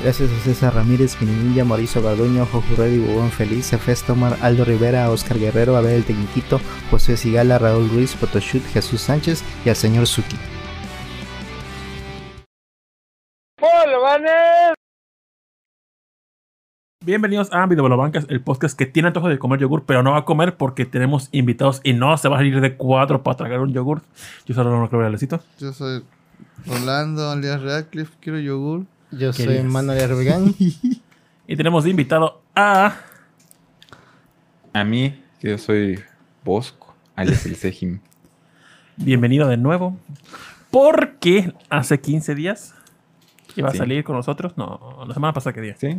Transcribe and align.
Gracias 0.00 0.30
a 0.30 0.38
César 0.44 0.74
Ramírez, 0.74 1.20
Minilla, 1.20 1.64
Mauricio 1.64 2.00
Garduño, 2.00 2.46
Jojo 2.46 2.76
Reddy, 2.76 2.98
Bubón 2.98 3.32
Feliz, 3.32 3.72
Efes 3.72 4.04
Tomar, 4.04 4.36
Aldo 4.42 4.64
Rivera, 4.64 5.10
Oscar 5.10 5.40
Guerrero, 5.40 5.76
Abel 5.76 5.94
el 5.94 6.04
Tecniquito, 6.04 6.60
José 6.88 7.16
Sigala, 7.16 7.58
Raúl 7.58 7.90
Ruiz, 7.90 8.14
Photoshoot, 8.14 8.62
Jesús 8.66 9.00
Sánchez 9.00 9.42
y 9.64 9.70
al 9.70 9.74
señor 9.74 10.06
Suki. 10.06 10.36
Bienvenidos 17.04 17.52
a 17.52 17.66
Videobolobancas, 17.66 18.26
el 18.28 18.40
podcast 18.40 18.78
que 18.78 18.86
tiene 18.86 19.08
antojo 19.08 19.28
de 19.28 19.40
comer 19.40 19.58
yogur, 19.58 19.84
pero 19.84 20.04
no 20.04 20.12
va 20.12 20.18
a 20.18 20.24
comer 20.24 20.56
porque 20.56 20.84
tenemos 20.84 21.28
invitados 21.32 21.80
y 21.82 21.94
no 21.94 22.16
se 22.18 22.28
va 22.28 22.36
a 22.36 22.38
salir 22.38 22.60
de 22.60 22.76
cuatro 22.76 23.24
para 23.24 23.36
tragar 23.36 23.60
un 23.60 23.72
yogur. 23.72 24.02
Yo 24.46 24.54
soy 24.54 24.62
Rolando 24.62 24.90
Clavelecito. 24.90 25.40
Yo 25.58 25.72
soy 25.72 26.04
Rolando 26.66 27.30
alias 27.30 27.62
Radcliffe, 27.62 28.14
quiero 28.20 28.38
yogur. 28.38 28.84
Yo 29.10 29.32
soy. 29.32 29.62
Manuel 29.62 30.02
Arbegán. 30.02 30.54
Y 31.50 31.56
tenemos 31.56 31.84
de 31.84 31.90
invitado 31.90 32.42
a. 32.54 32.94
A 34.74 34.84
mí, 34.84 35.18
que 35.40 35.48
yo 35.48 35.56
soy 35.56 35.98
Bosco, 36.44 36.94
alias 37.16 37.46
el 37.46 37.56
Sejim. 37.56 38.00
Bienvenido 38.98 39.48
de 39.48 39.56
nuevo. 39.56 39.96
Porque 40.70 41.54
hace 41.70 41.98
15 41.98 42.34
días 42.34 42.74
iba 43.56 43.70
a 43.70 43.74
salir 43.74 44.04
con 44.04 44.14
nosotros. 44.14 44.58
No, 44.58 45.02
la 45.08 45.14
semana 45.14 45.32
pasada 45.32 45.54
que 45.54 45.62
día. 45.62 45.74
¿Sí? 45.78 45.96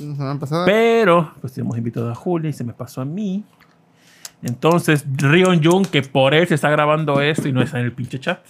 La 0.00 0.16
semana 0.16 0.40
pasada. 0.40 0.64
Pero, 0.66 1.32
pues 1.40 1.52
tenemos 1.52 1.78
invitado 1.78 2.10
a 2.10 2.16
Julia 2.16 2.50
y 2.50 2.52
se 2.52 2.64
me 2.64 2.72
pasó 2.72 3.02
a 3.02 3.04
mí. 3.04 3.44
Entonces, 4.42 5.04
Rion 5.16 5.62
Jung, 5.62 5.86
que 5.86 6.02
por 6.02 6.34
él 6.34 6.48
se 6.48 6.56
está 6.56 6.70
grabando 6.70 7.20
esto 7.20 7.46
y 7.46 7.52
no 7.52 7.62
está 7.62 7.78
en 7.78 7.84
el 7.84 7.92
pinche 7.92 8.18
chat. 8.18 8.40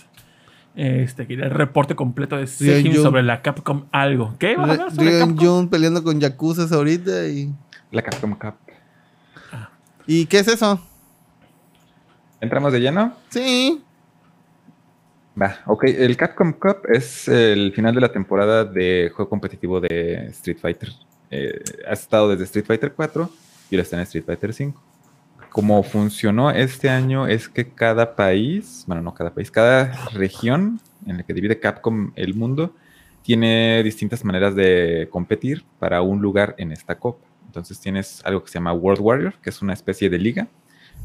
Este, 0.76 1.26
el 1.30 1.50
reporte 1.50 1.94
completo 1.94 2.36
de 2.36 2.46
Sejim 2.46 2.92
Jung. 2.92 3.02
sobre 3.02 3.22
la 3.22 3.40
Capcom 3.40 3.86
algo. 3.92 4.34
¿Qué? 4.38 4.56
¿Vas 4.56 4.68
a 4.68 4.72
hablar 4.72 4.90
sobre 4.94 5.10
Rion 5.10 5.30
Capcom? 5.30 5.46
Jun 5.46 5.68
peleando 5.70 6.04
con 6.04 6.20
Yakuza 6.20 6.74
ahorita 6.74 7.26
y. 7.28 7.50
La 7.90 8.02
Capcom 8.02 8.34
Cup. 8.34 8.54
¿Y 10.06 10.26
qué 10.26 10.40
es 10.40 10.48
eso? 10.48 10.78
¿Entramos 12.40 12.72
de 12.72 12.80
lleno? 12.80 13.14
Sí. 13.30 13.82
Va, 15.40 15.56
ok. 15.64 15.84
El 15.84 16.16
Capcom 16.16 16.52
Cup 16.52 16.82
es 16.92 17.26
el 17.28 17.72
final 17.72 17.94
de 17.94 18.00
la 18.02 18.12
temporada 18.12 18.64
de 18.64 19.10
juego 19.14 19.30
competitivo 19.30 19.80
de 19.80 20.26
Street 20.26 20.58
Fighter. 20.60 20.90
Eh, 21.30 21.58
ha 21.88 21.92
estado 21.94 22.28
desde 22.28 22.44
Street 22.44 22.66
Fighter 22.66 22.92
4 22.92 23.30
y 23.70 23.74
ahora 23.74 23.82
está 23.82 23.96
en 23.96 24.02
Street 24.02 24.24
Fighter 24.24 24.52
5. 24.52 24.82
Como 25.56 25.82
funcionó 25.82 26.50
este 26.50 26.90
año 26.90 27.26
es 27.26 27.48
que 27.48 27.70
cada 27.70 28.14
país, 28.14 28.84
bueno, 28.86 29.00
no 29.00 29.14
cada 29.14 29.32
país, 29.32 29.50
cada 29.50 29.90
región 30.12 30.82
en 31.06 31.16
la 31.16 31.22
que 31.22 31.32
divide 31.32 31.58
Capcom 31.58 32.12
el 32.14 32.34
mundo, 32.34 32.74
tiene 33.22 33.82
distintas 33.82 34.22
maneras 34.22 34.54
de 34.54 35.08
competir 35.10 35.64
para 35.78 36.02
un 36.02 36.20
lugar 36.20 36.54
en 36.58 36.72
esta 36.72 36.98
copa. 36.98 37.24
Entonces 37.46 37.80
tienes 37.80 38.20
algo 38.26 38.42
que 38.44 38.48
se 38.48 38.58
llama 38.58 38.74
World 38.74 39.00
Warrior, 39.00 39.34
que 39.40 39.48
es 39.48 39.62
una 39.62 39.72
especie 39.72 40.10
de 40.10 40.18
liga 40.18 40.46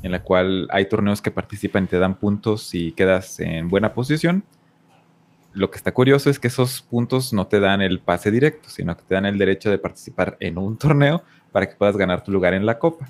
en 0.04 0.12
la 0.12 0.22
cual 0.22 0.68
hay 0.70 0.84
torneos 0.84 1.22
que 1.22 1.32
participan 1.32 1.86
y 1.86 1.88
te 1.88 1.98
dan 1.98 2.16
puntos 2.16 2.64
si 2.64 2.92
quedas 2.92 3.40
en 3.40 3.70
buena 3.70 3.94
posición. 3.94 4.44
Lo 5.54 5.72
que 5.72 5.78
está 5.78 5.94
curioso 5.94 6.30
es 6.30 6.40
que 6.40 6.50
esos 6.50 6.82
puntos 6.82 7.32
no 7.32 7.48
te 7.48 7.62
dan 7.62 7.82
el 7.82 8.02
pase 8.02 8.32
directo, 8.32 8.68
sino 8.68 8.98
que 8.98 9.04
te 9.04 9.16
dan 9.16 9.26
el 9.26 9.38
derecho 9.38 9.72
de 9.72 9.78
participar 9.78 10.36
en 10.42 10.58
un 10.58 10.78
torneo 10.78 11.24
para 11.54 11.70
que 11.70 11.78
puedas 11.78 11.96
ganar 11.96 12.22
tu 12.22 12.34
lugar 12.34 12.54
en 12.54 12.66
la 12.66 12.78
copa. 12.78 13.08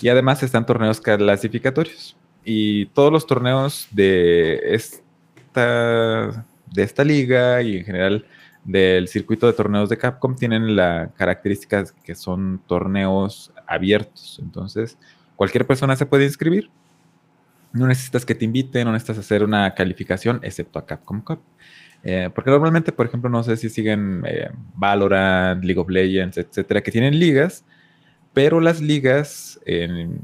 Y 0.00 0.08
además 0.08 0.42
están 0.42 0.66
torneos 0.66 1.00
clasificatorios. 1.00 2.16
Y 2.44 2.86
todos 2.86 3.12
los 3.12 3.26
torneos 3.26 3.88
de 3.90 4.60
esta, 4.74 6.46
de 6.72 6.82
esta 6.82 7.04
liga 7.04 7.60
y 7.62 7.78
en 7.78 7.84
general 7.84 8.26
del 8.64 9.08
circuito 9.08 9.46
de 9.46 9.52
torneos 9.52 9.88
de 9.88 9.98
Capcom 9.98 10.36
tienen 10.36 10.76
la 10.76 11.10
característica 11.16 11.84
que 12.04 12.14
son 12.14 12.60
torneos 12.66 13.52
abiertos. 13.66 14.38
Entonces, 14.42 14.96
cualquier 15.36 15.66
persona 15.66 15.96
se 15.96 16.06
puede 16.06 16.24
inscribir. 16.24 16.70
No 17.72 17.86
necesitas 17.86 18.24
que 18.24 18.34
te 18.34 18.44
inviten, 18.44 18.86
no 18.86 18.92
necesitas 18.92 19.18
hacer 19.18 19.44
una 19.44 19.74
calificación, 19.74 20.40
excepto 20.42 20.78
a 20.78 20.86
Capcom 20.86 21.20
Cup. 21.20 21.40
Eh, 22.02 22.30
porque 22.34 22.50
normalmente, 22.50 22.92
por 22.92 23.06
ejemplo, 23.06 23.28
no 23.28 23.42
sé 23.42 23.56
si 23.56 23.68
siguen 23.68 24.22
eh, 24.26 24.50
Valorant, 24.74 25.62
League 25.62 25.80
of 25.80 25.88
Legends, 25.88 26.38
etcétera, 26.38 26.80
que 26.80 26.90
tienen 26.90 27.18
ligas, 27.18 27.64
pero 28.32 28.60
las 28.60 28.80
ligas, 28.80 29.60
en- 29.64 30.20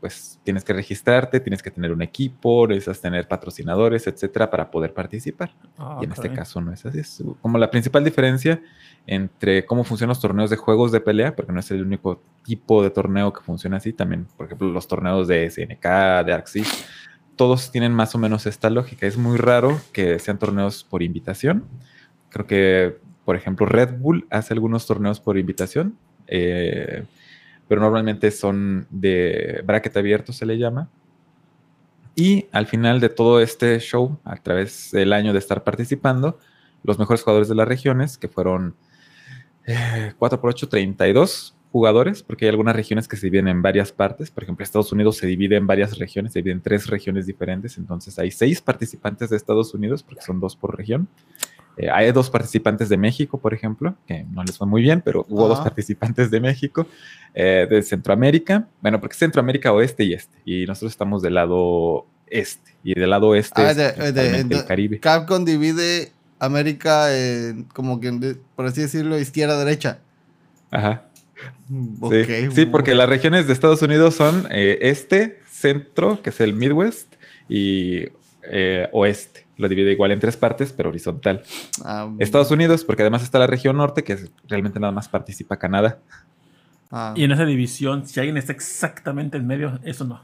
pues 0.00 0.38
tienes 0.44 0.64
que 0.64 0.74
registrarte, 0.74 1.40
tienes 1.40 1.62
que 1.62 1.70
tener 1.70 1.90
un 1.90 2.02
equipo, 2.02 2.66
necesitas 2.68 3.00
tener 3.00 3.26
patrocinadores, 3.26 4.06
etcétera, 4.06 4.50
para 4.50 4.70
poder 4.70 4.92
participar. 4.92 5.52
Ah, 5.78 5.96
Y 6.02 6.04
en 6.04 6.10
este 6.12 6.24
caray. 6.24 6.36
caso 6.36 6.60
no 6.60 6.72
es 6.74 6.84
así. 6.84 6.98
Es 6.98 7.24
como 7.40 7.56
la 7.56 7.70
principal 7.70 8.04
diferencia 8.04 8.60
entre 9.06 9.64
cómo 9.64 9.82
funcionan 9.82 10.10
los 10.10 10.20
torneos 10.20 10.50
de 10.50 10.56
juegos 10.56 10.92
de 10.92 11.00
pelea, 11.00 11.34
porque 11.34 11.52
no 11.52 11.60
es 11.60 11.70
el 11.70 11.82
único 11.82 12.20
tipo 12.44 12.82
de 12.82 12.90
torneo 12.90 13.32
que 13.32 13.40
funciona 13.40 13.78
así. 13.78 13.94
También, 13.94 14.26
por 14.36 14.44
ejemplo, 14.44 14.68
los 14.68 14.86
torneos 14.86 15.26
de 15.26 15.46
SNK, 15.46 16.22
de 16.26 16.32
Arc 16.34 16.48
Six, 16.48 16.84
todos 17.36 17.70
tienen 17.72 17.92
más 17.94 18.14
o 18.14 18.18
menos 18.18 18.44
esta 18.44 18.68
lógica. 18.68 19.06
Es 19.06 19.16
muy 19.16 19.38
raro 19.38 19.80
que 19.94 20.18
sean 20.18 20.38
torneos 20.38 20.84
por 20.84 21.02
invitación. 21.02 21.64
Creo 22.28 22.46
que, 22.46 22.98
por 23.24 23.36
ejemplo, 23.36 23.64
Red 23.64 23.96
Bull 23.98 24.26
hace 24.28 24.52
algunos 24.52 24.86
torneos 24.86 25.18
por 25.18 25.38
invitación, 25.38 25.96
eh, 26.26 27.04
pero 27.68 27.80
normalmente 27.80 28.30
son 28.30 28.86
de 28.90 29.62
bracket 29.64 29.96
abierto, 29.96 30.32
se 30.32 30.46
le 30.46 30.58
llama. 30.58 30.88
Y 32.16 32.46
al 32.52 32.66
final 32.66 33.00
de 33.00 33.08
todo 33.08 33.40
este 33.40 33.78
show, 33.80 34.18
a 34.24 34.36
través 34.36 34.90
del 34.92 35.12
año 35.12 35.32
de 35.32 35.38
estar 35.38 35.64
participando, 35.64 36.38
los 36.84 36.98
mejores 36.98 37.22
jugadores 37.22 37.48
de 37.48 37.54
las 37.54 37.66
regiones, 37.66 38.18
que 38.18 38.28
fueron 38.28 38.76
eh, 39.66 40.12
4x8, 40.18 40.68
32 40.68 41.56
jugadores, 41.72 42.22
porque 42.22 42.44
hay 42.44 42.50
algunas 42.50 42.76
regiones 42.76 43.08
que 43.08 43.16
se 43.16 43.26
dividen 43.26 43.48
en 43.48 43.62
varias 43.62 43.90
partes. 43.90 44.30
Por 44.30 44.44
ejemplo, 44.44 44.62
Estados 44.62 44.92
Unidos 44.92 45.16
se 45.16 45.26
divide 45.26 45.56
en 45.56 45.66
varias 45.66 45.98
regiones, 45.98 46.32
se 46.32 46.38
divide 46.38 46.52
en 46.52 46.62
tres 46.62 46.86
regiones 46.86 47.26
diferentes. 47.26 47.78
Entonces 47.78 48.16
hay 48.18 48.30
seis 48.30 48.60
participantes 48.60 49.30
de 49.30 49.36
Estados 49.36 49.74
Unidos, 49.74 50.04
porque 50.04 50.22
son 50.22 50.38
dos 50.38 50.54
por 50.54 50.76
región. 50.76 51.08
Eh, 51.76 51.88
hay 51.90 52.12
dos 52.12 52.30
participantes 52.30 52.88
de 52.88 52.96
México, 52.96 53.38
por 53.38 53.52
ejemplo, 53.52 53.94
que 54.06 54.24
no 54.30 54.42
les 54.44 54.56
fue 54.56 54.66
muy 54.66 54.80
bien, 54.82 55.00
pero 55.04 55.26
hubo 55.28 55.48
dos 55.48 55.60
participantes 55.60 56.30
de 56.30 56.40
México, 56.40 56.86
eh, 57.34 57.66
de 57.68 57.82
Centroamérica, 57.82 58.68
bueno, 58.80 59.00
porque 59.00 59.16
Centroamérica 59.16 59.72
oeste 59.72 60.04
y 60.04 60.12
este, 60.14 60.38
y 60.44 60.66
nosotros 60.66 60.92
estamos 60.92 61.20
del 61.22 61.34
lado 61.34 62.06
este, 62.28 62.72
y 62.84 62.94
del 62.94 63.10
lado 63.10 63.28
oeste 63.28 63.60
Ah, 63.62 63.70
es 63.72 63.76
de- 63.76 63.82
de- 63.84 63.92
principalmente 63.92 64.54
de- 64.54 64.60
el 64.60 64.66
Caribe. 64.66 65.00
Capcom 65.00 65.44
divide 65.44 66.12
América 66.38 67.16
en, 67.16 67.64
como 67.64 68.00
que, 68.00 68.36
por 68.54 68.66
así 68.66 68.80
decirlo, 68.82 69.18
izquierda-derecha. 69.18 69.98
Ajá. 70.70 71.04
Ok, 72.00 72.12
sí. 72.26 72.48
Sí, 72.52 72.66
porque 72.66 72.94
las 72.94 73.08
regiones 73.08 73.46
de 73.46 73.52
Estados 73.52 73.82
Unidos 73.82 74.14
son 74.14 74.46
eh, 74.50 74.78
este, 74.82 75.40
centro, 75.50 76.22
que 76.22 76.30
es 76.30 76.40
el 76.40 76.54
Midwest, 76.54 77.14
y 77.48 78.04
eh, 78.44 78.88
oeste. 78.92 79.43
Lo 79.56 79.68
divide 79.68 79.92
igual 79.92 80.10
en 80.12 80.20
tres 80.20 80.36
partes, 80.36 80.72
pero 80.72 80.88
horizontal. 80.88 81.42
Ah, 81.84 82.10
Estados 82.18 82.50
Unidos, 82.50 82.84
porque 82.84 83.02
además 83.02 83.22
está 83.22 83.38
la 83.38 83.46
región 83.46 83.76
norte, 83.76 84.02
que 84.04 84.14
es- 84.14 84.30
realmente 84.48 84.80
nada 84.80 84.92
más 84.92 85.08
participa 85.08 85.56
Canadá. 85.58 85.98
ah. 86.90 87.12
Y 87.16 87.24
en 87.24 87.32
esa 87.32 87.44
división, 87.44 88.06
si 88.06 88.18
alguien 88.20 88.36
está 88.36 88.52
exactamente 88.52 89.36
en 89.36 89.46
medio, 89.46 89.78
eso 89.84 90.04
no. 90.04 90.20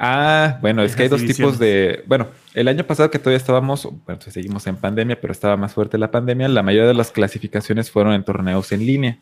Ah, 0.00 0.58
bueno, 0.60 0.82
es 0.84 0.94
que 0.94 1.02
hay 1.04 1.08
dos 1.08 1.24
tipos 1.24 1.58
de. 1.58 2.04
Bueno, 2.06 2.28
el 2.54 2.68
año 2.68 2.84
pasado 2.84 3.10
que 3.10 3.18
todavía 3.18 3.38
estábamos, 3.38 3.88
bueno, 4.06 4.20
seguimos 4.20 4.64
en 4.68 4.76
pandemia, 4.76 5.20
pero 5.20 5.32
estaba 5.32 5.56
más 5.56 5.74
fuerte 5.74 5.98
la 5.98 6.10
pandemia, 6.12 6.46
la 6.48 6.62
mayoría 6.62 6.86
de 6.86 6.94
las 6.94 7.10
clasificaciones 7.10 7.90
fueron 7.90 8.12
en 8.12 8.22
torneos 8.22 8.70
en 8.70 8.86
línea. 8.86 9.18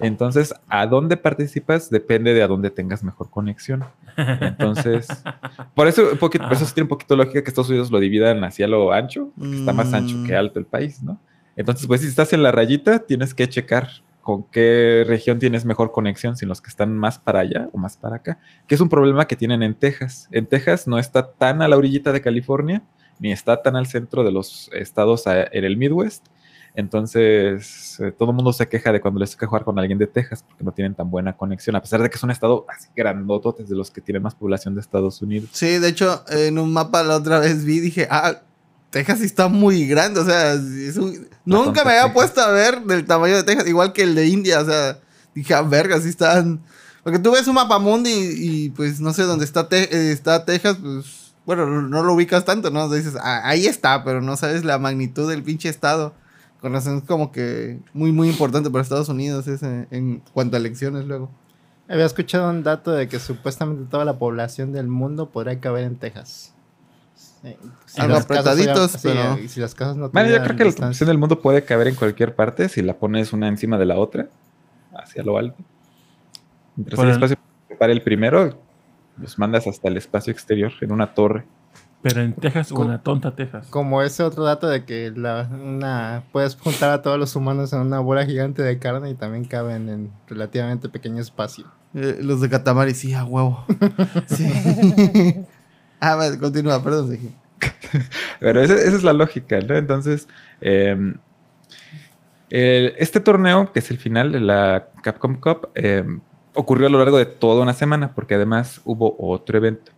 Entonces, 0.00 0.54
a 0.68 0.86
dónde 0.86 1.16
participas 1.16 1.88
depende 1.90 2.34
de 2.34 2.42
a 2.42 2.48
dónde 2.48 2.70
tengas 2.70 3.02
mejor 3.02 3.30
conexión. 3.30 3.84
Entonces, 4.16 5.06
por 5.74 5.88
eso, 5.88 6.10
un 6.12 6.18
poquito, 6.18 6.44
por 6.44 6.52
eso 6.54 6.66
tiene 6.74 6.84
un 6.84 6.88
poquito 6.88 7.16
lógica 7.16 7.42
que 7.42 7.48
Estados 7.48 7.70
Unidos 7.70 7.90
lo 7.90 7.98
dividan 7.98 8.44
hacia 8.44 8.66
lo 8.66 8.92
ancho, 8.92 9.30
porque 9.38 9.56
está 9.56 9.72
más 9.72 9.92
ancho 9.94 10.22
que 10.24 10.32
Mm. 10.32 10.36
alto 10.36 10.58
el 10.58 10.66
país, 10.66 11.02
¿no? 11.02 11.18
Entonces, 11.56 11.86
pues 11.86 12.02
si 12.02 12.08
estás 12.08 12.32
en 12.32 12.42
la 12.42 12.52
rayita, 12.52 13.00
tienes 13.00 13.32
que 13.32 13.48
checar 13.48 13.88
con 14.20 14.42
qué 14.50 15.04
región 15.06 15.38
tienes 15.38 15.64
mejor 15.64 15.92
conexión, 15.92 16.36
si 16.36 16.44
los 16.46 16.60
que 16.60 16.68
están 16.68 16.96
más 16.96 17.18
para 17.18 17.40
allá 17.40 17.68
o 17.72 17.78
más 17.78 17.96
para 17.96 18.16
acá, 18.16 18.38
que 18.66 18.74
es 18.74 18.80
un 18.80 18.88
problema 18.88 19.26
que 19.26 19.36
tienen 19.36 19.62
en 19.62 19.74
Texas. 19.74 20.28
En 20.32 20.46
Texas 20.46 20.88
no 20.88 20.98
está 20.98 21.30
tan 21.30 21.62
a 21.62 21.68
la 21.68 21.76
orillita 21.76 22.12
de 22.12 22.20
California, 22.20 22.82
ni 23.18 23.32
está 23.32 23.62
tan 23.62 23.76
al 23.76 23.86
centro 23.86 24.24
de 24.24 24.32
los 24.32 24.68
estados 24.74 25.24
en 25.26 25.64
el 25.64 25.76
Midwest. 25.76 26.26
Entonces, 26.76 27.98
eh, 28.00 28.12
todo 28.12 28.30
el 28.30 28.36
mundo 28.36 28.52
se 28.52 28.68
queja 28.68 28.92
de 28.92 29.00
cuando 29.00 29.20
les 29.20 29.30
toca 29.32 29.46
jugar 29.46 29.64
con 29.64 29.78
alguien 29.78 29.98
de 29.98 30.06
Texas 30.06 30.42
porque 30.46 30.64
no 30.64 30.72
tienen 30.72 30.94
tan 30.94 31.10
buena 31.10 31.36
conexión, 31.36 31.76
a 31.76 31.80
pesar 31.80 32.02
de 32.02 32.10
que 32.10 32.16
es 32.16 32.22
un 32.22 32.30
estado 32.30 32.66
así 32.68 32.88
grandototes 32.96 33.68
de 33.68 33.76
los 33.76 33.90
que 33.90 34.00
tienen 34.00 34.22
más 34.22 34.34
población 34.34 34.74
de 34.74 34.80
Estados 34.80 35.20
Unidos. 35.22 35.50
Sí, 35.52 35.78
de 35.78 35.88
hecho, 35.88 36.24
en 36.28 36.58
un 36.58 36.72
mapa 36.72 37.02
la 37.02 37.16
otra 37.16 37.38
vez 37.38 37.64
vi, 37.64 37.80
dije, 37.80 38.06
ah, 38.10 38.40
Texas 38.90 39.18
sí 39.20 39.24
está 39.26 39.48
muy 39.48 39.86
grande, 39.86 40.20
o 40.20 40.24
sea, 40.24 40.52
es 40.54 40.96
un- 40.96 41.28
nunca 41.44 41.84
me 41.84 41.90
había 41.90 42.02
Texas. 42.04 42.12
puesto 42.14 42.40
a 42.40 42.50
ver 42.50 42.80
del 42.82 43.04
tamaño 43.04 43.36
de 43.36 43.44
Texas, 43.44 43.66
igual 43.68 43.92
que 43.92 44.02
el 44.02 44.14
de 44.14 44.26
India, 44.26 44.60
o 44.60 44.64
sea, 44.64 44.98
dije, 45.34 45.54
ah, 45.54 45.62
verga, 45.62 46.00
sí 46.00 46.08
están... 46.08 46.60
Porque 47.02 47.18
tú 47.20 47.30
ves 47.32 47.46
un 47.46 47.54
mapa 47.54 47.78
mundi 47.78 48.10
y, 48.10 48.64
y, 48.64 48.70
pues 48.70 49.00
no 49.00 49.12
sé 49.12 49.22
dónde 49.22 49.44
está, 49.44 49.68
Te- 49.68 49.94
eh, 49.96 50.12
está 50.12 50.44
Texas, 50.44 50.76
pues 50.82 51.34
bueno, 51.44 51.64
no, 51.66 51.82
no 51.82 52.02
lo 52.02 52.14
ubicas 52.14 52.44
tanto, 52.44 52.70
¿no? 52.70 52.88
Dices, 52.90 53.14
"Ah, 53.22 53.42
ahí 53.44 53.66
está, 53.66 54.02
pero 54.02 54.20
no 54.20 54.36
sabes 54.36 54.64
la 54.64 54.78
magnitud 54.78 55.30
del 55.30 55.44
pinche 55.44 55.68
estado 55.68 56.14
Con 56.66 56.72
razón 56.72 56.96
es 56.96 57.04
como 57.04 57.30
que 57.30 57.78
muy, 57.94 58.10
muy 58.10 58.28
importante 58.28 58.68
para 58.70 58.82
Estados 58.82 59.08
Unidos 59.08 59.46
ese, 59.46 59.86
en 59.92 60.20
cuanto 60.34 60.56
a 60.56 60.58
elecciones 60.58 61.04
luego. 61.04 61.30
Había 61.88 62.04
escuchado 62.06 62.50
un 62.50 62.64
dato 62.64 62.90
de 62.90 63.06
que 63.06 63.20
supuestamente 63.20 63.84
toda 63.88 64.04
la 64.04 64.18
población 64.18 64.72
del 64.72 64.88
mundo 64.88 65.30
podría 65.30 65.60
caber 65.60 65.84
en 65.84 65.94
Texas. 65.94 66.52
Sí, 67.14 67.54
si 67.86 68.00
Algo 68.00 68.14
casas 68.14 68.24
apretaditos, 68.24 68.96
fueran- 69.00 69.22
pero- 69.36 69.36
sí, 69.42 69.48
si 69.48 69.60
las 69.60 69.76
casas 69.76 69.96
no 69.96 70.08
Bueno, 70.08 70.28
yo 70.28 70.42
creo 70.42 70.56
que 70.56 70.64
la 70.64 70.72
población 70.72 71.06
del 71.06 71.18
mundo 71.18 71.38
puede 71.40 71.62
caber 71.64 71.86
en 71.86 71.94
cualquier 71.94 72.34
parte 72.34 72.68
si 72.68 72.82
la 72.82 72.94
pones 72.94 73.32
una 73.32 73.46
encima 73.46 73.78
de 73.78 73.86
la 73.86 73.96
otra, 73.96 74.28
hacia 74.92 75.22
lo 75.22 75.38
alto. 75.38 75.62
Mientras 76.74 76.96
Bueno. 76.96 77.12
el 77.12 77.16
espacio 77.22 77.36
para 77.78 77.92
el 77.92 78.02
primero, 78.02 78.58
los 79.18 79.38
mandas 79.38 79.68
hasta 79.68 79.86
el 79.86 79.98
espacio 79.98 80.32
exterior 80.32 80.72
en 80.80 80.90
una 80.90 81.14
torre. 81.14 81.44
Pero 82.08 82.20
en 82.22 82.34
Texas, 82.34 82.72
Co- 82.72 82.82
una 82.82 83.02
tonta 83.02 83.34
Texas. 83.34 83.66
Como 83.70 84.00
ese 84.02 84.22
otro 84.22 84.44
dato 84.44 84.68
de 84.68 84.84
que 84.84 85.12
la, 85.16 85.48
una, 85.52 86.22
puedes 86.30 86.54
juntar 86.56 86.90
a 86.90 87.02
todos 87.02 87.18
los 87.18 87.34
humanos 87.34 87.72
en 87.72 87.80
una 87.80 87.98
bola 88.00 88.24
gigante 88.24 88.62
de 88.62 88.78
carne 88.78 89.10
y 89.10 89.14
también 89.14 89.44
caben 89.44 89.88
en 89.88 90.10
relativamente 90.28 90.88
pequeño 90.88 91.20
espacio. 91.20 91.64
Eh, 91.94 92.18
los 92.22 92.40
de 92.40 92.48
Katamari, 92.48 92.94
sí, 92.94 93.12
a 93.14 93.24
huevo. 93.24 93.64
Sí. 94.26 94.46
ah, 96.00 96.14
vale, 96.14 96.38
continúa, 96.38 96.82
perdón. 96.82 97.08
Seiji. 97.08 97.34
Pero 98.40 98.60
esa, 98.60 98.74
esa 98.74 98.96
es 98.96 99.02
la 99.02 99.12
lógica, 99.12 99.58
¿no? 99.60 99.74
Entonces, 99.74 100.28
eh, 100.60 101.14
el- 102.50 102.94
este 102.98 103.20
torneo, 103.20 103.72
que 103.72 103.80
es 103.80 103.90
el 103.90 103.98
final 103.98 104.32
de 104.32 104.40
la 104.40 104.88
Capcom 105.02 105.36
Cup, 105.40 105.70
eh, 105.74 106.04
ocurrió 106.54 106.86
a 106.86 106.90
lo 106.90 106.98
largo 106.98 107.18
de 107.18 107.26
toda 107.26 107.62
una 107.62 107.72
semana, 107.74 108.14
porque 108.14 108.34
además 108.34 108.80
hubo 108.84 109.16
otro 109.18 109.58
evento. 109.58 109.92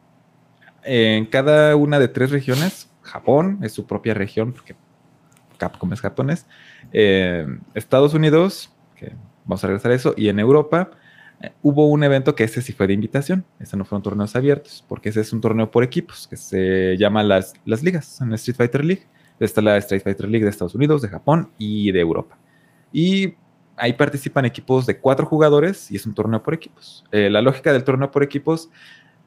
En 0.91 1.27
cada 1.27 1.77
una 1.77 1.99
de 1.99 2.09
tres 2.09 2.31
regiones, 2.31 2.89
Japón 3.03 3.59
es 3.63 3.73
su 3.73 3.87
propia 3.87 4.15
región, 4.15 4.55
porque 4.55 4.75
Capcom 5.59 5.93
es 5.93 6.01
japonés, 6.01 6.47
eh, 6.95 7.47
Estados 7.75 8.15
Unidos, 8.15 8.73
que 8.97 9.13
vamos 9.45 9.63
a 9.63 9.67
regresar 9.67 9.91
a 9.91 9.95
eso, 9.95 10.15
y 10.17 10.31
en 10.31 10.39
Europa 10.39 10.93
eh, 11.43 11.53
hubo 11.61 11.89
un 11.89 12.05
evento 12.05 12.35
que 12.35 12.45
ese 12.45 12.63
sí 12.63 12.73
fue 12.73 12.87
de 12.87 12.95
invitación, 12.95 13.45
ese 13.61 13.77
no 13.77 13.85
fueron 13.85 14.03
torneos 14.03 14.35
abiertos, 14.35 14.83
porque 14.89 15.11
ese 15.11 15.21
es 15.21 15.31
un 15.35 15.43
torneo 15.43 15.71
por 15.71 15.85
equipos, 15.85 16.27
que 16.27 16.39
se 16.39 16.97
llama 16.97 17.23
las, 17.23 17.53
las 17.67 17.83
ligas, 17.83 18.23
en 18.23 18.31
la 18.31 18.37
Street 18.37 18.57
Fighter 18.57 18.83
League. 18.83 19.03
Está 19.39 19.61
la 19.61 19.77
Street 19.77 20.03
Fighter 20.03 20.27
League 20.27 20.45
de 20.45 20.51
Estados 20.51 20.75
Unidos, 20.75 21.03
de 21.03 21.09
Japón 21.09 21.51
y 21.59 21.93
de 21.93 22.01
Europa. 22.01 22.39
Y 22.95 23.35
ahí 23.79 23.93
participan 23.93 24.45
equipos 24.45 24.87
de 24.87 24.99
cuatro 24.99 25.27
jugadores 25.27 25.91
y 25.91 25.97
es 25.97 26.07
un 26.07 26.15
torneo 26.15 26.43
por 26.43 26.55
equipos. 26.55 27.05
Eh, 27.13 27.31
la 27.31 27.41
lógica 27.41 27.73
del 27.73 27.85
torneo 27.85 28.11
por 28.11 28.23
equipos 28.23 28.71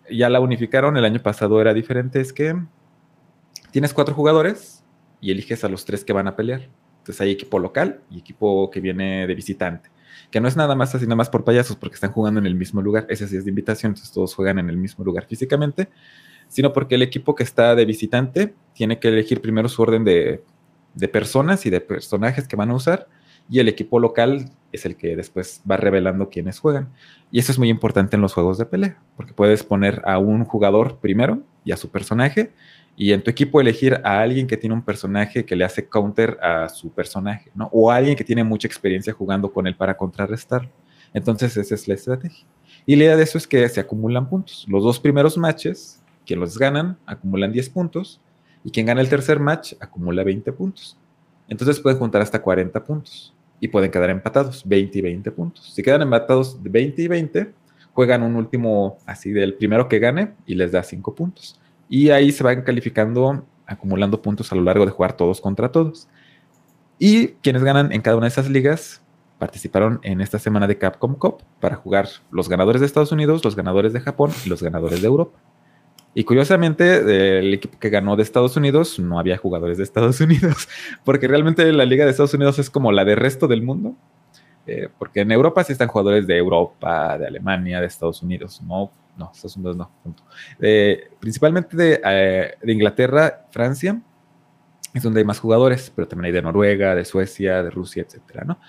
ya 0.09 0.29
la 0.29 0.39
unificaron, 0.39 0.97
el 0.97 1.05
año 1.05 1.21
pasado 1.21 1.61
era 1.61 1.73
diferente, 1.73 2.19
es 2.21 2.33
que 2.33 2.55
tienes 3.71 3.93
cuatro 3.93 4.15
jugadores 4.15 4.83
y 5.19 5.31
eliges 5.31 5.63
a 5.63 5.69
los 5.69 5.85
tres 5.85 6.03
que 6.03 6.13
van 6.13 6.27
a 6.27 6.35
pelear. 6.35 6.69
Entonces 6.99 7.21
hay 7.21 7.31
equipo 7.31 7.59
local 7.59 8.01
y 8.11 8.19
equipo 8.19 8.69
que 8.69 8.79
viene 8.79 9.25
de 9.25 9.35
visitante. 9.35 9.89
Que 10.29 10.39
no 10.39 10.47
es 10.47 10.55
nada 10.55 10.75
más 10.75 10.93
así, 10.93 11.05
nada 11.05 11.15
más 11.15 11.29
por 11.29 11.43
payasos, 11.43 11.75
porque 11.75 11.95
están 11.95 12.11
jugando 12.11 12.39
en 12.39 12.45
el 12.45 12.55
mismo 12.55 12.81
lugar. 12.81 13.07
Ese 13.09 13.27
sí 13.27 13.37
es 13.37 13.43
de 13.43 13.49
invitación, 13.49 13.91
entonces 13.91 14.13
todos 14.13 14.35
juegan 14.35 14.59
en 14.59 14.69
el 14.69 14.77
mismo 14.77 15.03
lugar 15.03 15.25
físicamente. 15.25 15.89
Sino 16.47 16.73
porque 16.73 16.95
el 16.95 17.01
equipo 17.01 17.33
que 17.33 17.43
está 17.43 17.75
de 17.75 17.85
visitante 17.85 18.53
tiene 18.73 18.99
que 18.99 19.07
elegir 19.07 19.41
primero 19.41 19.67
su 19.67 19.81
orden 19.81 20.03
de, 20.03 20.43
de 20.93 21.07
personas 21.07 21.65
y 21.65 21.69
de 21.69 21.81
personajes 21.81 22.47
que 22.47 22.55
van 22.55 22.69
a 22.69 22.75
usar. 22.75 23.07
Y 23.49 23.59
el 23.59 23.67
equipo 23.67 23.99
local 23.99 24.51
es 24.71 24.85
el 24.85 24.95
que 24.95 25.15
después 25.15 25.61
va 25.69 25.77
revelando 25.77 26.29
quiénes 26.29 26.59
juegan. 26.59 26.89
Y 27.31 27.39
eso 27.39 27.51
es 27.51 27.59
muy 27.59 27.69
importante 27.69 28.15
en 28.15 28.21
los 28.21 28.33
juegos 28.33 28.57
de 28.57 28.65
pelea, 28.65 29.01
porque 29.15 29.33
puedes 29.33 29.63
poner 29.63 30.01
a 30.05 30.17
un 30.17 30.45
jugador 30.45 30.97
primero 30.99 31.41
y 31.63 31.71
a 31.71 31.77
su 31.77 31.89
personaje, 31.89 32.51
y 32.95 33.13
en 33.13 33.23
tu 33.23 33.31
equipo 33.31 33.61
elegir 33.61 34.01
a 34.03 34.21
alguien 34.21 34.47
que 34.47 34.57
tiene 34.57 34.75
un 34.75 34.81
personaje 34.81 35.45
que 35.45 35.55
le 35.55 35.63
hace 35.63 35.87
counter 35.87 36.37
a 36.41 36.69
su 36.69 36.91
personaje, 36.91 37.49
¿no? 37.55 37.69
O 37.71 37.89
alguien 37.89 38.15
que 38.15 38.23
tiene 38.23 38.43
mucha 38.43 38.67
experiencia 38.67 39.13
jugando 39.13 39.51
con 39.51 39.65
él 39.65 39.75
para 39.75 39.95
contrarrestarlo. 39.95 40.69
Entonces 41.13 41.55
esa 41.57 41.75
es 41.75 41.87
la 41.87 41.93
estrategia. 41.93 42.45
Y 42.85 42.95
la 42.95 43.05
idea 43.05 43.17
de 43.17 43.23
eso 43.23 43.37
es 43.37 43.47
que 43.47 43.67
se 43.69 43.79
acumulan 43.79 44.29
puntos. 44.29 44.65
Los 44.67 44.83
dos 44.83 44.99
primeros 44.99 45.37
matches, 45.37 46.01
quien 46.25 46.39
los 46.39 46.57
ganan, 46.57 46.97
acumulan 47.05 47.51
10 47.51 47.69
puntos, 47.69 48.19
y 48.63 48.71
quien 48.71 48.85
gana 48.85 49.01
el 49.01 49.09
tercer 49.09 49.39
match 49.39 49.73
acumula 49.79 50.23
20 50.23 50.51
puntos. 50.53 50.97
Entonces 51.47 51.79
pueden 51.79 51.97
juntar 51.97 52.21
hasta 52.21 52.41
40 52.41 52.83
puntos 52.83 53.33
y 53.61 53.67
pueden 53.67 53.91
quedar 53.91 54.09
empatados, 54.09 54.63
20 54.65 54.97
y 54.97 55.01
20 55.01 55.31
puntos. 55.31 55.71
Si 55.73 55.83
quedan 55.83 56.01
empatados 56.01 56.61
de 56.61 56.69
20 56.69 57.03
y 57.03 57.07
20, 57.07 57.53
juegan 57.93 58.23
un 58.23 58.35
último 58.35 58.97
así 59.05 59.31
del 59.31 59.53
primero 59.53 59.87
que 59.87 59.99
gane 59.99 60.33
y 60.47 60.55
les 60.55 60.71
da 60.71 60.81
5 60.81 61.13
puntos. 61.13 61.59
Y 61.87 62.09
ahí 62.09 62.31
se 62.31 62.43
van 62.43 62.63
calificando, 62.63 63.45
acumulando 63.67 64.19
puntos 64.19 64.51
a 64.51 64.55
lo 64.55 64.63
largo 64.63 64.83
de 64.85 64.91
jugar 64.91 65.13
todos 65.13 65.39
contra 65.39 65.71
todos. 65.71 66.07
Y 66.97 67.29
quienes 67.43 67.63
ganan 67.63 67.91
en 67.91 68.01
cada 68.01 68.17
una 68.17 68.25
de 68.25 68.31
esas 68.31 68.49
ligas 68.49 69.03
participaron 69.37 69.99
en 70.01 70.21
esta 70.21 70.39
semana 70.39 70.65
de 70.65 70.79
Capcom 70.79 71.13
Cup 71.13 71.43
para 71.59 71.75
jugar 71.75 72.07
los 72.31 72.49
ganadores 72.49 72.79
de 72.79 72.87
Estados 72.87 73.11
Unidos, 73.11 73.45
los 73.45 73.55
ganadores 73.55 73.93
de 73.93 73.99
Japón 73.99 74.31
y 74.43 74.49
los 74.49 74.63
ganadores 74.63 75.01
de 75.01 75.07
Europa. 75.07 75.37
Y 76.13 76.23
curiosamente, 76.25 77.03
del 77.03 77.53
equipo 77.53 77.79
que 77.79 77.89
ganó 77.89 78.15
de 78.15 78.23
Estados 78.23 78.57
Unidos 78.57 78.99
no 78.99 79.17
había 79.19 79.37
jugadores 79.37 79.77
de 79.77 79.83
Estados 79.83 80.19
Unidos, 80.21 80.67
porque 81.03 81.27
realmente 81.27 81.71
la 81.71 81.85
liga 81.85 82.05
de 82.05 82.11
Estados 82.11 82.33
Unidos 82.33 82.59
es 82.59 82.69
como 82.69 82.91
la 82.91 83.05
del 83.05 83.17
resto 83.17 83.47
del 83.47 83.61
mundo. 83.61 83.95
Eh, 84.67 84.89
porque 84.99 85.21
en 85.21 85.31
Europa 85.31 85.63
sí 85.63 85.71
están 85.71 85.87
jugadores 85.87 86.27
de 86.27 86.37
Europa, 86.37 87.17
de 87.17 87.25
Alemania, 87.27 87.79
de 87.79 87.87
Estados 87.87 88.21
Unidos. 88.21 88.61
No, 88.61 88.91
no, 89.17 89.31
Estados 89.33 89.55
Unidos 89.55 89.75
no. 89.75 89.89
punto. 90.03 90.23
Principalmente 91.19 91.75
de, 91.75 92.01
eh, 92.03 92.53
de 92.61 92.71
Inglaterra, 92.71 93.45
Francia, 93.49 93.99
es 94.93 95.03
donde 95.03 95.21
hay 95.21 95.25
más 95.25 95.39
jugadores, 95.39 95.91
pero 95.95 96.07
también 96.07 96.25
hay 96.25 96.31
de 96.31 96.41
Noruega, 96.41 96.95
de 96.95 97.05
Suecia, 97.05 97.63
de 97.63 97.69
Rusia, 97.69 98.03
etcétera, 98.03 98.43
¿no? 98.43 98.59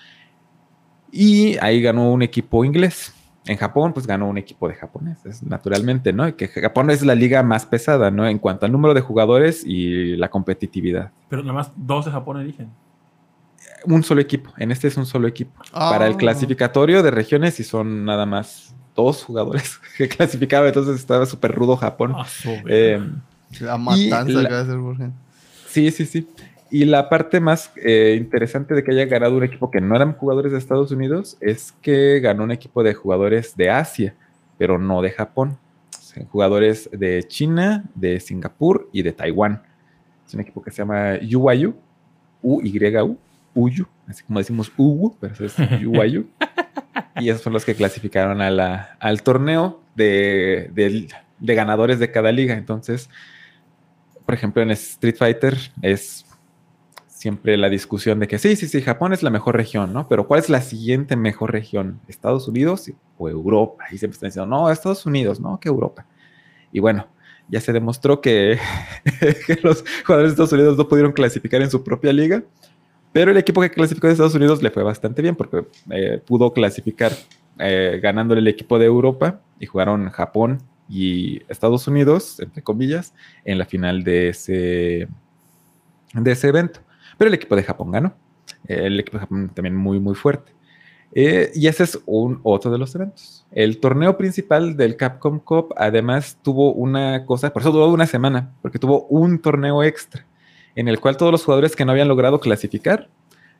Y 1.11 1.57
ahí 1.59 1.81
ganó 1.81 2.11
un 2.11 2.23
equipo 2.23 2.65
inglés. 2.65 3.13
En 3.45 3.57
Japón, 3.57 3.91
pues 3.93 4.07
ganó 4.07 4.29
un 4.29 4.37
equipo 4.37 4.69
de 4.69 4.75
japoneses, 4.75 5.43
naturalmente, 5.43 6.13
¿no? 6.13 6.27
Y 6.27 6.33
que 6.33 6.47
Japón 6.47 6.89
es 6.91 7.03
la 7.03 7.13
liga 7.13 7.43
más 7.43 7.65
pesada, 7.65 8.09
¿no? 8.09 8.25
En 8.25 8.39
cuanto 8.39 8.65
al 8.65 8.71
número 8.71 8.93
de 8.93 9.01
jugadores 9.01 9.63
y 9.65 10.15
la 10.15 10.29
competitividad. 10.29 11.11
Pero 11.29 11.41
nada 11.41 11.53
más 11.53 11.71
dos 11.75 12.05
de 12.05 12.11
Japón 12.11 12.39
eligen. 12.39 12.69
Un 13.85 14.01
solo 14.03 14.21
equipo. 14.21 14.53
En 14.57 14.71
este 14.71 14.87
es 14.87 14.95
un 14.95 15.05
solo 15.05 15.27
equipo. 15.27 15.61
Ah. 15.73 15.89
Para 15.89 16.07
el 16.07 16.15
clasificatorio 16.15 17.03
de 17.03 17.11
regiones, 17.11 17.59
y 17.59 17.65
son 17.65 18.05
nada 18.05 18.25
más 18.25 18.73
dos 18.95 19.23
jugadores 19.25 19.77
que 19.97 20.07
clasificaban, 20.07 20.69
entonces 20.69 20.95
estaba 20.95 21.25
súper 21.25 21.51
rudo 21.51 21.75
Japón. 21.75 22.13
Ah, 22.15 22.25
Eh, 22.67 22.97
La 23.59 23.77
matanza 23.77 24.31
Y 24.31 24.33
la- 24.35 24.47
que 24.47 24.53
va 24.53 24.59
a 24.59 24.63
hacer. 24.63 25.09
Sí, 25.67 25.91
sí, 25.91 26.05
sí. 26.05 26.27
Y 26.73 26.85
la 26.85 27.07
parte 27.07 27.39
más 27.39 27.71
eh, 27.75 28.15
interesante 28.17 28.73
de 28.73 28.83
que 28.83 28.91
haya 28.93 29.05
ganado 29.05 29.37
un 29.37 29.43
equipo 29.43 29.69
que 29.69 29.79
no 29.79 29.95
eran 29.95 30.13
jugadores 30.13 30.51
de 30.53 30.57
Estados 30.57 30.91
Unidos 30.91 31.37
es 31.39 31.71
que 31.83 32.19
ganó 32.19 32.43
un 32.43 32.51
equipo 32.51 32.81
de 32.81 32.95
jugadores 32.95 33.55
de 33.55 33.69
Asia, 33.69 34.15
pero 34.57 34.79
no 34.79 35.01
de 35.03 35.11
Japón. 35.11 35.59
Jugadores 36.31 36.89
de 36.91 37.23
China, 37.27 37.83
de 37.93 38.19
Singapur 38.19 38.89
y 38.91 39.03
de 39.03 39.11
Taiwán. 39.11 39.61
Es 40.27 40.33
un 40.33 40.39
equipo 40.41 40.63
que 40.63 40.71
se 40.71 40.77
llama 40.77 41.13
UYU, 41.21 41.75
U-Y-U, 42.41 43.17
UYU, 43.53 43.85
así 44.07 44.23
como 44.23 44.39
decimos 44.39 44.71
UWU, 44.75 45.15
pero 45.19 45.33
eso 45.33 45.45
es 45.45 45.53
UYU. 45.85 46.25
y 47.19 47.29
esos 47.29 47.41
son 47.43 47.53
los 47.53 47.65
que 47.65 47.75
clasificaron 47.75 48.41
a 48.41 48.49
la- 48.49 48.97
al 48.99 49.21
torneo 49.21 49.79
de, 49.95 50.71
de- 50.73 51.07
de 51.39 51.55
ganadores 51.55 51.99
de 51.99 52.09
cada 52.11 52.31
liga. 52.31 52.55
Entonces, 52.55 53.09
por 54.25 54.33
ejemplo, 54.33 54.61
en 54.63 54.71
Street 54.71 55.15
Fighter 55.17 55.55
es 55.83 56.25
siempre 57.23 57.55
la 57.55 57.69
discusión 57.69 58.19
de 58.19 58.27
que 58.27 58.37
sí, 58.37 58.57
sí, 58.57 58.67
sí, 58.67 58.81
Japón 58.81 59.13
es 59.13 59.23
la 59.23 59.29
mejor 59.29 59.55
región, 59.55 59.93
¿no? 59.93 60.09
Pero 60.09 60.27
¿cuál 60.27 60.41
es 60.41 60.49
la 60.49 60.59
siguiente 60.59 61.15
mejor 61.15 61.53
región? 61.53 62.01
¿Estados 62.09 62.49
Unidos 62.49 62.91
o 63.17 63.29
Europa? 63.29 63.85
Y 63.91 63.97
siempre 63.97 64.15
están 64.15 64.27
diciendo, 64.27 64.53
no, 64.53 64.69
Estados 64.69 65.05
Unidos, 65.05 65.39
no, 65.39 65.57
que 65.57 65.69
Europa. 65.69 66.05
Y 66.73 66.81
bueno, 66.81 67.07
ya 67.47 67.61
se 67.61 67.71
demostró 67.71 68.19
que, 68.19 68.59
que 69.47 69.57
los 69.63 69.85
jugadores 70.05 70.31
de 70.31 70.33
Estados 70.33 70.51
Unidos 70.51 70.77
no 70.77 70.85
pudieron 70.85 71.13
clasificar 71.13 71.61
en 71.61 71.71
su 71.71 71.81
propia 71.81 72.11
liga, 72.11 72.43
pero 73.13 73.31
el 73.31 73.37
equipo 73.37 73.61
que 73.61 73.71
clasificó 73.71 74.07
de 74.07 74.13
Estados 74.13 74.35
Unidos 74.35 74.61
le 74.61 74.69
fue 74.69 74.83
bastante 74.83 75.21
bien 75.21 75.37
porque 75.37 75.65
eh, 75.91 76.21
pudo 76.25 76.51
clasificar 76.51 77.13
eh, 77.57 78.01
ganándole 78.03 78.41
el 78.41 78.47
equipo 78.49 78.77
de 78.77 78.87
Europa 78.87 79.39
y 79.61 79.65
jugaron 79.65 80.09
Japón 80.09 80.61
y 80.89 81.41
Estados 81.47 81.87
Unidos, 81.87 82.41
entre 82.41 82.63
comillas, 82.63 83.13
en 83.45 83.59
la 83.59 83.65
final 83.65 84.03
de 84.03 84.27
ese, 84.27 85.07
de 86.13 86.31
ese 86.33 86.49
evento. 86.49 86.81
Pero 87.17 87.29
el 87.29 87.33
equipo 87.33 87.55
de 87.55 87.63
Japón 87.63 87.91
ganó. 87.91 88.13
El 88.67 88.99
equipo 88.99 89.17
de 89.17 89.21
Japón 89.21 89.51
también 89.53 89.75
muy, 89.75 89.99
muy 89.99 90.15
fuerte. 90.15 90.51
Eh, 91.15 91.51
y 91.53 91.67
ese 91.67 91.83
es 91.83 91.99
un, 92.05 92.39
otro 92.43 92.71
de 92.71 92.77
los 92.77 92.95
eventos. 92.95 93.45
El 93.51 93.79
torneo 93.79 94.17
principal 94.17 94.75
del 94.75 94.97
Capcom 94.97 95.39
Cup 95.39 95.73
además 95.77 96.37
tuvo 96.41 96.73
una 96.73 97.25
cosa, 97.25 97.53
por 97.53 97.61
eso 97.61 97.71
duró 97.71 97.87
una 97.89 98.07
semana, 98.07 98.51
porque 98.61 98.79
tuvo 98.79 99.05
un 99.07 99.39
torneo 99.39 99.83
extra 99.83 100.25
en 100.75 100.87
el 100.87 100.99
cual 100.99 101.17
todos 101.17 101.31
los 101.31 101.43
jugadores 101.43 101.75
que 101.75 101.85
no 101.85 101.91
habían 101.91 102.07
logrado 102.07 102.39
clasificar 102.39 103.09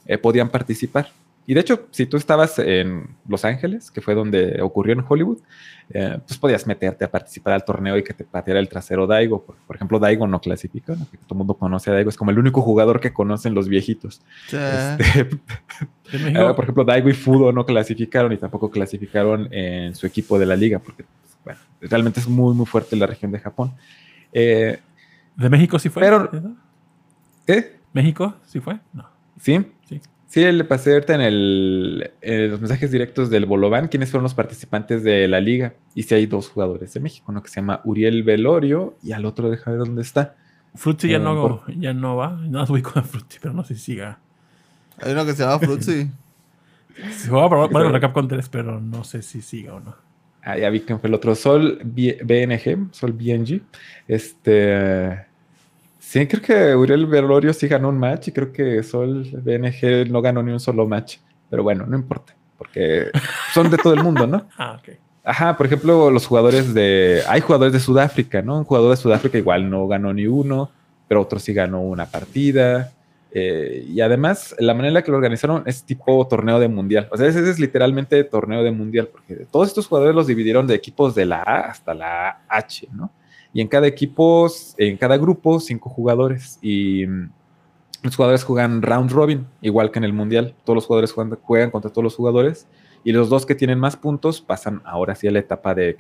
eh, 0.06 0.18
podían 0.18 0.50
participar. 0.50 1.10
Y 1.46 1.54
de 1.54 1.60
hecho, 1.60 1.88
si 1.92 2.06
tú 2.06 2.18
estabas 2.18 2.58
en 2.60 3.16
Los 3.28 3.44
Ángeles, 3.44 3.92
que 3.92 4.02
fue 4.02 4.16
donde 4.16 4.62
ocurrió 4.62 4.94
en 4.94 5.04
Hollywood, 5.08 5.40
eh, 5.90 6.18
pues 6.26 6.40
podías 6.40 6.66
meterte 6.66 7.04
a 7.04 7.12
participar 7.12 7.54
al 7.54 7.66
torneo 7.66 7.98
y 7.98 8.04
que 8.04 8.14
te 8.14 8.24
pateara 8.24 8.60
el 8.60 8.70
trasero 8.70 9.06
Daigo. 9.06 9.44
Por, 9.44 9.56
por 9.58 9.76
ejemplo, 9.76 10.00
Daigo 10.00 10.26
no 10.26 10.40
clasifica, 10.40 10.96
¿no? 10.96 11.06
todo 11.06 11.20
el 11.32 11.38
mundo 11.38 11.56
conoce 11.56 11.90
a 11.90 11.94
Daigo, 11.94 12.10
es 12.10 12.16
como 12.16 12.32
el 12.32 12.40
único 12.40 12.62
jugador 12.62 13.02
que 13.02 13.12
conocen 13.12 13.54
los 13.54 13.68
viejitos. 13.68 14.22
Sí. 14.48 14.58
Este, 14.58 15.26
por 16.56 16.64
ejemplo, 16.64 16.86
Daigo 16.86 17.10
y 17.10 17.14
Fudo 17.14 17.52
no 17.52 17.66
clasificaron 17.66 18.32
y 18.32 18.38
tampoco 18.38 18.72
clasificaron 18.72 19.50
en 19.52 19.96
su 19.96 20.08
equipo 20.08 20.40
de 20.40 20.46
la 20.46 20.56
liga, 20.56 20.80
porque 20.80 21.04
pues, 21.04 21.38
bueno, 21.44 21.60
realmente 21.82 22.22
es 22.22 22.28
muy, 22.28 22.56
muy 22.56 22.66
fuerte 22.66 22.96
la 22.96 23.06
región 23.08 23.32
de 23.32 23.40
Japón. 23.40 23.74
Eh, 24.32 24.80
¿De 25.36 25.50
México 25.50 25.78
sí 25.78 25.90
fue? 25.90 26.02
pero-. 26.04 26.32
¿eh? 27.48 27.80
¿México 27.92 28.36
sí 28.46 28.60
fue? 28.62 28.80
No. 28.94 29.08
¿Sí? 29.40 29.60
Sí. 29.88 30.02
Sí, 30.34 30.52
le 30.52 30.64
pasé 30.64 30.94
ahorita 30.94 31.14
en, 31.14 31.22
el, 31.22 32.12
en 32.22 32.50
los 32.50 32.60
mensajes 32.60 32.90
directos 32.90 33.30
del 33.30 33.46
Bolobán 33.46 33.88
quiénes 33.88 34.10
fueron 34.10 34.24
los 34.24 34.34
participantes 34.34 35.04
de 35.04 35.28
la 35.28 35.40
liga. 35.40 35.76
Y 35.94 36.02
sí 36.02 36.16
hay 36.16 36.26
dos 36.26 36.50
jugadores 36.50 36.92
de 36.92 37.00
México, 37.02 37.28
uno 37.30 37.44
que 37.44 37.50
se 37.50 37.58
llama 37.58 37.82
Uriel 37.84 38.24
Velorio 38.24 38.98
y 39.04 39.12
al 39.12 39.26
otro 39.26 39.52
déjame 39.52 39.78
ver 39.78 39.86
dónde 39.86 40.02
está. 40.02 40.34
Fruitsy 40.74 41.08
ya, 41.10 41.18
Eh, 41.18 41.20
no, 41.20 41.40
por- 41.40 41.80
ya 41.80 41.94
no 41.94 42.16
va. 42.16 42.32
No 42.32 42.64
ubico 42.64 42.94
a 42.98 43.04
Fruitsy, 43.04 43.38
pero 43.40 43.54
no 43.54 43.64
sé 43.64 43.76
si 43.76 43.82
siga. 43.82 44.18
Hay 45.04 45.12
uno 45.12 45.24
que 45.24 45.34
se 45.34 45.44
llama 45.44 45.60
Fruitsy. 45.60 46.10
Se 47.12 47.30
jugaba 47.30 47.70
para, 47.70 47.92
la 47.92 48.00
Capcom 48.00 48.28
3, 48.28 48.50
pero 48.50 48.80
no 48.82 49.04
sé 49.04 49.22
si 49.22 49.40
siga 49.44 49.76
o 49.76 49.80
no. 49.82 49.96
Ah, 50.42 50.58
ya 50.58 50.68
vi 50.72 50.80
quién 50.82 51.00
fue 51.00 51.10
el 51.10 51.14
otro, 51.14 51.36
Sol 51.36 51.80
B- 51.84 52.18
BNG, 52.24 52.92
Sol 52.92 53.14
BNG. 53.14 53.62
Este. 54.08 55.28
Sí, 56.06 56.28
creo 56.28 56.42
que 56.44 56.76
Uriel 56.76 57.08
Velorio 57.08 57.54
sí 57.54 57.68
ganó 57.68 57.90
un 57.90 57.98
match 57.98 58.28
y 58.28 58.32
creo 58.34 58.52
que 58.52 58.84
Sol 58.84 59.24
BNG 59.32 60.12
no 60.12 60.22
ganó 60.22 60.44
ni 60.44 60.52
un 60.52 60.60
solo 60.60 60.86
match. 60.86 61.18
Pero 61.50 61.64
bueno, 61.64 61.86
no 61.88 61.98
importa, 61.98 62.36
porque 62.58 63.08
son 63.54 63.72
de 63.72 63.78
todo 63.78 63.94
el 63.94 64.04
mundo, 64.04 64.28
¿no? 64.28 64.48
Ah, 64.58 64.80
ok. 64.80 64.96
Ajá, 65.24 65.56
por 65.56 65.66
ejemplo, 65.66 66.12
los 66.12 66.28
jugadores 66.28 66.74
de. 66.74 67.24
Hay 67.28 67.42
jugadores 67.42 67.74
de 67.74 67.80
Sudáfrica, 67.80 68.42
¿no? 68.42 68.60
Un 68.60 68.66
jugador 68.66 68.92
de 68.92 68.98
Sudáfrica 68.98 69.38
igual 69.38 69.70
no 69.70 69.88
ganó 69.88 70.14
ni 70.14 70.28
uno, 70.28 70.70
pero 71.08 71.22
otro 71.22 71.40
sí 71.40 71.54
ganó 71.54 71.82
una 71.82 72.06
partida. 72.06 72.92
Eh, 73.32 73.86
y 73.88 74.02
además, 74.02 74.54
la 74.60 74.74
manera 74.74 74.90
en 74.90 74.94
la 74.96 75.02
que 75.02 75.10
lo 75.10 75.18
organizaron 75.18 75.64
es 75.66 75.84
tipo 75.84 76.28
torneo 76.28 76.60
de 76.60 76.68
mundial. 76.68 77.08
O 77.12 77.18
sea, 77.18 77.28
ese 77.28 77.50
es 77.50 77.60
literalmente 77.60 78.24
torneo 78.26 78.62
de 78.62 78.72
mundial, 78.72 79.08
porque 79.08 79.48
todos 79.50 79.70
estos 79.70 79.88
jugadores 79.88 80.14
los 80.14 80.28
dividieron 80.28 80.68
de 80.68 80.76
equipos 80.76 81.16
de 81.16 81.26
la 81.26 81.42
A 81.42 81.60
hasta 81.62 81.94
la 81.94 82.42
H, 82.50 82.90
¿no? 82.92 83.10
Y 83.54 83.62
en 83.62 83.68
cada 83.68 83.88
equipo, 83.88 84.48
en 84.78 84.98
cada 84.98 85.18
grupo, 85.18 85.60
cinco 85.60 85.90
jugadores. 85.90 86.58
Y 86.62 87.06
mm, 87.06 87.30
los 88.02 88.16
jugadores 88.16 88.44
juegan 88.44 88.82
round 88.82 89.12
robin, 89.12 89.48
igual 89.62 89.92
que 89.92 90.00
en 90.00 90.06
el 90.06 90.14
mundial. 90.14 90.56
Todos 90.66 90.76
los 90.76 90.86
jugadores 90.86 91.14
juegan, 91.14 91.72
contra 91.72 91.92
todos 91.92 92.04
los 92.04 92.16
jugadores. 92.16 92.68
Y 93.04 93.12
los 93.12 93.30
dos 93.30 93.46
que 93.46 93.56
tienen 93.56 93.80
más 93.80 93.96
puntos 93.96 94.42
pasan 94.42 94.82
ahora 94.86 95.16
sí 95.16 95.28
a 95.28 95.32
la 95.32 95.40
etapa 95.40 95.76
de, 95.76 95.96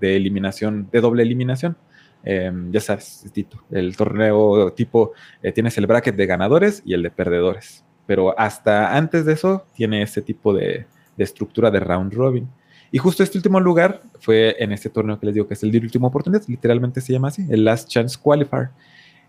de 0.00 0.16
eliminación, 0.16 0.88
de 0.90 1.00
doble 1.00 1.22
eliminación. 1.22 1.76
Eh, 2.24 2.50
ya 2.70 2.80
sabes, 2.80 3.24
Tito, 3.32 3.62
el 3.70 3.96
torneo 3.96 4.72
tipo, 4.72 5.12
eh, 5.42 5.52
tienes 5.52 5.78
el 5.78 5.86
bracket 5.86 6.16
de 6.16 6.26
ganadores 6.26 6.82
y 6.84 6.94
el 6.94 7.02
de 7.02 7.10
perdedores. 7.10 7.84
Pero 8.06 8.38
hasta 8.38 8.96
antes 8.96 9.24
de 9.24 9.34
eso 9.34 9.66
tiene 9.74 10.02
ese 10.02 10.22
tipo 10.22 10.52
de 10.52 10.86
estructura 11.16 11.70
de 11.70 11.80
round 11.80 12.12
robin. 12.14 12.48
Y 12.96 12.98
justo 12.98 13.22
este 13.22 13.36
último 13.36 13.60
lugar 13.60 14.00
fue 14.20 14.56
en 14.58 14.72
este 14.72 14.88
torneo 14.88 15.20
que 15.20 15.26
les 15.26 15.34
digo 15.34 15.46
que 15.46 15.52
es 15.52 15.62
el 15.62 15.70
de 15.70 15.80
última 15.80 16.08
oportunidad, 16.08 16.42
literalmente 16.48 17.02
se 17.02 17.12
llama 17.12 17.28
así, 17.28 17.46
el 17.50 17.62
Last 17.62 17.90
Chance 17.90 18.16
Qualifier. 18.18 18.70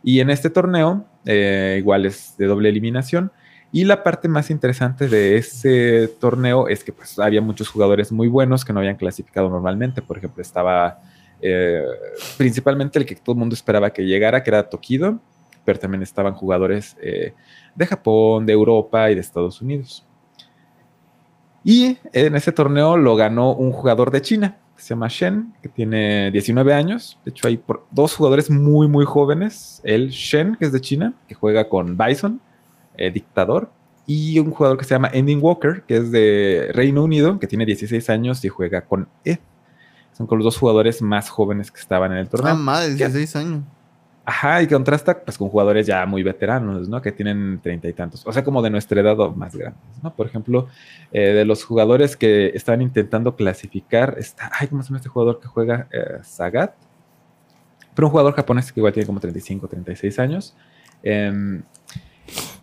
Y 0.02 0.22
en 0.22 0.30
este 0.30 0.50
torneo, 0.50 1.04
eh, 1.26 1.76
igual 1.78 2.06
es 2.06 2.36
de 2.38 2.46
doble 2.46 2.70
eliminación. 2.70 3.30
Y 3.74 3.84
la 3.84 4.04
parte 4.04 4.30
más 4.30 4.52
interesante 4.52 5.10
de 5.10 5.36
ese 5.36 6.08
torneo 6.08 6.70
es 6.70 6.82
que 6.82 6.94
pues, 6.94 7.20
había 7.20 7.42
muchos 7.42 7.68
jugadores 7.68 8.10
muy 8.10 8.30
buenos 8.30 8.64
que 8.64 8.72
no 8.72 8.80
habían 8.80 8.96
clasificado 8.96 9.50
normalmente. 9.50 10.02
Por 10.02 10.18
ejemplo, 10.18 10.42
estaba 10.42 11.02
eh, 11.42 11.84
principalmente 12.38 13.00
el 13.00 13.06
que 13.06 13.16
todo 13.16 13.34
el 13.34 13.40
mundo 13.40 13.54
esperaba 13.54 13.90
que 13.90 14.06
llegara, 14.06 14.44
que 14.44 14.50
era 14.50 14.70
Tokido, 14.70 15.20
pero 15.66 15.78
también 15.78 16.04
estaban 16.04 16.36
jugadores 16.36 16.96
eh, 17.02 17.34
de 17.76 17.86
Japón, 17.86 18.46
de 18.46 18.54
Europa 18.54 19.12
y 19.12 19.16
de 19.16 19.20
Estados 19.20 19.62
Unidos. 19.62 20.07
Y 21.68 21.98
en 22.14 22.34
ese 22.38 22.54
torneo 22.54 22.96
lo 22.96 23.18
ganó 23.18 23.54
un 23.54 23.74
jugador 23.74 24.10
de 24.10 24.22
China, 24.22 24.56
que 24.78 24.82
se 24.82 24.88
llama 24.92 25.10
Shen, 25.10 25.54
que 25.62 25.68
tiene 25.68 26.32
19 26.32 26.74
años. 26.74 27.20
De 27.26 27.32
hecho, 27.32 27.46
hay 27.46 27.62
dos 27.92 28.16
jugadores 28.16 28.50
muy, 28.50 28.88
muy 28.88 29.04
jóvenes. 29.04 29.82
El 29.84 30.12
Shen, 30.12 30.56
que 30.56 30.64
es 30.64 30.72
de 30.72 30.80
China, 30.80 31.14
que 31.28 31.36
juega 31.36 31.68
con 31.68 31.98
Bison, 31.98 32.40
eh, 32.96 33.12
dictador. 33.12 33.70
Y 34.06 34.40
un 34.40 34.52
jugador 34.52 34.78
que 34.78 34.86
se 34.86 34.92
llama 34.92 35.10
Ending 35.12 35.44
Walker, 35.44 35.84
que 35.86 35.98
es 35.98 36.10
de 36.10 36.70
Reino 36.74 37.04
Unido, 37.04 37.38
que 37.38 37.48
tiene 37.48 37.66
16 37.66 38.10
años 38.12 38.46
y 38.46 38.48
juega 38.48 38.86
con 38.86 39.10
Ed. 39.26 39.40
Son 40.14 40.26
con 40.26 40.38
los 40.38 40.46
dos 40.46 40.58
jugadores 40.58 41.02
más 41.02 41.28
jóvenes 41.30 41.70
que 41.70 41.82
estaban 41.82 42.14
en 42.14 42.20
el 42.20 42.30
torneo. 42.30 42.54
Ah, 42.54 42.56
madre, 42.56 42.94
16 42.96 43.36
años. 43.36 43.64
Ajá, 44.30 44.62
y 44.62 44.68
contrasta 44.68 45.24
pues 45.24 45.38
con 45.38 45.48
jugadores 45.48 45.88
ya 45.88 46.06
muy 46.06 46.22
veteranos, 46.22 46.90
¿no? 46.90 47.02
Que 47.02 47.14
tienen 47.14 47.62
treinta 47.64 47.88
y 47.88 47.94
tantos. 47.94 48.28
O 48.28 48.34
sea, 48.34 48.44
como 48.44 48.62
de 48.62 48.70
nuestra 48.70 49.00
edad 49.00 49.18
o 49.22 49.32
más 49.32 49.56
grandes, 49.56 49.82
¿no? 50.04 50.14
Por 50.14 50.26
ejemplo, 50.26 50.68
eh, 51.14 51.30
de 51.30 51.46
los 51.46 51.64
jugadores 51.64 52.18
que 52.18 52.48
estaban 52.54 52.82
intentando 52.82 53.38
clasificar, 53.38 54.16
está, 54.20 54.52
ay, 54.60 54.68
¿cómo 54.68 54.84
se 54.84 54.90
llama 54.90 54.98
este 54.98 55.08
jugador 55.08 55.40
que 55.40 55.48
juega? 55.48 55.88
Eh, 55.94 56.18
Sagat. 56.24 56.76
Pero 57.96 58.08
un 58.08 58.12
jugador 58.12 58.34
japonés 58.34 58.74
que 58.74 58.82
igual 58.82 58.92
tiene 58.92 59.08
como 59.08 59.22
35, 59.22 59.66
36 59.70 60.20
años. 60.20 60.58
Em, 61.04 61.64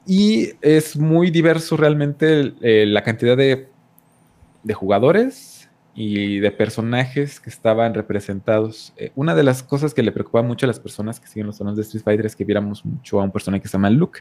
y 0.07 0.51
es 0.61 0.99
muy 0.99 1.31
diverso 1.31 1.79
realmente 1.79 2.53
eh, 2.61 2.85
la 2.85 3.03
cantidad 3.03 3.39
de, 3.39 3.71
de 4.63 4.75
jugadores 4.75 5.54
y 5.95 6.41
de 6.41 6.51
personajes 6.51 7.41
que 7.41 7.51
estaban 7.51 7.95
representados. 7.95 8.93
Eh, 8.97 9.13
una 9.15 9.35
de 9.35 9.45
las 9.45 9.63
cosas 9.63 9.95
que 9.95 10.03
le 10.03 10.13
preocupa 10.13 10.43
mucho 10.43 10.67
a 10.67 10.69
las 10.69 10.81
personas 10.81 11.21
que 11.21 11.29
siguen 11.29 11.47
los 11.47 11.59
torneos 11.59 11.77
de 11.77 11.83
Street 11.83 12.03
Fighter 12.03 12.27
es 12.27 12.35
que 12.35 12.45
viéramos 12.45 12.85
mucho 12.85 13.21
a 13.21 13.25
un 13.25 13.31
personaje 13.31 13.63
que 13.63 13.69
se 13.69 13.73
llama 13.73 13.91
Luke. 13.91 14.21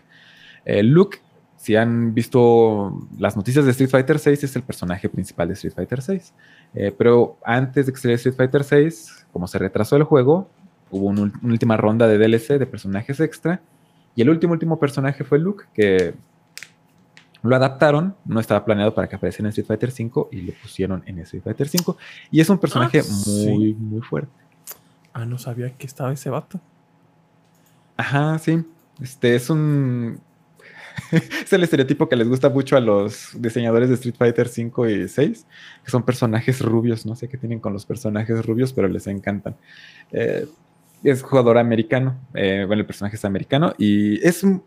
Eh, 0.66 0.84
Luke, 0.84 1.20
si 1.58 1.76
han 1.76 2.14
visto 2.14 3.08
las 3.18 3.36
noticias 3.36 3.66
de 3.66 3.72
Street 3.72 3.90
Fighter 3.90 4.20
6, 4.20 4.44
es 4.44 4.56
el 4.56 4.64
personaje 4.64 5.10
principal 5.10 5.48
de 5.48 5.56
Street 5.56 5.74
Fighter 5.74 6.02
6. 6.02 6.34
Eh, 6.76 6.94
pero 6.96 7.38
antes 7.44 7.88
de 7.88 7.92
que 7.92 7.98
saliera 7.98 8.18
Street 8.18 8.36
Fighter 8.36 8.64
6, 8.64 9.28
como 9.32 9.48
se 9.48 9.58
retrasó 9.58 9.96
el 9.96 10.04
juego, 10.04 10.50
hubo 10.92 11.08
una 11.08 11.32
última 11.42 11.76
ronda 11.76 12.08
de 12.08 12.18
DLC 12.18 12.60
de 12.60 12.68
personajes 12.68 13.20
extra. 13.20 13.62
Y 14.16 14.22
el 14.22 14.30
último, 14.30 14.54
último 14.54 14.80
personaje 14.80 15.24
fue 15.24 15.40
Luke, 15.40 15.66
que 15.74 16.14
lo 17.44 17.56
adaptaron, 17.56 18.16
no 18.26 18.40
estaba 18.40 18.64
planeado 18.66 18.94
para 18.96 19.08
que 19.08 19.16
apareciera 19.18 19.48
en 19.48 19.50
Street 19.50 19.68
Fighter 19.68 19.92
5 19.92 20.30
y 20.32 20.42
lo 20.42 20.54
pusieron 20.62 21.04
en 21.06 21.20
Street 21.20 21.44
Fighter 21.44 21.68
5. 21.68 21.98
Y 22.32 22.40
es 22.42 22.50
un 22.50 22.58
personaje 22.58 23.00
Ah, 23.00 23.04
sí. 23.04 23.48
muy, 23.50 23.74
muy 23.74 24.02
fuerte. 24.02 24.32
Ah, 25.14 25.26
no 25.26 25.38
sabía 25.38 25.70
que 25.72 25.86
estaba 25.86 26.12
ese 26.14 26.30
vato. 26.30 26.60
Ajá, 27.98 28.40
sí. 28.40 28.64
Este 29.02 29.36
es 29.36 29.50
un. 29.50 30.20
es 31.12 31.52
el 31.52 31.64
estereotipo 31.64 32.08
que 32.08 32.16
les 32.16 32.28
gusta 32.30 32.50
mucho 32.50 32.78
a 32.78 32.80
los 32.80 33.32
diseñadores 33.40 33.90
de 33.90 33.96
Street 33.96 34.16
Fighter 34.18 34.48
5 34.48 34.90
y 34.90 35.08
6, 35.10 35.46
que 35.84 35.92
son 35.92 36.04
personajes 36.04 36.62
rubios. 36.62 37.06
No 37.06 37.16
sé 37.16 37.28
qué 37.28 37.38
tienen 37.38 37.60
con 37.60 37.74
los 37.74 37.86
personajes 37.86 38.46
rubios, 38.46 38.74
pero 38.74 38.88
les 38.88 39.08
encantan. 39.08 39.56
Eh, 40.12 40.48
es 41.04 41.22
jugador 41.22 41.58
americano. 41.58 42.16
eh, 42.34 42.64
bueno, 42.66 42.82
el 42.82 42.86
personaje 42.86 43.16
es 43.18 43.26
americano 43.26 43.74
y 43.78 44.26
es 44.26 44.44
un. 44.44 44.64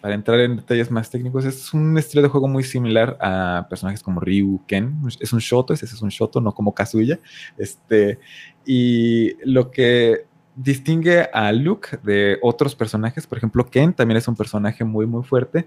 Para 0.00 0.14
entrar 0.14 0.40
en 0.40 0.56
detalles 0.56 0.90
más 0.90 1.08
técnicos, 1.08 1.44
es 1.44 1.72
un 1.72 1.96
estilo 1.96 2.22
de 2.22 2.28
juego 2.28 2.48
muy 2.48 2.64
similar 2.64 3.16
a 3.20 3.66
personajes 3.70 4.02
como 4.02 4.20
Ryu, 4.20 4.60
Ken. 4.66 5.00
Es 5.20 5.32
un 5.32 5.38
Shoto, 5.38 5.72
ese 5.72 5.84
es 5.84 6.02
un 6.02 6.08
Shoto, 6.08 6.40
no 6.40 6.52
como 6.52 6.74
Kazuya. 6.74 7.20
Este, 7.56 8.18
y 8.66 9.34
lo 9.44 9.70
que 9.70 10.26
distingue 10.56 11.28
a 11.32 11.52
Luke 11.52 11.98
de 12.02 12.38
otros 12.42 12.74
personajes, 12.74 13.26
por 13.26 13.38
ejemplo, 13.38 13.64
Ken 13.68 13.92
también 13.92 14.18
es 14.18 14.28
un 14.28 14.36
personaje 14.36 14.84
muy, 14.84 15.06
muy 15.06 15.22
fuerte, 15.22 15.66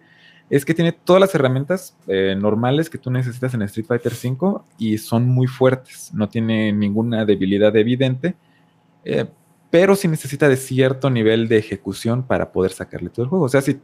es 0.50 0.64
que 0.64 0.74
tiene 0.74 0.92
todas 0.92 1.20
las 1.20 1.34
herramientas 1.34 1.98
eh, 2.08 2.36
normales 2.40 2.90
que 2.90 3.00
tú 3.00 3.10
necesitas 3.10 3.54
en 3.54 3.64
Street 3.64 3.88
Fighter 3.88 4.12
V 4.12 4.62
y 4.78 4.98
son 4.98 5.28
muy 5.28 5.48
fuertes, 5.48 6.12
no 6.14 6.30
tiene 6.30 6.72
ninguna 6.72 7.26
debilidad 7.26 7.76
evidente, 7.76 8.36
eh, 9.04 9.26
pero 9.70 9.96
sí 9.96 10.08
necesita 10.08 10.48
de 10.48 10.58
cierto 10.58 11.10
nivel 11.10 11.48
de 11.48 11.58
ejecución 11.58 12.24
para 12.24 12.52
poder 12.52 12.72
sacarle 12.72 13.10
todo 13.10 13.24
el 13.24 13.30
juego. 13.30 13.46
O 13.46 13.50
sea, 13.50 13.62
si 13.62 13.80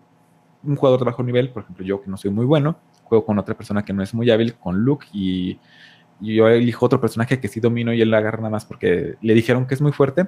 un 0.64 0.76
jugador 0.76 1.00
de 1.00 1.06
bajo 1.06 1.24
nivel, 1.24 1.50
por 1.50 1.64
ejemplo, 1.64 1.86
yo 1.86 2.02
que 2.02 2.10
no 2.10 2.18
soy 2.18 2.32
muy 2.32 2.46
bueno, 2.46 2.78
juego 3.04 3.26
con 3.26 3.40
otra 3.40 3.56
persona 3.56 3.84
que 3.84 3.94
no 3.94 4.04
es 4.04 4.14
muy 4.14 4.30
hábil, 4.30 4.56
con 4.56 4.78
Luke, 4.78 5.08
y, 5.14 5.60
yo 6.24 6.48
elijo 6.48 6.86
otro 6.86 7.02
personaje 7.02 7.40
que 7.40 7.48
sí 7.48 7.60
domino 7.60 7.92
y 7.92 8.02
él 8.02 8.12
la 8.12 8.20
agarra 8.20 8.38
nada 8.38 8.52
más 8.52 8.64
porque 8.64 9.16
le 9.22 9.34
dijeron 9.34 9.66
que 9.66 9.74
es 9.74 9.82
muy 9.82 9.92
fuerte, 9.92 10.28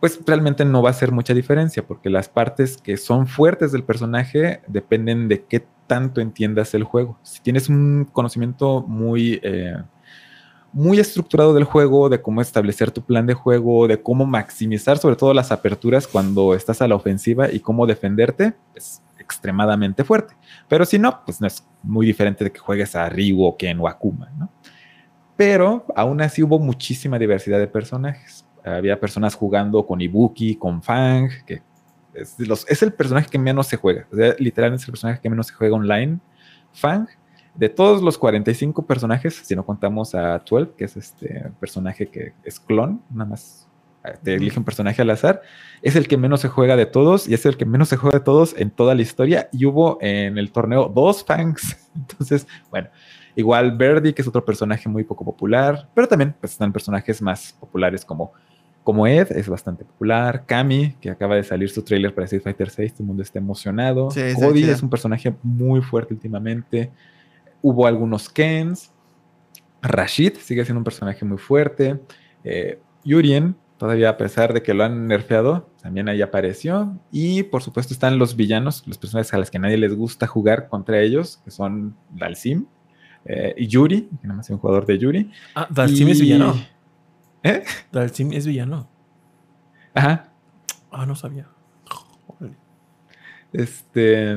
pues 0.00 0.18
realmente 0.26 0.64
no 0.64 0.80
va 0.80 0.88
a 0.88 0.92
hacer 0.92 1.12
mucha 1.12 1.34
diferencia, 1.34 1.86
porque 1.86 2.08
las 2.08 2.30
partes 2.30 2.78
que 2.78 2.96
son 2.96 3.26
fuertes 3.26 3.70
del 3.70 3.84
personaje 3.84 4.62
dependen 4.66 5.28
de 5.28 5.44
qué 5.44 5.66
tanto 5.86 6.22
entiendas 6.22 6.72
el 6.72 6.84
juego. 6.84 7.18
Si 7.22 7.42
tienes 7.42 7.68
un 7.68 8.08
conocimiento 8.10 8.80
muy, 8.80 9.40
eh, 9.42 9.76
muy 10.78 11.00
estructurado 11.00 11.54
del 11.54 11.64
juego, 11.64 12.08
de 12.08 12.22
cómo 12.22 12.40
establecer 12.40 12.92
tu 12.92 13.02
plan 13.02 13.26
de 13.26 13.34
juego, 13.34 13.88
de 13.88 14.00
cómo 14.00 14.24
maximizar 14.26 14.96
sobre 14.98 15.16
todo 15.16 15.34
las 15.34 15.50
aperturas 15.50 16.06
cuando 16.06 16.54
estás 16.54 16.80
a 16.80 16.86
la 16.86 16.94
ofensiva 16.94 17.50
y 17.50 17.58
cómo 17.58 17.84
defenderte, 17.84 18.54
es 18.76 19.02
extremadamente 19.18 20.04
fuerte. 20.04 20.36
Pero 20.68 20.84
si 20.84 20.96
no, 20.96 21.24
pues 21.24 21.40
no 21.40 21.48
es 21.48 21.66
muy 21.82 22.06
diferente 22.06 22.44
de 22.44 22.52
que 22.52 22.60
juegues 22.60 22.94
a 22.94 23.08
Ryu 23.08 23.42
o 23.42 23.56
Ken 23.56 23.80
o 23.80 23.88
Akuma, 23.88 24.30
¿no? 24.38 24.52
Pero 25.36 25.84
aún 25.96 26.20
así 26.20 26.44
hubo 26.44 26.60
muchísima 26.60 27.18
diversidad 27.18 27.58
de 27.58 27.66
personajes. 27.66 28.46
Había 28.64 29.00
personas 29.00 29.34
jugando 29.34 29.84
con 29.84 30.00
Ibuki, 30.00 30.54
con 30.54 30.80
Fang, 30.80 31.28
que 31.44 31.60
es, 32.14 32.82
el 32.82 32.92
personaje 32.92 33.28
que 33.28 33.38
menos 33.38 33.66
se 33.66 33.76
juega. 33.76 34.06
O 34.12 34.16
literalmente 34.38 34.82
es 34.82 34.88
el 34.88 34.92
personaje 34.92 35.20
que 35.20 35.28
menos 35.28 35.48
se 35.48 35.54
juega 35.54 35.74
online. 35.74 36.20
Fang, 36.72 37.08
de 37.58 37.68
todos 37.68 38.02
los 38.02 38.18
45 38.18 38.86
personajes, 38.86 39.34
si 39.34 39.56
no 39.56 39.66
contamos 39.66 40.14
a 40.14 40.38
12, 40.38 40.74
que 40.76 40.84
es 40.84 40.96
este 40.96 41.50
personaje 41.58 42.06
que 42.06 42.32
es 42.44 42.60
clon, 42.60 43.02
nada 43.10 43.30
más 43.30 43.68
eh, 44.04 44.14
te 44.22 44.34
elige 44.34 44.60
un 44.60 44.64
personaje 44.64 45.02
al 45.02 45.10
azar, 45.10 45.42
es 45.82 45.96
el 45.96 46.06
que 46.06 46.16
menos 46.16 46.40
se 46.40 46.46
juega 46.46 46.76
de 46.76 46.86
todos 46.86 47.28
y 47.28 47.34
es 47.34 47.44
el 47.46 47.56
que 47.56 47.64
menos 47.64 47.88
se 47.88 47.96
juega 47.96 48.18
de 48.18 48.24
todos 48.24 48.54
en 48.56 48.70
toda 48.70 48.94
la 48.94 49.02
historia. 49.02 49.48
Y 49.50 49.66
hubo 49.66 49.98
en 50.00 50.38
el 50.38 50.52
torneo 50.52 50.88
dos 50.88 51.24
Fangs. 51.24 51.76
Entonces, 51.96 52.46
bueno, 52.70 52.90
igual 53.34 53.76
Verdi, 53.76 54.12
que 54.12 54.22
es 54.22 54.28
otro 54.28 54.44
personaje 54.44 54.88
muy 54.88 55.02
poco 55.02 55.24
popular, 55.24 55.88
pero 55.94 56.06
también 56.06 56.36
pues, 56.38 56.52
están 56.52 56.72
personajes 56.72 57.20
más 57.20 57.56
populares 57.58 58.04
como, 58.04 58.34
como 58.84 59.04
Ed, 59.04 59.32
es 59.32 59.48
bastante 59.48 59.84
popular. 59.84 60.44
Kami, 60.46 60.94
que 61.00 61.10
acaba 61.10 61.34
de 61.34 61.42
salir 61.42 61.70
su 61.70 61.82
trailer 61.82 62.14
para 62.14 62.26
Street 62.26 62.42
Fighter 62.44 62.70
6, 62.70 62.92
todo 62.92 63.02
el 63.02 63.06
mundo 63.08 63.24
está 63.24 63.40
emocionado. 63.40 64.12
Sí, 64.12 64.20
Cody 64.36 64.62
es 64.62 64.80
un 64.80 64.90
personaje 64.90 65.34
muy 65.42 65.80
fuerte 65.80 66.14
últimamente. 66.14 66.92
Hubo 67.62 67.86
algunos 67.86 68.28
Kens. 68.28 68.92
Rashid 69.82 70.34
sigue 70.38 70.64
siendo 70.64 70.80
un 70.80 70.84
personaje 70.84 71.24
muy 71.24 71.38
fuerte. 71.38 72.00
Eh, 72.44 72.80
Yurien, 73.04 73.56
todavía 73.78 74.10
a 74.10 74.16
pesar 74.16 74.52
de 74.52 74.62
que 74.62 74.74
lo 74.74 74.84
han 74.84 75.06
nerfeado, 75.06 75.70
también 75.80 76.08
ahí 76.08 76.20
apareció. 76.20 76.98
Y 77.10 77.44
por 77.44 77.62
supuesto 77.62 77.94
están 77.94 78.18
los 78.18 78.36
villanos, 78.36 78.86
los 78.86 78.98
personajes 78.98 79.32
a 79.32 79.38
los 79.38 79.50
que 79.50 79.58
nadie 79.58 79.78
les 79.78 79.94
gusta 79.94 80.26
jugar 80.26 80.68
contra 80.68 81.00
ellos, 81.00 81.40
que 81.44 81.50
son 81.50 81.96
Dalsim 82.10 82.66
eh, 83.24 83.54
y 83.56 83.66
Yuri, 83.66 84.08
que 84.20 84.26
nada 84.26 84.38
más 84.38 84.46
es 84.46 84.50
un 84.50 84.58
jugador 84.58 84.86
de 84.86 84.98
Yuri. 84.98 85.30
Ah, 85.54 85.68
Dalsim 85.70 86.08
es 86.08 86.20
villano. 86.20 86.54
¿Eh? 87.42 87.62
Dalsim 87.92 88.32
es 88.32 88.46
villano. 88.46 88.88
Ajá. 89.94 90.32
Ah, 90.90 91.06
no 91.06 91.14
sabía. 91.14 91.46
Órale. 92.26 92.56
Este, 93.52 94.36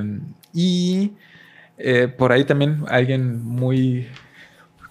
y 0.54 1.14
eh, 1.84 2.08
por 2.08 2.32
ahí 2.32 2.44
también 2.46 2.84
alguien 2.88 3.44
muy 3.44 4.08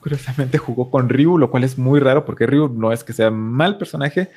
curiosamente 0.00 0.58
jugó 0.58 0.90
con 0.90 1.08
Ryu, 1.08 1.38
lo 1.38 1.50
cual 1.50 1.64
es 1.64 1.78
muy 1.78 2.00
raro 2.00 2.24
porque 2.24 2.46
Ryu 2.46 2.68
no 2.68 2.92
es 2.92 3.04
que 3.04 3.12
sea 3.12 3.30
mal 3.30 3.78
personaje, 3.78 4.30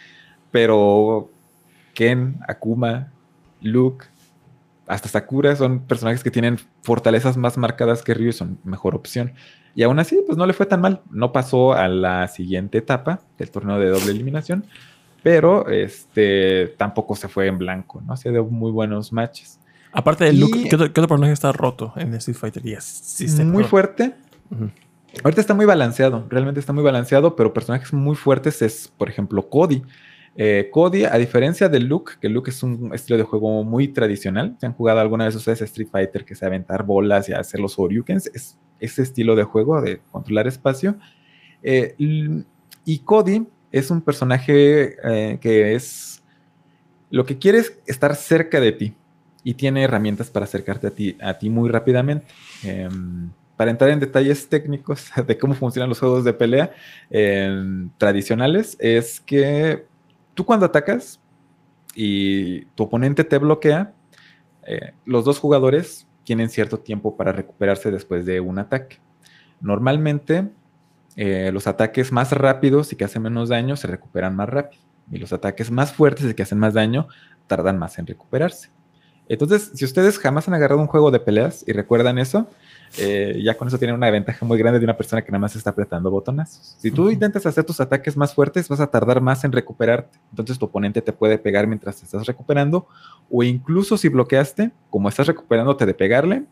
pero 0.51 1.29
Ken, 1.93 2.39
Akuma, 2.47 3.11
Luke, 3.61 4.05
hasta 4.87 5.07
Sakura 5.07 5.55
son 5.55 5.79
personajes 5.79 6.23
que 6.23 6.31
tienen 6.31 6.59
fortalezas 6.81 7.37
más 7.37 7.57
marcadas 7.57 8.03
que 8.03 8.13
Ryu 8.13 8.29
y 8.29 8.33
son 8.33 8.59
mejor 8.63 8.95
opción. 8.95 9.33
Y 9.75 9.83
aún 9.83 9.99
así, 9.99 10.19
pues 10.25 10.37
no 10.37 10.45
le 10.45 10.53
fue 10.53 10.65
tan 10.65 10.81
mal. 10.81 11.01
No 11.09 11.31
pasó 11.31 11.73
a 11.73 11.87
la 11.87 12.27
siguiente 12.27 12.77
etapa 12.77 13.21
del 13.37 13.49
torneo 13.49 13.79
de 13.79 13.89
doble 13.89 14.11
eliminación, 14.11 14.65
pero 15.23 15.67
este 15.69 16.75
tampoco 16.77 17.15
se 17.15 17.27
fue 17.27 17.47
en 17.47 17.57
blanco, 17.57 18.01
¿no? 18.05 18.15
Se 18.17 18.29
dio 18.29 18.45
muy 18.45 18.71
buenos 18.71 19.11
matches. 19.13 19.59
Aparte 19.93 20.25
de 20.25 20.33
Y- 20.33 20.37
Luke, 20.39 20.67
¿qué 20.69 20.75
otro, 20.75 20.87
qué 20.91 20.99
otro 21.01 21.07
personaje 21.07 21.33
está 21.33 21.51
roto 21.51 21.93
en 21.95 22.13
Street 22.15 22.37
Fighter? 22.37 22.63
Yes. 22.63 23.15
Muy 23.19 23.37
perdón. 23.37 23.63
fuerte. 23.65 24.15
Ujú. 24.51 24.69
Ahorita 25.23 25.41
está 25.41 25.53
muy 25.53 25.65
balanceado, 25.67 26.25
realmente 26.29 26.59
está 26.59 26.73
muy 26.73 26.83
balanceado, 26.83 27.35
pero 27.35 27.53
personajes 27.53 27.93
muy 27.93 28.15
fuertes 28.15 28.61
es, 28.63 28.87
por 28.97 29.09
ejemplo, 29.09 29.47
Cody. 29.47 29.83
Eh, 30.35 30.69
Cody, 30.71 31.03
a 31.05 31.15
diferencia 31.19 31.69
de 31.69 31.79
Luke, 31.79 32.13
que 32.19 32.27
Luke 32.29 32.49
es 32.49 32.63
un 32.63 32.91
estilo 32.95 33.17
de 33.19 33.23
juego 33.23 33.63
muy 33.63 33.89
tradicional, 33.89 34.57
¿se 34.59 34.65
han 34.65 34.73
jugado 34.73 34.99
alguna 34.99 35.25
vez 35.25 35.35
ustedes 35.35 35.61
Street 35.61 35.89
Fighter 35.91 36.25
que 36.25 36.33
se 36.33 36.43
aventar 36.43 36.83
bolas 36.83 37.29
y 37.29 37.33
hacer 37.33 37.59
los 37.59 37.77
Oryukens? 37.77 38.31
Es 38.33 38.57
ese 38.79 39.03
estilo 39.03 39.35
de 39.35 39.43
juego 39.43 39.79
de 39.81 40.01
controlar 40.11 40.47
espacio. 40.47 40.97
Eh, 41.61 41.93
y 42.83 42.99
Cody 42.99 43.45
es 43.71 43.91
un 43.91 44.01
personaje 44.01 44.95
eh, 45.03 45.37
que 45.39 45.75
es... 45.75 46.23
Lo 47.11 47.23
que 47.23 47.37
quiere 47.37 47.59
es 47.59 47.77
estar 47.85 48.15
cerca 48.15 48.59
de 48.59 48.71
ti 48.71 48.95
y 49.43 49.55
tiene 49.55 49.83
herramientas 49.83 50.29
para 50.29 50.45
acercarte 50.45 50.87
a 50.87 50.91
ti, 50.91 51.17
a 51.21 51.37
ti 51.37 51.49
muy 51.49 51.69
rápidamente. 51.69 52.25
Em, 52.63 53.29
para 53.57 53.71
entrar 53.71 53.91
en 53.91 53.99
detalles 53.99 54.49
técnicos 54.49 55.11
de 55.27 55.37
cómo 55.37 55.53
funcionan 55.53 55.89
los 55.89 55.99
juegos 55.99 56.23
de 56.23 56.33
pelea 56.33 56.71
em, 57.09 57.89
tradicionales, 57.97 58.77
es 58.79 59.19
que 59.19 59.85
tú 60.33 60.45
cuando 60.45 60.65
atacas 60.65 61.19
y 61.95 62.65
tu 62.75 62.83
oponente 62.83 63.23
te 63.23 63.37
bloquea, 63.37 63.93
eh, 64.65 64.93
los 65.05 65.25
dos 65.25 65.39
jugadores 65.39 66.07
tienen 66.23 66.49
cierto 66.49 66.79
tiempo 66.79 67.17
para 67.17 67.31
recuperarse 67.31 67.91
después 67.91 68.25
de 68.25 68.39
un 68.39 68.59
ataque. 68.59 68.99
Normalmente, 69.59 70.49
eh, 71.15 71.51
los 71.53 71.67
ataques 71.67 72.11
más 72.11 72.31
rápidos 72.31 72.91
y 72.91 72.95
que 72.95 73.05
hacen 73.05 73.21
menos 73.21 73.49
daño 73.49 73.75
se 73.75 73.87
recuperan 73.87 74.35
más 74.35 74.49
rápido. 74.49 74.81
Y 75.11 75.17
los 75.17 75.33
ataques 75.33 75.69
más 75.69 75.93
fuertes 75.93 76.29
y 76.29 76.33
que 76.33 76.43
hacen 76.43 76.59
más 76.59 76.73
daño 76.73 77.07
tardan 77.47 77.77
más 77.77 77.99
en 77.99 78.07
recuperarse. 78.07 78.69
Entonces, 79.27 79.71
si 79.73 79.85
ustedes 79.85 80.19
jamás 80.19 80.47
han 80.47 80.53
agarrado 80.53 80.81
un 80.81 80.87
juego 80.87 81.11
de 81.11 81.19
peleas 81.19 81.63
y 81.65 81.71
recuerdan 81.71 82.17
eso, 82.17 82.47
eh, 82.97 83.41
ya 83.43 83.57
con 83.57 83.67
eso 83.67 83.79
tienen 83.79 83.95
una 83.95 84.11
ventaja 84.11 84.45
muy 84.45 84.57
grande 84.57 84.79
de 84.79 84.85
una 84.85 84.95
persona 84.97 85.23
que 85.23 85.31
nada 85.31 85.39
más 85.39 85.55
está 85.55 85.71
apretando 85.71 86.11
botonazos. 86.11 86.75
Si 86.77 86.91
tú 86.91 87.03
Ujú. 87.03 87.11
intentas 87.11 87.45
hacer 87.45 87.63
tus 87.63 87.79
ataques 87.79 88.15
más 88.17 88.33
fuertes, 88.35 88.67
vas 88.67 88.79
a 88.79 88.87
tardar 88.87 89.21
más 89.21 89.43
en 89.43 89.51
recuperarte. 89.51 90.19
Entonces 90.29 90.59
tu 90.59 90.65
oponente 90.65 91.01
te 91.01 91.13
puede 91.13 91.37
pegar 91.37 91.65
mientras 91.65 91.97
te 91.97 92.05
estás 92.05 92.27
recuperando, 92.27 92.87
o 93.31 93.43
incluso 93.43 93.97
si 93.97 94.09
bloqueaste, 94.09 94.71
como 94.89 95.09
estás 95.09 95.27
recuperándote 95.27 95.85
de 95.85 95.93
pegarle, 95.93 96.43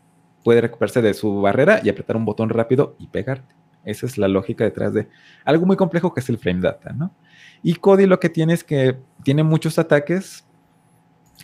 puede 0.42 0.60
recuperarse 0.60 1.02
de 1.02 1.14
su 1.14 1.40
barrera 1.40 1.80
y 1.84 1.90
apretar 1.90 2.16
un 2.16 2.24
botón 2.24 2.48
rápido 2.48 2.96
y 2.98 3.06
pegarte. 3.06 3.54
Esa 3.84 4.06
es 4.06 4.18
la 4.18 4.28
lógica 4.28 4.64
detrás 4.64 4.94
de 4.94 5.08
algo 5.44 5.66
muy 5.66 5.76
complejo 5.76 6.14
que 6.14 6.20
es 6.20 6.28
el 6.28 6.38
frame 6.38 6.60
data, 6.60 6.92
¿no? 6.92 7.12
Y 7.62 7.74
Cody 7.76 8.06
lo 8.06 8.18
que 8.18 8.28
tiene 8.28 8.54
es 8.54 8.64
que 8.64 8.96
tiene 9.22 9.44
muchos 9.44 9.78
ataques 9.78 10.44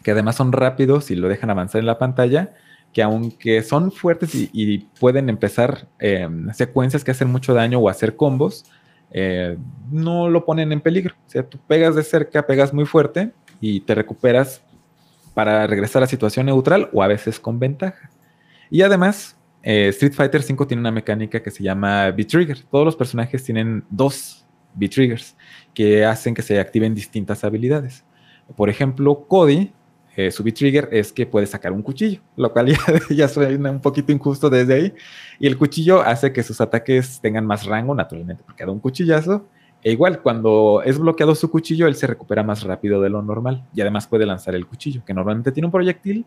que 0.03 0.13
además 0.13 0.37
son 0.37 0.53
rápidos 0.53 1.11
y 1.11 1.17
lo 1.17 1.29
dejan 1.29 1.51
avanzar 1.51 1.81
en 1.81 1.87
la 1.87 1.99
pantalla, 1.99 2.55
que 2.93 3.03
aunque 3.03 3.63
son 3.63 3.93
fuertes 3.93 4.31
y, 4.35 4.79
pueden 5.01 5.29
empezar 5.29 5.89
eh, 5.99 6.29
secuencias 6.55 7.05
que 7.05 7.11
hacen 7.11 7.31
mucho 7.31 7.55
daño 7.55 7.79
o 7.79 7.89
hacer 7.89 8.17
combos, 8.17 8.65
eh, 9.11 9.57
no 9.91 10.29
lo 10.29 10.45
ponen 10.45 10.73
en 10.73 10.81
peligro. 10.81 11.15
O 11.27 11.31
sea, 11.31 11.43
tú 11.43 11.59
pegas 11.67 11.95
de 11.95 12.03
cerca, 12.03 12.47
pegas 12.47 12.73
muy 12.73 12.87
fuerte 12.87 13.33
y 13.61 13.81
te 13.81 13.95
recuperas 13.95 14.63
para 15.35 15.67
regresar 15.67 16.03
a 16.03 16.07
situación 16.07 16.47
neutral 16.47 16.91
o 16.93 17.03
a 17.03 17.07
veces 17.07 17.39
con 17.39 17.59
ventaja. 17.59 18.11
Y 18.71 18.83
además, 18.83 19.37
eh, 19.63 19.89
Street 19.89 20.13
Fighter 20.13 20.41
V 20.41 20.67
tiene 20.67 20.81
una 20.81 20.91
mecánica 20.91 21.43
que 21.43 21.51
se 21.51 21.63
llama 21.63 22.11
B-Trigger. 22.11 22.65
Todos 22.71 22.85
los 22.85 22.97
personajes 22.97 23.45
tienen 23.45 23.85
dos 23.91 24.47
B-Triggers 24.75 25.37
que 25.75 26.05
hacen 26.05 26.35
que 26.35 26.43
se 26.43 26.59
activen 26.59 26.95
distintas 26.95 27.45
habilidades. 27.45 28.05
Por 28.57 28.71
ejemplo, 28.71 29.27
Cody, 29.29 29.73
eh, 30.19 30.33
su 30.33 30.43
B-Trigger 30.43 30.89
es 30.91 31.13
que 31.13 31.27
puede 31.27 31.47
sacar 31.47 31.71
un 31.71 31.81
cuchillo, 31.81 32.21
lo 32.35 32.53
cual 32.53 32.67
ya, 32.73 32.79
ya 33.09 33.29
suena 33.29 33.71
un 33.71 33.81
poquito 33.81 34.11
injusto 34.11 34.51
desde 34.51 34.75
ahí. 34.75 34.95
Y 35.39 35.47
el 35.47 35.57
cuchillo 35.57 36.01
hace 36.01 36.33
que 36.33 36.43
sus 36.43 36.61
ataques 36.61 37.21
tengan 37.21 37.47
más 37.47 37.65
rango, 37.65 37.95
naturalmente, 37.95 38.43
porque 38.45 38.67
da 38.67 38.73
un 38.73 38.81
cuchillazo. 38.81 39.47
E 39.81 39.93
igual, 39.93 40.21
cuando 40.21 40.83
es 40.85 40.99
bloqueado 40.99 41.37
su 41.37 41.49
cuchillo, 41.49 41.87
él 41.87 41.95
se 41.95 42.09
recupera 42.09 42.43
más 42.43 42.65
rápido 42.65 43.01
de 43.01 43.11
lo 43.11 43.23
normal. 43.23 43.65
Y 43.73 43.81
además 43.81 44.09
puede 44.09 44.27
lanzar 44.27 44.57
el 44.57 44.67
cuchillo, 44.67 45.05
que 45.07 45.15
normalmente 45.15 45.53
tiene 45.53 45.67
un 45.67 45.73
proyectil, 45.73 46.27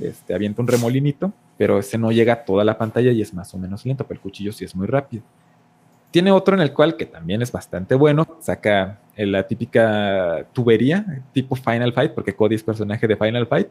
este, 0.00 0.32
avienta 0.32 0.62
un 0.62 0.68
remolinito, 0.68 1.30
pero 1.58 1.78
ese 1.78 1.98
no 1.98 2.12
llega 2.12 2.32
a 2.32 2.44
toda 2.46 2.64
la 2.64 2.78
pantalla 2.78 3.12
y 3.12 3.20
es 3.20 3.34
más 3.34 3.52
o 3.52 3.58
menos 3.58 3.84
lento, 3.84 4.06
pero 4.06 4.16
el 4.16 4.22
cuchillo 4.22 4.50
sí 4.50 4.64
es 4.64 4.74
muy 4.74 4.86
rápido. 4.86 5.22
Tiene 6.10 6.30
otro 6.30 6.54
en 6.54 6.62
el 6.62 6.72
cual, 6.72 6.96
que 6.96 7.06
también 7.06 7.42
es 7.42 7.52
bastante 7.52 7.94
bueno, 7.94 8.26
saca 8.40 9.00
eh, 9.16 9.26
la 9.26 9.46
típica 9.46 10.46
tubería, 10.52 11.22
tipo 11.32 11.56
Final 11.56 11.92
Fight, 11.92 12.12
porque 12.12 12.34
Cody 12.34 12.54
es 12.54 12.62
personaje 12.62 13.06
de 13.06 13.16
Final 13.16 13.46
Fight, 13.46 13.68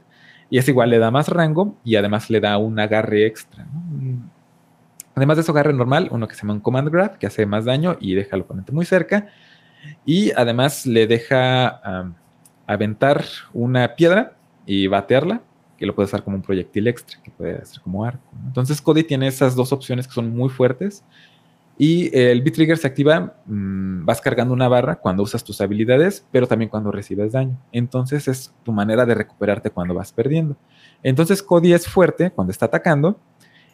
y 0.49 0.57
es 0.57 0.67
igual, 0.67 0.91
le 0.91 0.99
da 0.99 1.09
más 1.09 1.27
rango 1.29 1.75
y 1.83 1.95
además 1.95 2.29
le 2.29 2.39
da 2.39 2.57
un 2.57 2.79
agarre 2.79 3.25
extra. 3.25 3.65
Además 5.15 5.37
de 5.37 5.43
su 5.43 5.51
agarre 5.51 5.73
normal, 5.73 6.09
uno 6.11 6.27
que 6.27 6.35
se 6.35 6.41
llama 6.41 6.53
un 6.53 6.59
Command 6.59 6.89
Grab, 6.89 7.17
que 7.17 7.25
hace 7.25 7.45
más 7.45 7.65
daño 7.65 7.97
y 7.99 8.13
deja 8.13 8.35
al 8.35 8.41
oponente 8.41 8.71
muy 8.71 8.85
cerca, 8.85 9.27
y 10.05 10.31
además 10.31 10.85
le 10.85 11.07
deja 11.07 12.13
aventar 12.67 13.23
una 13.53 13.95
piedra 13.95 14.35
y 14.65 14.87
batearla, 14.87 15.41
que 15.77 15.85
lo 15.85 15.95
puede 15.95 16.05
usar 16.05 16.23
como 16.23 16.37
un 16.37 16.41
proyectil 16.41 16.87
extra, 16.87 17.19
que 17.21 17.31
puede 17.31 17.57
hacer 17.57 17.81
como 17.81 18.03
arco. 18.05 18.23
Entonces 18.45 18.81
Cody 18.81 19.03
tiene 19.03 19.27
esas 19.27 19.55
dos 19.55 19.71
opciones 19.73 20.07
que 20.07 20.13
son 20.13 20.35
muy 20.35 20.49
fuertes. 20.49 21.03
Y 21.77 22.17
el 22.17 22.41
B-Trigger 22.41 22.77
se 22.77 22.87
activa, 22.87 23.35
mm, 23.45 24.05
vas 24.05 24.21
cargando 24.21 24.53
una 24.53 24.69
barra 24.69 24.95
cuando 24.95 25.23
usas 25.23 25.43
tus 25.43 25.59
habilidades, 25.59 26.25
pero 26.31 26.47
también 26.47 26.69
cuando 26.69 26.91
recibes 26.91 27.33
daño. 27.33 27.59
Entonces 27.71 28.27
es 28.27 28.53
tu 28.63 28.71
manera 28.71 29.05
de 29.05 29.13
recuperarte 29.13 29.69
cuando 29.69 29.93
vas 29.93 30.13
perdiendo. 30.13 30.55
Entonces 31.03 31.43
Cody 31.43 31.73
es 31.73 31.87
fuerte 31.87 32.31
cuando 32.31 32.51
está 32.51 32.67
atacando 32.67 33.19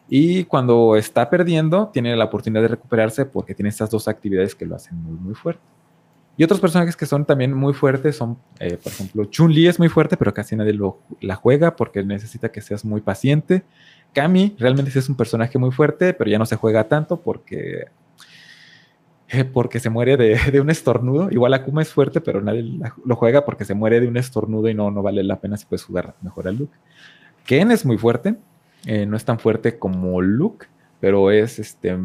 y 0.10 0.46
cuando 0.46 0.96
está 0.96 1.30
perdiendo 1.30 1.90
tiene 1.90 2.16
la 2.16 2.26
oportunidad 2.26 2.64
de 2.64 2.70
recuperarse 2.70 3.26
porque 3.26 3.54
tiene 3.54 3.70
estas 3.70 3.92
dos 3.92 4.08
actividades 4.08 4.56
que 4.56 4.66
lo 4.66 4.76
hacen 4.76 4.98
muy, 4.98 5.18
muy 5.20 5.36
fuerte. 5.36 5.62
Y 6.38 6.44
otros 6.44 6.60
personajes 6.60 6.96
que 6.96 7.06
son 7.06 7.26
también 7.26 7.54
muy 7.54 7.74
fuertes 7.74 8.16
son, 8.16 8.38
eh, 8.60 8.78
por 8.82 8.92
ejemplo, 8.92 9.26
Chun-Li 9.26 9.68
es 9.68 9.78
muy 9.78 9.90
fuerte, 9.90 10.18
pero 10.18 10.34
casi 10.34 10.56
nadie 10.56 10.74
lo, 10.74 11.00
la 11.20 11.36
juega 11.36 11.76
porque 11.76 12.04
necesita 12.04 12.52
que 12.52 12.62
seas 12.62 12.84
muy 12.84 13.02
paciente. 13.02 13.64
Kami 14.14 14.56
realmente 14.58 14.92
sí 14.92 15.00
es 15.00 15.10
un 15.10 15.16
personaje 15.16 15.58
muy 15.58 15.72
fuerte, 15.72 16.14
pero 16.14 16.30
ya 16.30 16.40
no 16.40 16.46
se 16.46 16.56
juega 16.56 16.88
tanto 16.88 17.22
porque 17.22 17.86
eh, 19.34 19.46
porque 19.46 19.80
se 19.80 19.90
muere 19.90 20.18
de, 20.18 20.60
un 20.62 20.70
estornudo. 20.70 21.32
Igual 21.32 21.54
Akuma 21.54 21.82
es 21.82 21.94
fuerte, 21.94 22.20
pero 22.20 22.42
nadie 22.42 22.80
lo 23.06 23.16
juega 23.16 23.46
porque 23.46 23.64
se 23.64 23.74
muere 23.74 24.02
de 24.02 24.08
un 24.08 24.18
estornudo 24.18 24.68
y 24.68 24.74
no, 24.74 24.92
no 24.92 25.02
vale 25.02 25.24
la 25.24 25.40
pena 25.40 25.56
si 25.56 25.66
puedes 25.66 25.86
jugar 25.86 26.16
mejor 26.22 26.50
a 26.50 26.52
Luke. 26.52 26.76
Ken 27.46 27.72
es 27.72 27.86
muy 27.86 27.98
fuerte, 27.98 28.36
eh, 28.86 29.06
no 29.06 29.16
es 29.16 29.24
tan 29.24 29.40
fuerte 29.40 29.80
como 29.80 30.22
Luke, 30.22 30.68
pero 31.00 31.32
es 31.32 31.60
este, 31.60 31.98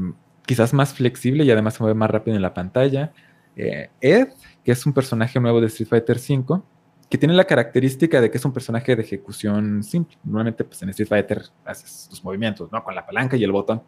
quizás 0.47 0.73
más 0.73 0.95
flexible 0.95 1.45
y 1.45 1.51
además 1.51 1.75
se 1.75 1.83
mueve 1.83 1.99
más 1.99 2.11
rápido 2.11 2.37
en 2.37 2.43
la 2.43 2.55
pantalla. 2.55 3.13
Eh, 3.57 3.91
Ed, 4.01 4.29
que 4.65 4.73
es 4.73 4.87
un 4.87 4.93
personaje 4.93 5.41
nuevo 5.41 5.61
de 5.61 5.67
Street 5.67 5.89
Fighter 5.89 6.19
V, 6.19 6.63
que 7.09 7.19
tiene 7.19 7.35
la 7.35 7.45
característica 7.45 8.21
de 8.21 8.31
que 8.31 8.39
es 8.39 8.45
un 8.45 8.53
personaje 8.53 8.97
de 8.97 9.03
ejecución 9.03 9.83
simple. 9.83 10.19
Normalmente 10.25 10.65
pues, 10.65 10.83
en 10.83 10.89
Street 10.91 11.09
Fighter 11.09 11.43
haces 11.65 12.09
tus 12.09 12.23
movimientos, 12.25 12.71
¿no? 12.73 12.83
Con 12.83 12.95
la 12.95 13.07
palanca 13.07 13.37
y 13.37 13.45
el 13.45 13.53
botón. 13.53 13.83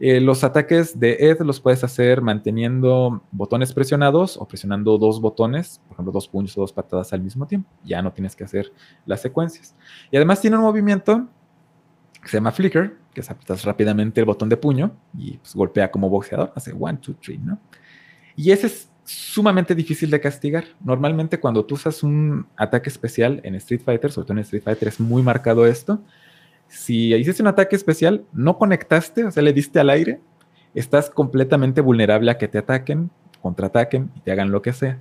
Eh, 0.00 0.20
los 0.20 0.42
ataques 0.42 0.98
de 0.98 1.16
Ed 1.20 1.40
los 1.42 1.60
puedes 1.60 1.84
hacer 1.84 2.20
manteniendo 2.20 3.22
botones 3.30 3.72
presionados 3.72 4.36
o 4.36 4.48
presionando 4.48 4.98
dos 4.98 5.20
botones, 5.20 5.80
por 5.86 5.94
ejemplo, 5.94 6.12
dos 6.12 6.26
puños 6.26 6.56
o 6.58 6.62
dos 6.62 6.72
patadas 6.72 7.12
al 7.12 7.22
mismo 7.22 7.46
tiempo. 7.46 7.70
Ya 7.84 8.02
no 8.02 8.12
tienes 8.12 8.34
que 8.34 8.44
hacer 8.44 8.72
las 9.06 9.20
secuencias. 9.20 9.76
Y 10.10 10.16
además 10.16 10.40
tiene 10.40 10.56
un 10.56 10.62
movimiento 10.62 11.28
que 12.20 12.28
se 12.28 12.38
llama 12.38 12.50
Flicker, 12.50 12.96
que 13.12 13.20
es 13.20 13.30
apretas 13.30 13.64
rápidamente 13.64 14.20
el 14.20 14.26
botón 14.26 14.48
de 14.48 14.56
puño 14.56 14.96
y 15.16 15.36
pues, 15.36 15.54
golpea 15.54 15.90
como 15.90 16.08
boxeador, 16.08 16.52
hace 16.56 16.74
one, 16.78 16.98
two, 16.98 17.14
three, 17.14 17.38
¿no? 17.38 17.60
Y 18.34 18.50
ese 18.50 18.66
es 18.66 18.90
sumamente 19.04 19.74
difícil 19.74 20.10
de 20.10 20.20
castigar. 20.20 20.64
Normalmente 20.82 21.38
cuando 21.38 21.64
tú 21.64 21.74
usas 21.74 22.02
un 22.02 22.46
ataque 22.56 22.88
especial 22.88 23.40
en 23.44 23.54
Street 23.56 23.82
Fighter, 23.84 24.10
sobre 24.10 24.26
todo 24.26 24.36
en 24.38 24.42
Street 24.42 24.62
Fighter 24.62 24.88
es 24.88 25.00
muy 25.00 25.22
marcado 25.22 25.66
esto, 25.66 26.00
si 26.68 27.14
hiciste 27.14 27.42
un 27.42 27.48
ataque 27.48 27.76
especial, 27.76 28.24
no 28.32 28.58
conectaste, 28.58 29.24
o 29.24 29.30
sea, 29.30 29.42
le 29.42 29.52
diste 29.52 29.78
al 29.78 29.90
aire, 29.90 30.20
estás 30.74 31.10
completamente 31.10 31.80
vulnerable 31.80 32.30
a 32.30 32.38
que 32.38 32.48
te 32.48 32.58
ataquen, 32.58 33.10
contraataquen 33.42 34.10
y 34.16 34.20
te 34.20 34.32
hagan 34.32 34.50
lo 34.50 34.62
que 34.62 34.72
sea. 34.72 34.98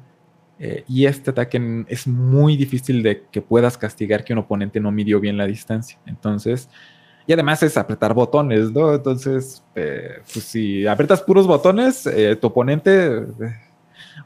Eh, 0.60 0.84
y 0.88 1.06
este 1.06 1.32
ataque 1.32 1.86
es 1.88 2.06
muy 2.06 2.58
difícil 2.58 3.02
de 3.02 3.24
que 3.32 3.42
puedas 3.42 3.78
castigar 3.78 4.24
que 4.24 4.34
un 4.34 4.40
oponente 4.40 4.80
no 4.80 4.92
midió 4.92 5.20
bien 5.20 5.38
la 5.38 5.48
distancia. 5.48 5.98
Entonces, 6.06 6.70
y 7.26 7.34
además 7.34 7.64
es 7.64 7.78
apretar 7.78 8.14
botones, 8.14 8.72
¿no? 8.72 8.94
Entonces, 8.94 9.64
eh, 9.76 10.20
pues 10.32 10.46
si 10.46 10.86
aprietas 10.86 11.22
puros 11.22 11.48
botones, 11.48 12.06
eh, 12.06 12.36
tu 12.36 12.48
oponente 12.48 13.18
eh, 13.18 13.24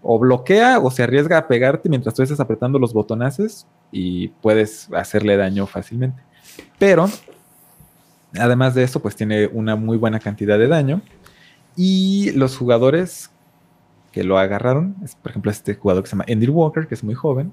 o 0.01 0.19
bloquea 0.19 0.79
o 0.79 0.91
se 0.91 1.03
arriesga 1.03 1.37
a 1.37 1.47
pegarte 1.47 1.89
mientras 1.89 2.15
tú 2.15 2.23
estás 2.23 2.39
apretando 2.39 2.79
los 2.79 2.93
botonazos 2.93 3.67
y 3.91 4.29
puedes 4.29 4.89
hacerle 4.93 5.37
daño 5.37 5.65
fácilmente. 5.67 6.21
Pero, 6.77 7.09
además 8.37 8.75
de 8.75 8.83
eso, 8.83 9.01
pues 9.01 9.15
tiene 9.15 9.47
una 9.47 9.75
muy 9.75 9.97
buena 9.97 10.19
cantidad 10.19 10.57
de 10.57 10.67
daño. 10.67 11.01
Y 11.75 12.31
los 12.31 12.57
jugadores 12.57 13.29
que 14.11 14.23
lo 14.23 14.37
agarraron, 14.37 14.95
es, 15.03 15.15
por 15.15 15.31
ejemplo, 15.31 15.51
este 15.51 15.75
jugador 15.75 16.03
que 16.03 16.09
se 16.09 16.15
llama 16.15 16.25
Andy 16.27 16.47
Walker, 16.47 16.87
que 16.87 16.95
es 16.95 17.03
muy 17.03 17.15
joven. 17.15 17.51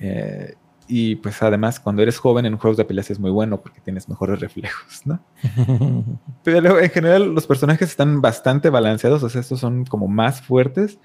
eh, 0.00 0.54
y 0.88 1.16
pues 1.16 1.42
además, 1.42 1.80
cuando 1.80 2.02
eres 2.02 2.18
joven 2.18 2.44
en 2.44 2.58
juegos 2.58 2.76
de 2.76 2.84
peleas 2.84 3.10
es 3.10 3.18
muy 3.18 3.30
bueno 3.30 3.60
porque 3.60 3.80
tienes 3.80 4.08
mejores 4.08 4.40
reflejos, 4.40 5.06
¿no? 5.06 5.20
Pero 6.42 6.80
en 6.80 6.90
general 6.90 7.34
los 7.34 7.46
personajes 7.46 7.88
están 7.88 8.20
bastante 8.20 8.68
balanceados, 8.68 9.22
o 9.22 9.28
sea, 9.28 9.40
estos 9.40 9.60
son 9.60 9.84
como 9.84 10.08
más 10.08 10.42
fuertes, 10.42 10.98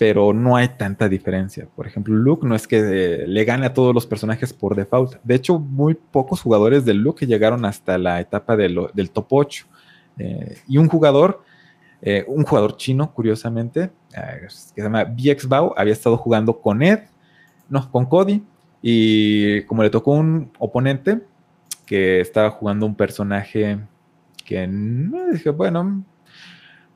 pero 0.00 0.32
no 0.32 0.56
hay 0.56 0.68
tanta 0.78 1.10
diferencia. 1.10 1.68
Por 1.76 1.86
ejemplo, 1.86 2.14
Luke 2.14 2.46
no 2.46 2.54
es 2.54 2.66
que 2.66 2.78
eh, 2.78 3.26
le 3.26 3.44
gane 3.44 3.66
a 3.66 3.74
todos 3.74 3.94
los 3.94 4.06
personajes 4.06 4.50
por 4.50 4.74
default. 4.74 5.16
De 5.22 5.34
hecho, 5.34 5.58
muy 5.58 5.92
pocos 5.92 6.40
jugadores 6.40 6.86
de 6.86 6.94
Luke 6.94 7.26
llegaron 7.26 7.66
hasta 7.66 7.98
la 7.98 8.18
etapa 8.18 8.56
del 8.56 9.10
top 9.12 9.26
8. 9.28 9.66
Eh, 10.16 10.56
y 10.66 10.78
un 10.78 10.88
jugador, 10.88 11.42
eh, 12.00 12.24
un 12.28 12.44
jugador 12.44 12.78
chino, 12.78 13.12
curiosamente, 13.12 13.90
que 14.10 14.48
se 14.48 14.80
llama 14.80 15.04
BX 15.04 15.46
había 15.76 15.92
estado 15.92 16.16
jugando 16.16 16.58
con 16.58 16.82
Ed, 16.82 17.00
no, 17.68 17.92
con 17.92 18.06
Cody, 18.06 18.42
y 18.80 19.60
como 19.64 19.82
le 19.82 19.90
tocó 19.90 20.12
un 20.12 20.50
oponente 20.58 21.20
que 21.84 22.20
estaba 22.20 22.48
jugando 22.48 22.86
un 22.86 22.94
personaje 22.94 23.78
que 24.46 24.66
dije, 25.30 25.50
bueno, 25.50 26.06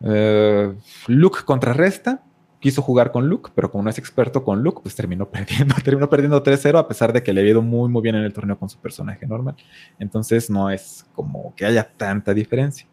Luke 0.00 1.40
contrarresta, 1.44 2.22
quiso 2.64 2.80
jugar 2.80 3.12
con 3.12 3.28
Luke, 3.28 3.50
pero 3.54 3.70
como 3.70 3.84
no 3.84 3.90
es 3.90 3.98
experto 3.98 4.42
con 4.42 4.62
Luke, 4.62 4.80
pues 4.82 4.94
terminó 4.94 5.28
perdiendo, 5.30 5.74
terminó 5.84 6.08
perdiendo 6.08 6.42
3-0 6.42 6.78
a 6.78 6.88
pesar 6.88 7.12
de 7.12 7.22
que 7.22 7.30
le 7.34 7.40
había 7.42 7.52
ido 7.52 7.60
muy 7.62 7.90
muy 7.90 8.00
bien 8.00 8.14
en 8.14 8.22
el 8.24 8.32
torneo 8.32 8.58
con 8.58 8.70
su 8.70 8.78
personaje 8.78 9.26
normal. 9.26 9.54
Entonces 9.98 10.48
no 10.48 10.70
es 10.70 11.04
como 11.14 11.54
que 11.56 11.66
haya 11.66 11.84
tanta 11.86 12.32
diferencia. 12.32 12.86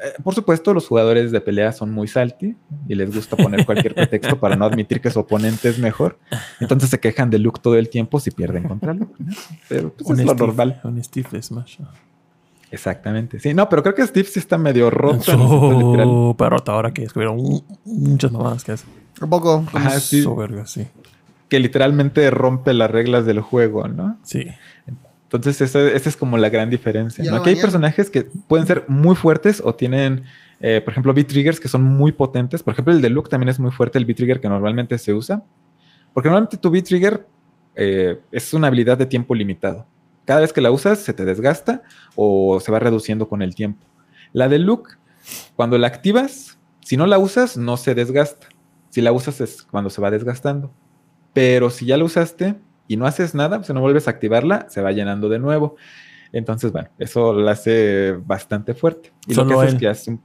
Eh, 0.00 0.12
por 0.22 0.34
supuesto, 0.34 0.74
los 0.74 0.86
jugadores 0.86 1.32
de 1.32 1.40
pelea 1.40 1.72
son 1.72 1.90
muy 1.90 2.06
salty 2.06 2.54
y 2.86 2.94
les 2.94 3.12
gusta 3.14 3.34
poner 3.34 3.64
cualquier 3.64 3.94
pretexto 3.94 4.38
para 4.38 4.54
no 4.56 4.64
admitir 4.66 5.00
que 5.00 5.10
su 5.10 5.18
oponente 5.20 5.70
es 5.70 5.78
mejor. 5.78 6.18
Entonces 6.60 6.90
se 6.90 7.00
quejan 7.00 7.30
de 7.30 7.38
Luke 7.38 7.60
todo 7.62 7.76
el 7.76 7.88
tiempo 7.88 8.20
si 8.20 8.30
pierden 8.30 8.64
contra 8.68 8.92
Luke. 8.92 9.14
¿no? 9.18 9.32
Pero 9.70 9.92
pues, 9.94 10.20
es 10.20 10.24
lo 10.26 10.32
Steve- 10.34 10.46
normal. 10.46 10.80
Un 10.84 11.02
Steve 11.02 11.42
Smash. 11.42 11.80
Exactamente. 12.70 13.40
Sí, 13.40 13.54
no, 13.54 13.68
pero 13.68 13.82
creo 13.82 13.94
que 13.94 14.06
Steve 14.06 14.28
sí 14.28 14.38
está 14.38 14.58
medio 14.58 14.90
roto. 14.90 15.20
Súper 15.22 16.50
rota 16.50 16.72
ahora 16.72 16.92
que 16.92 17.02
descubrieron 17.02 17.36
mu- 17.36 17.62
muchas 17.84 18.30
mamadas 18.32 18.64
que 18.64 18.72
hace. 18.72 18.84
Un 19.20 19.30
poco. 19.30 19.64
Ajá, 19.72 19.98
sí. 20.00 20.22
Sí. 20.66 20.86
Que 21.48 21.58
literalmente 21.60 22.30
rompe 22.30 22.74
las 22.74 22.90
reglas 22.90 23.24
del 23.26 23.40
juego, 23.40 23.88
¿no? 23.88 24.18
Sí. 24.22 24.46
Entonces, 25.24 25.60
esa, 25.60 25.80
esa 25.90 26.08
es 26.08 26.16
como 26.16 26.38
la 26.38 26.48
gran 26.50 26.70
diferencia. 26.70 27.22
¿no? 27.30 27.36
Aquí 27.36 27.50
hay 27.50 27.56
personajes 27.62 28.10
que 28.10 28.22
pueden 28.24 28.66
ser 28.66 28.84
muy 28.88 29.14
fuertes 29.16 29.60
o 29.64 29.74
tienen, 29.74 30.24
eh, 30.60 30.80
por 30.82 30.92
ejemplo, 30.92 31.12
V-Triggers 31.12 31.60
que 31.60 31.68
son 31.68 31.82
muy 31.84 32.12
potentes. 32.12 32.62
Por 32.62 32.72
ejemplo, 32.72 32.92
el 32.94 33.00
de 33.02 33.10
Luke 33.10 33.28
también 33.28 33.48
es 33.50 33.58
muy 33.58 33.70
fuerte, 33.70 33.98
el 33.98 34.04
V-Trigger 34.04 34.40
que 34.40 34.48
normalmente 34.48 34.96
se 34.98 35.12
usa. 35.12 35.42
Porque 36.14 36.28
normalmente 36.28 36.56
tu 36.56 36.68
V-Trigger 36.70 37.26
eh, 37.76 38.18
es 38.32 38.52
una 38.54 38.68
habilidad 38.68 38.96
de 38.98 39.06
tiempo 39.06 39.34
limitado. 39.34 39.86
Cada 40.28 40.40
vez 40.40 40.52
que 40.52 40.60
la 40.60 40.70
usas, 40.70 40.98
se 40.98 41.14
te 41.14 41.24
desgasta 41.24 41.82
o 42.14 42.60
se 42.60 42.70
va 42.70 42.78
reduciendo 42.78 43.30
con 43.30 43.40
el 43.40 43.54
tiempo. 43.54 43.86
La 44.34 44.46
de 44.50 44.58
Luke, 44.58 44.90
cuando 45.56 45.78
la 45.78 45.86
activas, 45.86 46.58
si 46.84 46.98
no 46.98 47.06
la 47.06 47.18
usas, 47.18 47.56
no 47.56 47.78
se 47.78 47.94
desgasta. 47.94 48.46
Si 48.90 49.00
la 49.00 49.10
usas 49.10 49.40
es 49.40 49.62
cuando 49.62 49.88
se 49.88 50.02
va 50.02 50.10
desgastando. 50.10 50.70
Pero 51.32 51.70
si 51.70 51.86
ya 51.86 51.96
la 51.96 52.04
usaste 52.04 52.56
y 52.88 52.98
no 52.98 53.06
haces 53.06 53.34
nada, 53.34 53.64
si 53.64 53.72
no 53.72 53.80
vuelves 53.80 54.06
a 54.06 54.10
activarla, 54.10 54.66
se 54.68 54.82
va 54.82 54.92
llenando 54.92 55.30
de 55.30 55.38
nuevo. 55.38 55.76
Entonces, 56.30 56.72
bueno, 56.72 56.90
eso 56.98 57.32
la 57.32 57.52
hace 57.52 58.12
bastante 58.12 58.74
fuerte. 58.74 59.14
Y 59.26 59.32
lo 59.32 59.46
que 59.46 59.54
hace 59.54 59.62
él. 59.62 59.74
es 59.76 59.80
que 59.80 59.88
hace 59.88 60.10
un, 60.10 60.22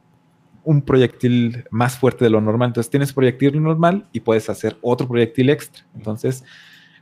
un 0.65 0.81
proyectil 0.81 1.63
más 1.71 1.97
fuerte 1.97 2.25
de 2.25 2.29
lo 2.29 2.41
normal. 2.41 2.71
Entonces, 2.71 2.89
tienes 2.89 3.13
proyectil 3.13 3.63
normal 3.63 4.09
y 4.11 4.19
puedes 4.19 4.49
hacer 4.49 4.77
otro 4.81 5.07
proyectil 5.07 5.49
extra. 5.49 5.85
Entonces, 5.95 6.43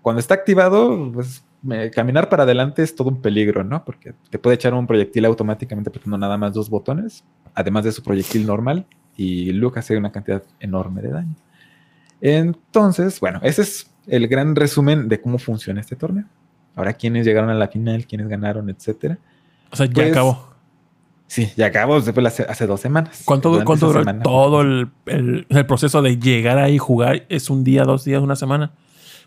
cuando 0.04 0.20
está 0.20 0.36
activado, 0.36 1.12
pues 1.12 1.44
caminar 1.94 2.28
para 2.30 2.44
adelante 2.44 2.82
es 2.84 2.96
todo 2.96 3.10
un 3.10 3.22
peligro, 3.22 3.64
¿no? 3.64 3.84
Porque 3.86 4.14
te 4.30 4.40
puede 4.40 4.56
echar 4.56 4.74
un 4.74 4.88
proyectil 4.88 5.26
automáticamente 5.26 5.90
apretando 5.90 6.18
nada 6.18 6.38
más 6.38 6.54
dos 6.54 6.70
botones, 6.70 7.24
además 7.54 7.84
de 7.84 7.92
su 7.92 8.02
proyectil 8.04 8.46
normal, 8.48 8.86
y 9.16 9.52
Luke 9.52 9.80
hace 9.80 9.98
una 9.98 10.12
cantidad 10.12 10.42
enorme 10.60 11.02
de 11.02 11.10
daño. 11.10 11.36
Entonces, 12.22 13.20
bueno, 13.20 13.40
ese 13.44 13.62
es 13.64 13.92
el 14.08 14.28
gran 14.28 14.56
resumen 14.56 15.08
de 15.08 15.22
cómo 15.22 15.38
funciona 15.38 15.82
este 15.82 15.96
torneo. 15.96 16.26
Ahora, 16.76 16.94
quiénes 16.94 17.26
llegaron 17.26 17.50
a 17.50 17.54
la 17.56 17.68
final, 17.68 18.06
quiénes 18.08 18.28
ganaron, 18.28 18.70
etcétera. 18.70 19.18
O 19.72 19.76
sea, 19.76 19.86
ya 19.88 19.94
Pues, 19.94 20.12
acabó. 20.12 20.52
Sí, 21.28 21.50
ya 21.56 21.68
acabó 21.68 22.00
después 22.02 22.26
hace, 22.26 22.44
hace 22.44 22.68
dos 22.68 22.82
semanas. 22.82 23.22
¿Cuánto, 23.26 23.50
duró 23.50 24.00
semana, 24.00 24.22
todo 24.24 24.62
el, 24.62 24.90
el- 25.06 25.46
el 25.50 25.66
proceso 25.66 26.02
de 26.02 26.18
llegar 26.18 26.58
ahí 26.58 26.76
y 26.76 26.78
jugar? 26.78 27.26
¿Es 27.30 27.50
un 27.50 27.64
día, 27.64 27.84
dos 27.84 28.04
días, 28.04 28.22
una 28.22 28.36
semana? 28.36 28.74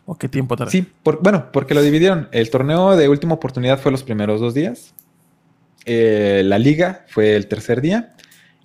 ¿O 0.06 0.16
qué 0.16 0.28
tiempo 0.28 0.56
tarda? 0.56 0.70
Sí, 0.70 0.86
por- 1.02 1.22
bueno, 1.22 1.50
porque 1.52 1.74
lo 1.74 1.82
dividieron. 1.82 2.28
El 2.32 2.50
torneo 2.50 2.96
de 2.96 3.08
última 3.08 3.34
oportunidad 3.34 3.78
fue 3.78 3.90
los 3.90 4.02
primeros 4.02 4.40
dos 4.40 4.52
días. 4.54 4.94
Eh, 5.86 6.42
la 6.44 6.58
liga 6.58 7.04
fue 7.08 7.36
el 7.36 7.46
tercer 7.46 7.80
día. 7.80 8.14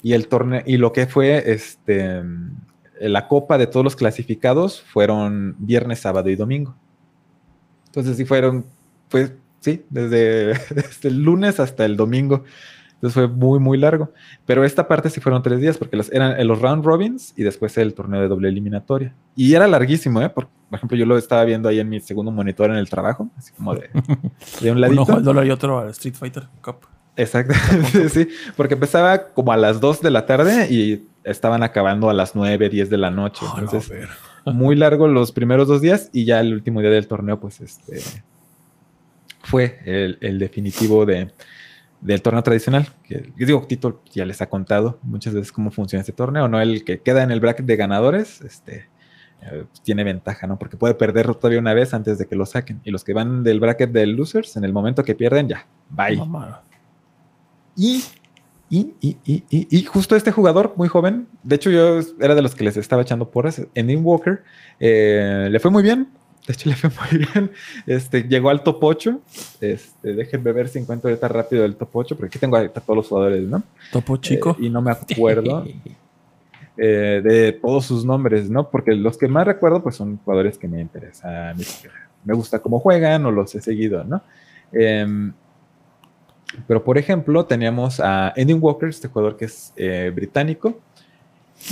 Y 0.01 0.13
el 0.13 0.27
torneo, 0.27 0.61
y 0.65 0.77
lo 0.77 0.93
que 0.93 1.07
fue 1.07 1.51
este 1.51 2.21
la 3.01 3.27
copa 3.29 3.57
de 3.57 3.65
todos 3.67 3.83
los 3.83 3.95
clasificados 3.95 4.81
fueron 4.81 5.55
viernes, 5.59 5.99
sábado 5.99 6.29
y 6.29 6.35
domingo. 6.35 6.75
Entonces 7.85 8.17
sí 8.17 8.25
fueron, 8.25 8.65
pues 9.07 9.31
sí, 9.61 9.85
desde, 9.89 10.47
desde 10.75 11.07
el 11.09 11.21
lunes 11.23 11.59
hasta 11.61 11.85
el 11.85 11.95
domingo. 11.95 12.43
Entonces 12.99 13.13
fue 13.13 13.27
muy, 13.29 13.59
muy 13.59 13.77
largo. 13.77 14.11
Pero 14.45 14.65
esta 14.65 14.85
parte 14.85 15.09
sí 15.09 15.21
fueron 15.21 15.41
tres 15.41 15.61
días 15.61 15.77
porque 15.77 15.95
los, 15.95 16.11
eran 16.11 16.45
los 16.45 16.61
round 16.61 16.83
robins 16.83 17.33
y 17.37 17.43
después 17.43 17.77
el 17.77 17.93
torneo 17.93 18.19
de 18.19 18.27
doble 18.27 18.49
eliminatoria. 18.49 19.15
Y 19.37 19.53
era 19.53 19.67
larguísimo, 19.67 20.21
¿eh? 20.21 20.27
Por, 20.27 20.47
por 20.69 20.77
ejemplo, 20.77 20.97
yo 20.97 21.05
lo 21.05 21.17
estaba 21.17 21.45
viendo 21.45 21.69
ahí 21.69 21.79
en 21.79 21.87
mi 21.87 22.01
segundo 22.01 22.29
monitor 22.29 22.69
en 22.69 22.75
el 22.75 22.89
trabajo, 22.89 23.29
así 23.37 23.53
como 23.53 23.73
de, 23.73 23.89
de 24.59 24.71
un 24.71 24.81
ladito. 24.81 25.03
ojo 25.03 25.13
al 25.13 25.23
dólar 25.23 25.47
y 25.47 25.51
otro 25.51 25.79
al 25.79 25.89
Street 25.91 26.15
Fighter 26.15 26.43
Cup. 26.61 26.87
Exacto, 27.15 27.53
sí, 28.09 28.27
porque 28.55 28.73
empezaba 28.73 29.29
como 29.33 29.53
a 29.53 29.57
las 29.57 29.79
2 29.79 30.01
de 30.01 30.11
la 30.11 30.25
tarde 30.25 30.67
y 30.69 31.07
estaban 31.23 31.63
acabando 31.63 32.09
a 32.09 32.13
las 32.13 32.35
9, 32.35 32.69
10 32.69 32.89
de 32.89 32.97
la 32.97 33.11
noche. 33.11 33.45
Oh, 33.45 33.59
Entonces, 33.59 33.89
ver. 33.89 34.09
muy 34.45 34.75
largo 34.75 35.07
los 35.07 35.31
primeros 35.31 35.67
dos 35.67 35.81
días 35.81 36.09
y 36.11 36.25
ya 36.25 36.39
el 36.39 36.53
último 36.53 36.81
día 36.81 36.89
del 36.89 37.07
torneo, 37.07 37.39
pues 37.39 37.61
este 37.61 38.01
fue 39.43 39.79
el, 39.85 40.17
el 40.21 40.37
definitivo 40.37 41.05
de, 41.05 41.31
del 42.01 42.21
torneo 42.21 42.43
tradicional. 42.43 42.87
Que, 43.03 43.31
yo 43.37 43.45
digo, 43.45 43.65
Tito 43.67 44.01
ya 44.11 44.25
les 44.25 44.41
ha 44.41 44.49
contado 44.49 44.99
muchas 45.03 45.33
veces 45.33 45.51
cómo 45.51 45.71
funciona 45.71 46.01
este 46.01 46.13
torneo, 46.13 46.47
¿no? 46.47 46.61
El 46.61 46.83
que 46.83 47.01
queda 47.01 47.23
en 47.23 47.31
el 47.31 47.39
bracket 47.39 47.65
de 47.65 47.75
ganadores, 47.75 48.41
este, 48.41 48.89
eh, 49.41 49.65
tiene 49.83 50.03
ventaja, 50.03 50.47
¿no? 50.47 50.57
Porque 50.59 50.77
puede 50.77 50.93
perder 50.95 51.33
todavía 51.35 51.59
una 51.59 51.73
vez 51.73 51.93
antes 51.93 52.17
de 52.17 52.25
que 52.27 52.35
lo 52.35 52.45
saquen. 52.45 52.81
Y 52.83 52.91
los 52.91 53.03
que 53.03 53.13
van 53.13 53.43
del 53.43 53.59
bracket 53.59 53.91
de 53.91 54.05
losers, 54.07 54.55
en 54.57 54.63
el 54.63 54.73
momento 54.73 55.03
que 55.03 55.15
pierden, 55.15 55.47
ya, 55.47 55.65
bye. 55.89 56.17
Mamá. 56.17 56.63
Y, 57.75 58.03
y, 58.69 58.93
y, 59.01 59.17
y, 59.25 59.43
y- 59.49 59.67
y 59.69 59.83
justo 59.85 60.15
este 60.15 60.31
jugador, 60.31 60.73
muy 60.75 60.87
joven, 60.89 61.27
de 61.43 61.55
hecho 61.55 61.69
yo 61.71 61.99
era 62.19 62.35
de 62.35 62.41
los 62.41 62.53
que 62.55 62.63
les 62.63 62.77
estaba 62.77 63.01
echando 63.01 63.31
porras, 63.31 63.61
en 63.73 64.05
Walker, 64.05 64.43
eh, 64.79 65.47
le 65.49 65.59
fue 65.59 65.71
muy 65.71 65.81
bien. 65.83 66.09
De 66.49 66.53
hecho, 66.53 66.67
le 66.67 66.75
fue 66.75 66.89
muy 66.89 67.27
bien. 67.31 67.51
Este, 67.85 68.23
llegó 68.23 68.49
al 68.49 68.63
top 68.63 68.83
8. 68.83 69.21
Este, 69.61 70.13
déjenme 70.15 70.51
ver 70.51 70.67
si 70.67 70.79
encuentro 70.79 71.07
ahorita 71.07 71.27
rápido 71.27 71.63
el 71.63 71.75
top 71.75 71.89
8, 71.93 72.15
porque 72.15 72.25
aquí 72.25 72.39
tengo 72.39 72.57
ahorita 72.57 72.81
todos 72.81 72.97
los 72.97 73.07
jugadores, 73.07 73.43
¿no? 73.43 73.61
Topo 73.91 74.17
chico. 74.17 74.57
Eh, 74.59 74.65
y 74.65 74.69
no 74.71 74.81
me 74.81 74.89
acuerdo 74.89 75.63
eh, 76.77 77.21
de 77.23 77.51
todos 77.51 77.85
sus 77.85 78.03
nombres, 78.03 78.49
¿no? 78.49 78.67
Porque 78.67 78.95
los 78.95 79.15
que 79.15 79.27
más 79.27 79.45
recuerdo, 79.45 79.83
pues 79.83 79.95
son 79.95 80.17
jugadores 80.25 80.57
que 80.57 80.67
me 80.67 80.81
interesan, 80.81 81.55
me 82.25 82.33
gusta 82.33 82.57
cómo 82.57 82.79
juegan 82.79 83.27
o 83.27 83.31
los 83.31 83.53
he 83.53 83.61
seguido, 83.61 84.03
¿no? 84.03 84.23
Em, 84.71 85.31
pero, 86.65 86.83
por 86.83 86.97
ejemplo, 86.97 87.45
teníamos 87.45 87.99
a 87.99 88.33
Ending 88.35 88.57
Walker, 88.59 88.89
este 88.89 89.07
jugador 89.07 89.37
que 89.37 89.45
es 89.45 89.71
eh, 89.75 90.11
británico. 90.15 90.79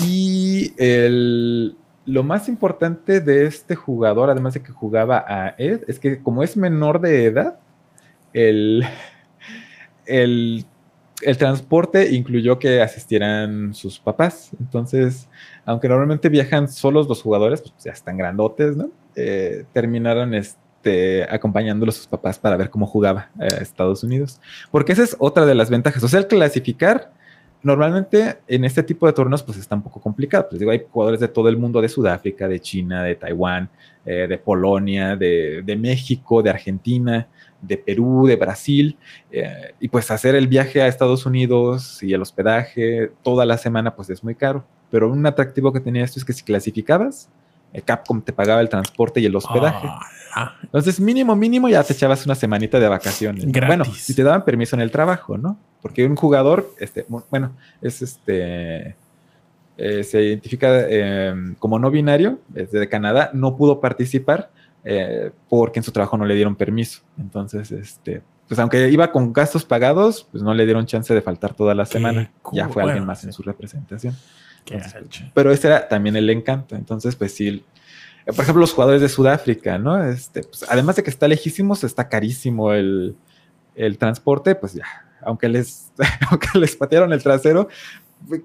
Y 0.06 0.72
el, 0.78 1.76
lo 2.08 2.24
más 2.24 2.48
importante 2.48 3.20
de 3.20 3.46
este 3.46 3.76
jugador, 3.76 4.30
además 4.30 4.54
de 4.54 4.64
que 4.64 4.72
jugaba 4.72 5.24
a 5.28 5.56
Ed, 5.58 5.82
es 5.88 6.00
que 6.00 6.24
como 6.24 6.42
es 6.42 6.56
menor 6.56 7.02
de 7.02 7.26
edad, 7.26 7.60
el, 8.32 8.86
el, 10.06 10.66
el 11.22 11.38
transporte 11.38 12.10
incluyó 12.16 12.60
que 12.60 12.82
asistieran 12.82 13.74
sus 13.74 14.00
papás. 14.00 14.52
Entonces, 14.58 15.28
aunque 15.66 15.90
normalmente 15.90 16.30
viajan 16.30 16.70
solos 16.70 17.10
los 17.10 17.22
jugadores, 17.22 17.62
pues 17.62 17.74
ya 17.84 17.92
están 17.92 18.16
grandotes. 18.18 18.78
Eh, 19.16 19.66
terminaron 19.74 20.34
este, 20.34 21.26
acompañándolo 21.30 21.90
a 21.90 21.94
sus 21.94 22.08
papás 22.08 22.40
para 22.40 22.56
ver 22.56 22.70
cómo 22.70 22.88
jugaba 22.88 23.32
a 23.38 23.48
Estados 23.48 24.04
Unidos. 24.04 24.40
Porque 24.72 24.94
esa 24.94 25.04
es 25.04 25.18
otra 25.20 25.46
de 25.46 25.56
las 25.56 25.70
ventajas. 25.70 26.02
O 26.04 26.08
sea, 26.08 26.22
el 26.22 26.28
clasificar 26.28 27.12
normalmente 27.68 28.38
en 28.48 28.64
este 28.64 28.82
tipo 28.82 29.06
de 29.06 29.14
torneos 29.14 29.44
pues 29.44 29.58
está 29.58 29.76
un 29.76 29.84
poco 29.84 30.00
complicado. 30.00 30.48
Pues 30.50 30.60
digo, 30.60 30.72
hay 30.72 30.84
jugadores 30.90 31.20
de 31.20 31.28
todo 31.28 31.50
el 31.50 31.58
mundo, 31.58 31.82
de 31.82 31.90
Sudáfrica, 31.90 32.48
de 32.48 32.62
China, 32.62 33.04
de 33.04 33.16
Taiwán, 33.16 33.70
eh, 34.06 34.26
de 34.28 34.38
Polonia, 34.38 35.18
de, 35.18 35.78
México, 35.78 36.42
de 36.42 36.50
Argentina, 36.50 37.28
de 37.62 37.78
Perú, 37.78 38.26
de 38.26 38.38
Brasil. 38.38 38.98
Eh, 39.30 39.74
y 39.82 39.90
pues 39.90 40.10
hacer 40.10 40.34
el 40.36 40.48
viaje 40.48 40.82
a 40.82 40.88
Estados 40.88 41.26
Unidos 41.26 42.02
y 42.02 42.14
el 42.14 42.22
hospedaje 42.22 43.12
toda 43.22 43.46
la 43.46 43.58
semana 43.58 43.94
pues 43.94 44.10
es 44.10 44.24
muy 44.24 44.34
caro. 44.34 44.66
Pero 44.90 45.12
un 45.12 45.26
atractivo 45.26 45.74
que 45.74 45.82
tenía 45.82 46.06
esto 46.06 46.20
es 46.20 46.26
que 46.26 46.32
si 46.32 46.44
clasificabas, 46.44 47.30
Capcom 47.82 48.22
te 48.22 48.34
pagaba 48.34 48.62
el 48.62 48.70
transporte 48.70 49.20
y 49.20 49.26
el 49.26 49.36
hospedaje. 49.36 49.88
Ah, 50.36 50.56
Entonces, 50.62 51.00
mínimo, 51.00 51.36
mínimo, 51.36 51.68
ya 51.70 51.84
te 51.84 51.94
echabas 51.94 52.26
una 52.26 52.36
semanita 52.36 52.80
de 52.80 52.88
vacaciones. 52.88 53.46
Gratis. 53.46 53.68
Bueno, 53.68 53.86
si 53.86 54.14
te 54.14 54.24
daban 54.24 54.46
permiso 54.46 54.76
en 54.76 54.82
el 54.82 54.92
trabajo, 54.92 55.38
¿no? 55.38 55.58
Porque 55.82 56.06
un 56.06 56.16
jugador, 56.16 56.72
este, 56.80 57.06
bueno, 57.08 57.54
es 57.82 58.02
este, 58.02 58.96
eh, 59.78 60.04
se 60.04 60.24
identifica 60.24 60.86
eh, 60.90 61.34
como 61.60 61.78
no 61.78 61.92
binario, 61.92 62.40
es 62.56 62.72
de 62.72 62.90
Canadá, 62.90 63.30
no 63.34 63.56
pudo 63.58 63.80
participar 63.80 64.50
eh, 64.84 65.32
porque 65.50 65.80
en 65.80 65.84
su 65.84 65.92
trabajo 65.92 66.18
no 66.18 66.26
le 66.26 66.34
dieron 66.34 66.56
permiso. 66.56 67.02
Entonces, 67.20 67.72
este, 67.72 68.22
pues 68.48 68.60
aunque 68.60 68.90
iba 68.90 69.12
con 69.12 69.34
gastos 69.34 69.66
pagados, 69.66 70.28
pues 70.32 70.42
no 70.42 70.54
le 70.54 70.66
dieron 70.66 70.86
chance 70.86 71.14
de 71.14 71.22
faltar 71.22 71.54
toda 71.54 71.76
la 71.76 71.86
semana. 71.86 72.32
cool. 72.42 72.58
Ya 72.58 72.70
fue 72.70 72.84
alguien 72.84 73.06
más 73.06 73.24
en 73.24 73.34
su 73.34 73.44
representación. 73.44 74.16
Entonces, 74.72 75.24
pero 75.34 75.52
ese 75.52 75.68
era 75.68 75.88
también 75.88 76.16
el 76.16 76.30
encanto. 76.30 76.76
Entonces, 76.76 77.16
pues 77.16 77.34
sí. 77.34 77.64
eh, 78.26 78.34
Por 78.34 78.42
ejemplo, 78.42 78.62
los 78.62 78.74
jugadores 78.74 79.02
de 79.02 79.10
Sudáfrica, 79.10 79.78
¿no? 79.78 80.04
Este, 80.04 80.44
pues, 80.44 80.66
además 80.70 80.96
de 80.96 81.04
que 81.04 81.10
está 81.10 81.28
lejísimos, 81.28 81.84
está 81.84 82.10
carísimo 82.10 82.74
el, 82.74 83.16
el 83.76 83.98
transporte, 83.98 84.56
pues 84.56 84.74
ya, 84.74 84.86
aunque 85.22 85.50
les, 85.50 85.92
aunque 86.30 86.58
les 86.60 86.76
patearon 86.76 87.14
el 87.14 87.22
trasero, 87.24 87.68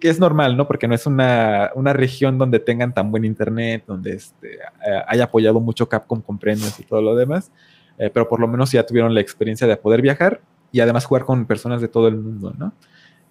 que 0.01 0.11
es 0.11 0.21
normal, 0.21 0.57
¿no? 0.57 0.67
Porque 0.67 0.87
no 0.87 0.95
es 0.95 1.07
una, 1.07 1.71
una 1.75 1.95
región 1.95 2.37
donde 2.39 2.59
tengan 2.59 2.93
tan 2.93 3.11
buen 3.11 3.25
internet, 3.25 3.85
donde 3.87 4.13
este, 4.15 4.57
eh, 4.57 5.03
haya 5.09 5.25
apoyado 5.25 5.61
mucho 5.61 5.89
Capcom 5.89 6.21
con 6.21 6.39
premios 6.39 6.79
y 6.79 6.83
todo 6.85 7.01
lo 7.01 7.15
demás, 7.17 7.51
eh, 7.99 8.11
pero 8.13 8.29
por 8.29 8.39
lo 8.39 8.47
menos 8.49 8.71
ya 8.71 8.85
tuvieron 8.85 9.15
la 9.15 9.21
experiencia 9.23 9.67
de 9.67 9.77
poder 9.77 10.03
viajar 10.03 10.43
y 10.73 10.81
además 10.81 11.07
jugar 11.07 11.25
con 11.25 11.47
personas 11.47 11.81
de 11.81 11.89
todo 11.89 12.09
el 12.09 12.17
mundo, 12.17 12.55
¿no? 12.59 12.75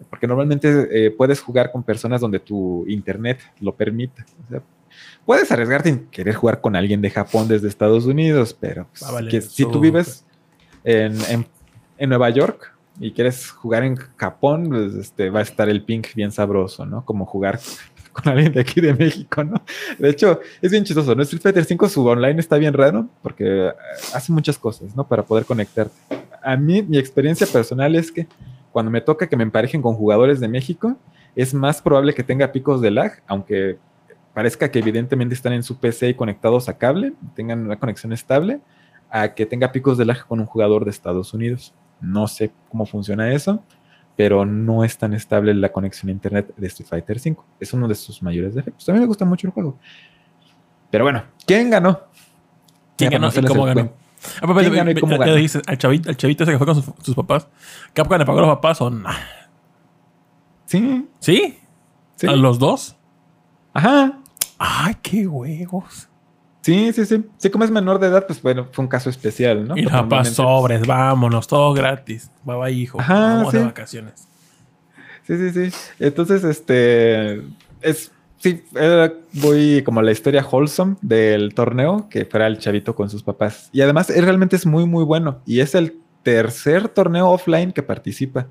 Porque 0.09 0.27
normalmente 0.27 0.87
eh, 0.91 1.11
puedes 1.11 1.39
jugar 1.41 1.71
con 1.71 1.83
personas 1.83 2.21
donde 2.21 2.39
tu 2.39 2.85
internet 2.87 3.39
lo 3.59 3.73
permita. 3.75 4.25
O 4.45 4.49
sea, 4.49 4.61
puedes 5.25 5.51
arriesgarte 5.51 5.89
en 5.89 6.07
querer 6.07 6.35
jugar 6.35 6.61
con 6.61 6.75
alguien 6.75 7.01
de 7.01 7.09
Japón 7.09 7.47
desde 7.47 7.67
Estados 7.67 8.05
Unidos, 8.05 8.55
pero 8.59 8.87
pues, 8.91 9.03
Va 9.03 9.09
a 9.09 9.11
valer 9.13 9.31
que 9.31 9.41
si 9.41 9.63
tú 9.63 9.79
vives 9.79 10.25
en, 10.83 11.17
en- 11.29 11.47
en 11.97 12.09
Nueva 12.09 12.29
York 12.31 12.73
y 12.99 13.11
quieres 13.11 13.51
jugar 13.51 13.83
en 13.83 13.95
Japón, 13.95 14.67
pues 14.69 14.93
este, 14.95 15.29
va 15.29 15.39
a 15.39 15.43
estar 15.43 15.69
el 15.69 15.83
ping 15.83 16.01
bien 16.15 16.31
sabroso, 16.31 16.85
¿no? 16.85 17.05
Como 17.05 17.25
jugar 17.25 17.59
con 18.11 18.27
alguien 18.27 18.51
de 18.51 18.59
aquí 18.61 18.81
de 18.81 18.93
México, 18.93 19.43
¿no? 19.43 19.61
De 19.99 20.09
hecho, 20.09 20.39
es 20.61 20.71
bien 20.71 20.83
chistoso, 20.83 21.15
¿no? 21.15 21.21
Street 21.23 21.41
Fighter 21.41 21.63
5 21.63 21.87
su 21.89 22.05
online 22.05 22.39
está 22.39 22.57
bien 22.57 22.73
raro 22.73 23.07
porque 23.21 23.67
eh, 23.67 23.71
hace 24.13 24.31
muchas 24.33 24.57
cosas, 24.57 24.95
¿no? 24.95 25.07
Para 25.07 25.23
poder 25.23 25.45
conectarte. 25.45 25.93
A 26.43 26.57
mí, 26.57 26.81
mi 26.81 26.97
experiencia 26.97 27.45
personal 27.47 27.95
es 27.95 28.11
que 28.11 28.27
cuando 28.71 28.91
me 28.91 29.01
toca 29.01 29.27
que 29.27 29.37
me 29.37 29.43
emparejen 29.43 29.81
con 29.81 29.95
jugadores 29.95 30.39
de 30.39 30.47
México, 30.47 30.97
es 31.35 31.53
más 31.53 31.81
probable 31.81 32.13
que 32.13 32.23
tenga 32.23 32.51
picos 32.51 32.81
de 32.81 32.91
lag, 32.91 33.21
aunque 33.27 33.77
parezca 34.33 34.71
que 34.71 34.79
evidentemente 34.79 35.35
están 35.35 35.53
en 35.53 35.63
su 35.63 35.77
PC 35.77 36.09
y 36.09 36.13
conectados 36.13 36.69
a 36.69 36.77
cable, 36.77 37.13
tengan 37.35 37.65
una 37.65 37.77
conexión 37.77 38.13
estable, 38.13 38.61
a 39.09 39.33
que 39.33 39.45
tenga 39.45 39.71
picos 39.71 39.97
de 39.97 40.05
lag 40.05 40.25
con 40.25 40.39
un 40.39 40.45
jugador 40.45 40.85
de 40.85 40.91
Estados 40.91 41.33
Unidos. 41.33 41.73
No 41.99 42.27
sé 42.27 42.51
cómo 42.69 42.85
funciona 42.85 43.31
eso, 43.33 43.63
pero 44.15 44.45
no 44.45 44.83
es 44.83 44.97
tan 44.97 45.13
estable 45.13 45.53
la 45.53 45.71
conexión 45.71 46.09
a 46.09 46.13
internet 46.13 46.53
de 46.55 46.67
Street 46.67 46.87
Fighter 46.87 47.17
V. 47.17 47.37
Es 47.59 47.73
uno 47.73 47.87
de 47.87 47.95
sus 47.95 48.23
mayores 48.23 48.55
defectos. 48.55 48.87
A 48.87 48.93
mí 48.93 48.99
me 48.99 49.05
gusta 49.05 49.25
mucho 49.25 49.47
el 49.47 49.53
juego. 49.53 49.77
Pero 50.89 51.03
bueno, 51.03 51.23
¿quién 51.45 51.69
ganó? 51.69 51.99
¿Quién 52.97 53.11
ganó 53.11 53.29
y 53.35 53.45
cómo 53.45 53.65
ganó? 53.65 53.93
Ah, 54.41 54.41
pero, 54.41 54.55
¿Quién 54.71 54.85
pero, 54.85 55.07
pero, 55.07 55.25
ya 55.25 55.35
dices, 55.35 55.61
al 55.65 55.77
chavito, 55.77 56.09
al 56.09 56.17
chavito 56.17 56.43
ese 56.43 56.51
que 56.51 56.57
fue 56.57 56.67
con 56.67 56.75
sus, 56.75 56.85
sus 57.01 57.15
papás. 57.15 57.47
¿Capcom 57.93 58.17
le 58.17 58.25
pagó 58.25 58.39
a 58.39 58.41
los 58.41 58.55
papás 58.55 58.81
o 58.81 58.89
no? 58.89 59.09
Sí, 60.65 61.07
¿Sí? 61.19 61.59
sí. 62.15 62.27
¿A 62.27 62.35
los 62.35 62.59
dos? 62.59 62.95
Ajá. 63.73 64.19
¡Ay, 64.57 64.95
qué 65.01 65.27
huevos! 65.27 66.07
Sí, 66.61 66.93
sí, 66.93 67.05
sí. 67.05 67.25
Sí, 67.37 67.49
como 67.49 67.63
es 67.63 67.71
menor 67.71 67.97
de 67.99 68.07
edad, 68.07 68.27
pues 68.27 68.41
bueno, 68.41 68.67
fue 68.71 68.83
un 68.83 68.89
caso 68.89 69.09
especial, 69.09 69.67
¿no? 69.67 69.75
y 69.75 69.83
papás 69.83 70.01
normalmente- 70.03 70.29
sobres, 70.35 70.87
vámonos, 70.87 71.47
todo 71.47 71.73
gratis. 71.73 72.29
Bye, 72.43 72.71
hijo. 72.71 72.99
Ajá, 73.01 73.37
Vamos 73.37 73.53
de 73.53 73.59
sí. 73.59 73.65
vacaciones. 73.65 74.27
Sí, 75.25 75.37
sí, 75.51 75.71
sí. 75.71 75.77
Entonces, 75.99 76.43
este. 76.43 77.41
Es. 77.81 78.11
Sí, 78.41 78.63
era 78.73 79.13
como 79.85 80.01
la 80.01 80.11
historia 80.11 80.43
wholesome 80.43 80.95
del 81.03 81.53
torneo, 81.53 82.07
que 82.09 82.25
fuera 82.25 82.47
el 82.47 82.57
chavito 82.57 82.95
con 82.95 83.07
sus 83.07 83.21
papás. 83.21 83.69
Y 83.71 83.81
además, 83.81 84.09
él 84.09 84.25
realmente 84.25 84.55
es 84.55 84.65
muy, 84.65 84.87
muy 84.87 85.03
bueno. 85.03 85.41
Y 85.45 85.59
es 85.59 85.75
el 85.75 85.99
tercer 86.23 86.87
torneo 86.89 87.29
offline 87.29 87.71
que 87.71 87.83
participa. 87.83 88.47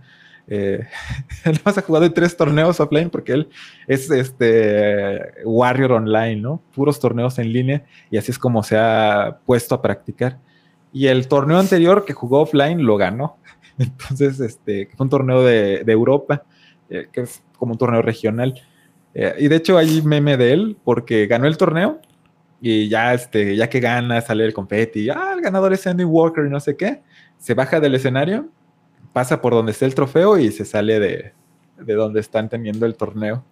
Eh, 0.46 0.86
él 1.44 1.60
ha 1.64 1.72
jugado 1.72 2.06
en 2.06 2.14
tres 2.14 2.36
torneos 2.36 2.78
offline 2.78 3.10
porque 3.10 3.32
él 3.32 3.48
es 3.88 4.08
este 4.12 5.18
Warrior 5.44 5.90
Online, 5.90 6.36
¿no? 6.36 6.62
Puros 6.72 7.00
torneos 7.00 7.40
en 7.40 7.52
línea. 7.52 7.84
Y 8.12 8.16
así 8.16 8.30
es 8.30 8.38
como 8.38 8.62
se 8.62 8.78
ha 8.78 9.40
puesto 9.44 9.74
a 9.74 9.82
practicar. 9.82 10.38
Y 10.92 11.08
el 11.08 11.26
torneo 11.26 11.58
anterior 11.58 12.04
que 12.04 12.12
jugó 12.12 12.42
offline 12.42 12.84
lo 12.84 12.96
ganó. 12.96 13.38
Entonces, 13.78 14.38
este, 14.38 14.88
fue 14.96 15.04
un 15.04 15.10
torneo 15.10 15.42
de, 15.42 15.82
de 15.82 15.92
Europa, 15.92 16.44
eh, 16.90 17.08
que 17.10 17.22
es 17.22 17.42
como 17.58 17.72
un 17.72 17.78
torneo 17.78 18.02
regional. 18.02 18.54
Eh, 19.14 19.34
y 19.38 19.48
de 19.48 19.56
hecho 19.56 19.76
hay 19.76 20.02
meme 20.02 20.36
de 20.36 20.52
él 20.52 20.76
porque 20.84 21.26
ganó 21.26 21.46
el 21.46 21.56
torneo 21.56 22.00
y 22.60 22.88
ya, 22.88 23.14
este, 23.14 23.56
ya 23.56 23.68
que 23.68 23.80
gana, 23.80 24.20
sale 24.20 24.44
el 24.44 24.52
confeti, 24.52 25.08
ah, 25.10 25.32
el 25.34 25.40
ganador 25.40 25.72
es 25.72 25.86
Andy 25.86 26.04
Walker 26.04 26.44
y 26.44 26.50
no 26.50 26.60
sé 26.60 26.76
qué, 26.76 27.02
se 27.38 27.54
baja 27.54 27.80
del 27.80 27.94
escenario, 27.94 28.48
pasa 29.12 29.40
por 29.40 29.54
donde 29.54 29.72
está 29.72 29.86
el 29.86 29.94
trofeo 29.94 30.38
y 30.38 30.52
se 30.52 30.64
sale 30.64 31.00
de, 31.00 31.32
de 31.78 31.94
donde 31.94 32.20
están 32.20 32.48
teniendo 32.48 32.86
el 32.86 32.96
torneo. 32.96 33.44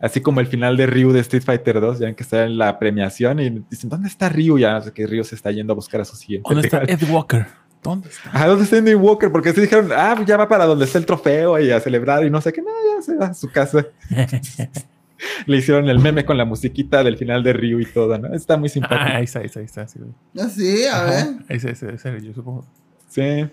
Así 0.00 0.22
como 0.22 0.40
el 0.40 0.46
final 0.46 0.78
de 0.78 0.86
Ryu 0.86 1.12
de 1.12 1.20
Street 1.20 1.42
Fighter 1.42 1.78
2, 1.78 1.98
ya 1.98 2.14
que 2.14 2.22
está 2.22 2.44
en 2.44 2.56
la 2.56 2.78
premiación 2.78 3.38
y 3.38 3.50
dicen, 3.70 3.90
¿dónde 3.90 4.08
está 4.08 4.30
Ryu? 4.30 4.58
Ya 4.58 4.72
no 4.72 4.80
sé 4.80 4.92
que 4.92 5.06
Ryu 5.06 5.22
se 5.24 5.34
está 5.34 5.50
yendo 5.50 5.74
a 5.74 5.76
buscar 5.76 6.00
a 6.00 6.06
su 6.06 6.16
siguiente. 6.16 6.48
¿Dónde 6.48 6.66
está. 6.66 6.82
Ed 6.84 7.02
Walker? 7.10 7.46
¿Dónde 7.82 8.08
está? 8.08 8.30
Ajá, 8.30 8.46
¿dónde 8.46 8.64
está 8.64 8.76
Andy 8.76 8.94
Walker? 8.94 9.32
Porque 9.32 9.52
se 9.52 9.62
dijeron, 9.62 9.90
ah, 9.92 10.22
ya 10.26 10.36
va 10.36 10.48
para 10.48 10.66
donde 10.66 10.84
está 10.84 10.98
el 10.98 11.06
trofeo 11.06 11.58
y 11.58 11.70
a 11.70 11.80
celebrar 11.80 12.24
y 12.24 12.30
no 12.30 12.40
sé 12.40 12.52
qué, 12.52 12.60
no, 12.60 12.68
ya 12.68 13.02
se 13.02 13.16
va 13.16 13.26
a 13.26 13.34
su 13.34 13.50
casa. 13.50 13.86
Le 15.46 15.56
hicieron 15.56 15.88
el 15.88 15.98
meme 15.98 16.24
con 16.24 16.38
la 16.38 16.44
musiquita 16.44 17.02
del 17.04 17.16
final 17.16 17.42
de 17.42 17.52
Ryu 17.52 17.80
y 17.80 17.86
todo, 17.86 18.16
¿no? 18.18 18.34
Está 18.34 18.56
muy 18.56 18.68
simpático. 18.68 19.00
Ah, 19.02 19.16
ahí 19.16 19.24
está, 19.24 19.40
ahí 19.40 19.46
está, 19.46 19.60
ahí 19.60 19.66
está. 19.66 19.88
Sí, 19.88 19.98
güey. 19.98 20.12
Ah, 20.38 20.48
sí, 20.48 20.84
a 20.86 21.02
ver. 21.04 21.26
Ese, 21.48 21.70
ese, 21.70 21.94
ese, 21.94 22.20
yo 22.22 22.32
supongo. 22.32 22.64
Sí. 23.08 23.46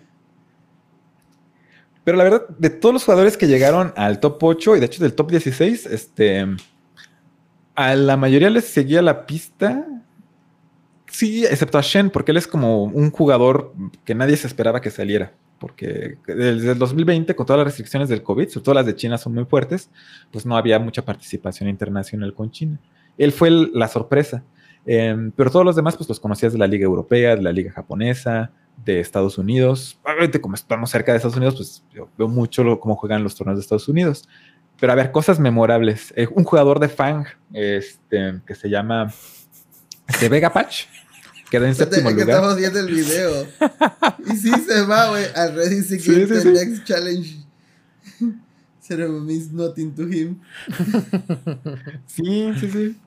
Pero 2.04 2.18
la 2.18 2.24
verdad, 2.24 2.48
de 2.58 2.70
todos 2.70 2.94
los 2.94 3.04
jugadores 3.04 3.36
que 3.36 3.48
llegaron 3.48 3.94
al 3.98 4.22
top 4.22 4.42
8 4.42 4.78
y 4.78 4.80
de 4.80 4.86
hecho 4.86 5.04
del 5.04 5.14
top 5.14 5.32
16, 5.32 5.88
este, 5.88 6.46
a 7.76 7.96
la 7.96 8.16
mayoría 8.16 8.50
les 8.50 8.66
seguía 8.66 9.02
la 9.02 9.26
pista. 9.26 9.86
Sí, 11.10 11.46
excepto 11.46 11.78
a 11.78 11.82
Shen, 11.82 12.10
porque 12.10 12.32
él 12.32 12.38
es 12.38 12.48
como 12.48 12.84
un 12.84 13.12
jugador 13.12 13.74
que 14.06 14.14
nadie 14.16 14.36
se 14.38 14.48
esperaba 14.48 14.82
que 14.82 14.90
saliera. 14.92 15.34
Porque 15.60 16.18
desde 16.28 16.72
el 16.74 16.78
2020, 16.78 17.36
con 17.36 17.46
todas 17.46 17.58
las 17.60 17.66
restricciones 17.68 18.10
del 18.10 18.22
COVID, 18.22 18.48
sobre 18.50 18.64
todo 18.64 18.76
las 18.76 18.86
de 18.86 18.96
China 18.96 19.18
son 19.18 19.34
muy 19.34 19.46
fuertes, 19.46 19.90
pues 20.32 20.46
no 20.46 20.56
había 20.56 20.78
mucha 20.80 21.04
participación 21.04 21.68
internacional 21.70 22.34
con 22.34 22.52
China. 22.52 22.80
Él 23.18 23.32
fue 23.32 23.48
el- 23.48 23.72
la 23.74 23.88
sorpresa. 23.88 24.44
Em, 24.86 25.32
pero 25.32 25.50
todos 25.50 25.66
los 25.66 25.76
demás, 25.76 25.98
pues 25.98 26.08
los 26.08 26.20
conocías 26.20 26.54
de 26.54 26.60
la 26.60 26.68
Liga 26.68 26.86
Europea, 26.86 27.36
de 27.36 27.42
la 27.42 27.52
Liga 27.52 27.72
Japonesa, 27.72 28.52
de 28.86 29.00
Estados 29.00 29.38
Unidos. 29.40 30.00
Obviamente, 30.04 30.40
como 30.40 30.54
estamos 30.56 30.92
cerca 30.92 31.12
de 31.12 31.18
Estados 31.18 31.36
Unidos, 31.38 31.56
pues 31.56 31.84
yo 31.94 32.08
veo 32.18 32.28
mucho 32.28 32.64
lo- 32.64 32.80
cómo 32.80 32.96
juegan 32.96 33.24
los 33.24 33.36
torneos 33.36 33.58
de 33.58 33.62
Estados 33.64 33.88
Unidos. 33.90 34.30
Pero 34.80 34.92
a 34.92 34.96
ver, 34.96 35.12
cosas 35.12 35.40
memorables. 35.40 36.14
Eh, 36.16 36.28
un 36.36 36.44
jugador 36.44 36.80
de 36.80 36.88
Fang, 36.88 37.26
este, 37.52 38.40
que 38.46 38.54
se 38.54 38.70
llama 38.70 39.12
de 40.20 40.30
Vega 40.30 40.52
Patch, 40.52 40.86
quedó 41.50 41.66
en 41.66 41.76
séptimo 41.76 42.10
que 42.10 42.16
lugar. 42.16 42.30
estamos 42.30 42.58
viendo 42.58 42.80
el 42.80 42.88
video. 42.88 43.48
y 44.26 44.36
sí 44.38 44.52
se 44.52 44.82
va, 44.82 45.10
güey. 45.10 45.26
Al 45.36 45.56
Secret 45.84 46.28
sí, 46.30 46.42
sí. 46.42 46.48
Next 46.50 46.84
Challenge. 46.86 47.46
Ceremony 48.82 49.26
means 49.26 49.52
nothing 49.52 49.94
to 49.94 50.04
him. 50.04 50.40
Sí, 52.06 52.52
sí, 52.60 52.72
sí. 52.72 52.98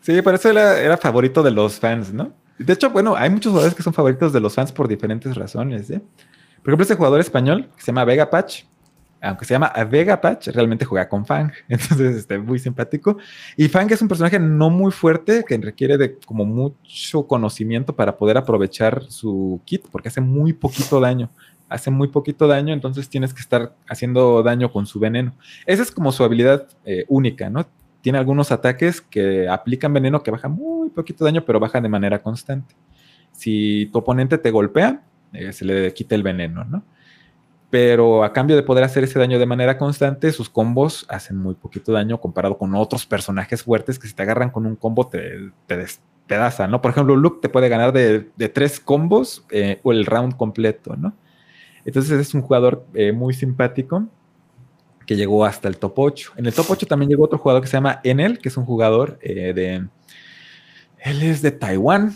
Sí, 0.00 0.22
por 0.22 0.34
eso 0.34 0.48
era, 0.48 0.80
era 0.80 0.96
favorito 0.96 1.42
de 1.42 1.50
los 1.50 1.78
fans, 1.80 2.12
¿no? 2.12 2.32
De 2.58 2.72
hecho, 2.72 2.90
bueno, 2.90 3.16
hay 3.16 3.28
muchos 3.28 3.50
jugadores 3.50 3.74
que 3.74 3.82
son 3.82 3.92
favoritos 3.92 4.32
de 4.32 4.40
los 4.40 4.54
fans 4.54 4.72
por 4.72 4.88
diferentes 4.88 5.34
razones, 5.34 5.90
¿eh? 5.90 6.00
Por 6.62 6.70
ejemplo, 6.70 6.84
ese 6.84 6.94
jugador 6.94 7.20
español 7.20 7.68
que 7.76 7.82
se 7.82 7.86
llama 7.88 8.04
Vega 8.04 8.30
Patch, 8.30 8.62
aunque 9.20 9.44
se 9.44 9.54
llama 9.54 9.72
Vega 9.88 10.20
Patch, 10.20 10.48
realmente 10.48 10.84
juega 10.84 11.08
con 11.08 11.24
Fang, 11.26 11.50
entonces 11.68 12.16
este, 12.16 12.38
muy 12.38 12.58
simpático. 12.58 13.18
Y 13.56 13.68
Fang 13.68 13.90
es 13.90 14.02
un 14.02 14.08
personaje 14.08 14.38
no 14.38 14.70
muy 14.70 14.92
fuerte 14.92 15.44
que 15.46 15.56
requiere 15.58 15.96
de 15.96 16.18
como 16.18 16.44
mucho 16.44 17.26
conocimiento 17.26 17.94
para 17.94 18.16
poder 18.16 18.36
aprovechar 18.36 19.04
su 19.08 19.60
kit, 19.64 19.86
porque 19.90 20.08
hace 20.08 20.20
muy 20.20 20.52
poquito 20.52 21.00
daño. 21.00 21.30
Hace 21.68 21.90
muy 21.90 22.08
poquito 22.08 22.46
daño, 22.46 22.72
entonces 22.72 23.08
tienes 23.08 23.34
que 23.34 23.40
estar 23.40 23.74
haciendo 23.88 24.42
daño 24.44 24.70
con 24.70 24.86
su 24.86 25.00
veneno. 25.00 25.34
Esa 25.66 25.82
es 25.82 25.90
como 25.90 26.12
su 26.12 26.22
habilidad 26.22 26.68
eh, 26.84 27.04
única, 27.08 27.50
¿no? 27.50 27.66
Tiene 28.02 28.18
algunos 28.18 28.52
ataques 28.52 29.00
que 29.00 29.48
aplican 29.48 29.92
veneno 29.92 30.22
que 30.22 30.30
bajan 30.30 30.52
muy 30.52 30.90
poquito 30.90 31.24
daño, 31.24 31.44
pero 31.44 31.58
bajan 31.58 31.82
de 31.82 31.88
manera 31.88 32.22
constante. 32.22 32.76
Si 33.32 33.86
tu 33.92 33.98
oponente 33.98 34.38
te 34.38 34.52
golpea, 34.52 35.02
eh, 35.32 35.52
se 35.52 35.64
le 35.64 35.92
quita 35.92 36.14
el 36.14 36.22
veneno, 36.22 36.64
¿no? 36.64 36.84
Pero 37.76 38.24
a 38.24 38.32
cambio 38.32 38.56
de 38.56 38.62
poder 38.62 38.84
hacer 38.84 39.04
ese 39.04 39.18
daño 39.18 39.38
de 39.38 39.44
manera 39.44 39.76
constante, 39.76 40.32
sus 40.32 40.48
combos 40.48 41.04
hacen 41.10 41.36
muy 41.36 41.54
poquito 41.54 41.92
daño 41.92 42.18
comparado 42.18 42.56
con 42.56 42.74
otros 42.74 43.04
personajes 43.04 43.64
fuertes 43.64 43.98
que 43.98 44.08
si 44.08 44.14
te 44.14 44.22
agarran 44.22 44.48
con 44.48 44.64
un 44.64 44.76
combo 44.76 45.08
te, 45.08 45.50
te 45.66 45.76
despedazan, 45.76 46.70
¿no? 46.70 46.80
Por 46.80 46.92
ejemplo, 46.92 47.14
Luke 47.16 47.40
te 47.42 47.50
puede 47.50 47.68
ganar 47.68 47.92
de, 47.92 48.30
tres 48.48 48.80
combos 48.80 49.44
eh, 49.50 49.78
o 49.82 49.92
el 49.92 50.06
round 50.06 50.38
completo, 50.38 50.96
¿no? 50.96 51.14
Entonces 51.84 52.18
es 52.18 52.32
un 52.32 52.40
jugador 52.40 52.86
eh, 52.94 53.12
muy 53.12 53.34
simpático 53.34 54.06
que 55.06 55.14
llegó 55.14 55.44
hasta 55.44 55.68
el 55.68 55.76
top 55.76 55.98
8. 55.98 56.32
En 56.38 56.46
el 56.46 56.54
top 56.54 56.64
8 56.70 56.86
también 56.86 57.10
llegó 57.10 57.24
otro 57.24 57.36
jugador 57.36 57.60
que 57.60 57.68
se 57.68 57.76
llama 57.76 58.00
Enel, 58.04 58.38
que 58.38 58.48
es 58.48 58.56
un 58.56 58.64
jugador 58.64 59.18
eh, 59.20 59.52
de... 59.52 59.86
Él 61.00 61.22
es 61.22 61.42
de 61.42 61.50
Taiwán. 61.50 62.14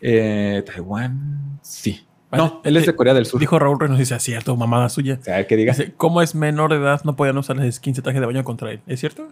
Taiwán, 0.00 1.58
sí. 1.60 2.06
No, 2.36 2.60
él 2.64 2.76
es 2.76 2.86
de 2.86 2.94
Corea 2.94 3.14
del 3.14 3.26
Sur. 3.26 3.40
Dijo 3.40 3.58
Raúl 3.58 3.78
Reynos, 3.78 3.98
dice, 3.98 4.14
es 4.14 4.22
cierto, 4.22 4.56
mamada 4.56 4.88
suya. 4.88 5.18
O 5.20 5.24
sea, 5.24 5.46
que 5.46 5.56
diga. 5.56 5.72
Dice, 5.72 5.92
¿cómo 5.96 6.22
es 6.22 6.34
menor 6.34 6.70
de 6.70 6.78
edad? 6.78 7.02
No 7.04 7.16
podían 7.16 7.38
usar 7.38 7.56
las 7.56 7.74
skins 7.74 7.96
de 7.96 8.02
traje 8.02 8.20
de 8.20 8.26
baño 8.26 8.44
contra 8.44 8.70
él. 8.70 8.80
¿Es 8.86 9.00
cierto? 9.00 9.28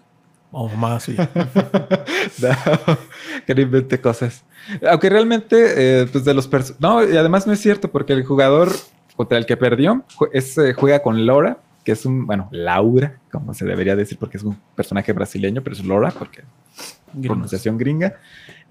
O 0.51 0.69
mamada 0.69 1.01
suya. 1.01 1.31
no, 2.39 2.99
que 3.47 3.55
no 3.55 3.61
invente 3.61 4.01
cosas. 4.01 4.45
Aunque 4.89 5.09
realmente, 5.09 6.03
eh, 6.03 6.07
pues 6.11 6.25
de 6.25 6.35
los. 6.35 6.51
No, 6.79 7.03
y 7.09 7.17
además 7.17 7.47
no 7.47 7.53
es 7.53 7.61
cierto, 7.61 7.91
porque 7.91 8.13
el 8.13 8.25
jugador 8.25 8.71
contra 9.17 9.39
el 9.39 9.47
que 9.47 9.57
perdió 9.57 10.05
es, 10.33 10.59
eh, 10.59 10.75
juega 10.75 11.03
con 11.03 11.27
Laura, 11.27 11.59
que 11.85 11.93
es 11.93 12.05
un, 12.07 12.27
bueno, 12.27 12.49
Laura, 12.51 13.19
como 13.31 13.55
se 13.55 13.65
debería 13.65 13.97
decir, 13.97 14.19
porque 14.19 14.37
es 14.37 14.43
un 14.43 14.59
personaje 14.75 15.13
brasileño, 15.13 15.63
pero 15.63 15.75
es 15.75 15.85
Laura, 15.85 16.11
porque 16.11 16.43
pronunciación 17.21 17.79
gringa, 17.79 18.15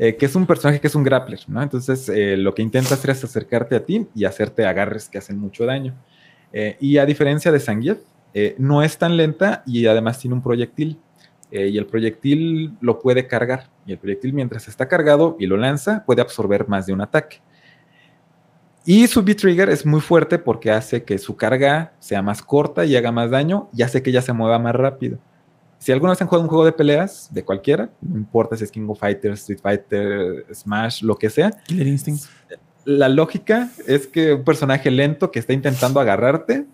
eh, 0.04 0.16
que 0.16 0.26
es 0.26 0.34
un 0.34 0.48
personaje 0.48 0.82
que 0.82 0.88
es 0.88 0.96
un 0.96 1.04
grappler, 1.04 1.42
¿no? 1.48 1.62
Entonces, 1.62 2.10
eh, 2.10 2.36
lo 2.36 2.56
que 2.56 2.64
intenta 2.64 2.96
hacer 2.96 3.12
es 3.12 3.24
acercarte 3.24 3.76
a 3.76 3.86
ti 3.86 4.08
y 4.16 4.26
hacerte 4.26 4.66
agarres 4.66 5.08
que 5.08 5.20
hacen 5.20 5.38
mucho 5.38 5.64
daño. 5.64 5.94
Eh, 6.52 6.76
y 6.80 6.98
a 6.98 7.06
diferencia 7.06 7.52
de 7.52 7.60
Zangief, 7.60 8.00
no 8.58 8.82
es 8.82 8.98
tan 8.98 9.16
lenta 9.16 9.62
y 9.68 9.86
además 9.86 10.18
tiene 10.18 10.34
un 10.34 10.42
proyectil. 10.42 11.00
y 11.52 11.78
el 11.78 11.86
proyectil 11.86 12.74
lo 12.82 13.00
puede 13.00 13.28
cargar. 13.28 13.70
Y 13.86 13.92
el 13.92 14.00
proyectil, 14.00 14.34
mientras 14.34 14.68
está 14.68 14.88
cargado 14.88 15.36
y 15.38 15.46
lo 15.46 15.56
lanza, 15.56 16.04
puede 16.04 16.22
absorber 16.22 16.68
más 16.68 16.88
de 16.88 16.94
un 16.94 17.02
ataque. 17.02 17.40
Y 18.86 19.06
su 19.06 19.22
B-Trigger 19.22 19.70
es 19.70 19.86
muy 19.86 20.02
fuerte 20.02 20.40
porque 20.40 20.72
hace 20.72 21.04
que 21.04 21.20
su 21.20 21.36
carga 21.36 21.94
sea 22.00 22.24
más 22.24 22.42
corta 22.42 22.86
y 22.86 22.96
haga 22.96 23.12
más 23.12 23.30
daño 23.30 23.70
y 23.72 23.84
hace 23.84 24.02
que 24.02 24.10
ella 24.10 24.24
se 24.24 24.34
mueva 24.34 24.58
más 24.58 24.74
rápido. 24.74 25.20
Si 25.82 25.92
alguna 25.92 26.12
vez 26.12 26.22
han 26.22 26.28
jugado 26.28 26.44
un 26.44 26.48
juego 26.48 26.64
de 26.64 26.74
peleas, 26.74 27.28
de 27.34 27.44
cualquiera, 27.44 27.90
no 28.02 28.16
importa 28.16 28.56
si 28.56 28.64
es 28.64 28.72
King 28.72 28.86
of 28.88 29.00
Fighters, 29.00 29.40
Street 29.40 29.60
Fighter, 29.60 30.46
Smash, 30.54 31.02
lo 31.02 31.16
que 31.16 31.32
sea, 31.32 31.50
Killer 31.66 31.88
Instinct. 31.88 32.26
la 32.86 33.10
lógica 33.10 33.68
es 33.88 34.06
que 34.06 34.34
un 34.34 34.44
personaje 34.44 34.92
lento 34.92 35.32
que 35.32 35.40
está 35.40 35.54
intentando 35.54 36.00
agarrarte, 36.00 36.68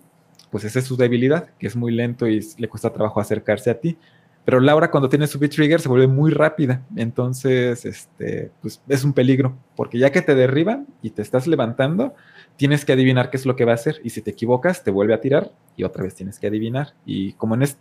pues 0.50 0.64
esa 0.64 0.80
es 0.80 0.84
su 0.84 0.98
debilidad, 0.98 1.48
que 1.58 1.66
es 1.66 1.74
muy 1.74 1.90
lento 1.90 2.28
y 2.28 2.46
le 2.58 2.68
cuesta 2.68 2.92
trabajo 2.92 3.18
acercarse 3.18 3.70
a 3.70 3.80
ti. 3.80 3.96
Pero 4.44 4.60
Laura 4.60 4.90
cuando 4.90 5.08
tiene 5.08 5.26
su 5.26 5.38
B-Trigger 5.38 5.80
se 5.80 5.88
vuelve 5.88 6.06
muy 6.06 6.30
rápida, 6.30 6.82
entonces 6.94 7.86
este, 7.86 8.50
pues 8.60 8.82
es 8.88 9.04
un 9.04 9.14
peligro, 9.14 9.56
porque 9.74 9.98
ya 9.98 10.12
que 10.12 10.20
te 10.20 10.34
derriban 10.34 10.86
y 11.00 11.10
te 11.10 11.22
estás 11.22 11.46
levantando, 11.46 12.14
tienes 12.56 12.84
que 12.84 12.92
adivinar 12.92 13.30
qué 13.30 13.38
es 13.38 13.46
lo 13.46 13.56
que 13.56 13.64
va 13.64 13.72
a 13.72 13.76
hacer 13.76 14.00
y 14.04 14.10
si 14.10 14.20
te 14.20 14.32
equivocas 14.32 14.84
te 14.84 14.90
vuelve 14.90 15.14
a 15.14 15.20
tirar 15.22 15.50
y 15.76 15.84
otra 15.84 16.02
vez 16.02 16.14
tienes 16.14 16.38
que 16.38 16.46
adivinar. 16.46 16.92
Y 17.06 17.32
como 17.34 17.54
en 17.54 17.62
este, 17.62 17.80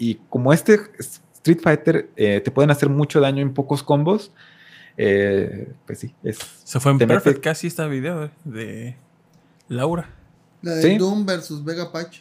y 0.00 0.16
como 0.30 0.52
este 0.52 0.80
Street 0.98 1.60
Fighter 1.62 2.10
eh, 2.16 2.40
te 2.40 2.50
pueden 2.50 2.70
hacer 2.70 2.88
mucho 2.88 3.20
daño 3.20 3.42
en 3.42 3.54
pocos 3.54 3.82
combos, 3.82 4.32
eh, 4.96 5.72
pues 5.86 5.98
sí, 6.00 6.14
es, 6.24 6.38
Se 6.64 6.80
fue 6.80 6.92
en 6.92 6.98
mete- 6.98 7.06
Perfect 7.14 7.40
casi 7.44 7.66
este 7.68 7.86
video 7.88 8.24
eh, 8.24 8.30
de 8.44 8.96
Laura. 9.68 10.10
La 10.62 10.72
de 10.74 10.82
Sí. 10.82 10.98
Doom 10.98 11.24
versus 11.24 11.64
Vega 11.64 11.90
Patch. 11.92 12.20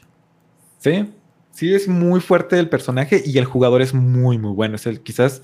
Sí, 0.78 1.12
sí 1.52 1.74
es 1.74 1.88
muy 1.88 2.20
fuerte 2.22 2.58
el 2.60 2.70
personaje 2.70 3.22
y 3.26 3.38
el 3.38 3.46
jugador 3.46 3.82
es 3.82 3.94
muy, 3.94 4.38
muy 4.38 4.52
bueno. 4.54 4.76
Es 4.76 4.86
el, 4.86 5.02
quizás 5.02 5.42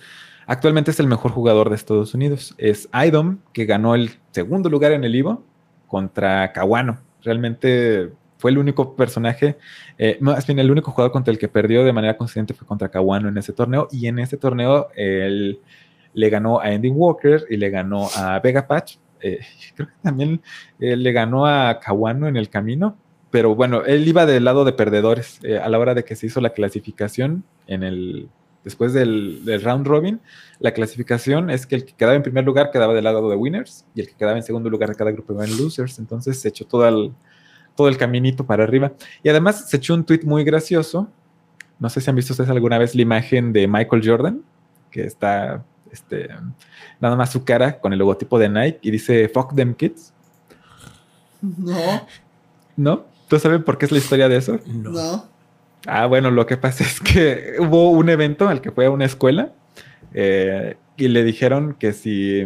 actualmente 0.48 0.92
es 0.92 1.00
el 1.00 1.08
mejor 1.08 1.32
jugador 1.32 1.70
de 1.70 1.76
Estados 1.76 2.14
Unidos. 2.14 2.54
Es 2.58 2.88
Idom, 2.94 3.40
que 3.52 3.66
ganó 3.66 3.96
el 3.96 4.12
segundo 4.32 4.70
lugar 4.70 4.92
en 4.94 5.04
el 5.04 5.16
Ivo 5.16 5.44
contra 5.88 6.54
Kawano. 6.54 7.00
Realmente 7.22 8.12
fue 8.38 8.52
el 8.52 8.58
único 8.58 8.96
personaje, 8.96 9.58
eh, 9.98 10.18
más 10.20 10.46
bien 10.46 10.60
el 10.60 10.70
único 10.70 10.92
jugador 10.92 11.12
contra 11.12 11.32
el 11.32 11.40
que 11.40 11.48
perdió 11.48 11.84
de 11.84 11.94
manera 11.94 12.18
consistente 12.18 12.54
fue 12.54 12.68
contra 12.68 12.90
Kawano 12.90 13.30
en 13.30 13.38
ese 13.38 13.54
torneo. 13.54 13.88
Y 13.92 14.08
en 14.08 14.20
ese 14.20 14.38
torneo 14.38 14.90
él 14.96 15.60
le 16.16 16.30
ganó 16.30 16.60
a 16.60 16.66
Andy 16.66 16.90
Walker 16.90 17.46
y 17.50 17.58
le 17.58 17.70
ganó 17.70 18.08
a 18.16 18.40
Vega 18.40 18.66
Patch. 18.66 18.98
Eh, 19.22 19.40
creo 19.76 19.88
que 19.88 19.94
también 20.02 20.42
eh, 20.80 20.96
le 20.96 21.12
ganó 21.12 21.46
a 21.46 21.80
Kawano 21.80 22.28
en 22.28 22.38
el 22.38 22.50
camino, 22.50 22.98
pero 23.30 23.54
bueno, 23.54 23.84
él 23.86 24.08
iba 24.08 24.26
del 24.26 24.46
lado 24.46 24.66
de 24.66 24.74
perdedores 24.74 25.40
eh, 25.44 25.60
a 25.60 25.70
la 25.70 25.78
hora 25.78 25.94
de 25.94 26.04
que 26.04 26.16
se 26.16 26.28
hizo 26.28 26.42
la 26.42 26.52
clasificación 26.52 27.44
en 27.68 27.84
el 27.84 28.30
después 28.64 28.94
del, 28.94 29.46
del 29.46 29.62
round 29.62 29.86
robin. 29.86 30.22
La 30.60 30.72
clasificación 30.74 31.52
es 31.52 31.68
que 31.68 31.76
el 31.76 31.86
que 31.86 31.94
quedaba 31.94 32.16
en 32.16 32.24
primer 32.24 32.44
lugar 32.46 32.72
quedaba 32.72 32.94
del 32.94 33.04
lado 33.04 33.30
de 33.30 33.36
winners 33.36 33.86
y 33.94 34.02
el 34.02 34.08
que 34.08 34.16
quedaba 34.16 34.38
en 34.38 34.44
segundo 34.44 34.70
lugar 34.70 34.90
de 34.90 34.96
cada 34.96 35.12
grupo 35.12 35.34
iba 35.34 35.46
en 35.46 35.56
losers. 35.58 36.00
Entonces 36.00 36.40
se 36.40 36.50
echó 36.50 36.66
todo 36.66 36.88
el, 36.88 37.12
todo 37.76 37.88
el 37.88 37.98
caminito 37.98 38.46
para 38.46 38.64
arriba. 38.64 38.94
Y 39.24 39.30
además 39.30 39.70
se 39.70 39.78
echó 39.78 39.94
un 39.94 40.06
tweet 40.06 40.22
muy 40.24 40.44
gracioso. 40.44 41.10
No 41.80 41.90
sé 41.90 42.02
si 42.02 42.10
han 42.10 42.16
visto 42.16 42.34
ustedes 42.34 42.50
alguna 42.50 42.78
vez 42.78 42.96
la 42.96 43.02
imagen 43.02 43.52
de 43.54 43.68
Michael 43.68 44.02
Jordan, 44.06 44.42
que 44.92 45.04
está 45.04 45.64
este, 45.92 46.30
nada 47.00 47.16
más 47.16 47.32
su 47.32 47.44
cara 47.44 47.80
con 47.80 47.94
el 47.94 48.00
logotipo 48.00 48.40
de 48.40 48.50
Nike 48.50 48.80
y 48.82 48.92
dice 48.92 49.30
Fuck 49.30 49.56
them 49.56 49.74
kids. 49.74 50.14
No, 51.42 52.08
¿No? 52.76 53.06
¿Tú 53.28 53.40
sabes 53.40 53.62
por 53.64 53.78
qué 53.78 53.86
es 53.86 53.92
la 53.92 53.98
historia 53.98 54.30
de 54.30 54.38
eso? 54.38 54.60
No. 54.66 54.92
no. 54.92 55.26
Ah, 55.86 56.06
bueno, 56.06 56.32
lo 56.32 56.46
que 56.46 56.58
pasa 56.58 56.84
es 56.86 57.00
que 57.00 57.56
hubo 57.60 57.92
un 57.92 58.10
evento 58.10 58.48
al 58.48 58.62
que 58.62 58.72
fue 58.72 58.86
a 58.86 58.92
una 58.92 59.06
escuela 59.06 59.54
eh, 60.14 60.78
y 60.98 61.08
le 61.08 61.24
dijeron 61.24 61.76
que 61.78 61.94
si 61.94 62.46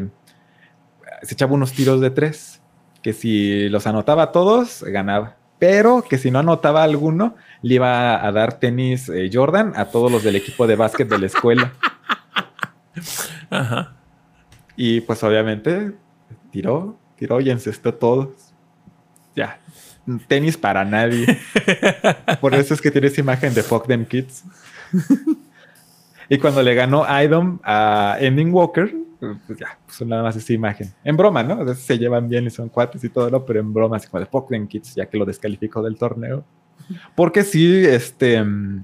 se 1.21 1.33
echaba 1.33 1.53
unos 1.53 1.73
tiros 1.73 2.01
de 2.01 2.09
tres, 2.09 2.58
que 3.01 3.13
si 3.13 3.69
los 3.69 3.87
anotaba 3.87 4.31
todos, 4.31 4.83
ganaba. 4.83 5.35
pero 5.57 6.03
que 6.07 6.17
si 6.17 6.31
no 6.31 6.39
anotaba 6.39 6.83
alguno, 6.83 7.35
le 7.61 7.75
iba 7.75 8.25
a 8.25 8.31
dar 8.31 8.59
tenis 8.59 9.09
eh, 9.09 9.29
Jordan 9.31 9.73
a 9.75 9.85
todos 9.85 10.11
los 10.11 10.23
del 10.23 10.37
equipo 10.37 10.67
de 10.67 10.75
básquet 10.75 11.09
de 11.09 11.19
la 11.19 11.25
escuela. 11.25 11.73
Ajá. 13.49 13.95
Y 14.77 15.01
pues 15.01 15.21
obviamente 15.23 15.93
tiró, 16.51 16.97
tiró 17.17 17.41
y 17.41 17.49
encestó 17.49 17.93
todos. 17.93 18.29
Ya, 19.35 19.59
tenis 20.27 20.57
para 20.57 20.85
nadie. 20.85 21.39
Por 22.41 22.55
eso 22.55 22.73
es 22.73 22.81
que 22.81 22.91
tiene 22.91 23.07
esa 23.07 23.21
imagen 23.21 23.53
de 23.53 23.63
Fuck 23.63 23.87
Them 23.87 24.05
Kids. 24.05 24.43
y 26.29 26.37
cuando 26.37 26.63
le 26.63 26.73
ganó 26.73 27.05
Idom 27.21 27.59
a 27.63 28.17
Ending 28.19 28.53
Walker, 28.53 28.93
pues 29.19 29.59
ya, 29.59 29.77
puso 29.85 30.05
nada 30.05 30.23
más 30.23 30.35
esa 30.35 30.53
imagen. 30.53 30.93
En 31.03 31.17
broma, 31.17 31.43
¿no? 31.43 31.53
A 31.55 31.63
veces 31.63 31.83
se 31.83 31.97
llevan 31.97 32.29
bien 32.29 32.45
y 32.45 32.49
son 32.49 32.69
cuates 32.69 33.03
y 33.03 33.09
todo, 33.09 33.29
¿no? 33.29 33.45
Pero 33.45 33.59
en 33.59 33.73
broma, 33.73 33.97
así 33.97 34.07
como 34.07 34.23
de 34.23 34.29
Them 34.49 34.67
Kids, 34.67 34.95
ya 34.95 35.07
que 35.07 35.17
lo 35.17 35.25
descalificó 35.25 35.81
del 35.81 35.97
torneo. 35.97 36.43
Porque 37.15 37.43
sí, 37.43 37.85
este. 37.85 38.43
mm, 38.43 38.83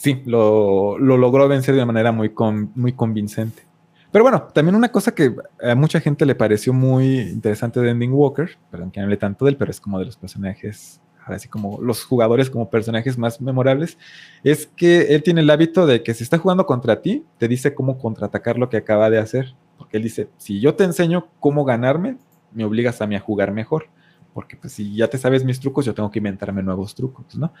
Sí, 0.00 0.22
lo, 0.24 0.96
lo 0.96 1.18
logró 1.18 1.46
vencer 1.46 1.74
de 1.74 1.80
una 1.82 1.92
manera 1.92 2.10
muy, 2.10 2.32
muy 2.74 2.94
convincente. 2.94 3.64
Pero 4.10 4.24
bueno, 4.24 4.44
también 4.44 4.74
una 4.74 4.88
cosa 4.88 5.14
que 5.14 5.36
a 5.62 5.74
mucha 5.74 6.00
gente 6.00 6.24
le 6.24 6.34
pareció 6.34 6.72
muy 6.72 7.18
interesante 7.18 7.80
de 7.80 7.90
Ending 7.90 8.14
Walker, 8.14 8.48
perdón 8.70 8.90
que 8.90 8.98
no 8.98 9.04
hable 9.04 9.18
tanto 9.18 9.44
de 9.44 9.50
él, 9.50 9.56
pero 9.58 9.70
es 9.70 9.78
como 9.78 9.98
de 9.98 10.06
los 10.06 10.16
personajes, 10.16 11.02
ahora 11.30 11.38
sí 11.38 11.48
como 11.48 11.80
los 11.80 12.04
jugadores 12.04 12.50
como 12.50 12.70
personajes 12.70 13.16
más 13.16 13.40
memorables, 13.40 13.98
es 14.44 14.66
que 14.66 15.14
él 15.14 15.22
tiene 15.22 15.40
el 15.40 15.50
hábito 15.50 15.86
de 15.86 16.02
que 16.02 16.14
si 16.14 16.24
está 16.24 16.38
jugando 16.38 16.66
contra 16.66 17.00
ti, 17.00 17.24
te 17.38 17.48
dice 17.48 17.74
cómo 17.74 17.98
contraatacar 17.98 18.58
lo 18.58 18.68
que 18.68 18.76
acaba 18.76 19.10
de 19.10 19.18
hacer. 19.18 19.54
Porque 19.78 19.96
él 19.96 20.02
dice, 20.02 20.28
si 20.36 20.60
yo 20.60 20.74
te 20.74 20.84
enseño 20.84 21.28
cómo 21.40 21.64
ganarme, 21.64 22.18
me 22.52 22.64
obligas 22.64 23.00
a 23.00 23.06
mí 23.06 23.16
a 23.16 23.20
jugar 23.20 23.52
mejor. 23.52 23.86
Porque 24.34 24.56
pues 24.56 24.72
si 24.72 24.94
ya 24.94 25.08
te 25.08 25.18
sabes 25.18 25.44
mis 25.44 25.60
trucos, 25.60 25.84
yo 25.84 25.94
tengo 25.94 26.10
que 26.10 26.18
inventarme 26.18 26.62
nuevos 26.62 26.94
trucos, 26.94 27.34
¿no? 27.36 27.52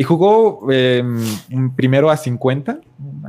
Y 0.00 0.02
jugó 0.02 0.60
un 0.60 1.74
primero 1.76 2.08
a 2.08 2.16
50, 2.16 2.80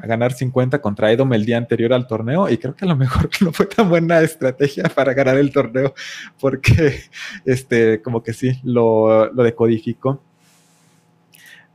a 0.01 0.07
ganar 0.07 0.31
50 0.31 0.81
contra 0.81 1.11
Edom 1.11 1.33
el 1.33 1.45
día 1.45 1.57
anterior 1.57 1.91
al 1.91 2.07
torneo. 2.07 2.49
Y 2.49 2.57
creo 2.57 2.73
que 2.73 2.85
a 2.85 2.87
lo 2.87 2.95
mejor 2.95 3.29
no 3.41 3.51
fue 3.51 3.65
tan 3.65 3.89
buena 3.89 4.21
estrategia 4.21 4.85
para 4.85 5.13
ganar 5.13 5.35
el 5.35 5.51
torneo, 5.51 5.93
porque 6.39 7.01
este, 7.43 8.01
como 8.01 8.23
que 8.23 8.31
sí, 8.31 8.53
lo, 8.63 9.29
lo 9.33 9.43
decodificó. 9.43 10.23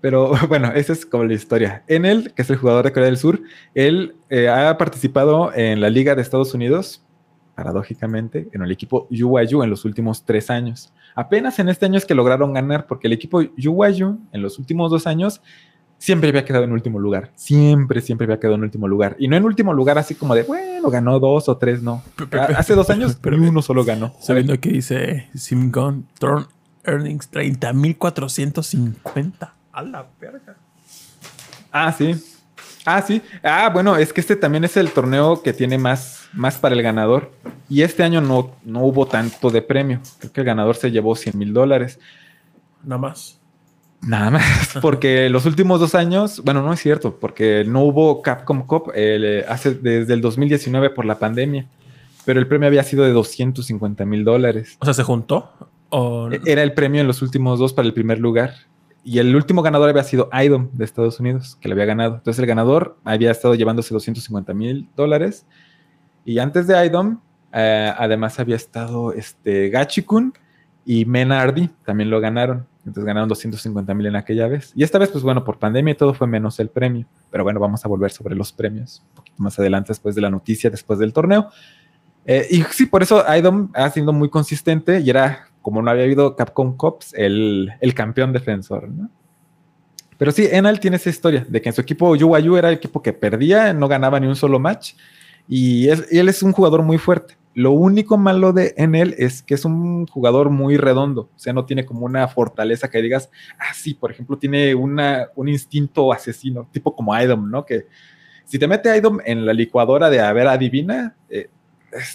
Pero 0.01 0.33
bueno, 0.49 0.73
esa 0.73 0.95
es 0.95 1.05
como 1.05 1.25
la 1.25 1.35
historia. 1.35 1.85
En 1.89 2.07
él, 2.07 2.33
que 2.35 2.41
es 2.41 2.49
el 2.49 2.57
jugador 2.57 2.87
de 2.87 2.93
Corea 2.93 3.11
del 3.11 3.19
Sur, 3.19 3.43
él 3.75 4.17
eh, 4.31 4.49
ha 4.49 4.79
participado 4.79 5.53
en 5.55 5.83
la 5.83 5.91
Liga 5.91 6.15
de 6.15 6.23
Estados 6.23 6.55
Unidos, 6.55 7.05
paradójicamente, 7.55 8.49
en 8.51 8.63
el 8.63 8.73
equipo 8.73 9.09
UYU 9.11 9.63
en 9.63 9.69
los 9.69 9.85
últimos 9.85 10.25
tres 10.25 10.49
años. 10.49 10.95
Apenas 11.17 11.59
en 11.59 11.69
este 11.69 11.87
año 11.87 11.99
es 11.99 12.05
que 12.05 12.15
lograron 12.15 12.53
ganar, 12.53 12.87
porque 12.87 13.09
el 13.09 13.15
equipo 13.15 13.41
UYU 13.41 14.21
en 14.33 14.43
los 14.43 14.59
últimos 14.59 14.91
dos 14.91 15.07
años 15.07 15.41
siempre 15.99 16.29
había 16.29 16.45
quedado 16.45 16.65
en 16.65 16.73
último 16.73 17.01
lugar. 17.01 17.33
Siempre, 17.35 18.03
siempre 18.03 18.27
había 18.27 18.39
quedado 18.39 18.57
en 18.57 18.63
último 18.63 18.87
lugar. 18.87 19.17
Y 19.19 19.29
no 19.29 19.37
en 19.37 19.45
último 19.45 19.73
lugar 19.73 19.97
así 19.99 20.15
como 20.15 20.35
de, 20.35 20.43
bueno, 20.43 20.91
ganó 20.91 21.19
dos 21.19 21.49
o 21.49 21.57
tres, 21.57 21.83
no. 21.83 22.03
Hace 22.57 22.75
dos 22.75 22.91
años, 22.91 23.17
pero 23.23 23.39
uno 23.39 23.63
solo 23.63 23.83
ganó. 23.83 24.13
Sabiendo 24.21 24.61
que 24.61 24.69
dice 24.69 25.31
Simgon 25.35 26.07
Turn 26.19 26.47
Earnings 26.85 27.33
30.450. 27.33 29.53
A 29.73 29.83
la 29.83 30.07
verga. 30.21 30.57
Ah, 31.73 31.91
sí. 31.93 32.15
Ah, 32.87 33.03
sí. 33.03 33.21
Ah, 33.43 33.69
bueno, 33.73 33.97
es 33.97 34.13
que 34.13 34.21
este 34.21 34.37
también 34.37 34.65
es 34.65 34.77
el 34.77 34.91
torneo 34.93 35.43
que 35.43 35.53
tiene 35.53 35.77
más, 35.77 36.29
más 36.33 36.57
para 36.57 36.75
el 36.75 36.83
ganador. 36.83 37.33
Y 37.69 37.83
este 37.83 38.03
año 38.05 38.21
no, 38.21 38.53
no 38.65 38.85
hubo 38.85 39.07
tanto 39.07 39.51
de 39.51 39.61
premio. 39.61 40.01
Creo 40.21 40.33
que 40.33 40.41
el 40.41 40.47
ganador 40.47 40.77
se 40.77 40.91
llevó 40.91 41.15
100 41.17 41.37
mil 41.37 41.53
dólares. 41.53 41.99
Nada 42.85 42.99
más. 43.01 43.41
Nada 44.03 44.31
más, 44.31 44.79
porque 44.83 45.29
los 45.31 45.47
últimos 45.47 45.81
dos 45.81 45.95
años, 45.95 46.43
bueno, 46.45 46.63
no 46.63 46.73
es 46.73 46.81
cierto, 46.81 47.19
porque 47.19 47.65
no 47.67 47.81
hubo 47.83 48.23
Capcom 48.23 48.65
Cup 48.67 48.93
eh, 48.95 49.45
hace, 49.49 49.75
desde 49.75 50.13
el 50.15 50.21
2019 50.21 50.91
por 50.91 51.07
la 51.07 51.19
pandemia, 51.19 51.67
pero 52.25 52.39
el 52.39 52.47
premio 52.47 52.69
había 52.69 52.85
sido 52.85 53.05
de 53.05 53.11
250 53.13 54.05
mil 54.05 54.23
dólares. 54.23 54.77
O 54.81 54.85
sea, 54.85 54.95
¿se 54.95 55.03
juntó? 55.03 55.51
¿O 55.89 56.31
E- 56.31 56.41
Era 56.45 56.63
el 56.63 56.75
premio 56.75 57.01
en 57.01 57.07
los 57.09 57.23
últimos 57.23 57.59
dos 57.59 57.73
para 57.73 57.89
el 57.89 57.95
primer 57.95 58.21
lugar. 58.21 58.53
Y 59.09 59.21
el 59.21 59.37
último 59.37 59.63
ganador 59.63 59.89
había 59.89 60.03
sido 60.03 60.29
Idom 60.33 60.69
de 60.73 60.85
Estados 60.85 61.21
Unidos, 61.21 61.57
que 61.61 61.69
le 61.69 61.75
había 61.75 61.85
ganado. 61.85 62.17
Entonces 62.17 62.41
el 62.41 62.47
ganador 62.47 62.99
había 63.05 63.31
estado 63.31 63.55
llevándose 63.55 63.95
250 63.95 64.53
mil 64.53 64.89
dólares. 64.97 65.47
Y 66.25 66.41
antes 66.41 66.67
de 66.67 66.85
Idom, 66.85 67.21
eh, 67.53 67.93
además 67.97 68.41
había 68.41 68.57
estado 68.57 69.13
este, 69.13 69.71
Gachikun 69.71 70.33
y 70.85 71.05
Menardi, 71.05 71.71
también 71.85 72.11
lo 72.11 72.19
ganaron. 72.19 72.67
Entonces 72.79 73.05
ganaron 73.05 73.29
250 73.29 73.95
mil 73.95 74.07
en 74.07 74.17
aquella 74.17 74.49
vez. 74.49 74.73
Y 74.75 74.83
esta 74.83 74.99
vez, 74.99 75.11
pues 75.11 75.23
bueno, 75.23 75.45
por 75.45 75.61
pandemia 75.61 75.93
y 75.93 75.97
todo 75.97 76.13
fue 76.13 76.27
menos 76.27 76.59
el 76.59 76.69
premio. 76.69 77.07
Pero 77.31 77.45
bueno, 77.45 77.61
vamos 77.61 77.85
a 77.85 77.89
volver 77.89 78.11
sobre 78.11 78.35
los 78.35 78.51
premios 78.51 79.05
un 79.11 79.15
poquito 79.15 79.37
más 79.41 79.57
adelante, 79.57 79.89
después 79.91 80.17
de 80.17 80.23
la 80.23 80.31
noticia, 80.31 80.69
después 80.69 80.99
del 80.99 81.13
torneo. 81.13 81.49
Eh, 82.25 82.45
y 82.51 82.63
sí, 82.73 82.87
por 82.87 83.05
eso 83.05 83.25
Idom 83.33 83.71
ha 83.73 83.89
sido 83.91 84.13
muy 84.13 84.31
consistente 84.31 84.99
y 84.99 85.11
era, 85.11 85.47
como 85.67 85.83
no 85.83 85.91
había 85.91 86.05
habido 86.05 86.37
Capcom 86.37 86.77
Cups, 86.77 87.13
el, 87.15 87.73
el 87.81 87.93
campeón 87.93 88.33
defensor, 88.33 88.89
¿no? 88.89 89.11
Pero 90.17 90.31
sí, 90.31 90.47
Enal 90.49 90.79
tiene 90.79 90.97
esa 90.97 91.11
historia 91.11 91.45
de 91.49 91.61
que 91.61 91.69
en 91.71 91.75
su 91.75 91.81
equipo 91.81 92.11
UYU 92.11 92.57
era 92.57 92.69
el 92.69 92.77
equipo 92.77 93.03
que 93.03 93.13
perdía, 93.13 93.73
no 93.73 93.89
ganaba 93.89 94.21
ni 94.21 94.29
un 94.29 94.37
solo 94.37 94.61
match 94.61 94.93
y, 95.49 95.89
es- 95.89 96.07
y 96.13 96.19
él 96.21 96.29
es 96.29 96.41
un 96.45 96.53
jugador 96.53 96.83
muy 96.83 96.99
fuerte. 96.99 97.37
Lo 97.53 97.73
único 97.73 98.17
malo 98.17 98.53
de 98.53 98.75
en 98.77 98.95
él 98.95 99.17
es 99.19 99.43
que 99.43 99.55
es 99.55 99.65
un 99.65 100.07
jugador 100.07 100.51
muy 100.51 100.77
redondo, 100.77 101.31
o 101.35 101.39
sea, 101.39 101.53
no 101.53 101.65
tiene 101.65 101.85
como 101.85 102.07
una 102.07 102.29
fortaleza 102.29 102.89
que 102.89 103.03
digas, 103.03 103.29
ah, 103.59 103.75
sí, 103.75 103.95
por 103.95 104.13
ejemplo, 104.13 104.39
tiene 104.39 104.73
una, 104.77 105.31
un 105.35 105.49
instinto 105.49 106.13
asesino, 106.13 106.69
tipo 106.71 106.95
como 106.95 107.19
Idom, 107.21 107.51
¿no? 107.51 107.65
Que 107.67 107.87
si 108.45 108.61
te 108.61 108.69
mete 108.69 108.97
Idom 108.97 109.19
en 109.25 109.45
la 109.45 109.53
licuadora 109.53 110.11
de 110.11 110.21
a 110.21 110.33
ver 110.33 110.47
adivina, 110.47 111.17
eh, 111.29 111.49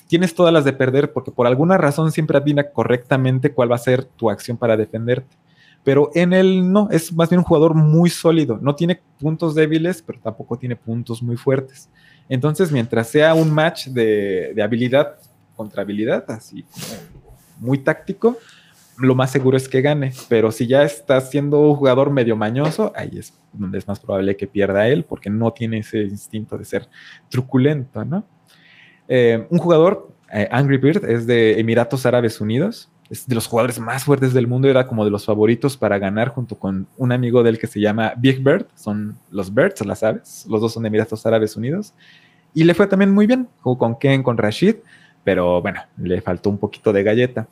tienes 0.08 0.34
todas 0.34 0.54
las 0.54 0.66
de 0.66 0.74
perder 0.74 1.14
porque 1.14 1.32
por 1.32 1.48
alguna 1.48 1.78
razón 1.78 2.12
siempre 2.12 2.38
adivina 2.38 2.72
correctamente 2.72 3.54
cuál 3.54 3.72
va 3.72 3.76
a 3.76 3.80
ser 3.80 4.04
tu 4.04 4.30
acción 4.30 4.58
para 4.58 4.78
defenderte. 4.78 5.36
Pero 5.84 6.12
en 6.14 6.34
él 6.34 6.72
no, 6.72 6.90
es 6.92 7.12
más 7.14 7.30
bien 7.30 7.40
un 7.40 7.46
jugador 7.46 7.74
muy 7.74 8.10
sólido. 8.10 8.60
No 8.62 8.76
tiene 8.76 9.02
puntos 9.20 9.56
débiles, 9.56 10.02
pero 10.02 10.20
tampoco 10.20 10.58
tiene 10.58 10.76
puntos 10.76 11.24
muy 11.24 11.38
fuertes. 11.38 11.90
Entonces, 12.30 12.72
mientras 12.72 13.10
sea 13.10 13.34
un 13.34 13.52
match 13.52 13.88
de, 13.88 14.56
habilidad 14.64 15.16
contra 15.56 15.82
habilidad, 15.82 16.30
así 16.30 16.66
muy 17.60 17.80
táctico, 17.80 18.38
lo 18.98 19.16
más 19.16 19.32
seguro 19.32 19.58
es 19.58 19.68
que 19.68 19.82
gane. 19.82 20.14
Pero 20.30 20.52
si 20.52 20.68
ya 20.68 20.84
está 20.84 21.20
siendo 21.20 21.60
un 21.62 21.76
jugador 21.76 22.12
medio 22.12 22.36
mañoso, 22.36 22.94
ahí 22.96 23.18
es 23.18 23.34
donde 23.52 23.80
es 23.80 23.88
más 23.88 24.00
probable 24.00 24.38
que 24.38 24.48
pierda 24.48 24.88
él, 24.88 25.04
porque 25.04 25.30
no 25.30 25.52
tiene 25.52 25.80
ese 25.80 26.04
instinto 26.04 26.58
de 26.58 26.66
ser 26.66 26.88
truculento, 27.28 28.06
¿no? 28.06 28.24
Eh, 29.14 29.46
un 29.50 29.60
jugador, 29.60 30.10
eh, 30.32 30.48
Angry 30.52 30.78
Bird, 30.78 31.04
es 31.04 31.28
de 31.28 31.60
Emiratos 31.60 32.06
Árabes 32.06 32.40
Unidos. 32.40 32.90
Es 33.10 33.28
de 33.28 33.36
los 33.36 33.46
jugadores 33.46 33.78
más 33.78 34.06
fuertes 34.06 34.34
del 34.34 34.48
mundo. 34.48 34.70
Era 34.70 34.88
como 34.88 35.04
de 35.04 35.12
los 35.12 35.26
favoritos 35.26 35.76
para 35.76 36.00
ganar 36.00 36.30
junto 36.30 36.58
con 36.58 36.88
un 36.98 37.12
amigo 37.12 37.44
del 37.44 37.60
que 37.60 37.68
se 37.68 37.82
llama 37.82 38.14
Big 38.16 38.42
Bird. 38.42 38.68
Son 38.74 39.18
los 39.32 39.54
Birds, 39.54 39.86
las 39.86 40.02
aves. 40.02 40.46
Los 40.50 40.62
dos 40.62 40.72
son 40.72 40.84
de 40.84 40.88
Emiratos 40.88 41.26
Árabes 41.26 41.58
Unidos. 41.58 41.94
Y 42.54 42.64
le 42.64 42.74
fue 42.74 42.88
también 42.88 43.12
muy 43.14 43.28
bien. 43.28 43.50
Jugó 43.60 43.78
con 43.78 44.00
Ken, 44.00 44.24
con 44.24 44.38
Rashid. 44.38 44.76
Pero 45.26 45.62
bueno, 45.62 45.82
le 45.98 46.22
faltó 46.22 46.50
un 46.50 46.58
poquito 46.58 46.94
de 46.94 47.04
galleta. 47.04 47.48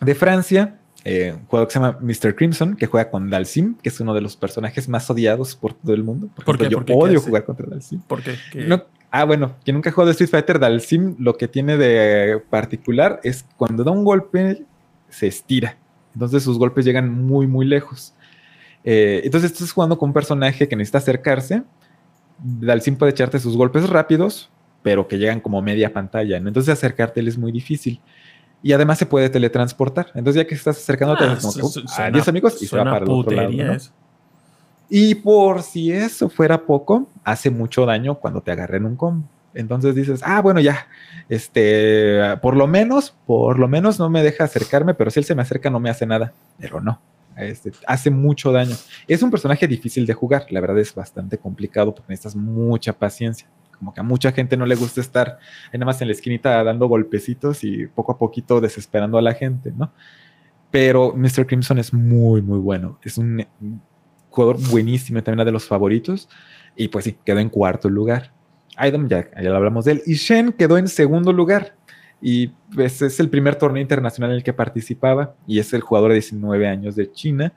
De 0.00 0.14
Francia, 0.14 0.78
eh, 1.04 1.32
un 1.36 1.46
jugador 1.46 1.66
que 1.66 1.72
se 1.72 1.80
llama 1.80 1.98
Mr. 2.00 2.36
Crimson, 2.36 2.76
que 2.76 2.86
juega 2.86 3.10
con 3.10 3.30
Dalsim, 3.30 3.74
que 3.82 3.88
es 3.88 3.98
uno 4.00 4.14
de 4.14 4.20
los 4.20 4.36
personajes 4.36 4.88
más 4.88 5.10
odiados 5.10 5.56
por 5.56 5.74
todo 5.74 5.92
el 5.92 6.04
mundo. 6.04 6.28
Por, 6.36 6.44
¿Por 6.44 6.54
ejemplo, 6.54 6.68
qué? 6.68 6.72
yo 6.72 6.78
¿Por 6.78 6.84
qué? 6.86 6.92
¿Qué 6.92 6.98
odio 6.98 7.20
jugar 7.20 7.44
contra 7.44 7.66
Dalsim. 7.68 8.00
Porque 8.06 8.36
que- 8.52 8.64
No- 8.64 8.84
ah, 9.12 9.24
bueno, 9.24 9.54
quien 9.64 9.74
nunca 9.74 9.90
ha 9.90 9.92
jugado 9.92 10.10
Street 10.10 10.30
Fighter, 10.30 10.58
Dalsim 10.58 11.14
lo 11.18 11.36
que 11.36 11.46
tiene 11.46 11.76
de 11.76 12.42
particular 12.50 13.20
es 13.22 13.44
cuando 13.56 13.84
da 13.84 13.92
un 13.92 14.04
golpe, 14.04 14.64
se 15.08 15.26
estira. 15.28 15.76
Entonces 16.14 16.42
sus 16.42 16.58
golpes 16.58 16.84
llegan 16.84 17.10
muy, 17.10 17.46
muy 17.46 17.64
lejos. 17.66 18.14
Eh, 18.84 19.20
entonces 19.24 19.52
estás 19.52 19.70
jugando 19.70 19.96
con 19.98 20.08
un 20.10 20.12
personaje 20.12 20.66
que 20.68 20.74
necesita 20.76 20.98
acercarse. 20.98 21.62
Dalsim 22.38 22.96
puede 22.96 23.12
echarte 23.12 23.38
sus 23.38 23.56
golpes 23.56 23.88
rápidos, 23.88 24.50
pero 24.82 25.06
que 25.06 25.18
llegan 25.18 25.40
como 25.40 25.62
media 25.62 25.92
pantalla. 25.92 26.40
¿no? 26.40 26.48
Entonces 26.48 26.72
acercarte 26.72 27.20
él 27.20 27.28
es 27.28 27.38
muy 27.38 27.52
difícil. 27.52 28.00
Y 28.64 28.72
además 28.72 28.98
se 28.98 29.06
puede 29.06 29.28
teletransportar. 29.28 30.06
Entonces 30.14 30.42
ya 30.42 30.46
que 30.46 30.54
estás 30.54 30.76
acercándote, 30.78 31.24
Ah, 31.24 31.34
es 31.34 31.40
como 31.40 31.66
"Uh, 31.66 31.84
adiós 31.98 32.28
amigos, 32.28 32.62
y 32.62 32.66
se 32.66 32.76
va 32.76 32.84
para 32.84 33.04
el 33.04 33.10
otro 33.10 33.36
lado. 33.36 33.76
Y 34.88 35.14
por 35.14 35.62
si 35.62 35.90
eso 35.92 36.28
fuera 36.28 36.66
poco, 36.66 37.08
hace 37.24 37.50
mucho 37.50 37.86
daño 37.86 38.16
cuando 38.16 38.40
te 38.40 38.52
agarren 38.52 38.84
un 38.84 38.96
combo. 38.96 39.26
Entonces 39.54 39.94
dices, 39.94 40.20
ah, 40.24 40.40
bueno, 40.40 40.60
ya, 40.60 40.86
este, 41.28 42.36
por 42.40 42.56
lo 42.56 42.66
menos, 42.66 43.14
por 43.26 43.58
lo 43.58 43.68
menos 43.68 43.98
no 43.98 44.08
me 44.08 44.22
deja 44.22 44.44
acercarme, 44.44 44.94
pero 44.94 45.10
si 45.10 45.20
él 45.20 45.24
se 45.24 45.34
me 45.34 45.42
acerca 45.42 45.70
no 45.70 45.80
me 45.80 45.90
hace 45.90 46.06
nada. 46.06 46.32
Pero 46.58 46.80
no, 46.80 47.00
este, 47.36 47.72
hace 47.86 48.10
mucho 48.10 48.52
daño. 48.52 48.76
Es 49.06 49.22
un 49.22 49.30
personaje 49.30 49.66
difícil 49.66 50.06
de 50.06 50.14
jugar, 50.14 50.46
la 50.50 50.60
verdad 50.60 50.78
es 50.78 50.94
bastante 50.94 51.38
complicado 51.38 51.94
porque 51.94 52.12
necesitas 52.12 52.36
mucha 52.36 52.92
paciencia. 52.92 53.46
Como 53.78 53.92
que 53.92 54.00
a 54.00 54.04
mucha 54.04 54.32
gente 54.32 54.56
no 54.56 54.64
le 54.64 54.76
gusta 54.76 55.00
estar 55.00 55.38
nada 55.72 55.84
más 55.84 56.00
en 56.00 56.08
la 56.08 56.12
esquinita 56.12 56.62
dando 56.62 56.86
golpecitos 56.86 57.64
y 57.64 57.86
poco 57.88 58.12
a 58.12 58.18
poquito 58.18 58.60
desesperando 58.60 59.18
a 59.18 59.22
la 59.22 59.34
gente, 59.34 59.72
¿no? 59.76 59.92
Pero 60.70 61.12
Mr. 61.14 61.46
Crimson 61.46 61.78
es 61.78 61.92
muy, 61.92 62.40
muy 62.40 62.58
bueno. 62.58 62.98
Es 63.02 63.18
un 63.18 63.44
jugador 64.32 64.58
buenísimo, 64.70 65.22
también 65.22 65.46
de 65.46 65.52
los 65.52 65.66
favoritos. 65.66 66.28
Y 66.74 66.88
pues 66.88 67.04
sí, 67.04 67.16
quedó 67.24 67.38
en 67.38 67.48
cuarto 67.48 67.88
lugar. 67.88 68.32
Aidom, 68.76 69.08
ya, 69.08 69.28
ya 69.40 69.54
hablamos 69.54 69.84
de 69.84 69.92
él. 69.92 70.02
Y 70.06 70.14
Shen 70.14 70.52
quedó 70.52 70.78
en 70.78 70.88
segundo 70.88 71.32
lugar. 71.32 71.76
Y 72.20 72.48
pues 72.74 73.02
es 73.02 73.20
el 73.20 73.28
primer 73.28 73.56
torneo 73.56 73.82
internacional 73.82 74.30
en 74.30 74.36
el 74.36 74.42
que 74.42 74.52
participaba. 74.52 75.34
Y 75.46 75.58
es 75.58 75.72
el 75.72 75.82
jugador 75.82 76.10
de 76.10 76.16
19 76.16 76.66
años 76.66 76.96
de 76.96 77.12
China 77.12 77.52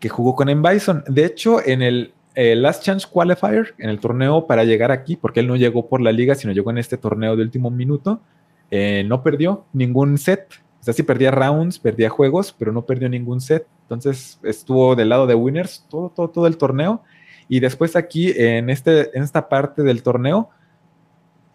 que 0.00 0.08
jugó 0.08 0.34
con 0.34 0.48
M. 0.48 0.68
Bison. 0.68 1.04
De 1.06 1.26
hecho, 1.26 1.64
en 1.64 1.82
el 1.82 2.14
Last 2.34 2.82
Chance 2.82 3.06
Qualifier, 3.10 3.74
en 3.78 3.90
el 3.90 4.00
torneo 4.00 4.46
para 4.46 4.64
llegar 4.64 4.90
aquí, 4.90 5.16
porque 5.16 5.40
él 5.40 5.46
no 5.46 5.56
llegó 5.56 5.88
por 5.88 6.00
la 6.00 6.10
liga, 6.10 6.34
sino 6.34 6.52
llegó 6.52 6.70
en 6.70 6.78
este 6.78 6.96
torneo 6.96 7.36
de 7.36 7.42
último 7.42 7.70
minuto, 7.70 8.22
eh, 8.70 9.04
no 9.06 9.22
perdió 9.22 9.66
ningún 9.72 10.16
set. 10.16 10.46
O 10.80 10.82
sea, 10.84 10.94
sí 10.94 11.02
perdía 11.02 11.30
rounds, 11.30 11.78
perdía 11.78 12.08
juegos, 12.08 12.54
pero 12.58 12.72
no 12.72 12.86
perdió 12.86 13.08
ningún 13.08 13.40
set. 13.40 13.66
Entonces 13.82 14.38
estuvo 14.42 14.96
del 14.96 15.10
lado 15.10 15.26
de 15.26 15.34
winners 15.34 15.84
todo, 15.90 16.10
todo, 16.10 16.30
todo 16.30 16.46
el 16.46 16.56
torneo. 16.56 17.02
Y 17.48 17.60
después 17.60 17.96
aquí, 17.96 18.32
en, 18.34 18.70
este, 18.70 19.16
en 19.16 19.22
esta 19.22 19.48
parte 19.48 19.82
del 19.82 20.02
torneo, 20.02 20.50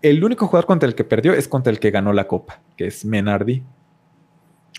el 0.02 0.24
único 0.24 0.46
jugador 0.46 0.68
contra 0.68 0.88
el 0.88 0.94
que 0.94 1.04
perdió 1.04 1.34
es 1.34 1.48
contra 1.48 1.72
el 1.72 1.80
que 1.80 1.90
ganó 1.90 2.14
la 2.14 2.28
copa, 2.28 2.62
que 2.78 2.88
es 2.88 3.04
Menardi. 3.06 3.64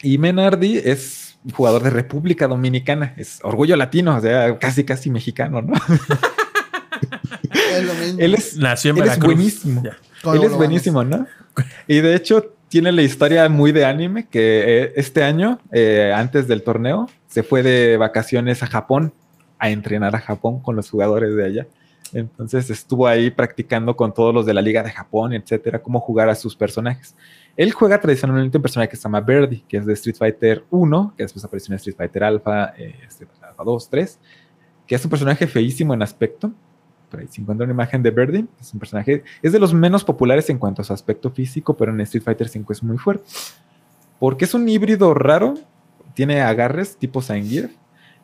Y 0.03 0.19
Menardi 0.19 0.79
es 0.79 1.39
jugador 1.53 1.83
de 1.83 1.91
República 1.91 2.47
Dominicana, 2.47 3.15
es 3.17 3.41
orgullo 3.43 3.77
latino, 3.77 4.17
o 4.17 4.21
sea, 4.21 4.59
casi, 4.59 4.85
casi 4.85 5.11
mexicano, 5.11 5.63
¿no? 5.63 5.75
Es 7.73 7.85
lo 7.85 7.95
mismo. 7.95 8.21
él 8.21 8.35
es, 8.35 8.57
Nació 8.57 8.91
en 8.93 8.99
él 8.99 9.09
es 9.09 9.19
buenísimo. 9.19 9.83
¿Cómo 10.23 10.35
Él 10.35 10.45
es 10.45 10.51
no 10.51 10.57
buenísimo, 10.57 11.05
¿no? 11.05 11.27
Y 11.87 12.01
de 12.01 12.15
hecho 12.15 12.56
tiene 12.69 12.93
la 12.93 13.03
historia 13.03 13.49
muy 13.49 13.73
de 13.73 13.85
anime 13.85 14.27
que 14.29 14.83
eh, 14.83 14.93
este 14.97 15.23
año, 15.23 15.61
eh, 15.73 16.13
antes 16.15 16.49
del 16.49 16.63
torneo, 16.63 17.09
se 17.29 17.43
fue 17.43 17.63
de 17.63 17.97
vacaciones 17.97 18.63
a 18.63 18.67
Japón 18.67 19.13
a 19.59 19.71
entrenar 19.71 20.15
a 20.15 20.21
Japón 20.21 20.61
con 20.61 20.77
los 20.77 20.91
jugadores 20.91 21.35
de 21.35 21.45
allá. 21.45 21.67
Entonces 22.13 22.71
estuvo 22.71 23.07
ahí 23.07 23.31
practicando 23.31 23.97
con 23.97 24.15
todos 24.15 24.33
los 24.33 24.47
de 24.47 24.55
la 24.55 24.63
Liga 24.63 24.83
de 24.83 24.91
Japón, 24.91 25.33
etcétera, 25.33 25.83
cómo 25.83 26.01
jugar 26.01 26.29
a 26.29 26.35
sus 26.35 26.55
personajes. 26.55 27.17
Él 27.57 27.73
juega 27.73 28.01
tradicionalmente 28.01 28.59
un 28.59 28.63
personaje 28.63 28.91
que 28.91 28.97
se 28.97 29.03
llama 29.03 29.21
Birdie, 29.21 29.65
que 29.69 29.79
es 29.79 29.87
de 29.87 29.93
Street 29.95 30.17
Fighter 30.17 30.65
1, 30.71 31.15
que 31.17 31.25
después 31.25 31.45
apareció 31.45 31.73
en 31.73 31.77
Street 31.77 31.97
Fighter 31.97 32.25
Alpha, 32.25 32.75
eh, 32.77 32.95
Street 33.09 33.29
Fighter 33.31 33.49
Alpha 33.49 33.65
2, 33.65 33.91
3, 33.91 34.19
que 34.87 34.95
es 34.95 35.05
un 35.05 35.11
personaje 35.11 35.47
feísimo 35.47 35.95
en 35.95 36.03
aspecto. 36.03 36.53
Por 37.11 37.21
ahí 37.21 37.29
se 37.29 37.41
encuentra 37.41 37.65
una 37.65 37.73
imagen 37.73 38.03
de 38.03 38.11
Birdie. 38.11 38.47
Es 38.61 38.73
un 38.73 38.81
personaje, 38.81 39.23
es 39.43 39.53
de 39.53 39.59
los 39.59 39.73
menos 39.73 40.05
populares 40.05 40.51
en 40.51 40.59
cuanto 40.59 40.83
a 40.83 40.85
su 40.85 40.93
aspecto 40.93 41.31
físico, 41.31 41.77
pero 41.77 41.93
en 41.93 42.01
Street 42.01 42.25
Fighter 42.25 42.49
5 42.49 42.73
es 42.73 42.83
muy 42.83 42.99
fuerte. 42.99 43.25
Porque 44.19 44.45
es 44.45 44.55
un 44.55 44.69
híbrido 44.69 45.15
raro, 45.15 45.55
tiene 46.15 46.41
agarres 46.41 46.97
tipo 46.97 47.21
Zangief, 47.21 47.71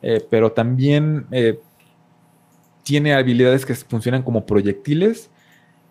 eh, 0.00 0.26
pero 0.28 0.52
también 0.52 1.26
eh, 1.30 1.60
tiene 2.82 3.14
habilidades 3.14 3.64
que 3.64 3.74
funcionan 3.74 4.22
como 4.22 4.46
proyectiles. 4.46 5.30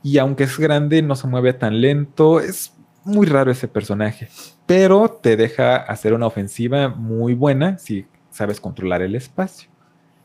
Y 0.04 0.18
aunque 0.18 0.44
es 0.44 0.58
grande, 0.58 1.02
no 1.02 1.16
se 1.16 1.28
mueve 1.28 1.54
tan 1.54 1.80
lento. 1.80 2.40
Es 2.40 2.74
muy 3.04 3.28
raro 3.28 3.52
ese 3.52 3.68
personaje. 3.68 4.30
Pero 4.66 5.10
te 5.10 5.38
deja 5.38 5.76
hacer 5.76 6.14
una 6.14 6.28
ofensiva 6.28 6.90
muy 6.90 7.34
buena 7.34 7.78
si 7.78 8.06
sabes 8.32 8.60
controlar 8.60 9.02
el 9.02 9.16
espacio. 9.16 9.71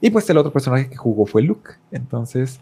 Y 0.01 0.11
pues 0.11 0.29
el 0.31 0.39
otro 0.39 0.53
personaje 0.53 0.89
que 0.89 0.97
jugó 0.97 1.27
fue 1.27 1.43
Luke. 1.43 1.71
Entonces, 1.91 2.61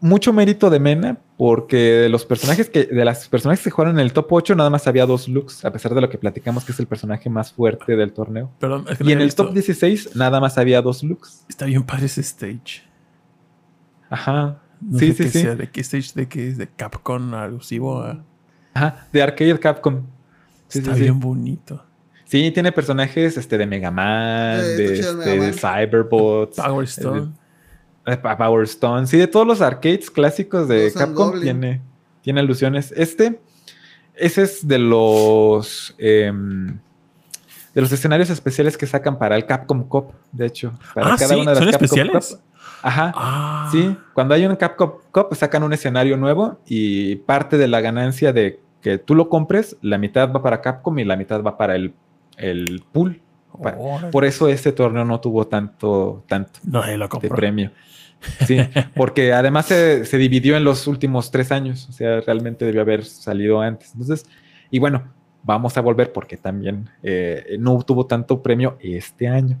mucho 0.00 0.32
mérito 0.32 0.70
de 0.70 0.78
Mena, 0.78 1.18
porque 1.36 1.76
de 1.76 2.08
los 2.08 2.24
personajes 2.24 2.68
que, 2.70 2.84
de 2.84 3.04
las 3.04 3.26
personajes 3.28 3.64
que 3.64 3.70
jugaron 3.70 3.98
en 3.98 4.04
el 4.04 4.12
top 4.12 4.26
8, 4.32 4.54
nada 4.54 4.70
más 4.70 4.86
había 4.86 5.06
dos 5.06 5.28
looks, 5.28 5.64
a 5.64 5.72
pesar 5.72 5.94
de 5.94 6.00
lo 6.00 6.08
que 6.08 6.18
platicamos 6.18 6.64
que 6.64 6.72
es 6.72 6.78
el 6.78 6.86
personaje 6.86 7.28
más 7.30 7.52
fuerte 7.52 7.96
del 7.96 8.12
torneo. 8.12 8.50
Perdón, 8.60 8.84
es 8.90 8.98
que 8.98 9.04
Y 9.04 9.12
en 9.12 9.20
el 9.20 9.26
visto. 9.26 9.44
top 9.44 9.54
16, 9.54 10.14
nada 10.14 10.40
más 10.40 10.58
había 10.58 10.82
dos 10.82 11.02
looks. 11.02 11.44
Está 11.48 11.64
bien 11.66 11.82
padre 11.84 12.06
ese 12.06 12.20
stage. 12.20 12.82
Ajá. 14.10 14.60
No 14.80 14.98
sí, 14.98 15.12
sé 15.12 15.14
sí, 15.14 15.22
qué 15.24 15.30
sí. 15.30 15.40
sea, 15.40 15.54
de 15.56 15.70
qué 15.70 15.80
stage, 15.80 16.12
de 16.14 16.28
qué 16.28 16.48
es, 16.48 16.58
de 16.58 16.68
Capcom 16.68 17.34
alusivo 17.34 18.02
a... 18.02 18.22
Ajá. 18.74 19.06
De 19.12 19.22
Arcade 19.22 19.58
Capcom. 19.58 20.02
Sí, 20.68 20.78
Está 20.80 20.92
sí, 20.92 20.98
sí. 20.98 21.02
bien 21.04 21.18
bonito. 21.20 21.84
Sí, 22.24 22.50
tiene 22.50 22.72
personajes 22.72 23.36
este, 23.36 23.58
de 23.58 23.66
Mega 23.66 23.90
Man, 23.90 24.58
Eh, 24.60 24.62
de, 24.62 24.94
este, 25.00 25.12
Mega 25.14 25.44
de. 25.46 25.52
Cyberbots, 25.52 26.56
Power 26.56 26.84
Stone. 26.84 27.32
eh, 28.06 28.16
Power 28.16 28.64
Stone. 28.64 29.06
Sí, 29.06 29.18
de 29.18 29.26
todos 29.26 29.46
los 29.46 29.60
arcades 29.60 30.10
clásicos 30.10 30.68
de 30.68 30.92
Capcom 30.92 31.40
tiene, 31.40 31.80
tiene 32.22 32.40
alusiones. 32.40 32.92
Este, 32.96 33.40
ese 34.14 34.42
es 34.42 34.66
de 34.66 34.78
los 34.78 35.94
em, 35.98 36.78
de 37.74 37.80
los 37.80 37.90
escenarios 37.92 38.30
especiales 38.30 38.78
que 38.78 38.86
sacan 38.86 39.18
para 39.18 39.36
el 39.36 39.46
Capcom 39.46 39.82
Cup, 39.88 40.12
de 40.32 40.46
hecho. 40.46 40.72
Para 40.94 41.14
Ah, 41.14 41.18
¿sí? 41.18 41.24
¿Son 41.26 41.44
Capcom 41.44 41.68
especiales? 41.68 42.28
Cup. 42.30 42.40
Ajá. 42.82 43.12
Ah. 43.16 43.68
Sí, 43.72 43.96
cuando 44.12 44.34
hay 44.34 44.46
un 44.46 44.54
Capcom 44.56 44.92
Cup 45.10 45.34
sacan 45.34 45.62
un 45.62 45.72
escenario 45.72 46.16
nuevo 46.16 46.60
y 46.66 47.16
parte 47.16 47.58
de 47.58 47.66
la 47.68 47.80
ganancia 47.80 48.32
de 48.32 48.60
que 48.80 48.98
tú 48.98 49.14
lo 49.14 49.28
compres, 49.28 49.76
la 49.82 49.98
mitad 49.98 50.30
va 50.32 50.42
para 50.42 50.60
Capcom 50.60 50.98
y 50.98 51.04
la 51.04 51.16
mitad 51.16 51.42
va 51.42 51.56
para 51.56 51.74
el, 51.74 51.94
el 52.38 52.82
pool. 52.92 53.20
Por 54.10 54.24
eso 54.24 54.48
este 54.48 54.72
torneo 54.72 55.04
no 55.04 55.20
tuvo 55.20 55.46
tanto, 55.46 56.24
tanto 56.26 56.58
No, 56.64 56.84
él 56.84 57.00
lo 57.00 57.08
de 57.08 57.28
premio. 57.28 57.70
Sí, 58.46 58.56
porque 58.96 59.34
además 59.34 59.66
se, 59.66 60.06
se 60.06 60.16
dividió 60.16 60.56
en 60.56 60.64
los 60.64 60.86
últimos 60.86 61.30
tres 61.30 61.52
años, 61.52 61.86
o 61.90 61.92
sea, 61.92 62.22
realmente 62.22 62.64
debió 62.64 62.80
haber 62.80 63.04
salido 63.04 63.60
antes. 63.60 63.92
Entonces, 63.92 64.24
y 64.70 64.78
bueno, 64.78 65.12
vamos 65.44 65.76
a 65.76 65.80
volver 65.82 66.12
porque 66.12 66.36
también 66.36 66.90
eh, 67.02 67.56
no 67.60 67.80
tuvo 67.82 68.06
tanto 68.06 68.42
premio 68.42 68.76
este 68.80 69.28
año. 69.28 69.58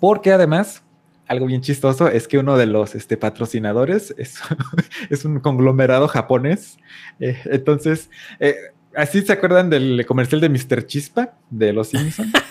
Porque 0.00 0.32
además, 0.32 0.82
algo 1.28 1.46
bien 1.46 1.60
chistoso 1.60 2.08
es 2.08 2.26
que 2.26 2.38
uno 2.38 2.56
de 2.56 2.66
los 2.66 2.94
este, 2.94 3.16
patrocinadores 3.16 4.14
es, 4.18 4.40
es 5.10 5.24
un 5.24 5.38
conglomerado 5.40 6.08
japonés. 6.08 6.78
Eh, 7.20 7.38
entonces, 7.44 8.10
eh, 8.40 8.56
así 8.96 9.22
se 9.22 9.32
acuerdan 9.32 9.70
del 9.70 10.04
comercial 10.06 10.40
de 10.40 10.48
Mr. 10.48 10.86
Chispa 10.86 11.34
de 11.50 11.72
Los 11.72 11.88
Simpsons. 11.88 12.32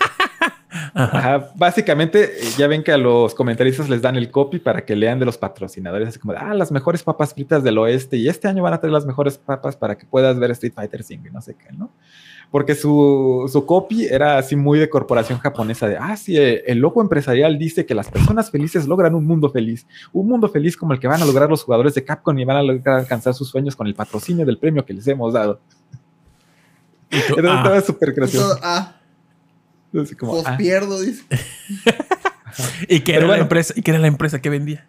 Ajá. 0.94 1.18
Ajá, 1.18 1.52
básicamente 1.54 2.24
eh, 2.24 2.50
ya 2.56 2.66
ven 2.66 2.82
que 2.82 2.92
a 2.92 2.98
los 2.98 3.34
comentaristas 3.34 3.88
les 3.88 4.02
dan 4.02 4.16
el 4.16 4.30
copy 4.30 4.58
para 4.58 4.84
que 4.84 4.96
lean 4.96 5.18
de 5.18 5.24
los 5.24 5.38
patrocinadores, 5.38 6.08
así 6.08 6.18
como, 6.18 6.34
ah, 6.36 6.54
las 6.54 6.72
mejores 6.72 7.02
papas 7.02 7.34
fritas 7.34 7.62
del 7.62 7.78
oeste 7.78 8.16
y 8.16 8.28
este 8.28 8.48
año 8.48 8.62
van 8.62 8.74
a 8.74 8.80
traer 8.80 8.92
las 8.92 9.06
mejores 9.06 9.38
papas 9.38 9.76
para 9.76 9.96
que 9.96 10.06
puedas 10.06 10.38
ver 10.38 10.50
Street 10.52 10.72
Fighter 10.74 11.02
5 11.02 11.28
y 11.28 11.30
no 11.30 11.40
sé 11.40 11.54
qué, 11.54 11.72
¿no? 11.76 11.90
Porque 12.50 12.74
su, 12.74 13.48
su 13.50 13.64
copy 13.64 14.04
era 14.04 14.36
así 14.36 14.56
muy 14.56 14.78
de 14.78 14.90
corporación 14.90 15.38
japonesa, 15.38 15.88
de, 15.88 15.96
ah, 15.96 16.16
sí, 16.16 16.36
eh, 16.36 16.62
el 16.66 16.78
logo 16.78 17.00
empresarial 17.00 17.58
dice 17.58 17.86
que 17.86 17.94
las 17.94 18.10
personas 18.10 18.50
felices 18.50 18.86
logran 18.86 19.14
un 19.14 19.26
mundo 19.26 19.50
feliz, 19.50 19.86
un 20.12 20.28
mundo 20.28 20.48
feliz 20.48 20.76
como 20.76 20.92
el 20.92 21.00
que 21.00 21.08
van 21.08 21.22
a 21.22 21.24
lograr 21.24 21.48
los 21.48 21.64
jugadores 21.64 21.94
de 21.94 22.04
Capcom 22.04 22.38
y 22.38 22.44
van 22.44 22.58
a 22.58 22.62
lograr 22.62 22.98
alcanzar 22.98 23.32
sus 23.32 23.48
sueños 23.48 23.76
con 23.76 23.86
el 23.86 23.94
patrocinio 23.94 24.44
del 24.44 24.58
premio 24.58 24.84
que 24.84 24.92
les 24.92 25.06
hemos 25.08 25.32
dado. 25.32 25.60
Y 27.12 27.20
tú, 27.20 27.34
Entonces 27.38 27.50
ah, 27.50 27.56
estaba 27.58 27.80
súper 27.82 28.12
gracioso. 28.12 28.58
ah, 28.62 28.96
Así 30.02 30.14
como, 30.16 30.42
ah. 30.44 30.56
pierdo, 30.56 31.00
dice. 31.00 31.22
¿Y 32.88 33.00
qué 33.00 33.14
era 33.16 33.26
la 33.26 33.38
empresa? 33.38 33.74
¿Y 33.76 33.82
qué 33.82 33.90
era 33.90 34.00
la 34.00 34.06
empresa 34.08 34.40
que 34.40 34.48
vendía? 34.50 34.86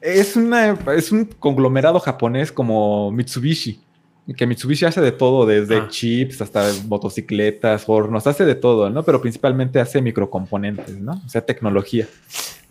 Es, 0.00 0.36
una, 0.36 0.76
es 0.96 1.10
un 1.12 1.24
conglomerado 1.24 1.98
japonés 2.00 2.52
como 2.52 3.10
Mitsubishi, 3.12 3.80
que 4.36 4.46
Mitsubishi 4.46 4.84
hace 4.84 5.00
de 5.00 5.12
todo, 5.12 5.46
desde 5.46 5.76
Ah. 5.76 5.88
chips 5.88 6.42
hasta 6.42 6.70
motocicletas, 6.86 7.84
hornos, 7.86 8.26
hace 8.26 8.44
de 8.44 8.54
todo, 8.54 8.90
¿no? 8.90 9.02
Pero 9.04 9.20
principalmente 9.20 9.80
hace 9.80 10.02
microcomponentes, 10.02 10.98
¿no? 11.00 11.22
O 11.24 11.28
sea, 11.28 11.40
tecnología. 11.46 12.06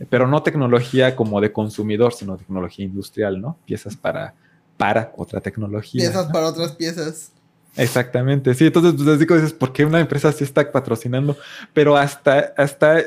Pero 0.09 0.27
no 0.27 0.43
tecnología 0.43 1.15
como 1.15 1.41
de 1.41 1.51
consumidor, 1.51 2.13
sino 2.13 2.37
tecnología 2.37 2.85
industrial, 2.85 3.39
¿no? 3.41 3.57
Piezas 3.65 3.95
para, 3.95 4.33
para 4.77 5.11
otra 5.15 5.41
tecnología. 5.41 6.01
Piezas 6.03 6.27
¿no? 6.27 6.31
para 6.33 6.47
otras 6.47 6.71
piezas. 6.73 7.31
Exactamente, 7.75 8.53
sí. 8.53 8.65
Entonces, 8.65 8.93
pues 8.93 9.25
como 9.25 9.39
dices, 9.39 9.53
¿por 9.53 9.71
qué 9.71 9.85
una 9.85 9.99
empresa 9.99 10.29
así 10.29 10.43
está 10.43 10.69
patrocinando? 10.71 11.37
Pero 11.73 11.95
hasta, 11.95 12.53
hasta 12.57 12.99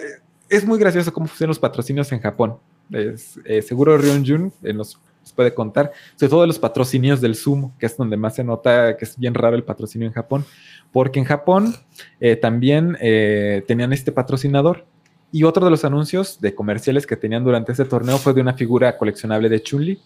es 0.48 0.64
muy 0.64 0.78
gracioso 0.78 1.12
cómo 1.12 1.26
funcionan 1.26 1.50
los 1.50 1.58
patrocinios 1.58 2.10
en 2.12 2.20
Japón. 2.20 2.56
Es, 2.90 3.38
eh, 3.44 3.62
seguro 3.62 3.96
Rion 3.98 4.24
Jun 4.26 4.52
eh, 4.62 4.72
nos 4.72 4.98
puede 5.34 5.54
contar, 5.54 5.92
sobre 6.16 6.30
todo 6.30 6.40
de 6.42 6.46
los 6.46 6.58
patrocinios 6.58 7.20
del 7.20 7.34
sumo, 7.34 7.74
que 7.78 7.86
es 7.86 7.96
donde 7.96 8.16
más 8.16 8.34
se 8.34 8.44
nota 8.44 8.96
que 8.96 9.04
es 9.04 9.18
bien 9.18 9.34
raro 9.34 9.56
el 9.56 9.64
patrocinio 9.64 10.06
en 10.06 10.12
Japón, 10.12 10.44
porque 10.92 11.18
en 11.18 11.24
Japón 11.24 11.74
eh, 12.20 12.36
también 12.36 12.96
eh, 13.00 13.64
tenían 13.66 13.92
este 13.92 14.12
patrocinador. 14.12 14.86
Y 15.32 15.42
otro 15.42 15.64
de 15.64 15.70
los 15.70 15.84
anuncios 15.84 16.40
de 16.40 16.54
comerciales 16.54 17.06
que 17.06 17.16
tenían 17.16 17.42
durante 17.42 17.72
ese 17.72 17.84
torneo 17.84 18.18
fue 18.18 18.34
de 18.34 18.40
una 18.40 18.54
figura 18.54 18.96
coleccionable 18.96 19.48
de 19.48 19.60
Chun-Li, 19.60 20.00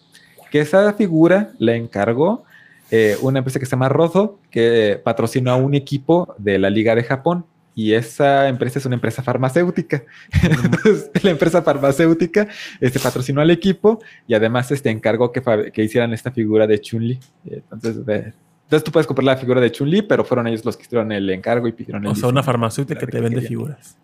que 0.49 0.61
esa 0.61 0.91
figura 0.93 1.51
la 1.59 1.75
encargó 1.75 2.43
eh, 2.91 3.17
una 3.21 3.39
empresa 3.39 3.59
que 3.59 3.65
se 3.65 3.71
llama 3.71 3.89
Rozo, 3.89 4.39
que 4.49 4.99
patrocinó 5.03 5.51
a 5.51 5.55
un 5.55 5.73
equipo 5.75 6.35
de 6.37 6.57
la 6.59 6.69
Liga 6.69 6.95
de 6.95 7.03
Japón. 7.03 7.45
Y 7.75 7.93
esa 7.93 8.49
empresa 8.49 8.79
es 8.79 8.85
una 8.85 8.95
empresa 8.95 9.23
farmacéutica. 9.23 10.03
Entonces, 10.43 11.11
la 11.23 11.31
empresa 11.31 11.61
farmacéutica 11.61 12.47
este, 12.81 12.99
patrocinó 12.99 13.41
al 13.41 13.51
equipo 13.51 14.01
y 14.27 14.33
además 14.33 14.71
este, 14.71 14.89
encargó 14.89 15.31
que, 15.31 15.41
que 15.71 15.83
hicieran 15.83 16.11
esta 16.11 16.31
figura 16.31 16.67
de 16.67 16.81
Chun-Li. 16.81 17.19
Entonces, 17.45 17.95
Entonces 17.97 18.83
tú 18.83 18.91
puedes 18.91 19.07
comprar 19.07 19.23
la 19.23 19.37
figura 19.37 19.61
de 19.61 19.71
Chun-Li, 19.71 20.01
pero 20.01 20.25
fueron 20.25 20.47
ellos 20.47 20.65
los 20.65 20.75
que 20.75 20.83
hicieron 20.83 21.11
el 21.13 21.29
encargo 21.29 21.67
y 21.67 21.71
pidieron 21.71 22.03
el 22.03 22.11
O 22.11 22.15
sea, 22.15 22.27
una 22.27 22.43
farmacéutica 22.43 22.99
que 22.99 23.07
te 23.07 23.21
vende 23.21 23.41
figuras. 23.41 23.97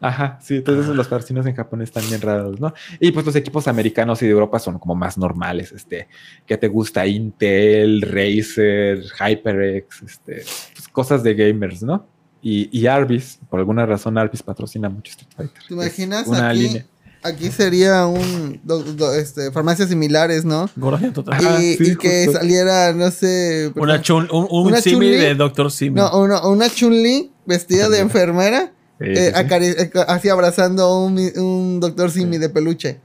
Ajá, 0.00 0.38
sí, 0.42 0.56
entonces 0.56 0.94
los 0.94 1.08
parcinos 1.08 1.46
en 1.46 1.54
Japón 1.54 1.80
están 1.82 2.06
bien 2.08 2.20
raros, 2.20 2.60
¿no? 2.60 2.72
Y 3.00 3.12
pues 3.12 3.24
los 3.24 3.34
equipos 3.34 3.66
americanos 3.66 4.20
y 4.22 4.26
de 4.26 4.32
Europa 4.32 4.58
son 4.58 4.78
como 4.78 4.94
más 4.94 5.16
normales, 5.16 5.72
este, 5.72 6.08
que 6.46 6.56
te 6.58 6.68
gusta 6.68 7.06
Intel, 7.06 8.02
Razer, 8.02 9.02
HyperX, 9.18 10.02
este, 10.02 10.44
pues, 10.74 10.88
cosas 10.92 11.22
de 11.22 11.34
gamers, 11.34 11.82
¿no? 11.82 12.06
Y, 12.42 12.68
y 12.78 12.86
Arby's, 12.86 13.38
por 13.48 13.58
alguna 13.58 13.86
razón 13.86 14.18
Arby's 14.18 14.42
patrocina 14.42 14.88
mucho 14.88 15.10
Street 15.12 15.30
Fighter. 15.34 15.62
¿Te 15.66 15.74
imaginas 15.74 16.26
una 16.26 16.50
aquí? 16.50 16.58
línea. 16.60 16.86
Aquí 17.22 17.50
sería 17.50 18.06
un 18.06 18.60
do- 18.62 18.84
do- 18.84 19.12
este, 19.14 19.50
farmacias 19.50 19.88
similares, 19.88 20.44
¿no? 20.44 20.68
Total. 21.12 21.42
Y, 21.60 21.74
sí, 21.76 21.92
y 21.92 21.96
que 21.96 22.26
saliera, 22.30 22.92
no 22.92 23.10
sé. 23.10 23.72
Una 23.74 24.00
chun, 24.00 24.28
un, 24.30 24.46
un 24.48 24.66
Una 24.68 24.80
simi 24.80 25.08
de 25.08 25.34
Doctor 25.34 25.72
Simi. 25.72 25.96
No, 25.96 26.20
una, 26.20 26.46
una 26.46 26.68
Chun-Li 26.68 27.32
vestida 27.46 27.88
de 27.88 27.98
enfermera, 27.98 28.70
eh, 29.00 29.16
sí, 29.16 29.22
sí. 29.26 29.32
acari- 29.32 29.74
eh, 29.78 29.90
así 30.08 30.28
abrazando 30.28 30.82
a 30.84 31.04
un, 31.04 31.80
doctor 31.80 32.10
Simi 32.10 32.38
de 32.38 32.48
peluche. 32.48 32.98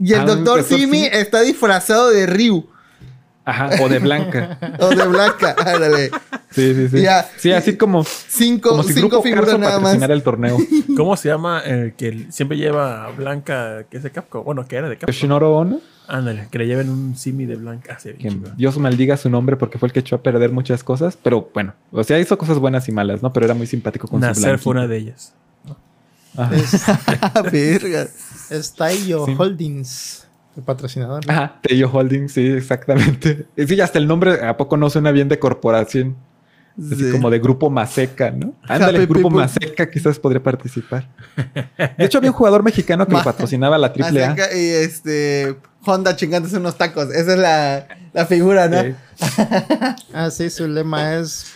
Y 0.00 0.12
el 0.12 0.20
Ah, 0.20 0.24
doctor. 0.24 0.62
Simi 0.62 1.04
está 1.06 1.40
disfrazado 1.42 2.10
de 2.10 2.26
Ryu 2.26 2.66
Ajá, 3.44 3.70
o 3.82 3.88
de 3.88 3.98
blanca. 3.98 4.58
o 4.78 4.90
de 4.90 5.06
Blanca. 5.08 5.56
Ándale. 5.58 6.10
Sí, 6.50 6.74
sí, 6.74 6.88
sí. 6.88 7.00
Ya. 7.00 7.26
Sí, 7.38 7.50
así 7.50 7.76
como, 7.78 8.04
Cinco, 8.04 8.68
como 8.70 8.82
si 8.82 8.92
cinco 8.92 9.08
Grupo 9.08 9.22
figuras 9.22 9.46
Carso 9.46 9.58
nada 9.58 9.80
más. 9.80 9.94
el 10.02 10.22
torneo. 10.22 10.58
¿Cómo 10.96 11.16
se 11.16 11.30
llama 11.30 11.60
el 11.60 11.94
que 11.94 12.26
siempre 12.30 12.58
lleva 12.58 13.06
a 13.06 13.10
Blanca, 13.12 13.84
que 13.90 13.96
es 13.96 14.02
de 14.02 14.10
Capcom? 14.10 14.44
Bueno, 14.44 14.68
que 14.68 14.76
era 14.76 14.88
de 14.90 14.96
Capcom. 14.96 15.14
Yoshinoro 15.14 15.56
Ono, 15.56 15.80
Ándale, 16.08 16.48
que 16.50 16.58
le 16.58 16.66
lleven 16.66 16.90
un 16.90 17.16
simi 17.16 17.46
de 17.46 17.56
Blanca. 17.56 17.96
Ah, 17.98 18.02
que. 18.02 18.36
Dios 18.56 18.76
maldiga 18.78 19.16
su 19.16 19.30
nombre 19.30 19.56
porque 19.56 19.78
fue 19.78 19.88
el 19.88 19.92
que 19.94 20.00
echó 20.00 20.16
a 20.16 20.22
perder 20.22 20.52
muchas 20.52 20.84
cosas, 20.84 21.16
pero 21.22 21.50
bueno, 21.54 21.74
o 21.90 22.04
sea, 22.04 22.18
hizo 22.18 22.36
cosas 22.36 22.58
buenas 22.58 22.86
y 22.88 22.92
malas, 22.92 23.22
¿no? 23.22 23.32
Pero 23.32 23.46
era 23.46 23.54
muy 23.54 23.66
simpático 23.66 24.08
con 24.08 24.20
su 24.20 24.26
Nacer 24.26 24.58
fue 24.58 24.72
una 24.72 24.86
de 24.86 24.96
ellas. 24.98 25.32
Ajá. 26.38 26.54
Es, 26.56 26.82
Verga. 27.52 28.06
es 28.50 28.72
Taiyo 28.74 29.26
Sí. 29.26 29.34
Holdings, 29.36 30.26
el 30.56 30.62
patrocinador. 30.62 31.26
¿no? 31.26 31.32
Ajá, 31.32 31.58
Tello 31.62 31.90
Holding, 31.92 32.28
sí, 32.28 32.46
exactamente. 32.46 33.46
Sí, 33.56 33.80
hasta 33.80 33.98
el 33.98 34.06
nombre, 34.06 34.46
¿a 34.46 34.56
poco 34.56 34.76
no 34.76 34.88
suena 34.90 35.10
bien 35.10 35.28
de 35.28 35.38
corporación? 35.38 36.16
Así 36.78 37.06
Sí. 37.06 37.10
como 37.10 37.28
de 37.28 37.40
Grupo 37.40 37.70
Maseca, 37.70 38.30
¿no? 38.30 38.54
Ándale, 38.68 38.98
Happy 38.98 39.06
Grupo. 39.06 39.30
Maseca 39.30 39.90
quizás 39.90 40.18
podría 40.20 40.40
participar. 40.42 41.08
De 41.76 42.04
hecho, 42.04 42.18
había 42.18 42.30
un 42.30 42.36
jugador 42.36 42.62
mexicano 42.62 43.04
que 43.06 43.12
Ma- 43.14 43.24
patrocinaba 43.24 43.76
la 43.78 43.88
AAA. 43.88 44.30
Azteca 44.30 44.56
y 44.56 44.60
este. 44.68 45.56
Honda 45.84 46.14
chingándose 46.14 46.56
unos 46.56 46.76
tacos. 46.78 47.10
Esa 47.14 47.32
es 47.32 47.38
la, 47.38 47.88
la 48.12 48.26
figura, 48.26 48.68
¿no? 48.68 48.78
Eh, 48.78 48.94
Ah, 50.12 50.30
sí, 50.30 50.50
su 50.50 50.68
lema 50.68 51.14
es 51.16 51.46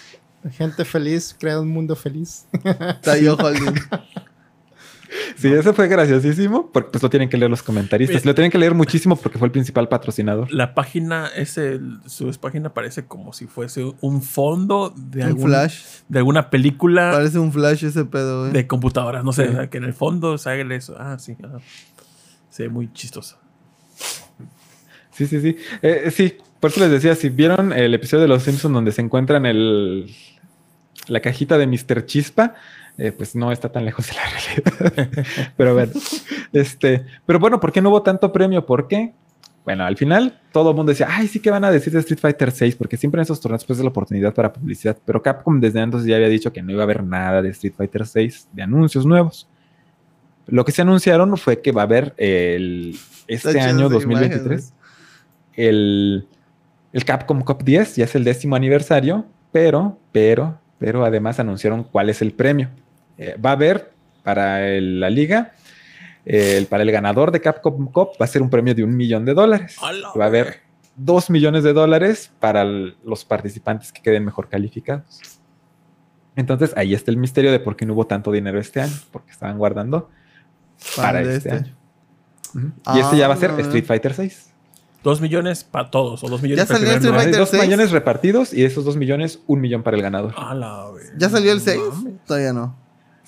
gente 0.52 0.84
feliz 0.84 1.36
crea 1.38 1.60
un 1.60 1.68
mundo 1.68 1.94
feliz. 1.94 2.46
Tayo 3.02 3.36
Holding. 3.36 3.74
Sí, 5.36 5.52
eso 5.52 5.74
fue 5.74 5.88
graciosísimo, 5.88 6.70
porque 6.72 6.90
pues 6.90 7.02
lo 7.02 7.10
tienen 7.10 7.28
que 7.28 7.36
leer 7.36 7.50
los 7.50 7.62
comentaristas. 7.62 8.24
Lo 8.24 8.34
tienen 8.34 8.50
que 8.50 8.58
leer 8.58 8.74
muchísimo 8.74 9.16
porque 9.16 9.38
fue 9.38 9.46
el 9.46 9.52
principal 9.52 9.88
patrocinador. 9.88 10.52
La 10.52 10.74
página, 10.74 11.28
es 11.34 11.58
el, 11.58 11.98
su 12.06 12.30
página 12.40 12.72
parece 12.72 13.04
como 13.06 13.32
si 13.32 13.46
fuese 13.46 13.92
un 14.00 14.22
fondo 14.22 14.92
de, 14.96 15.20
Un 15.22 15.26
algún- 15.26 15.46
flash. 15.48 15.82
de 16.08 16.18
alguna 16.18 16.50
película 16.50 17.10
Parece 17.12 17.38
un 17.38 17.52
flash 17.52 17.84
ese 17.84 18.04
pedo, 18.04 18.40
güey. 18.42 18.52
de 18.52 18.66
computadoras. 18.66 19.24
No 19.24 19.32
sé, 19.32 19.46
Sí. 19.46 19.52
o 19.52 19.56
sea, 19.56 19.70
que 19.70 19.78
en 19.78 19.84
el 19.84 19.94
fondo 19.94 20.38
sale 20.38 20.74
eso. 20.76 20.96
Ah, 20.98 21.18
sí. 21.18 21.36
ajá. 21.42 21.58
Se 22.50 22.64
ve 22.64 22.68
muy 22.68 22.92
chistoso. 22.92 23.38
Sí, 25.12 25.26
sí, 25.26 25.40
sí. 25.40 25.56
Eh, 25.82 26.10
sí, 26.10 26.34
por 26.60 26.70
eso 26.70 26.80
les 26.80 26.90
decía, 26.90 27.14
si 27.14 27.28
vieron 27.28 27.72
el 27.72 27.92
episodio 27.94 28.22
de 28.22 28.28
Los 28.28 28.42
Simpsons 28.44 28.72
donde 28.72 28.92
se 28.92 29.02
encuentran 29.02 29.44
el, 29.46 30.14
la 31.08 31.20
cajita 31.20 31.58
de 31.58 31.66
Mr. 31.66 32.06
Chispa, 32.06 32.54
eh, 32.98 33.12
pues 33.12 33.34
no 33.34 33.52
está 33.52 33.70
tan 33.70 33.84
lejos 33.84 34.06
de 34.06 34.14
la 34.14 34.22
realidad. 34.94 35.24
pero 35.56 35.74
bueno, 35.74 35.92
este, 36.52 37.04
pero 37.26 37.38
bueno, 37.38 37.60
¿por 37.60 37.72
qué 37.72 37.80
no 37.80 37.90
hubo 37.90 38.02
tanto 38.02 38.32
premio? 38.32 38.64
¿Por 38.64 38.88
qué? 38.88 39.12
Bueno, 39.64 39.84
al 39.84 39.96
final 39.96 40.40
todo 40.52 40.70
el 40.70 40.76
mundo 40.76 40.90
decía, 40.90 41.06
ay, 41.08 41.28
sí 41.28 41.38
que 41.38 41.50
van 41.50 41.64
a 41.64 41.70
decir 41.70 41.92
de 41.92 42.00
Street 42.00 42.18
Fighter 42.18 42.50
6, 42.50 42.74
porque 42.74 42.96
siempre 42.96 43.20
en 43.20 43.22
esos 43.22 43.40
torneos 43.40 43.64
pues 43.64 43.78
es 43.78 43.84
la 43.84 43.90
oportunidad 43.90 44.34
para 44.34 44.52
publicidad. 44.52 44.96
Pero 45.04 45.22
Capcom 45.22 45.60
desde 45.60 45.80
antes 45.80 46.04
ya 46.04 46.16
había 46.16 46.28
dicho 46.28 46.52
que 46.52 46.62
no 46.62 46.72
iba 46.72 46.82
a 46.82 46.84
haber 46.84 47.04
nada 47.04 47.42
de 47.42 47.50
Street 47.50 47.74
Fighter 47.76 48.06
6, 48.06 48.48
de 48.52 48.62
anuncios 48.62 49.06
nuevos. 49.06 49.48
Lo 50.48 50.64
que 50.64 50.72
se 50.72 50.82
anunciaron 50.82 51.36
fue 51.36 51.62
que 51.62 51.70
va 51.70 51.82
a 51.82 51.84
haber 51.84 52.14
el, 52.16 52.98
este 53.28 53.60
año 53.60 53.60
esa 53.60 53.70
imagen, 53.70 53.90
2023 53.90 54.72
el, 55.54 56.26
el 56.92 57.04
Capcom 57.04 57.42
Cup 57.42 57.64
10, 57.64 57.96
ya 57.96 58.04
es 58.04 58.14
el 58.14 58.24
décimo 58.24 58.56
aniversario, 58.56 59.26
pero, 59.50 59.98
pero, 60.12 60.58
pero 60.78 61.04
además 61.04 61.40
anunciaron 61.40 61.84
cuál 61.84 62.10
es 62.10 62.22
el 62.22 62.32
premio. 62.32 62.68
Eh, 63.18 63.36
va 63.44 63.50
a 63.50 63.52
haber 63.54 63.92
para 64.22 64.66
el- 64.68 65.00
la 65.00 65.10
liga, 65.10 65.52
eh, 66.24 66.56
el- 66.58 66.66
para 66.66 66.82
el 66.82 66.90
ganador 66.92 67.30
de 67.32 67.40
Capcom 67.40 67.86
Cup 67.90 68.10
va 68.20 68.24
a 68.24 68.28
ser 68.28 68.42
un 68.42 68.50
premio 68.50 68.74
de 68.74 68.84
un 68.84 68.96
millón 68.96 69.24
de 69.24 69.34
dólares. 69.34 69.76
Va 69.82 70.24
a 70.24 70.26
haber 70.28 70.60
dos 70.96 71.30
millones 71.30 71.64
de 71.64 71.72
dólares 71.72 72.30
para 72.40 72.62
el- 72.62 72.96
los 73.04 73.24
participantes 73.24 73.92
que 73.92 74.02
queden 74.02 74.24
mejor 74.24 74.48
calificados. 74.48 75.20
Entonces 76.36 76.72
ahí 76.76 76.94
está 76.94 77.10
el 77.10 77.16
misterio 77.18 77.52
de 77.52 77.60
por 77.60 77.76
qué 77.76 77.84
no 77.84 77.92
hubo 77.94 78.06
tanto 78.06 78.32
dinero 78.32 78.58
este 78.58 78.80
año, 78.80 78.94
porque 79.10 79.32
estaban 79.32 79.58
guardando 79.58 80.08
para 80.96 81.08
Para 81.08 81.20
este, 81.22 81.36
este. 81.36 81.50
año. 81.50 81.76
Y 82.94 83.00
este 83.00 83.16
ya 83.16 83.28
va 83.28 83.34
a 83.34 83.36
ser 83.36 83.50
Ah, 83.50 83.54
no. 83.54 83.60
Street 83.60 83.84
Fighter 83.84 84.14
6. 84.14 84.48
Dos 85.02 85.20
millones 85.20 85.64
para 85.64 85.90
todos, 85.90 86.22
o 86.22 86.28
dos 86.28 86.42
millones 86.42 86.62
Ya 86.64 86.66
para 86.66 86.78
el 86.78 86.84
salió 86.86 87.00
primer 87.00 87.00
Street 87.00 87.10
lugar. 87.12 87.24
Fighter 87.24 87.34
Hay 87.34 87.40
dos 87.40 87.50
6. 87.50 87.62
millones 87.64 87.90
repartidos 87.90 88.52
y 88.54 88.60
de 88.60 88.66
esos 88.66 88.84
dos 88.84 88.96
millones, 88.96 89.40
un 89.46 89.60
millón 89.60 89.82
para 89.82 89.96
el 89.96 90.02
ganador. 90.02 90.32
A 90.36 90.54
la 90.54 90.90
vez. 90.90 91.12
¿Ya 91.18 91.28
salió 91.28 91.52
el 91.52 91.60
6? 91.60 91.80
Mames. 91.92 92.14
Todavía 92.26 92.52
no. 92.52 92.76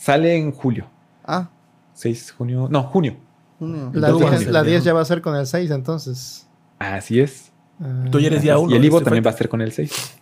Sale 0.05 0.37
en 0.37 0.53
julio. 0.53 0.87
Ah, 1.25 1.49
6 1.95 2.27
de 2.27 2.33
junio. 2.35 2.69
No, 2.71 2.83
junio. 2.83 3.17
junio. 3.59 3.91
La 3.95 4.09
a 4.09 4.13
10, 4.13 4.39
ser 4.39 4.53
la 4.53 4.61
viejo. 4.61 4.71
10 4.73 4.85
ya 4.85 4.93
va 4.93 5.01
a 5.01 5.05
ser 5.07 5.23
con 5.23 5.35
el 5.35 5.47
6, 5.47 5.71
entonces. 5.71 6.47
Así 6.79 7.21
es. 7.21 7.51
Ah, 7.81 8.05
Tú 8.11 8.21
ya 8.21 8.27
eres 8.27 8.43
día 8.43 8.59
uno. 8.59 8.71
y 8.71 8.77
el 8.77 8.85
Ivo 8.85 9.01
también 9.01 9.25
va 9.25 9.31
a 9.31 9.33
ser 9.33 9.49
con 9.49 9.63
el 9.63 9.73
6. 9.73 10.19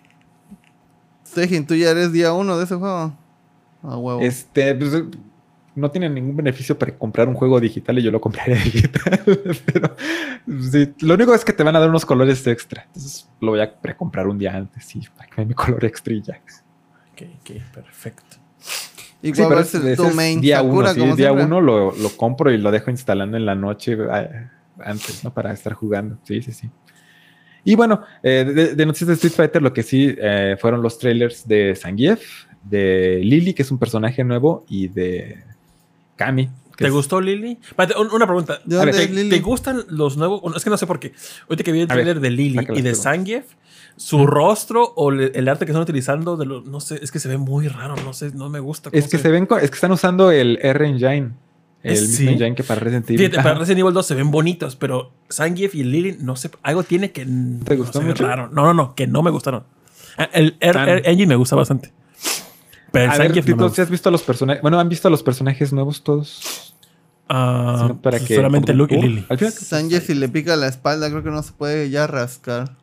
Tejín, 1.34 1.66
tú 1.66 1.74
ya 1.74 1.90
eres 1.90 2.12
día 2.12 2.32
1 2.32 2.58
de 2.58 2.62
ese 2.64 2.76
juego. 2.76 3.12
A 3.82 3.96
huevo. 3.96 4.20
Este, 4.20 4.72
pues, 4.76 5.02
no 5.74 5.90
tiene 5.90 6.08
ningún 6.08 6.36
beneficio 6.36 6.78
para 6.78 6.96
comprar 6.96 7.26
un 7.26 7.34
juego 7.34 7.58
digital 7.58 7.98
y 7.98 8.02
yo 8.02 8.12
lo 8.12 8.20
compraría 8.20 8.54
digital. 8.62 9.20
Pero 9.66 9.96
sí, 10.70 10.94
lo 11.00 11.14
único 11.14 11.34
es 11.34 11.44
que 11.44 11.52
te 11.54 11.64
van 11.64 11.74
a 11.74 11.80
dar 11.80 11.88
unos 11.88 12.06
colores 12.06 12.46
extra. 12.46 12.84
Entonces 12.86 13.28
lo 13.40 13.50
voy 13.50 13.60
a 13.60 13.80
precomprar 13.80 14.28
un 14.28 14.38
día 14.38 14.54
antes, 14.54 14.84
sí, 14.84 15.00
para 15.16 15.28
que 15.28 15.40
me 15.40 15.46
mi 15.46 15.54
color 15.54 15.84
extra 15.84 16.14
y 16.14 16.22
ya. 16.22 16.40
Ok, 17.14 17.22
ok, 17.40 17.74
perfecto. 17.74 18.41
¿Y 19.22 19.32
Sí, 19.34 19.42
pero 19.48 19.60
es 19.60 20.14
main? 20.14 20.40
día 20.40 20.56
Sakura, 20.58 20.92
uno, 20.92 20.94
sí, 20.94 21.00
día 21.00 21.14
siempre. 21.28 21.44
uno 21.44 21.60
lo, 21.60 21.92
lo 21.96 22.08
compro 22.16 22.50
y 22.50 22.58
lo 22.58 22.70
dejo 22.72 22.90
instalando 22.90 23.36
en 23.36 23.46
la 23.46 23.54
noche 23.54 23.96
antes, 24.84 25.22
¿no? 25.22 25.32
Para 25.32 25.52
estar 25.52 25.74
jugando. 25.74 26.18
Sí, 26.24 26.42
sí, 26.42 26.52
sí. 26.52 26.68
Y 27.64 27.76
bueno, 27.76 28.02
eh, 28.24 28.44
de, 28.44 28.74
de 28.74 28.86
noticias 28.86 29.06
de 29.08 29.14
Street 29.14 29.32
Fighter, 29.34 29.62
lo 29.62 29.72
que 29.72 29.84
sí 29.84 30.12
eh, 30.18 30.56
fueron 30.60 30.82
los 30.82 30.98
trailers 30.98 31.46
de 31.46 31.76
Zangief, 31.76 32.20
de 32.64 33.20
Lily, 33.22 33.54
que 33.54 33.62
es 33.62 33.70
un 33.70 33.78
personaje 33.78 34.24
nuevo, 34.24 34.64
y 34.68 34.88
de 34.88 35.44
Kami. 36.16 36.50
¿Te 36.76 36.86
es- 36.88 36.92
gustó 36.92 37.20
Lily? 37.20 37.58
Una 38.12 38.26
pregunta. 38.26 38.58
¿De 38.64 38.74
dónde 38.76 38.92
¿Te, 38.92 39.04
es 39.04 39.10
Lily? 39.12 39.30
te 39.30 39.38
gustan 39.40 39.84
los 39.88 40.16
nuevos? 40.16 40.42
es 40.56 40.64
que 40.64 40.70
no 40.70 40.76
sé 40.76 40.86
por 40.88 40.98
qué. 40.98 41.12
Ahorita 41.48 41.62
que 41.62 41.70
vi 41.70 41.80
el 41.82 41.90
A 41.92 41.94
ver, 41.94 42.04
trailer 42.04 42.20
de 42.20 42.30
Lily 42.30 42.54
y 42.54 42.60
de 42.60 42.64
preguntas. 42.66 42.98
Su 43.96 44.26
rostro 44.26 44.92
o 44.96 45.10
le- 45.10 45.32
el 45.34 45.48
arte 45.48 45.64
que 45.66 45.72
están 45.72 45.82
utilizando, 45.82 46.36
de 46.36 46.46
lo- 46.46 46.62
no 46.62 46.80
sé, 46.80 46.98
es 47.02 47.10
que 47.12 47.18
se 47.18 47.28
ve 47.28 47.38
muy 47.38 47.68
raro, 47.68 47.94
no 48.04 48.12
sé, 48.12 48.32
no 48.34 48.48
me 48.48 48.58
gusta. 48.60 48.90
Es 48.92 49.08
que 49.08 49.18
se 49.18 49.28
ven, 49.30 49.46
es 49.60 49.70
que 49.70 49.74
están 49.74 49.92
usando 49.92 50.30
el 50.30 50.58
R 50.62 50.86
Engine. 50.86 51.30
El 51.82 51.94
Es- 51.94 52.02
mismo 52.02 52.16
sí. 52.16 52.28
engine 52.28 52.54
que 52.54 52.62
para 52.62 52.80
Resident 52.80 53.10
Evil. 53.10 53.18
Fíjate, 53.30 53.42
para. 53.42 53.58
Resident 53.58 53.80
Evil 53.80 53.92
2 53.92 54.06
se 54.06 54.14
ven 54.14 54.30
bonitos, 54.30 54.76
pero 54.76 55.10
Zangief 55.30 55.74
y 55.74 55.82
Lily, 55.82 56.16
no 56.20 56.36
sé, 56.36 56.50
algo 56.62 56.84
tiene 56.84 57.10
que 57.12 57.24
no 57.26 57.64
¿Te 57.64 57.76
gustó 57.76 57.98
ve 57.98 58.06
mucho? 58.06 58.24
raro. 58.26 58.48
No, 58.52 58.64
no, 58.66 58.72
no, 58.74 58.94
que 58.94 59.06
no 59.08 59.22
me 59.22 59.30
gustaron. 59.30 59.64
Ah, 60.16 60.28
El 60.32 60.56
R, 60.60 60.78
Ah, 60.78 60.84
R 60.90 61.02
Engine 61.10 61.26
me 61.26 61.36
gusta 61.36 61.56
bastante. 61.56 61.92
Pero 62.92 63.10
A 63.10 63.16
ver, 63.18 63.34
no. 63.56 63.68
¿sí 63.70 63.80
has 63.80 63.90
visto 63.90 64.10
a 64.10 64.12
los 64.12 64.22
personajes? 64.22 64.62
Bueno, 64.62 64.78
¿han 64.78 64.88
visto 64.88 65.08
a 65.08 65.10
los 65.10 65.22
personajes 65.22 65.72
nuevos 65.72 66.02
todos? 66.04 66.74
Ah, 67.28 67.94
para 68.02 68.18
pues 68.18 68.28
que- 68.28 68.36
solamente 68.36 68.74
Luke 68.74 68.94
y 68.94 68.98
Uh, 68.98 69.02
Lily. 69.02 69.26
Sánchez, 69.50 70.04
si 70.04 70.14
le 70.14 70.28
pica 70.28 70.54
la 70.56 70.68
espalda, 70.68 71.08
creo 71.08 71.22
que 71.22 71.30
no 71.30 71.42
se 71.42 71.52
puede 71.52 71.88
ya 71.90 72.06
rascar. 72.06 72.76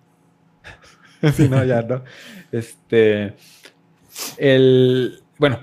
sí, 1.35 1.47
no, 1.49 1.63
ya 1.63 1.81
no. 1.81 2.03
Este. 2.51 3.35
El. 4.37 5.21
Bueno, 5.37 5.59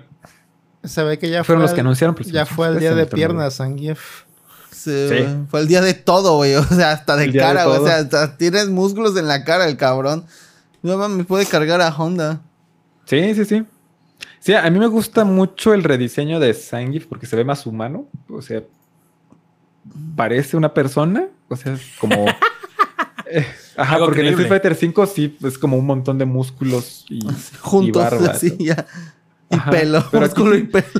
Se 0.84 1.02
ve 1.02 1.18
que 1.18 1.28
ya 1.30 1.44
fueron 1.44 1.60
fue 1.60 1.64
los 1.64 1.70
al- 1.70 1.74
que 1.74 1.80
anunciaron. 1.82 2.14
pues, 2.14 2.30
Ya 2.30 2.46
fue 2.46 2.68
el 2.68 2.78
día 2.78 2.94
de 2.94 3.06
piernas, 3.06 3.56
Zangief. 3.56 4.24
Se- 4.70 5.08
Sí. 5.08 5.36
Fue 5.50 5.60
el 5.60 5.68
día 5.68 5.80
de 5.80 5.94
todo, 5.94 6.36
güey. 6.36 6.54
O 6.54 6.62
sea, 6.62 6.92
hasta 6.92 7.16
de 7.16 7.24
El 7.24 7.32
de 7.32 7.38
cara, 7.38 7.64
güey. 7.66 7.78
O 7.80 7.86
sea, 7.86 7.96
hasta 7.98 8.36
tienes 8.36 8.68
músculos 8.68 9.16
en 9.16 9.26
la 9.26 9.42
cara 9.44 9.66
el 9.68 9.76
cabrón. 9.76 10.24
No 10.82 10.96
mames, 10.96 11.26
puede 11.26 11.44
cargar 11.46 11.80
a 11.80 11.88
Honda. 11.94 12.40
Sí, 13.06 13.34
sí, 13.34 13.44
sí. 13.44 13.64
Sí, 14.38 14.54
a 14.54 14.70
mí 14.70 14.78
me 14.78 14.86
gusta 14.86 15.24
mucho 15.24 15.74
el 15.74 15.82
rediseño 15.82 16.38
de 16.38 16.54
Zangief 16.54 17.06
porque 17.06 17.26
se 17.26 17.34
ve 17.34 17.44
más 17.44 17.66
humano. 17.66 18.06
O 18.30 18.40
sea, 18.42 18.62
parece 20.14 20.56
una 20.56 20.72
persona. 20.72 21.26
O 21.48 21.56
sea, 21.56 21.76
como. 21.98 22.26
Ajá, 23.76 23.94
Algo 23.96 24.06
porque 24.06 24.20
en 24.20 24.26
el 24.28 24.32
Street. 24.34 24.48
Fighter 24.48 24.74
5 24.74 25.06
sí 25.06 25.36
es 25.44 25.58
como 25.58 25.76
un 25.76 25.86
montón 25.86 26.18
de 26.18 26.24
músculos 26.24 27.04
y, 27.10 27.20
Juntos, 27.60 27.88
y 27.88 27.90
barba, 27.92 28.30
así 28.32 28.56
¿no? 28.58 28.64
ya. 28.64 28.86
Y 29.50 29.54
Ajá, 29.56 29.70
pelo, 29.70 29.98
aquí 29.98 30.16
músculo 30.16 30.54
sí- 30.54 30.60
y 30.60 30.64
pelo. 30.64 30.86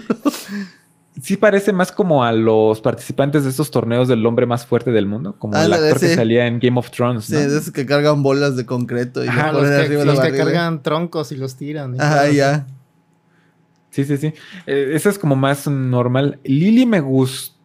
Sí 1.23 1.39
parece 1.39 1.73
más 1.73 1.93
como 1.93 2.23
a 2.25 2.31
los 2.31 2.83
participantes 2.83 3.45
de 3.45 3.49
estos 3.49 3.71
torneos 3.71 4.07
del 4.07 4.25
hombre 4.27 4.45
más 4.45 4.67
fuerte 4.67 4.91
del 4.93 5.07
mundo, 5.07 5.35
como 5.39 5.55
el 5.55 5.63
Ándale, 5.63 5.87
actor 5.87 6.01
que 6.01 6.09
sí. 6.11 6.15
salía 6.15 6.47
en 6.47 6.59
Game 6.61 6.79
of 6.79 6.91
Thrones, 6.91 7.25
Sí, 7.25 7.33
¿no? 7.33 7.39
de 7.41 7.47
esos 7.47 7.71
que 7.71 7.87
cargan 7.87 8.23
bolas 8.23 8.55
de 8.55 8.67
concreto 8.67 9.25
y 9.25 9.29
Ajá, 9.29 9.51
los 9.51 9.63
los 9.63 9.63
ponen 9.63 9.79
que, 9.79 9.85
arriba 9.87 10.01
de 10.01 10.07
los 10.07 10.19
la 10.19 10.31
que 10.31 10.37
cargan 10.37 10.83
troncos 10.83 11.33
y 11.33 11.37
los 11.37 11.57
tiran. 11.57 11.97
y 11.97 12.01
Ajá, 12.01 12.29
ya. 12.29 12.67
Sí, 13.89 14.05
sí, 14.05 14.19
sí. 14.19 14.35
Eh, 14.67 14.91
ese 14.93 15.09
es 15.09 15.19
como 15.19 15.37
más 15.37 15.67
normal. 15.67 16.39
Lily 16.45 16.85
me 16.85 17.01
gusta. 17.01 17.56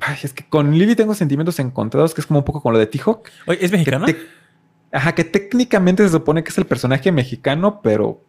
Ay, 0.00 0.16
es 0.22 0.32
que 0.32 0.46
con 0.48 0.72
Lily 0.76 0.94
tengo 0.96 1.14
sentimientos 1.14 1.58
encontrados, 1.58 2.14
que 2.14 2.20
es 2.20 2.26
como 2.26 2.40
un 2.40 2.44
poco 2.44 2.62
con 2.62 2.72
lo 2.72 2.78
de 2.78 2.86
T-Hawk. 2.86 3.28
Oye, 3.46 3.58
¿es 3.64 3.70
que 3.70 3.76
mexicana? 3.78 4.06
te- 4.06 4.16
Ajá, 4.92 5.14
que 5.14 5.24
técnicamente 5.24 6.02
se 6.04 6.10
supone 6.10 6.42
que 6.44 6.50
es 6.50 6.58
el 6.58 6.64
personaje 6.66 7.10
mexicano, 7.12 7.80
pero 7.82 8.22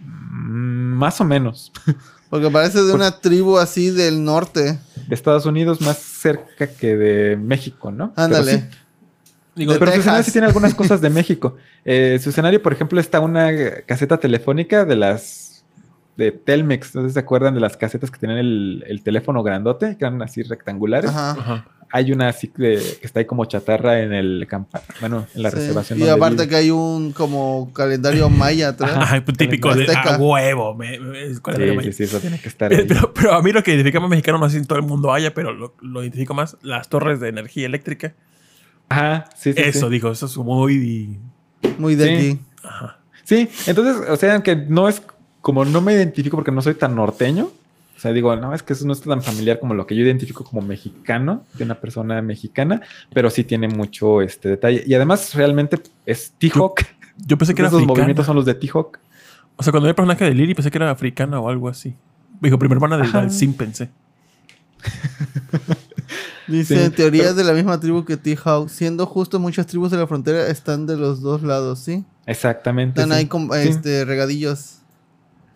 mm, 0.00 0.94
más 0.96 1.20
o 1.20 1.24
menos. 1.24 1.72
Porque 2.30 2.50
parece 2.50 2.82
de 2.82 2.92
una 2.92 3.20
tribu 3.20 3.58
así 3.58 3.90
del 3.90 4.24
norte. 4.24 4.78
De 5.06 5.14
Estados 5.14 5.46
Unidos, 5.46 5.80
más 5.80 5.98
cerca 5.98 6.66
que 6.66 6.96
de 6.96 7.36
México, 7.36 7.92
¿no? 7.92 8.12
Ándale. 8.16 8.68
Digo, 9.54 9.72
Pero 9.78 9.92
su 9.92 9.98
escenario 9.98 10.18
Texas. 10.18 10.26
sí 10.26 10.32
tiene 10.32 10.46
algunas 10.48 10.74
cosas 10.74 11.00
de 11.00 11.10
México. 11.10 11.56
Eh, 11.84 12.18
su 12.20 12.30
escenario, 12.30 12.60
por 12.60 12.72
ejemplo, 12.72 12.98
está 12.98 13.20
una 13.20 13.50
caseta 13.86 14.18
telefónica 14.18 14.84
de 14.84 14.96
las 14.96 15.43
de 16.16 16.32
Telmex. 16.32 16.94
¿No 16.94 17.08
se 17.08 17.18
acuerdan 17.18 17.54
de 17.54 17.60
las 17.60 17.76
casetas 17.76 18.10
que 18.10 18.18
tenían 18.18 18.38
el, 18.38 18.84
el 18.86 19.02
teléfono 19.02 19.42
grandote? 19.42 19.96
Que 19.96 20.04
eran 20.04 20.20
así 20.22 20.42
rectangulares. 20.42 21.10
Ajá. 21.10 21.30
Ajá. 21.32 21.68
Hay 21.92 22.10
una 22.10 22.28
así 22.28 22.50
de, 22.56 22.76
que 23.00 23.06
está 23.06 23.20
ahí 23.20 23.24
como 23.26 23.44
chatarra 23.44 24.00
en 24.00 24.12
el 24.12 24.46
campa 24.48 24.82
bueno, 25.00 25.26
en 25.32 25.42
la 25.44 25.50
Sí. 25.50 25.56
reservación. 25.56 26.00
Y 26.00 26.08
aparte 26.08 26.36
vive. 26.36 26.48
que 26.48 26.56
hay 26.56 26.70
un 26.72 27.12
como 27.12 27.72
calendario 27.72 28.28
maya 28.28 28.70
atrás. 28.70 28.92
Ajá, 28.96 29.24
típico 29.24 29.72
de 29.74 29.82
Azteca. 29.84 30.14
a 30.14 30.18
huevo. 30.18 30.74
me- 30.74 30.98
me- 30.98 31.38
¿cuál 31.40 31.60
es 31.62 31.74
la 31.76 31.82
Sí, 31.82 31.86
sí, 31.88 31.92
sí, 31.92 32.02
eso 32.04 32.18
tiene 32.20 32.40
que 32.40 32.48
estar 32.48 32.72
Eh, 32.72 32.78
ahí. 32.78 32.84
Pero, 32.88 33.14
pero 33.14 33.34
a 33.34 33.42
mí 33.42 33.52
lo 33.52 33.62
que 33.62 33.70
identifica 33.72 34.00
más 34.00 34.10
mexicano, 34.10 34.38
no 34.38 34.46
sé 34.48 34.52
si 34.54 34.58
en 34.58 34.66
todo 34.66 34.78
el 34.78 34.84
mundo 34.84 35.12
haya, 35.12 35.34
pero 35.34 35.52
lo, 35.52 35.76
lo 35.82 36.02
identifico 36.02 36.34
más, 36.34 36.56
las 36.62 36.88
torres 36.88 37.20
de 37.20 37.28
energía 37.28 37.66
eléctrica. 37.66 38.14
Ajá, 38.88 39.26
sí, 39.36 39.52
sí. 39.52 39.62
eso, 39.62 39.86
sí. 39.86 39.92
digo, 39.92 40.10
eso 40.10 40.26
es 40.26 40.36
muy... 40.36 41.20
Muy 41.78 41.94
de 41.94 42.04
Sí. 42.06 42.12
aquí. 42.14 42.40
Ajá. 42.64 42.98
Sí, 43.22 43.48
entonces, 43.66 44.08
o 44.10 44.16
sea, 44.16 44.42
que 44.42 44.56
no 44.56 44.88
es 44.88 45.00
como 45.44 45.64
no 45.66 45.82
me 45.82 45.92
identifico 45.92 46.38
porque 46.38 46.50
no 46.50 46.62
soy 46.62 46.74
tan 46.74 46.94
norteño. 46.96 47.50
O 47.96 48.00
sea, 48.00 48.12
digo, 48.12 48.34
no, 48.36 48.54
es 48.54 48.62
que 48.62 48.72
eso 48.72 48.86
no 48.86 48.92
es 48.94 49.00
tan 49.02 49.22
familiar 49.22 49.60
como 49.60 49.74
lo 49.74 49.86
que 49.86 49.94
yo 49.94 50.02
identifico 50.02 50.42
como 50.42 50.62
mexicano, 50.62 51.44
de 51.54 51.64
una 51.64 51.76
persona 51.80 52.20
mexicana, 52.22 52.80
pero 53.12 53.28
sí 53.30 53.44
tiene 53.44 53.68
mucho 53.68 54.20
este 54.22 54.48
detalle. 54.48 54.82
Y 54.86 54.94
además, 54.94 55.34
realmente 55.34 55.78
es 56.06 56.32
T-Hawk. 56.38 56.80
Yo 57.26 57.36
pensé 57.38 57.54
que 57.54 57.60
era 57.62 57.68
Esos 57.68 57.78
africana. 57.78 57.94
movimientos 57.98 58.26
son 58.26 58.36
los 58.36 58.44
de 58.46 58.54
T-Hawk. 58.54 58.98
O 59.56 59.62
sea, 59.62 59.70
cuando 59.70 59.84
vi 59.86 59.90
el 59.90 59.94
personaje 59.94 60.24
de 60.24 60.34
Lily 60.34 60.54
pensé 60.54 60.70
que 60.70 60.78
era 60.78 60.90
africana 60.90 61.38
o 61.40 61.48
algo 61.48 61.68
así. 61.68 61.94
Dijo, 62.40 62.58
primera 62.58 62.78
hermana 62.78 63.22
de 63.22 63.30
Sim 63.30 63.52
pensé. 63.54 63.90
Dice, 66.48 66.86
Sí, 66.86 66.90
teoría 66.90 67.22
pero- 67.22 67.34
de 67.34 67.44
la 67.44 67.52
misma 67.52 67.80
tribu 67.80 68.04
que 68.04 68.16
T-Hawk. 68.16 68.68
Siendo 68.68 69.06
justo, 69.06 69.38
muchas 69.38 69.66
tribus 69.66 69.90
de 69.90 69.96
la 69.98 70.06
frontera 70.06 70.48
están 70.48 70.86
de 70.86 70.96
los 70.96 71.20
dos 71.22 71.42
lados, 71.42 71.78
¿sí? 71.78 72.04
Exactamente. 72.26 73.00
Están 73.00 73.14
sí. 73.16 73.20
ahí 73.20 73.26
con 73.26 73.48
Sí. 73.52 73.68
este, 73.68 74.04
regadillos. 74.04 74.78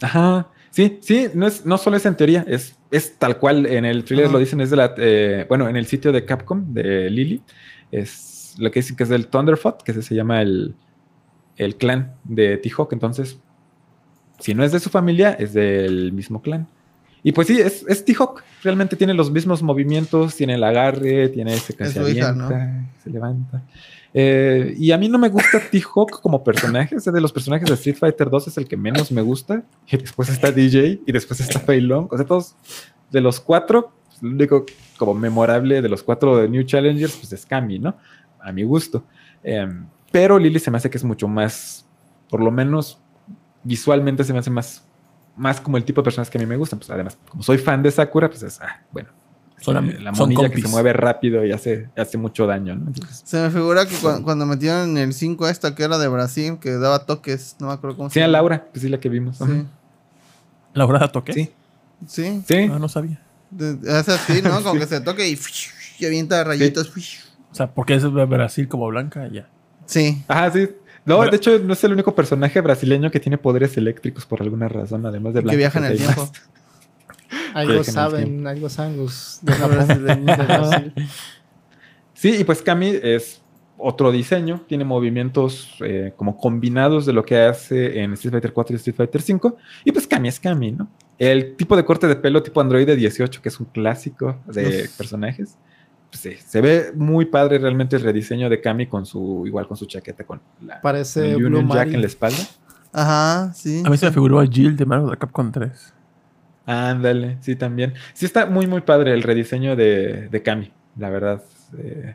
Ajá. 0.00 0.48
Sí, 0.70 0.98
sí, 1.00 1.28
no, 1.34 1.46
es, 1.46 1.64
no 1.64 1.78
solo 1.78 1.96
es 1.96 2.06
en 2.06 2.16
teoría, 2.16 2.44
es, 2.46 2.76
es 2.90 3.16
tal 3.18 3.38
cual 3.38 3.66
en 3.66 3.84
el 3.84 4.04
thriller 4.04 4.30
lo 4.30 4.38
dicen, 4.38 4.60
es 4.60 4.70
de 4.70 4.76
la, 4.76 4.94
eh, 4.98 5.46
bueno, 5.48 5.68
en 5.68 5.76
el 5.76 5.86
sitio 5.86 6.12
de 6.12 6.24
Capcom, 6.24 6.72
de 6.72 7.10
Lily, 7.10 7.42
es 7.90 8.54
lo 8.58 8.70
que 8.70 8.80
dicen 8.80 8.94
que 8.94 9.04
es 9.04 9.08
del 9.08 9.26
Thunderfoot, 9.28 9.82
que 9.82 9.92
se 9.94 10.14
llama 10.14 10.42
el, 10.42 10.74
el 11.56 11.76
clan 11.76 12.14
de 12.24 12.58
T-Hawk, 12.58 12.92
entonces, 12.92 13.38
si 14.38 14.54
no 14.54 14.62
es 14.62 14.72
de 14.72 14.78
su 14.78 14.90
familia, 14.90 15.32
es 15.32 15.52
del 15.54 16.12
mismo 16.12 16.42
clan. 16.42 16.68
Y 17.22 17.32
pues 17.32 17.48
sí, 17.48 17.60
es, 17.60 17.84
es 17.88 18.04
T-Hawk, 18.04 18.42
realmente 18.62 18.94
tiene 18.94 19.14
los 19.14 19.30
mismos 19.30 19.62
movimientos, 19.62 20.36
tiene 20.36 20.54
el 20.54 20.62
agarre, 20.62 21.28
tiene 21.30 21.54
ese 21.54 21.74
que 21.74 21.84
Es 21.84 21.92
se 21.92 22.00
su 22.00 22.08
hija, 22.08 22.28
avienta, 22.28 22.86
se 23.02 23.10
levanta. 23.10 23.62
Eh, 24.14 24.74
y 24.78 24.90
a 24.92 24.98
mí 24.98 25.08
no 25.08 25.18
me 25.18 25.28
gusta 25.28 25.60
T-Hawk 25.70 26.20
como 26.20 26.42
personaje. 26.42 26.96
De 26.96 27.20
los 27.20 27.32
personajes 27.32 27.68
de 27.68 27.74
Street 27.74 27.96
Fighter 27.96 28.30
2 28.30 28.48
es 28.48 28.58
el 28.58 28.68
que 28.68 28.76
menos 28.76 29.12
me 29.12 29.22
gusta. 29.22 29.62
Y 29.86 29.96
después 29.96 30.28
está 30.28 30.50
DJ 30.50 31.00
y 31.06 31.12
después 31.12 31.40
está 31.40 31.60
Fei 31.60 31.80
Long. 31.80 32.08
O 32.10 32.16
sea, 32.16 32.26
todos 32.26 32.56
de 33.10 33.20
los 33.20 33.40
cuatro, 33.40 33.92
pues, 34.06 34.22
lo 34.22 34.30
único 34.30 34.66
como 34.96 35.14
memorable 35.14 35.80
de 35.80 35.88
los 35.88 36.02
cuatro 36.02 36.36
de 36.36 36.48
New 36.48 36.64
Challengers, 36.64 37.16
pues 37.16 37.32
es 37.32 37.46
Kami, 37.46 37.78
¿no? 37.78 37.96
A 38.40 38.52
mi 38.52 38.64
gusto. 38.64 39.04
Em, 39.42 39.86
pero 40.10 40.38
Lily 40.38 40.58
se 40.58 40.70
me 40.70 40.78
hace 40.78 40.90
que 40.90 40.98
es 40.98 41.04
mucho 41.04 41.28
más, 41.28 41.86
por 42.28 42.40
lo 42.40 42.50
menos 42.50 43.00
visualmente 43.62 44.24
se 44.24 44.32
me 44.32 44.38
hace 44.38 44.50
más, 44.50 44.84
más 45.36 45.60
como 45.60 45.76
el 45.76 45.84
tipo 45.84 46.00
de 46.00 46.04
personas 46.04 46.30
que 46.30 46.38
a 46.38 46.40
mí 46.40 46.46
me 46.46 46.56
gustan. 46.56 46.78
Pues 46.78 46.90
además, 46.90 47.18
como 47.28 47.42
soy 47.42 47.58
fan 47.58 47.82
de 47.82 47.90
Sakura, 47.90 48.28
pues 48.28 48.42
es, 48.42 48.60
ah, 48.60 48.82
bueno. 48.90 49.10
Son 49.60 49.88
eh, 49.90 49.98
la 50.00 50.14
son 50.14 50.28
monilla 50.30 50.48
que 50.50 50.60
se 50.62 50.68
mueve 50.68 50.92
rápido 50.92 51.44
y 51.44 51.52
hace, 51.52 51.88
hace 51.96 52.16
mucho 52.18 52.46
daño, 52.46 52.76
¿no? 52.76 52.86
Entonces, 52.88 53.22
Se 53.24 53.40
me 53.40 53.50
figura 53.50 53.86
que 53.86 53.96
cu- 53.96 54.22
cuando 54.22 54.46
metieron 54.46 54.90
en 54.90 54.98
el 54.98 55.12
5 55.12 55.48
esta 55.48 55.74
que 55.74 55.82
era 55.82 55.98
de 55.98 56.06
Brasil, 56.08 56.58
que 56.60 56.70
daba 56.72 57.06
toques, 57.06 57.56
no 57.58 57.66
me 57.68 57.72
acuerdo 57.72 57.96
cómo 57.96 58.10
sí, 58.10 58.20
a 58.20 58.28
Laura, 58.28 58.66
pues 58.72 58.82
sí, 58.82 58.88
la 58.88 58.98
que 59.00 59.08
vimos. 59.08 59.38
Sí. 59.38 59.64
¿La 60.74 60.86
hora 60.86 61.08
toqué? 61.08 61.32
Sí. 61.32 61.50
Sí. 62.06 62.42
Sí. 62.46 62.68
Ah, 62.72 62.78
no 62.78 62.88
sabía. 62.88 63.20
De- 63.50 63.78
Es 63.98 64.08
así, 64.08 64.40
¿no? 64.42 64.50
Como 64.62 64.74
Sí. 64.74 64.80
que 64.80 64.86
se 64.86 65.00
toque 65.00 65.28
y, 65.28 65.38
y 65.98 66.06
avienta 66.06 66.44
rayitos. 66.44 66.92
O 67.50 67.54
sea, 67.54 67.66
porque 67.72 67.94
es 67.94 68.02
de 68.02 68.08
Brasil 68.08 68.68
como 68.68 68.86
blanca, 68.88 69.26
ya. 69.32 69.48
Sí. 69.86 70.22
Ajá, 70.28 70.50
sí. 70.52 70.68
No, 71.04 71.18
Bra- 71.18 71.30
de 71.30 71.36
hecho, 71.38 71.58
no 71.58 71.72
es 71.72 71.82
el 71.82 71.92
único 71.94 72.14
personaje 72.14 72.60
brasileño 72.60 73.10
que 73.10 73.18
tiene 73.18 73.38
poderes 73.38 73.76
eléctricos 73.78 74.26
por 74.26 74.42
alguna 74.42 74.68
razón, 74.68 75.06
además 75.06 75.32
de 75.34 75.40
Que 75.40 75.44
Blanca. 75.44 75.56
viaja 75.56 75.78
en 75.78 75.84
el 75.86 75.96
tiempo. 75.96 76.30
Algo 77.54 77.84
saben, 77.84 78.46
algo 78.46 78.68
saben 78.68 78.96
los 78.96 79.40
de. 79.42 80.92
Sí, 82.14 82.36
y 82.40 82.44
pues 82.44 82.62
Kami 82.62 82.94
es 83.02 83.42
otro 83.76 84.10
diseño, 84.10 84.62
tiene 84.66 84.84
movimientos 84.84 85.76
eh, 85.80 86.12
como 86.16 86.36
combinados 86.36 87.06
de 87.06 87.12
lo 87.12 87.24
que 87.24 87.38
hace 87.40 88.00
en 88.00 88.14
Street 88.14 88.32
Fighter 88.32 88.52
4 88.52 88.74
y 88.74 88.76
Street 88.76 88.96
Fighter 88.96 89.22
5. 89.22 89.56
Y 89.84 89.92
pues 89.92 90.06
Kami 90.06 90.28
es 90.28 90.40
Kami, 90.40 90.72
¿no? 90.72 90.88
El 91.16 91.54
tipo 91.56 91.76
de 91.76 91.84
corte 91.84 92.06
de 92.08 92.16
pelo 92.16 92.42
tipo 92.42 92.60
Android 92.60 92.88
18, 92.88 93.40
que 93.40 93.48
es 93.48 93.60
un 93.60 93.66
clásico 93.66 94.40
de 94.46 94.84
Uf. 94.84 94.96
personajes. 94.96 95.56
Pues 96.10 96.20
sí, 96.20 96.32
se 96.44 96.60
ve 96.60 96.92
muy 96.94 97.26
padre 97.26 97.58
realmente 97.58 97.96
el 97.96 98.02
rediseño 98.02 98.48
de 98.48 98.60
Kami 98.60 98.86
con 98.86 99.04
su, 99.06 99.44
igual 99.46 99.68
con 99.68 99.76
su 99.76 99.86
chaqueta, 99.86 100.24
con 100.24 100.40
la 100.64 100.80
Parece 100.80 101.32
el 101.32 101.36
Blue 101.36 101.58
Jack 101.58 101.66
Mari. 101.68 101.94
en 101.94 102.00
la 102.00 102.06
espalda. 102.06 102.38
Ajá, 102.92 103.52
sí. 103.54 103.82
A 103.84 103.90
mí 103.90 103.96
se 103.96 104.06
me 104.06 104.12
figuró 104.12 104.40
a 104.40 104.46
Jill 104.46 104.74
de 104.76 104.86
Marvel 104.86 105.16
Capcom 105.18 105.52
3. 105.52 105.94
Ándale, 106.70 107.38
sí, 107.40 107.56
también. 107.56 107.94
Sí, 108.12 108.26
está 108.26 108.44
muy, 108.44 108.66
muy 108.66 108.82
padre 108.82 109.14
el 109.14 109.22
rediseño 109.22 109.74
de, 109.74 110.28
de 110.28 110.42
Kami, 110.42 110.70
la 110.98 111.08
verdad. 111.08 111.42
eh. 111.78 112.14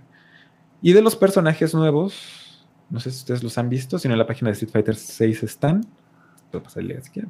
Y 0.82 0.94
de 0.94 1.02
los 1.02 1.16
personajes 1.16 1.74
nuevos, 1.74 2.68
no 2.90 3.00
sé 3.00 3.10
si 3.10 3.18
ustedes 3.18 3.42
los 3.42 3.58
han 3.58 3.70
visto, 3.70 3.98
si 3.98 4.08
no 4.08 4.14
en 4.14 4.20
la 4.20 4.28
página 4.28 4.50
de 4.50 4.54
Street 4.54 4.72
Fighter 4.72 4.96
6 4.96 5.42
están. 5.42 5.82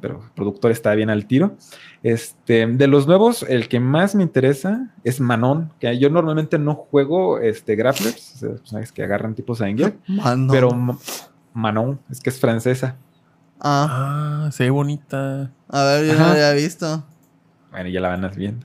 Pero 0.02 0.22
el 0.22 0.30
productor 0.34 0.70
está 0.70 0.94
bien 0.94 1.08
al 1.08 1.24
tiro. 1.24 1.56
Este, 2.02 2.66
de 2.66 2.86
los 2.88 3.06
nuevos, 3.06 3.42
el 3.48 3.68
que 3.68 3.80
más 3.80 4.14
me 4.14 4.22
interesa 4.22 4.90
es 5.02 5.18
Manon, 5.18 5.72
que 5.80 5.98
yo 5.98 6.10
normalmente 6.10 6.58
no 6.58 6.74
juego 6.74 7.38
este, 7.38 7.74
grapplers, 7.74 8.34
o 8.34 8.38
sea, 8.38 8.48
personajes 8.50 8.92
que 8.92 9.02
agarran 9.02 9.34
tipos 9.34 9.62
a 9.62 9.68
Engel, 9.70 9.94
Mano. 10.08 10.52
pero 10.52 10.70
Ma- 10.72 10.98
Manon, 11.54 11.98
es 12.10 12.20
que 12.20 12.28
es 12.28 12.38
francesa. 12.38 12.96
Ah, 13.60 14.44
Ah, 14.46 14.50
se 14.52 14.64
ve 14.64 14.70
bonita. 14.70 15.50
a 15.70 15.84
ver, 15.84 16.04
yo 16.06 16.12
no 16.18 16.24
lo 16.24 16.30
había 16.32 16.52
visto. 16.52 17.02
Bueno, 17.74 17.90
ya 17.90 18.00
la 18.00 18.08
van 18.08 18.30
viendo. 18.36 18.64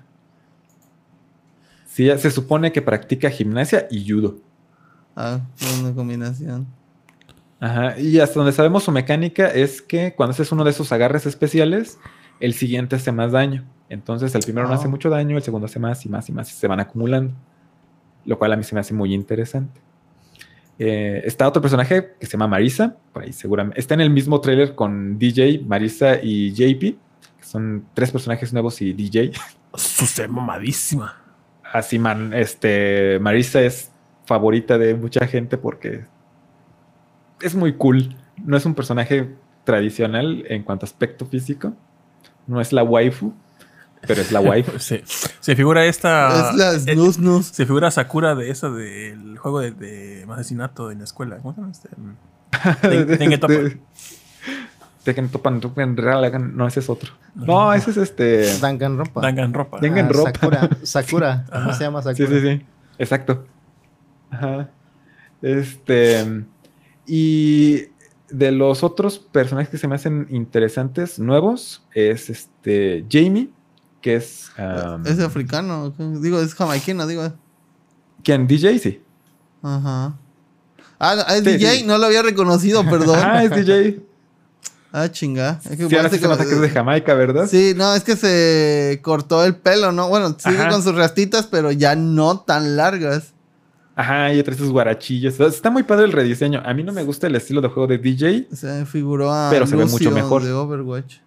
Sí, 1.88 2.06
ya 2.06 2.18
se 2.20 2.30
supone 2.30 2.72
que 2.72 2.82
practica 2.84 3.30
gimnasia 3.32 3.88
y 3.90 4.08
judo. 4.08 4.38
Ah, 5.16 5.40
una 5.82 5.94
combinación. 5.96 6.68
Ajá. 7.60 8.00
Y 8.00 8.20
hasta 8.20 8.36
donde 8.40 8.52
sabemos 8.54 8.84
su 8.84 8.92
mecánica 8.92 9.48
es 9.48 9.82
que 9.82 10.14
cuando 10.14 10.32
haces 10.34 10.52
uno 10.52 10.64
de 10.64 10.70
esos 10.70 10.92
agarres 10.92 11.26
especiales, 11.26 11.98
el 12.40 12.54
siguiente 12.54 12.96
hace 12.98 13.12
más 13.12 13.32
daño. 13.32 13.66
Entonces 13.90 14.34
el 14.36 14.44
primero 14.44 14.68
no 14.68 14.74
Ah. 14.74 14.78
hace 14.78 14.88
mucho 14.88 15.10
daño, 15.10 15.36
el 15.38 15.44
segundo 15.44 15.66
hace 15.66 15.80
más 15.80 16.06
y 16.06 16.10
más 16.10 16.30
y 16.30 16.32
más 16.32 16.52
y 16.52 16.54
se 16.54 16.68
van 16.68 16.80
acumulando. 16.80 17.34
Lo 18.26 18.38
cual 18.38 18.54
a 18.54 18.56
mí 18.58 18.64
se 18.64 18.76
me 18.76 18.82
hace 18.82 18.94
muy 18.94 19.12
interesante. 19.16 19.82
Eh, 20.78 21.24
está 21.26 21.48
otro 21.48 21.62
personaje 21.64 22.14
que 22.20 22.28
se 22.28 22.34
llama 22.34 22.48
Marisa, 22.48 22.96
por 23.12 23.24
ahí 23.24 23.34
seguramente. 23.34 23.80
Está 23.80 23.96
en 23.96 24.02
el 24.02 24.12
mismo 24.12 24.40
trailer 24.40 24.76
con 24.76 25.18
DJ, 25.18 25.64
Marisa 25.66 26.22
y 26.22 26.52
JP, 26.54 26.96
son 27.50 27.86
tres 27.96 28.12
personajes 28.12 28.54
nuevos 28.54 28.80
y 28.82 28.94
DJ. 28.94 29.32
Su 29.74 30.06
se 30.06 30.24
ve 30.24 30.28
mamadísima. 30.28 31.18
Así, 31.74 31.98
man, 31.98 32.32
este, 32.34 33.18
Marisa 33.20 33.62
es 33.62 33.92
favorita 34.26 34.78
de 34.78 34.94
mucha 34.94 35.26
gente 35.26 35.58
porque 35.58 36.06
es 37.42 37.56
muy 37.56 37.74
cool. 37.74 38.16
No 38.38 38.56
es 38.56 38.66
un 38.68 38.76
personaje 38.76 39.36
tradicional 39.64 40.44
en 40.48 40.62
cuanto 40.62 40.86
a 40.86 40.88
aspecto 40.88 41.26
físico. 41.26 41.74
No 42.46 42.62
es 42.62 42.72
la 42.72 42.84
waifu, 42.84 43.34
pero 44.06 44.22
es 44.22 44.32
la 44.32 44.42
wife. 44.42 44.78
Se, 44.80 45.04
se 45.40 45.56
figura 45.56 45.88
esta. 45.88 46.52
es 46.52 46.56
la 46.56 46.74
eh, 46.74 46.80
snus 46.80 47.16
snus. 47.16 47.46
se 47.48 47.66
figura 47.66 47.90
Sakura 47.90 48.36
de 48.36 48.52
esa 48.52 48.70
del 48.70 49.40
juego 49.40 49.60
de, 49.60 49.72
de 49.72 50.28
asesinato 50.30 50.92
en 50.92 51.00
la 51.00 51.06
escuela. 51.06 51.38
¿Cómo 51.38 51.56
se 51.56 51.62
llama 51.62 51.72
este? 51.72 53.18
Ten-. 53.18 53.82
Tengen 55.04 55.30
Ralagan, 55.98 56.56
no, 56.58 56.68
ese 56.68 56.82
es 56.82 56.90
otro. 56.90 57.12
No, 57.36 57.74
ese 57.74 57.92
es 57.92 57.98
este. 57.98 58.58
Danganronpa. 58.60 59.22
Danganronpa. 59.22 59.80
Dan- 59.80 59.92
Ah, 59.92 59.96
Danganronpa. 59.96 60.32
Sakura. 60.40 60.70
Sakura. 60.84 61.46
¿Cómo 61.52 61.74
se 61.74 61.84
llama 61.84 62.02
Sí, 62.02 62.10
Sakura? 62.16 62.40
sí, 62.42 62.48
sí. 62.58 62.66
Exacto. 62.98 63.46
Ajá. 64.30 64.70
Este. 65.42 66.44
Y 67.08 67.86
de 68.30 68.52
los 68.52 68.84
otros 68.84 69.18
personajes 69.20 69.70
que 69.70 69.78
se 69.78 69.88
me 69.88 69.96
hacen 69.96 70.28
interesantes, 70.30 71.18
nuevos, 71.18 71.84
es 71.94 72.30
este 72.30 73.06
Jamie, 73.10 73.50
que 74.02 74.16
es. 74.16 74.52
um, 74.58 75.06
es 75.08 75.20
africano. 75.20 75.92
Digo, 76.22 76.40
es 76.40 76.54
jamaiquino, 76.54 77.08
digo. 77.08 77.34
¿Quién? 78.24 78.48
DJ, 78.48 78.78
sí. 78.80 79.02
Ajá. 79.64 80.16
Ah, 81.00 81.16
es 81.30 81.44
Sí, 81.46 81.52
DJ, 81.52 81.76
sí. 81.78 81.84
no 81.86 81.98
lo 81.98 82.06
había 82.08 82.22
reconocido, 82.22 82.84
perdón. 82.84 83.18
Ah, 83.24 83.44
es 83.44 83.52
DJ. 83.56 84.02
Ah, 84.92 85.10
chinga. 85.12 85.60
Es 85.64 85.70
que 85.72 85.76
Sí, 85.78 85.84
ahora 85.84 85.98
parece 85.98 86.16
sí 86.16 86.22
se 86.24 86.28
nota 86.28 86.46
que 86.46 86.52
es 86.56 86.62
de 86.62 86.70
Jamaica, 86.70 87.14
¿verdad? 87.14 87.48
Sí, 87.48 87.74
no, 87.76 87.94
es 87.94 88.04
que 88.04 88.16
se 88.16 89.00
cortó 89.04 89.46
el 89.46 89.56
pelo, 89.56 89.92
¿no? 89.92 90.10
Bueno, 90.10 90.36
sigue 90.40 90.58
Ajá. 90.58 90.70
con 90.70 90.82
sus 90.82 90.96
rastitas, 90.96 91.46
pero 91.46 91.72
ya 91.72 91.96
no 91.96 92.40
tan 92.40 92.76
largas. 92.76 93.34
Ajá, 93.96 94.34
y 94.34 94.42
trae 94.42 94.58
sus 94.58 94.70
guarachillos. 94.72 95.40
Está 95.40 95.70
muy 95.70 95.84
padre 95.84 96.06
el 96.06 96.12
rediseño. 96.12 96.62
A 96.66 96.74
mí 96.74 96.84
no 96.84 96.92
me 96.94 97.04
gusta 97.04 97.28
el 97.28 97.36
estilo 97.36 97.62
de 97.62 97.68
juego 97.68 97.86
de 97.86 97.98
DJ. 97.98 98.48
Se 98.52 98.86
figuró 98.86 99.32
a 99.32 99.50
Pero 99.52 99.68
se 99.68 99.76
ve 99.76 99.84
Lucio 99.84 99.98
mucho 100.10 100.12
mejor. 100.12 100.44
de 100.44 100.54
Overwatch. 100.54 101.18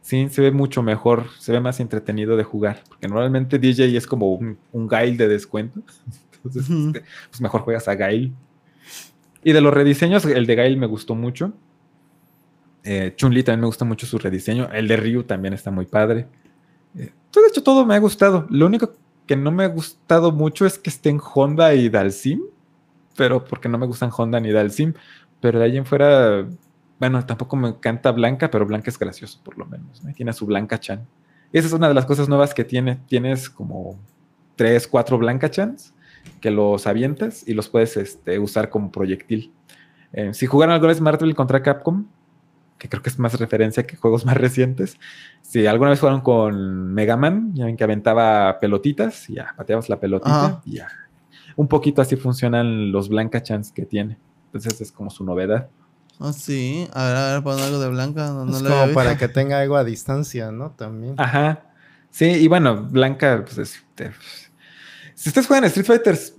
Sí, 0.00 0.28
se 0.30 0.42
ve 0.42 0.50
mucho 0.50 0.82
mejor, 0.82 1.26
se 1.38 1.52
ve 1.52 1.60
más 1.60 1.80
entretenido 1.80 2.36
de 2.36 2.44
jugar. 2.44 2.82
Porque 2.88 3.08
normalmente 3.08 3.58
DJ 3.58 3.96
es 3.96 4.06
como 4.06 4.32
un, 4.34 4.58
un 4.72 4.88
Gail 4.88 5.16
de 5.16 5.28
descuento. 5.28 5.80
Entonces, 6.44 6.68
este, 6.68 7.04
pues 7.30 7.40
mejor 7.40 7.60
juegas 7.60 7.86
a 7.88 7.94
Gail. 7.94 8.34
Y 9.44 9.52
de 9.52 9.60
los 9.60 9.72
rediseños, 9.72 10.24
el 10.24 10.46
de 10.46 10.54
Gail 10.56 10.76
me 10.78 10.86
gustó 10.86 11.14
mucho. 11.14 11.52
Eh, 12.84 13.14
Chun-Li 13.16 13.42
también 13.42 13.62
me 13.62 13.66
gusta 13.66 13.84
mucho 13.84 14.06
su 14.06 14.18
rediseño. 14.18 14.68
El 14.72 14.86
de 14.88 14.96
Ryu 14.96 15.24
también 15.24 15.54
está 15.54 15.70
muy 15.70 15.86
padre. 15.86 16.28
Eh, 16.96 17.12
de 17.34 17.48
hecho, 17.48 17.62
todo 17.62 17.84
me 17.84 17.94
ha 17.94 17.98
gustado. 17.98 18.46
Lo 18.50 18.66
único 18.66 18.92
que 19.26 19.36
no 19.36 19.50
me 19.50 19.64
ha 19.64 19.68
gustado 19.68 20.32
mucho 20.32 20.66
es 20.66 20.78
que 20.78 20.90
estén 20.90 21.18
Honda 21.34 21.74
y 21.74 21.88
Dalsim. 21.88 22.42
Pero 23.16 23.44
porque 23.44 23.68
no 23.68 23.78
me 23.78 23.86
gustan 23.86 24.10
Honda 24.16 24.38
ni 24.38 24.52
Dalsim. 24.52 24.92
Pero 25.40 25.58
de 25.58 25.64
ahí 25.64 25.76
en 25.76 25.86
fuera, 25.86 26.46
bueno, 27.00 27.24
tampoco 27.24 27.56
me 27.56 27.68
encanta 27.68 28.12
Blanca, 28.12 28.50
pero 28.50 28.66
Blanca 28.66 28.90
es 28.90 28.98
gracioso 28.98 29.40
por 29.42 29.58
lo 29.58 29.66
menos. 29.66 30.04
¿no? 30.04 30.12
Tiene 30.12 30.32
su 30.32 30.46
Blanca 30.46 30.78
Chan. 30.78 31.06
Esa 31.52 31.66
es 31.68 31.72
una 31.72 31.88
de 31.88 31.94
las 31.94 32.06
cosas 32.06 32.28
nuevas 32.28 32.52
que 32.54 32.64
tiene. 32.64 33.00
Tienes 33.06 33.48
como 33.48 33.98
tres, 34.56 34.86
cuatro 34.86 35.18
Blanca 35.18 35.50
Chans 35.50 35.94
que 36.40 36.50
los 36.50 36.86
avientas 36.86 37.46
y 37.46 37.54
los 37.54 37.68
puedes 37.68 37.96
este, 37.96 38.38
usar 38.38 38.70
como 38.70 38.90
proyectil. 38.90 39.52
Eh, 40.12 40.32
si 40.34 40.46
jugaron 40.46 40.74
alguna 40.74 40.92
vez 40.92 41.00
Marvel 41.00 41.34
contra 41.34 41.62
Capcom, 41.62 42.06
que 42.78 42.88
creo 42.88 43.02
que 43.02 43.08
es 43.10 43.18
más 43.18 43.38
referencia 43.38 43.86
que 43.86 43.96
juegos 43.96 44.24
más 44.26 44.36
recientes, 44.36 44.98
si 45.42 45.66
alguna 45.66 45.90
vez 45.90 46.00
jugaron 46.00 46.20
con 46.20 46.92
Mega 46.92 47.16
Man, 47.16 47.52
ya 47.54 47.66
ven 47.66 47.76
que 47.76 47.84
aventaba 47.84 48.58
pelotitas, 48.60 49.28
y 49.30 49.34
ya 49.34 49.54
pateabas 49.56 49.88
la 49.88 49.98
pelotita 50.00 50.46
Ajá. 50.46 50.62
y 50.64 50.76
ya. 50.76 50.88
Un 51.56 51.68
poquito 51.68 52.02
así 52.02 52.16
funcionan 52.16 52.90
los 52.92 53.08
Blanca 53.08 53.42
Chans 53.42 53.70
que 53.72 53.86
tiene. 53.86 54.18
Entonces 54.46 54.80
es 54.80 54.90
como 54.92 55.10
su 55.10 55.24
novedad. 55.24 55.68
Ah, 56.20 56.32
sí. 56.32 56.88
A 56.92 57.06
ver, 57.06 57.16
a 57.16 57.32
ver, 57.34 57.42
pon 57.42 57.58
algo 57.60 57.78
de 57.80 57.88
blanca. 57.88 58.28
No, 58.28 58.44
no 58.44 58.56
es 58.56 58.62
lo 58.62 58.68
como 58.70 58.82
había 58.82 58.94
para 58.94 59.18
que 59.18 59.28
tenga 59.28 59.60
algo 59.60 59.76
a 59.76 59.82
distancia, 59.84 60.52
¿no? 60.52 60.70
También. 60.70 61.14
Ajá. 61.18 61.62
Sí, 62.10 62.26
y 62.26 62.46
bueno, 62.48 62.84
Blanca, 62.84 63.42
pues 63.44 63.58
es- 63.58 63.84
te- 63.96 64.12
si 65.14 65.28
ustedes 65.28 65.46
juegan 65.48 65.64
Street 65.64 65.86
Fighters, 65.86 66.34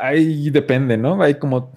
ahí 0.00 0.48
depende, 0.50 0.96
¿no? 0.96 1.20
Hay 1.22 1.34
como, 1.38 1.70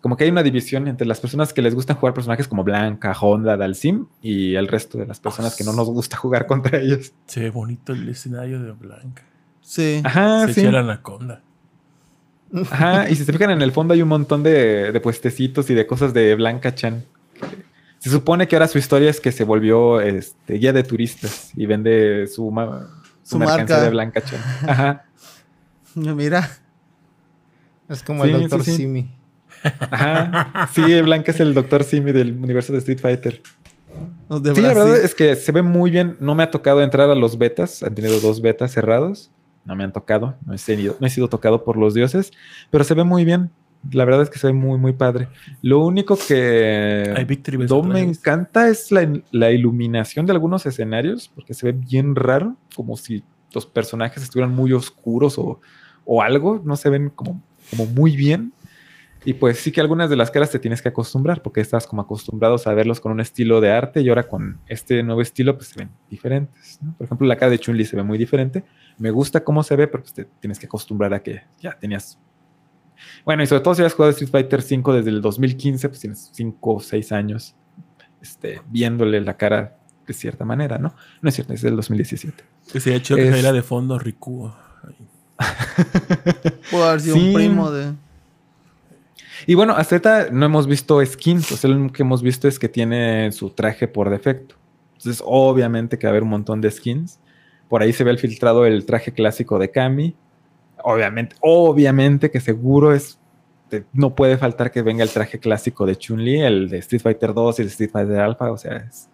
como 0.00 0.16
que 0.16 0.24
hay 0.24 0.30
una 0.30 0.42
división 0.42 0.86
entre 0.88 1.06
las 1.06 1.20
personas 1.20 1.52
que 1.52 1.60
les 1.62 1.74
gustan 1.74 1.96
jugar 1.96 2.14
personajes 2.14 2.46
como 2.48 2.62
Blanca, 2.64 3.12
Honda, 3.20 3.56
Dalsim 3.56 4.06
y 4.22 4.54
el 4.54 4.68
resto 4.68 4.96
de 4.98 5.06
las 5.06 5.18
personas 5.20 5.56
que 5.56 5.64
no 5.64 5.72
nos 5.72 5.88
gusta 5.88 6.16
jugar 6.16 6.46
contra 6.46 6.78
ellos. 6.78 7.12
Se 7.26 7.40
ve 7.40 7.50
bonito 7.50 7.92
el 7.92 8.08
escenario 8.08 8.62
de 8.62 8.72
Blanca. 8.72 9.24
Sí. 9.60 10.00
Ajá, 10.04 10.46
Se 10.46 10.54
sí. 10.54 10.60
echa 10.60 10.72
la 10.72 10.80
anaconda. 10.80 11.42
Ajá, 12.70 13.10
y 13.10 13.14
si 13.16 13.24
se 13.24 13.32
fijan 13.32 13.50
en 13.50 13.60
el 13.60 13.72
fondo 13.72 13.92
hay 13.92 14.00
un 14.00 14.08
montón 14.08 14.42
de, 14.42 14.90
de 14.92 15.00
puestecitos 15.00 15.68
y 15.68 15.74
de 15.74 15.86
cosas 15.86 16.14
de 16.14 16.34
Blanca 16.34 16.74
Chan. 16.74 17.04
Se 17.98 18.08
supone 18.08 18.46
que 18.48 18.56
ahora 18.56 18.68
su 18.68 18.78
historia 18.78 19.10
es 19.10 19.20
que 19.20 19.32
se 19.32 19.44
volvió 19.44 20.00
este, 20.00 20.54
guía 20.54 20.72
de 20.72 20.82
turistas 20.84 21.50
y 21.56 21.66
vende 21.66 22.26
su, 22.28 22.50
ma- 22.50 22.88
su, 23.22 23.30
Su 23.32 23.38
mercancía 23.40 23.66
marca. 23.76 23.82
de 23.82 23.90
Blanca 23.90 24.20
Chan. 24.22 24.40
Ajá. 24.66 25.04
Mira. 25.94 26.48
Es 27.88 28.02
como 28.02 28.24
Sí, 28.24 28.30
el 28.30 28.36
sí, 28.36 28.42
Doctor 28.42 28.64
sí. 28.64 28.76
Simi. 28.76 29.10
Ajá. 29.62 30.68
Sí, 30.74 31.00
Blanca 31.02 31.32
es 31.32 31.40
el 31.40 31.54
Dr. 31.54 31.84
Simi 31.84 32.12
del 32.12 32.32
universo 32.32 32.72
de 32.72 32.78
Street 32.78 33.00
Fighter. 33.00 33.42
De 34.28 34.54
sí, 34.54 34.60
la 34.60 34.68
verdad 34.68 34.96
es 34.96 35.14
que 35.14 35.36
se 35.36 35.52
ve 35.52 35.62
muy 35.62 35.90
bien. 35.90 36.16
No 36.20 36.34
me 36.34 36.42
ha 36.42 36.50
tocado 36.50 36.82
entrar 36.82 37.10
a 37.10 37.14
los 37.14 37.38
betas. 37.38 37.82
Han 37.82 37.94
tenido 37.94 38.20
dos 38.20 38.40
betas 38.42 38.72
cerrados. 38.72 39.30
No 39.64 39.74
me 39.74 39.84
han 39.84 39.92
tocado. 39.92 40.36
No 40.44 40.54
he, 40.54 40.58
sido, 40.58 40.96
no 41.00 41.06
he 41.06 41.10
sido 41.10 41.28
tocado 41.28 41.64
por 41.64 41.76
los 41.76 41.94
dioses. 41.94 42.32
Pero 42.70 42.84
se 42.84 42.94
ve 42.94 43.04
muy 43.04 43.24
bien. 43.24 43.50
La 43.90 44.04
verdad 44.04 44.22
es 44.22 44.30
que 44.30 44.38
se 44.38 44.48
ve 44.48 44.52
muy, 44.52 44.78
muy 44.78 44.92
padre. 44.92 45.28
Lo 45.62 45.84
único 45.84 46.16
que 46.16 47.14
no 47.68 47.82
me 47.82 48.00
encanta 48.00 48.68
es 48.68 48.90
la, 48.90 49.08
la 49.30 49.50
iluminación 49.50 50.26
de 50.26 50.32
algunos 50.32 50.66
escenarios. 50.66 51.30
Porque 51.34 51.54
se 51.54 51.66
ve 51.66 51.72
bien 51.72 52.14
raro. 52.14 52.56
Como 52.74 52.96
si 52.96 53.24
los 53.52 53.66
personajes 53.66 54.22
estuvieran 54.22 54.54
muy 54.54 54.72
oscuros 54.72 55.38
o, 55.38 55.60
o 56.04 56.22
algo. 56.22 56.60
No 56.64 56.76
se 56.76 56.90
ven 56.90 57.08
como, 57.08 57.42
como 57.70 57.86
muy 57.86 58.14
bien. 58.14 58.52
Y 59.24 59.34
pues 59.34 59.58
sí 59.58 59.72
que 59.72 59.80
algunas 59.80 60.08
de 60.08 60.16
las 60.16 60.30
caras 60.30 60.50
te 60.50 60.58
tienes 60.58 60.80
que 60.80 60.88
acostumbrar, 60.88 61.42
porque 61.42 61.60
estás 61.60 61.86
como 61.86 62.02
acostumbrados 62.02 62.66
a 62.66 62.72
verlos 62.74 63.00
con 63.00 63.12
un 63.12 63.20
estilo 63.20 63.60
de 63.60 63.70
arte 63.72 64.00
y 64.00 64.08
ahora 64.08 64.22
con 64.22 64.60
este 64.68 65.02
nuevo 65.02 65.20
estilo 65.20 65.56
pues 65.56 65.68
se 65.70 65.80
ven 65.80 65.90
diferentes. 66.08 66.78
¿no? 66.82 66.94
Por 66.96 67.04
ejemplo, 67.06 67.26
la 67.26 67.36
cara 67.36 67.50
de 67.50 67.58
Chun-Li 67.58 67.84
se 67.84 67.96
ve 67.96 68.02
muy 68.04 68.16
diferente. 68.16 68.64
Me 68.96 69.10
gusta 69.10 69.42
cómo 69.44 69.62
se 69.62 69.76
ve, 69.76 69.88
pero 69.88 70.02
pues 70.04 70.14
te 70.14 70.24
tienes 70.40 70.58
que 70.58 70.66
acostumbrar 70.66 71.12
a 71.14 71.22
que 71.22 71.42
ya 71.60 71.76
tenías... 71.78 72.18
Bueno, 73.24 73.42
y 73.42 73.46
sobre 73.46 73.62
todo 73.62 73.74
si 73.74 73.82
has 73.82 73.92
jugado 73.94 74.10
Street 74.12 74.30
Fighter 74.30 74.60
V 74.60 74.96
desde 74.96 75.10
el 75.10 75.20
2015, 75.20 75.88
pues 75.88 76.00
tienes 76.00 76.30
5 76.32 76.74
o 76.74 76.80
6 76.80 77.12
años 77.12 77.54
este, 78.22 78.60
viéndole 78.68 79.20
la 79.20 79.36
cara 79.36 79.78
de 80.06 80.14
cierta 80.14 80.44
manera, 80.44 80.78
¿no? 80.78 80.94
No 81.20 81.28
es 81.28 81.34
cierto, 81.34 81.52
es 81.52 81.62
del 81.62 81.76
2017. 81.76 82.44
Que 82.72 82.80
chido 83.02 83.16
que 83.16 83.22
Es- 83.24 83.28
saliera 83.30 83.52
de 83.52 83.62
fondo 83.62 83.98
Rikuo. 83.98 84.56
Ahí. 84.84 84.96
Pudo 86.70 86.84
haber 86.88 87.00
sido 87.00 87.16
Sí. 87.16 87.28
un 87.28 87.34
primo 87.34 87.70
de. 87.70 87.92
Y 89.46 89.54
bueno, 89.54 89.74
hasta 89.76 89.96
ahorita 89.96 90.28
no 90.32 90.46
hemos 90.46 90.66
visto 90.66 91.04
skins. 91.04 91.52
O 91.52 91.56
sea, 91.56 91.70
lo 91.70 91.76
único 91.76 91.92
que 91.94 92.02
hemos 92.02 92.22
visto 92.22 92.48
es 92.48 92.58
que 92.58 92.68
tiene 92.68 93.30
su 93.32 93.50
traje 93.50 93.88
por 93.88 94.10
defecto. 94.10 94.54
Entonces, 94.96 95.22
obviamente 95.24 95.98
que 95.98 96.06
va 96.06 96.10
a 96.10 96.12
haber 96.12 96.22
un 96.24 96.30
montón 96.30 96.60
de 96.60 96.70
skins. 96.70 97.20
Por 97.68 97.82
ahí 97.82 97.92
se 97.92 98.02
ve 98.04 98.10
el 98.10 98.18
filtrado 98.18 98.66
el 98.66 98.84
traje 98.86 99.12
clásico 99.12 99.58
de 99.58 99.70
Kami. 99.70 100.14
Obviamente, 100.82 101.36
obviamente 101.40 102.30
que 102.30 102.40
seguro 102.40 102.92
es. 102.94 103.18
No 103.92 104.14
puede 104.14 104.38
faltar 104.38 104.70
que 104.70 104.80
venga 104.80 105.02
el 105.04 105.10
traje 105.10 105.38
clásico 105.38 105.84
de 105.84 105.94
Chun-Li, 105.96 106.40
el 106.40 106.70
de 106.70 106.78
Street 106.78 107.02
Fighter 107.02 107.34
2 107.34 107.58
y 107.58 107.62
el 107.62 107.68
Street 107.68 107.90
Fighter 107.90 108.18
Alpha. 108.20 108.50
O 108.50 108.56
sea, 108.56 108.76
es- 108.76 109.08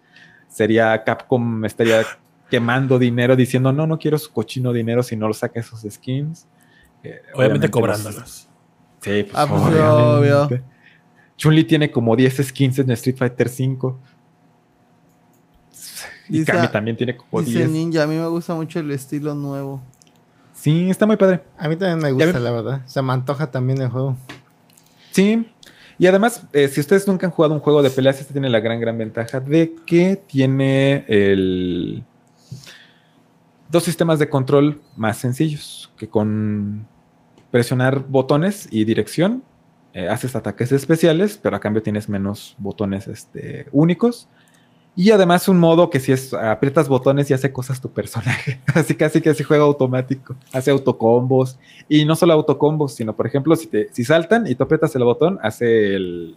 sería 0.47 1.03
Capcom 1.03 1.65
estaría 1.65 2.03
quemando 2.49 2.97
dinero 2.97 3.35
diciendo 3.35 3.73
no, 3.73 3.85
no 3.87 3.97
quiero 3.99 4.17
su 4.17 4.31
cochino 4.31 4.71
dinero 4.71 5.03
si 5.03 5.17
no 5.17 5.27
lo 5.27 5.33
saca 5.33 5.59
esos 5.59 5.81
skins. 5.89 6.47
Eh, 7.03 7.21
Obviamente 7.33 7.67
los- 7.67 7.71
cobrándolos. 7.71 8.49
Sí, 9.05 9.23
pues, 9.23 9.31
Ah, 9.35 9.45
pues, 9.47 9.61
obvio. 9.61 10.61
Chun-Li 11.37 11.63
tiene 11.65 11.91
como 11.91 12.15
10 12.15 12.37
skins 12.47 12.79
en 12.79 12.89
Street 12.91 13.17
Fighter 13.17 13.47
5. 13.49 13.99
Y 16.29 16.39
Dice- 16.39 16.51
Kami 16.51 16.67
también 16.69 16.97
tiene 16.97 17.15
como 17.15 17.41
Dice 17.43 17.59
10. 17.59 17.69
Ninja, 17.69 18.03
a 18.03 18.07
mí 18.07 18.15
me 18.15 18.27
gusta 18.27 18.55
mucho 18.55 18.79
el 18.79 18.89
estilo 18.91 19.35
nuevo. 19.35 19.81
Sí, 20.53 20.89
está 20.89 21.05
muy 21.05 21.17
padre. 21.17 21.43
A 21.57 21.67
mí 21.69 21.75
también 21.75 21.99
me 21.99 22.11
gusta, 22.11 22.39
la 22.39 22.51
verdad. 22.51 22.81
Se 22.87 22.99
me 23.01 23.13
antoja 23.13 23.51
también 23.51 23.79
el 23.81 23.89
juego. 23.89 24.17
Sí. 25.11 25.47
Y 25.99 26.07
además, 26.07 26.43
eh, 26.51 26.67
si 26.67 26.79
ustedes 26.79 27.07
nunca 27.07 27.27
han 27.27 27.31
jugado 27.31 27.53
un 27.53 27.59
juego 27.59 27.83
de 27.83 27.89
peleas, 27.91 28.19
este 28.19 28.33
tiene 28.33 28.49
la 28.49 28.59
gran, 28.59 28.79
gran 28.79 28.97
ventaja 28.97 29.39
de 29.39 29.75
que 29.85 30.15
tiene 30.27 31.05
el... 31.07 32.03
dos 33.69 33.83
sistemas 33.83 34.17
de 34.19 34.27
control 34.27 34.81
más 34.97 35.17
sencillos, 35.17 35.91
que 35.97 36.09
con 36.09 36.87
presionar 37.55 38.05
botones 38.09 38.67
y 38.69 38.83
dirección 38.83 39.41
eh, 39.93 40.09
haces 40.09 40.35
ataques 40.35 40.73
especiales, 40.73 41.39
pero 41.41 41.55
a 41.55 41.61
cambio 41.61 41.81
tienes 41.81 42.09
menos 42.09 42.53
botones 42.57 43.07
este, 43.07 43.67
únicos. 43.71 44.27
Y 44.93 45.11
además 45.11 45.47
un 45.47 45.57
modo 45.57 45.89
que 45.89 46.01
si 46.01 46.11
es 46.11 46.33
aprietas 46.33 46.89
botones 46.89 47.31
y 47.31 47.33
hace 47.33 47.53
cosas 47.53 47.79
tu 47.79 47.89
personaje. 47.93 48.59
Así 48.73 48.93
casi 48.95 49.21
que 49.21 49.29
así 49.29 49.45
juega 49.45 49.63
automático. 49.63 50.35
Hace 50.51 50.69
autocombos. 50.69 51.57
Y 51.87 52.03
no 52.03 52.17
solo 52.17 52.33
autocombos, 52.33 52.93
sino 52.93 53.15
por 53.15 53.25
ejemplo, 53.25 53.55
si, 53.55 53.67
te, 53.67 53.87
si 53.93 54.03
saltan 54.03 54.47
y 54.47 54.55
tú 54.55 54.65
aprietas 54.65 54.93
el 54.97 55.05
botón, 55.05 55.39
hace 55.41 55.95
el, 55.95 56.35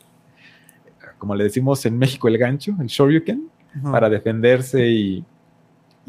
como 1.19 1.35
le 1.35 1.43
decimos 1.43 1.85
en 1.85 1.99
México, 1.99 2.29
el 2.29 2.39
gancho, 2.39 2.77
el 2.81 2.87
shoryuken, 2.87 3.51
Ajá. 3.75 3.91
para 3.91 4.09
defenderse 4.09 4.87
y, 4.87 5.25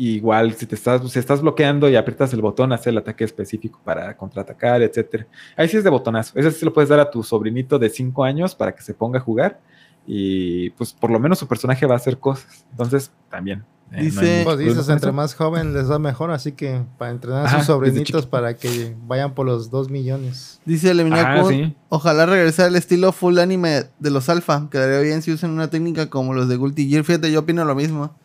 y 0.02 0.12
igual, 0.16 0.54
si 0.54 0.66
te 0.66 0.76
estás, 0.76 1.12
si 1.12 1.20
estás 1.20 1.41
bloqueando 1.41 1.89
y 1.89 1.97
aprietas 1.97 2.32
el 2.32 2.41
botón, 2.41 2.72
hace 2.72 2.89
el 2.89 2.97
ataque 3.00 3.26
específico 3.26 3.82
para 3.84 4.16
contraatacar, 4.16 4.82
etcétera. 4.82 5.28
Ahí 5.58 5.68
sí 5.68 5.76
es 5.76 5.84
de 5.84 5.89
botonazo. 5.89 6.39
Ese 6.39 6.52
sí 6.52 6.64
lo 6.64 6.72
puedes 6.72 6.89
dar 6.89 7.02
a 7.02 7.12
tu 7.12 7.22
sobrinito 7.22 7.78
de 7.78 7.89
5 7.89 8.24
años 8.24 8.56
para 8.56 8.74
que 8.74 8.82
se 8.82 8.93
ponga 8.93 9.20
a 9.20 9.22
jugar. 9.22 9.60
Y 10.08 10.70
pues 10.72 10.93
por 10.93 11.12
lo 11.12 11.20
menos 11.20 11.38
su 11.38 11.47
personaje 11.50 11.86
va 11.86 11.95
a 11.95 11.97
hacer 11.97 12.18
cosas. 12.18 12.66
Entonces, 12.72 13.12
también. 13.30 13.66
eh, 13.91 14.04
Dice- 14.04 14.39
no 14.39 14.43
Pues 14.45 14.58
dices, 14.60 14.88
entre 14.88 15.12
más 15.12 15.36
joven 15.36 15.74
les 15.74 15.89
da 15.89 16.00
mejor, 16.00 16.32
así 16.32 16.54
que 16.54 16.82
para 16.97 17.12
entrenar 17.12 17.45
a 17.47 17.58
sus 17.58 17.66
sobrinitos 17.66 18.26
para 18.26 18.54
que 18.56 18.95
vayan 19.06 19.34
por 19.36 19.45
los 19.47 19.70
2 19.70 19.89
millones. 19.89 20.62
Dice 20.64 20.91
Eliminar 20.91 21.45
sí. 21.47 21.76
ojalá 21.89 22.26
regresar 22.26 22.68
al 22.68 22.78
estilo 22.78 23.12
full 23.12 23.38
anime 23.38 23.84
de 24.00 24.12
los 24.12 24.30
alfa. 24.30 24.70
Quedaría 24.72 25.02
bien 25.02 25.22
si 25.22 25.34
usan 25.34 25.52
una 25.52 25.70
técnica 25.70 26.10
como 26.10 26.34
los 26.34 26.47
de 26.47 26.56
Guilty 26.58 26.89
Gear. 26.89 27.04
Fíjate, 27.04 27.32
yo 27.34 27.41
opino 27.41 27.66
lo 27.66 27.76
mismo. 27.76 28.16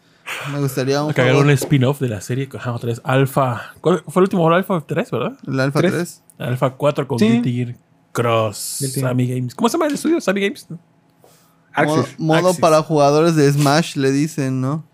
Me 0.53 0.61
gustaría 0.61 1.03
un 1.03 1.11
hagan 1.11 1.37
un 1.37 1.51
spin-off 1.51 2.01
de 2.01 2.09
la 2.09 2.20
serie. 2.20 2.49
Ajá, 2.55 2.72
otra 2.72 2.89
vez. 2.89 3.01
Alpha. 3.05 3.75
¿Cuál 3.81 4.03
fue 4.09 4.20
el 4.20 4.25
último? 4.25 4.49
Alpha 4.51 4.83
3, 4.87 5.11
¿verdad? 5.11 5.33
el 5.47 5.61
Alpha 5.61 5.81
Tres. 5.81 5.93
3. 5.93 6.22
Alpha 6.49 6.70
4 6.70 7.09
con 7.09 7.18
Sí. 7.18 7.41
Gear 7.45 7.75
Cross. 8.12 8.79
Guilty. 8.81 9.01
Sammy 9.01 9.27
Games. 9.27 9.55
¿Cómo 9.55 9.68
se 9.68 9.75
llama 9.75 9.87
el 9.89 9.95
estudio? 9.95 10.20
Sammy 10.20 10.41
Games. 10.41 10.66
Modo, 10.70 10.81
Axis. 12.01 12.18
modo 12.18 12.49
Axis. 12.49 12.61
para 12.61 12.83
jugadores 12.83 13.37
de 13.37 13.53
Smash, 13.53 13.97
le 13.97 14.11
dicen, 14.12 14.61
¿no? 14.61 14.85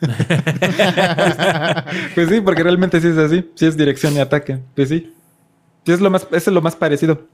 Pues 2.14 2.28
sí, 2.28 2.40
porque 2.40 2.62
realmente 2.62 3.00
sí 3.00 3.08
es 3.08 3.18
así. 3.18 3.50
Sí 3.54 3.66
es 3.66 3.76
dirección 3.76 4.14
y 4.14 4.18
ataque. 4.20 4.58
Pues 4.74 4.88
sí. 4.88 5.12
Sí 5.84 5.92
es 5.92 6.00
lo 6.00 6.10
más, 6.10 6.26
ese 6.30 6.50
es 6.50 6.54
lo 6.54 6.62
más 6.62 6.76
parecido. 6.76 7.26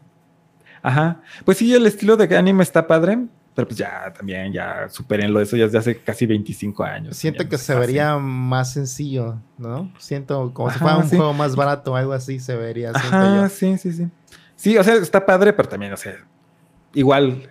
Ajá. 0.83 1.21
Pues 1.45 1.59
sí, 1.59 1.73
el 1.75 1.87
estilo 1.87 2.17
de 2.17 2.37
anime 2.37 2.63
está 2.63 2.87
padre. 2.87 3.19
Pero 3.57 3.69
pues 3.69 3.79
ya 3.79 4.13
también, 4.15 4.53
ya 4.53 4.87
supérenlo. 4.91 5.41
Eso 5.41 5.57
ya 5.57 5.65
es 5.65 5.73
de 5.73 5.79
hace 5.79 5.97
casi 5.97 6.27
25 6.27 6.85
años. 6.85 7.17
Siento 7.17 7.49
que 7.49 7.57
se 7.57 7.73
fácil. 7.73 7.81
vería 7.81 8.19
más 8.19 8.75
sencillo, 8.75 9.41
¿no? 9.57 9.91
Siento 9.99 10.53
como 10.53 10.69
si 10.69 10.77
Ajá, 10.77 10.85
fuera 10.85 10.99
un 10.99 11.09
sí. 11.09 11.17
juego 11.17 11.33
más 11.33 11.57
barato 11.57 11.97
algo 11.97 12.13
así 12.13 12.39
se 12.39 12.55
vería. 12.55 12.91
Ajá, 12.95 13.45
yo. 13.45 13.49
sí, 13.49 13.79
sí, 13.79 13.93
sí. 13.93 14.09
Sí, 14.57 14.77
o 14.77 14.85
sea, 14.85 14.95
está 14.97 15.25
padre, 15.25 15.55
pero 15.55 15.71
también, 15.71 15.91
o 15.95 15.97
sea, 15.97 16.17
igual, 16.93 17.49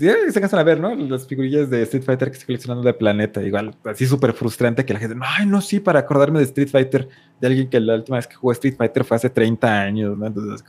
eh, 0.00 0.30
se 0.30 0.40
cansan 0.40 0.60
a 0.60 0.62
ver, 0.62 0.78
¿no? 0.78 0.94
Las 0.94 1.26
figurillas 1.26 1.68
de 1.68 1.82
Street 1.82 2.04
Fighter 2.04 2.28
que 2.28 2.34
estoy 2.34 2.46
coleccionando 2.46 2.84
de 2.84 2.94
Planeta, 2.94 3.42
igual, 3.42 3.74
así 3.84 4.06
súper 4.06 4.32
frustrante 4.32 4.84
que 4.84 4.92
la 4.92 5.00
gente, 5.00 5.16
ay, 5.20 5.46
no, 5.46 5.60
sí, 5.60 5.80
para 5.80 5.98
acordarme 5.98 6.38
de 6.38 6.44
Street 6.44 6.68
Fighter, 6.68 7.08
de 7.40 7.46
alguien 7.46 7.68
que 7.68 7.80
la 7.80 7.94
última 7.96 8.18
vez 8.18 8.28
que 8.28 8.36
jugó 8.36 8.52
Street 8.52 8.76
Fighter 8.76 9.04
fue 9.04 9.16
hace 9.16 9.30
30 9.30 9.80
años, 9.80 10.16
¿no? 10.16 10.26
Entonces, 10.26 10.64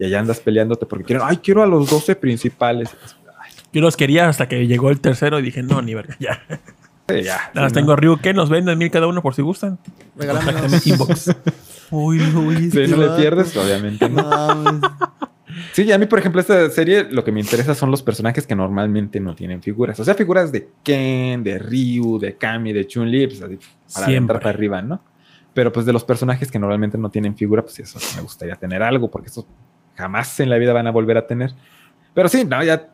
y 0.00 0.04
allá 0.06 0.20
andas 0.20 0.40
peleándote 0.40 0.86
porque 0.86 1.04
quieren, 1.04 1.24
ay, 1.28 1.36
quiero 1.36 1.62
a 1.62 1.66
los 1.66 1.90
12 1.90 2.16
principales. 2.16 2.88
Yo 3.72 3.80
los 3.80 3.96
quería 3.96 4.28
hasta 4.28 4.48
que 4.48 4.66
llegó 4.66 4.90
el 4.90 5.00
tercero 5.00 5.38
y 5.38 5.42
dije, 5.42 5.62
no, 5.62 5.80
ni 5.82 5.94
verga, 5.94 6.16
ya. 6.18 6.42
sí, 7.08 7.22
ya. 7.22 7.50
Nada 7.54 7.68
sí, 7.68 7.74
tengo 7.74 7.94
Ryuken, 7.96 8.34
nos 8.34 8.50
venden 8.50 8.78
mil 8.78 8.90
cada 8.90 9.06
uno 9.06 9.22
por 9.22 9.34
si 9.34 9.42
gustan. 9.42 9.78
Contáctame 10.16 10.78
inbox. 10.84 11.36
Uy, 11.92 12.20
uy, 12.20 12.28
¿no? 12.32 12.52
este 12.52 12.86
Sí, 12.86 12.92
no 12.92 12.98
le 12.98 13.08
pierdes, 13.20 13.56
obviamente, 13.56 14.08
¿no? 14.08 14.80
Sí, 15.72 15.82
y 15.82 15.92
a 15.92 15.98
mí, 15.98 16.06
por 16.06 16.18
ejemplo, 16.18 16.40
esta 16.40 16.70
serie 16.70 17.04
lo 17.10 17.24
que 17.24 17.32
me 17.32 17.40
interesa 17.40 17.74
son 17.74 17.90
los 17.90 18.02
personajes 18.02 18.46
que 18.46 18.54
normalmente 18.54 19.20
no 19.20 19.34
tienen 19.34 19.62
figuras. 19.62 19.98
O 20.00 20.04
sea, 20.04 20.14
figuras 20.14 20.52
de 20.52 20.68
Ken, 20.82 21.42
de 21.42 21.58
Ryu, 21.58 22.18
de 22.18 22.36
Kami, 22.36 22.72
de 22.72 22.86
Chun-Li, 22.86 23.26
pues 23.26 23.42
así, 23.42 23.58
para 23.92 24.06
Siempre. 24.06 24.16
entrar 24.16 24.40
para 24.40 24.50
arriba, 24.50 24.82
¿no? 24.82 25.02
Pero 25.52 25.72
pues 25.72 25.84
de 25.86 25.92
los 25.92 26.04
personajes 26.04 26.50
que 26.50 26.58
normalmente 26.58 26.96
no 26.96 27.10
tienen 27.10 27.36
figura, 27.36 27.62
pues 27.62 27.78
eso 27.80 27.98
me 28.14 28.22
gustaría 28.22 28.54
tener 28.56 28.82
algo, 28.82 29.10
porque 29.10 29.28
eso 29.28 29.46
jamás 29.96 30.38
en 30.40 30.48
la 30.48 30.56
vida 30.58 30.72
van 30.72 30.86
a 30.86 30.92
volver 30.92 31.16
a 31.18 31.26
tener. 31.26 31.52
Pero 32.14 32.28
sí, 32.28 32.44
no, 32.44 32.62
ya. 32.62 32.88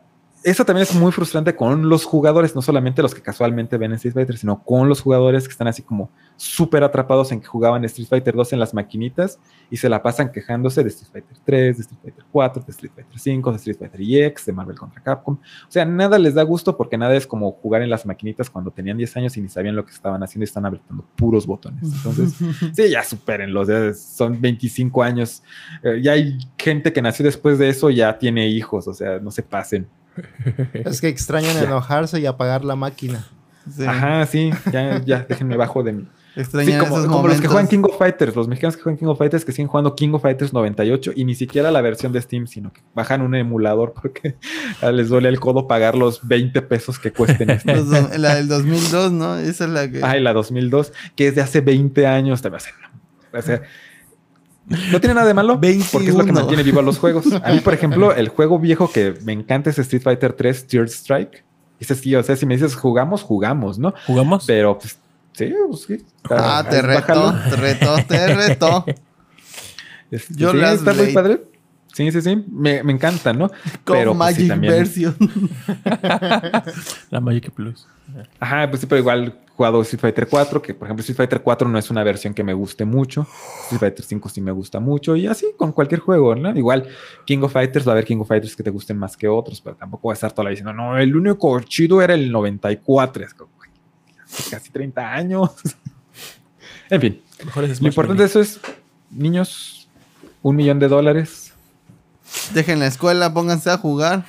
Eso 0.46 0.64
también 0.64 0.86
es 0.88 0.94
muy 0.94 1.10
frustrante 1.10 1.56
con 1.56 1.88
los 1.88 2.04
jugadores, 2.04 2.54
no 2.54 2.62
solamente 2.62 3.02
los 3.02 3.12
que 3.12 3.20
casualmente 3.20 3.76
ven 3.78 3.90
en 3.90 3.96
Street 3.96 4.14
Fighter, 4.14 4.38
sino 4.38 4.62
con 4.62 4.88
los 4.88 5.00
jugadores 5.00 5.48
que 5.48 5.50
están 5.50 5.66
así 5.66 5.82
como 5.82 6.08
súper 6.36 6.84
atrapados 6.84 7.32
en 7.32 7.40
que 7.40 7.48
jugaban 7.48 7.84
Street 7.86 8.06
Fighter 8.06 8.32
2 8.32 8.52
en 8.52 8.60
las 8.60 8.72
maquinitas 8.72 9.40
y 9.72 9.76
se 9.76 9.88
la 9.88 10.04
pasan 10.04 10.30
quejándose 10.30 10.84
de 10.84 10.90
Street 10.90 11.10
Fighter 11.10 11.36
3, 11.44 11.76
de 11.76 11.82
Street 11.82 12.00
Fighter 12.00 12.24
4, 12.30 12.62
de 12.62 12.70
Street 12.70 12.92
Fighter 12.94 13.18
5, 13.18 13.50
de 13.50 13.56
Street 13.56 13.76
Fighter 13.76 14.00
EX, 14.00 14.46
de 14.46 14.52
Marvel 14.52 14.78
contra 14.78 15.02
Capcom. 15.02 15.34
O 15.34 15.68
sea, 15.68 15.84
nada 15.84 16.16
les 16.16 16.34
da 16.34 16.44
gusto 16.44 16.76
porque 16.76 16.96
nada 16.96 17.16
es 17.16 17.26
como 17.26 17.50
jugar 17.50 17.82
en 17.82 17.90
las 17.90 18.06
maquinitas 18.06 18.48
cuando 18.48 18.70
tenían 18.70 18.98
10 18.98 19.16
años 19.16 19.36
y 19.36 19.40
ni 19.40 19.48
sabían 19.48 19.74
lo 19.74 19.84
que 19.84 19.90
estaban 19.90 20.22
haciendo 20.22 20.44
y 20.44 20.46
están 20.46 20.64
apretando 20.64 21.04
puros 21.16 21.44
botones. 21.44 21.82
Entonces, 21.92 22.34
sí, 22.72 22.88
ya 22.88 23.02
supérenlo. 23.02 23.62
o 23.62 23.64
sea, 23.64 23.92
son 23.94 24.40
25 24.40 25.02
años. 25.02 25.42
Eh, 25.82 26.00
ya 26.00 26.12
hay 26.12 26.38
gente 26.56 26.92
que 26.92 27.02
nació 27.02 27.24
después 27.24 27.58
de 27.58 27.68
eso, 27.68 27.90
ya 27.90 28.16
tiene 28.16 28.46
hijos. 28.46 28.86
O 28.86 28.94
sea, 28.94 29.18
no 29.18 29.32
se 29.32 29.42
pasen. 29.42 29.88
Es 30.84 31.00
que 31.00 31.08
extrañan 31.08 31.56
enojarse 31.56 32.20
y 32.20 32.26
apagar 32.26 32.64
la 32.64 32.76
máquina. 32.76 33.26
Sí. 33.70 33.84
Ajá, 33.84 34.26
sí, 34.26 34.50
ya, 34.72 35.02
ya, 35.04 35.26
déjenme 35.28 35.56
bajo 35.56 35.82
de 35.82 35.92
mí. 35.92 36.08
Sí, 36.34 36.42
Extrañan 36.42 36.80
como, 36.80 36.98
esos 36.98 37.10
como 37.10 37.28
los 37.28 37.40
que 37.40 37.48
juegan 37.48 37.66
King 37.66 37.82
of 37.84 37.96
Fighters, 37.98 38.36
los 38.36 38.46
mexicanos 38.46 38.76
que 38.76 38.82
juegan 38.82 38.98
King 38.98 39.06
of 39.06 39.18
Fighters 39.18 39.44
que 39.44 39.52
siguen 39.52 39.68
jugando 39.68 39.96
King 39.96 40.10
of 40.12 40.20
Fighters 40.20 40.52
98 40.52 41.12
y 41.16 41.24
ni 41.24 41.34
siquiera 41.34 41.70
la 41.70 41.80
versión 41.80 42.12
de 42.12 42.20
Steam, 42.20 42.46
sino 42.46 42.74
que 42.74 42.82
bajan 42.94 43.22
un 43.22 43.34
emulador 43.34 43.94
porque 43.94 44.36
les 44.92 45.08
duele 45.08 45.30
el 45.30 45.40
codo 45.40 45.66
pagar 45.66 45.96
los 45.96 46.28
20 46.28 46.60
pesos 46.62 46.98
que 46.98 47.10
cuesten 47.10 47.48
este. 47.50 47.74
La 48.18 48.34
del 48.34 48.48
2002, 48.48 49.12
¿no? 49.12 49.38
Esa 49.38 49.64
es 49.64 49.70
la 49.70 49.90
que... 49.90 50.00
Ay, 50.04 50.20
la 50.20 50.34
2002, 50.34 50.92
que 51.16 51.28
es 51.28 51.34
de 51.34 51.40
hace 51.40 51.62
20 51.62 52.06
años. 52.06 52.40
Sea, 52.40 52.50
no, 52.50 52.58
o 53.38 53.42
sea, 53.42 53.62
no 54.66 55.00
tiene 55.00 55.14
nada 55.14 55.26
de 55.26 55.34
malo 55.34 55.54
porque 55.60 55.76
es 55.76 55.92
lo 55.92 56.24
que 56.24 56.32
21. 56.32 56.40
mantiene 56.40 56.62
vivo 56.62 56.80
a 56.80 56.82
los 56.82 56.98
juegos. 56.98 57.24
A 57.42 57.52
mí, 57.52 57.60
por 57.60 57.74
ejemplo, 57.74 58.12
el 58.12 58.28
juego 58.28 58.58
viejo 58.58 58.90
que 58.90 59.14
me 59.22 59.32
encanta 59.32 59.70
es 59.70 59.78
Street 59.78 60.02
Fighter 60.02 60.32
3 60.32 60.66
Third 60.66 60.88
Strike. 60.88 61.44
Ese 61.78 61.94
sí, 61.94 62.14
o 62.14 62.22
sea, 62.22 62.36
si 62.36 62.46
me 62.46 62.54
dices 62.54 62.74
jugamos, 62.74 63.22
jugamos, 63.22 63.78
¿no? 63.78 63.94
¿Jugamos? 64.06 64.44
Pero 64.46 64.78
pues, 64.78 64.98
sí, 65.32 65.52
pues 65.68 65.82
sí. 65.82 66.04
Ah, 66.30 66.66
te 66.68 66.80
reto, 66.82 67.00
bájalo. 67.00 67.50
te 67.50 67.56
reto, 67.56 67.96
te 68.08 68.34
reto. 68.34 68.84
Este, 70.08 70.34
Yo 70.36 70.52
sí, 70.52 70.58
las 70.58 70.74
está 70.74 70.94
muy 70.94 71.12
padre. 71.12 71.40
Sí, 71.96 72.12
sí, 72.12 72.20
sí. 72.20 72.44
Me, 72.50 72.82
me 72.82 72.92
encanta, 72.92 73.32
¿no? 73.32 73.48
Con 73.84 73.96
Pero, 73.96 74.14
pues, 74.14 74.36
sí, 74.36 74.42
Magic 74.42 74.48
también- 74.48 74.72
Version. 74.74 75.16
La 77.10 77.20
Magic 77.20 77.50
Plus. 77.52 77.86
Ajá, 78.38 78.68
pues 78.68 78.82
sí, 78.82 78.86
pero 78.86 78.98
igual 78.98 79.28
he 79.28 79.50
jugado 79.56 79.80
Street 79.80 80.00
Fighter 80.02 80.28
4, 80.28 80.60
que 80.60 80.74
por 80.74 80.86
ejemplo 80.88 81.00
Street 81.00 81.16
Fighter 81.16 81.40
4 81.40 81.68
no 81.70 81.78
es 81.78 81.90
una 81.90 82.04
versión 82.04 82.34
que 82.34 82.44
me 82.44 82.52
guste 82.52 82.84
mucho. 82.84 83.26
Street 83.62 83.80
Fighter 83.80 84.04
5 84.04 84.28
sí 84.28 84.42
me 84.42 84.52
gusta 84.52 84.78
mucho. 84.78 85.16
Y 85.16 85.26
así 85.26 85.46
con 85.56 85.72
cualquier 85.72 86.00
juego, 86.00 86.34
¿no? 86.34 86.54
Igual 86.54 86.86
King 87.24 87.38
of 87.44 87.52
Fighters, 87.54 87.86
va 87.86 87.92
a 87.92 87.94
haber 87.94 88.04
King 88.04 88.18
of 88.18 88.28
Fighters 88.28 88.54
que 88.54 88.62
te 88.62 88.68
gusten 88.68 88.98
más 88.98 89.16
que 89.16 89.26
otros, 89.26 89.62
pero 89.62 89.74
tampoco 89.76 90.08
va 90.08 90.12
a 90.12 90.16
estar 90.16 90.32
toda 90.32 90.44
la 90.44 90.50
vida 90.50 90.60
diciendo, 90.60 90.74
no, 90.74 90.98
el 90.98 91.16
único 91.16 91.58
chido 91.60 92.02
era 92.02 92.12
el 92.12 92.30
94. 92.30 93.24
Es 93.24 93.32
como, 93.32 93.50
hace 94.22 94.50
casi 94.50 94.70
30 94.70 95.14
años. 95.14 95.50
en 96.90 97.00
fin, 97.00 97.22
Mejor 97.42 97.64
es 97.64 97.80
lo 97.80 97.88
importante 97.88 98.22
de 98.22 98.26
eso 98.28 98.40
es, 98.40 98.60
niños, 99.10 99.88
un 100.42 100.56
millón 100.56 100.78
de 100.78 100.88
dólares. 100.88 101.45
Dejen 102.54 102.78
la 102.78 102.86
escuela, 102.86 103.32
pónganse 103.32 103.70
a 103.70 103.78
jugar. 103.78 104.24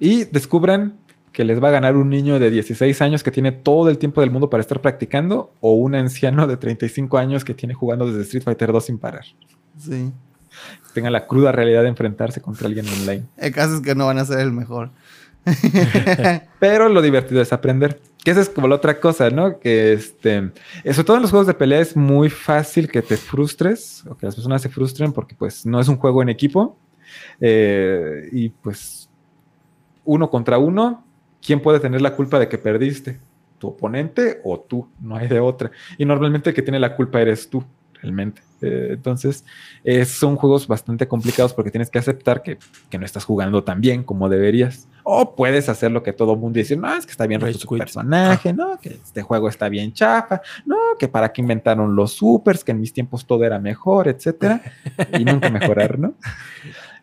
y 0.00 0.24
descubran 0.24 0.98
que 1.32 1.44
les 1.44 1.62
va 1.62 1.68
a 1.68 1.72
ganar 1.72 1.96
un 1.96 2.08
niño 2.08 2.38
de 2.38 2.50
16 2.50 3.02
años 3.02 3.22
que 3.22 3.30
tiene 3.32 3.50
todo 3.52 3.90
el 3.90 3.98
tiempo 3.98 4.20
del 4.20 4.30
mundo 4.30 4.48
para 4.48 4.60
estar 4.60 4.80
practicando 4.80 5.52
o 5.60 5.72
un 5.72 5.94
anciano 5.96 6.46
de 6.46 6.56
35 6.56 7.18
años 7.18 7.44
que 7.44 7.54
tiene 7.54 7.74
jugando 7.74 8.06
desde 8.06 8.22
Street 8.22 8.44
Fighter 8.44 8.72
2 8.72 8.84
sin 8.84 8.98
parar. 8.98 9.24
Sí. 9.78 10.12
Tengan 10.94 11.12
la 11.12 11.26
cruda 11.26 11.50
realidad 11.50 11.82
de 11.82 11.88
enfrentarse 11.88 12.40
contra 12.40 12.68
alguien 12.68 12.88
online. 12.88 13.24
El 13.36 13.52
caso 13.52 13.76
es 13.76 13.80
que 13.80 13.96
no 13.96 14.06
van 14.06 14.18
a 14.18 14.24
ser 14.24 14.38
el 14.38 14.52
mejor. 14.52 14.90
Pero 16.60 16.88
lo 16.88 17.02
divertido 17.02 17.42
es 17.42 17.52
aprender. 17.52 18.00
Que 18.24 18.30
esa 18.30 18.40
es 18.40 18.48
como 18.48 18.66
la 18.66 18.76
otra 18.76 18.98
cosa, 18.98 19.28
¿no? 19.28 19.60
Que 19.60 19.92
este, 19.92 20.50
sobre 20.82 21.04
todo 21.04 21.16
en 21.16 21.22
los 21.22 21.30
juegos 21.30 21.46
de 21.46 21.54
pelea 21.54 21.80
es 21.80 21.94
muy 21.94 22.30
fácil 22.30 22.90
que 22.90 23.02
te 23.02 23.18
frustres 23.18 24.02
o 24.08 24.16
que 24.16 24.24
las 24.26 24.34
personas 24.34 24.62
se 24.62 24.70
frustren 24.70 25.12
porque 25.12 25.34
pues 25.34 25.66
no 25.66 25.78
es 25.78 25.88
un 25.88 25.98
juego 25.98 26.22
en 26.22 26.30
equipo. 26.30 26.78
Eh, 27.40 28.28
y 28.32 28.48
pues 28.48 29.10
uno 30.04 30.30
contra 30.30 30.58
uno, 30.58 31.04
¿quién 31.44 31.60
puede 31.60 31.80
tener 31.80 32.00
la 32.00 32.16
culpa 32.16 32.38
de 32.38 32.48
que 32.48 32.58
perdiste? 32.58 33.20
¿Tu 33.58 33.68
oponente 33.68 34.40
o 34.42 34.58
tú? 34.58 34.88
No 35.00 35.16
hay 35.16 35.28
de 35.28 35.40
otra. 35.40 35.70
Y 35.98 36.04
normalmente 36.04 36.50
el 36.50 36.56
que 36.56 36.62
tiene 36.62 36.80
la 36.80 36.96
culpa 36.96 37.20
eres 37.20 37.48
tú, 37.48 37.62
realmente. 38.04 38.42
Eh, 38.60 38.90
entonces, 38.92 39.44
eh, 39.82 40.04
son 40.04 40.36
juegos 40.36 40.66
bastante 40.66 41.08
complicados 41.08 41.52
porque 41.52 41.70
tienes 41.70 41.90
que 41.90 41.98
aceptar 41.98 42.42
que, 42.42 42.58
que 42.88 42.98
no 42.98 43.04
estás 43.04 43.24
jugando 43.24 43.64
tan 43.64 43.80
bien 43.80 44.04
como 44.04 44.28
deberías. 44.28 44.88
O 45.02 45.34
puedes 45.34 45.68
hacer 45.68 45.90
lo 45.90 46.02
que 46.02 46.12
todo 46.12 46.36
mundo 46.36 46.58
dice, 46.58 46.76
no, 46.76 46.94
es 46.94 47.04
que 47.04 47.12
está 47.12 47.26
bien 47.26 47.40
roto 47.40 47.58
tu 47.58 47.68
quit. 47.68 47.78
personaje, 47.78 48.52
no, 48.52 48.78
que 48.78 48.90
este 48.90 49.22
juego 49.22 49.48
está 49.48 49.68
bien 49.68 49.92
chafa, 49.92 50.40
no, 50.64 50.76
que 50.98 51.08
para 51.08 51.32
qué 51.32 51.42
inventaron 51.42 51.94
los 51.94 52.12
supers, 52.12 52.64
que 52.64 52.72
en 52.72 52.80
mis 52.80 52.92
tiempos 52.92 53.26
todo 53.26 53.44
era 53.44 53.58
mejor, 53.58 54.08
etcétera, 54.08 54.62
y 55.18 55.24
nunca 55.24 55.50
mejorar, 55.50 55.98
¿no? 55.98 56.14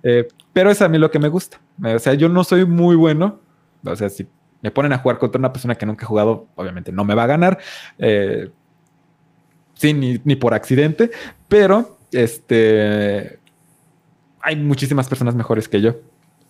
Eh, 0.04 0.28
pero 0.52 0.72
es 0.72 0.82
a 0.82 0.90
mí 0.90 0.98
lo 0.98 1.12
que 1.12 1.20
me 1.20 1.28
gusta. 1.28 1.62
O 1.80 2.00
sea, 2.00 2.16
yo 2.16 2.28
no 2.28 2.44
soy 2.44 2.66
muy 2.66 2.96
bueno. 2.96 3.40
O 3.86 3.96
sea, 3.96 4.10
si 4.10 4.28
me 4.64 4.72
ponen 4.72 4.94
a 4.94 4.98
jugar 4.98 5.20
contra 5.20 5.38
una 5.38 5.54
persona 5.54 5.76
que 5.76 5.86
nunca 5.86 6.06
ha 6.06 6.08
jugado, 6.08 6.48
obviamente 6.56 6.92
no 6.92 7.06
me 7.06 7.14
va 7.14 7.26
a 7.26 7.28
ganar. 7.28 7.60
Eh, 8.00 8.50
sí, 9.82 9.94
ni, 9.94 10.22
ni 10.24 10.36
por 10.36 10.54
accidente. 10.54 11.10
Pero, 11.48 11.98
este, 12.12 13.40
hay 14.42 14.56
muchísimas 14.56 15.08
personas 15.10 15.36
mejores 15.36 15.68
que 15.68 15.82
yo. 15.82 15.96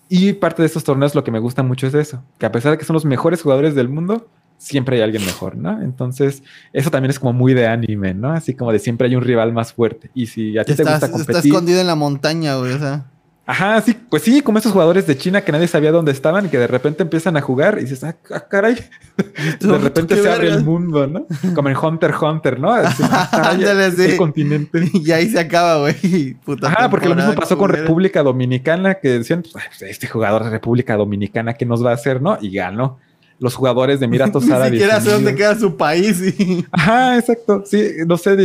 Y 0.09 0.34
parte 0.34 0.61
de 0.61 0.65
estos 0.65 0.84
torneos 0.84 1.15
lo 1.15 1.23
que 1.23 1.32
me 1.32 1.39
gusta 1.39 1.63
mucho 1.63 1.88
es 1.88 1.93
eso. 1.93 2.21
Que 2.38 2.45
a 2.45 2.51
pesar 2.51 2.73
de 2.73 2.77
que 2.77 2.84
son 2.84 2.93
los 2.95 3.05
mejores 3.05 3.41
jugadores 3.41 3.75
del 3.75 3.88
mundo, 3.88 4.27
siempre 4.57 4.97
hay 4.97 5.03
alguien 5.03 5.25
mejor, 5.25 5.55
¿no? 5.55 5.82
Entonces, 5.82 6.43
eso 6.73 6.91
también 6.91 7.11
es 7.11 7.19
como 7.19 7.32
muy 7.32 7.53
de 7.53 7.67
anime, 7.67 8.13
¿no? 8.13 8.32
Así 8.32 8.53
como 8.53 8.73
de 8.73 8.79
siempre 8.79 9.07
hay 9.07 9.15
un 9.15 9.23
rival 9.23 9.53
más 9.53 9.71
fuerte. 9.71 10.11
Y 10.13 10.27
si 10.27 10.57
a 10.57 10.65
ti 10.65 10.75
te 10.75 10.84
Está, 10.84 11.07
gusta 11.07 11.32
está 11.34 11.39
escondido 11.39 11.79
en 11.79 11.88
la 11.88 11.95
montaña, 11.95 12.55
güey. 12.57 12.73
O 12.73 12.79
sea. 12.79 13.05
Ajá, 13.52 13.82
sí, 13.82 13.97
pues 14.10 14.24
sí, 14.24 14.39
como 14.39 14.60
esos 14.60 14.72
jugadores 14.72 15.06
de 15.06 15.18
China 15.18 15.41
que 15.41 15.52
nadie 15.52 15.68
sabía 15.68 15.91
dónde 15.91 16.14
estaban 16.14 16.45
y 16.45 16.47
que 16.47 16.58
de 16.58 16.68
repente 16.68 17.04
empiezan 17.04 17.36
a 17.36 17.41
jugar 17.41 17.80
y 17.80 17.82
dices, 17.82 18.02
ah, 18.06 18.16
ah, 18.34 18.47
caray. 18.47 18.76
de 19.60 19.78
repente 19.78 20.16
se 20.16 20.32
abre 20.32 20.47
el 20.47 20.64
mundo, 20.64 21.06
¿no? 21.06 21.26
Como 21.54 21.68
en 21.68 21.76
Hunter 21.76 22.14
Hunter, 22.16 22.62
¿no? 22.62 22.74
Ah, 23.02 23.49
Ándale, 23.52 23.91
sí. 23.91 24.16
continente. 24.16 24.89
Y 24.93 25.12
ahí 25.12 25.28
se 25.28 25.38
acaba, 25.38 25.80
güey. 25.80 26.38
Ajá, 26.62 26.89
porque 26.89 27.10
lo 27.10 27.16
mismo 27.16 27.34
pasó 27.34 27.58
con. 27.58 27.70
República 27.72 28.24
Dominicana, 28.24 28.95
que 28.95 29.10
decían, 29.20 29.43
pues, 29.52 29.66
"Ay, 29.82 29.89
este 29.89 30.08
jugador 30.08 30.45
de 30.45 30.49
República 30.49 30.95
Dominicana, 30.95 31.56
¿qué 31.56 31.66
nos 31.66 31.86
va 31.86 31.91
a 31.91 31.95
hacer, 31.95 32.22
no? 32.22 32.38
Y 32.39 32.56
ganó. 32.56 32.99
Los 33.42 33.56
jugadores 33.56 34.00
de 34.00 34.06
Emiratos 34.06 34.46
Ni 34.46 34.52
Árabes. 34.54 34.72
siquiera 34.72 35.02
sé 35.02 35.10
dónde 35.12 35.36
queda 35.36 35.58
su 35.60 35.76
país. 35.76 36.22
Y... 36.22 36.64
Ajá, 36.72 37.18
exacto. 37.18 37.64
Sí, 37.66 37.86
no 38.08 38.16
sé. 38.18 38.38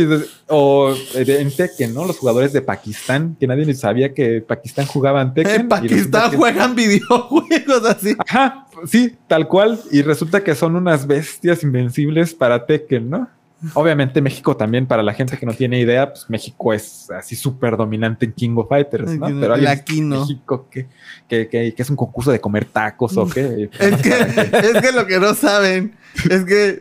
O 0.47 0.91
eh, 1.13 1.37
en 1.39 1.55
Tekken, 1.55 1.93
¿no? 1.93 2.05
Los 2.05 2.17
jugadores 2.17 2.51
de 2.51 2.61
Pakistán, 2.61 3.37
que 3.39 3.45
nadie 3.47 3.65
ni 3.65 3.75
sabía 3.75 4.13
que 4.13 4.41
Pakistán 4.41 4.87
jugaba 4.87 5.21
en 5.21 5.33
Tekken. 5.35 5.61
En 5.61 5.67
Pakistán 5.69 6.31
que- 6.31 6.37
juegan 6.37 6.75
videojuegos 6.75 7.85
así. 7.87 8.15
Ajá, 8.27 8.65
sí, 8.87 9.15
tal 9.27 9.47
cual. 9.47 9.79
Y 9.91 10.01
resulta 10.01 10.43
que 10.43 10.55
son 10.55 10.75
unas 10.75 11.05
bestias 11.07 11.63
invencibles 11.63 12.33
para 12.33 12.65
Tekken, 12.65 13.09
¿no? 13.09 13.29
Obviamente 13.73 14.21
México 14.21 14.55
también, 14.55 14.85
para 14.85 15.01
la 15.01 15.13
gente 15.13 15.35
que 15.37 15.45
no 15.45 15.53
tiene 15.53 15.79
idea, 15.79 16.11
pues 16.13 16.29
México 16.29 16.73
es 16.73 17.09
así 17.09 17.35
súper 17.35 17.75
dominante 17.75 18.25
en 18.27 18.33
King 18.33 18.55
of 18.57 18.69
Fighters, 18.69 19.09
¿no? 19.17 19.25
Pero 19.41 19.53
no. 20.01 20.19
México, 20.21 20.67
que, 20.69 20.87
que, 21.27 21.47
que, 21.47 21.73
que 21.73 21.81
es 21.81 21.89
un 21.89 21.95
concurso 21.95 22.31
de 22.31 22.39
comer 22.39 22.65
tacos 22.65 23.17
o 23.17 23.27
qué. 23.27 23.69
Es 23.79 24.01
que, 24.01 24.09
es 24.09 24.81
que 24.81 24.91
lo 24.91 25.07
que 25.07 25.19
no 25.19 25.33
saben 25.33 25.95
es 26.29 26.43
que 26.45 26.79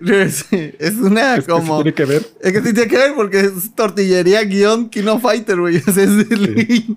es 0.78 0.94
una 0.96 1.36
Es 1.36 1.44
que 1.46 1.52
sí 1.52 1.58
como. 1.58 1.76
tiene 1.76 1.94
que 1.94 2.04
ver. 2.04 2.26
Es 2.40 2.52
que 2.52 2.62
sí 2.62 2.72
tiene 2.74 2.88
que 2.88 2.96
ver 2.96 3.14
porque 3.14 3.40
es 3.40 3.74
tortillería 3.74 4.42
guion 4.44 4.88
Kino 4.90 5.18
Fighter, 5.18 5.58
güey. 5.58 5.76
O 5.86 5.92
sea, 5.92 6.04
es 6.04 6.30
el- 6.30 6.66
Sí. 6.66 6.96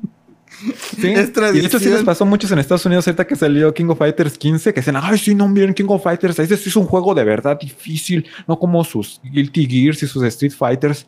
Es 0.97 1.31
Y 1.55 1.59
de 1.59 1.65
hecho 1.65 1.79
sí 1.79 1.89
les 1.89 2.03
pasó 2.03 2.25
muchos 2.25 2.51
en 2.51 2.59
Estados 2.59 2.85
Unidos 2.85 3.07
ahorita 3.07 3.25
que 3.25 3.35
salió 3.35 3.73
King 3.73 3.87
of 3.89 3.97
Fighters 3.97 4.37
15, 4.37 4.73
que 4.73 4.79
decían, 4.81 4.97
ay, 5.01 5.17
sí, 5.17 5.33
no, 5.33 5.47
miren 5.47 5.73
King 5.73 5.85
of 5.89 6.03
Fighters, 6.03 6.39
ese 6.39 6.57
sí 6.57 6.69
es 6.69 6.75
un 6.75 6.85
juego 6.85 7.13
de 7.13 7.23
verdad 7.23 7.57
difícil, 7.59 8.27
no 8.47 8.59
como 8.59 8.83
sus 8.83 9.21
Guilty 9.23 9.65
Gears 9.65 10.03
y 10.03 10.07
sus 10.07 10.23
Street 10.23 10.51
Fighters. 10.51 11.07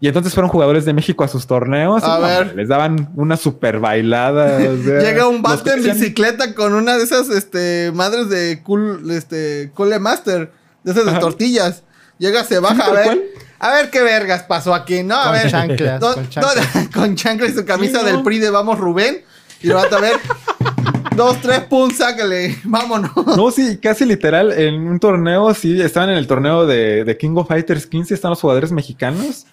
Y 0.00 0.08
entonces 0.08 0.34
fueron 0.34 0.50
jugadores 0.50 0.84
de 0.84 0.92
México 0.92 1.24
a 1.24 1.28
sus 1.28 1.46
torneos. 1.46 2.02
y, 2.02 2.06
no. 2.06 2.52
Les 2.54 2.68
daban 2.68 3.10
una 3.16 3.36
super 3.36 3.78
bailada. 3.78 4.58
o 4.58 4.82
sea, 4.82 5.00
Llega 5.00 5.28
un 5.28 5.40
vato 5.40 5.72
en 5.72 5.82
bicicleta 5.82 6.54
con 6.54 6.74
una 6.74 6.98
de 6.98 7.04
esas 7.04 7.30
este, 7.30 7.90
madres 7.94 8.28
de 8.28 8.60
cool, 8.62 9.10
este, 9.10 9.70
Cool 9.74 9.98
Master, 10.00 10.52
de 10.82 10.92
esas 10.92 11.06
de 11.06 11.18
tortillas. 11.20 11.84
Llega, 12.18 12.44
se 12.44 12.58
baja, 12.58 12.84
a 12.84 12.92
ver. 12.92 13.04
cual. 13.04 13.22
A 13.64 13.72
ver 13.72 13.90
qué 13.90 14.02
vergas 14.02 14.42
pasó 14.42 14.74
aquí, 14.74 15.02
¿no? 15.02 15.16
A 15.16 15.24
Con 15.24 15.32
ver. 15.32 15.50
chanclas, 15.50 16.00
No, 16.00 16.12
con 16.14 16.22
no, 16.24 16.28
chanclas. 16.28 16.88
con 16.94 17.16
chancla 17.16 17.46
y 17.48 17.52
su 17.52 17.64
camisa 17.64 18.00
Sí, 18.00 18.04
del 18.06 18.16
¿no? 18.16 18.22
PRI 18.24 18.38
de 18.38 18.50
Vamos 18.50 18.78
Rubén. 18.78 19.22
Y 19.62 19.68
lo 19.68 19.76
va 19.76 19.84
a 19.84 20.00
ver. 20.00 20.16
Dos, 21.16 21.40
tres, 21.40 21.60
pum, 21.60 21.90
sácale. 21.90 22.58
Vámonos. 22.64 23.10
No, 23.36 23.50
sí, 23.50 23.78
casi 23.78 24.04
literal, 24.04 24.52
en 24.52 24.74
un 24.86 24.98
torneo, 24.98 25.54
sí, 25.54 25.80
estaban 25.80 26.10
en 26.10 26.16
el 26.18 26.26
torneo 26.26 26.66
de, 26.66 27.04
de 27.04 27.16
King 27.16 27.36
of 27.36 27.46
Fighters 27.48 27.86
15, 27.86 28.12
están 28.14 28.30
los 28.30 28.40
jugadores 28.40 28.72
mexicanos. 28.72 29.46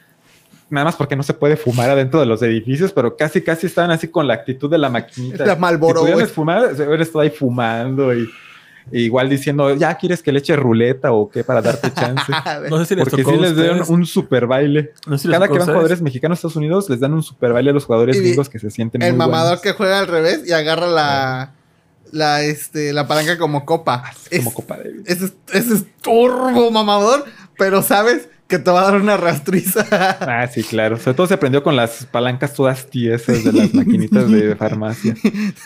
Nada 0.70 0.86
más 0.86 0.96
porque 0.96 1.16
no 1.16 1.22
se 1.24 1.34
puede 1.34 1.58
fumar 1.58 1.90
adentro 1.90 2.20
de 2.20 2.26
los 2.26 2.42
edificios, 2.42 2.92
pero 2.94 3.16
casi, 3.16 3.42
casi 3.42 3.68
estaban 3.68 3.92
así 3.92 4.08
con 4.08 4.28
la 4.28 4.34
actitud 4.34 4.70
de 4.72 4.78
la 4.78 4.90
maquinita. 4.90 5.46
La 5.46 5.56
Marlboro, 5.56 6.00
si 6.02 6.12
pudieran 6.12 6.28
fumar, 6.34 6.76
se 6.76 6.82
hubieran 6.84 7.02
estado 7.02 7.20
ahí 7.20 7.30
fumando 7.30 8.14
y 8.14 8.28
igual 8.92 9.30
diciendo, 9.30 9.76
ya 9.76 9.96
quieres 9.98 10.22
que 10.22 10.32
le 10.32 10.40
eche 10.40 10.56
ruleta 10.56 11.12
o 11.12 11.30
qué 11.30 11.44
para 11.44 11.62
darte 11.62 11.94
chance. 11.94 12.32
No 12.70 12.78
sé 12.80 12.86
si 12.86 12.96
les 12.96 13.04
Porque 13.10 13.24
tocó 13.24 13.36
sí 13.36 13.40
a 13.40 13.42
les 13.48 13.56
dieron 13.56 13.82
un 13.88 14.06
super 14.06 14.48
baile. 14.48 14.92
no 15.08 15.18
sé 15.18 15.28
si 15.28 15.32
Cada 15.32 15.48
que 15.48 15.58
van 15.58 15.68
jugadores 15.68 16.02
mexicanos 16.02 16.36
a 16.36 16.40
Estados 16.40 16.56
Unidos, 16.56 16.90
les 16.90 17.00
dan 17.00 17.14
un 17.14 17.24
super 17.24 17.54
baile 17.54 17.70
a 17.72 17.74
los 17.74 17.86
jugadores 17.86 18.20
gringos 18.20 18.50
que 18.50 18.60
se 18.60 18.70
sienten 18.70 19.02
El 19.02 19.12
muy 19.14 19.18
mamador 19.20 19.58
buenos. 19.58 19.62
que 19.62 19.72
juega 19.74 20.00
al 20.00 20.08
revés 20.08 20.42
y 20.48 20.52
agarra 20.54 20.88
la. 20.88 21.54
La, 22.12 22.42
este, 22.44 22.92
la 22.92 23.08
palanca 23.08 23.38
como 23.38 23.66
copa. 23.66 24.04
Como 24.36 24.50
Es- 24.50 24.54
Copa 24.56 24.76
Davis. 24.78 25.04
Ese 25.06 25.26
es, 25.26 25.34
ese 25.54 25.74
es 25.76 25.86
turbo 26.02 26.70
mamador, 26.70 27.24
pero 27.58 27.82
sabes 27.82 28.28
que 28.52 28.60
te 28.60 28.70
va 28.70 28.82
a 28.82 28.92
dar 28.92 29.02
una 29.02 29.18
rastriza. 29.18 29.86
Ah, 30.22 30.48
sí, 30.48 30.62
claro. 30.64 30.98
Sobre 30.98 31.16
todo 31.16 31.28
se 31.28 31.34
aprendió 31.34 31.64
con 31.64 31.76
las 31.76 32.06
palancas 32.06 32.54
todas 32.54 32.86
tiesas 32.88 33.44
de 33.44 33.54
las 33.54 33.74
maquinitas 33.74 34.30
de 34.30 34.56
farmacia. 34.56 35.16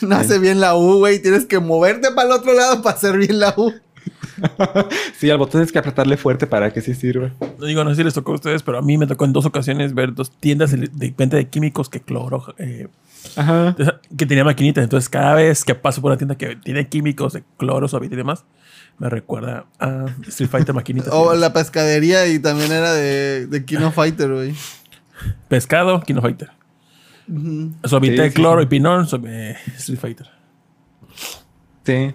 no 0.02 0.16
hace 0.16 0.40
bien 0.40 0.60
la 0.62 0.76
U, 0.76 1.00
güey. 1.00 1.22
Tienes 1.22 1.46
que 1.46 1.60
moverte 1.60 2.12
para 2.12 2.28
el 2.30 2.34
otro 2.34 2.54
lado 2.54 2.82
para 2.82 2.96
hacer 2.96 3.18
bien 3.18 3.40
la 3.40 3.54
U. 3.58 3.74
Sí, 5.18 5.30
al 5.30 5.38
botón 5.38 5.54
tienes 5.62 5.72
que 5.72 5.80
apretarle 5.80 6.18
fuerte 6.18 6.46
para 6.46 6.72
que 6.72 6.82
sí 6.82 6.94
sirva. 6.94 7.32
No 7.58 7.66
digo, 7.66 7.84
no 7.84 7.90
sé 7.92 7.98
si 7.98 8.04
les 8.04 8.14
tocó 8.14 8.34
a 8.34 8.36
ustedes, 8.36 8.64
pero 8.64 8.78
a 8.78 8.82
mí 8.82 8.98
me 8.98 9.08
tocó 9.08 9.26
en 9.26 9.34
dos 9.34 9.46
ocasiones 9.46 9.94
ver 9.94 10.14
dos 10.14 10.30
tiendas 10.32 10.72
de 10.72 11.14
venta 11.18 11.38
de 11.38 11.48
químicos 11.48 11.90
que 11.90 12.02
cloro, 12.02 12.54
eh, 12.58 12.88
Ajá. 13.38 13.76
que 14.18 14.26
tenía 14.26 14.44
maquinitas. 14.44 14.84
Entonces, 14.84 15.10
cada 15.10 15.34
vez 15.36 15.64
que 15.64 15.74
paso 15.74 16.02
por 16.02 16.12
una 16.12 16.18
tienda 16.18 16.36
que 16.36 16.56
tiene 16.58 16.88
químicos 16.88 17.34
de 17.34 17.44
cloro, 17.58 17.88
suavite 17.88 18.14
y 18.14 18.18
demás, 18.18 18.44
me 18.98 19.10
recuerda 19.10 19.66
a 19.80 20.06
Street 20.28 20.50
Fighter 20.50 20.74
maquinitas. 20.74 21.10
O 21.14 21.34
la 21.36 21.54
pescadería 21.54 22.28
y 22.28 22.40
también 22.40 22.72
era 22.72 22.94
de, 22.94 23.48
de 23.48 23.66
Kino 23.66 23.92
Fighter, 23.92 24.32
güey. 24.32 24.54
Pescado, 25.48 26.02
Kino 26.02 26.22
Fighter. 26.22 26.52
Sí, 27.28 27.72
sí, 27.84 28.30
cloro 28.34 28.62
sí. 28.62 28.66
y 28.66 28.68
pinón, 28.68 29.08
sobre 29.08 29.52
Street 29.78 30.00
Fighter. 30.00 30.28
Sí. 31.84 32.14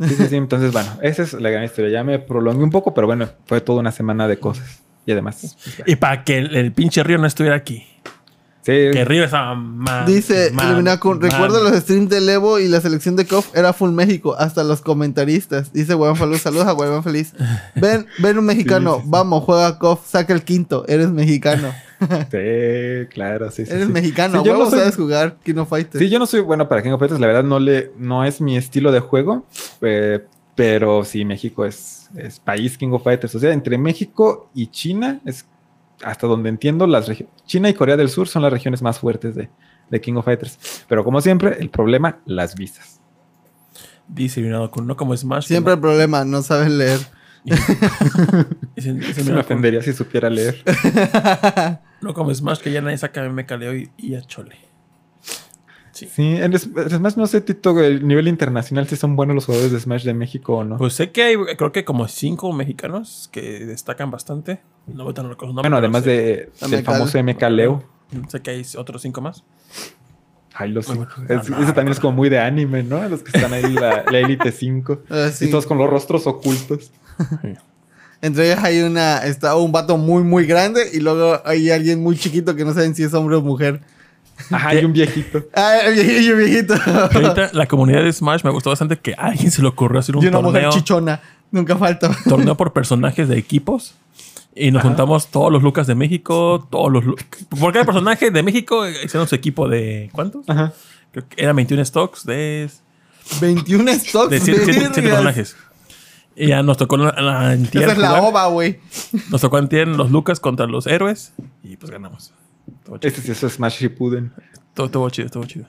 Sí, 0.00 0.14
sí, 0.14 0.26
sí. 0.28 0.36
Entonces, 0.36 0.72
bueno, 0.72 0.90
esa 1.02 1.22
es 1.22 1.32
la 1.34 1.50
gran 1.50 1.64
historia. 1.64 1.90
Ya 1.90 2.04
me 2.04 2.18
prolongué 2.18 2.62
un 2.62 2.70
poco, 2.70 2.94
pero 2.94 3.06
bueno, 3.06 3.28
fue 3.46 3.60
toda 3.60 3.80
una 3.80 3.92
semana 3.92 4.28
de 4.28 4.38
cosas. 4.38 4.82
Y 5.06 5.12
además, 5.12 5.38
pues, 5.40 5.82
Y 5.86 5.96
para 5.96 6.22
que 6.22 6.38
el, 6.38 6.54
el 6.54 6.72
pinche 6.72 7.02
Río 7.02 7.18
no 7.18 7.26
estuviera 7.26 7.56
aquí. 7.56 7.86
Sí, 8.62 8.72
Que 8.92 9.04
Río 9.04 9.24
estaba 9.24 9.54
mal. 9.54 10.06
Dice, 10.06 10.50
mal. 10.52 10.84
recuerdo 10.84 11.62
los 11.62 11.72
streams 11.80 12.08
de 12.10 12.32
Evo 12.32 12.58
y 12.58 12.68
la 12.68 12.80
selección 12.80 13.16
de 13.16 13.26
KOF 13.26 13.56
era 13.56 13.72
full 13.72 13.90
México, 13.90 14.34
hasta 14.38 14.64
los 14.64 14.80
comentaristas. 14.80 15.72
Dice 15.72 15.94
Huevón 15.94 16.16
Feliz, 16.16 16.42
saludos 16.42 16.66
a 16.66 16.74
Huevón 16.74 17.02
Feliz. 17.02 17.32
Ven, 17.74 18.06
ven 18.18 18.38
un 18.38 18.44
mexicano, 18.44 18.94
Sí, 18.94 19.00
sí, 19.00 19.04
sí. 19.04 19.10
vamos, 19.10 19.44
juega 19.44 19.78
KOF, 19.78 20.06
saca 20.06 20.32
el 20.34 20.42
quinto, 20.42 20.84
eres 20.88 21.08
mexicano. 21.10 21.72
sí, 22.30 23.06
claro, 23.12 23.50
sí, 23.50 23.64
sí. 23.66 23.72
eres 23.72 23.86
sí. 23.86 23.92
mexicano, 23.92 24.40
Sí, 24.42 24.46
yo 24.46 24.56
no 24.56 24.70
soy- 24.70 24.78
sabes 24.80 24.96
jugar 24.96 25.36
Kino 25.44 25.66
Fighter. 25.66 26.00
Sí, 26.00 26.08
yo 26.08 26.18
no 26.18 26.26
soy 26.26 26.40
bueno 26.40 26.68
para 26.68 26.82
King 26.82 26.90
of 26.92 27.00
Fighters, 27.00 27.20
la 27.20 27.26
verdad 27.26 27.44
no 27.44 27.58
le, 27.58 27.92
no 27.98 28.24
es 28.24 28.40
mi 28.40 28.56
estilo 28.56 28.92
de 28.92 29.00
juego, 29.00 29.46
eh, 29.80 30.24
pero 30.54 31.04
sí, 31.04 31.24
México 31.24 31.64
es, 31.64 32.08
es 32.16 32.38
país 32.40 32.76
King 32.78 32.90
of 32.92 33.04
Fighters. 33.04 33.34
O 33.34 33.38
sea, 33.38 33.52
entre 33.52 33.78
México 33.78 34.48
y 34.54 34.66
China, 34.68 35.20
es 35.24 35.44
hasta 36.02 36.26
donde 36.26 36.48
entiendo, 36.48 36.86
las 36.86 37.10
China 37.46 37.68
y 37.68 37.74
Corea 37.74 37.96
del 37.96 38.08
Sur 38.08 38.28
son 38.28 38.42
las 38.42 38.52
regiones 38.52 38.82
más 38.82 38.98
fuertes 38.98 39.34
de, 39.34 39.48
de 39.90 40.00
King 40.00 40.14
of 40.14 40.24
Fighters. 40.24 40.84
Pero 40.88 41.04
como 41.04 41.20
siempre, 41.20 41.56
el 41.58 41.70
problema, 41.70 42.20
las 42.24 42.54
visas. 42.54 43.00
Dice 44.06 44.40
Illuminacun, 44.40 44.86
no 44.86 44.96
como 44.96 45.16
Smash. 45.16 45.46
Siempre 45.46 45.74
el 45.74 45.80
problema, 45.80 46.24
no 46.24 46.42
sabes 46.42 46.70
leer. 46.70 47.00
Se 48.76 48.92
me 48.92 49.04
Illuminacun, 49.04 49.38
ofendería 49.38 49.82
si 49.82 49.92
supiera 49.92 50.30
leer. 50.30 50.62
No 52.00 52.14
como 52.14 52.32
Smash, 52.32 52.60
que 52.60 52.70
ya 52.70 52.80
nadie 52.80 52.96
saca 52.96 53.28
me 53.28 53.44
caleo 53.44 53.74
y, 53.74 53.90
y 53.96 54.14
a 54.14 54.22
chole. 54.22 54.67
Sí. 55.98 56.08
Sí, 56.14 56.36
en 56.36 56.54
además 56.76 57.16
no 57.16 57.26
sé, 57.26 57.40
Tito, 57.40 57.78
el 57.80 58.06
nivel 58.06 58.28
internacional, 58.28 58.86
si 58.88 58.96
son 58.96 59.16
buenos 59.16 59.34
los 59.34 59.46
jugadores 59.46 59.72
de 59.72 59.80
Smash 59.80 60.04
de 60.04 60.14
México 60.14 60.56
o 60.58 60.64
no. 60.64 60.76
Pues 60.76 60.92
sé 60.94 61.10
que 61.10 61.22
hay, 61.22 61.36
creo 61.56 61.72
que 61.72 61.84
como 61.84 62.06
cinco 62.08 62.52
mexicanos 62.52 63.28
que 63.32 63.64
destacan 63.66 64.10
bastante. 64.10 64.60
No 64.86 65.04
voy 65.04 65.10
a 65.10 65.14
tener 65.14 65.30
los 65.30 65.40
nombres, 65.40 65.62
bueno, 65.62 65.76
además 65.78 66.04
de, 66.04 66.50
del 66.70 66.84
famoso 66.84 67.18
MK 67.22 67.42
Leo. 67.50 67.84
Sé 68.28 68.40
que 68.40 68.50
hay 68.52 68.62
otros 68.76 69.02
cinco 69.02 69.20
más. 69.20 69.42
Ay, 70.54 70.70
los 70.72 70.86
Bueno, 70.86 71.06
cinco. 71.06 71.22
bueno, 71.26 71.42
Es- 71.42 71.50
no, 71.50 71.56
eso 71.58 71.66
no, 71.68 71.74
también 71.74 71.92
es 71.92 72.00
como 72.00 72.16
muy 72.16 72.28
de 72.28 72.38
anime, 72.38 72.82
¿no? 72.82 73.06
Los 73.08 73.22
que 73.22 73.30
están 73.36 73.52
ahí, 73.52 73.72
la, 73.74 74.04
la 74.10 74.18
Elite 74.20 74.50
5. 74.52 75.02
Ah, 75.10 75.28
sí. 75.32 75.46
Y 75.46 75.50
todos 75.50 75.66
con 75.66 75.78
los 75.78 75.88
rostros 75.90 76.26
ocultos. 76.26 76.90
Entre 78.20 78.46
ellas 78.46 78.64
hay 78.64 78.80
una, 78.80 79.18
está 79.24 79.54
un 79.56 79.70
vato 79.70 79.96
muy, 79.96 80.24
muy 80.24 80.44
grande 80.46 80.82
y 80.92 80.98
luego 81.00 81.40
hay 81.44 81.70
alguien 81.70 82.02
muy 82.02 82.16
chiquito 82.16 82.56
que 82.56 82.64
no 82.64 82.72
saben 82.74 82.94
si 82.94 83.04
es 83.04 83.14
hombre 83.14 83.36
o 83.36 83.42
mujer. 83.42 83.80
Ajá, 84.50 84.74
y 84.74 84.84
un 84.84 84.92
viejito. 84.92 85.44
Ah, 85.54 85.78
el 85.84 85.94
viejillo, 85.94 86.36
viejito. 86.38 86.74
Que 87.10 87.18
ahorita 87.18 87.50
la 87.52 87.66
comunidad 87.66 88.02
de 88.02 88.12
Smash 88.12 88.42
me 88.44 88.50
gustó 88.50 88.70
bastante 88.70 88.96
que 88.98 89.14
a 89.14 89.26
alguien 89.26 89.50
se 89.50 89.62
le 89.62 89.68
ocurrió 89.68 90.00
hacer 90.00 90.16
un 90.16 90.24
Y 90.24 90.28
una 90.28 90.40
mujer 90.40 90.62
torneo, 90.62 90.70
chichona. 90.70 91.20
Nunca 91.50 91.76
falta. 91.76 92.10
torneo 92.28 92.56
por 92.56 92.72
personajes 92.72 93.28
de 93.28 93.38
equipos. 93.38 93.94
Y 94.54 94.70
nos 94.72 94.82
juntamos 94.82 95.28
todos 95.28 95.52
los 95.52 95.62
Lucas 95.62 95.86
de 95.86 95.94
México, 95.94 96.66
todos 96.70 96.90
los... 96.92 97.04
Por 97.60 97.72
cada 97.72 97.84
personaje 97.84 98.30
de 98.32 98.42
México 98.42 98.88
hicieron 98.88 99.28
su 99.28 99.34
equipo 99.36 99.68
de... 99.68 100.08
¿Cuántos? 100.12 100.48
Ajá. 100.48 100.72
Creo 101.12 101.28
que 101.28 101.40
eran 101.42 101.54
21 101.54 101.84
stocks 101.84 102.24
de... 102.26 102.68
21 103.40 103.92
stocks. 103.94 104.30
De 104.30 104.40
7 104.40 104.64
vergas. 104.66 104.90
personajes. 104.98 105.56
Y 106.34 106.48
ya 106.48 106.62
nos 106.62 106.76
tocó 106.76 106.96
la, 106.96 107.12
la 107.20 107.54
Esa 107.54 107.92
es 107.92 107.98
la 107.98 108.08
jugar. 108.08 108.22
ova, 108.24 108.46
güey. 108.48 108.80
Nos 109.30 109.40
tocó 109.40 109.56
antier 109.58 109.86
los 109.88 110.10
Lucas 110.10 110.40
contra 110.40 110.66
los 110.66 110.86
héroes. 110.86 111.32
Y 111.62 111.76
pues 111.76 111.90
ganamos. 111.90 112.32
Este 113.00 113.20
sí 113.20 113.32
es 113.32 113.38
Smash 113.52 113.80
Shippuden. 113.80 114.32
Todo 114.74 114.86
estuvo 114.86 115.10
chido, 115.10 115.26
estuvo 115.26 115.44
chido. 115.44 115.66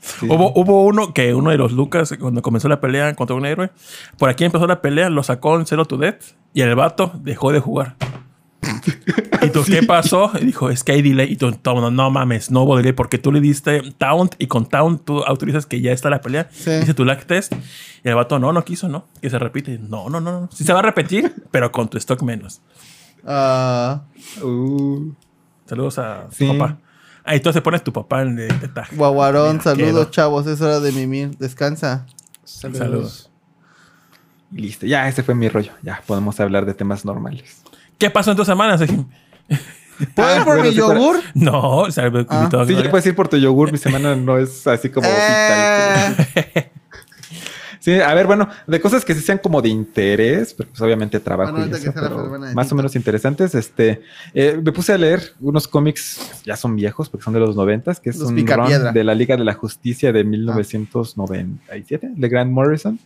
Sí. 0.00 0.26
Hubo, 0.28 0.52
hubo 0.54 0.84
uno 0.84 1.14
que 1.14 1.34
uno 1.34 1.50
de 1.50 1.56
los 1.56 1.72
Lucas, 1.72 2.14
cuando 2.20 2.42
comenzó 2.42 2.68
la 2.68 2.80
pelea 2.80 3.14
contra 3.14 3.34
un 3.34 3.46
héroe, 3.46 3.70
por 4.18 4.28
aquí 4.28 4.44
empezó 4.44 4.66
la 4.66 4.82
pelea, 4.82 5.08
lo 5.08 5.22
sacó 5.22 5.58
en 5.58 5.64
Zero 5.66 5.86
to 5.86 5.96
Death 5.96 6.22
y 6.52 6.60
el 6.60 6.74
vato 6.74 7.12
dejó 7.22 7.52
de 7.52 7.60
jugar. 7.60 7.96
¿Y 9.42 9.50
tú 9.50 9.62
qué 9.66 9.82
pasó? 9.82 10.30
Y 10.40 10.44
dijo, 10.44 10.68
es 10.70 10.84
que 10.84 10.92
hay 10.92 11.02
delay. 11.02 11.32
Y 11.32 11.36
tú, 11.36 11.52
todo, 11.52 11.80
no, 11.80 11.90
no 11.90 12.10
mames, 12.10 12.50
no 12.50 12.62
hubo 12.62 12.76
delay 12.76 12.92
porque 12.92 13.18
tú 13.18 13.32
le 13.32 13.40
diste 13.40 13.82
Taunt 13.96 14.34
y 14.38 14.46
con 14.46 14.66
Taunt 14.66 15.04
tú 15.04 15.22
autorizas 15.24 15.64
que 15.66 15.80
ya 15.80 15.92
está 15.92 16.10
la 16.10 16.20
pelea. 16.20 16.48
Sí. 16.52 16.70
Dice 16.70 16.94
tu 16.94 17.04
lag 17.04 17.24
test. 17.24 17.52
Y 18.04 18.08
el 18.08 18.14
vato, 18.14 18.38
no, 18.38 18.52
no 18.52 18.64
quiso, 18.64 18.88
no. 18.88 19.06
Que 19.22 19.30
se 19.30 19.38
repite. 19.38 19.78
No, 19.78 20.10
no, 20.10 20.20
no. 20.20 20.40
no. 20.40 20.48
Sí 20.52 20.64
se 20.64 20.72
va 20.72 20.80
a 20.80 20.82
repetir, 20.82 21.34
pero 21.50 21.72
con 21.72 21.88
tu 21.88 21.96
stock 21.98 22.22
menos. 22.22 22.60
Ah, 23.26 24.02
Uh, 24.42 25.12
Saludos 25.66 25.98
a 25.98 26.26
tu 26.28 26.34
Sí. 26.36 26.46
papá. 26.52 26.78
Ahí 27.24 27.40
tú 27.40 27.52
se 27.52 27.62
pones 27.62 27.82
tu 27.82 27.92
papá 27.92 28.22
en 28.22 28.38
el 28.38 28.60
de 28.60 28.68
tag. 28.68 28.88
Guaguarón, 28.92 29.60
saludos 29.62 30.10
chavos, 30.10 30.46
es 30.46 30.60
hora 30.60 30.80
de 30.80 30.92
mimir. 30.92 31.36
Descansa. 31.38 32.06
Saludos. 32.44 33.30
y 34.52 34.58
listo. 34.58 34.86
Ya, 34.86 35.08
ese 35.08 35.22
fue 35.22 35.34
mi 35.34 35.48
rollo. 35.48 35.72
Ya 35.82 36.02
podemos 36.06 36.38
hablar 36.38 36.64
de 36.66 36.74
temas 36.74 37.04
normales. 37.04 37.62
¿Qué 37.98 38.10
pasó 38.10 38.30
en 38.30 38.36
tu 38.36 38.44
semana? 38.44 38.76
Sergio? 38.78 39.06
¿Puedo 40.14 40.28
Ah, 40.28 40.36
ir 40.38 40.44
por 40.44 40.54
bueno, 40.56 40.70
mi 40.70 40.74
yogur? 40.76 41.20
No, 41.34 41.78
o 41.78 41.90
sea, 41.90 42.06
invitado 42.08 42.60
a 42.60 42.66
Sí, 42.66 42.72
Gloria. 42.74 42.90
puedes 42.90 43.06
ir 43.06 43.14
por 43.16 43.28
tu 43.28 43.36
yogur. 43.36 43.72
Mi 43.72 43.78
semana 43.78 44.14
no 44.16 44.38
es 44.38 44.66
así 44.66 44.90
como 44.90 45.08
vital. 45.08 46.16
Eh, 46.34 46.70
Sí, 47.84 48.00
a 48.00 48.14
ver, 48.14 48.26
bueno, 48.26 48.48
de 48.66 48.80
cosas 48.80 49.04
que 49.04 49.14
sí 49.14 49.20
sean 49.20 49.36
como 49.36 49.60
de 49.60 49.68
interés, 49.68 50.54
porque 50.54 50.70
pues 50.70 50.80
obviamente 50.80 51.20
trabajo 51.20 51.52
Bueno, 51.52 51.66
y 51.66 51.78
eso, 51.78 51.92
pero 51.92 52.30
más 52.54 52.72
o 52.72 52.74
menos 52.74 52.96
interesantes. 52.96 53.54
Este, 53.54 54.00
eh, 54.32 54.58
me 54.64 54.72
puse 54.72 54.94
a 54.94 54.96
leer 54.96 55.34
unos 55.38 55.68
cómics, 55.68 56.42
ya 56.46 56.56
son 56.56 56.76
viejos, 56.76 57.10
porque 57.10 57.24
son 57.24 57.34
de 57.34 57.40
los 57.40 57.56
noventas, 57.56 58.00
que 58.00 58.08
es 58.08 58.16
Los 58.16 58.30
un 58.30 58.46
run 58.46 58.94
de 58.94 59.04
la 59.04 59.14
Liga 59.14 59.36
de 59.36 59.44
la 59.44 59.52
Justicia 59.52 60.14
de 60.14 60.24
1997, 60.24 62.12
de 62.16 62.28
Grant 62.30 62.50
Morrison, 62.50 62.98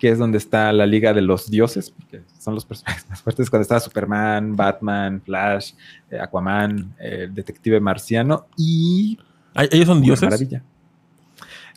que 0.00 0.08
es 0.10 0.18
donde 0.18 0.38
está 0.38 0.72
la 0.72 0.86
Liga 0.86 1.14
de 1.14 1.22
los 1.22 1.48
Dioses, 1.48 1.92
porque 1.92 2.22
son 2.40 2.56
los 2.56 2.64
personajes 2.64 3.06
más 3.08 3.22
fuertes, 3.22 3.48
cuando 3.48 3.62
estaba 3.62 3.78
Superman, 3.78 4.56
Batman, 4.56 5.22
Flash, 5.24 5.74
eh, 6.10 6.18
Aquaman, 6.18 6.92
eh, 6.98 7.26
el 7.28 7.34
Detective 7.34 7.78
Marciano 7.78 8.48
y 8.56 9.16
Ay, 9.54 9.68
¿Ellos 9.70 9.86
son 9.86 10.02
dioses? 10.02 10.24
Maravilla. 10.24 10.64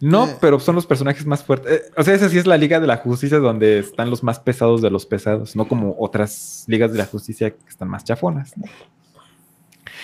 No, 0.02 0.26
Eh. 0.28 0.36
pero 0.42 0.60
son 0.60 0.76
los 0.76 0.86
personajes 0.88 1.26
más 1.26 1.44
fuertes. 1.44 1.72
Eh, 1.72 1.92
o 1.96 2.04
sea, 2.04 2.16
esa 2.16 2.28
sí 2.28 2.38
es 2.38 2.48
la 2.48 2.58
Liga 2.58 2.80
de 2.80 2.88
la 2.88 2.98
Justicia 2.98 3.38
donde 3.40 3.80
están 3.80 4.10
los 4.10 4.24
más 4.24 4.40
pesados 4.40 4.82
de 4.82 4.90
los 4.90 5.06
pesados, 5.06 5.56
no 5.56 5.68
como 5.68 5.96
otras 6.00 6.66
ligas 6.68 6.92
de 6.92 6.98
la 6.98 7.06
justicia 7.06 7.52
que 7.52 7.70
están 7.70 7.88
más 7.88 8.04
chafonas. 8.04 8.58
¿no? 8.58 8.66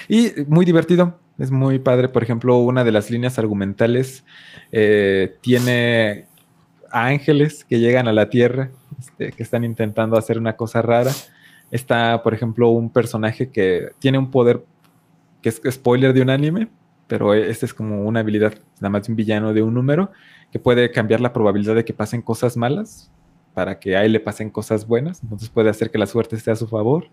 Y 0.07 0.32
muy 0.48 0.65
divertido, 0.65 1.19
es 1.38 1.52
muy 1.52 1.80
padre. 1.80 2.10
Por 2.10 2.24
ejemplo, 2.24 2.57
una 2.57 2.84
de 2.84 2.91
las 2.91 3.10
líneas 3.10 3.40
argumentales 3.40 4.24
eh, 4.72 5.36
tiene 5.41 6.28
ángeles 6.91 7.65
que 7.65 7.80
llegan 7.80 8.07
a 8.07 8.14
la 8.14 8.30
Tierra, 8.30 8.69
este, 8.99 9.32
que 9.32 9.44
están 9.44 9.64
intentando 9.64 10.18
hacer 10.18 10.38
una 10.38 10.56
cosa 10.56 10.82
rara. 10.82 11.11
Está, 11.72 12.24
por 12.24 12.34
ejemplo, 12.34 12.69
un 12.69 12.90
personaje 12.91 13.49
que 13.49 13.90
tiene 13.99 14.18
un 14.18 14.32
poder 14.32 14.64
que 15.41 15.49
es 15.49 15.61
spoiler 15.72 16.14
de 16.14 16.22
un 16.22 16.30
anime, 16.30 16.69
pero 17.07 17.34
este 17.34 17.65
es 17.65 17.73
como 17.73 18.03
una 18.03 18.19
habilidad, 18.19 18.53
nada 18.79 18.89
más 18.89 19.07
de 19.07 19.11
un 19.11 19.15
villano 19.15 19.53
de 19.53 19.63
un 19.63 19.73
número, 19.73 20.11
que 20.51 20.59
puede 20.59 20.91
cambiar 20.91 21.21
la 21.21 21.34
probabilidad 21.34 21.75
de 21.75 21.85
que 21.85 21.93
pasen 21.93 22.21
cosas 22.21 22.57
malas 22.57 23.11
para 23.53 23.79
que 23.79 23.95
a 23.95 24.05
él 24.05 24.11
le 24.13 24.19
pasen 24.19 24.49
cosas 24.49 24.85
buenas, 24.85 25.23
entonces 25.23 25.49
puede 25.49 25.69
hacer 25.69 25.89
que 25.89 25.97
la 25.97 26.05
suerte 26.05 26.35
esté 26.35 26.51
a 26.51 26.55
su 26.55 26.67
favor. 26.67 27.09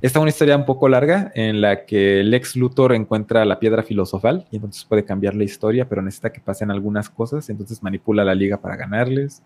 Esta 0.00 0.18
es 0.18 0.22
una 0.22 0.30
historia 0.30 0.56
un 0.56 0.64
poco 0.64 0.88
larga 0.88 1.30
en 1.34 1.60
la 1.60 1.86
que 1.86 2.22
Lex 2.24 2.56
Luthor 2.56 2.94
encuentra 2.94 3.44
la 3.44 3.58
piedra 3.58 3.82
filosofal 3.82 4.46
y 4.50 4.56
entonces 4.56 4.84
puede 4.84 5.04
cambiar 5.04 5.34
la 5.34 5.44
historia, 5.44 5.88
pero 5.88 6.02
necesita 6.02 6.32
que 6.32 6.40
pasen 6.40 6.70
algunas 6.70 7.08
cosas, 7.08 7.48
entonces 7.48 7.82
manipula 7.82 8.24
la 8.24 8.34
liga 8.34 8.60
para 8.60 8.76
ganarles. 8.76 9.42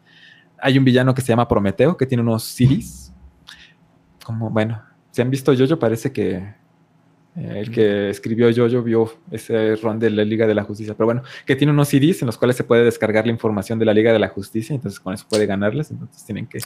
Hay 0.60 0.78
un 0.78 0.84
villano 0.84 1.14
que 1.14 1.22
se 1.22 1.28
llama 1.28 1.46
Prometeo, 1.46 1.96
que 1.96 2.06
tiene 2.06 2.22
unos 2.22 2.44
CDs. 2.44 3.12
Como, 4.24 4.50
bueno, 4.50 4.82
si 5.10 5.22
han 5.22 5.30
visto 5.30 5.54
Jojo, 5.56 5.78
parece 5.78 6.12
que 6.12 6.54
el 7.36 7.70
que 7.70 8.10
escribió 8.10 8.50
Jojo 8.54 8.82
vio 8.82 9.12
ese 9.30 9.76
run 9.76 9.98
de 9.98 10.10
la 10.10 10.24
Liga 10.24 10.46
de 10.46 10.54
la 10.54 10.64
Justicia. 10.64 10.94
Pero 10.94 11.06
bueno, 11.06 11.22
que 11.46 11.56
tiene 11.56 11.72
unos 11.72 11.88
CDs 11.88 12.22
en 12.22 12.26
los 12.26 12.36
cuales 12.36 12.56
se 12.56 12.64
puede 12.64 12.84
descargar 12.84 13.26
la 13.26 13.32
información 13.32 13.78
de 13.78 13.84
la 13.84 13.94
Liga 13.94 14.12
de 14.12 14.18
la 14.18 14.28
Justicia, 14.28 14.74
entonces 14.74 14.98
con 14.98 15.14
eso 15.14 15.26
puede 15.28 15.46
ganarles. 15.46 15.90
Entonces 15.90 16.24
tienen 16.24 16.46
que, 16.46 16.58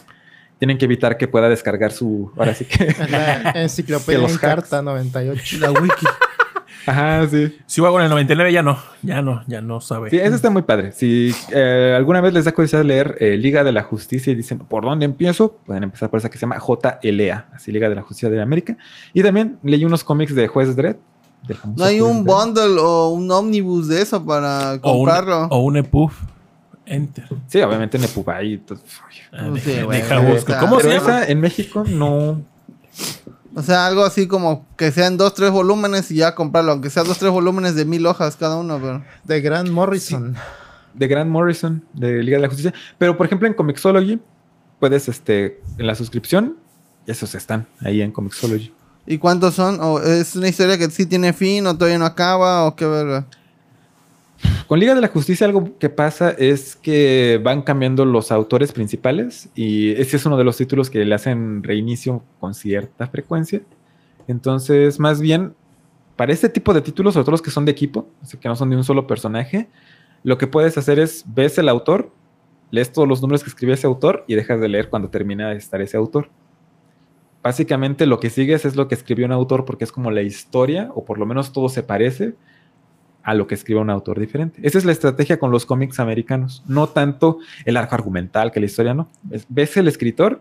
tienen 0.58 0.78
que 0.78 0.84
evitar 0.86 1.18
que 1.18 1.28
pueda 1.28 1.48
descargar 1.48 1.92
su. 1.92 2.32
Ahora 2.36 2.54
sí 2.54 2.64
que. 2.64 2.94
La 3.10 3.50
enciclopedia 3.54 4.26
Que 4.26 4.32
en 4.32 4.38
carta 4.38 4.82
98. 4.82 5.58
la 5.58 5.72
wiki. 5.72 6.06
Ajá, 6.86 7.26
sí. 7.28 7.56
Si 7.66 7.80
hubo 7.80 7.96
en 7.98 8.04
el 8.04 8.10
99 8.10 8.52
ya 8.52 8.62
no, 8.62 8.78
ya 9.02 9.22
no, 9.22 9.42
ya 9.46 9.60
no 9.60 9.80
sabe. 9.80 10.10
Sí, 10.10 10.18
eso 10.18 10.34
está 10.34 10.50
muy 10.50 10.62
padre. 10.62 10.92
Si 10.92 11.34
eh, 11.52 11.94
alguna 11.96 12.20
vez 12.20 12.32
les 12.32 12.44
da 12.44 12.52
curiosidad 12.52 12.84
leer 12.84 13.16
eh, 13.20 13.36
Liga 13.36 13.62
de 13.64 13.72
la 13.72 13.82
Justicia 13.82 14.32
y 14.32 14.36
dicen, 14.36 14.58
¿por 14.58 14.84
dónde 14.84 15.04
empiezo? 15.04 15.52
Pueden 15.64 15.84
empezar 15.84 16.10
por 16.10 16.18
esa 16.18 16.28
que 16.30 16.38
se 16.38 16.42
llama 16.42 16.58
JLA, 16.58 17.46
así 17.54 17.70
Liga 17.72 17.88
de 17.88 17.94
la 17.94 18.02
Justicia 18.02 18.30
de 18.30 18.40
América. 18.42 18.76
Y 19.14 19.22
también 19.22 19.58
leí 19.62 19.84
unos 19.84 20.02
cómics 20.04 20.34
de 20.34 20.48
Juez 20.48 20.74
Dredd. 20.76 20.96
No 21.76 21.84
hay 21.84 22.00
un 22.00 22.24
Dredd. 22.24 22.34
bundle 22.36 22.76
o 22.80 23.08
un 23.10 23.30
omnibus 23.30 23.88
de 23.88 24.02
eso 24.02 24.24
para 24.24 24.74
o 24.74 24.74
un, 24.74 24.80
comprarlo. 25.06 25.46
o 25.50 25.58
un 25.64 25.76
EPUB. 25.76 26.10
Enter. 26.84 27.24
Sí, 27.46 27.60
obviamente 27.62 27.96
en 27.96 28.04
Epubay 28.04 28.58
todo. 28.58 28.78
Ah, 29.32 29.42
No 29.42 29.54
deja- 29.54 29.64
sé, 29.70 29.82
güey. 29.84 30.00
deja 30.02 30.18
busco. 30.18 30.52
¿Cómo 30.60 30.80
se 30.80 30.88
llama? 30.90 31.24
en 31.24 31.40
México 31.40 31.84
no. 31.88 32.42
O 33.54 33.62
sea, 33.62 33.86
algo 33.86 34.04
así 34.04 34.26
como 34.26 34.66
que 34.76 34.90
sean 34.92 35.16
dos, 35.16 35.34
tres 35.34 35.50
volúmenes 35.50 36.10
y 36.10 36.16
ya 36.16 36.34
comprarlo. 36.34 36.72
Aunque 36.72 36.90
sea 36.90 37.04
dos, 37.04 37.18
tres 37.18 37.30
volúmenes 37.30 37.74
de 37.74 37.84
mil 37.84 38.06
hojas 38.06 38.36
cada 38.36 38.56
uno, 38.56 38.78
pero... 38.80 39.04
De 39.24 39.40
Grant 39.40 39.68
Morrison. 39.68 40.34
De 40.94 41.06
Grant 41.06 41.30
Morrison, 41.30 41.84
de 41.92 42.22
Liga 42.22 42.38
de 42.38 42.42
la 42.42 42.48
Justicia. 42.48 42.72
Pero, 42.98 43.16
por 43.16 43.26
ejemplo, 43.26 43.46
en 43.46 43.54
Comixology, 43.54 44.20
puedes, 44.80 45.08
este, 45.08 45.60
en 45.78 45.86
la 45.86 45.94
suscripción, 45.94 46.56
esos 47.06 47.34
están 47.34 47.66
ahí 47.80 48.00
en 48.00 48.10
Comixology. 48.10 48.72
¿Y 49.06 49.18
cuántos 49.18 49.54
son? 49.54 49.80
¿O 49.80 50.00
es 50.00 50.36
una 50.36 50.48
historia 50.48 50.78
que 50.78 50.88
sí 50.90 51.06
tiene 51.06 51.32
fin 51.32 51.66
o 51.66 51.76
todavía 51.76 51.98
no 51.98 52.06
acaba 52.06 52.64
o 52.64 52.76
qué 52.76 52.86
verga? 52.86 53.26
Con 54.66 54.80
Liga 54.80 54.94
de 54.94 55.00
la 55.00 55.08
Justicia 55.08 55.46
algo 55.46 55.76
que 55.78 55.90
pasa 55.90 56.30
es 56.30 56.76
que 56.76 57.40
van 57.42 57.62
cambiando 57.62 58.04
los 58.04 58.32
autores 58.32 58.72
principales 58.72 59.50
y 59.54 59.92
ese 59.92 60.16
es 60.16 60.24
uno 60.24 60.36
de 60.36 60.44
los 60.44 60.56
títulos 60.56 60.88
que 60.88 61.04
le 61.04 61.14
hacen 61.14 61.62
reinicio 61.62 62.22
con 62.40 62.54
cierta 62.54 63.06
frecuencia. 63.08 63.60
Entonces, 64.28 64.98
más 64.98 65.20
bien, 65.20 65.54
para 66.16 66.32
este 66.32 66.48
tipo 66.48 66.72
de 66.72 66.80
títulos, 66.80 67.14
sobre 67.14 67.24
todo 67.24 67.32
los 67.32 67.42
que 67.42 67.50
son 67.50 67.64
de 67.64 67.72
equipo, 67.72 68.08
así 68.22 68.36
que 68.38 68.48
no 68.48 68.56
son 68.56 68.70
de 68.70 68.76
un 68.76 68.84
solo 68.84 69.06
personaje, 69.06 69.68
lo 70.22 70.38
que 70.38 70.46
puedes 70.46 70.78
hacer 70.78 70.98
es, 70.98 71.24
ves 71.26 71.58
el 71.58 71.68
autor, 71.68 72.12
lees 72.70 72.92
todos 72.92 73.08
los 73.08 73.20
números 73.20 73.42
que 73.42 73.50
escribió 73.50 73.74
ese 73.74 73.86
autor 73.86 74.24
y 74.26 74.34
dejas 74.34 74.60
de 74.60 74.68
leer 74.68 74.88
cuando 74.88 75.10
termina 75.10 75.50
de 75.50 75.56
estar 75.56 75.80
ese 75.80 75.96
autor. 75.96 76.30
Básicamente 77.42 78.06
lo 78.06 78.20
que 78.20 78.30
sigues 78.30 78.64
es 78.64 78.76
lo 78.76 78.86
que 78.88 78.94
escribió 78.94 79.26
un 79.26 79.32
autor 79.32 79.64
porque 79.64 79.84
es 79.84 79.92
como 79.92 80.10
la 80.10 80.22
historia, 80.22 80.90
o 80.94 81.04
por 81.04 81.18
lo 81.18 81.26
menos 81.26 81.52
todo 81.52 81.68
se 81.68 81.82
parece, 81.82 82.34
a 83.22 83.34
lo 83.34 83.46
que 83.46 83.54
escribe 83.54 83.80
un 83.80 83.90
autor 83.90 84.18
diferente. 84.18 84.60
Esa 84.62 84.78
es 84.78 84.84
la 84.84 84.92
estrategia 84.92 85.38
con 85.38 85.50
los 85.50 85.64
cómics 85.66 86.00
americanos. 86.00 86.62
No 86.66 86.88
tanto 86.88 87.38
el 87.64 87.76
arco 87.76 87.94
argumental 87.94 88.50
que 88.50 88.60
la 88.60 88.66
historia, 88.66 88.94
no. 88.94 89.08
Es- 89.30 89.46
ves 89.48 89.76
el 89.76 89.88
escritor 89.88 90.40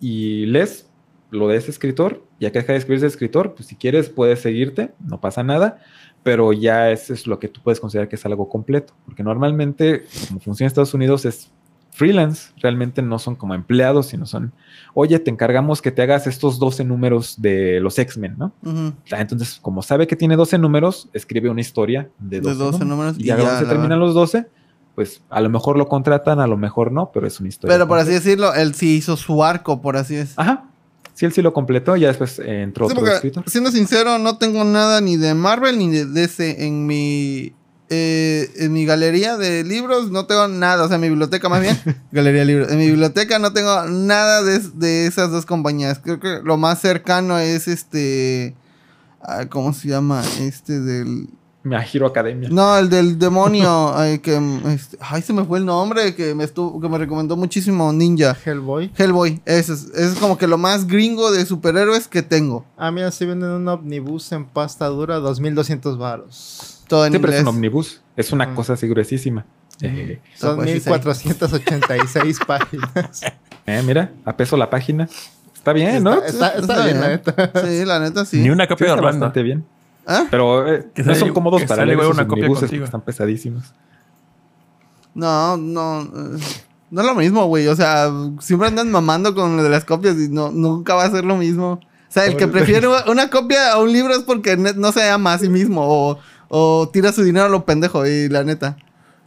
y 0.00 0.46
lees 0.46 0.88
lo 1.30 1.48
de 1.48 1.56
ese 1.56 1.70
escritor, 1.70 2.24
ya 2.38 2.52
que 2.52 2.60
deja 2.60 2.72
de 2.72 2.78
escribir 2.78 2.98
ese 2.98 3.06
escritor, 3.08 3.54
pues 3.54 3.66
si 3.68 3.74
quieres 3.76 4.08
puedes 4.08 4.40
seguirte, 4.40 4.92
no 5.00 5.20
pasa 5.20 5.42
nada, 5.42 5.78
pero 6.22 6.52
ya 6.52 6.90
eso 6.90 7.12
es 7.12 7.26
lo 7.26 7.38
que 7.38 7.48
tú 7.48 7.60
puedes 7.62 7.80
considerar 7.80 8.08
que 8.08 8.16
es 8.16 8.24
algo 8.24 8.48
completo, 8.48 8.94
porque 9.04 9.22
normalmente, 9.22 10.04
como 10.28 10.40
funciona 10.40 10.66
en 10.66 10.68
Estados 10.68 10.94
Unidos, 10.94 11.24
es 11.24 11.50
freelance, 11.96 12.50
realmente 12.60 13.00
no 13.00 13.18
son 13.18 13.36
como 13.36 13.54
empleados, 13.54 14.08
sino 14.08 14.26
son, 14.26 14.52
oye, 14.92 15.18
te 15.18 15.30
encargamos 15.30 15.80
que 15.80 15.90
te 15.90 16.02
hagas 16.02 16.26
estos 16.26 16.58
12 16.58 16.84
números 16.84 17.40
de 17.40 17.80
los 17.80 17.98
X-Men, 17.98 18.34
¿no? 18.36 18.52
Ah, 19.10 19.20
Entonces, 19.22 19.58
como 19.62 19.80
sabe 19.80 20.06
que 20.06 20.14
tiene 20.14 20.36
12 20.36 20.58
números, 20.58 21.08
escribe 21.14 21.48
una 21.48 21.62
historia 21.62 22.10
de 22.18 22.40
De 22.40 22.48
12, 22.54 22.58
12 22.58 22.84
números 22.84 23.16
Y 23.18 23.22
y 23.22 23.26
ya 23.28 23.58
se 23.58 23.64
terminan 23.64 23.98
los 23.98 24.12
12, 24.12 24.46
pues 24.94 25.22
a 25.30 25.40
lo 25.40 25.48
mejor 25.48 25.78
lo 25.78 25.86
contratan, 25.88 26.38
a 26.38 26.46
lo 26.46 26.58
mejor 26.58 26.92
no, 26.92 27.10
pero 27.14 27.26
es 27.26 27.40
una 27.40 27.48
historia. 27.48 27.74
Pero 27.74 27.88
por 27.88 27.98
así 27.98 28.10
decirlo, 28.10 28.52
él 28.52 28.74
sí 28.74 28.96
hizo 28.96 29.16
su 29.16 29.42
arco, 29.42 29.80
por 29.80 29.96
así 29.96 30.16
decirlo. 30.16 30.42
Ajá. 30.42 30.64
Sí, 31.14 31.24
él 31.24 31.32
sí 31.32 31.40
lo 31.40 31.54
completó, 31.54 31.96
ya 31.96 32.08
después 32.08 32.38
eh, 32.40 32.60
entró 32.60 32.88
Sí, 32.88 32.92
otro 32.92 33.00
porque, 33.00 33.14
escritor. 33.14 33.44
siendo 33.46 33.70
sincero, 33.70 34.18
no 34.18 34.36
tengo 34.36 34.64
nada 34.64 35.00
ni 35.00 35.16
de 35.16 35.32
Marvel 35.32 35.78
ni 35.78 35.88
de 35.90 36.04
DC 36.04 36.66
en 36.66 36.86
mi 36.86 37.54
eh, 37.88 38.50
en 38.56 38.72
mi 38.72 38.84
galería 38.84 39.36
de 39.36 39.64
libros. 39.64 40.10
No 40.10 40.26
tengo 40.26 40.48
nada, 40.48 40.84
o 40.84 40.88
sea, 40.88 40.96
en 40.96 41.02
mi 41.02 41.08
biblioteca 41.08 41.48
más 41.48 41.60
bien. 41.60 41.78
galería 42.12 42.40
de 42.40 42.46
libros. 42.46 42.70
En 42.70 42.78
mi 42.78 42.86
biblioteca 42.86 43.38
no 43.38 43.52
tengo 43.52 43.84
nada 43.84 44.42
de, 44.42 44.58
de 44.74 45.06
esas 45.06 45.30
dos 45.30 45.46
compañías. 45.46 46.00
Creo 46.02 46.18
que 46.18 46.40
lo 46.42 46.56
más 46.56 46.80
cercano 46.80 47.38
es 47.38 47.68
este. 47.68 48.54
ah, 49.20 49.46
¿Cómo 49.48 49.72
se 49.72 49.88
llama? 49.88 50.22
Este 50.40 50.80
del. 50.80 51.28
My 51.62 51.78
Hero 51.92 52.06
Academia. 52.06 52.48
No, 52.48 52.76
el 52.78 52.88
del 52.88 53.18
demonio. 53.18 53.92
ay, 53.96 54.20
que, 54.20 54.36
este, 54.68 54.98
ay, 55.00 55.20
se 55.22 55.32
me 55.32 55.44
fue 55.44 55.58
el 55.58 55.64
nombre 55.64 56.14
que 56.14 56.32
me, 56.34 56.44
estuvo, 56.44 56.80
que 56.80 56.88
me 56.88 56.96
recomendó 56.96 57.36
muchísimo 57.36 57.92
Ninja. 57.92 58.36
Hellboy. 58.44 58.92
Hellboy. 58.96 59.42
Ese 59.44 59.72
es, 59.72 59.90
es 59.94 60.14
como 60.14 60.38
que 60.38 60.46
lo 60.46 60.58
más 60.58 60.86
gringo 60.86 61.32
de 61.32 61.44
superhéroes 61.44 62.06
que 62.06 62.22
tengo. 62.22 62.64
Ah, 62.76 62.92
mira, 62.92 63.10
si 63.10 63.26
venden 63.26 63.50
un 63.50 63.66
omnibus 63.66 64.30
en 64.30 64.44
pasta 64.44 64.86
dura, 64.86 65.16
2200 65.16 65.98
varos. 65.98 66.75
Todo 66.88 67.04
en 67.06 67.12
Siempre 67.12 67.34
es 67.36 67.42
un 67.42 67.48
omnibus. 67.48 68.00
Es 68.16 68.32
una 68.32 68.44
Ah. 68.44 68.54
cosa 68.54 68.74
así 68.74 68.86
gruesísima. 68.88 69.44
Eh, 69.82 70.20
Son 70.36 70.56
pues 70.56 70.70
sí, 70.70 70.80
sí. 70.80 70.88
1486 70.88 72.38
páginas. 72.46 73.22
eh, 73.66 73.82
mira, 73.84 74.12
a 74.24 74.36
peso 74.36 74.56
la 74.56 74.70
página. 74.70 75.08
Está 75.54 75.72
bien, 75.72 76.02
¿no? 76.04 76.14
Está, 76.14 76.26
está- 76.28 76.58
está 76.60 76.72
Está 76.74 76.84
bien, 76.84 77.00
la 77.00 77.08
neta. 77.08 77.52
Sí, 77.66 77.84
la 77.84 77.98
neta 78.00 78.24
sí. 78.24 78.40
Ni 78.40 78.50
una 78.50 78.64
Sí, 78.64 78.68
copia 78.68 78.86
de 78.86 78.92
está 78.92 78.98
Orlando. 79.00 79.26
bastante 79.26 79.42
bien. 79.42 79.64
¿Ah? 80.06 80.24
Pero 80.30 80.72
eh, 80.72 80.86
Que 80.94 81.02
no 81.02 81.14
son 81.16 81.32
cómodos 81.34 81.60
que 81.60 81.66
para 81.66 81.82
sale 81.82 81.86
leer 81.88 81.94
igual 81.98 82.06
esos 82.06 82.18
una 82.18 82.28
copia 82.28 82.48
contigo. 82.48 82.84
están 82.84 83.00
pesadísimos. 83.00 83.74
No, 85.14 85.56
no. 85.56 86.04
No 86.04 87.00
es 87.00 87.06
lo 87.06 87.14
mismo, 87.14 87.46
güey. 87.46 87.66
O 87.66 87.74
sea, 87.74 88.10
siempre 88.40 88.68
andan 88.68 88.90
mamando 88.90 89.34
con 89.34 89.56
lo 89.56 89.62
de 89.62 89.70
las 89.70 89.84
copias 89.84 90.16
y 90.16 90.28
no, 90.28 90.50
nunca 90.52 90.94
va 90.94 91.04
a 91.04 91.10
ser 91.10 91.24
lo 91.24 91.36
mismo. 91.36 91.72
O 91.80 91.80
sea, 92.08 92.26
el 92.26 92.36
que 92.36 92.46
prefiere 92.46 92.86
una 93.08 93.28
copia 93.28 93.72
a 93.72 93.78
un 93.78 93.92
libro 93.92 94.14
es 94.14 94.20
porque 94.22 94.56
no 94.56 94.92
se 94.92 95.08
ama 95.10 95.32
a 95.34 95.38
sí 95.38 95.48
mismo 95.48 95.82
o, 95.84 96.18
o 96.48 96.88
tira 96.92 97.12
su 97.12 97.22
dinero 97.22 97.46
a 97.46 97.48
lo 97.48 97.64
pendejo 97.64 98.06
y 98.06 98.28
la 98.28 98.44
neta. 98.44 98.76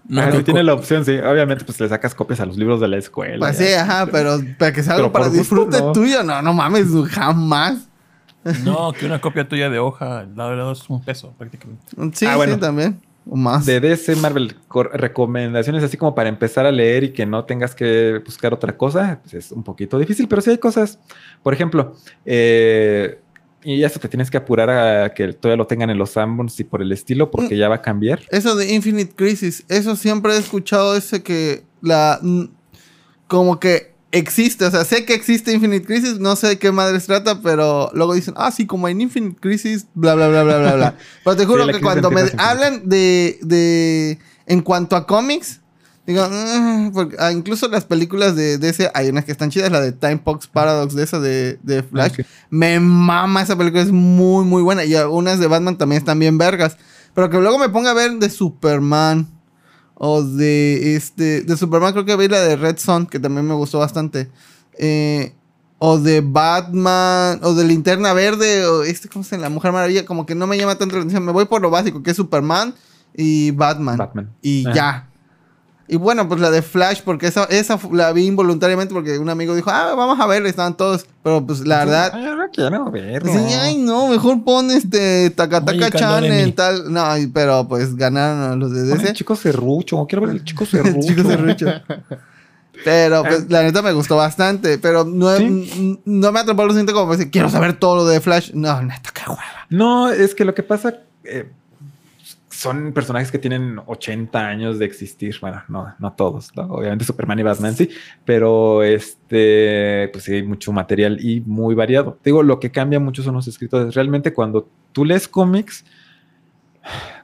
No, 0.08 0.44
tiene 0.44 0.64
la 0.64 0.74
opción, 0.74 1.06
sí. 1.06 1.18
Obviamente, 1.20 1.64
pues 1.66 1.80
le 1.80 1.88
sacas 1.88 2.16
copias 2.16 2.40
a 2.40 2.46
los 2.46 2.58
libros 2.58 2.80
de 2.82 2.88
la 2.88 2.98
escuela. 2.98 3.46
Pues 3.46 3.58
sí, 3.58 3.72
ajá, 3.74 4.08
pero 4.12 4.40
para 4.58 4.74
que 4.74 4.82
sea 4.82 4.96
algo 4.96 5.12
para 5.12 5.26
gusto, 5.26 5.40
disfrute 5.40 5.80
no. 5.80 5.92
tuyo, 5.92 6.24
no, 6.24 6.42
no 6.42 6.52
mames, 6.54 6.88
jamás. 7.12 7.88
no, 8.64 8.92
que 8.94 9.06
una 9.06 9.22
copia 9.22 9.48
tuya 9.48 9.70
de 9.70 9.78
hoja 9.80 10.20
al 10.22 10.36
lado 10.36 10.50
de 10.52 10.56
lado 10.58 10.72
es 10.72 10.90
un 10.90 11.02
peso 11.04 11.34
prácticamente. 11.38 11.84
Sí, 12.14 12.26
Ah, 12.26 12.38
bueno. 12.38 12.56
sí, 12.56 12.60
también. 12.60 13.00
O 13.30 13.36
más. 13.36 13.66
De 13.68 13.80
DC 13.80 14.16
Marvel, 14.16 14.56
recomendaciones 14.94 15.84
así 15.84 15.98
como 15.98 16.16
para 16.16 16.30
empezar 16.30 16.66
a 16.66 16.72
leer 16.72 17.04
y 17.04 17.10
que 17.14 17.28
no 17.28 17.46
tengas 17.46 17.76
que 17.76 18.20
buscar 18.26 18.54
otra 18.54 18.76
cosa, 18.76 19.20
pues 19.22 19.34
es 19.36 19.52
un 19.52 19.62
poquito 19.64 20.00
difícil, 20.00 20.28
pero 20.28 20.42
sí 20.42 20.50
hay 20.50 20.58
cosas. 20.58 20.98
Por 21.44 21.54
ejemplo, 21.54 21.96
eh, 22.26 23.20
y 23.64 23.80
ya 23.80 23.90
se 23.90 24.00
te 24.00 24.08
tienes 24.08 24.32
que 24.32 24.38
apurar 24.38 24.70
a 24.70 25.14
que 25.14 25.34
todavía 25.34 25.58
lo 25.58 25.68
tengan 25.68 25.90
en 25.90 25.98
los 25.98 26.12
Sanborns 26.12 26.60
y 26.60 26.64
por 26.64 26.82
el 26.82 26.92
estilo, 26.92 27.30
porque 27.30 27.58
ya 27.58 27.68
va 27.68 27.76
a 27.76 27.82
cambiar. 27.82 28.22
Eso 28.30 28.56
de 28.56 28.74
Infinite 28.74 29.14
Crisis, 29.16 29.66
eso 29.68 29.96
siempre 29.96 30.34
he 30.34 30.38
escuchado 30.38 30.96
ese 30.96 31.24
que 31.24 31.64
la 31.82 32.20
mm, 32.22 32.46
como 33.28 33.60
que 33.60 33.94
existe, 34.12 34.66
o 34.66 34.72
sea, 34.72 34.86
sé 34.86 35.06
que 35.06 35.14
existe 35.14 35.52
Infinite 35.52 35.86
Crisis, 35.86 36.20
no 36.20 36.36
sé 36.36 36.48
de 36.48 36.60
qué 36.60 36.72
madres 36.72 37.06
trata, 37.06 37.42
pero 37.42 37.92
luego 37.94 38.14
dicen, 38.14 38.34
ah, 38.38 38.52
sí, 38.52 38.66
como 38.66 38.88
en 38.88 39.02
Infinite 39.02 39.40
Crisis, 39.40 39.88
bla, 39.94 40.16
bla, 40.16 40.30
bla, 40.30 40.44
bla, 40.44 40.58
bla, 40.58 40.76
bla. 40.76 40.98
Pero 41.24 41.36
te 41.36 41.46
juro 41.46 41.66
Sí, 41.66 41.74
que 41.74 41.82
cuando 41.82 42.10
me 42.10 42.22
hablan 42.38 42.90
de, 42.90 43.38
de, 43.42 44.18
en 44.48 44.62
cuanto 44.62 44.96
a 44.96 45.06
cómics, 45.06 45.62
digo, 46.14 46.28
"Mm", 46.30 46.92
porque, 46.92 47.16
ah, 47.20 47.32
incluso 47.32 47.68
las 47.68 47.86
películas 47.86 48.36
de, 48.36 48.56
ese, 48.62 48.92
hay 48.94 49.10
unas 49.10 49.26
que 49.26 49.32
están 49.32 49.50
chidas, 49.50 49.72
la 49.72 49.82
de 49.82 49.92
Time 49.92 50.22
Box 50.24 50.48
Paradox, 50.48 50.96
de 50.96 51.04
esa 51.04 51.20
de, 51.20 51.60
de 51.64 51.84
Flash, 51.84 52.20
me 52.50 52.80
mama 52.80 53.42
esa 53.42 53.56
película, 53.58 53.82
es 53.82 53.92
muy, 53.92 54.46
muy 54.46 54.62
buena. 54.62 54.86
Y 54.86 54.96
algunas 54.96 55.40
de 55.40 55.48
Batman 55.48 55.78
también 55.78 56.00
están 56.00 56.20
bien 56.20 56.38
vergas. 56.38 56.78
Pero 57.14 57.30
que 57.30 57.38
luego 57.38 57.60
me 57.60 57.70
ponga 57.70 57.92
a 57.92 57.94
ver 57.94 58.12
de 58.14 58.30
Superman. 58.30 59.28
O 59.96 60.24
de 60.24 60.96
este. 60.96 61.42
De 61.42 61.58
Superman, 61.58 61.92
creo 61.92 62.06
que 62.06 62.16
vi 62.16 62.30
la 62.30 62.40
de 62.40 62.56
Red 62.56 62.78
Son, 62.78 63.06
que 63.06 63.20
también 63.20 63.46
me 63.46 63.54
gustó 63.54 63.80
bastante. 63.80 64.30
Eh, 64.78 65.34
o 65.78 65.98
de 66.00 66.22
Batman. 66.22 67.40
O 67.44 67.54
de 67.54 67.66
Linterna 67.66 68.14
Verde. 68.14 68.66
O 68.66 68.84
este, 68.84 69.10
¿cómo 69.10 69.26
se 69.26 69.32
llama? 69.36 69.44
La 69.44 69.50
Mujer 69.50 69.74
Maravilla. 69.74 70.06
Como 70.06 70.26
que 70.26 70.36
no 70.36 70.48
me 70.48 70.58
llama 70.58 70.78
tanto 70.78 70.96
la 70.96 71.02
atención. 71.02 71.26
Me 71.26 71.34
voy 71.34 71.46
por 71.46 71.62
lo 71.62 71.70
básico, 71.70 72.02
que 72.02 72.12
es 72.12 72.16
Superman 72.18 72.74
y 73.14 73.52
Batman. 73.52 73.98
Batman. 73.98 74.30
Y 74.42 74.66
Ajá. 74.68 74.76
ya. 74.76 75.09
Y 75.92 75.96
bueno, 75.98 76.28
pues 76.30 76.40
la 76.40 76.52
de 76.52 76.62
Flash, 76.62 77.02
porque 77.04 77.26
esa, 77.28 77.46
esa 77.46 77.80
la 77.92 78.12
vi 78.14 78.26
involuntariamente 78.28 78.94
porque 78.94 79.18
un 79.18 79.28
amigo 79.28 79.56
dijo, 79.56 79.72
ah, 79.72 79.96
vamos 79.96 80.20
a 80.20 80.28
ver, 80.28 80.46
estaban 80.46 80.78
todos. 80.78 81.08
Pero 81.24 81.44
pues 81.46 81.62
la 81.66 81.80
verdad, 81.80 82.12
Ay, 82.14 82.24
no 82.38 82.48
quiero 82.54 82.92
verlo. 82.92 83.32
Sí, 83.34 83.40
ay, 83.56 83.78
no, 83.78 84.08
mejor 84.08 84.44
pon 84.44 84.70
este 84.70 85.32
Takataka 85.32 85.90
Chan 85.92 86.26
en 86.26 86.54
tal. 86.54 86.94
No, 86.94 87.06
pero 87.34 87.68
pues 87.68 87.96
ganaron 87.96 88.60
los 88.60 88.72
de 88.72 88.82
Pon 88.82 88.92
el 88.92 88.98
DC. 89.00 89.14
chico 89.14 89.36
serrucho, 89.36 90.06
quiero 90.08 90.28
ver 90.28 90.36
el 90.36 90.44
chico 90.46 90.64
El 90.66 90.70
serrucho. 90.70 91.08
chico 91.08 91.28
serrucho. 91.28 91.68
Pero 92.86 93.24
pues 93.24 93.50
la 93.50 93.64
neta 93.64 93.82
me 93.82 93.92
gustó 93.92 94.16
bastante. 94.16 94.78
Pero 94.78 95.04
no, 95.04 95.36
Sí. 95.38 96.00
no 96.06 96.32
me 96.32 96.40
atrapó 96.40 96.64
lo 96.66 96.70
siguiente 96.70 96.94
como 96.94 97.12
decir, 97.12 97.32
quiero 97.32 97.50
saber 97.50 97.74
todo 97.80 97.96
lo 97.98 98.06
de 98.06 98.22
Flash. 98.22 98.52
No, 98.54 98.82
neta, 98.82 99.10
qué 99.14 99.24
hueva. 99.28 99.44
No, 99.70 100.10
es 100.12 100.34
que 100.36 100.46
lo 100.46 100.54
que 100.54 100.64
pasa 100.64 101.00
eh, 101.26 101.50
son 102.60 102.92
personajes 102.92 103.32
que 103.32 103.40
tienen 103.40 103.80
80 103.86 104.46
años 104.46 104.80
de 104.80 104.86
existir. 104.86 105.38
Bueno, 105.40 105.64
no, 105.70 105.96
no 105.98 106.12
todos, 106.12 106.54
¿no? 106.58 106.64
obviamente 106.64 107.06
Superman 107.06 107.40
y 107.40 107.44
Batman 107.44 107.74
sí, 107.74 107.90
pero 108.26 108.84
este, 108.84 110.10
pues 110.12 110.26
sí, 110.26 110.34
hay 110.34 110.44
mucho 110.44 110.74
material 110.74 111.24
y 111.26 111.40
muy 111.40 111.74
variado. 111.74 112.18
Te 112.22 112.32
Digo, 112.32 112.44
lo 112.44 112.60
que 112.60 112.70
cambia 112.70 113.00
mucho 113.00 113.24
son 113.24 113.36
los 113.36 113.48
escritores. 113.48 113.96
Realmente 113.96 114.34
cuando 114.34 114.68
tú 114.92 115.06
lees 115.06 115.30
cómics, 115.30 115.86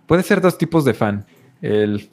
puede 0.05 0.23
ser 0.23 0.39
dos 0.39 0.57
tipos 0.57 0.85
de 0.85 0.93
fan. 0.93 1.25
El 1.61 2.09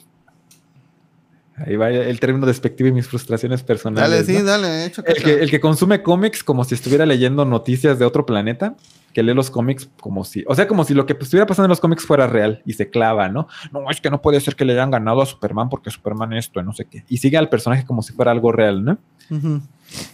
Ahí 1.55 1.75
va 1.75 1.89
el 1.89 2.19
término 2.19 2.47
despectivo 2.47 2.89
y 2.89 2.91
mis 2.91 3.07
frustraciones 3.07 3.61
personales. 3.61 4.09
Dale, 4.09 4.25
sí, 4.25 4.33
¿no? 4.33 4.43
dale, 4.43 4.85
hecho 4.85 5.03
El 5.05 5.23
que, 5.23 5.33
el 5.35 5.51
que 5.51 5.59
consume 5.59 6.01
cómics 6.01 6.43
como 6.43 6.63
si 6.63 6.73
estuviera 6.73 7.05
leyendo 7.05 7.45
noticias 7.45 7.99
de 7.99 8.05
otro 8.05 8.25
planeta, 8.25 8.75
que 9.13 9.23
lee 9.23 9.33
los 9.33 9.51
cómics 9.51 9.89
como 9.99 10.23
si, 10.23 10.43
o 10.47 10.55
sea, 10.55 10.67
como 10.67 10.83
si 10.83 10.93
lo 10.93 11.05
que 11.05 11.13
estuviera 11.13 11.45
pasando 11.45 11.65
en 11.65 11.69
los 11.69 11.79
cómics 11.79 12.05
fuera 12.05 12.27
real 12.27 12.61
y 12.65 12.73
se 12.73 12.89
clava, 12.89 13.29
¿no? 13.29 13.47
No, 13.71 13.89
es 13.91 14.01
que 14.01 14.09
no 14.09 14.21
puede 14.21 14.39
ser 14.41 14.55
que 14.55 14.65
le 14.65 14.73
hayan 14.73 14.91
ganado 14.91 15.21
a 15.21 15.25
Superman 15.25 15.69
porque 15.69 15.91
Superman 15.91 16.33
esto, 16.33 16.61
no 16.63 16.73
sé 16.73 16.85
qué. 16.85 17.03
Y 17.07 17.17
sigue 17.17 17.37
al 17.37 17.49
personaje 17.49 17.85
como 17.85 18.01
si 18.01 18.11
fuera 18.13 18.31
algo 18.31 18.51
real, 18.51 18.83
¿no? 18.83 18.97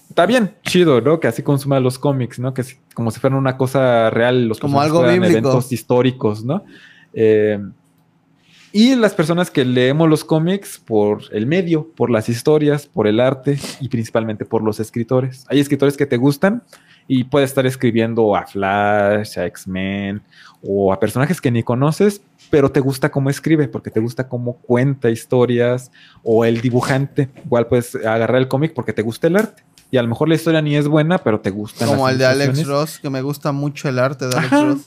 Está 0.10 0.26
bien, 0.26 0.54
chido, 0.64 1.00
¿no? 1.02 1.20
Que 1.20 1.28
así 1.28 1.42
consuma 1.44 1.80
los 1.80 1.98
cómics, 1.98 2.40
¿no? 2.40 2.54
Que 2.54 2.64
si- 2.64 2.78
como 2.94 3.12
si 3.12 3.20
fueran 3.20 3.40
una 3.40 3.56
cosa 3.58 4.10
real, 4.10 4.48
los 4.48 4.60
Como 4.60 4.82
algo 4.82 4.98
fueran 5.00 5.16
bíblico. 5.16 5.32
eventos 5.50 5.72
históricos, 5.72 6.44
¿no? 6.44 6.64
Eh, 7.14 7.60
y 8.72 8.96
las 8.96 9.14
personas 9.16 9.50
que 9.50 9.66
leemos 9.66 10.08
los 10.10 10.24
cómics 10.24 10.78
por 10.86 11.22
el 11.32 11.48
medio, 11.48 11.88
por 11.96 12.12
las 12.12 12.30
historias, 12.30 12.86
por 12.86 13.08
el 13.08 13.20
arte 13.20 13.58
y 13.80 13.88
principalmente 13.90 14.46
por 14.46 14.62
los 14.64 14.80
escritores. 14.80 15.46
Hay 15.50 15.60
escritores 15.60 15.98
que 15.98 16.06
te 16.06 16.18
gustan 16.18 16.62
y 17.12 17.26
puedes 17.26 17.50
estar 17.50 17.66
escribiendo 17.66 18.36
a 18.36 18.46
Flash, 18.46 19.38
a 19.40 19.46
X-Men 19.48 20.22
o 20.62 20.94
a 20.94 21.00
personajes 21.00 21.42
que 21.42 21.50
ni 21.50 21.64
conoces, 21.64 22.22
pero 22.52 22.72
te 22.72 22.80
gusta 22.80 23.10
cómo 23.10 23.30
escribe, 23.30 23.68
porque 23.68 23.90
te 23.90 24.00
gusta 24.00 24.28
cómo 24.30 24.54
cuenta 24.58 25.10
historias 25.10 25.92
o 26.24 26.46
el 26.46 26.62
dibujante.Igual 26.62 27.68
puedes 27.68 27.96
agarrar 27.96 28.36
el 28.38 28.48
cómic 28.48 28.74
porque 28.74 28.94
te 28.94 29.02
gusta 29.02 29.28
el 29.28 29.36
arte. 29.38 29.64
Y 29.92 29.98
a 29.98 30.04
lo 30.04 30.08
mejor 30.08 30.30
la 30.30 30.36
historia 30.36 30.62
ni 30.62 30.76
es 30.76 30.88
buena, 30.88 31.18
pero 31.18 31.40
te 31.40 31.50
gusta. 31.50 31.88
Como 31.88 32.08
el 32.08 32.20
de 32.20 32.26
Alex 32.28 32.68
Ross, 32.68 33.00
que 33.00 33.10
me 33.10 33.22
gusta 33.24 33.52
mucho 33.52 33.90
el 33.90 33.98
arte 33.98 34.28
de 34.28 34.36
Alex 34.38 34.54
Ajá. 34.54 34.64
Ross. 34.66 34.82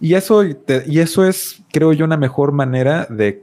Y 0.00 0.14
eso, 0.14 0.42
te- 0.66 0.84
y 0.86 1.00
eso 1.00 1.26
es, 1.26 1.60
creo 1.72 1.92
yo, 1.92 2.04
una 2.04 2.16
mejor 2.16 2.52
manera 2.52 3.06
de, 3.10 3.42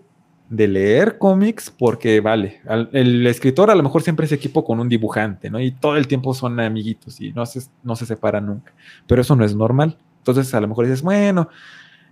de 0.52 0.68
leer 0.68 1.18
cómics, 1.18 1.72
porque 1.72 2.20
vale, 2.20 2.60
al- 2.68 2.90
el 2.92 3.26
escritor 3.26 3.72
a 3.72 3.76
lo 3.76 3.84
mejor 3.84 4.02
siempre 4.04 4.26
es 4.26 4.32
equipo 4.34 4.66
con 4.66 4.80
un 4.82 4.90
dibujante, 4.90 5.50
¿no? 5.50 5.60
Y 5.62 5.72
todo 5.72 5.96
el 5.96 6.08
tiempo 6.08 6.34
son 6.34 6.60
amiguitos 6.60 7.22
y 7.22 7.32
no 7.32 7.46
se, 7.46 7.62
no 7.84 7.96
se 7.96 8.06
separan 8.06 8.46
nunca. 8.46 8.74
Pero 9.08 9.22
eso 9.22 9.36
no 9.36 9.46
es 9.46 9.56
normal. 9.56 9.98
Entonces 10.18 10.54
a 10.54 10.60
lo 10.60 10.68
mejor 10.68 10.86
dices, 10.86 11.02
bueno, 11.02 11.48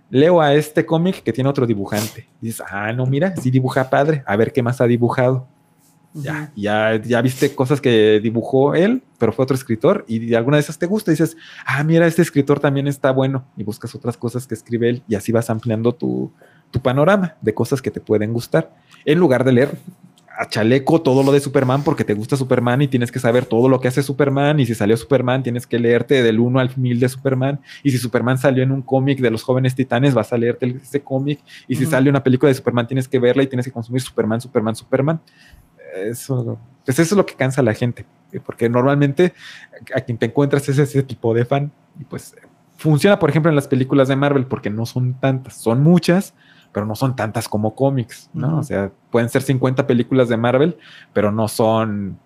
leo 0.08 0.40
a 0.40 0.54
este 0.54 0.86
cómic 0.86 1.22
que 1.22 1.32
tiene 1.34 1.50
otro 1.50 1.66
dibujante. 1.66 2.28
Y 2.40 2.46
dices, 2.46 2.64
ah, 2.68 2.92
no, 2.94 3.04
mira, 3.04 3.36
sí 3.36 3.50
dibuja 3.50 3.90
padre, 3.90 4.24
a 4.26 4.36
ver 4.36 4.52
qué 4.52 4.62
más 4.62 4.80
ha 4.80 4.86
dibujado. 4.86 5.46
Ya, 6.12 6.50
ya, 6.56 7.00
ya 7.00 7.22
viste 7.22 7.54
cosas 7.54 7.80
que 7.80 8.18
dibujó 8.20 8.74
él, 8.74 9.04
pero 9.18 9.32
fue 9.32 9.44
otro 9.44 9.54
escritor, 9.54 10.04
y 10.08 10.18
de 10.18 10.36
alguna 10.36 10.56
de 10.56 10.62
esas 10.62 10.76
te 10.76 10.86
gusta, 10.86 11.12
y 11.12 11.14
dices, 11.14 11.36
ah, 11.64 11.84
mira, 11.84 12.04
este 12.08 12.20
escritor 12.22 12.58
también 12.58 12.88
está 12.88 13.12
bueno, 13.12 13.44
y 13.56 13.62
buscas 13.62 13.94
otras 13.94 14.16
cosas 14.16 14.44
que 14.44 14.54
escribe 14.54 14.88
él, 14.88 15.02
y 15.06 15.14
así 15.14 15.30
vas 15.30 15.50
ampliando 15.50 15.92
tu, 15.92 16.32
tu 16.70 16.80
panorama 16.80 17.36
de 17.40 17.54
cosas 17.54 17.82
que 17.82 17.90
te 17.90 18.00
pueden 18.00 18.32
gustar, 18.32 18.72
en 19.04 19.18
lugar 19.18 19.44
de 19.44 19.52
leer 19.52 19.70
a 20.38 20.48
chaleco 20.48 21.02
todo 21.02 21.22
lo 21.22 21.32
de 21.32 21.40
Superman 21.40 21.82
porque 21.82 22.02
te 22.02 22.14
gusta 22.14 22.34
Superman 22.34 22.80
y 22.80 22.88
tienes 22.88 23.12
que 23.12 23.18
saber 23.18 23.44
todo 23.44 23.68
lo 23.68 23.78
que 23.78 23.88
hace 23.88 24.02
Superman, 24.02 24.58
y 24.58 24.66
si 24.66 24.74
salió 24.74 24.96
Superman 24.96 25.42
tienes 25.42 25.66
que 25.66 25.78
leerte 25.78 26.22
del 26.22 26.40
1 26.40 26.60
al 26.60 26.70
1000 26.76 26.98
de 26.98 27.08
Superman, 27.08 27.60
y 27.82 27.90
si 27.90 27.98
Superman 27.98 28.38
salió 28.38 28.62
en 28.62 28.72
un 28.72 28.82
cómic 28.82 29.20
de 29.20 29.30
los 29.30 29.42
jóvenes 29.42 29.74
titanes, 29.74 30.14
vas 30.14 30.32
a 30.32 30.38
leerte 30.38 30.78
ese 30.82 31.02
cómic, 31.02 31.40
y 31.68 31.76
si 31.76 31.82
Ujú. 31.82 31.90
sale 31.90 32.08
una 32.08 32.22
película 32.22 32.48
de 32.48 32.54
Superman 32.54 32.86
tienes 32.86 33.06
que 33.06 33.18
verla 33.18 33.42
y 33.42 33.48
tienes 33.48 33.66
que 33.66 33.72
consumir 33.72 34.00
Superman, 34.00 34.40
Superman, 34.40 34.74
Superman 34.74 35.20
eso, 35.94 36.58
pues 36.84 36.98
eso 36.98 37.14
es 37.14 37.16
lo 37.16 37.26
que 37.26 37.34
cansa 37.34 37.60
a 37.60 37.64
la 37.64 37.74
gente, 37.74 38.06
eh, 38.32 38.40
porque 38.40 38.68
normalmente 38.68 39.34
a 39.94 40.00
quien 40.00 40.18
te 40.18 40.26
encuentras 40.26 40.68
es 40.68 40.78
ese 40.78 41.02
tipo 41.02 41.34
de 41.34 41.44
fan 41.44 41.72
y 41.98 42.04
pues 42.04 42.34
funciona, 42.76 43.18
por 43.18 43.28
ejemplo, 43.28 43.50
en 43.50 43.56
las 43.56 43.68
películas 43.68 44.08
de 44.08 44.16
Marvel 44.16 44.46
porque 44.46 44.70
no 44.70 44.86
son 44.86 45.14
tantas, 45.14 45.56
son 45.56 45.82
muchas, 45.82 46.34
pero 46.72 46.86
no 46.86 46.94
son 46.94 47.16
tantas 47.16 47.48
como 47.48 47.74
cómics, 47.74 48.30
¿no? 48.32 48.58
O 48.58 48.62
sea, 48.62 48.92
pueden 49.10 49.28
ser 49.28 49.42
50 49.42 49.86
películas 49.86 50.28
de 50.28 50.36
Marvel, 50.36 50.78
pero 51.12 51.32
no 51.32 51.48
son 51.48 52.18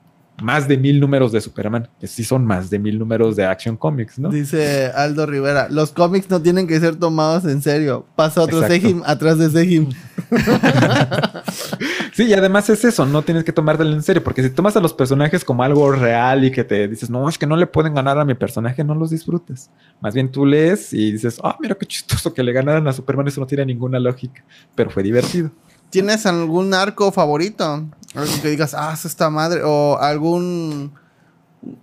más 0.43 0.67
de 0.67 0.77
mil 0.77 1.01
números 1.01 1.33
de 1.33 1.41
Superman, 1.41 1.89
que 2.01 2.07
sí 2.07 2.25
son 2.25 2.45
más 2.45 2.71
de 2.71 2.79
mil 2.79 2.99
números 2.99 3.37
de 3.37 3.45
Action 3.45 3.77
Comics, 3.77 4.19
¿no? 4.19 4.31
Dice 4.31 4.87
Aldo 4.95 5.27
Rivera, 5.27 5.69
los 5.71 5.93
cómics 5.93 6.29
no 6.31 6.43
tienen 6.43 6.67
que 6.67 6.79
ser 6.81 6.97
tomados 6.97 7.45
en 7.45 7.63
serio. 7.63 8.07
Pasa 8.17 8.43
otro. 8.43 8.67
Sejim 8.67 9.03
atrás 9.07 9.39
de 9.39 9.51
Sejim. 9.51 9.91
Sí, 12.15 12.27
y 12.27 12.33
además 12.33 12.71
es 12.71 12.85
eso, 12.85 13.05
no 13.07 13.23
tienes 13.23 13.43
que 13.43 13.53
tomártelo 13.53 13.91
en 13.91 14.03
serio, 14.05 14.23
porque 14.23 14.41
si 14.41 14.51
tomas 14.51 14.77
a 14.77 14.81
los 14.81 14.95
personajes 14.95 15.45
como 15.45 15.65
algo 15.65 15.91
real 15.91 16.45
y 16.45 16.53
que 16.53 16.63
te 16.63 16.87
dices, 16.87 17.11
no, 17.11 17.29
es 17.29 17.37
que 17.37 17.45
no 17.45 17.57
le 17.57 17.67
pueden 17.67 17.93
ganar 17.93 18.21
a 18.21 18.25
mi 18.25 18.35
personaje, 18.35 18.85
no 18.85 18.95
los 18.95 19.11
disfrutas. 19.11 19.69
Más 20.01 20.15
bien 20.15 20.31
tú 20.31 20.47
lees 20.47 20.93
y 20.93 21.11
dices, 21.11 21.41
ah, 21.43 21.57
mira 21.61 21.75
qué 21.75 21.87
chistoso 21.87 22.33
que 22.33 22.45
le 22.45 22.53
ganaran 22.53 22.87
a 22.87 22.93
Superman, 22.93 23.27
eso 23.27 23.41
no 23.41 23.49
tiene 23.49 23.67
ninguna 23.67 23.99
lógica, 23.99 24.45
pero 24.77 24.91
fue 24.91 25.03
divertido. 25.03 25.51
¿Tienes 25.95 26.27
algún 26.27 26.75
arco 26.75 27.13
favorito? 27.13 27.87
Algo 28.15 28.33
que 28.43 28.51
digas, 28.51 28.75
ah, 28.75 28.93
es 28.95 29.05
esta 29.05 29.31
madre. 29.31 29.61
O 29.65 29.97
algún 30.01 30.93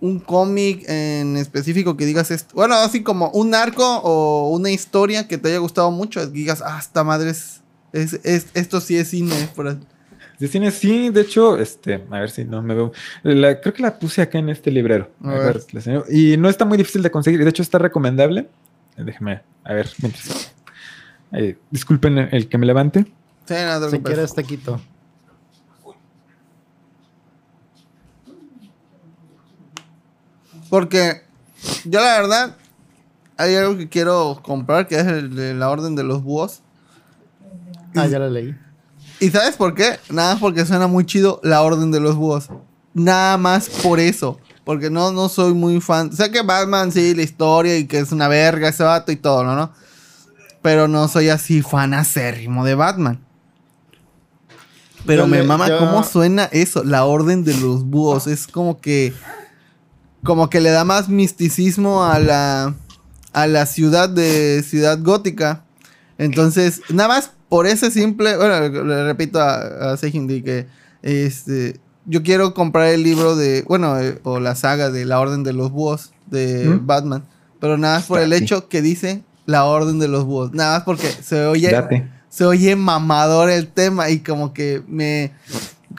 un 0.00 0.20
cómic 0.20 0.84
en 0.88 1.36
específico 1.36 1.96
que 1.96 2.06
digas 2.06 2.30
esto. 2.30 2.54
Bueno, 2.54 2.74
así 2.76 3.02
como 3.02 3.30
un 3.30 3.54
arco 3.54 3.84
o 4.04 4.50
una 4.50 4.70
historia 4.70 5.26
que 5.26 5.38
te 5.38 5.48
haya 5.48 5.58
gustado 5.58 5.90
mucho. 5.90 6.20
Que 6.20 6.26
digas, 6.26 6.62
ah, 6.64 6.78
esta 6.78 7.02
madre 7.04 7.30
es. 7.30 7.62
es, 7.92 8.20
es- 8.22 8.46
esto 8.54 8.80
sí 8.80 8.96
es 8.96 9.08
cine. 9.08 9.48
por 9.56 9.68
ahí". 9.68 9.78
De 10.38 10.48
cine, 10.48 10.70
sí, 10.72 11.08
de 11.10 11.20
hecho, 11.22 11.56
este, 11.56 11.94
a 12.10 12.18
ver 12.20 12.30
si 12.30 12.44
no 12.44 12.62
me 12.62 12.74
veo. 12.74 12.92
La- 13.22 13.60
creo 13.60 13.72
que 13.72 13.82
la 13.82 13.98
puse 13.98 14.20
acá 14.22 14.38
en 14.38 14.48
este 14.50 14.70
librero. 14.70 15.10
A 15.24 15.30
ver. 15.30 15.62
Y 16.10 16.36
no 16.36 16.48
está 16.48 16.64
muy 16.64 16.76
difícil 16.76 17.02
de 17.02 17.10
conseguir. 17.10 17.42
De 17.42 17.48
hecho, 17.50 17.62
está 17.62 17.78
recomendable. 17.78 18.48
Déjeme, 18.96 19.40
a 19.64 19.72
ver, 19.72 19.88
mientras. 20.02 20.52
Eh, 21.32 21.56
disculpen 21.70 22.18
el 22.18 22.48
que 22.48 22.58
me 22.58 22.66
levante. 22.66 23.06
Sí, 23.46 23.54
no 23.54 23.80
te 23.80 23.90
Si 23.90 24.02
quieres, 24.02 24.34
taquito. 24.34 24.80
Porque 30.70 31.22
yo 31.84 32.00
la 32.00 32.18
verdad, 32.18 32.56
hay 33.36 33.54
algo 33.56 33.76
que 33.76 33.90
quiero 33.90 34.40
comprar, 34.42 34.88
que 34.88 34.98
es 34.98 35.06
el 35.06 35.34
de 35.34 35.52
la 35.52 35.68
Orden 35.68 35.94
de 35.94 36.02
los 36.02 36.22
Búhos. 36.22 36.62
Ah, 37.94 38.06
ya 38.06 38.18
la 38.18 38.30
leí. 38.30 38.56
¿Y 39.20 39.30
sabes 39.30 39.56
por 39.56 39.74
qué? 39.74 39.98
Nada 40.08 40.32
más 40.32 40.40
porque 40.40 40.64
suena 40.64 40.86
muy 40.86 41.04
chido 41.04 41.40
la 41.42 41.60
Orden 41.62 41.90
de 41.90 42.00
los 42.00 42.16
Búhos. 42.16 42.48
Nada 42.94 43.36
más 43.36 43.68
por 43.68 44.00
eso. 44.00 44.38
Porque 44.64 44.90
no, 44.90 45.12
no 45.12 45.28
soy 45.28 45.54
muy 45.54 45.80
fan. 45.80 46.12
Sé 46.12 46.30
que 46.30 46.42
Batman 46.42 46.90
sí, 46.90 47.14
la 47.14 47.22
historia 47.22 47.76
y 47.76 47.86
que 47.86 47.98
es 47.98 48.12
una 48.12 48.28
verga 48.28 48.68
ese 48.68 48.82
vato 48.82 49.12
y 49.12 49.16
todo, 49.16 49.44
¿no? 49.44 49.54
¿no? 49.54 49.72
Pero 50.62 50.88
no 50.88 51.08
soy 51.08 51.28
así 51.28 51.62
fan 51.62 51.94
acérrimo 51.94 52.64
de 52.64 52.74
Batman. 52.74 53.20
Pero 55.06 55.22
Yo 55.24 55.28
me 55.28 55.38
le- 55.38 55.44
mama 55.44 55.68
yo- 55.68 55.78
cómo 55.78 56.04
suena 56.04 56.44
eso, 56.52 56.84
la 56.84 57.04
Orden 57.04 57.44
de 57.44 57.54
los 57.56 57.84
Búhos. 57.84 58.26
Es 58.26 58.46
como 58.46 58.80
que. 58.80 59.12
Como 60.24 60.48
que 60.48 60.60
le 60.60 60.70
da 60.70 60.84
más 60.84 61.08
misticismo 61.08 62.04
a 62.04 62.18
la. 62.20 62.74
a 63.32 63.46
la 63.46 63.66
ciudad 63.66 64.08
de 64.08 64.62
Ciudad 64.66 64.98
Gótica. 65.02 65.64
Entonces, 66.18 66.82
nada 66.90 67.08
más 67.08 67.30
por 67.48 67.66
ese 67.66 67.90
simple, 67.90 68.36
bueno, 68.36 68.60
le 68.84 69.04
repito 69.04 69.40
a, 69.40 69.92
a 69.92 69.96
Sejin 69.96 70.26
de 70.26 70.42
que 70.42 70.66
este, 71.02 71.80
yo 72.06 72.22
quiero 72.22 72.54
comprar 72.54 72.88
el 72.88 73.02
libro 73.02 73.34
de, 73.36 73.62
bueno, 73.66 73.98
eh, 73.98 74.18
o 74.22 74.38
la 74.38 74.54
saga 74.54 74.90
de 74.90 75.04
la 75.04 75.18
Orden 75.18 75.42
de 75.42 75.52
los 75.52 75.70
Búhos 75.72 76.12
de 76.26 76.66
¿Mm? 76.68 76.86
Batman, 76.86 77.24
pero 77.60 77.76
nada 77.76 77.96
más 77.98 78.06
por 78.06 78.20
el 78.20 78.32
hecho 78.32 78.68
que 78.68 78.80
dice 78.82 79.22
la 79.46 79.64
Orden 79.64 79.98
de 79.98 80.08
los 80.08 80.24
Búhos, 80.24 80.52
nada 80.52 80.76
más 80.78 80.84
porque 80.84 81.08
se 81.08 81.44
oye, 81.46 81.70
Date. 81.70 82.08
Se 82.32 82.46
oye 82.46 82.74
mamador 82.76 83.50
el 83.50 83.68
tema 83.68 84.08
y 84.08 84.20
como 84.20 84.54
que 84.54 84.82
me, 84.88 85.32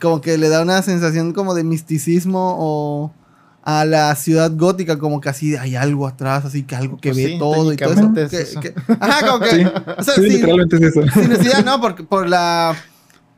como 0.01 0.19
que 0.19 0.35
le 0.39 0.49
da 0.49 0.63
una 0.63 0.81
sensación 0.81 1.31
como 1.31 1.53
de 1.53 1.63
misticismo 1.63 2.55
o 2.57 3.13
a 3.63 3.85
la 3.85 4.15
ciudad 4.15 4.51
gótica, 4.55 4.97
como 4.97 5.21
que 5.21 5.29
así 5.29 5.55
hay 5.55 5.75
algo 5.75 6.07
atrás, 6.07 6.43
así 6.43 6.63
que 6.63 6.75
algo 6.75 6.97
que 6.97 7.11
Pues 7.11 7.17
ve 7.23 7.31
sí, 7.33 7.37
todo 7.37 7.71
y 7.71 7.77
todo 7.77 7.93
eso. 7.93 8.11
es 8.15 8.29
Que- 8.31 8.41
eso. 8.41 8.59
que- 8.61 8.73
ajá, 8.99 9.27
como 9.27 9.39
que, 9.41 9.49
Sí, 9.51 9.63
o 9.97 10.03
sea, 10.03 10.15
sí, 10.15 10.21
sí, 10.23 10.29
literalmente 10.29 10.75
es 10.77 10.81
eso. 10.81 11.01
sin 11.13 11.29
necesidad, 11.29 11.63
¿no? 11.63 11.79
Porque 11.79 12.03
por 12.03 12.27
la 12.27 12.75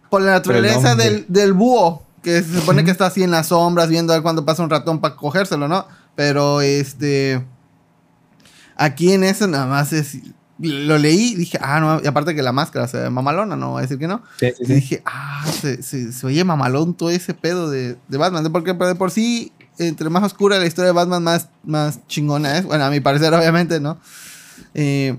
por 0.09 0.21
la 0.21 0.31
naturaleza 0.31 0.95
del, 0.95 1.25
del 1.27 1.51
búho, 1.51 2.01
que 2.23 2.41
se 2.41 2.59
supone 2.61 2.85
que 2.85 2.91
está 2.91 3.07
así 3.07 3.21
en 3.23 3.31
las 3.31 3.47
sombras, 3.49 3.89
viendo 3.89 4.13
a 4.13 4.15
ver 4.15 4.23
cuándo 4.23 4.45
pasa 4.45 4.63
un 4.63 4.69
ratón 4.69 5.01
para 5.01 5.15
cogérselo, 5.17 5.67
¿no? 5.67 5.85
Pero 6.15 6.61
este 6.61 7.43
aquí 8.77 9.11
en 9.11 9.23
eso 9.23 9.47
nada 9.47 9.65
más 9.65 9.93
es 9.93 10.17
lo 10.59 10.97
leí 10.97 11.33
y 11.33 11.35
dije, 11.35 11.57
ah, 11.61 11.79
no, 11.79 12.01
y 12.03 12.07
aparte 12.07 12.33
que 12.33 12.41
la 12.41 12.51
máscara 12.53 12.87
se 12.87 12.97
ve 12.97 13.09
mamalona, 13.09 13.55
no 13.55 13.71
voy 13.71 13.79
a 13.79 13.81
decir 13.81 13.97
que 13.99 14.07
no. 14.07 14.21
Sí, 14.39 14.47
sí, 14.57 14.63
Y 14.63 14.73
dije, 14.75 15.03
ah, 15.05 15.45
se, 15.51 15.83
se- 15.83 16.11
se 16.13 16.25
oye 16.27 16.43
mamalón 16.43 16.93
todo 16.93 17.09
ese 17.09 17.33
pedo 17.33 17.69
de, 17.69 17.97
de 18.07 18.17
Batman. 18.17 18.49
Porque 18.51 18.73
de 18.73 18.95
por 18.95 19.11
sí, 19.11 19.51
entre 19.77 20.09
más 20.09 20.23
oscura 20.23 20.57
la 20.57 20.65
historia 20.65 20.87
de 20.87 20.93
Batman, 20.93 21.23
más, 21.23 21.49
más 21.63 21.99
chingona 22.07 22.57
es. 22.57 22.65
Bueno, 22.65 22.85
a 22.85 22.89
mi 22.89 23.01
parecer, 23.01 23.33
obviamente, 23.35 23.79
¿no? 23.81 23.97
Eh, 24.73 25.17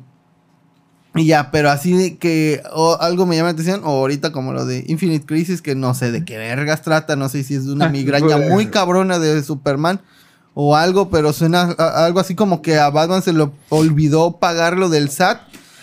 y 1.14 1.24
ya, 1.26 1.50
pero 1.50 1.70
así 1.70 2.16
que 2.16 2.62
o 2.74 2.98
algo 3.00 3.24
me 3.24 3.36
llama 3.36 3.48
la 3.48 3.52
atención, 3.52 3.80
o 3.84 3.88
ahorita 3.88 4.32
como 4.32 4.52
lo 4.52 4.66
de 4.66 4.84
Infinite 4.86 5.24
Crisis, 5.24 5.62
que 5.62 5.74
no 5.74 5.94
sé 5.94 6.12
de 6.12 6.26
qué 6.26 6.36
vergas 6.36 6.82
trata, 6.82 7.16
no 7.16 7.30
sé 7.30 7.42
si 7.42 7.54
es 7.54 7.64
de 7.64 7.72
una 7.72 7.88
migraña 7.90 8.36
muy 8.50 8.66
cabrona 8.66 9.18
de 9.18 9.42
Superman 9.42 10.00
o 10.58 10.74
algo, 10.74 11.10
pero 11.10 11.34
suena 11.34 11.74
a- 11.76 12.06
algo 12.06 12.18
así 12.18 12.34
como 12.34 12.62
que 12.62 12.78
a 12.78 12.88
Batman 12.88 13.20
se 13.22 13.34
le 13.34 13.46
olvidó 13.68 14.38
pagar 14.38 14.78
lo 14.78 14.88
del 14.88 15.10
SAT 15.10 15.38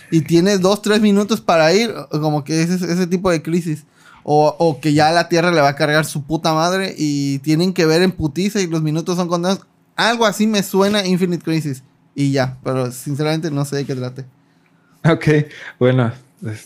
y 0.10 0.22
tiene 0.22 0.58
dos, 0.58 0.82
tres 0.82 1.00
minutos 1.00 1.42
para 1.42 1.72
ir, 1.74 1.94
como 2.10 2.44
que 2.44 2.64
ese, 2.64 2.74
ese 2.76 3.06
tipo 3.06 3.30
de 3.30 3.44
crisis. 3.44 3.84
O, 4.24 4.56
o 4.58 4.80
que 4.80 4.94
ya 4.94 5.12
la 5.12 5.28
Tierra 5.30 5.52
le 5.52 5.60
va 5.62 5.68
a 5.70 5.76
cargar 5.76 6.06
su 6.06 6.24
puta 6.24 6.54
madre 6.54 6.96
y 6.98 7.40
tienen 7.40 7.74
que 7.74 7.86
ver 7.86 8.02
en 8.02 8.12
putiza 8.14 8.62
y 8.62 8.68
los 8.68 8.82
minutos 8.82 9.16
son 9.18 9.28
contados. 9.28 9.60
Algo 9.96 10.26
así 10.26 10.48
me 10.48 10.64
suena 10.64 11.06
Infinite 11.06 11.44
Crisis. 11.44 11.84
Y 12.16 12.32
ya, 12.32 12.58
pero 12.64 12.90
sinceramente 12.92 13.52
no 13.52 13.66
sé 13.66 13.76
de 13.76 13.86
qué 13.86 13.94
trate. 13.96 14.26
Ok, 15.06 15.28
bueno, 15.78 16.12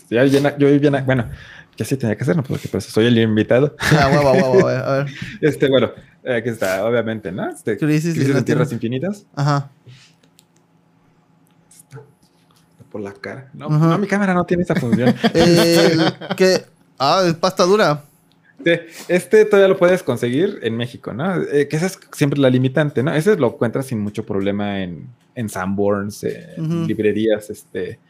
ya, 0.08 0.24
ya- 0.24 0.56
yo 0.56 0.68
ya- 0.76 1.02
bueno, 1.02 1.28
ya 1.76 1.84
sí 1.84 1.96
tenía 1.96 2.16
que 2.16 2.22
hacerlo 2.22 2.44
porque 2.44 2.68
por 2.68 2.78
eso 2.78 2.90
soy 2.90 3.06
el 3.06 3.18
invitado. 3.18 3.74
Ya, 3.90 4.08
huevo, 4.08 4.32
huevo, 4.32 4.52
huevo, 4.64 4.68
a 4.68 4.96
ver. 4.98 5.06
Este, 5.40 5.68
bueno, 5.68 5.90
aquí 6.36 6.48
está, 6.48 6.84
obviamente, 6.84 7.32
¿no? 7.32 7.48
Este, 7.50 7.76
Crisis 7.76 8.14
Crisis, 8.14 8.34
en 8.34 8.44
Tierras 8.44 8.68
Tierra. 8.68 8.74
Infinitas. 8.74 9.26
Ajá. 9.34 9.70
Por 12.90 13.00
la 13.02 13.12
cara. 13.12 13.50
No, 13.52 13.66
Ajá. 13.66 13.86
no, 13.86 13.98
mi 13.98 14.06
cámara 14.06 14.34
no 14.34 14.44
tiene 14.44 14.62
esa 14.62 14.74
función. 14.74 15.14
Que. 16.36 16.64
Ah, 16.98 17.22
es 17.26 17.34
pasta 17.34 17.64
dura. 17.64 18.02
Este, 18.58 18.86
este 19.08 19.44
todavía 19.44 19.68
lo 19.68 19.78
puedes 19.78 20.02
conseguir 20.02 20.58
en 20.62 20.76
México, 20.76 21.12
¿no? 21.12 21.40
Eh, 21.42 21.68
que 21.68 21.76
esa 21.76 21.86
es 21.86 21.98
siempre 22.12 22.40
la 22.40 22.50
limitante, 22.50 23.02
¿no? 23.02 23.12
Ese 23.14 23.36
lo 23.36 23.48
encuentras 23.48 23.86
sin 23.86 24.00
mucho 24.00 24.26
problema 24.26 24.82
en, 24.82 25.08
en 25.34 25.48
Sanborns, 25.48 26.24
en 26.24 26.86
librerías 26.86 27.50
este, 27.50 28.00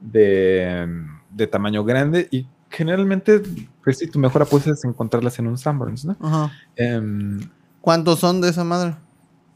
de, 0.00 0.86
de 1.30 1.46
tamaño 1.46 1.84
grande 1.84 2.28
y 2.30 2.46
generalmente, 2.68 3.40
pues 3.82 3.98
sí, 3.98 4.08
tu 4.08 4.18
mejor 4.18 4.42
apuesta 4.42 4.72
es 4.72 4.84
encontrarlas 4.84 5.38
en 5.38 5.46
un 5.46 5.56
Sanborns, 5.56 6.04
¿no? 6.04 6.16
Ajá. 6.20 6.52
Em, 6.76 7.40
¿Cuántos 7.84 8.18
son 8.18 8.40
de 8.40 8.48
esa 8.48 8.64
madre? 8.64 8.96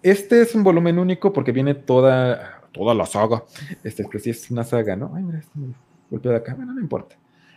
este 0.03 0.43
es 0.43 0.55
un 0.55 0.63
volumen 0.63 0.99
único 0.99 1.33
porque 1.33 1.51
viene 1.51 1.75
toda, 1.75 2.61
toda 2.73 2.95
la 2.95 3.07
saga. 3.07 3.43
Este, 3.83 4.05
pues 4.05 4.23
sí 4.23 4.31
es 4.31 4.51
una 4.51 4.65
saga, 4.65 4.95
¿no? 4.97 5.13
Ay, 5.17 5.23
mira, 5.23 5.39
este 5.39 5.59
me 5.59 5.75
golpeó 6.11 6.31
de 6.33 6.37
acá. 6.37 6.55
Bueno, 6.55 6.75
no 6.75 6.81
importa. 6.81 7.17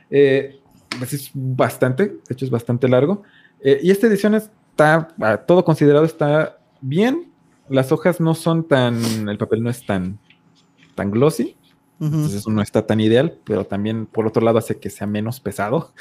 Eh, 0.10 0.62
pues 0.98 1.12
es 1.12 1.32
bastante, 1.34 2.06
de 2.06 2.22
hecho 2.30 2.46
es 2.46 2.52
bastante 2.52 2.88
largo. 2.88 3.24
Eh, 3.60 3.82
y 3.84 3.92
esta 3.92 4.08
edición 4.08 4.34
está, 4.36 5.10
a 5.20 5.38
todo 5.38 5.66
considerado, 5.66 6.06
está 6.06 6.58
bien. 6.80 7.32
Las 7.68 7.92
hojas 7.92 8.22
no 8.22 8.34
son 8.34 8.66
tan, 8.66 9.28
el 9.28 9.38
papel 9.38 9.62
no 9.64 9.70
es 9.70 9.86
tan, 9.86 10.20
tan 10.96 11.12
glossy. 11.12 11.58
Entonces 12.00 12.48
no 12.48 12.62
está 12.62 12.88
tan 12.88 13.02
ideal, 13.02 13.38
pero 13.44 13.66
también 13.66 14.06
por 14.06 14.26
otro 14.26 14.42
lado 14.42 14.58
hace 14.58 14.80
que 14.80 14.90
sea 14.90 15.06
menos 15.06 15.42
pesado. 15.42 15.94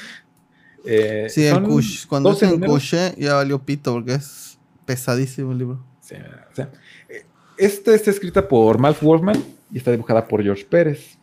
Eh, 0.85 1.27
Sí, 1.29 1.45
el 1.45 1.61
cush. 1.61 2.07
Cuando 2.07 2.29
12 2.29 2.45
es 2.45 2.51
en 2.53 2.61
couché, 2.61 3.15
ya 3.19 3.35
valió 3.35 3.59
pito 3.59 3.93
porque 3.93 4.15
es 4.15 4.50
pesadísimo 4.85 5.51
el 5.51 5.57
libro. 5.57 5.83
Sí, 6.01 6.15
o 6.15 6.55
sea, 6.55 6.69
esta 7.57 7.93
está 7.93 8.09
escrita 8.09 8.47
por 8.47 8.79
Malf 8.79 9.01
Wolfman 9.03 9.41
y 9.71 9.77
está 9.77 9.91
dibujada 9.91 10.27
por 10.27 10.43
George 10.43 10.65
Pérez. 10.65 11.17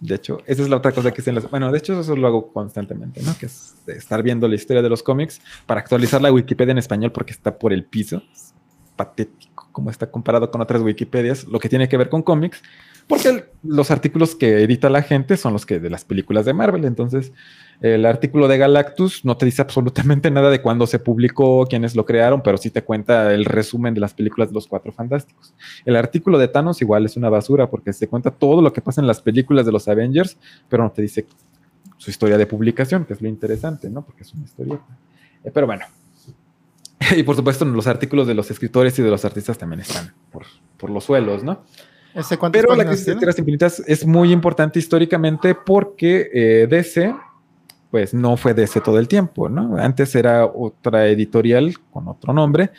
De 0.00 0.14
hecho, 0.14 0.38
esa 0.46 0.62
es 0.62 0.68
la 0.68 0.76
otra 0.76 0.92
cosa 0.92 1.12
que 1.12 1.22
se 1.22 1.32
las... 1.32 1.48
Bueno, 1.50 1.72
de 1.72 1.78
hecho 1.78 1.98
eso 1.98 2.14
lo 2.14 2.26
hago 2.26 2.52
constantemente, 2.52 3.22
¿no? 3.22 3.36
Que 3.38 3.46
es 3.46 3.74
estar 3.86 4.22
viendo 4.22 4.46
la 4.48 4.54
historia 4.54 4.82
de 4.82 4.88
los 4.88 5.02
cómics 5.02 5.40
para 5.66 5.80
actualizar 5.80 6.20
la 6.20 6.32
Wikipedia 6.32 6.72
en 6.72 6.78
español 6.78 7.10
porque 7.12 7.32
está 7.32 7.58
por 7.58 7.72
el 7.72 7.84
piso. 7.84 8.22
Es 8.32 8.52
patético 8.96 9.68
como 9.72 9.90
está 9.90 10.10
comparado 10.10 10.50
con 10.50 10.60
otras 10.60 10.82
Wikipedias, 10.82 11.44
lo 11.44 11.58
que 11.58 11.68
tiene 11.68 11.88
que 11.88 11.96
ver 11.96 12.08
con 12.08 12.22
cómics, 12.22 12.62
porque 13.08 13.28
el- 13.28 13.44
los 13.64 13.90
artículos 13.90 14.36
que 14.36 14.62
edita 14.62 14.88
la 14.88 15.02
gente 15.02 15.36
son 15.36 15.52
los 15.52 15.66
que 15.66 15.80
de 15.80 15.90
las 15.90 16.04
películas 16.04 16.44
de 16.44 16.52
Marvel. 16.52 16.84
Entonces, 16.84 17.32
el 17.80 18.06
artículo 18.06 18.48
de 18.48 18.58
Galactus 18.58 19.24
no 19.24 19.36
te 19.36 19.46
dice 19.46 19.62
absolutamente 19.62 20.30
nada 20.30 20.50
de 20.50 20.62
cuándo 20.62 20.86
se 20.86 20.98
publicó, 20.98 21.66
quiénes 21.66 21.96
lo 21.96 22.04
crearon, 22.04 22.42
pero 22.42 22.56
sí 22.56 22.70
te 22.70 22.82
cuenta 22.82 23.32
el 23.32 23.44
resumen 23.44 23.94
de 23.94 24.00
las 24.00 24.14
películas 24.14 24.48
de 24.48 24.54
los 24.54 24.66
Cuatro 24.66 24.92
Fantásticos. 24.92 25.54
El 25.84 25.96
artículo 25.96 26.38
de 26.38 26.48
Thanos 26.48 26.80
igual 26.82 27.04
es 27.04 27.16
una 27.16 27.28
basura 27.28 27.68
porque 27.68 27.92
se 27.92 28.08
cuenta 28.08 28.30
todo 28.30 28.62
lo 28.62 28.72
que 28.72 28.80
pasa 28.80 29.00
en 29.00 29.06
las 29.06 29.20
películas 29.20 29.66
de 29.66 29.72
los 29.72 29.88
Avengers, 29.88 30.38
pero 30.68 30.82
no 30.82 30.92
te 30.92 31.02
dice 31.02 31.26
su 31.96 32.10
historia 32.10 32.38
de 32.38 32.46
publicación, 32.46 33.04
que 33.04 33.14
es 33.14 33.22
lo 33.22 33.28
interesante, 33.28 33.88
¿no? 33.88 34.04
Porque 34.04 34.22
es 34.22 34.34
una 34.34 34.44
historieta. 34.44 34.84
Eh, 35.42 35.50
pero 35.52 35.66
bueno. 35.66 35.84
y 37.16 37.22
por 37.22 37.36
supuesto, 37.36 37.64
los 37.64 37.86
artículos 37.86 38.26
de 38.26 38.34
los 38.34 38.50
escritores 38.50 38.98
y 38.98 39.02
de 39.02 39.10
los 39.10 39.24
artistas 39.24 39.58
también 39.58 39.80
están 39.80 40.12
por, 40.30 40.44
por 40.76 40.90
los 40.90 41.04
suelos, 41.04 41.44
¿no? 41.44 41.64
¿Ese 42.14 42.38
cuántas 42.38 42.62
Pero 42.62 42.76
la 42.76 42.84
crisis 42.84 43.06
de? 43.06 43.16
Tierras 43.16 43.38
Infinitas 43.38 43.82
es 43.86 44.06
muy 44.06 44.32
importante 44.32 44.78
históricamente 44.78 45.54
porque 45.54 46.30
eh, 46.32 46.66
DC, 46.70 47.14
pues 47.94 48.12
no 48.12 48.36
fue 48.36 48.54
DC 48.54 48.80
todo 48.80 48.98
el 48.98 49.06
tiempo, 49.06 49.48
¿no? 49.48 49.76
Antes 49.76 50.16
era 50.16 50.46
otra 50.46 51.06
editorial 51.06 51.76
con 51.92 52.08
otro 52.08 52.32
nombre 52.32 52.72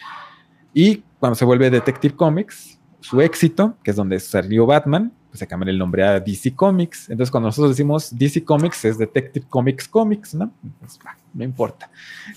y 0.74 1.06
cuando 1.22 1.36
se 1.36 1.46
vuelve 1.46 1.70
Detective 1.70 2.14
Comics, 2.14 2.78
su 3.00 3.22
éxito, 3.22 3.78
que 3.82 3.92
es 3.92 3.96
donde 3.96 4.20
salió 4.20 4.66
Batman, 4.66 5.14
pues 5.30 5.40
se 5.40 5.48
cambia 5.48 5.72
el 5.72 5.78
nombre 5.78 6.04
a 6.04 6.20
DC 6.20 6.54
Comics. 6.54 7.10
Entonces 7.10 7.32
cuando 7.32 7.48
nosotros 7.48 7.72
decimos 7.72 8.10
DC 8.14 8.44
Comics 8.44 8.84
es 8.84 8.98
Detective 8.98 9.46
Comics 9.48 9.88
Comics, 9.88 10.36
¿no? 10.36 10.52
Pues, 10.82 11.00
no 11.34 11.46
importa. 11.46 11.90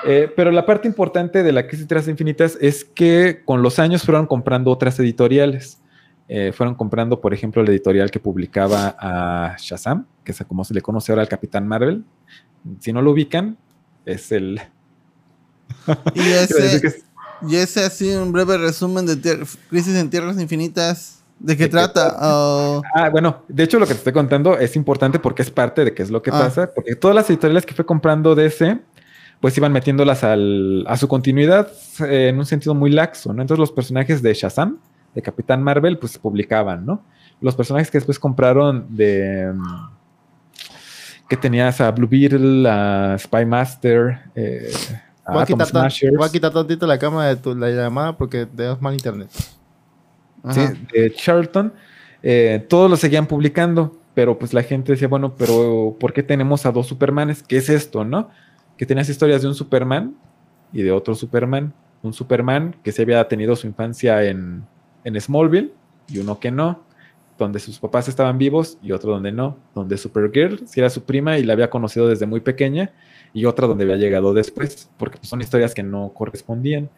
Eh, 0.06 0.30
pero 0.36 0.52
la 0.52 0.66
parte 0.66 0.86
importante 0.86 1.44
de 1.44 1.54
la 1.54 1.66
crisis 1.66 1.88
de 1.88 2.12
Infinitas 2.12 2.58
es 2.60 2.84
que 2.84 3.42
con 3.46 3.62
los 3.62 3.80
años 3.80 4.04
fueron 4.04 4.28
comprando 4.28 4.70
otras 4.70 5.00
editoriales. 5.00 5.82
Eh, 6.28 6.52
fueron 6.54 6.76
comprando, 6.76 7.20
por 7.20 7.34
ejemplo, 7.34 7.62
la 7.64 7.70
editorial 7.70 8.10
que 8.10 8.20
publicaba 8.20 8.96
a 9.00 9.56
Shazam, 9.60 10.06
que 10.24 10.32
es 10.32 10.44
como 10.48 10.64
se 10.64 10.74
le 10.74 10.82
conoce 10.82 11.12
ahora 11.12 11.22
al 11.22 11.28
Capitán 11.30 11.68
Marvel. 11.68 12.04
Si 12.80 12.94
no 12.94 13.02
lo 13.02 13.12
ubican, 13.12 13.58
es 14.06 14.32
el. 14.32 14.62
Y 16.16 16.20
ese, 16.22 16.76
es- 16.88 17.04
y 17.48 17.56
ese 17.58 17.84
así 17.84 18.10
un 18.16 18.32
breve 18.32 18.58
resumen 18.58 19.06
de 19.06 19.18
Tier- 19.18 19.46
Crisis 19.70 19.96
en 19.96 20.10
Tierras 20.10 20.40
Infinitas. 20.40 21.20
¿De 21.40 21.58
qué 21.58 21.64
¿De 21.64 21.70
trata? 21.70 22.16
Oh, 22.22 22.82
Ah, 22.96 23.10
bueno, 23.10 23.44
de 23.50 23.64
hecho 23.64 23.78
lo 23.80 23.86
que 23.86 23.94
te 23.94 23.98
estoy 23.98 24.14
contando 24.14 24.58
es 24.58 24.78
importante 24.78 25.20
porque 25.20 25.42
es 25.42 25.52
parte 25.52 25.84
de 25.84 25.94
qué 25.94 26.04
es 26.04 26.10
lo 26.10 26.22
que 26.22 26.30
Ah. 26.32 26.40
pasa, 26.40 26.70
porque 26.74 26.96
todas 26.96 27.14
las 27.16 27.30
editoriales 27.30 27.66
que 27.66 27.74
fue 27.74 27.86
comprando 27.86 28.34
DC, 28.34 28.80
pues 29.42 29.58
iban 29.58 29.74
metiéndolas 29.74 30.24
al- 30.24 30.86
a 30.88 30.96
su 30.96 31.10
continuidad 31.10 31.68
eh, 32.08 32.30
en 32.30 32.38
un 32.40 32.46
sentido 32.46 32.74
muy 32.76 32.92
laxo, 32.92 33.34
¿no? 33.34 33.42
Entonces 33.42 33.60
los 33.60 33.74
personajes 33.74 34.22
de 34.22 34.34
Shazam, 34.34 34.78
de 35.14 35.22
Capitán 35.22 35.64
Marvel, 35.64 35.98
pues 35.98 36.14
se 36.14 36.20
publicaban, 36.20 36.86
¿no? 36.86 37.04
Los 37.42 37.56
personajes 37.56 37.92
que 37.92 37.98
después 37.98 38.20
compraron 38.20 38.86
de... 38.90 39.52
mm, 39.54 40.04
que 41.30 41.38
tenías 41.38 41.82
a 41.82 41.92
Blue 41.92 42.08
Beetle, 42.08 42.70
a 42.70 43.18
Spy 43.18 43.46
Master, 43.46 44.20
eh, 44.36 44.72
a 45.26 45.34
Voy 45.34 45.42
a, 45.42 45.46
quitar 45.46 45.68
voy 46.18 46.28
a 46.28 46.32
quitar 46.32 46.52
tantito 46.52 46.86
la 46.86 47.00
cámara 47.00 47.30
de 47.30 47.38
tu, 47.38 47.56
la 47.56 47.70
llamada 47.70 48.18
porque 48.18 48.46
tenemos 48.46 48.82
mal 48.82 48.94
internet. 48.94 49.30
¿sí? 50.52 50.62
de 50.94 51.14
Charlton, 51.14 51.74
eh, 52.22 52.66
todos 52.68 52.90
lo 52.90 52.98
seguían 52.98 53.26
publicando, 53.26 53.98
pero 54.14 54.38
pues 54.38 54.54
la 54.54 54.64
gente 54.64 54.92
decía, 54.92 55.08
bueno, 55.08 55.36
pero 55.38 55.96
¿por 56.00 56.14
qué 56.14 56.24
tenemos 56.24 56.66
a 56.66 56.72
dos 56.72 56.88
Supermanes? 56.88 57.42
¿Qué 57.42 57.58
es 57.58 57.70
esto, 57.70 58.04
no? 58.04 58.30
Que 58.78 58.86
tenías 58.86 59.08
historias 59.08 59.42
de 59.42 59.48
un 59.48 59.56
Superman 59.56 60.16
y 60.74 60.82
de 60.82 60.92
otro 60.92 61.16
Superman. 61.16 61.74
Un 62.02 62.14
Superman 62.14 62.76
que 62.84 62.92
se 62.92 63.04
había 63.04 63.26
tenido 63.28 63.56
su 63.56 63.66
infancia 63.66 64.24
en, 64.24 64.66
en 65.04 65.20
Smallville 65.20 65.74
y 66.08 66.20
uno 66.20 66.40
que 66.40 66.52
no, 66.52 66.84
donde 67.38 67.60
sus 67.60 67.80
papás 67.80 68.08
estaban 68.08 68.38
vivos 68.38 68.78
y 68.82 68.92
otro 68.92 69.12
donde 69.12 69.32
no, 69.32 69.58
donde 69.74 69.98
Supergirl 69.98 70.68
si 70.68 70.80
era 70.80 70.90
su 70.90 71.04
prima 71.04 71.38
y 71.38 71.44
la 71.44 71.54
había 71.54 71.70
conocido 71.70 72.08
desde 72.08 72.26
muy 72.26 72.42
pequeña 72.42 72.92
y 73.34 73.46
otra 73.46 73.68
donde 73.68 73.84
había 73.84 73.98
llegado 73.98 74.34
después, 74.34 74.90
porque 74.98 75.18
pues, 75.18 75.30
son 75.30 75.42
historias 75.42 75.74
que 75.74 75.84
no 75.84 76.12
correspondían. 76.14 76.90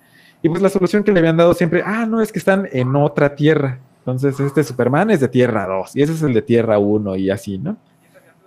Y 0.41 0.49
pues 0.49 0.61
la 0.61 0.69
solución 0.69 1.03
que 1.03 1.11
le 1.11 1.19
habían 1.19 1.38
dado 1.38 1.53
siempre, 1.53 1.82
ah, 1.86 2.06
no, 2.06 2.22
es 2.22 2.32
que 2.32 2.40
están 2.40 2.68
en 2.72 2.95
otra 2.95 3.36
tierra. 3.36 3.80
Entonces 3.99 4.40
este 4.40 4.64
Superman 4.64 5.10
es 5.10 5.19
de 5.19 5.27
Tierra 5.27 5.65
2 5.65 5.95
y 5.95 6.03
ese 6.03 6.14
es 6.14 6.22
el 6.22 6.34
de 6.34 6.44
Tierra 6.44 6.77
1 6.77 7.15
y 7.15 7.32
así, 7.32 7.57
¿no? 7.57 7.77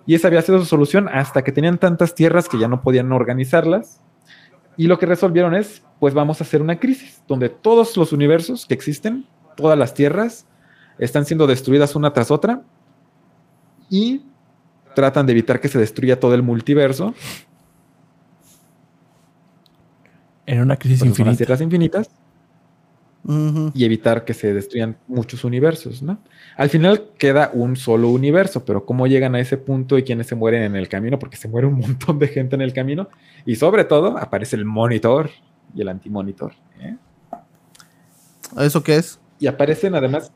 Y 0.05 0.15
esa 0.15 0.27
había 0.27 0.41
sido 0.41 0.59
su 0.59 0.65
solución 0.65 1.09
hasta 1.09 1.43
que 1.43 1.51
tenían 1.51 1.77
tantas 1.77 2.15
tierras 2.15 2.47
que 2.47 2.57
ya 2.57 2.67
no 2.67 2.81
podían 2.81 3.11
organizarlas. 3.11 4.01
Y 4.77 4.87
lo 4.87 4.97
que 4.97 5.05
resolvieron 5.05 5.53
es, 5.53 5.83
pues 5.99 6.13
vamos 6.13 6.39
a 6.39 6.45
hacer 6.45 6.61
una 6.61 6.79
crisis, 6.79 7.21
donde 7.27 7.49
todos 7.49 7.95
los 7.97 8.13
universos 8.13 8.65
que 8.65 8.73
existen, 8.73 9.25
todas 9.59 9.77
las 9.77 9.93
tierras, 9.93 10.45
están 10.97 11.25
siendo 11.25 11.47
destruidas 11.47 11.95
una 11.95 12.13
tras 12.13 12.31
otra 12.31 12.63
y 13.89 14.23
tratan 14.95 15.25
de 15.25 15.33
evitar 15.33 15.59
que 15.59 15.67
se 15.67 15.79
destruya 15.79 16.19
todo 16.19 16.33
el 16.33 16.43
multiverso 16.43 17.13
En 20.45 20.61
una 20.61 20.77
crisis 20.77 21.01
las 21.01 21.09
infinita. 21.09 21.37
tierras 21.37 21.61
infinitas 21.61 22.09
y 23.73 23.85
evitar 23.85 24.25
que 24.25 24.33
se 24.33 24.53
destruyan 24.53 24.97
muchos 25.07 25.43
universos, 25.43 26.01
¿no? 26.01 26.17
Al 26.57 26.69
final 26.69 27.11
queda 27.17 27.51
un 27.53 27.75
solo 27.75 28.09
universo, 28.09 28.65
pero 28.65 28.85
cómo 28.85 29.07
llegan 29.07 29.35
a 29.35 29.39
ese 29.39 29.57
punto 29.57 29.97
y 29.97 30.03
quiénes 30.03 30.27
se 30.27 30.35
mueren 30.35 30.63
en 30.63 30.75
el 30.75 30.87
camino, 30.87 31.19
porque 31.19 31.37
se 31.37 31.47
muere 31.47 31.67
un 31.67 31.77
montón 31.79 32.17
de 32.17 32.27
gente 32.27 32.55
en 32.55 32.61
el 32.61 32.73
camino, 32.73 33.09
y 33.45 33.55
sobre 33.57 33.83
todo 33.83 34.17
aparece 34.17 34.55
el 34.55 34.65
monitor 34.65 35.29
y 35.75 35.81
el 35.81 35.89
antimonitor. 35.89 36.53
¿eh? 36.79 36.95
¿Eso 38.57 38.81
qué 38.81 38.95
es? 38.95 39.18
Y 39.39 39.47
aparecen 39.47 39.95
además, 39.95 40.31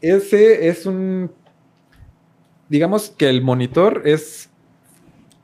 ese 0.00 0.68
es 0.68 0.86
un, 0.86 1.30
digamos 2.68 3.10
que 3.10 3.28
el 3.28 3.42
monitor 3.42 4.02
es 4.04 4.50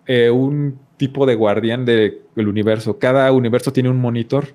eh, 0.07 0.31
un 0.31 0.79
tipo 0.97 1.27
de 1.27 1.35
guardián 1.35 1.85
del 1.85 2.23
universo. 2.37 2.99
Cada 2.99 3.31
universo 3.33 3.73
tiene 3.73 3.91
un 3.91 4.01
monitor 4.01 4.49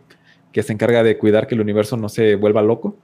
que 0.51 0.63
se 0.63 0.73
encarga 0.73 1.03
de 1.03 1.17
cuidar 1.17 1.47
que 1.47 1.55
el 1.55 1.61
universo 1.61 1.97
no 1.97 2.09
se 2.09 2.35
vuelva 2.35 2.61
loco. 2.61 2.95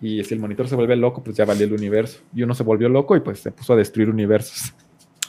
Y 0.00 0.24
si 0.24 0.34
el 0.34 0.40
monitor 0.40 0.66
se 0.66 0.76
vuelve 0.76 0.96
loco, 0.96 1.22
pues 1.22 1.36
ya 1.36 1.44
valió 1.44 1.66
el 1.66 1.74
universo. 1.74 2.20
Y 2.34 2.42
uno 2.42 2.54
se 2.54 2.62
volvió 2.62 2.88
loco 2.88 3.14
y 3.16 3.20
pues 3.20 3.40
se 3.40 3.52
puso 3.52 3.74
a 3.74 3.76
destruir 3.76 4.08
universos. 4.08 4.72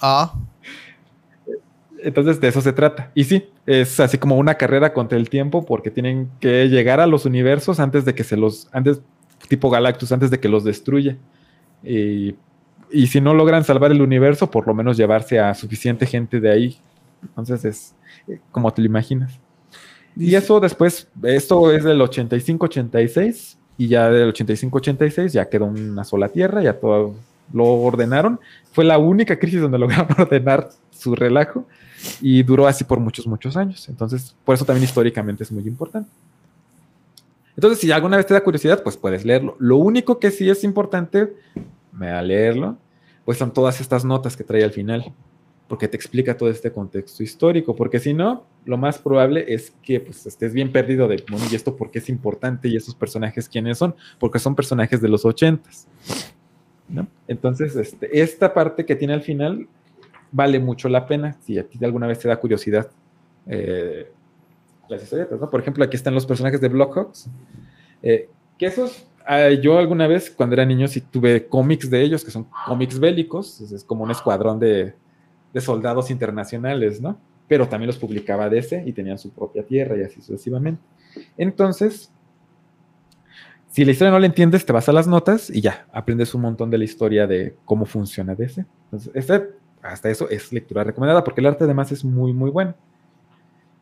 Ah, 0.01 0.33
Entonces 2.03 2.39
de 2.39 2.47
eso 2.47 2.61
se 2.61 2.73
trata. 2.73 3.11
Y 3.15 3.23
sí, 3.23 3.45
es 3.65 3.99
así 3.99 4.17
como 4.17 4.37
una 4.37 4.55
carrera 4.55 4.93
contra 4.93 5.17
el 5.17 5.29
tiempo 5.29 5.65
porque 5.65 5.91
tienen 5.91 6.29
que 6.39 6.67
llegar 6.67 6.99
a 6.99 7.07
los 7.07 7.25
universos 7.25 7.79
antes 7.79 8.05
de 8.05 8.15
que 8.15 8.23
se 8.23 8.37
los, 8.37 8.67
antes, 8.71 9.01
tipo 9.47 9.69
Galactus, 9.69 10.11
antes 10.11 10.31
de 10.31 10.39
que 10.39 10.49
los 10.49 10.63
destruya. 10.63 11.17
Y, 11.83 12.35
y 12.91 13.07
si 13.07 13.21
no 13.21 13.33
logran 13.33 13.63
salvar 13.63 13.91
el 13.91 14.01
universo, 14.01 14.49
por 14.49 14.67
lo 14.67 14.73
menos 14.73 14.97
llevarse 14.97 15.39
a 15.39 15.53
suficiente 15.53 16.05
gente 16.05 16.39
de 16.39 16.51
ahí. 16.51 16.77
Entonces 17.23 17.65
es 17.65 17.95
eh, 18.27 18.39
como 18.51 18.71
te 18.71 18.81
lo 18.81 18.87
imaginas. 18.87 19.39
Y 20.15 20.35
eso 20.35 20.59
después, 20.59 21.07
esto 21.23 21.71
es 21.71 21.83
del 21.83 22.01
85-86 22.01 23.55
y 23.77 23.87
ya 23.87 24.09
del 24.09 24.33
85-86 24.33 25.29
ya 25.29 25.49
quedó 25.49 25.65
una 25.65 26.03
sola 26.03 26.27
tierra, 26.29 26.61
ya 26.61 26.73
todo 26.73 27.15
lo 27.53 27.65
ordenaron. 27.65 28.39
Fue 28.71 28.83
la 28.83 28.97
única 28.97 29.39
crisis 29.39 29.61
donde 29.61 29.79
lograron 29.79 30.07
ordenar 30.17 30.69
su 30.91 31.15
relajo 31.15 31.65
y 32.21 32.43
duró 32.43 32.67
así 32.67 32.83
por 32.83 32.99
muchos, 32.99 33.27
muchos 33.27 33.57
años. 33.57 33.87
Entonces, 33.89 34.35
por 34.43 34.55
eso 34.55 34.65
también 34.65 34.83
históricamente 34.83 35.43
es 35.43 35.51
muy 35.51 35.67
importante. 35.67 36.09
Entonces, 37.55 37.79
si 37.79 37.91
alguna 37.91 38.17
vez 38.17 38.25
te 38.25 38.33
da 38.33 38.43
curiosidad, 38.43 38.81
pues 38.81 38.97
puedes 38.97 39.25
leerlo. 39.25 39.55
Lo 39.59 39.77
único 39.77 40.19
que 40.19 40.31
sí 40.31 40.49
es 40.49 40.63
importante, 40.63 41.33
me 41.91 42.07
da 42.07 42.21
leerlo, 42.21 42.77
pues 43.25 43.37
son 43.37 43.53
todas 43.53 43.81
estas 43.81 44.05
notas 44.05 44.35
que 44.37 44.43
trae 44.43 44.63
al 44.63 44.71
final, 44.71 45.13
porque 45.67 45.87
te 45.87 45.95
explica 45.95 46.35
todo 46.35 46.49
este 46.49 46.71
contexto 46.71 47.23
histórico, 47.23 47.75
porque 47.75 47.99
si 47.99 48.13
no, 48.13 48.45
lo 48.65 48.77
más 48.77 48.97
probable 48.97 49.45
es 49.47 49.73
que 49.81 49.99
pues, 49.99 50.25
estés 50.25 50.53
bien 50.53 50.71
perdido 50.71 51.07
de, 51.07 51.23
bueno, 51.29 51.45
¿y 51.51 51.55
esto 51.55 51.75
por 51.75 51.91
qué 51.91 51.99
es 51.99 52.09
importante? 52.09 52.67
¿Y 52.67 52.77
esos 52.77 52.95
personajes 52.95 53.47
quiénes 53.47 53.77
son? 53.77 53.95
Porque 54.19 54.39
son 54.39 54.55
personajes 54.55 55.01
de 55.01 55.09
los 55.09 55.25
ochentas. 55.25 55.87
¿no? 56.89 57.07
Entonces, 57.27 57.75
este, 57.75 58.21
esta 58.21 58.53
parte 58.53 58.85
que 58.85 58.95
tiene 58.95 59.13
al 59.13 59.21
final 59.21 59.67
vale 60.31 60.59
mucho 60.59 60.89
la 60.89 61.05
pena 61.05 61.37
si 61.41 61.57
a 61.57 61.67
ti 61.67 61.77
alguna 61.83 62.07
vez 62.07 62.19
te 62.19 62.27
da 62.27 62.37
curiosidad 62.37 62.89
eh, 63.47 64.11
las 64.87 65.03
historietas, 65.03 65.39
¿no? 65.39 65.49
Por 65.49 65.61
ejemplo, 65.61 65.83
aquí 65.83 65.95
están 65.95 66.13
los 66.13 66.25
personajes 66.25 66.59
de 66.61 66.69
Blockhawks, 66.69 67.29
eh, 68.03 68.29
que 68.57 68.65
esos, 68.65 69.05
ah, 69.25 69.49
yo 69.49 69.77
alguna 69.77 70.07
vez 70.07 70.29
cuando 70.29 70.53
era 70.53 70.65
niño 70.65 70.87
sí 70.87 71.01
tuve 71.01 71.47
cómics 71.47 71.89
de 71.89 72.01
ellos, 72.01 72.23
que 72.23 72.31
son 72.31 72.47
cómics 72.65 72.99
bélicos, 72.99 73.61
es, 73.61 73.83
como 73.83 74.03
un 74.03 74.11
escuadrón 74.11 74.59
de, 74.59 74.93
de 75.53 75.61
soldados 75.61 76.11
internacionales, 76.11 77.01
¿no? 77.01 77.17
Pero 77.47 77.67
también 77.67 77.87
los 77.87 77.97
publicaba 77.97 78.49
DC 78.49 78.83
y 78.85 78.93
tenían 78.93 79.17
su 79.17 79.31
propia 79.31 79.63
tierra 79.63 79.97
y 79.97 80.03
así 80.03 80.21
sucesivamente. 80.21 80.81
Entonces, 81.37 82.11
si 83.71 83.85
la 83.85 83.91
historia 83.91 84.11
no 84.11 84.19
la 84.19 84.25
entiendes, 84.25 84.65
te 84.65 84.73
vas 84.73 84.89
a 84.89 84.91
las 84.91 85.07
notas 85.07 85.49
y 85.49 85.61
ya, 85.61 85.87
aprendes 85.93 86.33
un 86.35 86.41
montón 86.41 86.69
de 86.69 86.77
la 86.77 86.83
historia 86.83 87.27
de 87.27 87.55
cómo 87.63 87.85
funciona 87.85 88.35
DC. 88.35 88.65
Entonces, 88.85 89.11
este, 89.15 89.60
hasta 89.81 90.09
eso 90.09 90.29
es 90.29 90.51
lectura 90.51 90.83
recomendada 90.83 91.23
porque 91.23 91.41
el 91.41 91.47
arte 91.47 91.63
además 91.63 91.91
es 91.91 92.03
muy, 92.03 92.33
muy 92.33 92.49
bueno. 92.49 92.75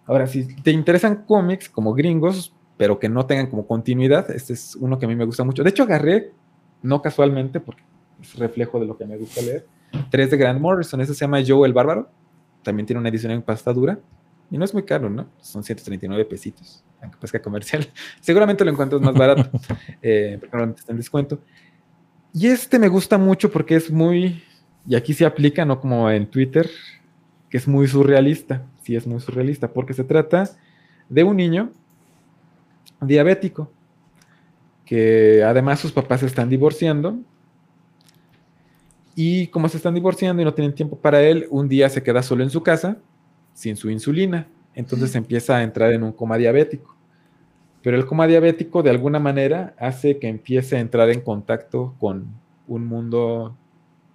Ahora, 0.05 0.27
si 0.27 0.55
te 0.55 0.71
interesan 0.71 1.23
cómics 1.26 1.69
como 1.69 1.93
gringos, 1.93 2.53
pero 2.77 2.97
que 2.97 3.09
no 3.09 3.26
tengan 3.26 3.47
como 3.47 3.67
continuidad, 3.67 4.31
este 4.31 4.53
es 4.53 4.76
uno 4.76 4.97
que 4.97 5.05
a 5.05 5.07
mí 5.07 5.15
me 5.15 5.26
gusta 5.26 5.43
mucho. 5.43 5.63
De 5.63 5.69
hecho, 5.69 5.84
agarré, 5.84 6.31
no 6.81 7.01
casualmente, 7.01 7.59
porque 7.59 7.84
es 8.21 8.35
reflejo 8.35 8.80
de 8.80 8.88
lo 8.88 8.97
que 8.97 9.05
me 9.05 9.17
gusta 9.17 9.41
leer, 9.41 9.67
tres 10.09 10.31
de 10.31 10.38
Grant 10.38 10.59
Morrison. 10.59 11.01
Ese 11.01 11.13
se 11.13 11.21
llama 11.21 11.43
Joe 11.45 11.67
el 11.67 11.73
Bárbaro. 11.73 12.09
También 12.63 12.85
tiene 12.85 12.99
una 12.99 13.09
edición 13.09 13.31
en 13.31 13.41
pasta 13.41 13.73
dura. 13.73 13.99
Y 14.51 14.57
no 14.57 14.65
es 14.65 14.73
muy 14.73 14.84
caro, 14.84 15.09
¿no? 15.09 15.27
Son 15.41 15.63
139 15.63 16.26
pesitos. 16.26 16.84
Aunque 17.01 17.17
pesca 17.17 17.41
comercial. 17.41 17.88
Seguramente 18.21 18.65
lo 18.65 18.71
encuentras 18.71 19.01
más 19.01 19.13
barato. 19.13 19.49
eh, 20.01 20.39
normalmente 20.41 20.80
está 20.80 20.91
en 20.91 20.97
descuento. 20.97 21.39
Y 22.34 22.47
este 22.47 22.80
me 22.80 22.88
gusta 22.88 23.17
mucho 23.17 23.51
porque 23.51 23.76
es 23.76 23.91
muy. 23.91 24.41
Y 24.90 24.95
aquí 24.95 25.14
se 25.14 25.24
aplica, 25.24 25.66
no 25.66 25.80
como 25.80 26.10
en 26.10 26.26
Twitter, 26.26 26.68
que 27.48 27.57
es 27.57 27.68
muy 27.68 27.88
surrealista. 27.88 28.66
sí 28.82 28.95
es 28.95 29.06
muy 29.06 29.20
surrealista, 29.20 29.72
porque 29.72 29.94
se 29.94 30.03
trata 30.03 30.49
de 31.07 31.24
un 31.24 31.38
niño 31.38 31.72
diabético, 32.99 33.72
que 34.86 35.44
además 35.44 35.80
sus 35.80 35.91
papás 35.91 36.22
se 36.22 36.26
están 36.26 36.49
divorciando. 36.49 37.20
Y 39.14 39.45
como 39.49 39.70
se 39.70 39.78
están 39.78 39.94
divorciando 39.94 40.41
y 40.41 40.45
no 40.45 40.56
tienen 40.56 40.74
tiempo 40.74 40.98
para 40.98 41.22
él, 41.22 41.45
un 41.52 41.70
día 41.70 41.88
se 41.90 42.02
queda 42.02 42.24
solo 42.24 42.41
en 42.41 42.49
su 42.49 42.64
casa, 42.64 42.98
sin 43.53 43.76
su 43.76 43.91
insulina. 43.91 44.48
Entonces 44.74 45.14
empieza 45.14 45.57
a 45.57 45.61
entrar 45.61 45.94
en 45.94 46.02
un 46.02 46.14
coma 46.14 46.36
diabético. 46.36 46.95
Pero 47.84 47.95
el 47.95 48.07
coma 48.07 48.26
diabético 48.26 48.82
de 48.82 48.90
alguna 48.90 49.20
manera 49.20 49.76
hace 49.78 50.18
que 50.18 50.30
empiece 50.30 50.78
a 50.78 50.80
entrar 50.80 51.11
en 51.11 51.22
contacto 51.22 51.94
con 51.99 52.26
un 52.68 52.88
mundo 52.88 53.56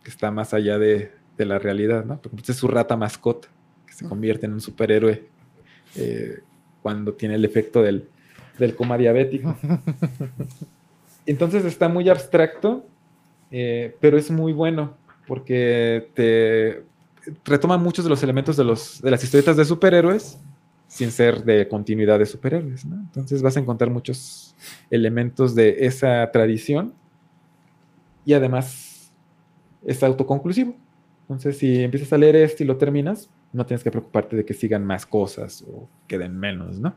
que 0.05 0.11
está 0.11 0.31
más 0.31 0.55
allá 0.55 0.79
de, 0.79 1.11
la 1.39 1.59
realidad, 1.59 2.05
¿no? 2.05 2.21
Porque 2.21 2.53
es 2.53 2.57
su 2.57 2.69
rata 2.69 2.97
mascota, 2.97 3.49
que 3.87 3.93
se 3.93 4.09
convierte 4.09 4.47
en 4.47 4.53
un 4.53 4.61
superhéroe 4.61 5.27
eh, 5.97 6.39
cuando 6.81 7.15
tiene 7.15 7.35
el 7.35 7.45
efecto 7.45 7.83
del, 7.83 8.09
coma 8.77 8.97
diabético. 8.97 9.57
Entonces 11.27 11.65
está 11.65 11.89
muy 11.89 12.09
abstracto, 12.09 12.87
eh, 13.51 13.97
pero 14.01 14.17
es 14.17 14.31
muy 14.31 14.53
bueno 14.53 14.97
porque 15.27 16.11
te 16.15 16.85
retoma 17.45 17.79
muchos 17.79 18.05
de 18.05 18.11
los 18.11 18.23
elementos 18.23 18.57
de, 18.57 18.65
los, 18.65 19.01
de 19.03 19.11
las 19.11 19.25
historietas 19.25 19.57
de 19.57 19.65
superhéroes 19.65 20.39
sin 20.87 21.11
ser 21.11 21.43
de 21.43 21.67
continuidad 21.67 22.19
de 22.19 22.27
superhéroes. 22.27 22.85
¿no? 22.85 22.97
Entonces 22.97 23.43
vas 23.43 23.57
a 23.57 23.61
encontrar 23.61 23.91
muchos 23.91 24.55
elementos 24.91 25.55
de 25.55 25.87
esa 25.87 26.31
tradición 26.31 26.95
y 28.25 28.35
además 28.35 28.84
es 29.85 30.03
autoconclusivo. 30.03 30.77
Entonces 31.23 31.59
si 31.59 31.83
empiezas 31.83 32.13
a 32.13 32.19
leer 32.19 32.37
esto 32.37 32.63
y 32.63 32.67
lo 32.67 32.77
terminas, 32.77 33.31
no 33.53 33.65
tienes 33.65 33.83
que 33.83 33.91
preocuparte 33.91 34.37
de 34.37 34.45
que 34.45 34.55
sigan 34.55 34.85
más 34.85 35.07
cosas 35.07 35.65
o 35.67 35.89
queden 36.07 36.39
menos. 36.39 36.79
¿no? 36.79 36.95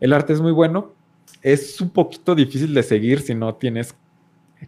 El 0.00 0.12
arte 0.12 0.32
es 0.32 0.40
muy 0.40 0.52
bueno, 0.52 0.92
es 1.42 1.80
un 1.80 1.90
poquito 1.90 2.34
difícil 2.34 2.72
de 2.74 2.82
seguir 2.82 3.20
si 3.20 3.34
no 3.34 3.54
tienes 3.54 3.94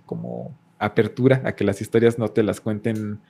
como 0.07 0.55
apertura 0.79 1.43
a 1.45 1.53
que 1.53 1.65
las 1.65 1.81
historias 1.81 2.19
no 2.19 2.29
te 2.29 2.43
las 2.43 2.61
cuenten 2.61 3.21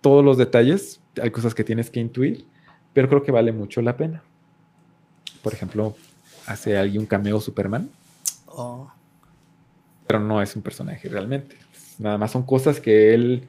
todos 0.00 0.24
los 0.24 0.36
detalles. 0.36 1.00
Hay 1.22 1.30
cosas 1.30 1.54
que 1.54 1.64
tienes 1.64 1.90
que 1.90 2.00
intuir, 2.00 2.46
pero 2.92 3.08
creo 3.08 3.22
que 3.22 3.32
vale 3.32 3.52
mucho 3.52 3.82
la 3.82 3.96
pena. 3.96 4.22
Por 5.42 5.52
ejemplo, 5.52 5.96
hace 6.46 6.76
alguien 6.76 7.02
un 7.02 7.06
cameo 7.06 7.40
Superman. 7.40 7.90
Oh. 8.46 8.90
Pero 10.06 10.20
no 10.20 10.42
es 10.42 10.56
un 10.56 10.62
personaje 10.62 11.08
realmente. 11.08 11.56
Nada 11.98 12.18
más 12.18 12.30
son 12.30 12.42
cosas 12.42 12.80
que 12.80 13.14
él, 13.14 13.48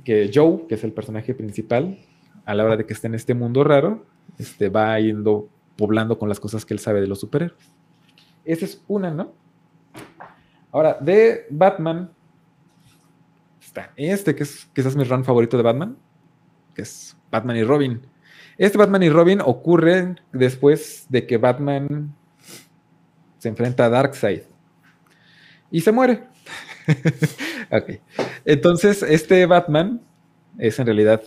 que 0.00 0.30
Joe, 0.32 0.66
que 0.68 0.74
es 0.74 0.84
el 0.84 0.92
personaje 0.92 1.34
principal, 1.34 1.98
a 2.44 2.54
la 2.54 2.64
hora 2.64 2.76
de 2.76 2.86
que 2.86 2.92
esté 2.92 3.06
en 3.06 3.14
este 3.14 3.34
mundo 3.34 3.64
raro, 3.64 4.06
este, 4.38 4.68
va 4.68 4.98
yendo 4.98 5.48
poblando 5.76 6.18
con 6.18 6.28
las 6.28 6.40
cosas 6.40 6.64
que 6.64 6.74
él 6.74 6.80
sabe 6.80 7.00
de 7.00 7.06
los 7.06 7.20
superhéroes. 7.20 7.72
Esa 8.44 8.64
es 8.64 8.82
una, 8.88 9.10
¿no? 9.10 9.32
Ahora, 10.72 10.98
de 11.00 11.46
Batman, 11.50 12.10
está 13.60 13.92
este, 13.96 14.34
que 14.34 14.42
es 14.42 14.68
quizás 14.74 14.96
mi 14.96 15.04
run 15.04 15.24
favorito 15.24 15.56
de 15.56 15.62
Batman, 15.62 15.96
que 16.74 16.82
es 16.82 17.16
Batman 17.30 17.56
y 17.56 17.64
Robin. 17.64 18.00
Este 18.56 18.76
Batman 18.76 19.02
y 19.02 19.10
Robin 19.10 19.40
ocurre 19.40 20.16
después 20.32 21.06
de 21.08 21.26
que 21.26 21.36
Batman 21.36 22.14
se 23.38 23.48
enfrenta 23.48 23.84
a 23.84 23.88
Darkseid 23.88 24.42
y 25.70 25.80
se 25.80 25.92
muere. 25.92 26.24
ok. 27.70 28.00
Entonces, 28.44 29.02
este 29.02 29.44
Batman 29.46 30.00
es 30.58 30.78
en 30.78 30.86
realidad 30.86 31.22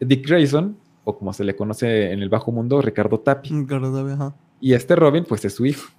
Dick 0.00 0.26
Grayson, 0.26 0.76
o 1.04 1.18
como 1.18 1.32
se 1.32 1.44
le 1.44 1.54
conoce 1.56 2.12
en 2.12 2.22
el 2.22 2.28
bajo 2.28 2.52
mundo, 2.52 2.80
Ricardo 2.80 3.20
Tapi. 3.20 3.50
Ricardo 3.50 3.96
Tapi, 3.96 4.12
ajá. 4.12 4.34
Y 4.60 4.72
este 4.72 4.96
Robin, 4.96 5.24
pues 5.24 5.44
es 5.44 5.54
su 5.54 5.66
hijo, 5.66 5.90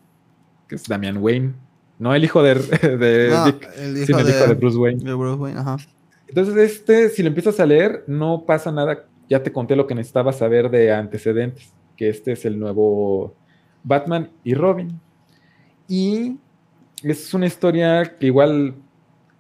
que 0.67 0.75
es 0.75 0.83
Damian 0.83 1.17
Wayne. 1.17 1.53
No 1.97 2.13
el 2.13 2.23
hijo 2.23 2.43
de, 2.43 2.55
Dick, 2.55 4.05
sino 4.05 4.19
el 4.19 4.29
hijo 4.29 4.47
de 4.47 4.53
Bruce 4.55 4.77
Wayne. 4.77 5.03
De 5.03 5.13
Bruce 5.13 5.39
Wayne, 5.39 5.59
ajá. 5.59 5.77
Entonces, 6.27 6.57
este, 6.57 7.09
si 7.09 7.21
lo 7.21 7.29
empiezas 7.29 7.59
a 7.59 7.65
leer, 7.65 8.03
no 8.07 8.43
pasa 8.45 8.71
nada 8.71 9.05
ya 9.29 9.41
te 9.41 9.51
conté 9.51 9.75
lo 9.75 9.87
que 9.87 9.95
necesitabas 9.95 10.37
saber 10.37 10.69
de 10.69 10.91
antecedentes, 10.91 11.73
que 11.97 12.09
este 12.09 12.33
es 12.33 12.45
el 12.45 12.59
nuevo 12.59 13.35
Batman 13.83 14.29
y 14.43 14.53
Robin. 14.53 14.99
Y 15.87 16.37
es 17.03 17.33
una 17.33 17.45
historia 17.45 18.15
que 18.19 18.27
igual 18.27 18.75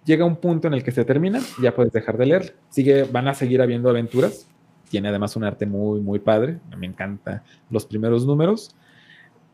llega 0.05 0.25
un 0.25 0.37
punto 0.37 0.67
en 0.67 0.73
el 0.73 0.83
que 0.83 0.91
se 0.91 1.03
termina, 1.03 1.41
ya 1.61 1.75
puedes 1.75 1.91
dejar 1.91 2.17
de 2.17 2.25
leer. 2.25 2.55
Sigue, 2.69 3.03
van 3.03 3.27
a 3.27 3.33
seguir 3.33 3.61
habiendo 3.61 3.89
aventuras. 3.89 4.47
Tiene 4.89 5.09
además 5.09 5.35
un 5.35 5.43
arte 5.43 5.65
muy, 5.65 5.99
muy 5.99 6.19
padre. 6.19 6.59
Me 6.77 6.87
encanta 6.87 7.43
los 7.69 7.85
primeros 7.85 8.25
números. 8.25 8.75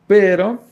Pero 0.06 0.62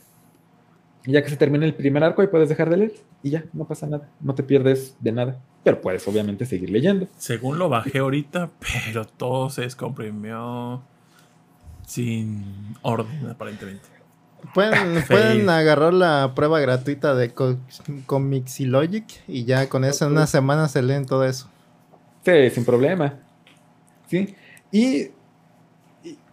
ya 1.05 1.23
que 1.23 1.29
se 1.29 1.37
termina 1.37 1.65
el 1.65 1.73
primer 1.73 2.03
arco, 2.03 2.21
y 2.21 2.27
puedes 2.27 2.47
dejar 2.47 2.69
de 2.69 2.77
leer. 2.77 2.93
Y 3.23 3.31
ya, 3.31 3.43
no 3.53 3.65
pasa 3.65 3.87
nada. 3.87 4.09
No 4.21 4.35
te 4.35 4.43
pierdes 4.43 4.95
de 4.99 5.11
nada 5.11 5.41
pero 5.63 5.81
puedes 5.81 6.07
obviamente 6.07 6.45
seguir 6.45 6.69
leyendo. 6.69 7.07
Según 7.17 7.59
lo 7.59 7.69
bajé 7.69 7.99
ahorita, 7.99 8.49
pero 8.59 9.05
todo 9.05 9.49
se 9.49 9.61
descomprimió 9.61 10.81
sin 11.85 12.75
orden, 12.81 13.29
aparentemente. 13.29 13.87
Pueden, 14.53 15.03
pueden 15.07 15.49
agarrar 15.49 15.93
la 15.93 16.33
prueba 16.35 16.59
gratuita 16.59 17.15
de 17.15 17.33
Comixilogic 18.05 19.23
y 19.27 19.45
ya 19.45 19.69
con 19.69 19.85
eso 19.85 20.05
en 20.05 20.11
una 20.11 20.27
semana 20.27 20.67
se 20.67 20.81
leen 20.81 21.05
todo 21.05 21.25
eso. 21.25 21.47
Sí, 22.23 22.49
sin 22.51 22.65
problema. 22.65 23.15
Sí. 24.07 24.35
Y, 24.71 25.09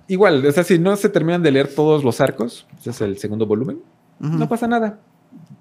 igual, 0.07 0.45
o 0.45 0.53
sea, 0.53 0.65
si 0.65 0.79
no 0.79 0.97
se 0.97 1.09
terminan 1.09 1.43
de 1.43 1.51
leer 1.51 1.75
todos 1.75 2.05
los 2.05 2.21
arcos, 2.21 2.67
ese 2.79 2.91
es 2.91 3.01
el 3.01 3.19
segundo 3.19 3.47
volumen, 3.47 3.81
no 4.19 4.49
pasa 4.49 4.67
nada. 4.67 4.99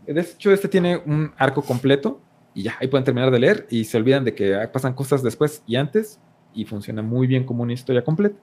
De 0.05 0.19
hecho, 0.21 0.51
este 0.51 0.67
tiene 0.67 0.97
un 1.05 1.31
arco 1.37 1.61
completo 1.61 2.19
y 2.53 2.63
ya, 2.63 2.75
ahí 2.79 2.87
pueden 2.87 3.03
terminar 3.03 3.29
de 3.29 3.39
leer 3.39 3.67
y 3.69 3.83
se 3.83 3.97
olvidan 3.97 4.25
de 4.25 4.33
que 4.33 4.67
pasan 4.73 4.93
cosas 4.93 5.21
después 5.21 5.61
y 5.67 5.75
antes 5.75 6.19
y 6.53 6.65
funciona 6.65 7.03
muy 7.03 7.27
bien 7.27 7.43
como 7.43 7.63
una 7.63 7.73
historia 7.73 8.03
completa. 8.03 8.37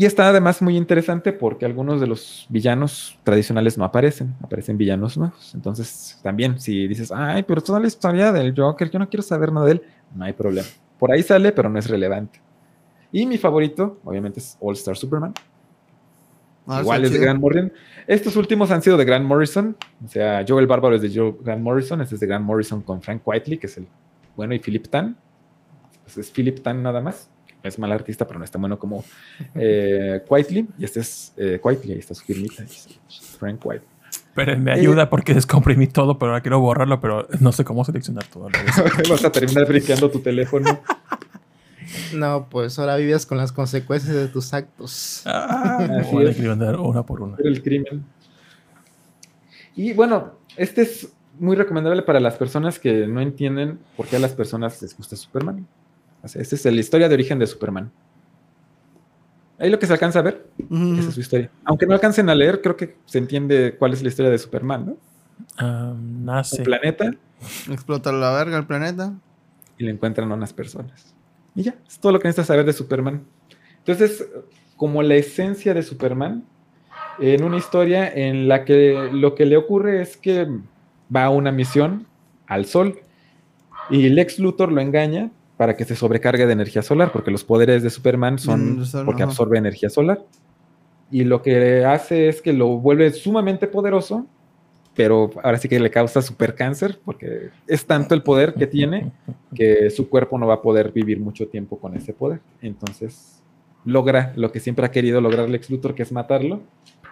Y 0.00 0.06
está 0.06 0.30
además 0.30 0.62
muy 0.62 0.78
interesante 0.78 1.30
porque 1.30 1.66
algunos 1.66 2.00
de 2.00 2.06
los 2.06 2.46
villanos 2.48 3.18
tradicionales 3.22 3.76
no 3.76 3.84
aparecen, 3.84 4.34
aparecen 4.42 4.78
villanos 4.78 5.18
nuevos. 5.18 5.54
Entonces, 5.54 6.18
también, 6.22 6.58
si 6.58 6.88
dices, 6.88 7.12
ay, 7.14 7.42
pero 7.42 7.60
toda 7.60 7.80
la 7.80 7.86
historia 7.86 8.32
del 8.32 8.54
Joker, 8.56 8.90
yo 8.90 8.98
no 8.98 9.10
quiero 9.10 9.22
saber 9.22 9.52
nada 9.52 9.66
de 9.66 9.72
él, 9.72 9.82
no 10.14 10.24
hay 10.24 10.32
problema. 10.32 10.66
Por 10.98 11.12
ahí 11.12 11.22
sale, 11.22 11.52
pero 11.52 11.68
no 11.68 11.78
es 11.78 11.86
relevante. 11.86 12.40
Y 13.12 13.26
mi 13.26 13.36
favorito, 13.36 13.98
obviamente, 14.02 14.40
es 14.40 14.56
All 14.58 14.72
Star 14.72 14.96
Superman. 14.96 15.34
Ah, 16.66 16.80
Igual 16.80 17.04
es 17.04 17.12
de 17.12 17.18
Grant 17.18 17.38
Morrison. 17.38 17.70
Estos 18.06 18.36
últimos 18.36 18.70
han 18.70 18.80
sido 18.80 18.96
de 18.96 19.04
Grant 19.04 19.26
Morrison. 19.26 19.76
O 20.02 20.08
sea, 20.08 20.42
Joe 20.48 20.62
el 20.62 20.66
Bárbaro 20.66 20.96
es 20.96 21.02
de 21.02 21.12
Joe 21.14 21.36
Grant 21.42 21.62
Morrison. 21.62 22.00
Este 22.00 22.14
es 22.14 22.22
de 22.22 22.26
Grant 22.26 22.46
Morrison 22.46 22.80
con 22.80 23.02
Frank 23.02 23.20
Whiteley, 23.22 23.58
que 23.58 23.66
es 23.66 23.76
el 23.76 23.86
bueno, 24.34 24.54
y 24.54 24.60
Philip 24.60 24.88
Tan. 24.88 25.18
Pues 26.04 26.16
es 26.16 26.30
Philip 26.30 26.62
Tan 26.62 26.82
nada 26.82 27.02
más. 27.02 27.28
Es 27.62 27.78
mal 27.78 27.92
artista, 27.92 28.26
pero 28.26 28.38
no 28.38 28.44
es 28.44 28.50
tan 28.50 28.62
bueno 28.62 28.78
como 28.78 29.04
eh, 29.54 30.22
Whiteley. 30.28 30.66
Y 30.78 30.84
este 30.84 31.00
es 31.00 31.32
eh, 31.36 31.60
Whiteley, 31.62 31.92
ahí 31.92 31.98
está 31.98 32.14
su 32.14 32.24
firmita. 32.24 32.64
Frank 33.38 33.64
Whiteley. 33.64 33.88
Pero 34.34 34.58
me 34.58 34.72
ayuda 34.72 35.04
eh, 35.04 35.06
porque 35.08 35.34
descomprimí 35.34 35.86
todo, 35.86 36.18
pero 36.18 36.32
ahora 36.32 36.42
quiero 36.42 36.60
borrarlo, 36.60 37.00
pero 37.00 37.26
no 37.40 37.52
sé 37.52 37.64
cómo 37.64 37.84
seleccionar 37.84 38.24
todo. 38.24 38.48
Vas 39.08 39.24
a 39.24 39.32
terminar 39.32 39.66
brincando 39.66 40.10
tu 40.10 40.20
teléfono. 40.20 40.80
No, 42.14 42.48
pues 42.48 42.78
ahora 42.78 42.96
vives 42.96 43.26
con 43.26 43.38
las 43.38 43.52
consecuencias 43.52 44.14
de 44.14 44.28
tus 44.28 44.54
actos. 44.54 45.22
Ah, 45.26 45.78
Así 46.00 46.16
es. 46.18 46.38
una 46.38 47.02
por 47.04 47.20
una. 47.20 47.36
El 47.42 47.62
crimen. 47.62 48.04
Y 49.74 49.92
bueno, 49.92 50.32
este 50.56 50.82
es 50.82 51.12
muy 51.38 51.56
recomendable 51.56 52.02
para 52.02 52.20
las 52.20 52.36
personas 52.36 52.78
que 52.78 53.06
no 53.06 53.20
entienden 53.20 53.78
por 53.96 54.06
qué 54.06 54.16
a 54.16 54.18
las 54.18 54.32
personas 54.32 54.80
les 54.82 54.96
gusta 54.96 55.16
Superman. 55.16 55.66
Esta 56.22 56.40
es 56.40 56.64
la 56.64 56.72
historia 56.72 57.08
de 57.08 57.14
origen 57.14 57.38
de 57.38 57.46
Superman. 57.46 57.90
Ahí 59.58 59.68
lo 59.68 59.78
que 59.78 59.86
se 59.86 59.92
alcanza 59.92 60.20
a 60.20 60.22
ver, 60.22 60.46
esa 60.58 61.08
es 61.08 61.14
su 61.14 61.20
historia. 61.20 61.50
Aunque 61.64 61.86
no 61.86 61.92
alcancen 61.92 62.30
a 62.30 62.34
leer, 62.34 62.62
creo 62.62 62.76
que 62.76 62.96
se 63.04 63.18
entiende 63.18 63.76
cuál 63.78 63.92
es 63.92 64.02
la 64.02 64.08
historia 64.08 64.30
de 64.30 64.38
Superman, 64.38 64.86
¿no? 64.86 65.94
Nace. 65.94 66.58
Un 66.58 66.64
planeta. 66.64 67.10
Explota 67.70 68.10
la 68.12 68.32
verga 68.32 68.56
el 68.56 68.66
planeta. 68.66 69.12
Y 69.76 69.84
le 69.84 69.90
encuentran 69.90 70.30
a 70.32 70.34
unas 70.34 70.52
personas. 70.52 71.14
Y 71.54 71.64
ya, 71.64 71.74
es 71.86 71.98
todo 71.98 72.12
lo 72.12 72.20
que 72.20 72.28
necesitas 72.28 72.46
saber 72.46 72.64
de 72.64 72.72
Superman. 72.72 73.24
Entonces, 73.78 74.26
como 74.76 75.02
la 75.02 75.16
esencia 75.16 75.74
de 75.74 75.82
Superman, 75.82 76.44
en 77.18 77.44
una 77.44 77.58
historia 77.58 78.10
en 78.10 78.48
la 78.48 78.64
que 78.64 79.10
lo 79.12 79.34
que 79.34 79.44
le 79.44 79.58
ocurre 79.58 80.00
es 80.00 80.16
que 80.16 80.48
va 81.14 81.24
a 81.24 81.30
una 81.30 81.52
misión 81.52 82.06
al 82.46 82.64
Sol 82.64 82.98
y 83.90 84.08
Lex 84.08 84.38
Luthor 84.38 84.72
lo 84.72 84.80
engaña 84.80 85.30
para 85.60 85.76
que 85.76 85.84
se 85.84 85.94
sobrecargue 85.94 86.46
de 86.46 86.54
energía 86.54 86.80
solar, 86.80 87.12
porque 87.12 87.30
los 87.30 87.44
poderes 87.44 87.82
de 87.82 87.90
Superman 87.90 88.38
son 88.38 88.78
mm, 88.78 89.04
porque 89.04 89.22
absorbe 89.22 89.58
energía 89.58 89.90
solar. 89.90 90.24
Y 91.10 91.24
lo 91.24 91.42
que 91.42 91.84
hace 91.84 92.28
es 92.28 92.40
que 92.40 92.54
lo 92.54 92.78
vuelve 92.78 93.12
sumamente 93.12 93.66
poderoso 93.66 94.26
pero 94.94 95.30
ahora 95.42 95.58
sí 95.58 95.68
que 95.68 95.78
le 95.78 95.90
causa 95.90 96.22
super 96.22 96.54
cáncer 96.54 96.98
porque 97.04 97.50
es 97.66 97.86
tanto 97.86 98.14
el 98.14 98.22
poder 98.22 98.54
que 98.54 98.66
tiene 98.66 99.12
que 99.54 99.90
su 99.90 100.08
cuerpo 100.08 100.38
no 100.38 100.46
va 100.46 100.54
a 100.54 100.62
poder 100.62 100.92
vivir 100.92 101.20
mucho 101.20 101.46
tiempo 101.46 101.78
con 101.78 101.94
ese 101.94 102.14
poder. 102.14 102.40
Entonces 102.62 103.42
logra 103.84 104.32
lo 104.36 104.50
que 104.52 104.60
siempre 104.60 104.86
ha 104.86 104.90
querido 104.90 105.20
lograr 105.20 105.50
Lex 105.50 105.68
Luthor, 105.68 105.94
que 105.94 106.04
es 106.04 106.10
matarlo, 106.10 106.62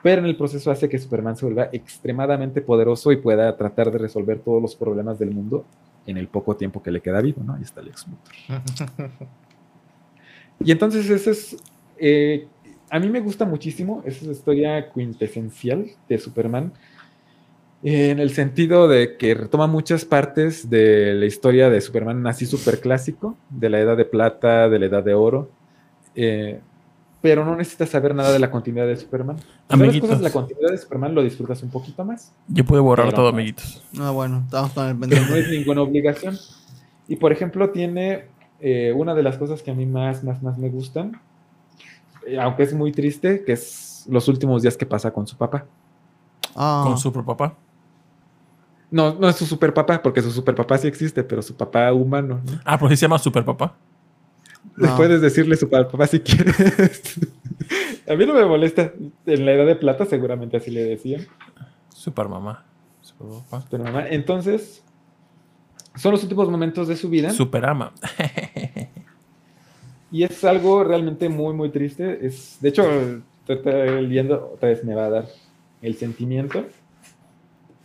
pero 0.02 0.22
en 0.22 0.26
el 0.26 0.36
proceso 0.36 0.70
hace 0.70 0.88
que 0.88 0.98
Superman 0.98 1.36
se 1.36 1.44
vuelva 1.44 1.68
extremadamente 1.70 2.62
poderoso 2.62 3.12
y 3.12 3.16
pueda 3.16 3.54
tratar 3.58 3.90
de 3.92 3.98
resolver 3.98 4.38
todos 4.38 4.62
los 4.62 4.74
problemas 4.74 5.18
del 5.18 5.32
mundo 5.32 5.66
en 6.08 6.16
el 6.16 6.28
poco 6.28 6.56
tiempo 6.56 6.82
que 6.82 6.90
le 6.90 7.00
queda 7.00 7.20
vivo, 7.20 7.42
¿no? 7.44 7.54
Ahí 7.54 7.62
está 7.62 7.82
Lex 7.82 8.06
Luthor. 8.08 8.62
y 10.64 10.72
entonces 10.72 11.08
ese 11.08 11.30
es... 11.30 11.56
eh, 11.98 12.48
a 12.90 12.98
mí 12.98 13.10
me 13.10 13.20
gusta 13.20 13.44
muchísimo, 13.44 14.02
esa 14.06 14.30
historia 14.30 14.90
quintesencial 14.90 15.90
de 16.08 16.18
Superman, 16.18 16.72
en 17.82 18.18
el 18.18 18.30
sentido 18.30 18.88
de 18.88 19.16
que 19.16 19.34
retoma 19.34 19.66
muchas 19.66 20.04
partes 20.04 20.68
de 20.68 21.14
la 21.14 21.26
historia 21.26 21.70
de 21.70 21.80
Superman 21.80 22.26
así 22.26 22.46
súper 22.46 22.80
clásico, 22.80 23.36
de 23.50 23.68
la 23.68 23.78
edad 23.78 23.96
de 23.96 24.04
plata, 24.04 24.68
de 24.68 24.78
la 24.78 24.86
edad 24.86 25.04
de 25.04 25.14
oro, 25.14 25.50
eh, 26.14 26.60
pero 27.20 27.44
no 27.44 27.56
necesitas 27.56 27.88
saber 27.88 28.14
nada 28.14 28.32
de 28.32 28.38
la 28.38 28.50
continuidad 28.50 28.86
de 28.86 28.96
Superman. 28.96 29.36
Amiguitos. 29.68 30.02
cosas 30.08 30.18
de 30.18 30.24
la 30.24 30.32
continuidad 30.32 30.70
de 30.70 30.78
Superman, 30.78 31.14
lo 31.14 31.22
disfrutas 31.22 31.62
un 31.62 31.70
poquito 31.70 32.04
más. 32.04 32.32
Yo 32.48 32.64
pude 32.64 32.80
borrar 32.80 33.06
Pero- 33.06 33.16
todo, 33.16 33.28
amiguitos. 33.28 33.82
Ah, 33.98 34.10
bueno, 34.10 34.42
estamos 34.44 34.72
con 34.72 34.86
el 34.86 34.96
pendiente. 34.96 35.28
no 35.30 35.36
es 35.36 35.48
ninguna 35.48 35.82
obligación. 35.82 36.36
Y 37.08 37.16
por 37.16 37.32
ejemplo, 37.32 37.70
tiene 37.70 38.26
eh, 38.60 38.92
una 38.94 39.14
de 39.14 39.22
las 39.22 39.36
cosas 39.38 39.62
que 39.62 39.70
a 39.70 39.74
mí 39.74 39.86
más, 39.86 40.22
más, 40.24 40.42
más 40.42 40.58
me 40.58 40.68
gustan, 40.68 41.20
eh, 42.26 42.38
aunque 42.40 42.62
es 42.64 42.74
muy 42.74 42.92
triste, 42.92 43.44
que 43.44 43.52
es 43.52 44.04
los 44.08 44.28
últimos 44.28 44.62
días 44.62 44.76
que 44.76 44.86
pasa 44.86 45.10
con 45.10 45.26
su 45.26 45.36
papá. 45.36 45.64
Ah, 46.54 46.82
Con 46.86 46.98
su 46.98 47.12
papá. 47.12 47.54
No, 48.90 49.14
no 49.14 49.28
es 49.28 49.36
su 49.36 49.44
super 49.46 49.72
papá, 49.74 50.02
porque 50.02 50.22
su 50.22 50.30
super 50.30 50.54
papá 50.54 50.78
sí 50.78 50.88
existe, 50.88 51.22
pero 51.22 51.42
su 51.42 51.54
papá 51.54 51.92
humano. 51.92 52.40
¿no? 52.44 52.52
Ah, 52.64 52.78
pero 52.78 52.88
sí 52.90 52.96
se 52.96 53.02
llama 53.02 53.18
Super 53.18 53.44
Papá. 53.44 53.74
No. 54.78 54.96
Puedes 54.96 55.20
decirle 55.20 55.56
su 55.56 55.68
papá 55.68 56.06
si 56.06 56.20
quieres. 56.20 56.56
a 58.08 58.14
mí 58.14 58.26
no 58.26 58.34
me 58.34 58.44
molesta. 58.44 58.92
En 59.26 59.44
la 59.44 59.52
edad 59.52 59.66
de 59.66 59.74
plata 59.74 60.06
seguramente 60.06 60.56
así 60.56 60.70
le 60.70 60.84
decían. 60.84 61.26
Super 61.88 62.28
Mamá. 62.28 62.64
Super 63.00 63.28
Papá. 63.50 63.78
Mamá, 63.78 64.08
entonces, 64.08 64.84
son 65.96 66.12
los 66.12 66.22
últimos 66.22 66.48
momentos 66.48 66.86
de 66.86 66.96
su 66.96 67.08
vida. 67.08 67.30
Super 67.30 67.66
Ama. 67.66 67.92
Y 70.10 70.22
es 70.22 70.42
algo 70.42 70.84
realmente 70.84 71.28
muy, 71.28 71.52
muy 71.52 71.68
triste. 71.68 72.26
Es, 72.26 72.56
de 72.60 72.70
hecho, 72.70 72.82
leyendo, 73.46 74.52
otra 74.54 74.70
vez 74.70 74.82
me 74.82 74.94
va 74.94 75.04
a 75.04 75.10
dar 75.10 75.26
el 75.82 75.96
sentimiento. 75.96 76.64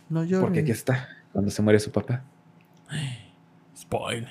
no 0.08 0.24
llores. 0.24 0.40
Porque 0.40 0.60
aquí 0.60 0.70
está, 0.70 1.06
cuando 1.32 1.50
se 1.50 1.60
muere 1.60 1.78
su 1.80 1.90
papá. 1.90 2.24
Spoil. 3.76 4.26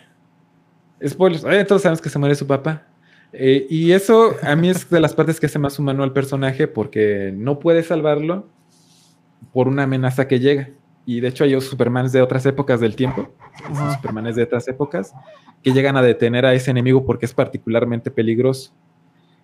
Spoilers, 1.08 1.44
eh, 1.46 1.66
todos 1.66 1.82
sabemos 1.82 2.02
que 2.02 2.10
se 2.10 2.20
muere 2.20 2.36
su 2.36 2.48
papá. 2.48 2.88
Eh, 3.32 3.66
y 3.70 3.92
eso 3.92 4.36
a 4.44 4.56
mí 4.56 4.70
es 4.70 4.90
de 4.90 5.00
las 5.00 5.14
partes 5.14 5.40
que 5.40 5.48
hace 5.48 5.58
más 5.58 5.80
humano 5.80 6.04
al 6.04 6.14
personaje 6.14 6.68
porque 6.68 7.34
no 7.36 7.58
puede 7.58 7.82
salvarlo 7.82 8.48
por 9.52 9.68
una 9.68 9.84
amenaza 9.84 10.28
que 10.28 10.40
llega. 10.40 10.70
Y 11.06 11.20
de 11.20 11.30
hecho 11.30 11.44
hay 11.44 11.60
Supermans 11.60 12.12
de 12.12 12.22
otras 12.22 12.46
épocas 12.46 12.80
del 12.80 12.96
tiempo. 12.96 13.34
Supermanes 13.96 14.36
de 14.36 14.44
otras 14.44 14.68
épocas, 14.68 15.14
que 15.62 15.74
llegan 15.74 15.98
a 15.98 16.02
detener 16.02 16.46
a 16.46 16.54
ese 16.54 16.72
enemigo 16.72 17.06
porque 17.06 17.26
es 17.26 17.34
particularmente 17.34 18.10
peligroso. 18.10 18.74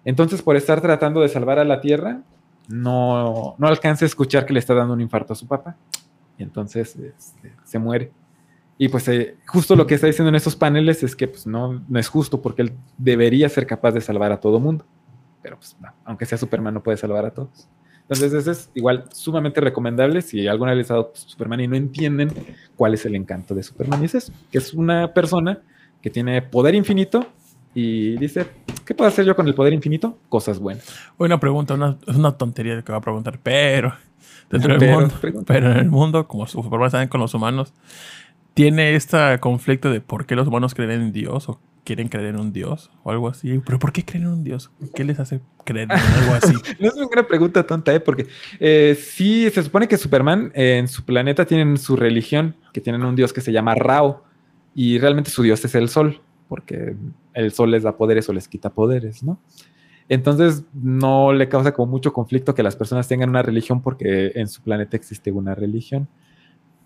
Entonces, 0.06 0.42
por 0.42 0.56
estar 0.56 0.80
tratando 0.82 1.22
de 1.22 1.28
salvar 1.28 1.60
a 1.60 1.66
la 1.66 1.82
Tierra, 1.82 2.22
no, 2.70 3.56
no 3.58 3.68
alcanza 3.68 4.06
a 4.06 4.08
escuchar 4.08 4.46
que 4.46 4.54
le 4.54 4.60
está 4.60 4.74
dando 4.74 4.94
un 4.94 5.02
infarto 5.02 5.34
a 5.34 5.36
su 5.36 5.48
papá. 5.48 5.76
Y 6.38 6.44
entonces 6.44 6.96
este, 6.96 7.54
se 7.66 7.80
muere. 7.80 8.12
Y 8.82 8.88
pues 8.88 9.08
eh, 9.10 9.36
justo 9.46 9.76
lo 9.76 9.86
que 9.86 9.96
está 9.96 10.08
diciendo 10.08 10.30
en 10.30 10.36
estos 10.36 10.56
paneles 10.56 11.04
es 11.04 11.14
que 11.14 11.28
pues, 11.28 11.46
no, 11.46 11.84
no 11.88 12.00
es 12.00 12.08
justo 12.08 12.42
porque 12.42 12.62
él 12.62 12.72
debería 12.98 13.50
ser 13.50 13.68
capaz 13.68 13.92
de 13.92 14.00
salvar 14.00 14.32
a 14.32 14.40
todo 14.40 14.58
mundo. 14.58 14.86
Pero 15.44 15.58
pues, 15.58 15.76
no, 15.82 15.90
aunque 16.06 16.26
sea 16.26 16.38
Superman, 16.38 16.74
no 16.74 16.82
puede 16.82 16.98
salvar 16.98 17.26
a 17.26 17.32
todos. 17.32 17.68
Entonces, 18.04 18.34
ese 18.34 18.52
es 18.52 18.72
igual 18.74 19.04
sumamente 19.12 19.60
recomendable 19.60 20.22
si 20.22 20.48
alguna 20.48 20.72
vez 20.72 20.78
les 20.80 20.92
ha 20.92 20.94
dado 20.94 21.10
pues, 21.10 21.26
Superman 21.28 21.60
y 21.60 21.68
no 21.68 21.76
entienden 21.76 22.32
cuál 22.78 22.94
es 22.94 23.06
el 23.06 23.16
encanto 23.16 23.54
de 23.54 23.64
Superman. 23.64 24.02
Y 24.02 24.06
es 24.06 24.16
eso, 24.16 24.32
que 24.50 24.58
es 24.58 24.74
una 24.74 25.14
persona 25.14 25.60
que 26.02 26.10
tiene 26.10 26.42
poder 26.42 26.74
infinito 26.74 27.28
y 27.76 28.16
dice, 28.18 28.48
¿qué 28.86 28.96
puedo 28.96 29.10
hacer 29.10 29.26
yo 29.26 29.36
con 29.36 29.46
el 29.46 29.56
poder 29.56 29.74
infinito? 29.74 30.18
Cosas 30.30 30.58
buenas. 30.58 30.86
Una 31.18 31.38
pregunta, 31.38 31.74
una, 31.74 31.98
es 32.08 32.16
una 32.16 32.32
tontería 32.32 32.82
que 32.82 32.92
va 32.94 33.00
a 33.00 33.02
preguntar, 33.02 33.40
pero 33.44 33.94
dentro 34.50 34.72
del 34.72 34.80
Pero, 34.80 35.00
mundo, 35.02 35.16
pregunta. 35.20 35.54
pero 35.54 35.72
en 35.72 35.78
el 35.78 35.90
mundo, 35.90 36.28
como 36.28 36.48
Superman 36.48 36.90
saben 36.90 37.10
con 37.10 37.20
los 37.20 37.34
humanos, 37.34 37.74
tiene 38.54 38.96
este 38.96 39.40
conflicto 39.40 39.90
de 39.90 40.02
por 40.02 40.26
qué 40.26 40.36
los 40.36 40.48
humanos 40.48 40.76
creen 40.76 40.92
en 40.92 41.12
Dios 41.12 41.50
o 41.50 41.60
quieren 41.84 42.08
creer 42.08 42.28
en 42.28 42.40
un 42.40 42.54
Dios 42.54 42.92
o 43.04 43.12
algo 43.12 43.30
así. 43.30 43.60
Pero 43.66 43.80
¿por 43.80 43.92
qué 43.92 44.04
creen 44.04 44.26
en 44.26 44.30
un 44.30 44.44
Dios? 44.44 44.72
¿Qué 44.94 45.04
les 45.04 45.20
hace 45.20 45.42
creer 45.66 45.92
en 45.92 45.98
algo 45.98 46.34
así? 46.34 46.54
No 46.80 46.88
es 46.88 46.94
una 46.94 47.28
pregunta 47.28 47.66
tonta, 47.66 47.94
¿eh? 47.94 48.00
Porque 48.00 48.28
eh, 48.60 48.98
sí, 49.00 49.50
se 49.50 49.64
supone 49.64 49.88
que 49.88 49.98
Superman 49.98 50.52
eh, 50.54 50.78
en 50.78 50.88
su 50.88 51.04
planeta 51.04 51.46
tienen 51.46 51.78
su 51.78 51.96
religión, 51.96 52.56
que 52.74 52.82
tienen 52.82 53.04
un 53.04 53.16
dios 53.16 53.34
que 53.34 53.42
se 53.42 53.52
llama 53.52 53.76
Rao, 53.76 54.24
y 54.76 55.00
realmente 55.00 55.32
su 55.32 55.42
dios 55.42 55.64
es 55.66 55.74
el 55.76 55.90
sol, 55.90 56.22
porque 56.48 56.96
el 57.34 57.52
sol 57.52 57.72
les 57.72 57.84
da 57.84 57.98
poderes 57.98 58.30
o 58.30 58.34
les 58.34 58.48
quita 58.48 58.70
poderes, 58.70 59.24
¿no? 59.24 59.42
Entonces 60.10 60.66
no 60.74 61.34
le 61.34 61.50
causa 61.50 61.72
como 61.72 61.92
mucho 61.92 62.12
conflicto 62.14 62.56
que 62.56 62.64
las 62.64 62.76
personas 62.76 63.08
tengan 63.08 63.30
una 63.30 63.44
religión 63.44 63.82
porque 63.82 64.32
en 64.36 64.48
su 64.48 64.62
planeta 64.62 64.98
existe 64.98 65.32
una 65.32 65.54
religión. 65.54 66.10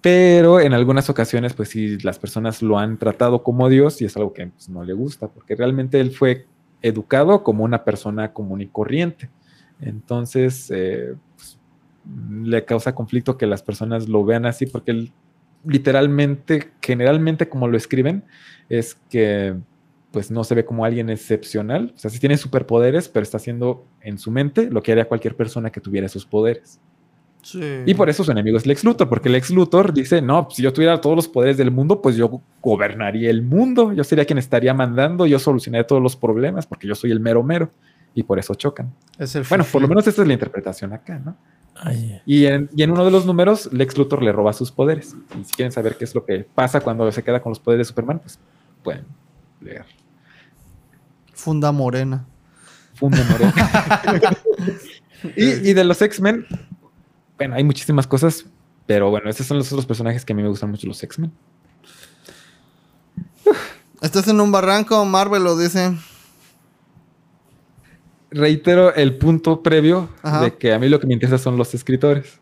Pero 0.03 0.59
en 0.59 0.73
algunas 0.73 1.09
ocasiones, 1.09 1.53
pues 1.53 1.69
sí, 1.69 1.97
las 1.99 2.19
personas 2.19 2.61
lo 2.61 2.77
han 2.77 2.97
tratado 2.97 3.41
como 3.41 3.69
Dios 3.69 4.01
y 4.01 4.05
es 4.05 4.17
algo 4.17 4.33
que 4.33 4.47
pues, 4.47 4.67
no 4.67 4.83
le 4.83 4.91
gusta, 4.91 5.29
porque 5.29 5.55
realmente 5.55 6.01
él 6.01 6.11
fue 6.11 6.45
educado 6.81 7.41
como 7.41 7.63
una 7.63 7.85
persona 7.85 8.33
común 8.33 8.59
y 8.59 8.67
corriente. 8.67 9.29
Entonces, 9.79 10.69
eh, 10.75 11.15
pues, 11.37 11.57
le 12.43 12.65
causa 12.65 12.93
conflicto 12.93 13.37
que 13.37 13.47
las 13.47 13.63
personas 13.63 14.09
lo 14.09 14.25
vean 14.25 14.45
así, 14.45 14.65
porque 14.65 14.91
él 14.91 15.13
literalmente, 15.65 16.73
generalmente 16.81 17.47
como 17.47 17.69
lo 17.69 17.77
escriben, 17.77 18.25
es 18.67 18.95
que 19.09 19.55
pues 20.11 20.29
no 20.31 20.43
se 20.43 20.53
ve 20.53 20.65
como 20.65 20.83
alguien 20.83 21.09
excepcional. 21.09 21.93
O 21.95 21.97
sea, 21.97 22.11
sí 22.11 22.19
tiene 22.19 22.35
superpoderes, 22.35 23.07
pero 23.07 23.23
está 23.23 23.37
haciendo 23.37 23.87
en 24.01 24.17
su 24.17 24.31
mente 24.31 24.69
lo 24.69 24.83
que 24.83 24.91
haría 24.91 25.07
cualquier 25.07 25.37
persona 25.37 25.71
que 25.71 25.79
tuviera 25.79 26.07
esos 26.07 26.25
poderes. 26.25 26.81
Sí. 27.43 27.83
Y 27.85 27.93
por 27.93 28.09
eso 28.09 28.23
su 28.23 28.31
enemigo 28.31 28.57
es 28.57 28.65
Lex 28.65 28.83
Luthor, 28.83 29.09
porque 29.09 29.29
Lex 29.29 29.49
Luthor 29.51 29.93
dice, 29.93 30.21
no, 30.21 30.47
si 30.49 30.63
yo 30.63 30.73
tuviera 30.73 30.99
todos 30.99 31.15
los 31.15 31.27
poderes 31.27 31.57
del 31.57 31.71
mundo, 31.71 32.01
pues 32.01 32.15
yo 32.15 32.41
gobernaría 32.61 33.29
el 33.29 33.41
mundo, 33.41 33.93
yo 33.93 34.03
sería 34.03 34.25
quien 34.25 34.39
estaría 34.39 34.73
mandando, 34.73 35.25
yo 35.25 35.37
solucionaría 35.39 35.85
todos 35.85 36.01
los 36.01 36.15
problemas, 36.15 36.65
porque 36.65 36.87
yo 36.87 36.95
soy 36.95 37.11
el 37.11 37.19
mero 37.19 37.43
mero, 37.43 37.69
y 38.15 38.23
por 38.23 38.39
eso 38.39 38.55
chocan. 38.55 38.93
Es 39.17 39.35
el 39.35 39.43
Bueno, 39.43 39.65
por 39.69 39.81
lo 39.81 39.87
menos 39.87 40.07
esta 40.07 40.21
es 40.21 40.27
la 40.27 40.33
interpretación 40.33 40.93
acá, 40.93 41.19
¿no? 41.19 41.35
Ay, 41.75 42.21
Y 42.25 42.45
en, 42.45 42.69
y 42.75 42.83
en 42.83 42.91
uno 42.91 43.03
de 43.03 43.11
los 43.11 43.25
números, 43.25 43.71
Lex 43.73 43.97
Luthor 43.97 44.21
le 44.23 44.31
roba 44.31 44.53
sus 44.53 44.71
poderes. 44.71 45.15
Y 45.39 45.43
si 45.43 45.53
quieren 45.53 45.71
saber 45.71 45.97
qué 45.97 46.05
es 46.05 46.13
lo 46.15 46.23
que 46.23 46.45
pasa 46.55 46.79
cuando 46.79 47.11
se 47.11 47.23
queda 47.23 47.41
con 47.41 47.49
los 47.49 47.59
poderes 47.59 47.87
de 47.87 47.89
Superman, 47.89 48.19
pues 48.19 48.39
pueden 48.83 49.05
leer. 49.59 49.85
Funda 51.33 51.71
morena. 51.71 52.25
Funda 52.93 53.23
Morena. 53.23 53.53
y, 55.35 55.69
y 55.69 55.73
de 55.73 55.83
los 55.83 56.01
X-Men, 56.01 56.45
bueno, 57.37 57.55
hay 57.55 57.63
muchísimas 57.63 58.07
cosas, 58.07 58.45
pero 58.85 59.09
bueno, 59.09 59.29
estos 59.29 59.45
son 59.47 59.57
los 59.57 59.71
otros 59.71 59.85
personajes 59.85 60.25
que 60.25 60.33
a 60.33 60.35
mí 60.35 60.43
me 60.43 60.49
gustan 60.49 60.71
mucho, 60.71 60.87
los 60.87 61.01
X-Men. 61.01 61.31
Estás 64.01 64.27
en 64.27 64.41
un 64.41 64.51
barranco, 64.51 65.03
Marvel 65.05 65.43
lo 65.43 65.57
dice. 65.57 65.95
Reitero 68.31 68.93
el 68.95 69.17
punto 69.17 69.61
previo 69.61 70.09
Ajá. 70.21 70.41
de 70.41 70.57
que 70.57 70.73
a 70.73 70.79
mí 70.79 70.89
lo 70.89 70.99
que 70.99 71.07
me 71.07 71.13
interesa 71.13 71.37
son 71.37 71.55
los 71.55 71.73
escritores. 71.73 72.39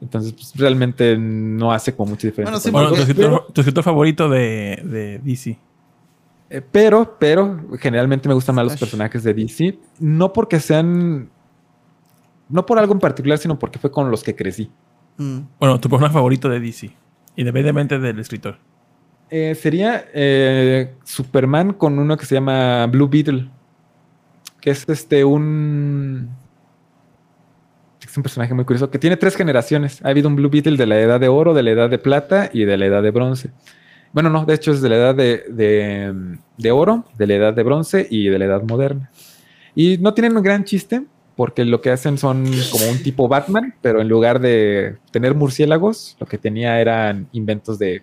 Entonces, 0.00 0.32
pues, 0.32 0.52
realmente 0.56 1.16
no 1.18 1.72
hace 1.72 1.94
como 1.94 2.10
mucha 2.10 2.26
diferencia. 2.28 2.52
Bueno, 2.52 2.60
sí, 2.60 2.70
Bueno, 2.70 2.88
tu 2.88 2.94
escritor, 2.96 3.52
tu 3.52 3.60
escritor 3.60 3.84
favorito 3.84 4.28
de, 4.30 4.80
de 4.84 5.18
DC. 5.18 5.58
Eh, 6.48 6.62
Pero, 6.72 7.16
pero, 7.18 7.68
generalmente 7.78 8.28
me 8.28 8.34
gustan 8.34 8.54
más 8.54 8.64
los 8.64 8.76
personajes 8.78 9.22
de 9.22 9.34
DC. 9.34 9.78
No 9.98 10.32
porque 10.32 10.58
sean. 10.60 11.30
No 12.50 12.66
por 12.66 12.78
algo 12.78 12.92
en 12.92 12.98
particular, 13.00 13.38
sino 13.38 13.58
porque 13.58 13.78
fue 13.78 13.90
con 13.90 14.10
los 14.10 14.22
que 14.22 14.34
crecí. 14.34 14.70
Mm. 15.16 15.38
Bueno, 15.58 15.78
tu 15.80 15.88
personaje 15.88 16.14
favorito 16.14 16.48
de 16.48 16.60
DC. 16.60 16.90
Independientemente 17.36 17.98
del 17.98 18.18
escritor. 18.18 18.58
Eh, 19.30 19.54
sería 19.54 20.06
eh, 20.12 20.94
Superman 21.04 21.72
con 21.74 21.98
uno 21.98 22.16
que 22.16 22.26
se 22.26 22.34
llama 22.34 22.86
Blue 22.86 23.08
Beetle. 23.08 23.48
Que 24.60 24.70
es 24.70 24.88
este 24.88 25.24
un. 25.24 26.28
Es 28.04 28.16
un 28.16 28.22
personaje 28.22 28.52
muy 28.54 28.64
curioso 28.64 28.90
que 28.90 28.98
tiene 28.98 29.16
tres 29.16 29.36
generaciones. 29.36 30.04
Ha 30.04 30.08
habido 30.08 30.28
un 30.28 30.34
Blue 30.36 30.50
Beetle 30.50 30.76
de 30.76 30.86
la 30.86 30.98
edad 30.98 31.20
de 31.20 31.28
oro, 31.28 31.54
de 31.54 31.62
la 31.62 31.70
edad 31.70 31.88
de 31.90 31.98
plata 31.98 32.50
y 32.52 32.64
de 32.64 32.76
la 32.76 32.86
edad 32.86 33.02
de 33.02 33.10
bronce. 33.12 33.50
Bueno, 34.12 34.30
no, 34.30 34.44
de 34.44 34.54
hecho 34.54 34.72
es 34.72 34.80
de 34.80 34.88
la 34.88 34.96
edad 34.96 35.14
de, 35.14 35.44
de- 35.48 36.38
de 36.58 36.70
oro, 36.72 37.04
de 37.16 37.26
la 37.28 37.34
edad 37.34 37.54
de 37.54 37.62
bronce 37.62 38.08
y 38.10 38.26
de 38.28 38.38
la 38.38 38.46
edad 38.46 38.62
moderna. 38.62 39.10
Y 39.76 39.98
no 39.98 40.12
tienen 40.14 40.36
un 40.36 40.42
gran 40.42 40.64
chiste 40.64 41.04
porque 41.40 41.64
lo 41.64 41.80
que 41.80 41.90
hacen 41.90 42.18
son 42.18 42.44
como 42.70 42.90
un 42.90 43.02
tipo 43.02 43.26
Batman, 43.26 43.74
pero 43.80 44.02
en 44.02 44.10
lugar 44.10 44.40
de 44.40 44.98
tener 45.10 45.34
murciélagos, 45.34 46.14
lo 46.20 46.26
que 46.26 46.36
tenía 46.36 46.78
eran 46.82 47.28
inventos 47.32 47.78
de 47.78 48.02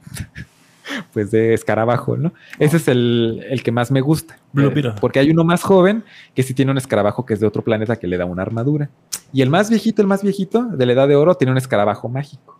pues 1.12 1.30
de 1.30 1.52
escarabajo, 1.52 2.16
¿no? 2.16 2.32
Ese 2.58 2.78
es 2.78 2.88
el, 2.88 3.44
el 3.50 3.62
que 3.62 3.70
más 3.70 3.90
me 3.90 4.00
gusta. 4.00 4.38
Blue 4.54 4.72
Eh. 4.74 4.94
Porque 4.98 5.18
hay 5.18 5.30
uno 5.30 5.44
más 5.44 5.62
joven 5.62 6.04
que 6.34 6.42
sí 6.42 6.54
tiene 6.54 6.70
un 6.70 6.78
escarabajo 6.78 7.26
que 7.26 7.34
es 7.34 7.40
de 7.40 7.46
otro 7.46 7.62
planeta 7.62 7.96
que 7.96 8.06
le 8.06 8.16
da 8.16 8.24
una 8.24 8.40
armadura. 8.40 8.88
Y 9.30 9.42
el 9.42 9.50
más 9.50 9.68
viejito, 9.68 10.00
el 10.00 10.08
más 10.08 10.22
viejito, 10.22 10.62
de 10.72 10.86
la 10.86 10.94
edad 10.94 11.06
de 11.06 11.16
oro, 11.16 11.34
tiene 11.34 11.52
un 11.52 11.58
escarabajo 11.58 12.08
mágico. 12.08 12.57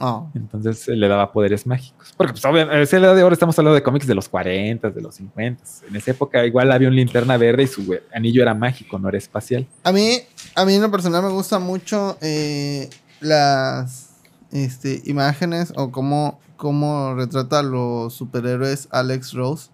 Oh. 0.00 0.28
Entonces 0.34 0.86
le 0.88 1.08
daba 1.08 1.32
poderes 1.32 1.66
mágicos. 1.66 2.14
Porque, 2.16 2.32
pues, 2.32 2.44
obviamente, 2.44 2.82
esa 2.82 2.98
edad 2.98 3.16
de 3.16 3.22
oro 3.22 3.32
estamos 3.32 3.58
hablando 3.58 3.74
de 3.74 3.82
cómics 3.82 4.06
de 4.06 4.14
los 4.14 4.28
40, 4.28 4.90
de 4.90 5.00
los 5.00 5.14
50. 5.16 5.62
En 5.88 5.96
esa 5.96 6.10
época, 6.12 6.44
igual 6.44 6.70
había 6.70 6.88
un 6.88 6.96
linterna 6.96 7.36
verde 7.36 7.64
y 7.64 7.66
su 7.66 7.96
anillo 8.12 8.42
era 8.42 8.54
mágico, 8.54 8.98
no 8.98 9.08
era 9.08 9.18
espacial. 9.18 9.66
A 9.84 9.92
mí, 9.92 10.18
a 10.54 10.64
mí 10.64 10.74
en 10.74 10.82
lo 10.82 10.90
personal 10.90 11.22
me 11.22 11.30
gusta 11.30 11.58
mucho 11.58 12.16
eh, 12.20 12.88
las 13.20 14.10
este, 14.50 15.02
imágenes 15.06 15.72
o 15.76 15.90
cómo, 15.90 16.40
cómo 16.56 17.14
retrata 17.14 17.60
a 17.60 17.62
los 17.62 18.14
superhéroes 18.14 18.88
Alex 18.90 19.32
Rose. 19.32 19.70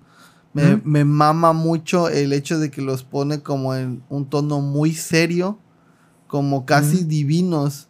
Me, 0.53 1.05
mama 1.05 1.53
mucho 1.53 2.09
el 2.09 2.33
hecho 2.33 2.61
de 2.61 2.71
que 2.71 2.81
los 2.81 3.03
pone 3.03 3.43
como 3.43 3.75
en 3.75 4.05
un 4.09 4.31
tono 4.31 4.61
muy 4.61 4.95
serio, 4.95 5.59
como 6.29 6.65
casi 6.65 7.03
divinos. 7.03 7.89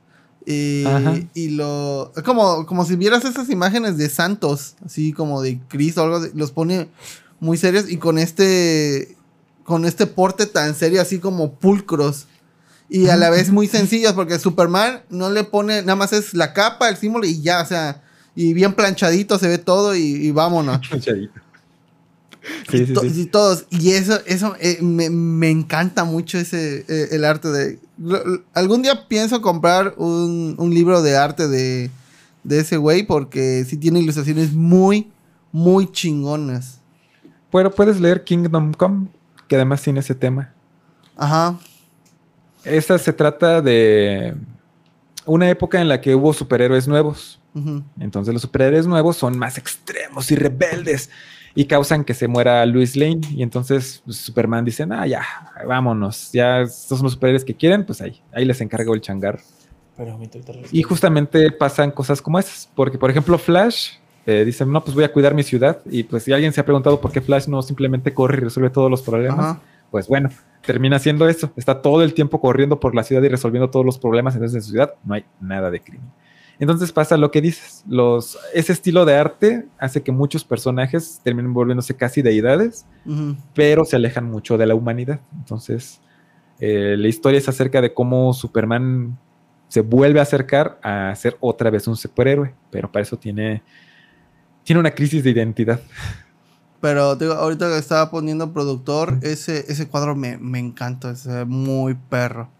Ajá. 0.86 1.14
y 1.34 1.48
lo. 1.50 2.12
Como, 2.24 2.66
como 2.66 2.84
si 2.84 2.96
vieras 2.96 3.24
esas 3.24 3.48
imágenes 3.50 3.96
de 3.96 4.08
santos, 4.10 4.74
así 4.84 5.12
como 5.12 5.40
de 5.42 5.58
Cristo 5.68 6.02
o 6.02 6.04
algo, 6.04 6.20
de- 6.20 6.32
los 6.34 6.50
pone 6.50 6.88
muy 7.40 7.56
serios 7.56 7.88
y 7.90 7.96
con 7.96 8.18
este. 8.18 9.16
Con 9.64 9.86
este 9.86 10.06
porte 10.06 10.44
tan 10.44 10.74
serio, 10.74 11.00
así 11.00 11.18
como 11.18 11.54
pulcros. 11.54 12.26
Y 12.90 13.08
a 13.08 13.16
la 13.16 13.30
vez 13.30 13.50
muy 13.50 13.66
sencillos, 13.66 14.12
porque 14.12 14.38
Superman 14.38 15.00
no 15.08 15.30
le 15.30 15.42
pone, 15.44 15.80
nada 15.80 15.96
más 15.96 16.12
es 16.12 16.34
la 16.34 16.52
capa, 16.52 16.90
el 16.90 16.98
símbolo 16.98 17.24
y 17.26 17.40
ya, 17.40 17.62
o 17.62 17.66
sea, 17.66 18.02
y 18.36 18.52
bien 18.52 18.74
planchadito 18.74 19.38
se 19.38 19.48
ve 19.48 19.56
todo 19.56 19.96
y, 19.96 20.02
y 20.02 20.30
vámonos. 20.32 20.80
Muchadito. 20.92 21.40
Sí, 22.70 22.86
sí, 22.86 22.92
to- 22.92 23.00
sí. 23.02 23.22
y 23.22 23.26
todos, 23.26 23.66
y 23.70 23.92
eso, 23.92 24.18
eso 24.26 24.54
eh, 24.60 24.78
me, 24.82 25.08
me 25.10 25.50
encanta 25.50 26.04
mucho 26.04 26.38
ese, 26.38 26.84
eh, 26.88 27.08
el 27.12 27.24
arte 27.24 27.48
de... 27.48 27.78
algún 28.52 28.82
día 28.82 29.06
pienso 29.08 29.40
comprar 29.40 29.94
un, 29.96 30.54
un 30.58 30.74
libro 30.74 31.00
de 31.02 31.16
arte 31.16 31.48
de, 31.48 31.90
de 32.42 32.60
ese 32.60 32.76
güey, 32.76 33.02
porque 33.04 33.64
sí 33.66 33.76
tiene 33.76 34.00
ilustraciones 34.00 34.52
muy, 34.52 35.10
muy 35.52 35.90
chingonas. 35.90 36.80
Pero 37.50 37.70
puedes 37.74 38.00
leer 38.00 38.24
Kingdom 38.24 38.72
Come, 38.74 39.08
que 39.48 39.56
además 39.56 39.80
tiene 39.82 40.00
ese 40.00 40.14
tema. 40.14 40.52
Ajá. 41.16 41.58
Esta 42.64 42.98
se 42.98 43.12
trata 43.12 43.60
de 43.62 44.34
una 45.24 45.48
época 45.48 45.80
en 45.80 45.88
la 45.88 46.00
que 46.00 46.14
hubo 46.14 46.32
superhéroes 46.32 46.88
nuevos. 46.88 47.38
Entonces 48.00 48.34
los 48.34 48.42
superhéroes 48.42 48.84
nuevos 48.86 49.16
son 49.16 49.38
más 49.38 49.56
extremos 49.58 50.28
y 50.32 50.34
rebeldes 50.34 51.08
y 51.54 51.66
causan 51.66 52.04
que 52.04 52.14
se 52.14 52.28
muera 52.28 52.64
Luis 52.66 52.96
Lane. 52.96 53.20
Y 53.30 53.42
entonces 53.42 54.02
pues, 54.04 54.18
Superman 54.18 54.64
dice, 54.64 54.86
ah, 54.90 55.06
ya, 55.06 55.22
vámonos. 55.66 56.32
Ya 56.32 56.62
estos 56.62 56.98
son 56.98 57.04
los 57.04 57.12
superhéroes 57.12 57.44
que 57.44 57.54
quieren, 57.54 57.84
pues 57.86 58.00
ahí, 58.00 58.20
ahí 58.32 58.44
les 58.44 58.60
encargo 58.60 58.94
el 58.94 59.00
changar. 59.00 59.40
Pero 59.96 60.18
Y 60.72 60.82
justamente 60.82 61.52
pasan 61.52 61.92
cosas 61.92 62.20
como 62.20 62.38
esas. 62.38 62.68
Porque, 62.74 62.98
por 62.98 63.10
ejemplo, 63.10 63.38
Flash 63.38 63.92
eh, 64.26 64.44
dice, 64.44 64.66
no, 64.66 64.82
pues 64.82 64.94
voy 64.94 65.04
a 65.04 65.12
cuidar 65.12 65.34
mi 65.34 65.44
ciudad. 65.44 65.80
Y 65.86 66.02
pues 66.02 66.24
si 66.24 66.32
alguien 66.32 66.52
se 66.52 66.60
ha 66.60 66.64
preguntado 66.64 67.00
por 67.00 67.12
qué 67.12 67.20
Flash 67.20 67.46
no 67.46 67.62
simplemente 67.62 68.12
corre 68.12 68.38
y 68.38 68.40
resuelve 68.40 68.70
todos 68.70 68.90
los 68.90 69.02
problemas, 69.02 69.38
Ajá. 69.38 69.60
pues 69.92 70.08
bueno, 70.08 70.30
termina 70.66 70.96
haciendo 70.96 71.28
eso. 71.28 71.52
Está 71.56 71.80
todo 71.80 72.02
el 72.02 72.12
tiempo 72.12 72.40
corriendo 72.40 72.80
por 72.80 72.94
la 72.96 73.04
ciudad 73.04 73.22
y 73.22 73.28
resolviendo 73.28 73.70
todos 73.70 73.86
los 73.86 73.98
problemas. 73.98 74.34
Entonces 74.34 74.56
en 74.56 74.62
su 74.62 74.70
ciudad 74.70 74.94
no 75.04 75.14
hay 75.14 75.24
nada 75.40 75.70
de 75.70 75.80
crimen. 75.80 76.10
Entonces 76.58 76.92
pasa 76.92 77.16
lo 77.16 77.30
que 77.30 77.40
dices. 77.40 77.84
Los, 77.88 78.38
ese 78.52 78.72
estilo 78.72 79.04
de 79.04 79.16
arte 79.16 79.66
hace 79.78 80.02
que 80.02 80.12
muchos 80.12 80.44
personajes 80.44 81.20
terminen 81.24 81.52
volviéndose 81.52 81.96
casi 81.96 82.22
deidades, 82.22 82.86
pero 83.54 83.84
se 83.84 83.96
alejan 83.96 84.24
mucho 84.30 84.56
de 84.56 84.66
la 84.66 84.74
humanidad. 84.74 85.20
Entonces, 85.36 86.00
eh, 86.60 86.96
la 86.98 87.08
historia 87.08 87.38
es 87.38 87.48
acerca 87.48 87.80
de 87.80 87.92
cómo 87.92 88.32
Superman 88.32 89.18
se 89.68 89.80
vuelve 89.80 90.20
a 90.20 90.22
acercar 90.22 90.78
a 90.82 91.12
ser 91.16 91.36
otra 91.40 91.70
vez 91.70 91.88
un 91.88 91.96
superhéroe, 91.96 92.54
pero 92.70 92.90
para 92.90 93.02
eso 93.02 93.18
tiene, 93.18 93.62
tiene 94.62 94.78
una 94.78 94.92
crisis 94.92 95.24
de 95.24 95.30
identidad. 95.30 95.80
Pero 96.80 97.16
digo, 97.16 97.32
ahorita 97.32 97.68
que 97.68 97.78
estaba 97.78 98.10
poniendo 98.10 98.52
productor, 98.52 99.18
ese, 99.22 99.64
ese 99.68 99.88
cuadro 99.88 100.14
me, 100.14 100.36
me 100.36 100.58
encanta, 100.58 101.10
es 101.10 101.26
muy 101.46 101.94
perro. 101.94 102.50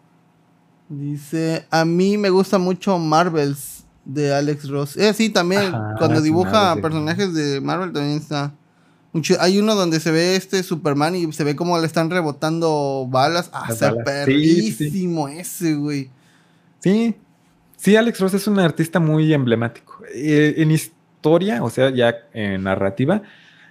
Dice, 0.89 1.67
a 1.71 1.85
mí 1.85 2.19
me 2.19 2.31
gusta 2.31 2.59
mucho 2.59 2.99
Marvels 2.99 3.84
de 4.05 4.35
Alex 4.35 4.69
Ross. 4.69 4.97
Eh, 4.97 5.13
sí, 5.15 5.31
también 5.31 5.75
Ajá, 5.75 5.95
cuando 5.99 6.21
dibuja 6.21 6.75
sí. 6.75 6.81
personajes 6.81 7.35
de 7.35 7.61
Marvel 7.61 7.93
también 7.93 8.19
está. 8.19 8.53
Hay 9.39 9.61
uno 9.61 9.77
donde 9.77 10.01
se 10.01 10.11
ve 10.11 10.35
este 10.35 10.63
Superman 10.65 11.15
y 11.15 11.33
se 11.33 11.45
ve 11.45 11.55
como 11.55 11.79
le 11.79 11.87
están 11.87 12.11
rebotando 12.11 13.07
balas. 13.09 13.49
Ah, 13.53 13.67
está. 13.71 13.93
Sí, 13.93 13.97
sí, 13.97 14.05
perrísimo 14.05 15.29
ese, 15.29 15.75
güey. 15.75 16.11
Sí, 16.81 17.15
sí, 17.77 17.95
Alex 17.95 18.19
Ross 18.19 18.35
es 18.35 18.47
un 18.49 18.59
artista 18.59 18.99
muy 18.99 19.33
emblemático. 19.33 20.03
Eh, 20.13 20.55
en 20.59 20.73
historia, 20.73 21.63
o 21.63 21.71
sea, 21.71 21.91
ya 21.91 22.13
en 22.33 22.65
narrativa, 22.65 23.23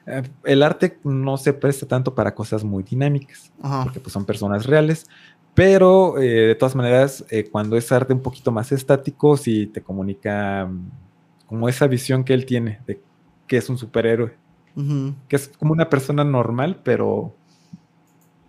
eh, 0.05 0.23
el 0.45 0.63
arte 0.63 0.97
no 1.03 1.35
se 1.37 1.51
presta 1.51 1.85
tanto 1.87 2.15
para 2.15 2.33
cosas 2.33 2.63
muy 2.63 2.83
dinámicas. 2.83 3.51
Ajá. 3.61 3.83
porque 3.83 3.99
pues 3.99 4.13
son 4.13 4.25
personas 4.25 4.65
reales. 4.65 5.07
Pero 5.55 6.17
eh, 6.19 6.47
de 6.47 6.55
todas 6.55 6.75
maneras, 6.75 7.25
eh, 7.29 7.47
cuando 7.51 7.77
es 7.77 7.91
arte 7.91 8.13
un 8.13 8.21
poquito 8.21 8.51
más 8.51 8.71
estático, 8.71 9.37
sí 9.37 9.67
te 9.67 9.81
comunica 9.81 10.65
mm, 10.65 10.89
como 11.45 11.69
esa 11.69 11.85
visión 11.87 12.23
que 12.23 12.33
él 12.33 12.45
tiene 12.45 12.79
de 12.87 12.99
que 13.47 13.57
es 13.57 13.69
un 13.69 13.77
superhéroe, 13.77 14.33
que 15.27 15.35
es 15.35 15.49
como 15.59 15.73
una 15.73 15.89
persona 15.89 16.23
normal, 16.23 16.81
pero, 16.83 17.35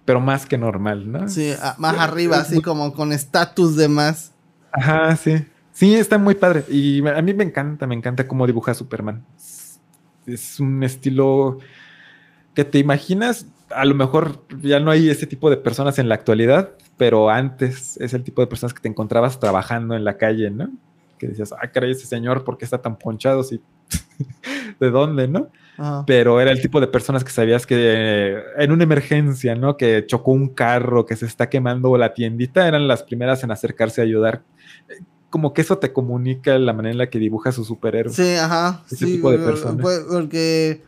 pero 0.05 0.21
más 0.21 0.47
que 0.47 0.57
normal, 0.57 1.11
¿no? 1.11 1.29
Sí, 1.29 1.53
a- 1.53 1.75
más 1.79 1.99
arriba, 1.99 2.39
así 2.39 2.63
como 2.63 2.93
con 2.95 3.13
estatus 3.13 3.77
de 3.77 3.89
más. 3.89 4.33
Ajá, 4.73 5.15
sí. 5.17 5.45
Sí, 5.73 5.95
está 5.95 6.19
muy 6.19 6.35
padre. 6.37 6.65
Y 6.69 7.07
a 7.07 7.21
mí 7.21 7.35
me 7.35 7.45
encanta, 7.45 7.87
me 7.87 7.95
encanta 7.95 8.27
cómo 8.29 8.47
dibuja 8.47 8.75
Superman. 8.75 9.25
Es, 9.37 9.81
es 10.27 10.61
un 10.61 10.83
estilo 10.85 11.59
que 12.55 12.65
te 12.65 12.79
imaginas, 12.79 13.47
a 13.71 13.85
lo 13.85 13.95
mejor 13.95 14.45
ya 14.63 14.79
no 14.81 14.91
hay 14.91 15.11
ese 15.11 15.27
tipo 15.27 15.51
de 15.51 15.57
personas 15.57 15.99
en 15.99 16.09
la 16.09 16.15
actualidad, 16.15 16.71
pero 16.97 17.31
antes 17.31 17.97
es 17.99 18.15
el 18.15 18.23
tipo 18.23 18.41
de 18.41 18.47
personas 18.47 18.75
que 18.75 18.81
te 18.81 18.89
encontrabas 18.89 19.41
trabajando 19.41 19.95
en 19.95 20.05
la 20.05 20.17
calle, 20.17 20.51
¿no? 20.51 20.71
Que 21.19 21.29
decías, 21.29 21.53
ah, 21.53 21.69
caray, 21.71 21.93
ese 21.93 22.07
señor, 22.07 22.45
¿por 22.45 22.59
qué 22.59 22.65
está 22.65 22.81
tan 22.81 22.97
ponchado? 22.97 23.43
Sí. 23.43 23.61
¿De 24.81 24.91
dónde, 24.91 25.29
no? 25.29 25.49
Ajá. 25.77 26.05
pero 26.07 26.41
era 26.41 26.53
el 26.53 26.61
tipo 26.61 26.81
de 26.81 26.87
personas 26.87 27.25
que 27.25 27.33
sabías 27.33 27.67
que 27.67 27.75
eh, 27.77 28.43
en 28.59 28.71
una 28.71 28.85
emergencia, 28.85 29.57
¿no? 29.57 29.77
Que 29.77 30.07
chocó 30.07 30.31
un 30.31 30.49
carro, 30.49 31.05
que 31.05 31.17
se 31.17 31.27
está 31.27 31.49
quemando 31.49 31.97
la 31.97 32.15
tiendita, 32.15 32.69
eran 32.69 32.87
las 32.87 33.03
primeras 33.03 33.43
en 33.43 33.51
acercarse 33.51 34.01
a 34.01 34.05
ayudar. 34.05 34.43
Como 35.31 35.53
que 35.53 35.63
eso 35.63 35.79
te 35.79 35.93
comunica 35.93 36.57
la 36.59 36.73
manera 36.73 36.93
en 36.93 36.99
la 36.99 37.11
que 37.11 37.19
dibuja 37.19 37.51
su 37.51 37.65
superhéroe. 37.65 38.15
Sí, 38.15 38.37
ajá. 38.37 38.85
Ese 38.87 39.05
sí, 39.05 39.13
tipo 39.17 39.33
de 39.33 39.39
personas. 39.39 39.85
porque 40.09 40.85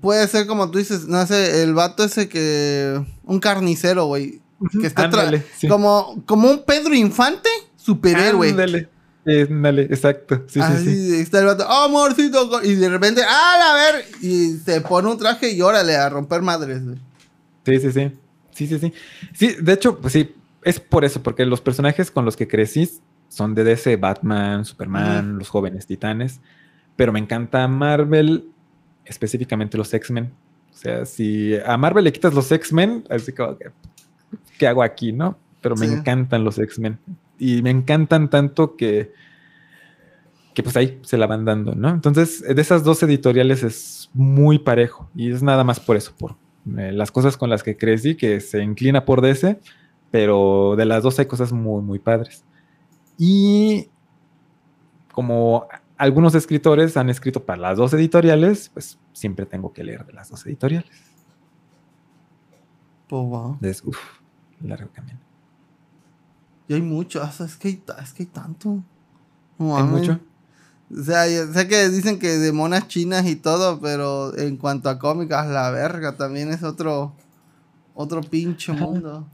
puede 0.00 0.26
ser 0.26 0.46
como 0.46 0.70
tú 0.70 0.78
dices, 0.78 1.06
no 1.06 1.26
sé, 1.26 1.62
el 1.62 1.74
vato 1.74 2.04
ese 2.04 2.28
que. 2.28 3.04
Un 3.24 3.40
carnicero, 3.40 4.06
güey. 4.06 4.40
Que 4.80 4.86
está 4.86 5.04
ándale, 5.04 5.44
sí. 5.56 5.68
como, 5.68 6.22
como 6.24 6.50
un 6.50 6.64
Pedro 6.64 6.94
Infante, 6.94 7.48
superhéroe. 7.76 8.50
Ándale, 8.50 8.88
ándale, 9.26 9.82
exacto. 9.82 10.44
Sí, 10.46 10.60
Así 10.60 10.84
sí, 10.84 11.10
sí. 11.10 11.20
está 11.20 11.40
el 11.40 11.46
vato, 11.46 11.66
¡oh, 11.68 11.84
amorcito! 11.84 12.62
Y 12.62 12.74
de 12.74 12.88
repente, 12.88 13.22
¡ah, 13.26 13.60
a 13.70 13.74
ver! 13.74 14.04
Y 14.22 14.54
se 14.54 14.80
pone 14.80 15.08
un 15.08 15.18
traje 15.18 15.50
y 15.50 15.60
órale 15.60 15.96
a 15.96 16.08
romper 16.08 16.42
madres, 16.42 16.84
güey. 16.84 16.98
Sí, 17.64 17.80
sí, 17.80 17.92
sí. 17.92 18.12
Sí, 18.52 18.66
sí, 18.66 18.78
sí. 18.78 18.92
Sí, 19.34 19.56
de 19.60 19.72
hecho, 19.74 19.98
pues 19.98 20.14
sí, 20.14 20.34
es 20.62 20.80
por 20.80 21.04
eso, 21.04 21.22
porque 21.22 21.44
los 21.44 21.60
personajes 21.60 22.10
con 22.10 22.24
los 22.24 22.36
que 22.36 22.48
crecí 22.48 22.90
son 23.28 23.54
de 23.54 23.64
DC, 23.64 23.96
Batman, 23.96 24.64
Superman, 24.64 25.38
los 25.38 25.48
jóvenes 25.48 25.86
titanes. 25.86 26.40
Pero 26.96 27.12
me 27.12 27.18
encanta 27.18 27.68
Marvel, 27.68 28.48
específicamente 29.04 29.76
los 29.76 29.92
X-Men. 29.92 30.32
O 30.72 30.76
sea, 30.76 31.04
si 31.04 31.54
a 31.56 31.76
Marvel 31.76 32.04
le 32.04 32.12
quitas 32.12 32.32
los 32.32 32.50
X-Men, 32.50 33.04
así 33.10 33.32
como 33.32 33.58
que, 33.58 33.70
¿qué 34.58 34.66
hago 34.66 34.82
aquí, 34.82 35.12
no? 35.12 35.38
Pero 35.60 35.76
me 35.76 35.86
Sí. 35.86 35.94
encantan 35.94 36.44
los 36.44 36.58
X-Men. 36.58 36.98
Y 37.38 37.62
me 37.62 37.70
encantan 37.70 38.30
tanto 38.30 38.76
que, 38.76 39.12
que 40.54 40.62
pues 40.62 40.76
ahí 40.76 40.98
se 41.02 41.18
la 41.18 41.26
van 41.26 41.44
dando, 41.44 41.74
¿no? 41.74 41.90
Entonces, 41.90 42.42
de 42.42 42.60
esas 42.62 42.82
dos 42.84 43.02
editoriales 43.02 43.62
es 43.62 44.10
muy 44.14 44.58
parejo. 44.58 45.10
Y 45.14 45.30
es 45.30 45.42
nada 45.42 45.64
más 45.64 45.80
por 45.80 45.96
eso, 45.96 46.14
por 46.18 46.36
eh, 46.78 46.92
las 46.92 47.10
cosas 47.12 47.36
con 47.36 47.50
las 47.50 47.62
que 47.62 47.76
crecí, 47.76 48.14
que 48.16 48.40
se 48.40 48.62
inclina 48.62 49.04
por 49.04 49.20
DC, 49.20 49.60
pero 50.10 50.74
de 50.76 50.84
las 50.86 51.02
dos 51.02 51.18
hay 51.18 51.26
cosas 51.26 51.52
muy, 51.52 51.82
muy 51.82 51.98
padres. 51.98 52.44
Y 53.18 53.88
como 55.12 55.66
algunos 55.98 56.34
escritores 56.34 56.96
han 56.96 57.08
escrito 57.10 57.44
para 57.44 57.60
las 57.60 57.78
dos 57.78 57.92
editoriales, 57.94 58.70
pues 58.72 58.98
siempre 59.12 59.46
tengo 59.46 59.72
que 59.72 59.84
leer 59.84 60.04
de 60.06 60.12
las 60.12 60.30
dos 60.30 60.44
editoriales. 60.46 60.90
Pues, 63.08 63.22
wow. 63.22 63.52
Entonces, 63.54 63.82
uff, 63.84 63.98
largo 64.60 64.90
camino. 64.92 65.18
Y 66.68 66.74
hay 66.74 66.82
mucho, 66.82 67.22
o 67.22 67.30
sea, 67.30 67.46
es 67.46 67.56
que 67.56 67.68
hay, 67.68 67.82
es 68.02 68.12
que 68.12 68.24
hay 68.24 68.28
tanto. 68.28 68.82
No 69.58 69.76
Hay 69.76 69.84
mucho. 69.84 70.20
O 70.94 71.02
sea, 71.02 71.28
yo 71.28 71.52
sé 71.52 71.66
que 71.66 71.88
dicen 71.88 72.18
que 72.18 72.38
de 72.38 72.52
monas 72.52 72.86
chinas 72.88 73.26
y 73.26 73.36
todo, 73.36 73.80
pero 73.80 74.36
en 74.38 74.56
cuanto 74.56 74.88
a 74.88 74.98
cómicas, 74.98 75.46
la 75.48 75.70
verga 75.70 76.16
también 76.16 76.50
es 76.50 76.62
otro, 76.62 77.12
otro 77.94 78.20
pinche 78.20 78.72
mundo. 78.72 79.26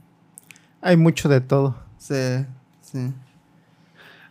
Hay 0.81 0.97
mucho 0.97 1.29
de 1.29 1.41
todo. 1.41 1.75
Sí, 1.97 2.45
sí. 2.81 3.13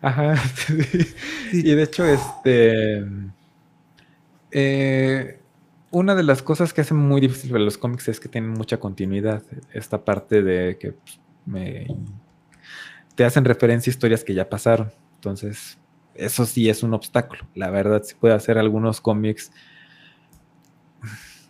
Ajá. 0.01 0.35
Y 1.53 1.63
de 1.63 1.83
hecho, 1.83 2.05
este. 2.07 3.07
eh, 4.51 5.42
una 5.93 6.15
de 6.17 6.25
las 6.25 6.43
cosas 6.43 6.73
que 6.73 6.81
hace 6.81 6.95
muy 6.95 7.21
difícil 7.21 7.53
ver 7.53 7.61
los 7.63 7.79
cómics 7.79 8.09
es 8.09 8.19
que 8.19 8.29
tienen 8.29 8.51
mucha 8.51 8.79
continuidad. 8.81 9.43
Esta 9.73 10.05
parte 10.05 10.43
de 10.43 10.77
que 10.79 10.93
pues, 10.93 11.21
me- 11.47 11.87
te 13.15 13.25
hacen 13.25 13.45
referencia 13.45 13.91
a 13.91 13.93
historias 13.93 14.25
que 14.25 14.35
ya 14.35 14.49
pasaron. 14.51 14.91
Entonces, 15.17 15.79
eso 16.15 16.45
sí 16.47 16.69
es 16.69 16.83
un 16.83 16.95
obstáculo. 16.95 17.47
La 17.55 17.71
verdad, 17.71 18.03
sí 18.05 18.15
puede 18.19 18.35
hacer 18.35 18.59
algunos 18.59 19.01
cómics. 19.01 19.53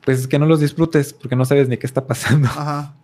Pues 0.05 0.27
que 0.27 0.39
no 0.39 0.47
los 0.47 0.61
disfrutes 0.61 1.13
porque 1.13 1.37
no 1.37 1.45
sabes 1.45 1.69
ni 1.69 1.77
qué 1.77 1.87
está 1.87 2.07
pasando. 2.07 2.49
Ajá. 2.49 2.95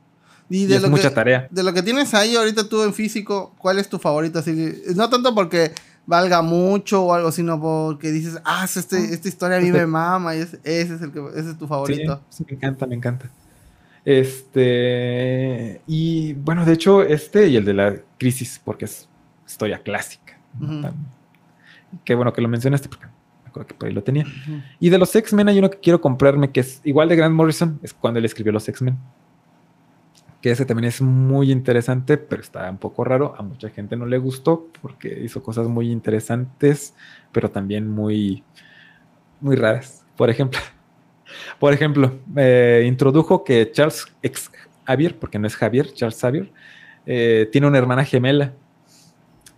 Y 0.51 0.63
Y 0.63 0.67
de 0.67 0.77
es 0.77 0.83
lo, 0.83 0.89
mucha 0.91 1.11
que, 1.11 1.15
tarea. 1.15 1.47
de 1.51 1.63
lo 1.63 1.73
que 1.75 1.83
tienes 1.83 2.15
ahí 2.15 2.35
ahorita 2.35 2.69
tú 2.69 2.83
en 2.83 2.95
físico, 2.95 3.55
¿cuál 3.59 3.79
es 3.79 3.89
tu 3.89 3.99
favorito? 3.99 4.39
Así, 4.39 4.83
no 4.97 5.09
tanto 5.11 5.35
porque 5.35 5.73
valga 6.09 6.41
mucho 6.41 7.05
o 7.05 7.13
algo, 7.13 7.31
sino 7.31 7.61
porque 7.61 8.11
dices, 8.11 8.41
ah, 8.45 8.65
este, 8.65 8.97
esta 9.13 9.29
historia 9.29 9.61
me 9.61 9.87
mama 9.87 10.35
y 10.35 10.39
es- 10.41 10.55
ese, 10.65 10.95
es 10.95 11.03
el 11.03 11.13
que, 11.13 11.21
ese 11.37 11.51
es 11.51 11.59
tu 11.59 11.67
favorito. 11.69 12.23
Sí, 12.31 12.45
me 12.49 12.57
encanta, 12.57 12.87
me 12.87 12.95
encanta. 12.95 13.31
Este, 14.07 15.81
y 15.87 16.33
bueno, 16.35 16.65
de 16.65 16.73
hecho, 16.73 17.03
este 17.03 17.49
y 17.49 17.57
el 17.57 17.65
de 17.65 17.75
la 17.75 17.97
crisis, 18.19 18.61
porque 18.65 18.87
es 18.87 19.09
historia 19.47 19.79
clásica. 19.83 20.39
Ujú. 20.61 20.81
Tan- 20.81 20.95
Qué 22.05 22.15
bueno 22.15 22.33
que 22.33 22.41
lo 22.43 22.49
mencionaste, 22.49 22.89
porque 22.89 23.07
me 23.07 23.49
acuerdo 23.51 23.69
que 23.69 23.75
por 23.75 23.89
ahí 23.89 23.95
lo 23.95 24.03
tenía. 24.03 24.25
Y 24.81 24.89
de 24.91 24.99
los 24.99 25.15
X-Men 25.15 25.49
hay 25.49 25.59
uno 25.59 25.71
que 25.71 25.79
quiero 25.79 26.01
comprarme, 26.01 26.51
que 26.53 26.61
es 26.61 26.81
igual 26.85 27.09
de 27.09 27.17
Grant 27.17 27.35
Morrison, 27.35 27.79
es 27.83 27.93
cuando 27.95 28.19
él 28.19 28.25
escribió 28.25 28.53
los 28.53 28.69
X-Men. 28.69 28.97
Que 30.41 30.53
ese 30.53 30.65
también 30.65 30.87
es 30.89 31.01
muy 31.03 31.51
interesante, 31.51 32.17
pero 32.17 32.41
está 32.43 32.71
un 32.71 32.79
poco 32.79 33.03
raro. 33.05 33.35
A 33.37 33.43
mucha 33.43 33.71
gente 33.71 33.97
no 33.97 34.07
le 34.07 34.19
gustó 34.19 34.67
porque 34.81 35.21
hizo 35.25 35.43
cosas 35.43 35.67
muy 35.69 35.91
interesantes, 35.91 36.95
pero 37.33 37.51
también 37.51 37.91
muy, 37.91 38.45
muy 39.41 39.57
raras. 39.57 40.05
Por 40.17 40.31
ejemplo, 40.31 40.61
por 41.59 41.73
ejemplo, 41.73 42.19
eh, 42.37 42.85
introdujo 42.87 43.43
que 43.43 43.71
Charles 43.73 44.07
ex 44.23 44.51
Xavier, 44.87 45.19
porque 45.19 45.39
no 45.39 45.47
es 45.49 45.57
Javier, 45.57 45.93
Charles 45.93 46.19
Xavier, 46.21 46.53
eh, 47.05 47.49
tiene 47.51 47.67
una 47.67 47.79
hermana 47.79 48.05
gemela. 48.05 48.53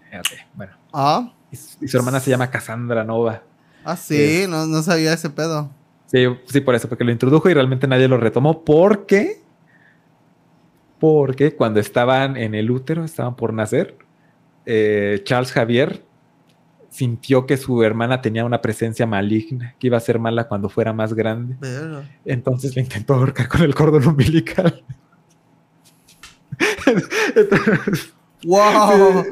Fíjate, 0.08 0.46
Bueno, 0.54 0.72
Ah, 0.92 1.32
y 1.52 1.56
su, 1.56 1.84
y 1.84 1.88
su 1.88 1.96
hermana 1.98 2.18
se 2.20 2.30
llama 2.30 2.50
Cassandra 2.50 3.04
Nova. 3.04 3.42
ah, 3.84 3.96
sí, 3.96 4.16
Es- 4.42 4.48
no, 4.48 4.66
no 4.66 4.82
sabía 4.82 5.12
ese 5.12 5.30
pedo. 5.30 5.70
Sí, 6.06 6.24
sí, 6.46 6.60
por 6.60 6.74
eso, 6.74 6.88
porque 6.88 7.04
lo 7.04 7.12
introdujo 7.12 7.48
y 7.48 7.54
realmente 7.54 7.86
nadie 7.86 8.08
lo 8.08 8.16
retomó. 8.16 8.64
Porque, 8.64 9.40
porque 11.00 11.56
cuando 11.56 11.80
estaban 11.80 12.36
en 12.36 12.54
el 12.54 12.70
útero, 12.70 13.04
estaban 13.04 13.34
por 13.34 13.52
nacer, 13.52 13.96
eh, 14.66 15.20
Charles 15.24 15.50
Javier 15.50 16.04
sintió 16.90 17.46
que 17.46 17.56
su 17.56 17.82
hermana 17.82 18.20
tenía 18.20 18.44
una 18.44 18.60
presencia 18.60 19.06
maligna, 19.06 19.74
que 19.78 19.86
iba 19.86 19.96
a 19.96 20.00
ser 20.00 20.18
mala 20.18 20.46
cuando 20.48 20.68
fuera 20.68 20.92
más 20.92 21.14
grande. 21.14 21.56
Entonces 22.24 22.74
le 22.76 22.82
intentó 22.82 23.14
ahorcar 23.14 23.48
con 23.48 23.62
el 23.62 23.74
cordón 23.74 24.06
umbilical. 24.06 24.82
Entonces, 27.36 28.12
¡Wow! 28.44 29.24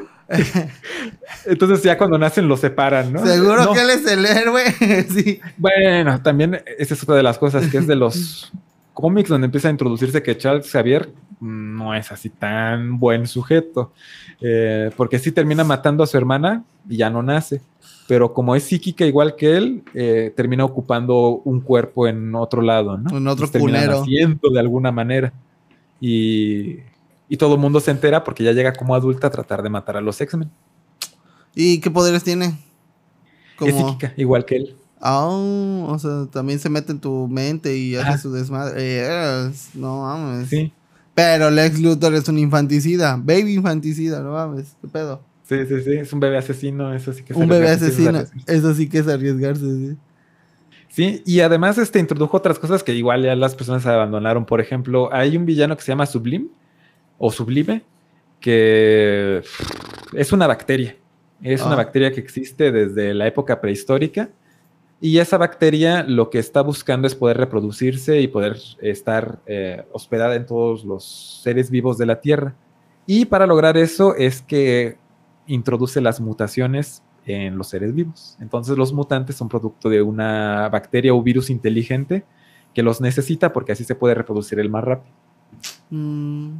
entonces 1.45 1.81
ya 1.81 1.97
cuando 1.97 2.17
nacen 2.19 2.47
los 2.47 2.59
separan, 2.59 3.11
¿no? 3.11 3.25
Seguro 3.25 3.65
No. 3.65 3.73
que 3.73 3.81
él 3.81 3.89
es 3.89 4.05
el 4.05 4.23
héroe. 4.25 4.63
sí. 5.09 5.39
Bueno, 5.57 6.21
también 6.21 6.61
esa 6.77 6.93
es 6.93 7.01
otra 7.03 7.15
de 7.15 7.23
las 7.23 7.39
cosas 7.39 7.67
que 7.67 7.77
es 7.79 7.87
de 7.87 7.95
los 7.95 8.51
cómics 8.93 9.29
donde 9.29 9.45
empieza 9.45 9.69
a 9.69 9.71
introducirse 9.71 10.21
que 10.21 10.37
Charles 10.37 10.69
Xavier 10.69 11.09
no 11.39 11.93
es 11.95 12.11
así 12.11 12.29
tan 12.29 12.99
buen 12.99 13.27
sujeto, 13.27 13.91
Eh, 14.41 14.89
porque 14.95 15.19
sí 15.19 15.33
termina 15.33 15.65
matando 15.65 16.01
a 16.03 16.07
su 16.07 16.15
hermana 16.15 16.63
y 16.87 16.95
ya 16.95 17.09
no 17.09 17.21
nace, 17.21 17.61
pero 18.07 18.33
como 18.33 18.55
es 18.55 18.63
psíquica 18.63 19.05
igual 19.05 19.35
que 19.35 19.57
él, 19.57 19.83
eh, 19.93 20.33
termina 20.35 20.63
ocupando 20.63 21.41
un 21.43 21.59
cuerpo 21.59 22.07
en 22.07 22.33
otro 22.35 22.61
lado, 22.61 22.97
¿no? 22.97 23.17
En 23.17 23.27
otro 23.27 23.49
culero. 23.51 23.99
naciendo 23.99 24.49
de 24.49 24.59
alguna 24.59 24.91
manera 24.93 25.33
y, 25.99 26.77
y 27.27 27.37
todo 27.37 27.55
el 27.55 27.59
mundo 27.59 27.81
se 27.81 27.91
entera 27.91 28.23
porque 28.23 28.43
ya 28.45 28.53
llega 28.53 28.71
como 28.73 28.95
adulta 28.95 29.27
a 29.27 29.29
tratar 29.29 29.61
de 29.61 29.69
matar 29.69 29.97
a 29.97 30.01
los 30.01 30.19
X-Men. 30.21 30.49
¿Y 31.53 31.81
qué 31.81 31.91
poderes 31.91 32.23
tiene? 32.23 32.57
Es 33.59 33.75
psíquica, 33.75 34.13
igual 34.15 34.45
que 34.45 34.55
él. 34.55 34.75
Ah, 35.01 35.27
o 35.27 35.97
sea, 35.99 36.27
también 36.31 36.59
se 36.59 36.69
mete 36.69 36.91
en 36.91 36.99
tu 36.99 37.27
mente 37.27 37.75
y 37.75 37.95
hace 37.95 38.17
su 38.19 38.31
desmadre. 38.31 39.01
Yes, 39.49 39.71
no 39.73 40.01
mames. 40.03 40.49
Sí, 40.49 40.71
Pero 41.21 41.51
Lex 41.51 41.79
Luthor 41.79 42.13
es 42.15 42.27
un 42.29 42.37
infanticida. 42.39 43.17
Baby 43.21 43.55
infanticida, 43.55 44.21
no 44.21 44.31
mames. 44.31 44.75
¿Qué 44.81 44.87
pedo? 44.87 45.21
sí, 45.43 45.55
sí, 45.67 45.81
sí, 45.83 45.91
es 45.93 46.13
un 46.13 46.19
bebé 46.19 46.37
asesino, 46.37 46.93
eso 46.93 47.11
sí 47.11 47.23
que 47.23 47.33
es 47.33 47.39
un 47.39 47.47
bebé 47.47 47.69
asesino. 47.69 48.23
Eso 48.45 48.73
sí 48.75 48.87
que 48.87 48.99
es 48.99 49.07
arriesgarse. 49.07 49.63
sí. 49.65 49.97
Sí, 50.91 51.21
y 51.25 51.39
además 51.41 51.77
este 51.77 51.99
introdujo 51.99 52.35
otras 52.37 52.57
cosas 52.57 52.83
que 52.83 52.93
igual 52.95 53.23
ya 53.23 53.35
las 53.35 53.53
personas 53.55 53.85
abandonaron. 53.85 54.45
Por 54.45 54.59
ejemplo, 54.59 55.09
hay 55.13 55.37
un 55.37 55.45
villano 55.45 55.75
que 55.77 55.83
se 55.83 55.91
llama 55.91 56.05
Sublime 56.07 56.47
o 57.19 57.31
Sublime, 57.31 57.83
que 58.39 59.43
es 60.13 60.31
una 60.31 60.47
bacteria. 60.47 60.95
Es 61.41 61.61
una 61.61 61.73
Ah. 61.73 61.77
bacteria 61.77 62.11
que 62.11 62.19
existe 62.19 62.71
desde 62.71 63.13
la 63.13 63.27
época 63.27 63.61
prehistórica. 63.61 64.29
Y 65.01 65.19
esa 65.19 65.37
bacteria 65.37 66.03
lo 66.03 66.29
que 66.29 66.39
está 66.39 66.61
buscando 66.61 67.07
es 67.07 67.15
poder 67.15 67.37
reproducirse 67.37 68.19
y 68.19 68.27
poder 68.27 68.57
estar 68.81 69.39
eh, 69.45 69.85
hospedada 69.93 70.35
en 70.35 70.45
todos 70.45 70.83
los 70.83 71.41
seres 71.41 71.71
vivos 71.71 71.97
de 71.97 72.05
la 72.05 72.19
Tierra. 72.19 72.55
Y 73.05 73.25
para 73.25 73.47
lograr 73.47 73.77
eso 73.77 74.13
es 74.15 74.41
que 74.41 74.97
introduce 75.47 76.01
las 76.01 76.19
mutaciones 76.19 77.01
en 77.25 77.57
los 77.57 77.69
seres 77.69 77.93
vivos. 77.93 78.37
Entonces 78.41 78.77
los 78.77 78.91
mutantes 78.91 79.35
son 79.35 79.47
producto 79.47 79.89
de 79.89 80.01
una 80.01 80.67
bacteria 80.69 81.13
o 81.13 81.23
virus 81.23 81.49
inteligente 81.49 82.25
que 82.73 82.83
los 82.83 83.01
necesita 83.01 83.53
porque 83.53 83.71
así 83.71 83.83
se 83.83 83.95
puede 83.95 84.15
reproducir 84.15 84.59
el 84.59 84.69
más 84.69 84.83
rápido. 84.83 85.13
Mm, 85.89 86.51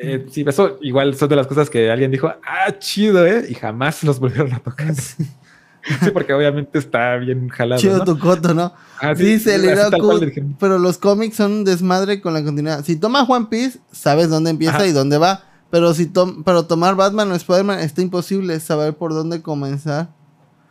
Eh, 0.00 0.26
sí, 0.30 0.44
eso 0.46 0.78
igual 0.80 1.16
son 1.16 1.28
de 1.28 1.34
las 1.34 1.48
cosas 1.48 1.68
que 1.68 1.90
alguien 1.90 2.10
dijo, 2.12 2.28
ah, 2.28 2.78
chido, 2.78 3.26
¿eh? 3.26 3.44
Y 3.48 3.54
jamás 3.54 4.04
los 4.04 4.20
volvieron 4.20 4.52
a 4.52 4.60
tocar. 4.60 4.94
Sí, 6.04 6.10
porque 6.10 6.32
obviamente 6.32 6.78
está 6.78 7.16
bien 7.16 7.48
jalado. 7.48 7.80
chido 7.80 7.98
¿no? 7.98 8.04
tu 8.04 8.18
coto, 8.18 8.54
¿no? 8.54 8.72
Ah, 9.00 9.14
sí, 9.14 9.24
Dice 9.24 9.58
dijeron. 9.58 10.56
pero 10.58 10.78
los 10.78 10.98
cómics 10.98 11.36
son 11.36 11.52
un 11.52 11.64
desmadre 11.64 12.20
con 12.20 12.34
la 12.34 12.42
continuidad. 12.42 12.84
Si 12.84 12.96
tomas 12.96 13.28
One 13.28 13.46
Piece, 13.50 13.78
sabes 13.92 14.28
dónde 14.28 14.50
empieza 14.50 14.76
Ajá. 14.76 14.86
y 14.86 14.92
dónde 14.92 15.18
va. 15.18 15.44
Pero 15.70 15.92
si 15.94 16.06
tom 16.06 16.44
pero 16.44 16.64
tomar 16.66 16.94
Batman 16.94 17.30
o 17.30 17.34
Spider-Man 17.34 17.80
está 17.80 18.00
imposible 18.00 18.58
saber 18.60 18.94
por 18.96 19.12
dónde 19.12 19.42
comenzar. 19.42 20.08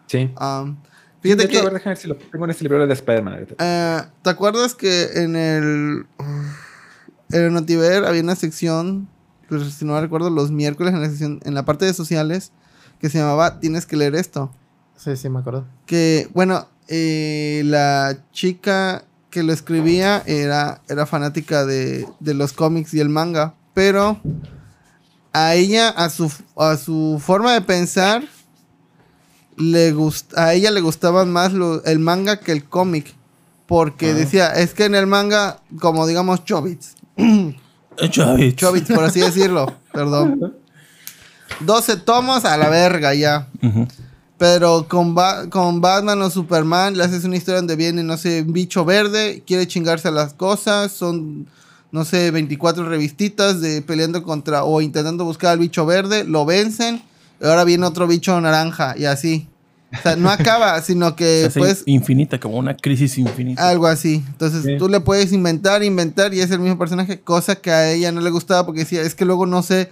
Sí. 0.07 0.31
Um, 0.39 0.77
fíjate 1.21 1.47
que 1.47 1.59
a 1.59 1.63
ver, 1.63 1.73
déjame 1.73 1.91
ver 1.91 1.97
si 1.97 2.07
lo 2.07 2.15
tengo 2.15 2.45
en 2.45 2.51
este 2.51 2.63
libro 2.63 2.85
de 2.85 2.93
Spider-Man. 2.93 3.47
Eh, 3.59 4.01
¿Te 4.21 4.29
acuerdas 4.29 4.73
que 4.73 5.03
en 5.15 5.35
el. 5.35 6.05
En 7.29 7.43
el 7.43 7.53
Notiver 7.53 8.05
había 8.05 8.21
una 8.23 8.35
sección, 8.35 9.09
pues, 9.49 9.73
si 9.73 9.83
no 9.83 9.99
recuerdo, 9.99 10.29
los 10.29 10.49
miércoles 10.49 10.93
en 10.93 11.01
la, 11.01 11.09
sección, 11.09 11.41
en 11.43 11.53
la 11.53 11.65
parte 11.65 11.83
de 11.83 11.93
sociales, 11.93 12.53
que 13.01 13.09
se 13.09 13.17
llamaba 13.17 13.59
Tienes 13.59 13.85
que 13.85 13.97
leer 13.97 14.15
esto? 14.15 14.49
Sí, 14.97 15.15
sí, 15.15 15.29
me 15.29 15.39
acuerdo. 15.39 15.65
Que, 15.85 16.27
bueno, 16.33 16.67
eh, 16.89 17.61
la 17.65 18.17
chica 18.33 19.03
que 19.29 19.43
lo 19.43 19.53
escribía 19.53 20.23
era, 20.25 20.81
era 20.89 21.05
fanática 21.05 21.65
de, 21.65 22.07
de 22.19 22.33
los 22.33 22.51
cómics 22.53 22.93
y 22.93 22.99
el 22.99 23.09
manga, 23.09 23.53
pero 23.73 24.19
a 25.33 25.53
ella, 25.55 25.89
a 25.89 26.09
su, 26.09 26.31
a 26.57 26.75
su 26.77 27.21
forma 27.23 27.53
de 27.53 27.61
pensar, 27.61 28.23
le 29.57 29.91
gust 29.91 30.37
a 30.37 30.53
ella 30.53 30.69
le 30.71 30.81
gustaban 30.81 31.31
más 31.31 31.51
lo- 31.53 31.83
el 31.85 31.99
manga 31.99 32.39
que 32.39 32.51
el 32.51 32.63
cómic. 32.63 33.13
Porque 33.67 34.11
Ah. 34.11 34.13
decía, 34.13 34.47
es 34.53 34.73
que 34.73 34.85
en 34.85 34.95
el 34.95 35.07
manga, 35.07 35.59
como 35.79 36.07
digamos, 36.07 36.45
Chobits. 36.45 36.95
Chavit. 38.09 38.55
Chobits, 38.55 38.89
por 38.91 39.03
así 39.03 39.19
decirlo. 39.19 39.65
Perdón. 39.91 40.55
12 41.61 41.97
tomos 41.97 42.45
a 42.45 42.55
la 42.57 42.69
verga 42.69 43.13
ya. 43.13 43.47
Pero 44.37 44.87
con, 44.87 45.15
Ba- 45.15 45.49
con 45.49 45.81
Batman 45.81 46.21
o 46.21 46.29
Superman 46.29 46.95
le 46.95 47.03
haces 47.03 47.23
una 47.23 47.37
historia 47.37 47.57
donde 47.59 47.75
viene, 47.75 48.03
no 48.03 48.17
sé, 48.17 48.43
un 48.43 48.53
bicho 48.53 48.85
verde, 48.85 49.41
quiere 49.47 49.65
chingarse 49.67 50.09
a 50.09 50.11
las 50.11 50.33
cosas, 50.33 50.91
son, 50.91 51.47
no 51.91 52.05
sé, 52.05 52.29
24 52.29 52.87
revistitas 52.87 53.61
de 53.61 53.81
peleando 53.81 54.21
contra 54.21 54.63
o 54.63 54.79
intentando 54.81 55.25
buscar 55.25 55.51
al 55.53 55.59
bicho 55.59 55.87
verde, 55.87 56.23
lo 56.23 56.45
vencen, 56.45 57.01
y 57.41 57.45
ahora 57.45 57.63
viene 57.63 57.85
otro 57.87 58.05
bicho 58.07 58.39
naranja 58.39 58.93
y 58.95 59.05
así. 59.05 59.47
O 59.97 60.01
sea, 60.03 60.15
no 60.15 60.29
acaba, 60.29 60.79
sino 60.83 61.15
que 61.15 61.49
pues 61.55 61.81
infinita, 61.87 62.39
como 62.39 62.57
una 62.57 62.75
crisis 62.77 63.17
infinita. 63.17 63.67
algo 63.67 63.87
así. 63.87 64.21
Entonces 64.27 64.63
Sí. 64.63 64.77
tú 64.77 64.87
le 64.87 64.99
puedes 64.99 65.31
inventar, 65.33 65.81
inventar 65.83 66.33
y 66.35 66.41
es 66.41 66.51
el 66.51 66.59
mismo 66.59 66.77
personaje, 66.77 67.21
cosa 67.21 67.55
que 67.55 67.71
a 67.71 67.91
ella 67.91 68.11
no 68.11 68.21
le 68.21 68.29
gustaba 68.29 68.65
porque 68.67 68.81
decía, 68.81 69.01
es 69.01 69.15
que 69.15 69.25
luego 69.25 69.47
no 69.47 69.63
sé 69.63 69.89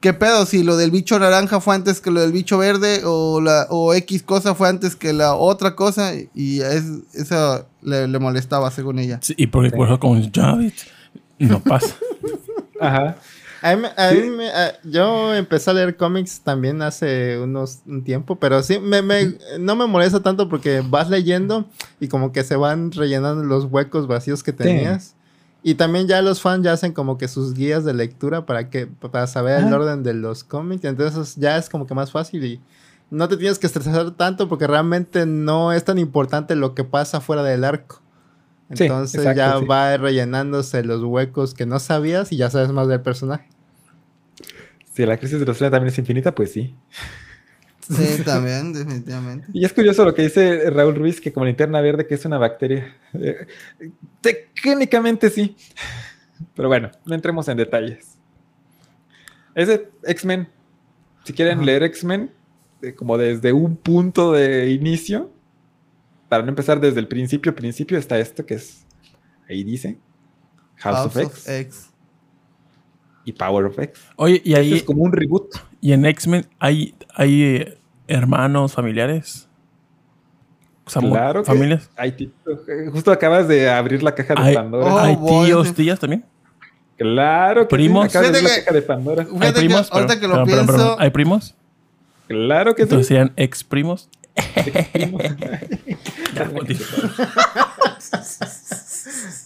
¿qué 0.00 0.12
pedo? 0.12 0.46
Si 0.46 0.62
lo 0.62 0.76
del 0.76 0.90
bicho 0.90 1.18
naranja 1.18 1.60
fue 1.60 1.74
antes 1.74 2.00
que 2.00 2.10
lo 2.10 2.20
del 2.20 2.32
bicho 2.32 2.58
verde 2.58 3.02
o, 3.04 3.40
la, 3.40 3.66
o 3.70 3.94
X 3.94 4.22
cosa 4.22 4.54
fue 4.54 4.68
antes 4.68 4.94
que 4.96 5.12
la 5.12 5.34
otra 5.34 5.74
cosa 5.74 6.12
y 6.34 6.60
es, 6.60 6.84
eso 7.14 7.66
le, 7.82 8.06
le 8.08 8.18
molestaba 8.18 8.70
según 8.70 8.98
ella. 8.98 9.18
Sí, 9.22 9.34
y 9.36 9.46
porque 9.48 9.70
por 9.70 9.88
eso 9.88 9.98
con 9.98 10.30
Javid 10.32 10.72
no 11.38 11.60
pasa. 11.62 11.94
Ajá. 12.80 13.16
A 13.62 13.74
mí 13.74 13.82
me- 13.82 13.88
a 13.96 14.12
mí 14.12 14.30
me- 14.30 14.50
a- 14.50 14.74
yo 14.84 15.34
empecé 15.34 15.70
a 15.70 15.72
leer 15.72 15.96
cómics 15.96 16.40
también 16.40 16.82
hace 16.82 17.38
unos 17.40 17.78
un 17.86 18.04
tiempo, 18.04 18.36
pero 18.36 18.62
sí, 18.62 18.78
me, 18.78 19.00
me- 19.02 19.34
no 19.58 19.74
me 19.74 19.86
molesta 19.86 20.20
tanto 20.22 20.48
porque 20.48 20.82
vas 20.86 21.08
leyendo 21.10 21.64
y 21.98 22.06
como 22.08 22.30
que 22.32 22.44
se 22.44 22.54
van 22.54 22.92
rellenando 22.92 23.42
los 23.42 23.64
huecos 23.64 24.06
vacíos 24.06 24.42
que 24.44 24.52
tenías. 24.52 25.14
Y 25.66 25.74
también 25.74 26.06
ya 26.06 26.22
los 26.22 26.40
fans 26.40 26.62
ya 26.62 26.74
hacen 26.74 26.92
como 26.92 27.18
que 27.18 27.26
sus 27.26 27.52
guías 27.52 27.84
de 27.84 27.92
lectura 27.92 28.46
para 28.46 28.70
que 28.70 28.86
para 28.86 29.26
saber 29.26 29.64
el 29.64 29.74
orden 29.74 30.04
de 30.04 30.14
los 30.14 30.44
cómics. 30.44 30.84
Entonces 30.84 31.34
ya 31.34 31.56
es 31.56 31.68
como 31.68 31.88
que 31.88 31.94
más 31.94 32.12
fácil 32.12 32.44
y 32.44 32.60
no 33.10 33.26
te 33.26 33.36
tienes 33.36 33.58
que 33.58 33.66
estresar 33.66 34.12
tanto 34.12 34.48
porque 34.48 34.68
realmente 34.68 35.26
no 35.26 35.72
es 35.72 35.82
tan 35.82 35.98
importante 35.98 36.54
lo 36.54 36.76
que 36.76 36.84
pasa 36.84 37.20
fuera 37.20 37.42
del 37.42 37.64
arco. 37.64 38.00
Sí, 38.74 38.84
Entonces 38.84 39.22
exacto, 39.22 39.38
ya 39.38 39.58
sí. 39.58 39.64
va 39.64 39.96
rellenándose 39.96 40.84
los 40.84 41.02
huecos 41.02 41.52
que 41.52 41.66
no 41.66 41.80
sabías 41.80 42.30
y 42.30 42.36
ya 42.36 42.48
sabes 42.48 42.70
más 42.70 42.86
del 42.86 43.00
personaje. 43.00 43.48
Si 44.94 45.04
la 45.04 45.16
crisis 45.16 45.40
de 45.40 45.46
los 45.46 45.58
también 45.58 45.88
es 45.88 45.98
infinita, 45.98 46.32
pues 46.32 46.52
sí. 46.52 46.76
Sí, 47.88 48.22
también, 48.24 48.72
definitivamente. 48.72 49.46
Y 49.52 49.64
es 49.64 49.72
curioso 49.72 50.04
lo 50.04 50.14
que 50.14 50.22
dice 50.22 50.70
Raúl 50.70 50.94
Ruiz, 50.94 51.20
que 51.20 51.32
como 51.32 51.46
linterna 51.46 51.80
verde, 51.80 52.06
que 52.06 52.14
es 52.14 52.24
una 52.24 52.38
bacteria. 52.38 52.96
Eh, 53.14 53.46
técnicamente 54.20 55.30
sí. 55.30 55.56
Pero 56.54 56.68
bueno, 56.68 56.90
no 57.04 57.14
entremos 57.14 57.48
en 57.48 57.56
detalles. 57.56 58.18
Ese 59.54 59.88
X-Men, 60.02 60.48
si 61.24 61.32
quieren 61.32 61.64
leer 61.64 61.82
X-Men, 61.84 62.30
eh, 62.82 62.94
como 62.94 63.16
desde 63.16 63.52
un 63.52 63.76
punto 63.76 64.32
de 64.32 64.70
inicio, 64.70 65.30
para 66.28 66.42
no 66.42 66.50
empezar 66.50 66.80
desde 66.80 67.00
el 67.00 67.08
principio, 67.08 67.54
principio 67.54 67.96
está 67.96 68.18
esto 68.18 68.44
que 68.44 68.54
es, 68.54 68.84
ahí 69.48 69.64
dice, 69.64 69.98
House, 70.76 71.06
of 71.06 71.16
X 71.16 71.48
X. 71.48 71.90
y 73.26 73.32
Power 73.32 73.66
of 73.66 73.78
X. 73.78 74.00
Oye, 74.16 74.40
y 74.42 74.52
Este 74.54 74.56
ahí 74.60 74.72
es 74.74 74.82
como 74.84 75.02
un 75.02 75.12
reboot. 75.12 75.56
y 75.82 75.92
en 75.92 76.06
X-Men 76.06 76.46
hay, 76.58 76.94
hay 77.14 77.42
eh, 77.42 77.78
hermanos, 78.08 78.72
familiares. 78.72 79.48
O 80.86 80.90
sea, 80.90 81.02
Claro 81.02 81.42
que 81.42 81.46
familias. 81.46 81.90
hay 81.96 82.12
ti- 82.12 82.32
eh, 82.68 82.88
Justo 82.92 83.10
acabas 83.12 83.48
de 83.48 83.68
abrir 83.68 84.02
la 84.02 84.14
caja 84.14 84.34
de 84.36 84.40
Hay, 84.40 84.54
Pandora. 84.54 84.94
Oh, 84.94 84.98
hay 84.98 85.16
boy, 85.16 85.46
tíos, 85.46 85.74
tías 85.74 85.98
también. 85.98 86.24
Claro 86.96 87.66
que 87.68 87.74
Primos. 87.76 88.04
sí, 88.10 88.16
acabas 88.16 88.32
de 88.32 88.38
abrir 88.38 88.48
la 88.50 88.54
que- 88.56 88.64
caja 88.64 88.74
de 88.74 88.82
Pandora. 88.82 89.22
Hay 89.22 89.28
Fíjate 89.28 89.52
que 89.52 89.58
primos. 89.66 89.92
ahorita 89.92 90.14
Perdón, 90.14 90.20
que 90.20 90.28
lo 90.28 90.32
perdón, 90.32 90.46
perdón, 90.46 90.66
pienso- 90.66 90.82
perdón. 90.84 90.96
Hay 91.02 91.10
primos. 91.10 91.54
Claro 92.28 92.74
que 92.74 92.82
Entonces 92.82 93.06
sí. 93.06 93.14
serían 93.14 93.32
ex 93.36 93.64
primos. 93.64 94.08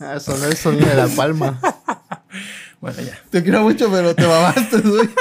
Ah, 0.00 0.18
sonó 0.18 0.46
el 0.46 0.56
sonido 0.56 0.86
de 0.88 0.94
la 0.94 1.06
palma. 1.08 1.58
bueno, 2.80 3.00
ya. 3.02 3.18
Te 3.30 3.42
quiero 3.42 3.62
mucho, 3.62 3.90
pero 3.90 4.14
te 4.14 4.26
babaste, 4.26 4.78
güey. 4.78 5.08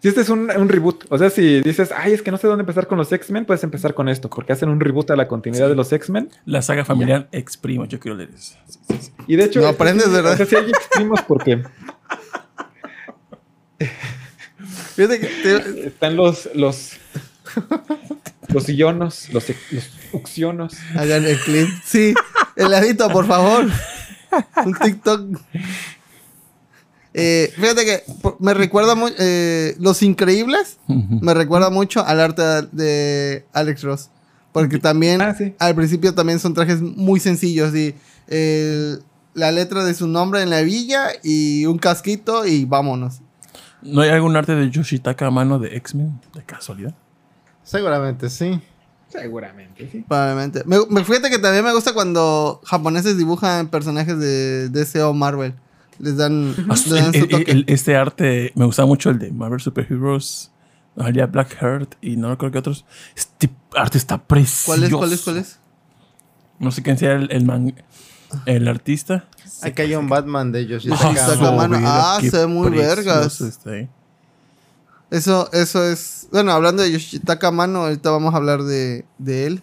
Si 0.00 0.08
este 0.08 0.20
es 0.22 0.28
un, 0.30 0.50
un 0.50 0.68
reboot, 0.70 1.04
o 1.10 1.18
sea, 1.18 1.28
si 1.30 1.60
dices, 1.60 1.90
ay, 1.94 2.12
es 2.12 2.22
que 2.22 2.30
no 2.30 2.38
sé 2.38 2.46
dónde 2.46 2.62
empezar 2.62 2.86
con 2.86 2.96
los 2.96 3.10
X-Men, 3.12 3.44
puedes 3.44 3.62
empezar 3.64 3.92
con 3.92 4.08
esto, 4.08 4.30
porque 4.30 4.52
hacen 4.52 4.68
un 4.70 4.78
reboot 4.80 5.10
a 5.10 5.16
la 5.16 5.26
continuidad 5.28 5.68
de 5.68 5.74
los 5.74 5.92
X-Men. 5.92 6.30
La 6.46 6.62
saga 6.62 6.84
familiar 6.84 7.28
ex 7.32 7.56
primos, 7.58 7.88
yo 7.88 7.98
quiero 8.00 8.16
leer 8.16 8.30
eso. 8.34 8.54
Sí, 8.68 8.78
sí, 8.88 8.96
sí. 9.00 9.12
Y 9.26 9.36
de 9.36 9.44
hecho, 9.44 9.60
No 9.60 9.66
aprendes, 9.68 10.10
¿verdad? 10.10 10.32
O 10.34 10.36
sea, 10.36 10.46
si 10.46 10.54
hay 10.56 10.70
X-Primos 10.70 11.20
porque 11.22 11.62
Fíjate 14.94 15.20
que 15.20 15.26
te- 15.26 15.86
están 15.88 16.16
los, 16.16 16.48
los, 16.54 16.92
los 18.48 18.68
ionos, 18.68 19.28
los, 19.32 19.44
los 19.72 19.90
uxionos. 20.12 20.74
hagan 20.94 21.24
el 21.26 21.38
clip. 21.40 21.68
Sí, 21.84 22.14
heladito, 22.56 23.08
por 23.10 23.26
favor. 23.26 23.66
Un 24.64 24.74
TikTok. 24.74 25.40
Eh, 27.14 27.50
fíjate 27.56 27.84
que 27.84 28.02
me 28.40 28.52
recuerda 28.54 28.94
mucho. 28.94 29.14
Los 29.78 30.02
Increíbles 30.02 30.78
me 30.88 31.32
recuerda 31.34 31.70
mucho 31.70 32.04
al 32.04 32.20
arte 32.20 32.42
de 32.72 33.46
Alex 33.52 33.82
Ross. 33.82 34.10
Porque 34.52 34.78
también 34.78 35.20
Ah, 35.20 35.34
sí. 35.36 35.54
al 35.58 35.74
principio 35.74 36.14
también 36.14 36.38
son 36.40 36.54
trajes 36.54 36.80
muy 36.80 37.20
sencillos. 37.20 37.74
Y 37.74 37.94
la 39.34 39.52
letra 39.52 39.84
de 39.84 39.92
su 39.94 40.06
nombre 40.08 40.42
en 40.42 40.50
la 40.50 40.62
villa 40.62 41.08
y 41.22 41.66
un 41.66 41.78
casquito 41.78 42.46
y 42.46 42.64
vámonos. 42.64 43.20
¿No 43.82 44.00
hay 44.00 44.08
algún 44.10 44.34
arte 44.36 44.54
de 44.54 44.70
Yoshitaka 44.70 45.26
a 45.26 45.30
mano 45.30 45.58
de 45.58 45.76
X-Men? 45.76 46.18
De 46.34 46.42
casualidad. 46.42 46.94
Seguramente 47.62 48.30
sí. 48.30 48.60
Seguramente, 49.08 49.88
sí. 49.90 50.04
Probablemente. 50.06 50.62
Me, 50.66 50.78
me- 50.90 51.04
fíjate 51.04 51.30
que 51.30 51.38
también 51.38 51.64
me 51.64 51.72
gusta 51.72 51.92
cuando 51.94 52.60
japoneses 52.64 53.16
dibujan 53.16 53.68
personajes 53.68 54.18
de 54.18 54.68
DC 54.68 55.02
o 55.02 55.12
Marvel. 55.14 55.54
Les 55.98 56.16
dan, 56.16 56.54
les 56.68 56.88
dan 56.90 57.14
El- 57.14 57.20
su 57.22 57.28
toque. 57.28 57.50
el- 57.50 57.64
este 57.68 57.96
arte 57.96 58.52
me 58.54 58.64
gusta 58.64 58.84
mucho 58.84 59.10
el 59.10 59.18
de 59.18 59.30
Marvel 59.30 59.60
Super 59.60 59.86
Heroes. 59.90 60.50
Había 60.98 61.26
Black 61.26 61.56
Heart 61.60 61.94
y 62.00 62.16
no 62.16 62.36
creo 62.38 62.50
que 62.50 62.58
otros. 62.58 62.84
Este 63.14 63.50
arte 63.74 63.98
está 63.98 64.18
precioso. 64.26 64.66
¿Cuál 64.72 64.82
es? 64.84 64.90
¿Cuál 64.92 65.12
es? 65.12 65.22
¿Cuál 65.22 65.36
es? 65.38 65.58
No 66.58 66.70
sé 66.70 66.82
quién 66.82 66.96
sea 66.98 67.12
el, 67.12 67.30
el, 67.30 67.44
man- 67.44 67.74
el 68.46 68.66
artista. 68.66 69.26
Aquí 69.62 69.82
hay 69.82 69.94
un 69.94 70.08
Batman 70.08 70.52
de 70.52 70.66
Yoshitaka. 70.66 71.04
Ah. 71.84 72.16
Ah, 72.16 72.18
se 72.20 72.38
ve 72.38 72.46
muy 72.46 72.70
vergas. 72.70 73.40
está 73.40 73.70
ahí. 73.70 73.88
Eso, 75.16 75.48
eso 75.52 75.84
es. 75.84 76.28
Bueno, 76.30 76.52
hablando 76.52 76.82
de 76.82 76.92
Yoshitaka 76.92 77.50
Mano, 77.50 77.84
ahorita 77.84 78.10
vamos 78.10 78.34
a 78.34 78.36
hablar 78.36 78.62
de, 78.62 79.04
de 79.18 79.46
él. 79.46 79.62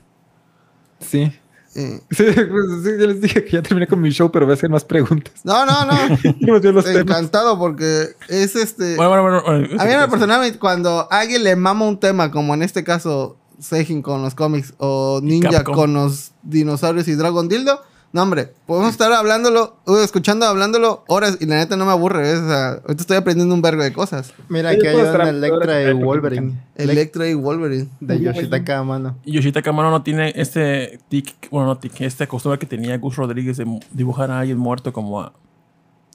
Sí. 1.00 1.32
Eh, 1.76 2.02
Sí, 2.12 2.24
pues, 2.26 2.66
sí, 2.84 2.90
ya 3.00 3.08
les 3.08 3.22
dije 3.22 3.44
que 3.44 3.52
ya 3.52 3.62
terminé 3.62 3.88
con 3.88 4.02
mi 4.02 4.10
show, 4.10 4.32
pero 4.32 4.46
voy 4.46 4.54
a 4.54 4.56
hacer 4.56 4.70
más 4.70 4.84
preguntas. 4.84 5.34
no, 5.44 5.66
no, 5.66 5.86
no. 5.86 5.94
Los 6.40 6.62
temas. 6.62 6.86
Encantado 6.88 7.58
porque 7.60 8.08
es 8.30 8.56
este. 8.56 8.96
Bueno, 8.96 9.10
bueno, 9.10 9.24
bueno. 9.24 9.42
bueno, 9.68 9.82
A 9.82 9.86
mí 9.86 9.92
en 9.92 10.10
personal, 10.10 10.60
cuando 10.60 11.08
alguien 11.12 11.44
le 11.44 11.56
mama 11.56 11.86
un 11.88 12.00
tema, 12.00 12.32
como 12.32 12.54
en 12.54 12.64
este 12.64 12.84
caso 12.84 13.38
Seijin 13.60 14.02
con 14.02 14.22
los 14.22 14.36
cómics 14.36 14.74
o 14.78 15.20
Ninja 15.24 15.50
Capcom. 15.52 15.76
con 15.76 15.94
los 15.94 16.32
dinosaurios 16.44 17.08
y 17.08 17.14
Dragon 17.16 17.48
Dildo, 17.48 17.82
no 18.14 18.22
hombre, 18.22 18.53
podemos 18.68 18.91
estar 18.91 19.11
hablándolo, 19.11 19.76
uh, 19.88 19.98
escuchando, 19.98 20.45
hablándolo 20.45 21.03
horas 21.07 21.40
y 21.41 21.48
la 21.48 21.56
neta 21.56 21.76
no 21.76 21.85
me 21.85 21.91
aburre, 21.91 22.22
¿ves? 22.22 22.41
O 22.41 22.48
sea, 22.48 22.69
ahorita 22.73 23.02
estoy 23.02 23.18
aprendiendo 23.18 23.56
un 23.56 23.64
vergo 23.64 23.81
de 23.81 23.91
cosas. 23.91 24.35
Mira, 24.49 24.69
aquí 24.69 24.85
hay 24.85 24.95
una 24.95 25.30
Electra 25.30 25.81
y 25.81 25.94
Wolverine. 25.94 26.53
Electra 26.76 27.27
y 27.27 27.34
Wolverine. 27.34 27.90
De 27.99 28.19
Yoshitaka 28.22 28.77
Amano. 28.77 29.18
Yoshitaka 29.26 29.72
Amano 29.72 29.90
no 29.90 30.03
tiene 30.03 30.31
este 30.35 30.99
tic, 31.10 31.49
bueno, 31.49 31.65
no 31.65 31.80
tic, 31.80 32.02
esta 32.02 32.27
costumbre 32.27 32.60
que 32.60 32.68
tenía 32.68 32.95
Gus 32.99 33.15
Rodríguez 33.15 33.57
de 33.57 33.65
dibujar 33.91 34.30
a 34.30 34.41
alguien 34.41 34.60
muerto 34.60 34.94
como 34.94 35.19
a 35.19 35.34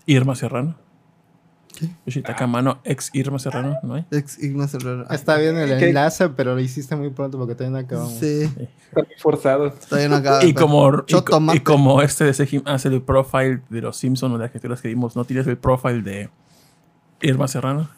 Irma 0.06 0.36
Serrano. 0.36 0.76
Yoshitaka 2.06 2.44
Amano, 2.44 2.80
ex 2.84 3.10
Irma 3.12 3.38
Serrano, 3.38 3.76
¿no 3.82 3.94
hay? 3.94 4.04
Ex 4.10 4.42
Ignacio 4.42 4.78
Herrera. 4.80 5.06
Está 5.14 5.36
bien 5.36 5.56
el 5.56 5.78
¿Qué? 5.78 5.88
enlace, 5.88 6.28
pero 6.30 6.54
lo 6.54 6.60
hiciste 6.60 6.96
muy 6.96 7.10
pronto 7.10 7.38
porque 7.38 7.54
todavía 7.54 7.78
no 7.80 7.84
acabamos. 7.86 8.14
Sí, 8.14 8.42
Está 8.42 9.02
muy 9.02 9.14
forzado. 9.18 9.66
está 9.66 9.96
bien 9.98 10.12
acá. 10.12 10.44
Y 10.44 10.54
como, 10.54 10.88
y, 10.88 10.90
co- 10.92 11.02
Chotomate. 11.06 11.58
y 11.58 11.60
como 11.60 12.02
este 12.02 12.24
de 12.24 12.34
Sejim 12.34 12.62
hace 12.66 12.88
el 12.88 13.02
profile 13.02 13.60
de 13.68 13.80
los 13.82 13.96
Simpsons 13.96 14.32
o 14.34 14.38
de 14.38 14.44
las 14.44 14.50
criaturas 14.50 14.80
que 14.80 14.88
vimos, 14.88 15.14
¿no 15.16 15.24
tienes 15.24 15.46
el 15.46 15.56
profile 15.58 16.02
de 16.02 16.30
Irma 17.22 17.48
Serrano? 17.48 17.88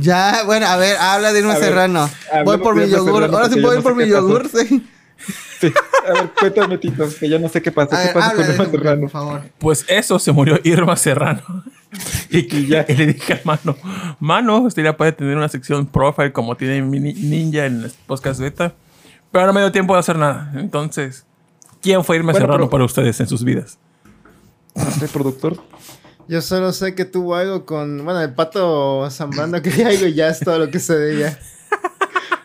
Ya, 0.00 0.42
bueno, 0.44 0.66
a 0.66 0.76
ver, 0.76 0.96
habla 0.98 1.32
de 1.32 1.38
Irma 1.40 1.52
A 1.54 1.58
ver, 1.58 1.64
Serrano. 1.68 2.10
Voy 2.44 2.58
por 2.58 2.74
mi 2.74 2.82
Irma 2.82 2.96
yogur. 2.98 3.14
Serrano 3.22 3.36
Ahora 3.38 3.48
sí 3.48 3.60
puedo 3.60 3.72
ir 3.72 3.78
no 3.78 3.82
por 3.82 3.94
mi 3.96 4.04
qué 4.04 4.10
yogur, 4.10 4.48
sí. 4.48 4.86
Sí. 5.60 5.72
A 6.08 6.12
ver, 6.12 6.30
cuéntame, 6.38 6.78
Tito, 6.78 7.06
que 7.18 7.28
ya 7.28 7.38
no 7.38 7.48
sé 7.48 7.62
qué 7.62 7.72
pasa. 7.72 8.06
¿Qué 8.06 8.12
pasa 8.12 8.34
con 8.34 8.44
Irma 8.50 8.66
Serrano? 8.66 9.00
por 9.02 9.10
favor. 9.10 9.42
Pues 9.58 9.84
eso, 9.88 10.18
se 10.18 10.32
murió 10.32 10.58
Irma 10.64 10.96
Serrano. 10.96 11.42
y 12.30 12.42
que 12.46 12.66
ya 12.66 12.84
y 12.88 12.94
le 12.94 13.06
dije 13.06 13.34
a 13.34 13.40
Mano, 13.44 13.76
Mano, 14.20 14.58
usted 14.62 14.82
ya 14.84 14.96
puede 14.96 15.12
tener 15.12 15.36
una 15.36 15.48
sección 15.48 15.86
profile 15.86 16.32
como 16.32 16.56
tiene 16.56 16.82
mi 16.82 16.98
ni- 17.00 17.14
Ninja 17.14 17.66
en 17.66 17.84
el 17.84 17.92
podcast 18.06 18.40
beta, 18.40 18.74
pero 19.32 19.46
no 19.46 19.52
me 19.52 19.60
dio 19.60 19.72
tiempo 19.72 19.94
de 19.94 20.00
hacer 20.00 20.18
nada. 20.18 20.52
Entonces, 20.56 21.24
¿quién 21.80 22.04
fue 22.04 22.16
Irma 22.16 22.32
Bueno, 22.32 22.44
Serrano 22.46 22.58
pero- 22.64 22.70
para 22.70 22.84
ustedes 22.84 23.18
en 23.20 23.26
sus 23.28 23.44
vidas? 23.44 23.78
No 24.74 24.90
sé, 24.90 25.06
productor. 25.08 25.56
Yo 26.26 26.40
solo 26.42 26.72
sé 26.72 26.94
que 26.94 27.04
tuvo 27.04 27.36
algo 27.36 27.64
con. 27.64 28.04
Bueno, 28.04 28.20
el 28.20 28.34
pato 28.34 29.08
Zambrano 29.10 29.62
quería 29.62 29.88
algo 29.88 30.06
y 30.06 30.14
ya 30.14 30.28
es 30.28 30.40
todo 30.40 30.58
lo 30.58 30.68
que 30.70 30.80
sé 30.80 30.96
de 30.96 31.16
ella. 31.16 31.38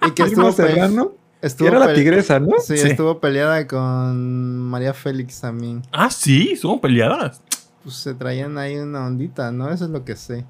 Y 0.07 0.11
que 0.11 0.23
Irma 0.23 0.49
estuvo, 0.49 0.65
pe- 0.67 0.73
Serrano. 0.73 1.13
Estuvo 1.41 1.67
Era 1.67 1.79
la 1.79 1.93
tigresa, 1.93 2.39
¿no? 2.39 2.59
Sí, 2.59 2.77
Sí. 2.77 2.87
estuvo 2.89 3.19
peleada 3.19 3.67
con 3.67 4.57
María 4.59 4.93
Félix 4.93 5.41
también. 5.41 5.81
Ah, 5.91 6.09
sí, 6.09 6.55
son 6.55 6.79
peleadas. 6.79 7.41
Pues 7.83 7.95
se 7.95 8.13
traían 8.13 8.57
ahí 8.57 8.77
una 8.77 9.05
ondita, 9.05 9.51
¿no? 9.51 9.69
Eso 9.69 9.85
es 9.85 9.91
lo 9.91 10.03
que 10.05 10.15
sé. 10.15 10.45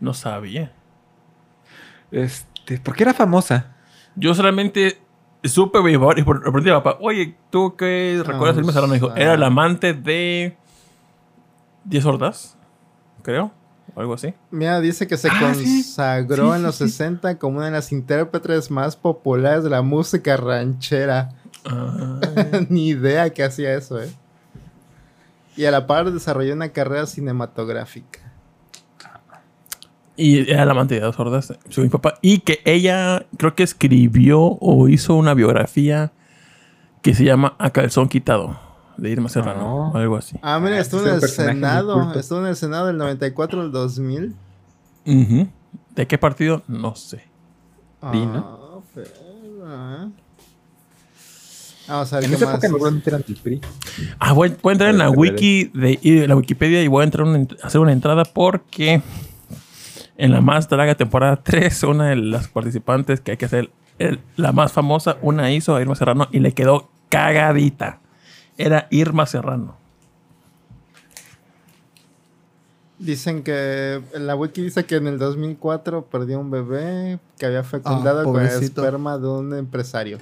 No 0.00 0.14
sabía. 0.14 0.72
Este, 2.10 2.78
¿por 2.78 2.94
qué 2.94 3.02
era 3.04 3.14
famosa? 3.14 3.76
Yo 4.14 4.34
solamente 4.34 4.98
supe 5.44 5.80
y 6.18 6.22
por- 6.22 6.50
papá, 6.82 6.98
oye, 7.00 7.36
¿tú 7.50 7.76
qué 7.76 8.22
recuerdas 8.24 8.56
de 8.56 8.60
Irma 8.62 8.72
Serrano? 8.72 8.94
Dijo, 8.94 9.14
era 9.14 9.34
el 9.34 9.42
amante 9.42 9.92
de... 9.92 10.56
¿Diez 11.84 12.04
Ordaz? 12.04 12.56
creo. 13.22 13.50
O 13.96 14.00
algo 14.00 14.14
así. 14.14 14.32
Mira, 14.52 14.80
dice 14.80 15.06
que 15.08 15.16
se 15.16 15.28
Ah, 15.28 15.38
consagró 15.40 16.50
Sí, 16.52 16.56
en 16.56 16.62
los 16.62 16.76
sí, 16.76 16.84
sí. 16.84 16.90
60 16.90 17.38
como 17.38 17.56
una 17.56 17.66
de 17.66 17.72
las 17.72 17.90
intérpretes 17.92 18.70
más 18.70 18.94
populares 18.94 19.64
de 19.64 19.70
la 19.70 19.82
música 19.82 20.36
ranchera. 20.36 21.30
Ah, 21.64 22.20
Ni 22.68 22.88
idea 22.90 23.30
que 23.30 23.42
hacía 23.42 23.74
eso, 23.74 24.00
¿eh? 24.00 24.10
Y 25.56 25.64
a 25.64 25.70
la 25.70 25.86
par 25.86 26.12
desarrolló 26.12 26.52
una 26.52 26.68
carrera 26.68 27.06
cinematográfica. 27.06 28.20
y 30.18 30.50
era 30.50 30.64
la 30.64 30.72
amante 30.72 30.94
de 30.94 31.00
dos 31.00 31.16
sordas, 31.16 31.52
mi 31.76 31.88
papá. 31.88 32.18
Y 32.22 32.38
que 32.40 32.60
ella 32.64 33.26
creo 33.38 33.54
que 33.54 33.62
escribió 33.62 34.40
o 34.60 34.88
hizo 34.88 35.14
una 35.14 35.34
biografía 35.34 36.12
que 37.02 37.14
se 37.14 37.24
llama 37.24 37.54
A 37.58 37.70
Calzón 37.70 38.08
Quitado, 38.08 38.58
de 38.96 39.10
Irma 39.10 39.28
Serrano, 39.28 39.86
Ah. 39.86 39.90
o 39.94 39.96
algo 39.98 40.16
así. 40.16 40.36
Ah, 40.42 40.58
mira, 40.58 40.76
Ah, 40.76 40.80
estuvo 40.80 41.06
en 41.06 41.14
el 41.14 41.20
Senado. 41.22 42.12
Estuvo 42.14 42.40
en 42.40 42.46
el 42.46 42.56
Senado 42.56 42.86
del 42.86 42.96
94 42.98 43.60
al 43.60 43.72
2000. 43.72 44.34
Ujú. 45.06 45.48
¿De 45.94 46.06
qué 46.06 46.18
partido? 46.18 46.62
No 46.68 46.94
sé. 46.96 47.24
¿no? 48.02 48.08
Ah, 48.12 48.78
pero, 48.94 49.06
ah. 49.64 50.08
Vamos 51.88 52.12
a 52.12 52.16
ver 52.16 52.24
En 52.24 52.30
qué 52.30 52.36
esa 52.36 52.46
más. 52.46 52.54
época 52.56 52.68
normalmente 52.68 53.10
eran 53.10 53.24
del 53.26 53.36
PRI. 53.36 53.60
Ah, 54.18 54.32
voy, 54.32 54.54
voy 54.62 54.70
a 54.70 54.72
entrar 54.72 54.90
en 54.90 54.98
la 54.98 55.08
wiki 55.10 55.70
de 55.72 55.98
y- 56.02 56.26
la 56.26 56.34
Wikipedia 56.36 56.82
y 56.82 56.88
voy 56.88 57.02
a 57.02 57.04
entrar 57.04 57.26
una 57.26 57.46
hacer 57.62 57.80
una 57.80 57.92
entrada 57.92 58.24
porque 58.24 59.02
en 60.16 60.32
la 60.32 60.40
más 60.40 60.68
draga 60.68 60.94
temporada 60.96 61.36
3, 61.42 61.82
una 61.84 62.06
de 62.08 62.16
las 62.16 62.48
participantes 62.48 63.20
que 63.20 63.32
hay 63.32 63.36
que 63.36 63.44
hacer 63.44 63.70
el- 63.98 64.18
la 64.36 64.52
más 64.52 64.72
famosa, 64.72 65.16
una 65.22 65.52
hizo 65.52 65.76
a 65.76 65.80
Irma 65.80 65.94
Serrano 65.94 66.26
y 66.32 66.40
le 66.40 66.52
quedó 66.52 66.90
cagadita. 67.08 68.00
Era 68.58 68.86
Irma 68.90 69.26
Serrano. 69.26 69.76
Dicen 72.98 73.42
que 73.42 74.02
la 74.14 74.34
wiki 74.36 74.62
dice 74.62 74.86
que 74.86 74.96
en 74.96 75.06
el 75.06 75.18
2004 75.18 76.06
perdió 76.06 76.40
un 76.40 76.50
bebé 76.50 77.18
que 77.38 77.44
había 77.44 77.62
fecundado 77.62 78.20
Ah, 78.20 78.24
con 78.24 78.40
el 78.40 78.48
esperma 78.62 79.18
de 79.18 79.28
un 79.28 79.54
empresario. 79.54 80.18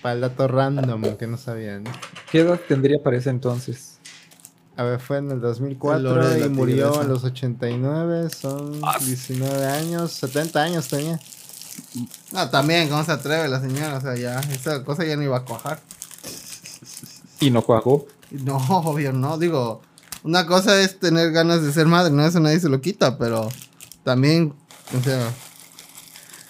Para 0.00 0.14
el 0.14 0.20
dato 0.20 0.46
random 0.46 1.16
que 1.16 1.26
no 1.26 1.36
sabían. 1.36 1.84
¿Qué 2.30 2.40
edad 2.40 2.60
tendría 2.68 3.02
para 3.02 3.16
ese 3.16 3.30
entonces? 3.30 3.98
A 4.76 4.84
ver, 4.84 5.00
fue 5.00 5.18
en 5.18 5.26
el 5.26 5.32
El 5.34 5.40
2004 5.40 5.98
lore 6.02 6.28
de 6.28 6.46
y 6.46 6.48
murió 6.50 6.84
tigresa. 6.90 7.02
en 7.02 7.08
los 7.08 7.24
89. 7.24 8.30
Son 8.30 8.80
Ah. 8.84 8.96
19 9.00 9.66
años, 9.66 10.12
70 10.12 10.62
años 10.62 10.88
tenía. 10.88 11.18
No, 12.32 12.48
también, 12.50 12.88
¿cómo 12.88 13.02
se 13.02 13.10
atreve 13.10 13.48
la 13.48 13.60
señora? 13.60 13.96
O 13.96 14.00
sea, 14.00 14.14
ya, 14.14 14.38
esa 14.40 14.84
cosa 14.84 15.04
ya 15.04 15.16
no 15.16 15.22
iba 15.24 15.38
a 15.38 15.44
cuajar. 15.44 15.80
Y 17.46 17.50
no 17.50 17.62
cuajó. 17.62 18.06
No, 18.30 18.56
obvio, 18.68 19.12
no. 19.12 19.38
Digo, 19.38 19.82
una 20.22 20.46
cosa 20.46 20.80
es 20.80 20.98
tener 20.98 21.30
ganas 21.32 21.62
de 21.62 21.72
ser 21.72 21.86
madre, 21.86 22.12
no, 22.12 22.24
eso 22.26 22.40
nadie 22.40 22.58
se 22.60 22.68
lo 22.68 22.80
quita, 22.80 23.18
pero 23.18 23.48
también, 24.02 24.52
o 24.98 25.02
sea, 25.02 25.28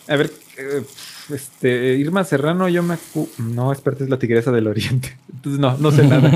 A 0.08 0.16
ver, 0.16 0.32
eh, 0.58 0.84
este, 1.30 1.94
Irma 1.96 2.22
Serrano, 2.24 2.68
yo 2.68 2.82
me 2.82 2.94
acu- 2.94 3.28
No, 3.38 3.72
espérate, 3.72 4.04
es 4.04 4.10
la 4.10 4.18
tigresa 4.18 4.52
del 4.52 4.66
oriente. 4.68 5.16
Entonces 5.32 5.60
no, 5.60 5.76
no 5.78 5.90
sé 5.90 6.04
nada. 6.06 6.30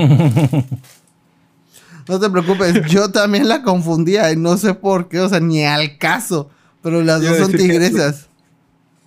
no 2.07 2.19
te 2.19 2.29
preocupes, 2.29 2.85
yo 2.89 3.09
también 3.11 3.47
la 3.47 3.61
confundía 3.61 4.31
y 4.31 4.35
no 4.35 4.57
sé 4.57 4.73
por 4.73 5.07
qué, 5.07 5.19
o 5.19 5.29
sea, 5.29 5.39
ni 5.39 5.63
al 5.63 5.97
caso, 5.97 6.49
pero 6.81 7.01
las 7.03 7.21
dos 7.21 7.37
son 7.37 7.51
tigresas. 7.51 8.27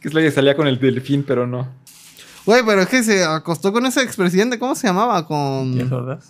que 0.00 0.08
es 0.08 0.14
la 0.14 0.20
que 0.20 0.30
salía 0.30 0.54
con 0.56 0.66
el 0.68 0.78
delfín, 0.78 1.24
pero 1.26 1.46
no. 1.46 1.66
Güey, 2.44 2.62
pero 2.66 2.82
es 2.82 2.88
que 2.88 3.02
se 3.04 3.24
acostó 3.24 3.72
con 3.72 3.86
ese 3.86 4.02
expresidente, 4.02 4.58
¿cómo 4.58 4.74
se 4.74 4.86
llamaba? 4.88 5.26
Con... 5.26 5.78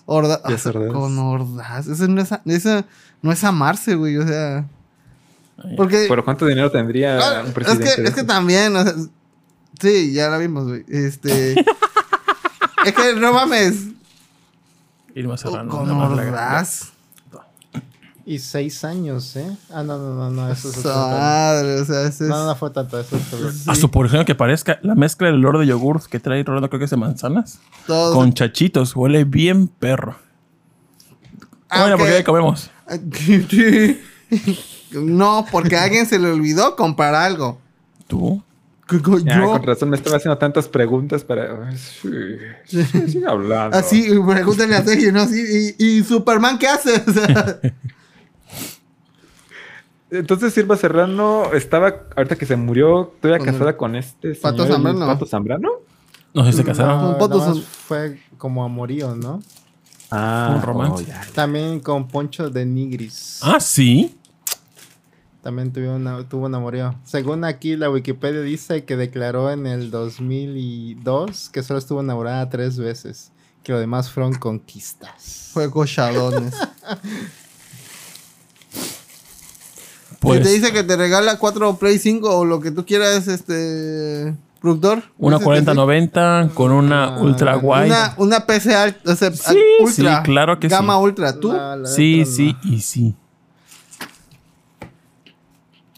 Ordaz. 0.04 0.46
Díaz 0.46 0.66
Ordaz. 0.66 0.92
Con 0.92 1.18
Ordaz. 1.18 1.86
Eso 1.86 2.06
no 2.08 2.20
es, 2.20 2.30
eso 2.44 2.84
no 3.22 3.32
es 3.32 3.44
amarse, 3.44 3.94
güey, 3.94 4.18
o 4.18 4.26
sea... 4.26 4.66
Ay, 5.64 5.74
Porque... 5.76 6.06
Pero 6.08 6.24
¿cuánto 6.24 6.44
dinero 6.46 6.70
tendría 6.70 7.18
Ah, 7.18 7.40
un 7.40 7.46
es 7.48 7.52
presidente? 7.54 7.94
que, 7.96 8.02
de 8.02 8.08
es 8.08 8.14
que 8.14 8.24
también, 8.24 8.76
o 8.76 8.82
sea, 8.82 8.94
sí, 9.80 10.12
ya 10.12 10.28
la 10.28 10.38
vimos, 10.38 10.66
güey. 10.66 10.84
Este. 10.88 11.52
es 12.84 12.92
que 12.92 13.14
no 13.16 13.32
mames. 13.32 13.74
Irma 15.14 15.36
Serrano. 15.36 15.70
Con 15.70 15.86
la 15.88 15.94
más 15.94 16.10
draga. 16.12 16.30
Ordaz. 16.30 16.91
Y 18.24 18.38
6 18.38 18.84
años, 18.84 19.34
¿eh? 19.36 19.50
Ah, 19.72 19.82
no, 19.82 19.98
no, 19.98 20.14
no, 20.14 20.30
no. 20.30 20.52
Eso 20.52 20.68
es 20.68 20.74
Su 20.74 20.80
otro 20.80 20.92
tema. 20.92 21.08
madre, 21.08 21.80
o 21.80 21.84
sea, 21.84 22.02
ese 22.02 22.24
es. 22.24 22.30
No, 22.30 22.46
no 22.46 22.54
fue 22.54 22.70
tanto. 22.70 23.00
Eso 23.00 23.16
es 23.16 23.68
A 23.68 23.74
su 23.74 23.90
porción 23.90 24.24
que 24.24 24.36
parezca 24.36 24.78
la 24.82 24.94
mezcla 24.94 25.26
del 25.26 25.36
olor 25.44 25.58
de 25.58 25.66
yogur 25.66 26.00
que 26.08 26.20
trae 26.20 26.44
Rolando, 26.44 26.68
creo 26.68 26.78
que 26.78 26.84
es 26.84 26.90
de 26.92 26.96
manzanas, 26.96 27.58
todo. 27.86 28.14
con 28.14 28.32
chachitos. 28.32 28.94
Huele 28.94 29.24
bien 29.24 29.66
perro. 29.66 30.14
Ah, 31.68 31.80
bueno, 31.80 31.96
ok. 31.96 32.00
porque 32.00 32.14
ahí 32.16 32.22
comemos. 32.22 32.70
no, 34.92 35.46
porque 35.50 35.76
a 35.76 35.84
alguien 35.84 36.06
se 36.06 36.18
le 36.18 36.30
olvidó 36.30 36.76
comprar 36.76 37.14
algo. 37.14 37.58
¿Tú? 38.06 38.42
¿Qué 38.88 39.00
co- 39.00 39.18
Ya, 39.18 39.38
Yo. 39.40 39.52
con 39.52 39.62
razón 39.62 39.90
me 39.90 39.96
estaba 39.96 40.16
haciendo 40.18 40.36
tantas 40.38 40.68
preguntas 40.68 41.24
para... 41.24 41.68
Ay, 41.68 41.76
sí, 41.78 42.08
sí, 42.66 42.84
sigue 43.08 43.24
hablando. 43.26 43.76
Así, 43.76 44.06
pregúntale 44.26 44.76
a 44.76 44.84
Sergio, 44.84 45.12
¿no? 45.12 45.26
Sí, 45.26 45.74
y, 45.78 45.98
y 45.98 46.04
Superman, 46.04 46.58
¿qué 46.58 46.68
hace? 46.68 47.02
O 47.06 47.12
sea, 47.12 47.58
Entonces 50.12 50.56
Irma 50.58 50.76
Serrano 50.76 51.52
estaba, 51.52 51.94
ahorita 52.16 52.36
que 52.36 52.44
se 52.46 52.56
murió, 52.56 53.12
todavía 53.20 53.44
casada 53.44 53.76
con 53.76 53.96
este 53.96 54.34
señor, 54.34 54.56
Pato 54.56 54.66
Zambrano. 54.66 55.06
Pato 55.06 55.26
Zambrano. 55.26 55.68
No 56.34 56.44
sé 56.44 56.52
si 56.52 56.58
se 56.58 56.64
casaron. 56.64 57.18
No, 57.18 57.28
nomás 57.28 57.44
son- 57.46 57.62
fue 57.62 58.20
como 58.38 58.64
amorío, 58.64 59.14
¿no? 59.16 59.40
Ah, 60.10 60.52
Un 60.56 60.62
romance. 60.62 61.06
oh. 61.10 61.32
También 61.34 61.80
con 61.80 62.06
Poncho 62.08 62.50
de 62.50 62.64
Nigris. 62.66 63.40
Ah, 63.42 63.58
sí. 63.60 64.14
También 65.42 65.72
tuvo, 65.72 65.94
una, 65.96 66.28
tuvo 66.28 66.46
un 66.46 66.54
amorío. 66.54 66.94
Según 67.04 67.44
aquí 67.44 67.76
la 67.76 67.90
Wikipedia 67.90 68.42
dice 68.42 68.84
que 68.84 68.96
declaró 68.96 69.50
en 69.50 69.66
el 69.66 69.90
2002 69.90 71.48
que 71.50 71.62
solo 71.62 71.78
estuvo 71.78 72.00
enamorada 72.00 72.48
tres 72.48 72.78
veces. 72.78 73.32
Que 73.64 73.72
lo 73.72 73.78
demás 73.78 74.10
fueron 74.10 74.34
conquistas. 74.34 75.50
fue 75.52 75.70
cochadones. 75.70 76.54
Pues 80.22 80.38
Si 80.38 80.44
te 80.44 80.50
dice 80.50 80.72
que 80.72 80.82
te 80.84 80.96
regala 80.96 81.38
4 81.38 81.76
Play 81.76 81.98
5 81.98 82.38
o 82.38 82.44
lo 82.44 82.60
que 82.60 82.70
tú 82.70 82.86
quieras, 82.86 83.28
este. 83.28 84.34
Productor. 84.60 85.02
una 85.18 85.38
Dices 85.38 85.48
que 85.50 85.58
sí. 85.60 85.64
4090 85.64 86.50
con 86.54 86.70
una 86.70 87.04
Ah, 87.16 87.20
ultra 87.20 87.56
wide. 87.58 87.86
Una, 87.86 88.14
una 88.16 88.46
PC 88.46 88.72
alta, 88.76 89.12
o 89.12 89.16
sea, 89.16 89.32
Sí, 89.32 89.58
ultra. 89.80 90.18
sí, 90.18 90.22
claro 90.22 90.60
que 90.60 90.68
Gama 90.68 90.94
sí. 90.94 91.00
ultra. 91.02 91.40
¿Tú? 91.40 91.52
La- 91.52 91.74
la 91.76 91.88
Sí, 91.88 92.24
sí 92.24 92.54
no. 92.62 92.70
y 92.72 92.80
sí. 92.80 93.16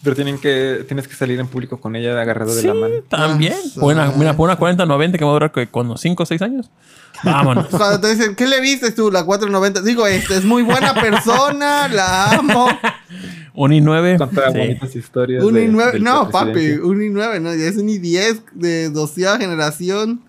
Pero 0.05 0.15
tienen 0.15 0.39
que, 0.39 0.85
tienes 0.87 1.09
que 1.09 1.15
salir 1.15 1.41
en 1.41 1.49
público 1.49 1.81
con 1.81 1.97
ella 1.97 2.21
agarrado 2.21 2.55
de 2.55 2.61
Sí, 2.61 2.67
la 2.69 2.75
mano. 2.75 2.95
también. 3.09 3.55
Ah, 3.55 4.11
sí. 4.13 4.19
mira, 4.19 4.37
por 4.37 4.45
una 4.45 4.57
4090 4.57 5.19
que 5.19 5.25
va 5.25 5.31
a 5.31 5.33
durar 5.35 5.51
que 5.53 5.67
con 5.67 5.97
5 5.99 6.23
o 6.23 6.27
6 6.27 6.43
años. 6.43 6.71
Vámonos. 7.25 7.67
Cuando 7.71 8.01
te 8.01 8.15
dicen, 8.15 8.37
¿qué 8.37 8.47
le 8.47 8.61
viste 8.61 8.93
tú? 8.93 9.11
La 9.11 9.25
490. 9.25 9.81
Digo, 9.83 10.07
este 10.07 10.37
es 10.37 10.45
muy 10.45 10.63
buena 10.63 10.95
persona, 10.95 11.89
la 11.89 12.33
amo. 12.33 12.69
Un 13.55 13.71
i9. 13.71 14.19
Contar 14.19 14.53
sí. 14.53 14.59
bonitas 14.59 14.95
historias. 14.97 15.43
Un 15.43 15.55
de- 15.55 15.69
i9, 15.71 15.93
del 15.93 16.03
no, 16.05 16.29
papi, 16.29 16.73
un 16.73 16.99
i9, 16.99 17.41
no, 17.41 17.55
ya 17.55 17.65
es 17.67 17.77
un 17.77 17.87
i10 17.87 18.43
de 18.53 18.91
doceava 18.91 19.39
generación. 19.39 20.23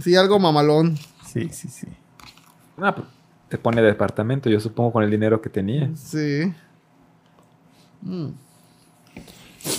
Sí, 0.00 0.16
algo 0.16 0.38
mamalón. 0.40 0.98
Sí, 1.32 1.48
sí, 1.52 1.68
sí. 1.68 1.86
Ah, 2.80 2.94
pues, 2.94 3.06
te 3.48 3.58
pone 3.58 3.80
departamento, 3.80 4.50
yo 4.50 4.58
supongo, 4.60 4.92
con 4.92 5.04
el 5.04 5.10
dinero 5.10 5.40
que 5.40 5.48
tenía. 5.48 5.88
Sí. 5.94 6.52
Mm. 8.02 8.28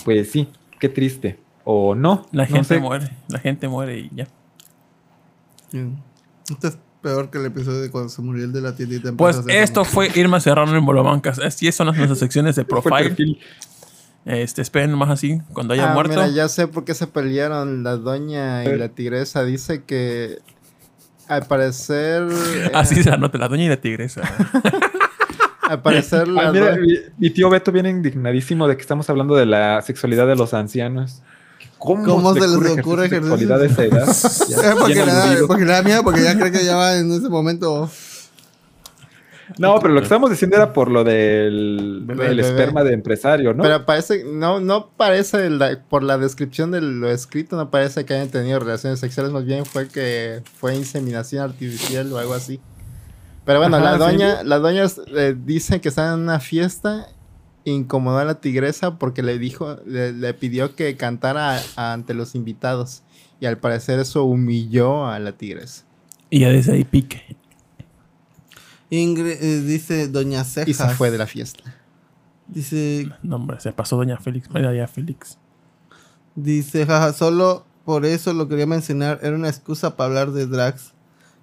Pues 0.06 0.32
sí, 0.32 0.48
qué 0.80 0.90
triste. 0.90 1.40
O 1.64 1.94
no. 1.96 2.26
La 2.32 2.44
no 2.46 2.50
gente 2.56 2.76
sé. 2.76 2.80
muere. 2.80 3.10
La 3.28 3.40
gente 3.40 3.68
muere 3.68 4.00
y 4.00 4.10
ya. 4.16 4.28
Esto 6.50 6.68
es 6.68 6.78
peor 7.02 7.30
que 7.30 7.38
el 7.38 7.46
episodio 7.46 7.80
de 7.82 7.92
cuando 7.92 8.10
se 8.10 8.22
murió 8.22 8.44
el 8.44 8.52
de 8.52 8.62
la 8.62 8.76
tiendita 8.76 9.10
en 9.10 9.18
Pues 9.18 9.42
esto 9.48 9.86
fue 9.86 10.10
Irma 10.16 10.40
Serrano 10.40 10.76
en 10.76 10.86
Bolobancas. 10.86 11.40
Así 11.40 11.72
son 11.72 11.88
las- 11.88 11.96
nuestras 11.98 12.20
secciones 12.20 12.56
de 12.56 12.66
profile. 12.66 13.16
Este, 14.26 14.62
esperen 14.62 14.94
más 14.96 15.10
así 15.10 15.40
cuando 15.54 15.74
haya 15.74 15.92
Ah, 15.92 15.94
muerto. 15.94 16.14
mira, 16.14 16.28
ya 16.28 16.48
sé 16.50 16.68
por 16.68 16.84
qué 16.86 16.94
se 16.94 17.08
pelearon 17.08 17.84
la 17.84 17.96
doña 17.98 18.64
y 18.66 18.76
la 18.78 18.90
tigresa. 18.90 19.44
Dice 19.44 19.84
que 19.84 20.40
al 21.28 21.46
parecer. 21.46 22.28
eh, 22.56 22.72
Así 22.74 23.02
se 23.02 23.10
anota 23.12 23.38
la 23.38 23.48
doña 23.48 23.64
y 23.66 23.70
la 23.70 23.80
tigresa. 23.80 24.22
Al 25.70 25.82
parecer 25.82 26.28
la 26.28 26.48
Ah, 26.50 26.52
mira, 26.52 26.76
mi, 26.78 26.94
mi 27.18 27.30
tío 27.30 27.50
Beto 27.50 27.72
viene 27.72 27.90
indignadísimo 27.90 28.68
de 28.68 28.76
que 28.76 28.82
estamos 28.82 29.10
hablando 29.10 29.36
de 29.36 29.46
la 29.46 29.82
sexualidad 29.82 30.26
de 30.28 30.36
los 30.36 30.54
ancianos. 30.54 31.22
¿Cómo, 31.78 32.04
¿Cómo 32.04 32.34
se 32.34 32.42
les 32.42 32.78
ocurre 32.80 33.06
ejercer 33.06 33.38
sexualidad 33.38 33.62
a 33.62 33.66
esa 33.66 33.84
edad? 33.86 34.08
Ya, 34.50 34.76
porque, 34.76 34.96
le 34.96 35.06
da, 35.06 35.36
porque 35.48 35.66
le 35.66 35.72
da 35.72 35.82
miedo, 35.84 36.04
porque 36.04 36.24
ya 36.24 36.38
cree 36.38 36.52
que 36.52 36.66
ya 36.66 36.76
va 36.76 36.96
en 36.98 37.12
ese 37.12 37.30
momento. 37.30 37.90
No, 39.58 39.80
pero 39.80 39.94
lo 39.94 40.00
que 40.00 40.04
estábamos 40.04 40.30
diciendo 40.30 40.56
era 40.58 40.74
por 40.74 40.92
lo 40.92 41.04
del 41.04 42.02
Bebé, 42.04 42.28
el 42.28 42.38
bebé. 42.38 42.50
esperma 42.50 42.84
de 42.84 42.94
empresario, 42.94 43.54
¿no? 43.54 43.64
Pero 43.64 43.84
parece, 43.86 44.24
no, 44.24 44.60
no 44.60 44.90
parece, 44.96 45.50
la- 45.50 45.80
por 45.90 46.04
la 46.04 46.18
descripción 46.20 46.70
de 46.72 46.82
lo 46.82 47.10
escrito, 47.10 47.56
no 47.58 47.72
parece 47.72 48.06
que 48.06 48.14
hayan 48.14 48.30
tenido 48.30 48.60
relaciones 48.60 49.00
sexuales, 49.00 49.32
más 49.32 49.46
bien 49.46 49.66
fue 49.66 49.88
que 49.88 50.44
fue 50.60 50.76
inseminación 50.76 51.44
artificial 51.44 52.12
o 52.14 52.20
algo 52.20 52.36
así. 52.36 52.60
Pero 53.46 53.60
bueno, 53.60 53.78
Ajá, 53.78 53.86
la 53.86 53.94
sí. 53.94 54.00
doña, 54.14 54.44
la 54.44 54.60
doña 54.60 54.86
eh, 55.16 55.36
dice 55.46 55.82
que 55.82 55.90
está 55.90 56.14
en 56.14 56.20
una 56.20 56.40
fiesta, 56.40 57.08
incomodó 57.66 58.20
a 58.20 58.26
la 58.26 58.42
tigresa 58.42 58.98
porque 59.00 59.24
le 59.24 59.38
dijo, 59.40 59.78
le, 59.86 60.12
le 60.14 60.34
pidió 60.34 60.76
que 60.76 60.96
cantara 60.98 61.60
a- 61.76 61.94
ante 61.94 62.14
los 62.14 62.36
invitados. 62.36 63.04
Y 63.42 63.46
al 63.46 63.58
parecer 63.58 64.00
eso 64.00 64.26
humilló 64.26 65.08
a 65.08 65.18
la 65.20 65.32
tigresa. 65.32 65.86
Y 66.30 66.40
ya 66.42 66.50
desde 66.50 66.74
ahí 66.74 66.84
pique. 66.84 67.38
Ingrid 68.90 69.38
eh, 69.42 69.62
dice 69.62 70.08
Doña 70.08 70.44
Cejas. 70.44 70.68
Y 70.70 70.74
se 70.74 70.88
fue 70.90 71.12
de 71.12 71.18
la 71.18 71.28
fiesta. 71.28 71.64
Dice, 72.48 73.10
No, 73.24 73.36
hombre, 73.38 73.60
se 73.60 73.72
pasó 73.72 73.96
Doña 73.98 74.18
Félix. 74.18 74.50
Mira 74.52 74.74
ya 74.74 74.88
Félix. 74.88 75.38
dice, 76.36 76.86
jaja, 76.86 77.14
solo 77.14 77.66
por 77.86 78.06
eso 78.06 78.34
lo 78.34 78.48
quería 78.48 78.66
mencionar. 78.66 79.20
Era 79.24 79.36
una 79.36 79.50
excusa 79.50 79.96
para 79.96 80.08
hablar 80.08 80.32
de 80.32 80.48
drags. 80.48 80.94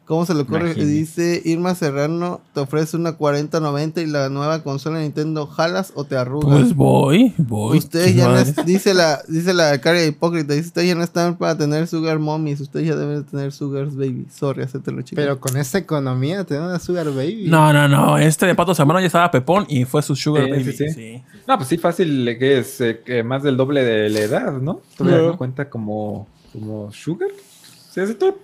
¿Cómo 0.07 0.25
se 0.25 0.35
le 0.35 0.43
ocurre? 0.43 0.67
Imagínate. 0.67 0.87
Dice 0.87 1.43
Irma 1.45 1.75
Serrano, 1.75 2.41
te 2.55 2.61
ofrece 2.61 2.97
una 2.97 3.13
4090 3.15 4.03
y 4.03 4.07
la 4.07 4.29
nueva 4.29 4.63
consola 4.63 4.99
de 4.99 5.03
Nintendo, 5.03 5.49
¿jalas 5.49 5.93
o 5.97 6.05
te 6.05 6.17
arrugas? 6.17 6.61
Pues 6.61 6.77
voy, 6.77 7.35
voy. 7.39 7.79
Ustedes 7.79 8.13
¿Qué 8.13 8.15
ya 8.15 8.29
no 8.29 8.39
es- 8.39 8.55
dice 8.65 8.95
la, 8.95 9.21
dice 9.27 9.53
la 9.53 9.81
cara 9.81 10.05
hipócrita, 10.05 10.55
dice 10.55 10.69
ustedes 10.69 10.87
ya 10.87 10.95
no 10.95 11.03
están 11.03 11.37
para 11.37 11.59
tener 11.59 11.89
sugar 11.89 12.21
mommies, 12.21 12.61
ustedes 12.61 12.87
ya 12.87 12.95
deben 12.95 13.25
de 13.25 13.29
tener 13.29 13.51
sugars 13.51 13.97
baby. 13.97 14.27
Sorry, 14.33 14.63
hacértelo 14.63 15.03
chico. 15.03 15.17
Pero 15.21 15.41
con 15.41 15.57
esta 15.57 15.79
economía, 15.79 16.45
tener 16.45 16.63
una 16.63 16.79
Sugar 16.79 17.07
Baby. 17.11 17.47
No, 17.49 17.73
no, 17.73 17.89
no. 17.89 18.17
Este 18.17 18.47
de 18.47 18.55
Patos 18.55 18.79
Hermanos 18.79 19.03
ya 19.03 19.07
estaba 19.09 19.31
Pepón 19.33 19.67
y 19.69 19.85
fue 19.87 20.03
su 20.03 20.15
Sugar 20.15 20.45
Sí, 20.45 20.51
Baby. 20.53 20.65
sí, 20.65 20.73
sí. 20.73 20.89
sí. 20.91 21.23
No, 21.49 21.57
pues 21.57 21.69
sí, 21.69 21.79
fácil, 21.79 22.29
eh, 22.29 22.39
que 22.39 22.59
es 22.59 22.81
eh, 22.81 23.23
más 23.25 23.43
del 23.43 23.57
doble 23.57 23.83
de 23.83 24.09
la 24.09 24.21
edad, 24.21 24.53
¿no? 24.53 24.83
Todavía 24.97 25.27
no 25.27 25.37
cuenta 25.37 25.69
como, 25.69 26.29
como 26.53 26.93
sugar. 26.93 27.31
Sí, 27.91 28.01
es 28.01 28.17
todo. 28.17 28.39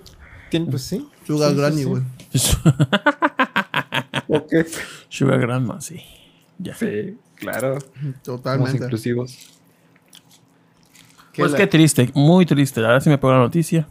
Pues 0.69 0.83
sí. 0.83 1.07
Sugar 1.27 1.51
Sí, 1.51 1.55
sí, 1.55 1.61
granny, 1.61 1.77
sí. 1.79 1.85
güey. 1.85 2.03
ok. 4.29 4.53
Sugar 5.09 5.41
Grandma, 5.41 5.81
sí. 5.81 6.01
Ya. 6.59 6.75
Sí, 6.75 7.17
claro. 7.35 7.79
Somos 7.81 8.23
Totalmente. 8.23 8.85
inclusivos. 8.85 9.37
Que 11.33 11.43
Pues 11.43 11.53
la- 11.53 11.59
qué 11.59 11.67
triste, 11.67 12.11
muy 12.15 12.47
triste. 12.47 12.81
Ahora 12.85 13.01
sí 13.01 13.09
me 13.09 13.19
pegó 13.19 13.33
la 13.33 13.39
noticia. 13.39 13.87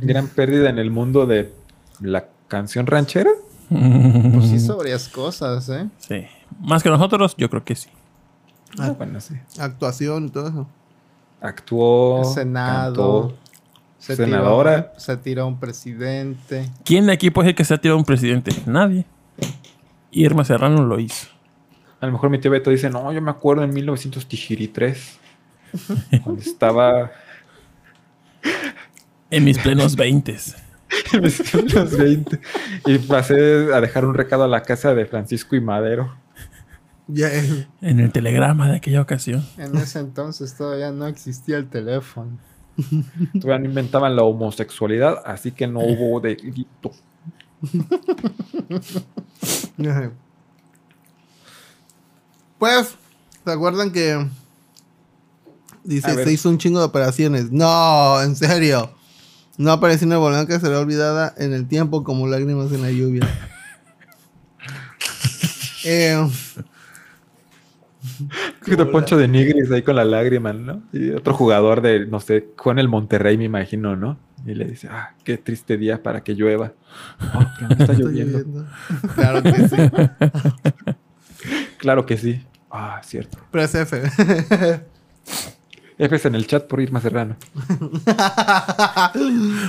Gran 0.00 0.28
pérdida 0.28 0.70
en 0.70 0.78
el 0.78 0.90
mundo 0.90 1.26
de 1.26 1.52
la 2.00 2.26
canción 2.48 2.86
ranchera. 2.86 3.30
Pues 3.70 4.48
sí, 4.48 4.56
hizo 4.56 4.76
varias 4.76 5.08
cosas, 5.08 5.68
¿eh? 5.68 5.88
Sí. 5.98 6.26
Más 6.60 6.82
que 6.82 6.88
nosotros, 6.88 7.36
yo 7.38 7.48
creo 7.48 7.64
que 7.64 7.76
sí. 7.76 7.88
Ah. 8.78 8.92
Bueno, 8.98 9.20
sí. 9.20 9.34
Actuación 9.60 10.26
y 10.26 10.30
todo 10.30 10.48
eso. 10.48 10.68
Actuó. 11.40 12.18
El 12.18 12.24
Senado. 12.26 13.28
cantó. 13.28 13.38
Se 14.00 14.16
Senadora. 14.16 14.88
Tiró, 14.88 15.00
se 15.00 15.16
tiró 15.18 15.46
un 15.46 15.60
presidente. 15.60 16.70
¿Quién 16.84 17.06
de 17.06 17.12
aquí 17.12 17.30
puede 17.30 17.48
decir 17.48 17.56
que 17.56 17.64
se 17.64 17.74
ha 17.74 17.78
tirado 17.78 17.98
un 17.98 18.04
presidente? 18.04 18.50
Nadie. 18.66 19.04
Irma 20.10 20.44
Serrano 20.44 20.84
lo 20.84 20.98
hizo. 20.98 21.28
A 22.00 22.06
lo 22.06 22.12
mejor 22.12 22.30
mi 22.30 22.38
tío 22.38 22.50
Beto 22.50 22.70
dice, 22.70 22.88
no, 22.88 23.12
yo 23.12 23.20
me 23.20 23.30
acuerdo 23.30 23.62
en 23.62 23.72
1903. 23.74 25.18
cuando 26.24 26.42
estaba 26.42 27.12
En 29.30 29.44
mis 29.44 29.58
plenos 29.58 29.94
veintes. 29.96 30.56
en 31.12 31.22
los 31.22 31.96
20. 31.96 32.40
Y 32.86 32.98
pasé 32.98 33.72
a 33.72 33.80
dejar 33.80 34.06
un 34.06 34.14
recado 34.14 34.44
a 34.44 34.48
la 34.48 34.62
casa 34.62 34.94
de 34.94 35.06
Francisco 35.06 35.54
y 35.54 35.60
Madero. 35.60 36.16
Ya, 37.06 37.28
En 37.80 38.00
el 38.00 38.12
telegrama 38.12 38.70
de 38.70 38.76
aquella 38.76 39.02
ocasión. 39.02 39.44
En 39.58 39.76
ese 39.76 39.98
entonces 39.98 40.56
todavía 40.56 40.90
no 40.90 41.06
existía 41.06 41.58
el 41.58 41.68
teléfono. 41.68 42.38
Todavía 43.40 43.58
no 43.58 43.64
inventaban 43.66 44.16
la 44.16 44.22
homosexualidad, 44.22 45.22
así 45.24 45.52
que 45.52 45.66
no 45.66 45.80
hubo 45.80 46.20
delito. 46.20 46.92
Pues, 52.58 52.94
¿se 53.44 53.50
acuerdan 53.50 53.90
que 53.90 54.26
dice 55.84 56.24
se 56.24 56.32
hizo 56.32 56.48
un 56.48 56.58
chingo 56.58 56.78
de 56.78 56.86
operaciones? 56.86 57.50
No, 57.50 58.20
en 58.22 58.36
serio. 58.36 58.90
No 59.56 59.72
apareció 59.72 60.06
una 60.06 60.16
volante 60.16 60.52
que 60.52 60.60
será 60.60 60.78
olvidada 60.78 61.34
en 61.36 61.52
el 61.52 61.68
tiempo 61.68 62.02
como 62.02 62.26
lágrimas 62.26 62.72
en 62.72 62.82
la 62.82 62.90
lluvia. 62.90 63.28
eh, 65.84 66.26
De 68.66 68.86
Poncho 68.86 69.16
de 69.16 69.26
Nigris 69.28 69.70
ahí 69.70 69.82
con 69.82 69.96
la 69.96 70.04
lágrima, 70.04 70.52
¿no? 70.52 70.82
Y 70.92 71.10
otro 71.10 71.34
jugador 71.34 71.80
de, 71.80 72.06
no 72.06 72.20
sé, 72.20 72.48
juega 72.56 72.74
en 72.74 72.78
el 72.80 72.88
Monterrey, 72.88 73.36
me 73.38 73.44
imagino, 73.44 73.96
¿no? 73.96 74.18
Y 74.46 74.54
le 74.54 74.64
dice, 74.64 74.88
ah, 74.90 75.14
qué 75.24 75.36
triste 75.38 75.76
día 75.76 76.02
para 76.02 76.22
que 76.22 76.34
llueva. 76.34 76.72
Oh, 77.34 77.44
pero 77.56 77.68
no 77.68 77.72
está 77.72 77.84
está 77.84 77.92
lloviendo. 77.94 78.38
lloviendo. 78.38 78.66
Claro 79.14 79.42
que 79.42 79.68
sí. 79.68 79.76
Claro 81.78 82.06
que 82.06 82.16
sí. 82.16 82.44
Ah, 82.70 83.00
cierto. 83.02 83.38
Press 83.50 83.74
F. 83.74 84.02
F 85.98 86.28
en 86.28 86.34
el 86.34 86.46
chat 86.46 86.66
por 86.66 86.80
Irma 86.80 87.00
Serrano. 87.00 87.36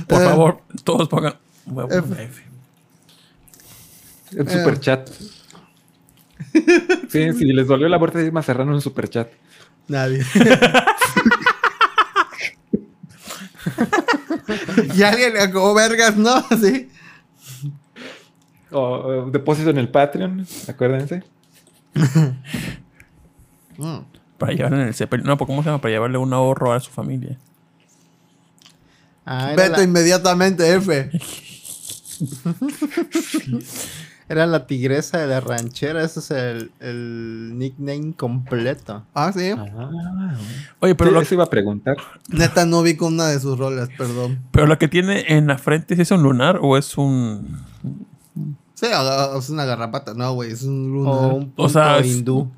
Por 0.07 0.21
Eh, 0.21 0.25
favor, 0.25 0.61
todos 0.83 1.07
pongan 1.09 1.33
huevo 1.65 1.89
F. 1.91 2.23
F. 2.23 2.43
En 4.33 4.47
Eh. 4.47 4.51
super 4.51 4.79
chat. 4.79 5.09
Sí, 7.09 7.33
si 7.33 7.45
les 7.45 7.67
dolió 7.67 7.89
la 7.89 7.99
muerte 7.99 8.19
de 8.19 8.27
Irma 8.27 8.41
Serrano 8.41 8.73
en 8.73 8.81
super 8.81 9.09
chat. 9.09 9.29
Nadie. 9.87 10.25
y 14.95 15.03
alguien 15.03 15.33
le 15.33 15.51
como 15.51 15.73
vergas, 15.73 16.15
¿no? 16.15 16.41
Sí. 16.61 16.89
O 18.71 19.29
depósito 19.31 19.69
en 19.69 19.77
el 19.77 19.89
Patreon, 19.89 20.47
acuérdense. 20.67 21.23
Mm. 23.77 23.99
Para 24.37 24.53
llevarle 24.53 24.81
en 24.81 24.87
el 24.89 24.93
Zeppelin. 24.93 25.25
No, 25.25 25.37
¿cómo 25.37 25.63
se 25.63 25.69
llama? 25.69 25.81
Para 25.81 25.93
llevarle 25.93 26.17
un 26.17 26.33
ahorro 26.33 26.73
a 26.73 26.79
su 26.79 26.91
familia. 26.91 27.37
Ah, 29.25 29.53
Vete 29.55 29.77
la, 29.77 29.83
inmediatamente, 29.83 30.75
F. 30.75 31.09
era 34.31 34.45
la 34.45 34.65
tigresa 34.65 35.17
de 35.17 35.27
la 35.27 35.41
ranchera. 35.41 36.03
Ese 36.03 36.21
es 36.21 36.31
el, 36.31 36.71
el 36.79 37.57
nickname 37.57 38.13
completo. 38.15 39.05
Ah, 39.13 39.31
sí. 39.33 39.51
Ah, 39.57 40.35
Oye, 40.79 40.95
pero, 40.95 41.09
sí, 41.09 41.13
lo, 41.13 41.21
eso 41.21 41.33
iba 41.35 41.43
a 41.43 41.49
preguntar. 41.49 41.97
Neta, 42.29 42.65
no 42.65 42.81
vi 42.81 42.95
con 42.95 43.15
una 43.15 43.27
de 43.27 43.39
sus 43.41 43.59
rolas, 43.59 43.89
perdón. 43.97 44.39
pero 44.51 44.67
lo 44.67 44.79
que 44.79 44.87
tiene 44.87 45.25
en 45.27 45.47
la 45.47 45.57
frente, 45.57 45.95
¿sí 45.97 46.01
¿es 46.03 46.11
un 46.11 46.23
lunar 46.23 46.59
o 46.61 46.77
es 46.77 46.97
un...? 46.97 47.59
Sí, 48.73 48.87
es 49.37 49.49
una 49.49 49.65
garrapata. 49.65 50.13
No, 50.13 50.33
güey, 50.33 50.51
es 50.51 50.63
un 50.63 50.91
lunar. 50.91 51.13
O 51.13 51.27
un 51.35 51.45
punto 51.51 51.63
O 51.63 51.69
sea, 51.69 51.99
es- 51.99 52.07
hindú. 52.07 52.49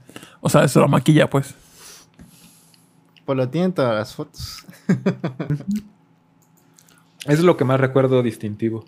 O 0.42 0.50
sea, 0.50 0.68
se 0.68 0.80
lo 0.80 0.88
maquilla, 0.88 1.28
pues. 1.30 1.56
Pues 3.26 3.38
lo 3.38 3.50
tienen 3.50 3.74
todas 3.74 3.96
las 3.96 4.14
fotos. 4.14 4.66
Es 7.26 7.40
lo 7.42 7.58
que 7.58 7.64
más 7.66 7.80
recuerdo 7.80 8.22
distintivo. 8.22 8.86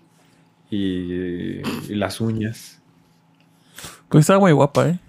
Y, 0.70 1.62
y 1.88 1.94
las 1.94 2.20
uñas. 2.20 2.80
Pues 4.08 4.22
está 4.22 4.38
muy 4.38 4.52
guapa, 4.52 4.88
¿eh? 4.88 5.00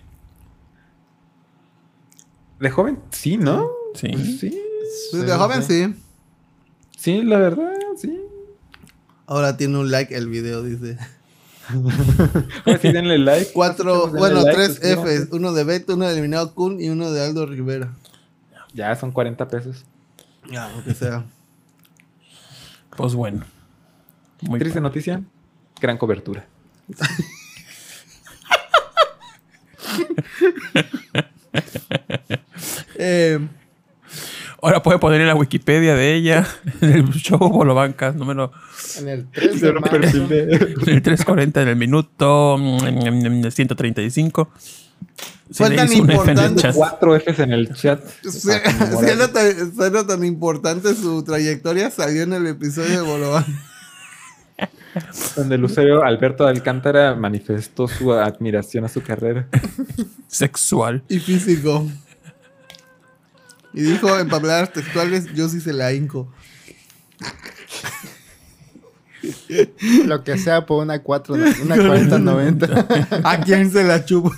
De 2.59 2.69
joven, 2.69 2.99
sí, 3.11 3.38
¿no? 3.38 3.69
Sí. 3.93 4.09
Pues 4.11 4.39
sí. 4.39 4.61
Sí, 5.11 5.17
de 5.17 5.34
joven, 5.34 5.63
sí. 5.63 5.95
Sí, 6.97 7.21
la 7.21 7.38
verdad, 7.38 7.71
sí. 7.97 8.19
Ahora 9.27 9.57
tiene 9.57 9.77
un 9.77 9.91
like 9.91 10.15
el 10.15 10.27
video, 10.27 10.63
dice. 10.63 10.97
Ahora 12.65 12.79
sí, 12.79 12.91
denle 12.91 13.19
like. 13.19 13.51
Cuatro, 13.53 14.05
Denle 14.05 14.19
bueno, 14.19 14.41
like, 14.41 14.53
tres. 14.53 14.79
Fs. 14.79 15.29
Uno 15.31 15.53
de 15.53 15.63
Beto, 15.63 15.95
uno 15.95 16.05
de 16.05 16.13
Eliminado 16.13 16.55
Kun 16.55 16.79
y 16.79 16.89
uno 16.89 17.11
de 17.11 17.23
Aldo 17.23 17.45
Rivera. 17.45 17.93
Ya 18.73 18.95
son 18.95 19.11
40 19.11 19.47
pesos. 19.47 19.85
Ya, 20.51 20.69
lo 20.69 20.84
que 20.84 20.93
sea. 20.93 21.25
Pues 22.95 23.13
bueno. 23.13 23.45
Muy 24.41 24.59
Triste 24.59 24.81
noticia. 24.81 25.23
Gran 25.79 25.97
cobertura. 25.97 26.45
Eh, 32.95 33.39
Ahora 34.59 34.81
puede 34.81 34.97
poner 34.97 35.21
en 35.21 35.27
la 35.27 35.35
Wikipedia 35.35 35.93
de 35.95 36.15
ella, 36.15 36.45
en 36.81 36.89
el 36.91 37.11
show 37.13 37.37
Bolobancas, 37.37 38.15
número 38.15 38.51
En 38.99 39.07
el 39.07 39.27
3 39.31 39.61
de 39.61 39.73
marzo. 39.73 39.97
en 39.97 40.89
el 40.89 41.01
340 41.03 41.61
en 41.61 41.67
el 41.67 41.75
minuto 41.75 42.57
mm, 42.59 43.49
135. 43.51 44.49
Se 45.51 45.53
Fue 45.53 45.69
le 45.69 45.75
tan 45.75 45.85
en 45.87 45.93
el 45.93 45.99
importante. 45.99 46.61
chat. 46.61 46.75
Cuatro 46.75 47.15
Fs 47.15 47.39
en 47.39 47.53
el 47.53 47.73
chat. 47.73 48.01
siendo, 48.27 50.05
tan, 50.05 50.25
importante 50.25 50.93
su 50.95 51.23
trayectoria, 51.23 51.89
salió 51.91 52.23
en 52.23 52.33
el 52.33 52.47
episodio 52.47 53.03
de 53.03 53.09
Bolobán. 53.09 53.45
Donde 55.35 55.55
el 55.55 55.63
usuario 55.63 56.03
Alberto 56.03 56.47
Alcántara 56.47 57.13
manifestó 57.15 57.88
su 57.88 58.11
admiración 58.13 58.85
a 58.85 58.88
su 58.89 59.01
carrera. 59.03 59.47
Sexual. 60.27 61.03
y 61.07 61.19
físico. 61.19 61.88
Y 63.73 63.81
dijo 63.84 64.17
en 64.19 64.27
palabras 64.27 64.73
textuales, 64.73 65.31
yo 65.35 65.47
sí 65.49 65.61
se 65.61 65.73
la 65.73 65.93
hinco. 65.93 66.31
Lo 70.05 70.23
que 70.23 70.38
sea 70.38 70.65
por 70.65 70.84
una 70.84 70.99
4, 71.03 71.35
una 71.35 71.75
4090. 71.75 72.88
¿A 73.23 73.39
quién 73.41 73.69
se 73.71 73.84
la 73.84 74.03
chupo? 74.05 74.34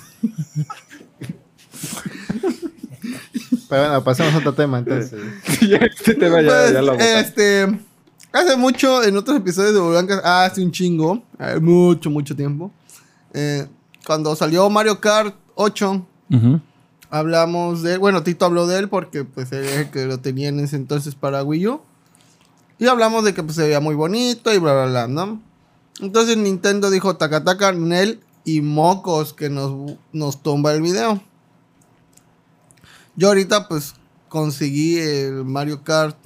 Pero 3.68 3.82
bueno, 3.82 4.04
pasemos 4.04 4.34
a 4.34 4.38
otro 4.38 4.52
tema 4.54 4.78
entonces. 4.80 5.20
ya 5.68 5.76
este 5.78 6.14
tema 6.14 6.40
ya, 6.42 6.48
Pues, 6.48 6.72
ya 6.72 6.82
lo 6.82 6.92
botaste. 6.92 7.20
este. 7.62 7.78
Hace 8.32 8.56
mucho, 8.56 9.02
en 9.02 9.16
otros 9.16 9.36
episodios 9.38 9.74
de 9.74 9.80
Blancas, 9.80 10.20
hace 10.24 10.62
un 10.62 10.70
chingo, 10.70 11.22
mucho, 11.60 12.10
mucho 12.10 12.36
tiempo. 12.36 12.70
eh, 13.32 13.66
cuando 14.06 14.34
salió 14.34 14.68
Mario 14.70 14.98
Kart 15.00 15.34
8, 15.56 16.06
Ujú. 16.32 16.60
hablamos 17.10 17.82
de. 17.82 17.98
Bueno, 17.98 18.22
Tito 18.22 18.46
habló 18.46 18.66
de 18.66 18.78
él 18.78 18.88
porque 18.88 19.24
pues 19.24 19.52
él 19.52 19.64
es 19.64 19.76
el 19.76 19.90
que 19.90 20.06
lo 20.06 20.18
tenía 20.20 20.48
en 20.48 20.58
ese 20.60 20.76
entonces 20.76 21.14
para 21.14 21.42
Wii 21.44 21.66
U. 21.68 21.80
Y 22.78 22.86
hablamos 22.86 23.22
de 23.24 23.34
que 23.34 23.42
pues, 23.42 23.56
se 23.56 23.64
veía 23.64 23.78
muy 23.80 23.94
bonito 23.94 24.52
y 24.54 24.58
bla, 24.58 24.72
bla, 24.72 24.86
bla, 24.86 25.06
¿no? 25.06 25.42
Entonces 26.00 26.38
Nintendo 26.38 26.88
dijo 26.90 27.16
taca 27.16 27.44
taca, 27.44 27.72
Nel 27.72 28.20
y 28.44 28.62
mocos 28.62 29.34
que 29.34 29.50
nos, 29.50 29.96
nos 30.12 30.42
tumba 30.42 30.72
el 30.72 30.80
video. 30.80 31.20
Yo 33.16 33.28
ahorita 33.28 33.68
pues 33.68 33.94
conseguí 34.28 34.96
el 34.98 35.44
Mario 35.44 35.82
Kart 35.84 36.16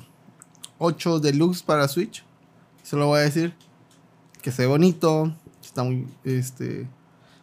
8 0.79 1.21
Deluxe 1.21 1.63
para 1.63 1.89
Switch. 1.89 2.25
Se 2.83 2.97
lo 2.97 3.07
voy 3.07 3.21
a 3.21 3.23
decir. 3.23 3.55
Que 4.43 4.53
se 4.53 4.63
ve 4.63 4.69
bonito. 4.69 5.35
Está 5.63 5.83
muy, 5.83 6.07
este, 6.25 6.87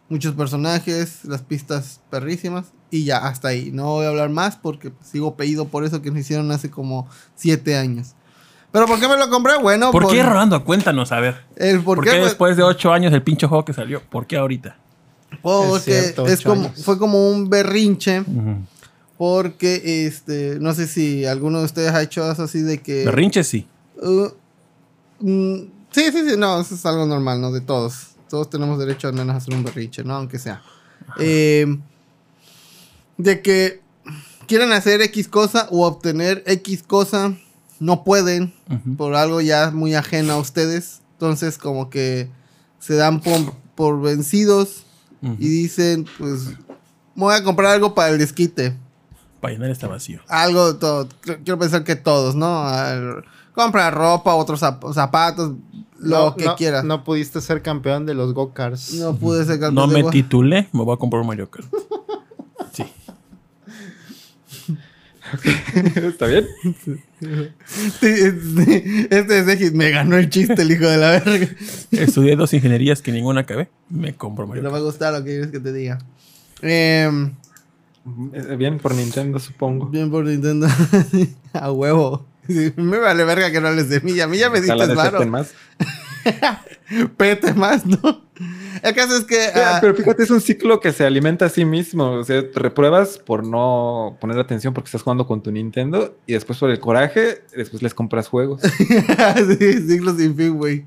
muchos 0.08 0.34
personajes, 0.34 1.24
las 1.24 1.42
pistas 1.42 2.00
perrísimas. 2.10 2.66
Y 2.90 3.04
ya, 3.04 3.18
hasta 3.18 3.48
ahí. 3.48 3.70
No 3.72 3.86
voy 3.86 4.06
a 4.06 4.10
hablar 4.10 4.30
más 4.30 4.56
porque 4.56 4.90
pues, 4.90 5.08
sigo 5.08 5.34
pedido 5.36 5.66
por 5.66 5.84
eso 5.84 6.02
que 6.02 6.10
me 6.10 6.20
hicieron 6.20 6.50
hace 6.52 6.70
como 6.70 7.08
7 7.36 7.76
años. 7.76 8.14
Pero 8.70 8.86
¿por 8.86 8.98
qué 8.98 9.06
me 9.06 9.16
lo 9.18 9.28
compré? 9.28 9.58
Bueno, 9.58 9.90
¿Por 9.90 10.08
qué, 10.08 10.22
Rolando? 10.22 10.64
Cuéntanos, 10.64 11.12
a 11.12 11.20
ver. 11.20 11.44
el 11.56 11.82
por, 11.82 11.96
¿Por, 11.96 12.04
qué, 12.04 12.10
qué 12.10 12.16
pues, 12.18 12.30
después 12.30 12.56
de 12.56 12.62
ocho 12.62 12.92
años 12.92 13.12
el 13.12 13.22
pinche 13.22 13.46
juego 13.46 13.64
que 13.64 13.74
salió? 13.74 14.00
¿Por 14.02 14.26
qué 14.26 14.38
ahorita? 14.38 14.76
porque 15.40 15.76
Es 15.76 15.84
cierto, 15.84 16.26
es 16.26 16.40
ocho 16.40 16.48
como, 16.50 16.62
años. 16.66 16.84
fue 16.84 16.98
como 16.98 17.30
un 17.30 17.48
berrinche. 17.50 18.24
Porque, 19.22 20.04
este, 20.04 20.58
no 20.58 20.74
sé 20.74 20.88
si 20.88 21.26
alguno 21.26 21.60
de 21.60 21.66
ustedes 21.66 21.92
ha 21.92 22.02
hecho 22.02 22.28
eso 22.28 22.42
así 22.42 22.60
de 22.60 22.82
que... 22.82 23.04
Berrinche 23.04 23.44
sí. 23.44 23.68
Uh, 24.02 24.26
mm, 25.20 25.58
sí, 25.92 26.10
sí, 26.10 26.28
sí, 26.28 26.34
no, 26.36 26.60
eso 26.60 26.74
es 26.74 26.84
algo 26.84 27.06
normal, 27.06 27.40
¿no? 27.40 27.52
De 27.52 27.60
todos. 27.60 28.16
Todos 28.28 28.50
tenemos 28.50 28.80
derecho 28.80 29.06
al 29.06 29.14
menos 29.14 29.34
a 29.34 29.36
hacer 29.36 29.54
un 29.54 29.62
berrinche, 29.62 30.02
¿no? 30.02 30.16
Aunque 30.16 30.40
sea. 30.40 30.60
Eh, 31.20 31.78
de 33.16 33.42
que 33.42 33.80
quieren 34.48 34.72
hacer 34.72 35.00
X 35.02 35.28
cosa 35.28 35.68
o 35.70 35.86
obtener 35.86 36.42
X 36.44 36.82
cosa, 36.82 37.32
no 37.78 38.02
pueden 38.02 38.52
por 38.96 39.14
algo 39.14 39.40
ya 39.40 39.70
muy 39.70 39.94
ajeno 39.94 40.32
a 40.32 40.38
ustedes. 40.38 41.00
Entonces, 41.12 41.58
como 41.58 41.90
que 41.90 42.28
se 42.80 42.96
dan 42.96 43.20
por, 43.20 43.54
por 43.76 44.02
vencidos 44.02 44.82
y 45.38 45.48
dicen, 45.48 46.06
pues, 46.18 46.48
voy 47.14 47.36
a 47.36 47.44
comprar 47.44 47.74
algo 47.74 47.94
para 47.94 48.08
el 48.08 48.18
desquite. 48.18 48.81
Para 49.42 49.52
llenar 49.52 49.68
este 49.70 49.86
vacío. 49.86 50.20
Algo, 50.28 50.76
todo, 50.76 51.06
quiero 51.44 51.58
pensar 51.58 51.84
que 51.84 51.96
todos, 51.96 52.34
¿no? 52.34 52.62
Al- 52.66 53.22
compra 53.54 53.90
ropa, 53.90 54.34
otros 54.34 54.62
zap- 54.62 54.94
zapatos, 54.94 55.52
lo 55.98 56.30
No, 56.30 56.36
que 56.36 56.46
no, 56.46 56.56
quieras. 56.56 56.84
No, 56.84 56.96
No 56.96 57.04
pudiste 57.04 57.42
ser 57.42 57.60
campeón 57.60 58.06
de 58.06 58.14
los 58.14 58.32
go-karts. 58.32 58.96
pude 59.20 59.44
ser 59.44 59.60
campeón 59.60 59.74
No 59.74 59.86
de 59.94 60.02
me 60.04 60.10
titulé, 60.10 60.68
me 60.72 60.82
voy 60.84 60.94
a 60.94 60.96
comprar 60.96 61.20
un 61.20 61.26
Mario 61.28 61.50
Kart. 61.50 61.66
Sí. 62.72 62.84
¿Está 66.06 66.26
bien? 66.26 66.46
Sí, 67.20 67.96
sí, 68.00 69.06
Este 69.10 69.38
es 69.40 69.46
de- 69.46 69.70
me 69.74 69.90
ganó 69.90 70.16
el 70.16 70.30
chiste, 70.30 70.62
el 70.62 70.70
hijo 70.72 70.86
de 70.86 70.96
la 70.98 71.10
verga. 71.10 71.48
Estudié 71.90 72.36
dos 72.36 72.52
ingenierías 72.54 73.02
que 73.02 73.12
ninguna 73.12 73.40
acabé. 73.42 73.68
Me 73.88 74.14
compro 74.14 74.46
Mario 74.46 74.62
No 74.62 74.70
Kart. 74.70 74.80
me 74.80 74.86
gusta 74.86 75.10
lo 75.10 75.18
que 75.18 75.24
quieres 75.30 75.48
que 75.48 75.60
te 75.60 75.72
diga. 75.72 75.98
Eh, 76.62 77.30
Bien 78.04 78.78
por 78.78 78.94
Nintendo, 78.94 79.38
supongo. 79.38 79.86
bien 79.86 80.10
por 80.10 80.24
Nintendo. 80.24 80.66
a 81.52 81.70
huevo. 81.70 82.26
Sí, 82.48 82.72
me 82.76 82.98
vale 82.98 83.24
verga 83.24 83.50
que 83.52 83.60
no 83.60 83.70
les 83.70 83.88
de 83.88 84.00
mí. 84.00 84.18
A 84.20 84.26
mí 84.26 84.38
ya 84.38 84.50
me 84.50 84.60
diste 84.60 84.74
claro. 84.74 85.24
más. 85.26 85.54
Pete 87.16 87.54
más, 87.54 87.86
¿no? 87.86 88.22
El 88.82 88.94
caso 88.94 89.16
es 89.16 89.24
que. 89.24 89.50
Pero, 89.54 89.66
ah, 89.66 89.78
pero 89.80 89.94
fíjate, 89.94 90.24
es 90.24 90.30
un 90.30 90.40
ciclo 90.40 90.80
que 90.80 90.92
se 90.92 91.04
alimenta 91.04 91.46
a 91.46 91.48
sí 91.48 91.64
mismo. 91.64 92.12
O 92.12 92.24
sea, 92.24 92.50
te 92.50 92.58
repruebas 92.58 93.18
por 93.18 93.46
no 93.46 94.16
poner 94.20 94.38
atención 94.38 94.74
porque 94.74 94.88
estás 94.88 95.02
jugando 95.02 95.26
con 95.26 95.42
tu 95.42 95.52
Nintendo 95.52 96.16
y 96.26 96.32
después 96.32 96.58
por 96.58 96.70
el 96.70 96.80
coraje, 96.80 97.42
después 97.54 97.82
les 97.82 97.94
compras 97.94 98.28
juegos. 98.28 98.62
sí, 99.58 99.86
siglo 99.86 100.14
sin 100.16 100.36
fin, 100.36 100.56
güey. 100.56 100.84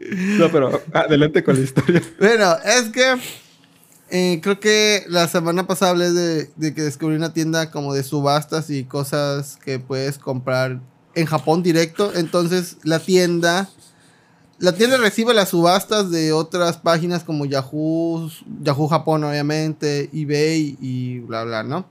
No, 0.00 0.48
pero 0.50 0.80
adelante 0.94 1.44
con 1.44 1.56
la 1.56 1.60
historia. 1.60 2.02
Bueno, 2.18 2.56
es 2.64 2.84
que 2.90 3.16
eh, 4.10 4.40
creo 4.42 4.58
que 4.58 5.04
la 5.08 5.28
semana 5.28 5.66
pasada 5.66 5.90
hablé 5.90 6.12
de, 6.12 6.74
que 6.74 6.82
descubrí 6.82 7.16
una 7.16 7.34
tienda 7.34 7.70
como 7.70 7.92
de 7.92 8.02
subastas 8.02 8.70
y 8.70 8.84
cosas 8.84 9.58
que 9.62 9.78
puedes 9.78 10.18
comprar 10.18 10.80
en 11.14 11.26
Japón 11.26 11.62
directo. 11.62 12.14
Entonces 12.14 12.78
la 12.84 13.00
tienda, 13.00 13.68
la 14.58 14.72
tienda 14.72 14.96
recibe 14.96 15.34
las 15.34 15.50
subastas 15.50 16.10
de 16.10 16.32
otras 16.32 16.78
páginas 16.78 17.22
como 17.22 17.44
Yahoo, 17.44 18.30
Yahoo 18.62 18.88
Japón 18.88 19.24
obviamente, 19.24 20.08
eBay 20.12 20.78
y 20.80 21.18
bla 21.20 21.44
bla, 21.44 21.62
¿no? 21.62 21.86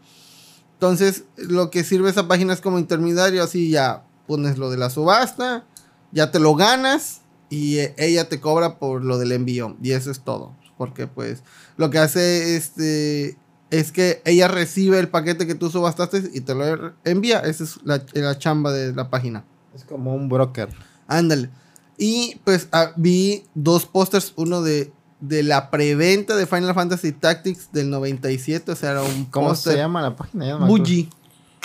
Entonces 0.73 1.25
lo 1.37 1.69
que 1.69 1.83
sirve 1.83 2.09
esa 2.09 2.27
página 2.27 2.53
es 2.53 2.61
como 2.61 2.79
intermediario, 2.79 3.43
así 3.43 3.69
ya 3.69 4.03
pones 4.25 4.57
lo 4.57 4.71
de 4.71 4.77
la 4.77 4.89
subasta, 4.89 5.65
ya 6.11 6.31
te 6.31 6.39
lo 6.39 6.55
ganas 6.55 7.21
y 7.49 7.77
eh, 7.77 7.93
ella 7.97 8.27
te 8.27 8.41
cobra 8.41 8.79
por 8.79 9.03
lo 9.03 9.19
del 9.19 9.33
envío 9.33 9.77
y 9.83 9.91
eso 9.91 10.09
es 10.09 10.21
todo 10.21 10.53
porque 10.77 11.07
pues 11.07 11.43
lo 11.77 11.89
que 11.89 11.99
hace 11.99 12.55
este 12.55 13.37
es 13.69 13.91
que 13.91 14.21
ella 14.25 14.47
recibe 14.47 14.99
el 14.99 15.09
paquete 15.09 15.45
que 15.47 15.55
tú 15.55 15.69
subastaste 15.69 16.23
y 16.33 16.41
te 16.41 16.55
lo 16.55 16.93
envía 17.03 17.39
esa 17.39 17.63
es 17.65 17.77
la, 17.83 18.01
la 18.13 18.37
chamba 18.37 18.71
de 18.71 18.93
la 18.93 19.09
página 19.09 19.43
Es 19.75 19.83
como 19.83 20.13
un 20.15 20.29
broker. 20.29 20.69
ándale 21.07 21.49
y 21.97 22.39
pues 22.43 22.69
ah, 22.71 22.91
vi 22.95 23.43
dos 23.55 23.85
pósters 23.85 24.33
uno 24.37 24.61
de 24.61 24.91
de 25.19 25.41
la 25.41 25.71
preventa 25.71 26.35
de 26.35 26.45
Final 26.45 26.75
Fantasy 26.75 27.11
Tactics 27.11 27.71
del 27.71 27.89
97 27.89 28.71
o 28.71 28.75
sea 28.75 28.91
era 28.91 29.01
un 29.01 29.25
¿Cómo 29.25 29.55
se 29.55 29.75
llama 29.75 30.01
la 30.01 30.15
página? 30.15 30.55
Buji 30.57 31.09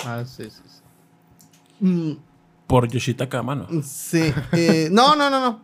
Ah, 0.05 0.23
sí, 0.25 0.45
sí. 0.45 0.59
sí. 0.65 1.85
Mm, 1.85 2.17
Por 2.67 2.87
Yoshitaka 2.89 3.39
Amano. 3.39 3.67
Sí. 3.83 4.33
eh, 4.53 4.89
no, 4.91 5.15
no, 5.15 5.29
no, 5.29 5.39
no. 5.39 5.61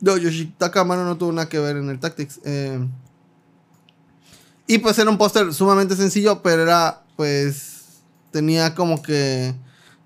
No, 0.00 0.16
Yoshitaka 0.16 0.80
Amano 0.80 1.04
no 1.04 1.16
tuvo 1.16 1.32
nada 1.32 1.48
que 1.48 1.58
ver 1.58 1.76
en 1.76 1.90
el 1.90 1.98
Tactics. 2.00 2.40
eh. 2.44 2.86
y 4.66 4.78
pues 4.78 4.98
era 4.98 5.10
un 5.10 5.18
póster 5.18 5.52
sumamente 5.52 5.96
sencillo, 5.96 6.42
pero 6.42 6.62
era, 6.62 7.02
pues, 7.16 8.02
tenía 8.30 8.74
como 8.74 9.02
que 9.02 9.54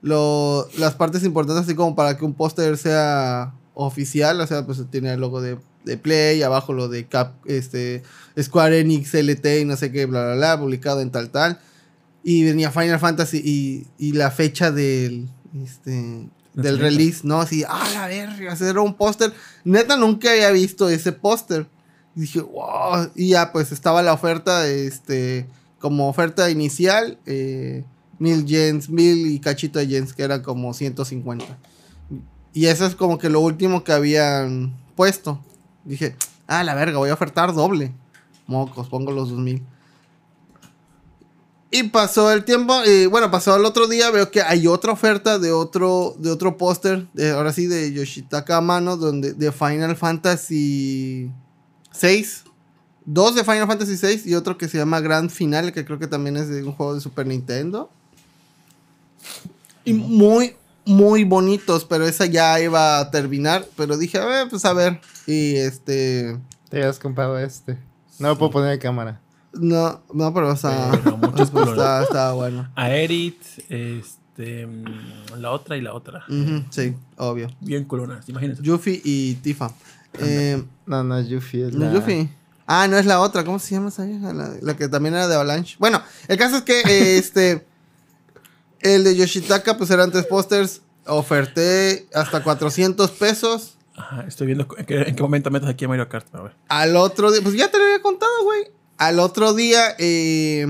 lo, 0.02 0.68
las 0.78 0.94
partes 0.94 1.22
importantes, 1.24 1.64
así 1.64 1.74
como 1.74 1.94
para 1.94 2.16
que 2.16 2.24
un 2.24 2.34
póster 2.34 2.76
sea 2.76 3.54
oficial. 3.74 4.40
O 4.40 4.46
sea, 4.46 4.64
pues 4.66 4.82
tiene 4.90 5.12
el 5.12 5.20
logo 5.20 5.40
de, 5.40 5.58
de 5.84 5.96
Play, 5.96 6.42
abajo 6.42 6.72
lo 6.72 6.88
de 6.88 7.06
Cap, 7.06 7.34
este, 7.46 8.02
Square 8.40 8.80
Enix, 8.80 9.14
LT 9.14 9.60
y 9.60 9.64
no 9.64 9.76
sé 9.76 9.92
qué, 9.92 10.06
bla, 10.06 10.24
bla, 10.24 10.34
bla, 10.34 10.58
publicado 10.58 11.00
en 11.00 11.10
tal, 11.10 11.30
tal. 11.30 11.58
Y 12.22 12.44
venía 12.44 12.70
Final 12.70 12.98
Fantasy 12.98 13.40
y, 13.44 13.86
y 13.98 14.12
la 14.12 14.30
fecha 14.30 14.70
del, 14.70 15.28
este, 15.62 16.28
del 16.54 16.78
release, 16.78 17.20
¿no? 17.24 17.40
Así, 17.40 17.64
ah, 17.68 17.88
la 17.92 18.06
verga, 18.06 18.56
era 18.60 18.80
un 18.80 18.94
póster. 18.94 19.32
Neta, 19.64 19.96
nunca 19.96 20.30
había 20.30 20.50
visto 20.50 20.88
ese 20.88 21.12
póster. 21.12 21.66
Dije, 22.14 22.40
wow. 22.40 23.10
Y 23.14 23.30
ya, 23.30 23.52
pues 23.52 23.72
estaba 23.72 24.02
la 24.02 24.12
oferta, 24.12 24.66
este, 24.68 25.46
como 25.78 26.08
oferta 26.08 26.48
inicial, 26.50 27.18
eh, 27.26 27.84
mil 28.18 28.46
yens, 28.46 28.88
mil 28.88 29.26
y 29.26 29.40
cachito 29.40 29.78
de 29.78 29.88
yens, 29.88 30.12
que 30.12 30.22
era 30.22 30.42
como 30.42 30.72
150. 30.72 31.44
Y 32.52 32.66
eso 32.66 32.86
es 32.86 32.94
como 32.94 33.18
que 33.18 33.28
lo 33.28 33.40
último 33.40 33.82
que 33.82 33.92
habían 33.92 34.76
puesto. 34.94 35.40
Dije, 35.84 36.16
ah, 36.46 36.62
la 36.62 36.74
verga, 36.74 36.98
voy 36.98 37.10
a 37.10 37.14
ofertar 37.14 37.52
doble. 37.52 37.92
Mocos, 38.46 38.88
pongo 38.88 39.10
los 39.10 39.30
2000. 39.30 39.62
Y 41.70 41.84
pasó 41.84 42.30
el 42.30 42.44
tiempo, 42.44 42.74
y 42.84 43.06
bueno, 43.06 43.30
pasó 43.32 43.56
el 43.56 43.64
otro 43.64 43.88
día, 43.88 44.10
veo 44.10 44.30
que 44.30 44.40
hay 44.42 44.66
otra 44.68 44.92
oferta 44.92 45.38
de 45.40 45.50
otro, 45.50 46.14
de 46.18 46.30
otro 46.30 46.56
póster, 46.56 47.06
de- 47.14 47.30
ahora 47.32 47.52
sí, 47.52 47.66
de 47.66 47.92
Yoshitaka 47.92 48.58
Amano, 48.58 48.96
donde, 48.96 49.32
de 49.32 49.50
Final 49.50 49.96
Fantasy 49.96 51.30
6. 51.90 52.44
Dos 53.06 53.34
de 53.34 53.42
Final 53.44 53.66
Fantasy 53.66 53.96
6 53.96 54.24
y 54.26 54.34
otro 54.34 54.56
que 54.56 54.68
se 54.68 54.78
llama 54.78 55.00
Grand 55.00 55.30
Finale, 55.30 55.72
que 55.72 55.84
creo 55.84 55.98
que 55.98 56.06
también 56.06 56.36
es 56.36 56.48
de 56.48 56.62
un 56.62 56.72
juego 56.72 56.94
de 56.94 57.00
Super 57.00 57.26
Nintendo. 57.26 57.90
Y 59.84 59.92
muy, 59.92 60.56
muy 60.86 61.24
bonitos, 61.24 61.84
pero 61.84 62.06
esa 62.06 62.24
ya 62.26 62.58
iba 62.60 62.98
a 63.00 63.10
terminar. 63.10 63.66
Pero 63.76 63.98
dije, 63.98 64.16
a 64.18 64.24
ver, 64.24 64.48
pues 64.48 64.64
a 64.64 64.72
ver. 64.72 65.00
Y 65.26 65.56
este. 65.56 66.38
Te 66.70 66.78
habías 66.78 66.98
comprado 66.98 67.38
este. 67.38 67.78
No 68.18 68.28
lo 68.28 68.38
puedo 68.38 68.52
poner 68.52 68.72
en 68.72 68.80
cámara. 68.80 69.20
No, 69.56 70.00
no, 70.12 70.34
pero 70.34 70.48
o 70.50 70.56
sea. 70.56 70.90
Pero 71.02 71.16
muchos 71.16 71.50
colores. 71.52 71.72
está, 71.74 72.02
está 72.02 72.32
bueno. 72.32 72.70
Aerith, 72.74 73.42
este, 73.68 74.68
la 75.38 75.50
otra 75.52 75.76
y 75.76 75.80
la 75.80 75.94
otra. 75.94 76.24
Sí, 76.70 76.94
obvio. 77.16 77.48
Bien 77.60 77.84
culonas, 77.84 78.28
imagínate. 78.28 78.62
Yuffie 78.62 79.00
y 79.04 79.34
Tifa. 79.36 79.70
Eh, 80.18 80.62
No, 80.86 81.02
no 81.04 81.18
es 81.18 81.28
Yuffie. 81.28 81.68
Es 81.68 81.74
¿No 81.74 81.80
la... 81.80 81.88
es 81.88 81.94
Yuffie? 81.94 82.28
Ah, 82.66 82.88
no 82.88 82.96
es 82.96 83.04
la 83.06 83.20
otra. 83.20 83.44
¿Cómo 83.44 83.58
se 83.58 83.74
llama 83.74 83.88
esa 83.88 84.04
vieja? 84.04 84.32
La, 84.32 84.50
la 84.62 84.76
que 84.76 84.88
también 84.88 85.14
era 85.14 85.28
de 85.28 85.34
Avalanche. 85.34 85.76
Bueno, 85.78 86.00
el 86.28 86.38
caso 86.38 86.56
es 86.58 86.62
que 86.62 86.80
eh, 86.80 87.18
este. 87.18 87.66
El 88.80 89.02
de 89.04 89.16
Yoshitaka, 89.16 89.76
pues 89.78 89.90
eran 89.90 90.10
tres 90.10 90.26
pósters. 90.26 90.82
Oferté 91.06 92.06
hasta 92.14 92.42
400 92.42 93.10
pesos. 93.12 93.76
Ajá, 93.96 94.24
estoy 94.26 94.46
viendo 94.48 94.66
en 94.76 94.84
qué, 94.86 95.02
en 95.02 95.14
qué 95.16 95.22
momento 95.22 95.50
metes 95.50 95.68
aquí 95.68 95.84
a 95.84 95.88
Mario 95.88 96.08
Kart. 96.08 96.26
A 96.34 96.42
ver. 96.42 96.52
Al 96.68 96.96
otro 96.96 97.30
día, 97.30 97.40
pues 97.42 97.54
ya 97.54 97.70
te 97.70 97.78
lo 97.78 97.84
había 97.84 98.02
contado, 98.02 98.32
güey. 98.44 98.64
Al 98.98 99.18
otro 99.18 99.54
día 99.54 99.94
eh, 99.98 100.66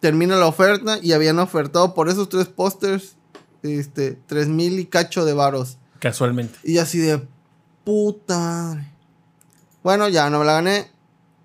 termina 0.00 0.36
la 0.36 0.46
oferta 0.46 0.98
y 1.02 1.12
habían 1.12 1.38
ofertado 1.38 1.94
por 1.94 2.08
esos 2.08 2.28
tres 2.28 2.46
pósters 2.46 3.16
este, 3.62 4.18
3 4.26 4.48
mil 4.48 4.78
y 4.78 4.86
cacho 4.86 5.24
de 5.24 5.32
varos. 5.32 5.78
Casualmente. 5.98 6.58
Y 6.64 6.78
así 6.78 6.98
de 6.98 7.22
puta. 7.84 8.92
Bueno, 9.82 10.08
ya 10.08 10.30
no 10.30 10.40
me 10.40 10.44
la 10.44 10.54
gané. 10.54 10.90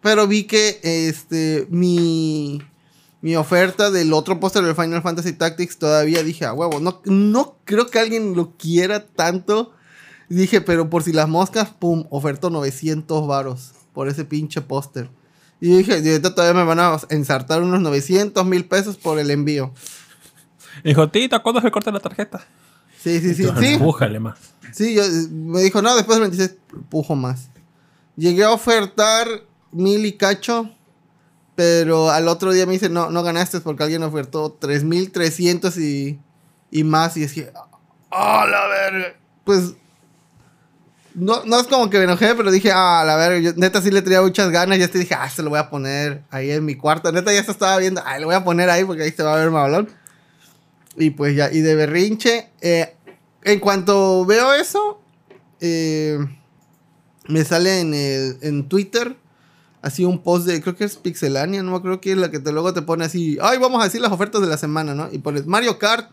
Pero 0.02 0.28
vi 0.28 0.44
que 0.44 0.80
este 0.84 1.68
mi, 1.70 2.62
mi 3.22 3.36
oferta 3.36 3.92
del 3.92 4.14
otro 4.14 4.40
póster 4.40 4.64
del 4.64 4.76
Final 4.76 5.02
Fantasy 5.02 5.34
Tactics 5.34 5.78
todavía 5.80 6.24
dije, 6.24 6.46
a 6.46 6.54
huevo, 6.54 6.80
no, 6.80 7.02
no 7.06 7.58
creo 7.66 7.88
que 7.88 8.00
alguien 8.00 8.36
lo 8.36 8.56
quiera 8.58 9.06
tanto. 9.06 9.74
Dije, 10.30 10.62
pero 10.62 10.90
por 10.90 11.04
si 11.04 11.14
las 11.14 11.30
moscas, 11.30 11.70
pum, 11.70 12.06
oferto 12.10 12.50
900 12.50 13.28
varos 13.28 13.74
por 13.94 14.08
ese 14.08 14.26
pinche 14.26 14.62
póster. 14.62 15.10
Y 15.60 15.78
dije, 15.78 16.00
y 16.04 16.08
ahorita 16.10 16.36
todavía 16.36 16.60
me 16.62 16.68
van 16.68 16.80
a 16.80 16.98
ensartar 17.10 17.62
unos 17.64 17.82
900 17.82 18.46
mil 18.46 18.66
pesos 18.66 18.98
por 18.98 19.18
el 19.20 19.32
envío. 19.32 19.74
Dijo, 20.84 21.10
Tita, 21.10 21.40
¿cuándo 21.40 21.62
se 21.62 21.72
corta 21.72 21.92
la 21.92 22.00
tarjeta? 22.00 22.46
Sí, 23.02 23.20
sí, 23.20 23.34
sí. 23.34 23.44
Entonces, 23.44 23.68
sí. 23.68 23.74
Empújale 23.76 24.20
más. 24.20 24.38
Sí, 24.72 24.94
yo- 24.96 25.04
me 25.32 25.62
dijo, 25.62 25.82
no, 25.82 25.96
después 25.96 26.20
del 26.20 26.30
26 26.30 26.60
pujo 26.90 27.16
más. 27.16 27.50
Llegué 28.16 28.44
a 28.44 28.52
ofertar 28.52 29.28
mil 29.72 30.06
y 30.06 30.14
cacho, 30.14 30.70
pero 31.56 32.12
al 32.12 32.28
otro 32.28 32.52
día 32.54 32.66
me 32.68 32.74
dice, 32.74 32.90
no, 32.90 33.10
no 33.10 33.24
ganaste 33.24 33.60
porque 33.62 33.84
alguien 33.84 34.04
ofertó 34.04 34.52
3300 34.60 35.78
y, 35.78 36.20
y 36.70 36.84
más. 36.84 37.18
Y 37.18 37.24
es 37.24 37.34
que, 37.34 37.52
¡ah, 38.12 38.46
la 38.50 38.68
verga! 38.68 39.16
Pues, 39.44 39.74
no, 41.18 41.44
no 41.46 41.60
es 41.60 41.66
como 41.66 41.90
que 41.90 41.98
me 41.98 42.04
enojé, 42.04 42.36
pero 42.36 42.52
dije, 42.52 42.72
ah, 42.72 43.04
la 43.04 43.16
verga, 43.16 43.40
yo 43.40 43.52
neta 43.56 43.82
sí 43.82 43.90
le 43.90 44.04
tenía 44.04 44.22
muchas 44.22 44.52
ganas. 44.52 44.78
Ya 44.78 44.88
te 44.88 45.00
dije, 45.00 45.16
ah, 45.16 45.28
se 45.28 45.42
lo 45.42 45.50
voy 45.50 45.58
a 45.58 45.68
poner 45.68 46.22
ahí 46.30 46.52
en 46.52 46.64
mi 46.64 46.76
cuarto. 46.76 47.12
Neta 47.12 47.34
ya 47.34 47.44
se 47.44 47.50
estaba 47.50 47.76
viendo, 47.78 48.04
ah, 48.06 48.20
lo 48.20 48.28
voy 48.28 48.36
a 48.36 48.44
poner 48.44 48.70
ahí 48.70 48.84
porque 48.86 49.02
ahí 49.02 49.12
se 49.12 49.24
va 49.24 49.34
a 49.34 49.38
ver 49.38 49.50
malón. 49.50 49.90
Y 50.96 51.10
pues 51.10 51.36
ya, 51.36 51.52
y 51.52 51.62
de 51.62 51.74
berrinche, 51.74 52.50
eh, 52.62 52.96
en 53.44 53.60
cuanto 53.60 54.26
veo 54.26 54.54
eso, 54.54 55.02
eh, 55.60 56.20
me 57.28 57.44
sale 57.44 57.80
en, 57.80 57.94
en 57.94 58.70
Twitter 58.70 59.16
así 59.82 60.06
un 60.06 60.22
post 60.22 60.46
de, 60.46 60.62
creo 60.62 60.76
que 60.76 60.84
es 60.84 60.98
Pixelania, 60.98 61.64
no 61.64 61.76
acuerdo 61.76 62.02
que 62.02 62.12
es 62.12 62.18
la 62.18 62.30
que 62.30 62.40
te, 62.40 62.52
luego 62.52 62.74
te 62.74 62.82
pone 62.82 63.06
así, 63.06 63.38
ay, 63.42 63.58
vamos 63.58 63.82
a 63.82 63.86
decir 63.86 64.02
las 64.02 64.12
ofertas 64.12 64.42
de 64.42 64.48
la 64.48 64.58
semana, 64.58 64.94
¿no? 64.94 65.10
Y 65.12 65.20
pones 65.20 65.46
Mario 65.46 65.80
Kart 65.80 66.12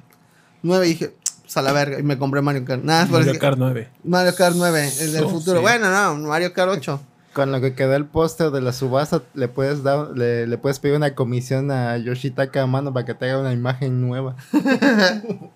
9 0.62 0.86
y 0.86 0.88
dije, 0.90 1.14
pues 1.44 1.56
a 1.56 1.62
la 1.62 1.72
verga, 1.72 1.98
y 2.00 2.02
me 2.02 2.18
compré 2.18 2.42
Mario 2.42 2.64
Kart. 2.64 2.82
Nada, 2.82 3.06
Mario 3.06 3.38
Kart 3.38 3.56
9. 3.58 3.88
Mario 4.04 4.34
Kart 4.34 4.56
9, 4.56 4.92
el 5.00 5.12
del 5.12 5.24
Oh, 5.24 5.28
futuro. 5.30 5.58
sí. 5.58 5.62
Bueno, 5.62 5.90
no, 5.90 6.16
Mario 6.28 6.52
Kart 6.52 6.70
8. 6.72 7.00
Con 7.32 7.50
lo 7.52 7.60
que 7.60 7.74
quedó 7.74 7.94
el 7.96 8.06
póster 8.06 8.50
de 8.50 8.60
la 8.60 8.72
subasta, 8.72 9.22
le 9.34 9.48
puedes 9.48 9.82
dar, 9.82 10.10
le, 10.16 10.46
le 10.46 10.56
puedes 10.58 10.78
pedir 10.78 10.94
una 10.96 11.14
comisión 11.14 11.70
a 11.70 11.96
Yoshitaka 11.98 12.62
a 12.62 12.66
mano 12.66 12.92
para 12.92 13.04
que 13.06 13.14
te 13.14 13.28
haga 13.28 13.40
una 13.40 13.52
imagen 13.52 14.00
nueva. 14.00 14.36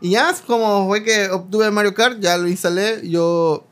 Y 0.00 0.10
ya, 0.10 0.34
como 0.46 0.86
fue 0.88 1.02
que 1.02 1.30
obtuve 1.30 1.70
Mario 1.70 1.94
Kart, 1.94 2.18
ya 2.20 2.36
lo 2.36 2.46
instalé. 2.48 3.08
Yo 3.08 3.66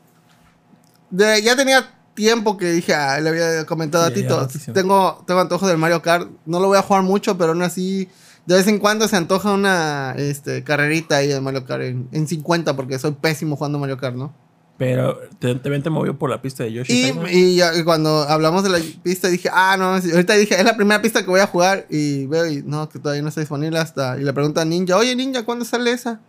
de- 1.11 1.41
ya 1.43 1.55
tenía 1.55 1.87
tiempo 2.15 2.57
que 2.57 2.71
dije, 2.71 2.95
ah, 2.95 3.19
le 3.19 3.29
había 3.29 3.65
comentado 3.65 4.05
a 4.05 4.11
Tito, 4.11 4.47
tengo, 4.73 5.23
tengo 5.27 5.41
antojo 5.41 5.67
del 5.67 5.77
Mario 5.77 6.01
Kart. 6.01 6.27
No 6.45 6.59
lo 6.59 6.67
voy 6.67 6.77
a 6.77 6.81
jugar 6.81 7.03
mucho, 7.03 7.37
pero 7.37 7.51
aún 7.51 7.61
así, 7.61 8.09
de 8.45 8.55
vez 8.55 8.67
en 8.67 8.79
cuando 8.79 9.07
se 9.07 9.15
antoja 9.15 9.51
una 9.53 10.13
este, 10.17 10.63
carrerita 10.63 11.17
ahí 11.17 11.27
de 11.27 11.41
Mario 11.41 11.65
Kart 11.65 11.83
en, 11.83 12.07
en 12.11 12.27
50, 12.27 12.75
porque 12.75 12.99
soy 12.99 13.11
pésimo 13.13 13.55
jugando 13.55 13.79
Mario 13.79 13.97
Kart, 13.97 14.15
¿no? 14.15 14.33
Pero 14.77 15.17
te, 15.39 15.55
también 15.55 15.81
te 15.83 15.89
movió 15.89 16.17
por 16.19 16.29
la 16.29 16.41
pista 16.41 16.63
de 16.65 16.73
Yoshi. 16.73 16.91
Y, 16.91 17.11
Time, 17.13 17.31
y 17.33 17.55
ya- 17.55 17.73
y 17.77 17.83
cuando 17.85 18.23
hablamos 18.27 18.61
de 18.63 18.69
la 18.69 18.79
pista 19.03 19.29
dije, 19.29 19.49
ah, 19.53 19.77
no, 19.79 19.85
ahorita 19.93 20.33
dije, 20.33 20.55
es 20.59 20.65
la 20.65 20.75
primera 20.75 21.01
pista 21.01 21.21
que 21.23 21.29
voy 21.29 21.39
a 21.39 21.47
jugar 21.47 21.85
y 21.89 22.25
veo 22.25 22.45
y 22.45 22.61
no, 22.61 22.89
que 22.89 22.99
todavía 22.99 23.21
no 23.21 23.29
está 23.29 23.39
disponible 23.39 23.79
hasta... 23.79 24.17
Y 24.19 24.23
le 24.25 24.33
pregunto 24.33 24.59
a 24.59 24.65
Ninja, 24.65 24.97
oye 24.97 25.15
Ninja, 25.15 25.45
¿cuándo 25.45 25.63
sale 25.63 25.91
esa? 25.91 26.19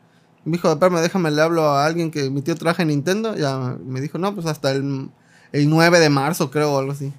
Y 0.45 0.51
me 0.51 0.59
dijo, 0.59 0.71
espérame, 0.71 1.01
déjame, 1.01 1.33
le 1.33 1.43
hablo 1.43 1.65
a 1.65 1.85
alguien 1.85 2.13
que 2.13 2.31
mi 2.31 2.41
tío 2.41 2.55
traje 2.55 2.85
Nintendo. 2.85 3.35
Ya 3.37 3.77
me 3.85 4.01
dijo, 4.01 4.17
no, 4.19 4.33
pues 4.33 4.47
hasta 4.47 4.71
el, 4.71 5.11
el 5.51 5.69
9 5.69 5.99
de 5.99 6.09
marzo 6.09 6.49
creo 6.53 6.73
o 6.73 6.79
algo 6.79 6.93
así. 6.93 7.13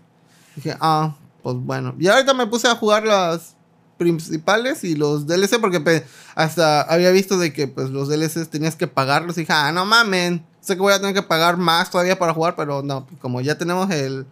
Dije, 0.56 0.78
ah, 0.80 1.14
pues 1.44 1.57
bueno. 1.57 1.94
Y 1.99 2.07
ahorita 2.07 2.34
me 2.36 2.48
puse 2.48 2.69
a 2.69 2.76
jugar 2.76 3.03
las 3.06 3.57
principales 3.98 4.84
y 4.84 4.95
los 4.95 5.28
DLC 5.28 5.60
porque 5.60 6.03
hasta 6.36 6.82
había 6.82 7.11
visto 7.11 7.38
de 7.38 7.52
que 7.53 7.68
pues 7.68 7.90
los 7.90 8.07
DLCs 8.10 8.49
tenías 8.49 8.76
que 8.76 8.88
pagarlos 8.88 9.38
y 9.38 9.41
dije, 9.41 9.53
ah, 9.53 9.72
no 9.72 9.86
mamen, 9.86 10.45
sé 10.61 10.76
que 10.76 10.82
voy 10.82 10.94
a 10.94 10.99
tener 10.99 11.14
que 11.14 11.24
pagar 11.24 11.57
más 11.57 11.90
todavía 11.90 12.19
para 12.19 12.34
jugar, 12.34 12.56
pero 12.56 12.84
no, 12.84 13.07
como 13.19 13.41
ya 13.41 13.57
tenemos 13.57 13.90
el 13.91 14.26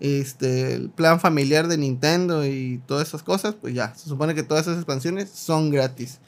este 0.00 0.74
el 0.74 0.90
plan 0.90 1.20
familiar 1.20 1.68
de 1.68 1.78
Nintendo 1.78 2.44
y 2.44 2.80
todas 2.86 3.08
esas 3.08 3.22
cosas, 3.22 3.54
pues 3.60 3.74
ya, 3.74 3.94
se 3.94 4.08
supone 4.08 4.34
que 4.34 4.42
todas 4.42 4.66
esas 4.66 4.76
expansiones 4.76 5.30
son 5.30 5.70
gratis. 5.70 6.18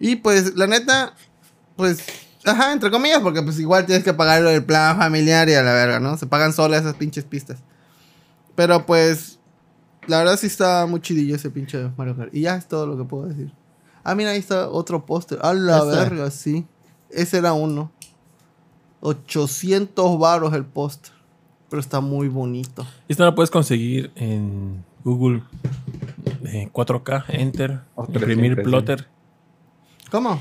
Y 0.00 0.16
pues 0.16 0.54
la 0.54 0.66
neta 0.66 1.14
pues 1.76 1.98
ajá, 2.44 2.72
entre 2.72 2.90
comillas, 2.90 3.20
porque 3.20 3.42
pues 3.42 3.58
igual 3.58 3.86
tienes 3.86 4.04
que 4.04 4.14
pagar 4.14 4.44
el 4.44 4.64
plan 4.64 4.96
familiar 4.96 5.48
y 5.48 5.54
a 5.54 5.62
la 5.62 5.72
verga, 5.72 6.00
¿no? 6.00 6.16
Se 6.16 6.26
pagan 6.26 6.52
solas 6.52 6.82
esas 6.82 6.94
pinches 6.94 7.24
pistas. 7.24 7.58
Pero 8.54 8.86
pues 8.86 9.37
la 10.08 10.18
verdad 10.18 10.36
sí 10.38 10.46
está 10.48 10.84
muy 10.86 11.00
chidillo 11.00 11.36
ese 11.36 11.50
pinche 11.50 11.90
Mario 11.96 12.16
Kart. 12.16 12.34
Y 12.34 12.42
ya 12.42 12.56
es 12.56 12.66
todo 12.66 12.86
lo 12.86 12.96
que 12.96 13.04
puedo 13.04 13.26
decir. 13.26 13.52
Ah, 14.02 14.14
mira, 14.14 14.30
ahí 14.30 14.38
está 14.38 14.68
otro 14.70 15.04
póster. 15.06 15.38
A 15.42 15.52
la 15.54 15.78
Este. 15.78 15.90
verga, 15.90 16.30
sí. 16.30 16.66
Ese 17.10 17.38
era 17.38 17.52
uno. 17.52 17.92
800 19.00 20.18
varos 20.18 20.52
el 20.54 20.64
póster. 20.64 21.12
Pero 21.70 21.80
está 21.80 22.00
muy 22.00 22.28
bonito. 22.28 22.86
Esto 23.08 23.24
lo 23.24 23.34
puedes 23.34 23.50
conseguir 23.50 24.10
en 24.16 24.84
Google 25.04 25.42
eh, 26.44 26.70
4K, 26.72 27.24
Enter, 27.28 27.80
O 27.94 28.04
imprimir 28.06 28.54
300, 28.54 28.64
plotter. 28.64 29.08
¿Cómo? 30.10 30.40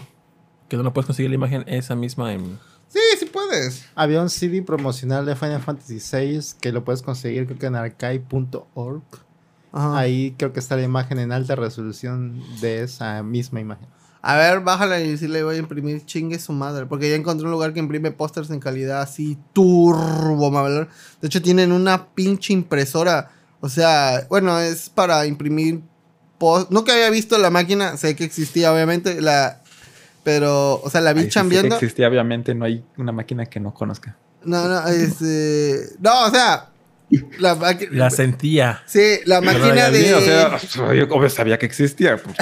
Que 0.70 0.78
no 0.78 0.94
puedes 0.94 1.06
conseguir 1.08 1.30
la 1.30 1.36
imagen 1.36 1.64
esa 1.68 1.96
misma 1.96 2.34
en... 2.34 2.58
Sí, 2.88 3.00
sí 3.20 3.26
puedes. 3.26 3.86
Había 3.96 4.22
un 4.22 4.30
CD 4.30 4.62
promocional 4.62 5.26
de 5.26 5.36
Final 5.36 5.62
Fantasy 5.62 6.00
VI 6.00 6.40
que 6.62 6.72
lo 6.72 6.86
puedes 6.86 7.02
conseguir 7.02 7.46
creo 7.46 7.60
que 7.60 7.66
en 7.66 7.76
archive.org. 7.76 9.04
Ajá. 9.72 9.98
Ahí 9.98 10.34
creo 10.38 10.54
que 10.54 10.60
está 10.60 10.76
la 10.76 10.84
imagen 10.84 11.20
en 11.20 11.32
alta 11.32 11.56
resolución 11.56 12.42
de 12.62 12.84
esa 12.84 13.24
misma 13.24 13.60
imagen. 13.60 13.88
A 14.22 14.36
ver, 14.36 14.60
bájala 14.62 15.00
y 15.00 15.18
si 15.18 15.28
le 15.28 15.44
voy 15.44 15.56
a 15.56 15.60
imprimir 15.60 16.06
chingue 16.06 16.40
su 16.40 16.52
madre. 16.52 16.86
Porque 16.86 17.10
ya 17.10 17.16
encontré 17.16 17.46
un 17.46 17.52
lugar 17.52 17.74
que 17.74 17.80
imprime 17.80 18.12
pósters 18.12 18.50
en 18.50 18.60
calidad 18.60 19.02
así 19.02 19.38
turbo, 19.54 20.52
mamalón. 20.52 20.90
De 21.22 21.28
hecho, 21.28 21.42
tienen 21.42 21.72
una 21.72 22.08
pinche 22.08 22.52
impresora. 22.52 23.32
O 23.62 23.70
sea, 23.70 24.26
bueno, 24.30 24.60
es 24.60 24.90
para 24.90 25.26
imprimir 25.26 25.82
post. 26.38 26.72
Nunca 26.72 26.94
había 26.94 27.10
visto 27.10 27.38
la 27.38 27.50
máquina. 27.50 27.96
Sé 27.98 28.16
que 28.16 28.24
existía, 28.24 28.74
obviamente. 28.74 29.22
La. 29.22 29.62
Pero, 30.24 30.82
o 30.84 30.90
sea, 30.90 31.00
la 31.00 31.14
vi 31.14 31.22
sí 31.22 31.28
que 31.28 31.32
chambeando. 31.32 31.76
existía, 31.76 32.10
obviamente, 32.10 32.54
no 32.54 32.66
hay 32.66 32.84
una 32.98 33.14
máquina 33.14 33.46
que 33.46 33.62
no 33.62 33.74
conozca. 33.74 34.18
No, 34.44 34.68
no, 34.68 34.88
este. 34.88 35.90
No, 36.00 36.26
o 36.26 36.30
sea. 36.30 36.70
La 37.40 37.56
máquina. 37.56 37.92
La 37.94 38.10
sentía. 38.10 38.84
Sí, 38.86 39.20
la 39.26 39.40
máquina 39.42 39.90
de. 39.90 40.04
Sí, 40.06 40.14
o 40.14 40.22
sea, 40.22 40.60
yo 40.94 41.06
obvio 41.10 41.30
sabía 41.30 41.58
que 41.58 41.66
existía. 41.66 42.18
Pues, 42.18 42.36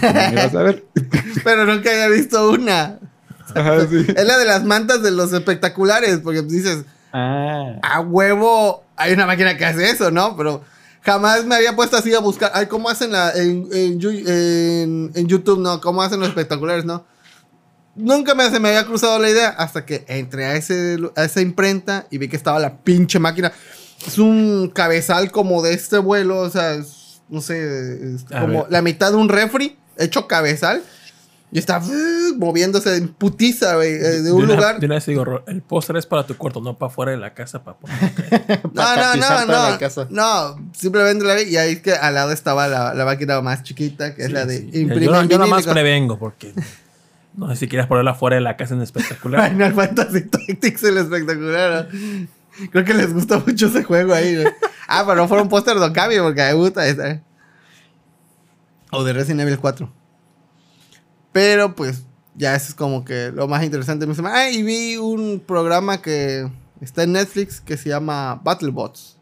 ¿cómo 0.00 0.12
me 0.14 0.32
ibas 0.32 0.54
a 0.54 0.62
ver? 0.62 0.84
Pero 1.44 1.64
nunca 1.64 1.90
había 1.90 2.08
visto 2.08 2.50
una. 2.50 2.98
Ajá, 3.54 3.86
sí. 3.88 4.06
Es 4.16 4.24
la 4.24 4.38
de 4.38 4.44
las 4.44 4.64
mantas 4.64 5.02
de 5.02 5.10
los 5.10 5.32
espectaculares. 5.32 6.18
Porque 6.22 6.42
dices. 6.42 6.84
Ah, 7.12 7.74
a 7.82 8.00
huevo 8.00 8.84
hay 8.96 9.12
una 9.12 9.26
máquina 9.26 9.56
que 9.58 9.64
hace 9.66 9.90
eso, 9.90 10.10
¿no? 10.10 10.36
Pero 10.36 10.62
jamás 11.02 11.44
me 11.44 11.56
había 11.56 11.74
puesto 11.76 11.96
así 11.96 12.14
a 12.14 12.20
buscar, 12.20 12.52
ay, 12.54 12.66
¿cómo 12.66 12.88
hacen 12.88 13.12
la, 13.12 13.32
en, 13.32 13.68
en- 13.72 15.10
en 15.14 15.26
YouTube, 15.28 15.58
no? 15.60 15.80
¿Cómo 15.80 16.00
hacen 16.02 16.20
los 16.20 16.28
espectaculares, 16.30 16.84
no? 16.84 17.04
Nunca 17.94 18.34
me, 18.34 18.48
se 18.50 18.58
me 18.60 18.70
había 18.70 18.86
cruzado 18.86 19.18
la 19.18 19.28
idea 19.28 19.50
hasta 19.50 19.84
que 19.84 20.04
entré 20.08 20.46
a, 20.46 20.54
ese, 20.56 20.96
a 21.14 21.24
esa 21.24 21.42
imprenta 21.42 22.06
y 22.10 22.16
vi 22.16 22.28
que 22.28 22.36
estaba 22.36 22.58
la 22.58 22.78
pinche 22.78 23.18
máquina. 23.18 23.52
Es 24.06 24.18
un 24.18 24.70
cabezal 24.74 25.30
como 25.30 25.62
de 25.62 25.74
este 25.74 25.98
vuelo, 25.98 26.38
o 26.40 26.50
sea, 26.50 26.74
es, 26.74 27.22
no 27.28 27.40
sé, 27.40 28.14
es 28.14 28.24
como 28.24 28.66
la 28.68 28.82
mitad 28.82 29.10
de 29.10 29.16
un 29.16 29.28
refri 29.28 29.76
hecho 29.98 30.26
cabezal. 30.26 30.82
Y 31.54 31.58
está 31.58 31.80
uh, 31.80 32.38
moviéndose 32.38 32.96
en 32.96 33.08
putiza, 33.08 33.74
güey, 33.76 33.92
eh, 33.92 34.22
de 34.22 34.32
un 34.32 34.44
una- 34.44 34.54
lugar. 34.54 34.80
de 34.80 34.86
una 34.86 34.94
vez 34.94 35.04
digo, 35.04 35.42
el 35.46 35.60
póster 35.60 35.98
es 35.98 36.06
para 36.06 36.26
tu 36.26 36.34
cuarto, 36.38 36.62
no 36.62 36.78
para 36.78 36.88
fuera 36.90 37.12
de 37.12 37.18
la 37.18 37.34
casa, 37.34 37.62
para. 37.64 37.76
No, 38.72 38.96
no, 38.96 39.46
no, 39.46 39.70
no. 39.72 39.78
casa. 39.78 40.06
No, 40.08 40.56
simplemente 40.72 41.26
la 41.26 41.34
vi 41.34 41.42
y 41.42 41.56
ahí 41.58 41.72
es 41.74 41.82
que 41.82 41.92
al 41.92 42.14
lado 42.14 42.32
estaba 42.32 42.68
la, 42.68 42.94
la 42.94 43.04
máquina 43.04 43.38
más 43.42 43.62
chiquita, 43.64 44.14
que 44.14 44.22
es 44.24 44.32
la 44.32 44.46
de 44.46 44.60
Sí, 44.60 44.80
imprimir. 44.80 45.02
Yo, 45.08 45.12
no- 45.12 45.24
yo 45.24 45.36
nomás 45.38 45.66
prevengo 45.66 46.18
porque 46.18 46.54
no 47.36 47.50
sé 47.50 47.56
si 47.56 47.68
quieres 47.68 47.86
ponerla 47.86 48.14
fuera 48.14 48.36
de 48.36 48.40
la 48.42 48.56
casa 48.56 48.72
en 48.72 48.80
espectacular. 48.80 49.50
Final 49.50 49.74
Fantasy 49.74 50.22
Tactics, 50.22 50.84
el 50.84 50.96
espectacular. 50.96 51.88
¿no? 51.92 52.28
Creo 52.70 52.84
que 52.84 52.94
les 52.94 53.12
gusta 53.12 53.38
mucho 53.38 53.66
ese 53.66 53.82
juego 53.82 54.14
ahí. 54.14 54.34
güey. 54.34 54.52
Ah, 54.88 55.04
pero 55.06 55.22
no 55.22 55.28
fuera 55.28 55.42
un 55.42 55.48
póster 55.48 55.78
de 55.78 55.86
Okami 55.86 56.16
porque 56.18 56.42
me 56.42 56.52
gusta. 56.54 56.82
O 58.90 59.04
de 59.04 59.12
Resident 59.12 59.40
Evil 59.40 59.58
4. 59.58 59.90
Pero 61.32 61.74
pues 61.74 62.04
ya 62.34 62.54
eso 62.54 62.68
es 62.68 62.74
como 62.74 63.04
que 63.04 63.32
lo 63.32 63.48
más 63.48 63.64
interesante 63.64 64.12
semana. 64.14 64.36
Ah, 64.36 64.50
y 64.50 64.62
vi 64.62 64.96
un 64.96 65.42
programa 65.46 66.02
que 66.02 66.50
está 66.80 67.04
en 67.04 67.12
Netflix 67.12 67.60
que 67.60 67.76
se 67.76 67.88
llama 67.88 68.40
BattleBots. 68.44 69.16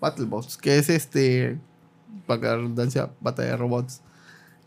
BattleBots, 0.00 0.56
que 0.56 0.78
es 0.78 0.90
este, 0.90 1.58
para 2.26 2.40
la 2.40 2.56
redundancia, 2.56 3.10
batalla 3.20 3.50
de 3.50 3.56
robots. 3.56 4.02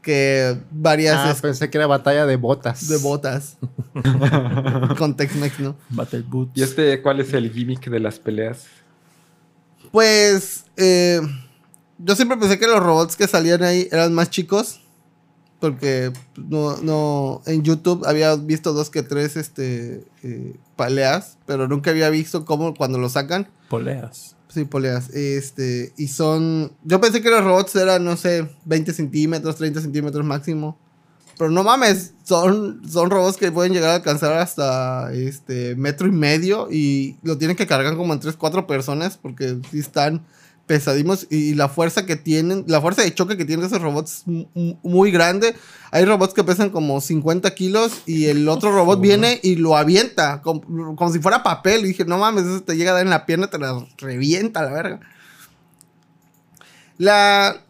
Que 0.02 0.58
varias 0.72 1.16
Ah, 1.18 1.32
es- 1.32 1.42
pensé 1.42 1.70
que 1.70 1.78
era 1.78 1.86
batalla 1.88 2.26
de 2.26 2.36
botas. 2.38 2.88
de 2.88 2.98
botas. 2.98 3.58
Con 4.98 5.16
Tex-Mex, 5.16 5.60
¿no? 5.60 5.76
Battle 5.90 6.24
Boots. 6.28 6.52
¿Y 6.56 6.64
este 6.64 7.02
cuál 7.02 7.20
es 7.20 7.34
el 7.34 7.52
gimmick 7.52 7.90
de 7.90 8.00
las 8.00 8.18
peleas? 8.20 8.66
Pues 9.92 10.66
eh, 10.78 11.20
yo 11.98 12.16
siempre 12.16 12.38
pensé 12.38 12.60
que 12.60 12.68
los 12.68 12.80
robots 12.82 13.16
que 13.16 13.28
salían 13.28 13.64
ahí 13.64 13.88
eran 13.92 14.14
más 14.14 14.30
chicos. 14.30 14.82
Porque 15.60 16.12
no, 16.38 16.78
no, 16.78 17.42
en 17.46 17.64
YouTube 17.64 18.06
había 18.06 18.36
visto 18.36 18.74
dos 18.74 18.90
que 18.90 19.04
tres 19.04 19.36
este, 19.36 20.06
eh, 20.24 20.56
peleas, 20.78 21.38
pero 21.46 21.68
nunca 21.68 21.92
había 21.92 22.10
visto 22.10 22.46
cómo 22.46 22.74
cuando 22.74 22.98
lo 22.98 23.10
sacan. 23.10 23.50
Poleas. 23.70 24.38
Sí, 24.48 24.66
poleas. 24.66 25.10
Este, 25.10 25.94
y 25.98 26.08
son. 26.08 26.72
Yo 26.84 27.02
pensé 27.02 27.22
que 27.22 27.30
los 27.30 27.44
robots 27.44 27.76
eran, 27.76 28.04
no 28.04 28.18
sé, 28.18 28.50
20 28.66 28.94
centímetros, 28.94 29.58
30 29.58 29.82
centímetros 29.82 30.26
máximo. 30.26 30.78
Pero 31.38 31.52
no 31.52 31.64
mames, 31.64 32.14
son, 32.24 32.82
son 32.86 33.10
robots 33.10 33.38
que 33.38 33.50
pueden 33.50 33.72
llegar 33.72 33.92
a 33.92 33.96
alcanzar 33.96 34.34
hasta 34.34 35.14
este 35.14 35.74
metro 35.76 36.06
y 36.06 36.12
medio 36.12 36.68
y 36.70 37.16
lo 37.24 37.38
tienen 37.38 37.56
que 37.56 37.66
cargar 37.66 37.96
como 37.96 38.14
en 38.14 38.20
3, 38.20 38.36
4 38.36 38.68
personas 38.68 39.18
porque 39.18 39.58
sí 39.72 39.80
están 39.80 40.26
pesadimos 40.70 41.26
y 41.32 41.56
la 41.56 41.68
fuerza 41.68 42.06
que 42.06 42.16
tienen, 42.16 42.64
la 42.68 42.80
fuerza 42.80 43.02
de 43.02 43.12
choque 43.12 43.36
que 43.38 43.44
tienen 43.44 43.66
esos 43.66 43.82
robots 43.82 44.20
es 44.20 44.28
mu- 44.28 44.46
mu- 44.54 44.76
muy 44.84 45.10
grande. 45.10 45.56
Hay 45.90 46.06
robots 46.06 46.36
que 46.36 46.44
pesan 46.44 46.70
como 46.70 47.02
50 47.02 47.56
kilos 47.56 48.04
y 48.06 48.26
el 48.26 48.48
otro 48.48 48.72
robot 48.72 49.02
viene 49.02 49.40
y 49.42 49.56
lo 49.56 49.76
avienta 49.76 50.44
como, 50.44 50.62
como 50.96 51.12
si 51.12 51.18
fuera 51.18 51.42
papel. 51.42 51.82
Y 51.86 51.88
dije, 51.88 52.06
no 52.06 52.20
mames, 52.20 52.46
eso 52.46 52.62
te 52.62 52.78
llega 52.78 52.92
a 52.92 52.94
dar 52.94 53.04
en 53.04 53.10
la 53.10 53.26
pierna, 53.26 53.50
te 53.50 53.58
la 53.58 53.84
revienta 53.98 54.62
la 54.62 54.72
verga. 54.72 55.00
La, 57.00 57.64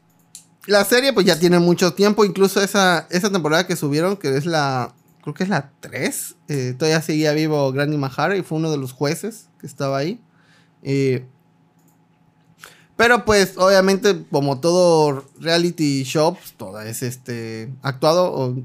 la 0.66 0.84
serie 0.84 1.14
pues 1.14 1.26
ya 1.26 1.40
tiene 1.40 1.60
mucho 1.60 1.94
tiempo, 1.94 2.26
incluso 2.26 2.62
esa, 2.62 3.08
esa 3.10 3.32
temporada 3.32 3.66
que 3.66 3.78
subieron, 3.78 4.18
que 4.18 4.36
es 4.36 4.46
la, 4.46 4.94
creo 5.22 5.34
que 5.34 5.44
es 5.44 5.50
la 5.50 5.72
3, 5.80 6.36
eh, 6.50 6.76
todavía 6.78 7.02
seguía 7.02 7.32
vivo 7.32 7.72
Granny 7.72 7.96
Mahara 7.98 8.36
y 8.36 8.42
fue 8.42 8.58
uno 8.58 8.70
de 8.72 8.78
los 8.78 8.92
jueces 8.92 9.48
que 9.62 9.68
estaba 9.68 9.98
ahí. 9.98 10.20
Eh, 10.84 11.26
pero 13.00 13.24
pues 13.24 13.54
obviamente 13.56 14.26
como 14.30 14.60
todo 14.60 15.24
reality 15.40 16.04
show, 16.04 16.34
pues, 16.36 16.52
todo 16.58 16.82
es 16.82 17.02
este 17.02 17.72
actuado. 17.82 18.30
O 18.34 18.56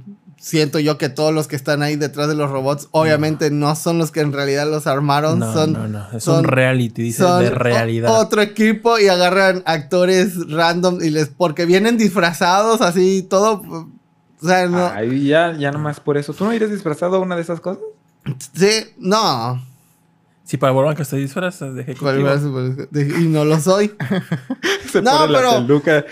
siento 0.40 0.80
yo 0.80 0.98
que 0.98 1.08
todos 1.08 1.32
los 1.32 1.46
que 1.46 1.54
están 1.54 1.82
ahí 1.84 1.94
detrás 1.94 2.26
de 2.26 2.34
los 2.34 2.50
robots 2.50 2.88
obviamente 2.90 3.52
no 3.52 3.76
son 3.76 3.96
los 3.98 4.10
que 4.10 4.20
en 4.22 4.32
realidad 4.32 4.68
los 4.68 4.88
armaron. 4.88 5.38
No, 5.38 5.52
son, 5.52 5.72
no, 5.72 5.86
no. 5.86 6.10
Es 6.12 6.24
son- 6.24 6.38
un 6.40 6.44
reality, 6.46 7.00
dice, 7.02 7.22
son 7.22 7.42
de 7.44 7.50
o- 7.50 7.54
realidad. 7.54 8.20
otro 8.20 8.42
equipo 8.42 8.98
y 8.98 9.06
agarran 9.06 9.62
actores 9.66 10.34
random 10.50 10.98
y 11.00 11.10
les 11.10 11.28
porque 11.28 11.64
vienen 11.64 11.96
disfrazados 11.96 12.80
así 12.80 13.22
todo. 13.22 13.62
O 14.42 14.46
sea, 14.46 14.66
no. 14.66 14.88
Ay, 14.88 15.26
ya, 15.28 15.56
ya 15.56 15.70
nomás 15.70 16.00
por 16.00 16.18
eso. 16.18 16.34
¿Tú 16.34 16.44
no 16.44 16.52
irías 16.52 16.72
disfrazado 16.72 17.16
a 17.16 17.20
una 17.20 17.36
de 17.36 17.42
esas 17.42 17.60
cosas? 17.60 17.84
Sí, 18.52 18.88
no. 18.98 19.64
Si 20.44 20.58
para 20.58 20.72
Borban 20.72 20.94
que 20.94 21.04
se 21.06 21.16
disfrazas 21.16 21.74
de 21.74 21.82
ejecutivo. 21.82 22.28
Y 22.92 23.28
no 23.28 23.44
lo 23.46 23.58
soy. 23.60 23.92
Se 24.92 25.00
No, 25.02 25.10
pone 25.18 25.32
la 25.32 25.38
pero- 25.38 25.52
peluca 25.66 26.04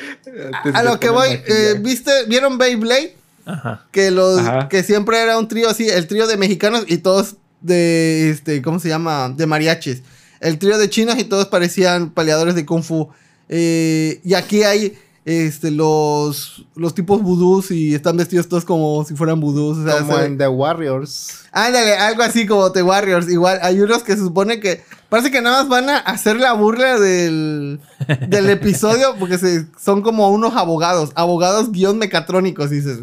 antes 0.54 0.74
A 0.74 0.82
lo 0.82 0.98
que 0.98 1.10
voy, 1.10 1.28
eh, 1.46 1.74
¿viste? 1.80 2.10
¿Vieron 2.28 2.56
Beyblade? 2.58 3.14
Ajá. 3.44 3.84
Que 3.90 4.10
los 4.10 4.38
Ajá. 4.40 4.68
que 4.68 4.82
siempre 4.82 5.20
era 5.20 5.38
un 5.38 5.48
trío 5.48 5.68
así, 5.68 5.88
el 5.88 6.06
trío 6.06 6.26
de 6.26 6.36
mexicanos 6.36 6.84
y 6.88 6.98
todos 6.98 7.36
de 7.60 8.30
este, 8.30 8.62
¿cómo 8.62 8.78
se 8.80 8.88
llama? 8.88 9.28
De 9.28 9.46
mariachis. 9.46 10.02
El 10.40 10.58
trío 10.58 10.78
de 10.78 10.88
chinos 10.88 11.18
y 11.18 11.24
todos 11.24 11.46
parecían 11.46 12.10
peleadores 12.10 12.54
de 12.54 12.64
kung 12.66 12.82
fu. 12.82 13.10
Eh, 13.48 14.20
y 14.24 14.34
aquí 14.34 14.62
hay 14.62 14.98
este 15.24 15.70
los 15.70 16.64
los 16.74 16.94
tipos 16.94 17.22
vudús 17.22 17.70
y 17.70 17.94
están 17.94 18.16
vestidos 18.16 18.48
todos 18.48 18.64
como 18.64 19.04
si 19.04 19.14
fueran 19.14 19.40
vudús. 19.40 19.78
o 19.78 19.84
sea, 19.84 19.98
Como 20.00 20.18
en 20.18 20.36
The 20.36 20.48
Warriors. 20.48 21.42
Ándale, 21.52 21.96
algo 21.96 22.22
así 22.22 22.46
como 22.46 22.72
The 22.72 22.82
Warriors. 22.82 23.28
Igual, 23.30 23.60
hay 23.62 23.80
unos 23.80 24.02
que 24.02 24.14
se 24.14 24.22
supone 24.22 24.58
que. 24.58 24.82
Parece 25.08 25.30
que 25.30 25.42
nada 25.42 25.58
más 25.58 25.68
van 25.68 25.90
a 25.90 25.98
hacer 25.98 26.36
la 26.36 26.54
burla 26.54 26.98
del, 26.98 27.80
del 28.28 28.50
episodio 28.50 29.14
porque 29.18 29.38
se, 29.38 29.66
son 29.78 30.02
como 30.02 30.30
unos 30.30 30.56
abogados. 30.56 31.12
Abogados 31.14 31.70
guion 31.70 31.98
mecatrónicos. 31.98 32.70
Dices. 32.70 32.98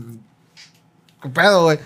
¿Qué 1.22 1.30
pedo, 1.30 1.64
güey? 1.64 1.80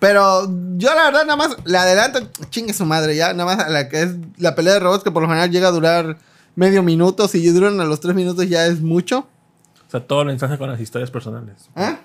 Pero 0.00 0.50
yo 0.76 0.94
la 0.94 1.04
verdad 1.04 1.24
nada 1.24 1.36
más 1.36 1.56
le 1.64 1.78
adelanto. 1.78 2.20
Chingue 2.50 2.72
su 2.72 2.84
madre 2.84 3.14
ya. 3.14 3.32
Nada 3.32 3.54
más 3.54 3.64
a 3.64 3.68
la 3.68 3.88
que 3.88 4.02
es 4.02 4.10
la 4.38 4.54
pelea 4.54 4.74
de 4.74 4.80
robots 4.80 5.04
que 5.04 5.10
por 5.10 5.22
lo 5.22 5.28
general 5.28 5.50
llega 5.50 5.68
a 5.68 5.72
durar 5.72 6.18
medio 6.56 6.82
minuto. 6.82 7.28
Si 7.28 7.46
duran 7.48 7.80
a 7.80 7.84
los 7.84 8.00
tres 8.00 8.14
minutos 8.14 8.48
ya 8.48 8.66
es 8.66 8.80
mucho. 8.80 9.26
O 9.86 9.90
sea, 9.90 10.06
todo 10.06 10.24
lo 10.24 10.32
ensalzan 10.32 10.58
con 10.58 10.70
las 10.70 10.80
historias 10.80 11.10
personales. 11.10 11.68
¿Ah? 11.76 12.00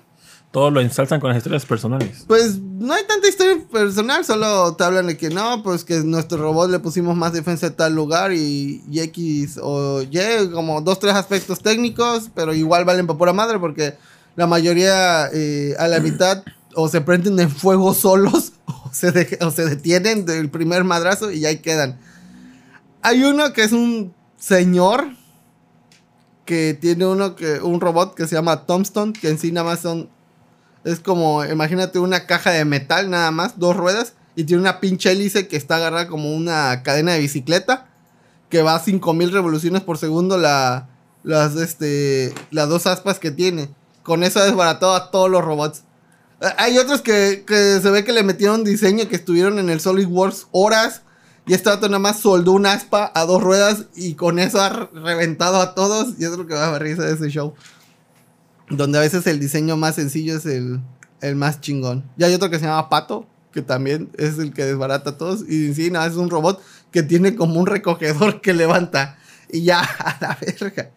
Todo 0.52 0.70
lo 0.72 0.80
ensalzan 0.80 1.20
con 1.20 1.28
las 1.30 1.38
historias 1.38 1.64
personales. 1.64 2.24
Pues 2.26 2.58
no 2.58 2.92
hay 2.92 3.04
tanta 3.06 3.28
historia 3.28 3.56
personal, 3.70 4.24
solo 4.24 4.74
te 4.74 4.82
hablan 4.82 5.06
de 5.06 5.16
que 5.16 5.30
no, 5.30 5.62
pues 5.62 5.84
que 5.84 6.00
nuestro 6.02 6.38
robot 6.38 6.70
le 6.70 6.80
pusimos 6.80 7.16
más 7.16 7.32
defensa 7.32 7.68
a 7.68 7.70
tal 7.70 7.94
lugar 7.94 8.32
y, 8.32 8.82
y 8.90 8.98
X 9.00 9.60
o 9.62 10.02
Y, 10.02 10.18
como 10.52 10.80
dos, 10.80 10.98
tres 10.98 11.14
aspectos 11.14 11.60
técnicos, 11.60 12.30
pero 12.34 12.52
igual 12.52 12.84
valen 12.84 13.06
para 13.06 13.18
pura 13.18 13.32
madre 13.32 13.60
porque 13.60 13.94
la 14.34 14.48
mayoría 14.48 15.28
eh, 15.32 15.76
a 15.78 15.86
la 15.86 16.00
mitad 16.00 16.42
o 16.74 16.88
se 16.88 17.00
prenden 17.00 17.38
en 17.38 17.50
fuego 17.50 17.94
solos 17.94 18.52
o 18.66 18.90
se, 18.92 19.12
de- 19.12 19.38
o 19.42 19.52
se 19.52 19.64
detienen 19.66 20.24
del 20.26 20.50
primer 20.50 20.82
madrazo 20.82 21.30
y 21.30 21.46
ahí 21.46 21.58
quedan. 21.58 22.00
Hay 23.02 23.22
uno 23.22 23.52
que 23.52 23.62
es 23.62 23.72
un 23.72 24.12
señor 24.40 25.12
que 26.44 26.74
tiene 26.74 27.06
uno 27.06 27.36
que 27.36 27.60
un 27.60 27.80
robot 27.80 28.16
que 28.16 28.26
se 28.26 28.34
llama 28.34 28.66
Tombstone, 28.66 29.12
que 29.12 29.28
en 29.28 29.38
sí 29.38 29.52
nada 29.52 29.68
más 29.68 29.80
son 29.80 30.08
es 30.84 30.98
como, 31.00 31.44
imagínate 31.44 31.98
una 31.98 32.26
caja 32.26 32.50
de 32.50 32.64
metal 32.64 33.10
nada 33.10 33.30
más, 33.30 33.58
dos 33.58 33.76
ruedas, 33.76 34.14
y 34.34 34.44
tiene 34.44 34.62
una 34.62 34.80
pinche 34.80 35.12
hélice 35.12 35.46
que 35.46 35.56
está 35.56 35.76
agarrada 35.76 36.08
como 36.08 36.34
una 36.34 36.82
cadena 36.82 37.12
de 37.12 37.20
bicicleta, 37.20 37.86
que 38.48 38.62
va 38.62 38.74
a 38.74 38.80
5000 38.80 39.32
revoluciones 39.32 39.82
por 39.82 39.98
segundo 39.98 40.38
la, 40.38 40.88
las, 41.22 41.56
este, 41.56 42.34
las 42.50 42.68
dos 42.68 42.86
aspas 42.86 43.18
que 43.18 43.30
tiene. 43.30 43.68
Con 44.02 44.24
eso 44.24 44.40
ha 44.40 44.44
desbaratado 44.44 44.94
a 44.94 45.10
todos 45.10 45.30
los 45.30 45.44
robots. 45.44 45.82
Hay 46.56 46.78
otros 46.78 47.02
que, 47.02 47.44
que 47.46 47.80
se 47.80 47.90
ve 47.90 48.02
que 48.02 48.12
le 48.12 48.22
metieron 48.22 48.64
diseño, 48.64 49.08
que 49.08 49.16
estuvieron 49.16 49.58
en 49.58 49.68
el 49.68 49.80
SolidWorks 49.80 50.46
horas, 50.52 51.02
y 51.50 51.54
este 51.54 51.68
vato 51.68 51.88
nada 51.88 51.98
más 51.98 52.20
soldó 52.20 52.52
un 52.52 52.64
aspa 52.64 53.10
a 53.12 53.24
dos 53.24 53.42
ruedas, 53.42 53.86
y 53.96 54.14
con 54.14 54.38
eso 54.38 54.60
ha 54.60 54.68
re- 54.68 54.88
reventado 54.92 55.60
a 55.60 55.74
todos, 55.74 56.14
y 56.16 56.24
es 56.24 56.30
lo 56.30 56.46
que 56.46 56.54
va 56.54 56.68
a 56.68 56.70
dar 56.70 56.80
risa 56.82 57.02
de 57.02 57.14
ese 57.14 57.28
show. 57.28 57.54
Donde 58.68 58.98
a 58.98 59.00
veces 59.00 59.26
el 59.26 59.40
diseño 59.40 59.76
más 59.76 59.96
sencillo 59.96 60.36
es 60.36 60.46
el, 60.46 60.78
el 61.20 61.34
más 61.34 61.60
chingón. 61.60 62.04
Y 62.16 62.22
hay 62.22 62.34
otro 62.34 62.50
que 62.50 62.60
se 62.60 62.66
llama 62.66 62.88
Pato, 62.88 63.26
que 63.52 63.62
también 63.62 64.10
es 64.16 64.38
el 64.38 64.52
que 64.52 64.64
desbarata 64.64 65.10
a 65.10 65.18
todos. 65.18 65.42
Y 65.48 65.74
sí, 65.74 65.90
nada, 65.90 66.06
es 66.06 66.14
un 66.14 66.30
robot 66.30 66.62
que 66.92 67.02
tiene 67.02 67.34
como 67.34 67.58
un 67.58 67.66
recogedor 67.66 68.40
que 68.40 68.54
levanta. 68.54 69.18
Y 69.50 69.64
ya, 69.64 69.80
a 69.98 70.18
la 70.20 70.38
verga. 70.40 70.90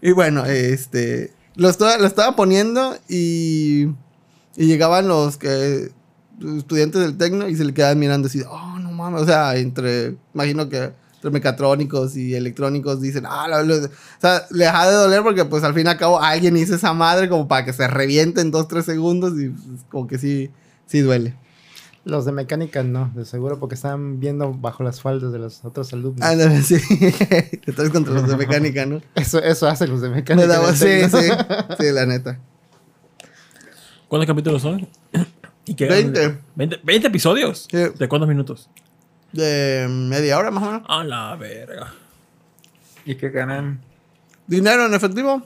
Y 0.00 0.12
bueno, 0.12 0.46
este. 0.46 1.34
Lo 1.54 1.68
estaba, 1.68 1.98
lo 1.98 2.06
estaba 2.06 2.34
poniendo 2.34 2.96
y. 3.10 3.88
Y 4.56 4.64
llegaban 4.66 5.06
los 5.08 5.36
que. 5.36 5.90
estudiantes 6.56 7.02
del 7.02 7.18
tecno 7.18 7.48
y 7.48 7.56
se 7.56 7.64
le 7.64 7.74
quedaban 7.74 7.98
mirando 7.98 8.28
así, 8.28 8.42
oh, 8.48 8.78
mames. 8.96 9.22
O 9.22 9.26
sea, 9.26 9.56
entre. 9.56 10.16
Imagino 10.34 10.68
que 10.68 10.92
entre 11.16 11.30
mecatrónicos 11.30 12.16
y 12.16 12.34
electrónicos 12.34 13.00
dicen, 13.00 13.24
ah, 13.26 13.46
o 13.48 13.88
sea, 14.20 14.46
les 14.50 14.68
ha 14.68 14.86
de 14.86 14.94
doler 14.94 15.22
porque 15.22 15.44
pues 15.44 15.64
al 15.64 15.74
fin 15.74 15.86
y 15.86 15.90
al 15.90 15.96
cabo 15.96 16.20
alguien 16.20 16.56
hizo 16.56 16.74
esa 16.74 16.92
madre 16.92 17.28
como 17.28 17.48
para 17.48 17.64
que 17.64 17.72
se 17.72 17.88
reviente 17.88 18.40
en 18.40 18.52
2-3 18.52 18.82
segundos 18.82 19.38
y 19.38 19.48
pues, 19.48 19.84
como 19.90 20.06
que 20.06 20.18
sí, 20.18 20.50
sí 20.86 21.00
duele. 21.00 21.34
Los 22.04 22.24
de 22.24 22.30
mecánica 22.30 22.84
no, 22.84 23.10
de 23.16 23.24
seguro, 23.24 23.58
porque 23.58 23.74
están 23.74 24.20
viendo 24.20 24.54
bajo 24.54 24.84
las 24.84 25.00
faldas 25.00 25.32
de 25.32 25.40
los 25.40 25.64
otros 25.64 25.92
alumnos. 25.92 26.24
Ándale, 26.24 26.62
sí. 26.62 26.76
Estás 27.66 27.90
contra 27.90 28.14
los 28.14 28.28
de 28.28 28.36
mecánica, 28.36 28.86
¿no? 28.86 29.02
Eso, 29.16 29.42
eso 29.42 29.66
hacen 29.66 29.90
los 29.90 30.00
de 30.00 30.10
Me 30.10 30.16
mecánica. 30.16 30.72
sí, 30.72 31.00
sí, 31.10 31.28
sí, 31.80 31.90
la 31.92 32.06
neta. 32.06 32.38
¿Cuántos 34.06 34.28
capítulos 34.28 34.62
son? 34.62 34.86
¿Y 35.66 35.74
qué 35.74 35.86
20. 35.86 36.38
20, 36.54 36.80
20 36.84 37.08
episodios. 37.08 37.66
Sí. 37.68 37.78
¿De 37.98 38.08
cuántos 38.08 38.28
minutos? 38.28 38.70
De 39.36 39.86
media 39.88 40.38
hora 40.38 40.50
más 40.50 40.62
o 40.62 40.66
menos. 40.66 40.82
A 40.88 41.04
la 41.04 41.36
verga. 41.36 41.92
¿Y 43.04 43.14
qué 43.16 43.30
ganan? 43.30 43.80
Dinero 44.46 44.86
en 44.86 44.94
efectivo. 44.94 45.42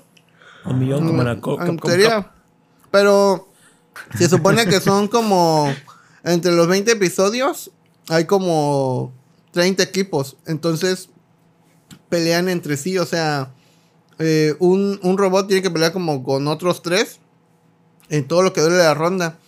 Un 0.65 0.78
millón 0.78 1.07
como 1.07 1.23
en 1.23 1.28
la 1.28 1.41
co- 1.41 1.59
Mm, 1.59 1.69
En 1.69 1.78
teoría. 1.78 2.31
Pero 2.91 3.49
se 4.17 4.28
supone 4.28 4.67
que 4.67 4.81
son 4.81 5.09
como. 5.09 5.73
Entre 6.23 6.52
los 6.52 6.69
20 6.69 6.93
episodios 6.93 7.70
hay 8.09 8.25
como 8.27 9.12
30 9.52 9.83
equipos. 9.83 10.36
Entonces 10.47 11.09
pelean 12.09 12.49
entre 12.49 12.77
sí. 12.77 12.99
O 12.99 13.07
sea, 13.07 13.51
eh, 14.19 14.55
un, 14.59 15.01
un 15.02 15.17
robot 15.19 15.47
tiene 15.49 15.62
que 15.62 15.70
pelear 15.70 15.93
como 15.93 16.23
con 16.23 16.47
otros 16.49 16.83
tres 16.83 17.19
en 18.10 18.27
todo 18.28 18.43
lo 18.43 18.52
que 18.52 18.60
dure 18.60 18.77
la 18.77 18.93
ronda. 18.94 19.39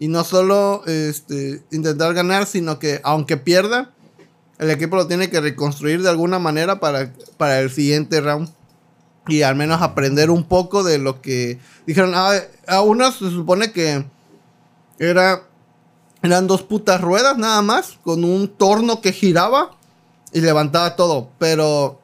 Y 0.00 0.08
no 0.08 0.24
solo 0.24 0.82
este, 0.86 1.62
intentar 1.70 2.14
ganar, 2.14 2.46
sino 2.46 2.78
que 2.78 3.00
aunque 3.04 3.36
pierda, 3.36 3.90
el 4.58 4.70
equipo 4.70 4.96
lo 4.96 5.06
tiene 5.06 5.28
que 5.28 5.40
reconstruir 5.42 6.02
de 6.02 6.08
alguna 6.08 6.38
manera 6.38 6.80
para, 6.80 7.12
para 7.36 7.60
el 7.60 7.70
siguiente 7.70 8.20
round. 8.20 8.48
Y 9.28 9.42
al 9.42 9.56
menos 9.56 9.82
aprender 9.82 10.30
un 10.30 10.44
poco 10.44 10.82
de 10.82 10.96
lo 10.96 11.20
que 11.20 11.58
dijeron. 11.86 12.12
Ah, 12.14 12.32
a 12.66 12.80
unos 12.80 13.16
se 13.18 13.30
supone 13.30 13.72
que 13.72 14.06
era, 14.98 15.42
eran 16.22 16.46
dos 16.46 16.62
putas 16.62 17.00
ruedas 17.00 17.36
nada 17.36 17.60
más, 17.60 17.98
con 18.02 18.24
un 18.24 18.48
torno 18.48 19.02
que 19.02 19.12
giraba 19.12 19.76
y 20.32 20.40
levantaba 20.40 20.96
todo. 20.96 21.28
Pero 21.38 22.00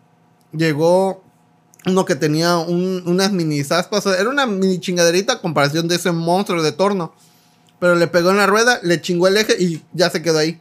llegó 0.52 1.22
uno 1.86 2.04
que 2.04 2.14
tenía 2.14 2.58
un- 2.58 3.02
unas 3.06 3.32
mini 3.32 3.60
aspas. 3.60 4.04
o 4.06 4.10
sea, 4.10 4.20
Era 4.20 4.28
una 4.28 4.44
mini 4.44 4.78
chingaderita 4.80 5.32
a 5.34 5.40
comparación 5.40 5.88
de 5.88 5.96
ese 5.96 6.12
monstruo 6.12 6.62
de 6.62 6.72
torno. 6.72 7.14
Pero 7.78 7.94
le 7.94 8.06
pegó 8.06 8.30
en 8.30 8.38
la 8.38 8.46
rueda, 8.46 8.80
le 8.82 9.00
chingó 9.00 9.28
el 9.28 9.36
eje 9.36 9.54
y 9.58 9.82
ya 9.92 10.10
se 10.10 10.22
quedó 10.22 10.38
ahí. 10.38 10.60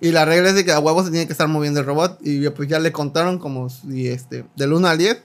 Y 0.00 0.12
la 0.12 0.24
regla 0.24 0.50
es 0.50 0.54
de 0.54 0.64
que 0.64 0.72
a 0.72 0.78
huevo 0.78 1.02
se 1.02 1.10
tiene 1.10 1.26
que 1.26 1.32
estar 1.32 1.48
moviendo 1.48 1.80
el 1.80 1.86
robot. 1.86 2.18
Y 2.22 2.48
pues 2.50 2.68
ya 2.68 2.78
le 2.78 2.92
contaron 2.92 3.38
como 3.38 3.70
si 3.70 4.08
este, 4.08 4.44
del 4.56 4.72
1 4.72 4.86
al 4.86 4.98
10 4.98 5.22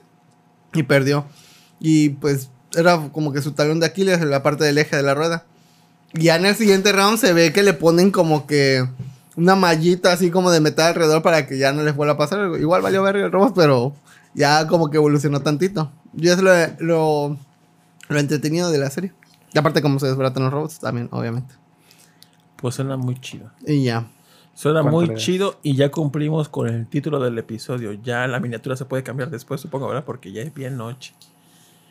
y 0.74 0.82
perdió. 0.84 1.26
Y 1.80 2.10
pues 2.10 2.48
era 2.74 3.10
como 3.12 3.32
que 3.32 3.42
su 3.42 3.52
talón 3.52 3.80
de 3.80 3.86
Aquiles 3.86 4.20
en 4.20 4.30
la 4.30 4.42
parte 4.42 4.64
del 4.64 4.78
eje 4.78 4.96
de 4.96 5.02
la 5.02 5.14
rueda. 5.14 5.44
Y 6.14 6.24
ya 6.24 6.36
en 6.36 6.46
el 6.46 6.56
siguiente 6.56 6.92
round 6.92 7.18
se 7.18 7.32
ve 7.32 7.52
que 7.52 7.62
le 7.62 7.74
ponen 7.74 8.10
como 8.10 8.46
que 8.46 8.86
una 9.36 9.54
mallita 9.54 10.12
así 10.12 10.30
como 10.30 10.50
de 10.50 10.60
metal 10.60 10.88
alrededor 10.88 11.22
para 11.22 11.46
que 11.46 11.58
ya 11.58 11.72
no 11.72 11.82
les 11.82 11.94
vuelva 11.94 12.14
a 12.14 12.18
pasar. 12.18 12.50
Igual 12.58 12.82
valió 12.82 13.02
ver 13.02 13.16
el 13.16 13.32
robot, 13.32 13.54
pero 13.54 13.94
ya 14.34 14.66
como 14.66 14.90
que 14.90 14.96
evolucionó 14.96 15.40
tantito. 15.40 15.92
Y 16.16 16.28
es 16.28 16.38
lo, 16.38 16.52
lo, 16.78 17.36
lo 18.08 18.18
entretenido 18.18 18.70
de 18.70 18.78
la 18.78 18.90
serie. 18.90 19.12
Y 19.52 19.58
aparte 19.58 19.82
como 19.82 19.98
se 19.98 20.06
desbaratan 20.06 20.44
los 20.44 20.52
robots 20.52 20.78
también, 20.80 21.08
obviamente. 21.12 21.54
Pues 22.56 22.74
suena 22.74 22.96
muy 22.96 23.18
chido. 23.20 23.50
Y 23.66 23.84
ya. 23.84 24.06
Suena 24.54 24.82
¿Cuánto 24.82 24.96
muy 25.12 25.14
chido 25.16 25.58
y 25.62 25.74
ya 25.76 25.90
cumplimos 25.90 26.48
con 26.48 26.68
el 26.68 26.86
título 26.86 27.18
del 27.20 27.38
episodio. 27.38 27.92
Ya 27.94 28.26
la 28.26 28.40
miniatura 28.40 28.76
se 28.76 28.84
puede 28.84 29.02
cambiar 29.02 29.30
después, 29.30 29.60
supongo, 29.60 29.88
¿verdad? 29.88 30.04
Porque 30.04 30.32
ya 30.32 30.42
es 30.42 30.52
bien 30.52 30.76
noche. 30.76 31.14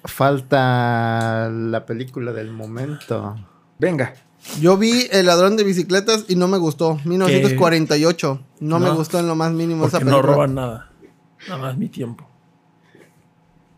Falta 0.03 1.49
la 1.49 1.85
película 1.85 2.31
del 2.31 2.51
momento. 2.51 3.35
Venga. 3.79 4.13
Yo 4.61 4.77
vi 4.77 5.07
El 5.11 5.25
ladrón 5.25 5.57
de 5.57 5.63
bicicletas 5.63 6.25
y 6.29 6.35
no 6.35 6.47
me 6.47 6.57
gustó. 6.57 6.97
1948. 7.03 8.39
No, 8.61 8.79
me 8.79 8.85
No, 8.87 8.95
gustó 8.95 9.19
en 9.19 9.27
lo 9.27 9.35
más 9.35 9.51
mínimo 9.51 9.85
esa 9.85 9.97
Porque 9.99 10.05
no 10.11 10.17
película. 10.17 10.33
roban 10.33 10.55
nada. 10.55 10.89
Nada 11.47 11.61
más 11.61 11.77
mi 11.77 11.89
tiempo. 11.89 12.25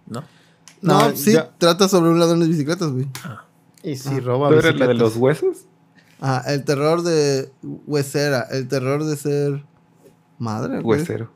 ¿No? 0.07 0.23
No, 0.81 1.09
No, 1.09 1.15
sí, 1.15 1.37
trata 1.57 1.87
sobre 1.87 2.11
un 2.11 2.19
ladrón 2.19 2.41
de 2.41 2.47
bicicletas, 2.47 2.91
güey. 2.91 3.07
Y 3.83 3.95
si 3.95 4.19
roba 4.19 4.49
¿Tú 4.49 4.55
eres 4.55 4.75
la 4.79 4.87
de 4.87 4.93
los 4.93 5.15
huesos? 5.17 5.65
Ah, 6.19 6.43
el 6.47 6.63
terror 6.63 7.01
de 7.01 7.51
huesera, 7.63 8.41
el 8.51 8.67
terror 8.67 9.03
de 9.03 9.15
ser 9.15 9.63
madre. 10.37 10.79
Huesero. 10.81 11.31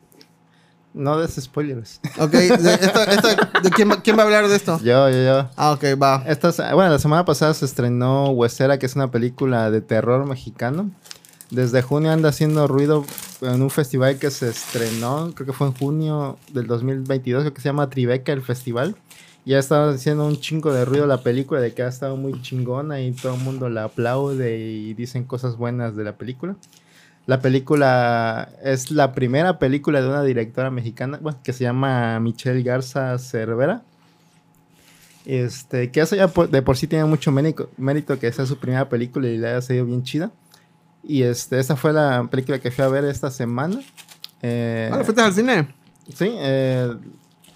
No 0.94 1.18
des 1.20 1.36
spoilers. 1.36 2.00
Ok, 2.20 2.32
de, 2.32 2.48
esta- 2.76 3.04
esta- 3.06 3.60
¿de 3.62 3.70
quién, 3.72 3.90
va- 3.92 4.02
quién 4.02 4.18
va 4.18 4.22
a 4.22 4.26
hablar 4.26 4.48
de 4.48 4.56
esto? 4.56 4.80
yo, 4.80 5.10
yo, 5.10 5.24
yo. 5.24 5.50
Ah, 5.58 5.72
ok, 5.74 5.84
va. 6.02 6.24
Esta, 6.26 6.52
bueno, 6.74 6.92
la 6.92 7.00
semana 7.00 7.26
pasada 7.26 7.54
se 7.54 7.66
estrenó 7.66 8.30
Huesera, 8.30 8.78
que 8.80 8.86
es 8.86 8.96
una 8.96 9.12
película 9.12 9.70
de 9.72 9.82
terror 9.82 10.26
mexicano. 10.26 10.92
Desde 11.52 11.82
junio 11.82 12.12
anda 12.12 12.30
haciendo 12.30 12.68
ruido 12.68 13.06
en 13.42 13.62
un 13.62 13.70
festival 13.70 14.18
que 14.20 14.32
se 14.32 14.50
estrenó, 14.50 15.32
creo 15.36 15.46
que 15.48 15.54
fue 15.54 15.68
en 15.68 15.74
junio 15.74 16.38
del 16.54 16.66
2022, 16.68 17.42
creo 17.44 17.54
que 17.54 17.62
se 17.62 17.70
llama 17.70 17.90
Tribeca 17.90 18.32
el 18.32 18.42
festival. 18.42 18.96
Ya 19.46 19.60
estaba 19.60 19.92
haciendo 19.92 20.26
un 20.26 20.38
chingo 20.40 20.74
de 20.74 20.86
ruido 20.86 21.06
la 21.06 21.22
película, 21.22 21.62
de 21.62 21.74
que 21.74 21.84
ha 21.84 21.88
estado 21.88 22.18
muy 22.18 22.42
chingona 22.42 23.00
y 23.02 23.12
todo 23.12 23.36
el 23.36 23.42
mundo 23.42 23.70
la 23.70 23.84
aplaude 23.86 24.58
y 24.58 24.94
dicen 24.96 25.24
cosas 25.24 25.56
buenas 25.56 25.96
de 25.96 26.04
la 26.04 26.18
película. 26.18 26.56
La 27.28 27.42
película 27.42 28.50
es 28.64 28.90
la 28.92 29.14
primera 29.14 29.60
película 29.60 30.02
de 30.02 30.08
una 30.08 30.24
directora 30.24 30.72
mexicana, 30.72 31.20
bueno, 31.22 31.40
que 31.44 31.54
se 31.54 31.64
llama 31.64 32.20
Michelle 32.20 32.64
Garza 32.64 33.18
Cervera. 33.20 33.84
Este, 35.26 35.90
que 35.92 36.02
eso 36.02 36.16
ya 36.16 36.28
por- 36.28 36.50
de 36.50 36.62
por 36.62 36.78
sí 36.78 36.86
tiene 36.88 37.06
mucho 37.06 37.32
mérito, 37.32 37.70
mérito 37.78 38.18
que 38.20 38.32
sea 38.32 38.46
su 38.46 38.58
primera 38.58 38.88
película 38.90 39.28
y 39.28 39.38
le 39.38 39.48
haya 39.48 39.62
salido 39.62 39.86
bien 39.86 40.04
chida. 40.04 40.32
Y 41.04 41.24
este, 41.24 41.60
esa 41.60 41.76
fue 41.76 41.94
la 41.94 42.28
película 42.30 42.60
que 42.60 42.72
fui 42.72 42.84
a 42.84 42.88
ver 42.88 43.06
esta 43.06 43.30
semana. 43.32 43.80
Eh, 44.42 44.90
Ah, 44.92 45.04
¿fuiste 45.04 45.22
al 45.22 45.34
cine? 45.34 45.68
sí, 46.14 46.30
eh, 46.32 46.96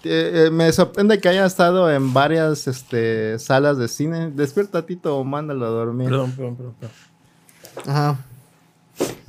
eh, 0.04 0.46
eh, 0.46 0.50
me 0.50 0.70
sorprende 0.72 1.20
que 1.20 1.28
haya 1.28 1.44
estado 1.44 1.90
en 1.90 2.12
varias 2.12 2.66
este, 2.66 3.38
salas 3.38 3.78
de 3.78 3.88
cine. 3.88 4.30
Despierta 4.30 4.86
Tito 4.86 5.16
o 5.16 5.24
mándalo 5.24 5.66
a 5.66 5.70
dormir. 5.70 6.08
Perdón, 6.08 6.32
perdón, 6.32 6.56
perdón. 6.56 6.74
perdón. 6.80 6.94
Ajá. 7.86 8.18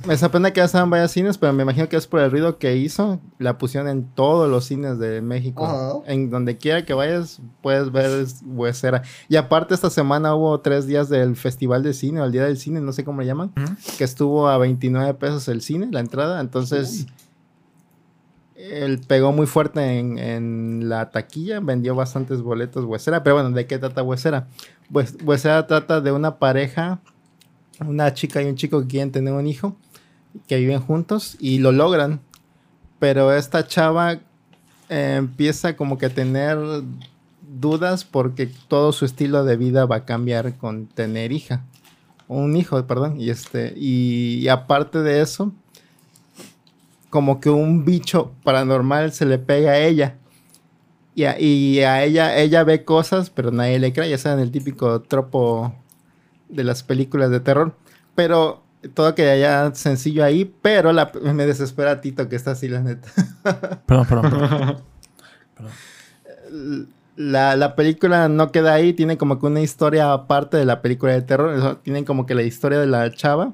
Me 0.06 0.16
sorprende 0.16 0.52
que 0.52 0.60
haya 0.60 0.66
estado 0.66 0.84
en 0.84 0.90
varios 0.90 1.12
cines, 1.12 1.38
pero 1.38 1.52
me 1.52 1.62
imagino 1.62 1.88
que 1.88 1.96
es 1.96 2.08
por 2.08 2.20
el 2.20 2.30
ruido 2.30 2.58
que 2.58 2.76
hizo. 2.76 3.20
La 3.38 3.56
pusieron 3.56 3.88
en 3.88 4.04
todos 4.04 4.50
los 4.50 4.64
cines 4.64 4.98
de 4.98 5.20
México. 5.20 5.64
Ajá. 5.64 5.92
En 6.06 6.28
donde 6.28 6.56
quiera 6.56 6.84
que 6.84 6.92
vayas, 6.92 7.40
puedes 7.62 7.92
ver 7.92 8.26
Huesera. 8.44 9.02
Y 9.28 9.36
aparte, 9.36 9.74
esta 9.74 9.90
semana 9.90 10.34
hubo 10.34 10.58
tres 10.60 10.86
días 10.86 11.08
del 11.08 11.36
Festival 11.36 11.84
de 11.84 11.94
Cine, 11.94 12.20
o 12.20 12.24
el 12.24 12.32
Día 12.32 12.44
del 12.44 12.58
Cine, 12.58 12.80
no 12.80 12.92
sé 12.92 13.04
cómo 13.04 13.20
le 13.20 13.28
llaman, 13.28 13.52
que 13.96 14.04
estuvo 14.04 14.48
a 14.48 14.58
29 14.58 15.14
pesos 15.14 15.46
el 15.48 15.62
cine, 15.62 15.88
la 15.92 16.00
entrada. 16.00 16.40
Entonces, 16.40 17.06
él 18.70 19.00
pegó 19.06 19.32
muy 19.32 19.46
fuerte 19.46 19.98
en, 19.98 20.18
en 20.18 20.88
la 20.88 21.10
taquilla, 21.10 21.60
vendió 21.60 21.94
bastantes 21.94 22.42
boletos 22.42 22.84
Huesera. 22.84 23.22
Pero 23.22 23.36
bueno, 23.36 23.50
¿de 23.50 23.66
qué 23.66 23.78
trata 23.78 24.02
Huesera? 24.02 24.48
Pues 24.92 25.16
Huesera 25.24 25.66
trata 25.66 26.00
de 26.00 26.12
una 26.12 26.38
pareja 26.38 27.00
una 27.86 28.12
chica 28.14 28.42
y 28.42 28.46
un 28.46 28.56
chico 28.56 28.80
que 28.82 28.88
quieren 28.88 29.12
tener 29.12 29.32
un 29.32 29.46
hijo, 29.46 29.76
que 30.46 30.58
viven 30.58 30.80
juntos 30.80 31.36
y 31.40 31.58
lo 31.58 31.72
logran. 31.72 32.20
Pero 32.98 33.32
esta 33.32 33.66
chava 33.66 34.14
eh, 34.88 35.14
empieza 35.16 35.76
como 35.76 35.98
que 35.98 36.06
a 36.06 36.10
tener 36.10 36.58
dudas 37.60 38.04
porque 38.04 38.50
todo 38.68 38.92
su 38.92 39.04
estilo 39.04 39.44
de 39.44 39.56
vida 39.56 39.86
va 39.86 39.96
a 39.96 40.04
cambiar 40.04 40.56
con 40.56 40.86
tener 40.86 41.32
hija. 41.32 41.64
Un 42.28 42.56
hijo, 42.56 42.86
perdón. 42.86 43.20
Y 43.20 43.30
este. 43.30 43.74
Y, 43.76 44.38
y 44.40 44.48
aparte 44.48 45.00
de 45.00 45.20
eso, 45.20 45.52
como 47.12 47.40
que 47.40 47.50
un 47.50 47.84
bicho 47.84 48.32
paranormal 48.42 49.12
se 49.12 49.26
le 49.26 49.38
pega 49.38 49.72
a 49.72 49.78
ella. 49.78 50.16
Y 51.14 51.24
a, 51.24 51.38
y 51.38 51.80
a 51.80 52.02
ella, 52.04 52.38
ella 52.38 52.64
ve 52.64 52.86
cosas, 52.86 53.28
pero 53.28 53.50
nadie 53.50 53.78
le 53.78 53.92
cree. 53.92 54.08
Ya 54.08 54.16
saben, 54.16 54.40
el 54.40 54.50
típico 54.50 55.02
tropo 55.02 55.74
de 56.48 56.64
las 56.64 56.82
películas 56.82 57.30
de 57.30 57.40
terror. 57.40 57.74
Pero 58.14 58.62
todo 58.94 59.14
que 59.14 59.28
haya 59.28 59.74
sencillo 59.74 60.24
ahí, 60.24 60.50
pero 60.62 60.94
la- 60.94 61.12
me 61.22 61.44
desespera 61.44 62.00
Tito 62.00 62.30
que 62.30 62.36
está 62.36 62.52
así, 62.52 62.66
la 62.68 62.80
neta. 62.80 63.08
Perdón, 63.86 64.06
perdón, 64.08 64.30
perdón. 65.54 66.88
La, 67.16 67.56
la 67.56 67.76
película 67.76 68.28
no 68.30 68.50
queda 68.50 68.72
ahí, 68.72 68.94
tiene 68.94 69.18
como 69.18 69.38
que 69.38 69.44
una 69.46 69.60
historia 69.60 70.14
aparte 70.14 70.56
de 70.56 70.64
la 70.64 70.80
película 70.80 71.12
de 71.12 71.20
terror. 71.20 71.78
Tienen 71.82 72.06
como 72.06 72.24
que 72.24 72.34
la 72.34 72.42
historia 72.42 72.78
de 72.80 72.86
la 72.86 73.12
chava, 73.12 73.52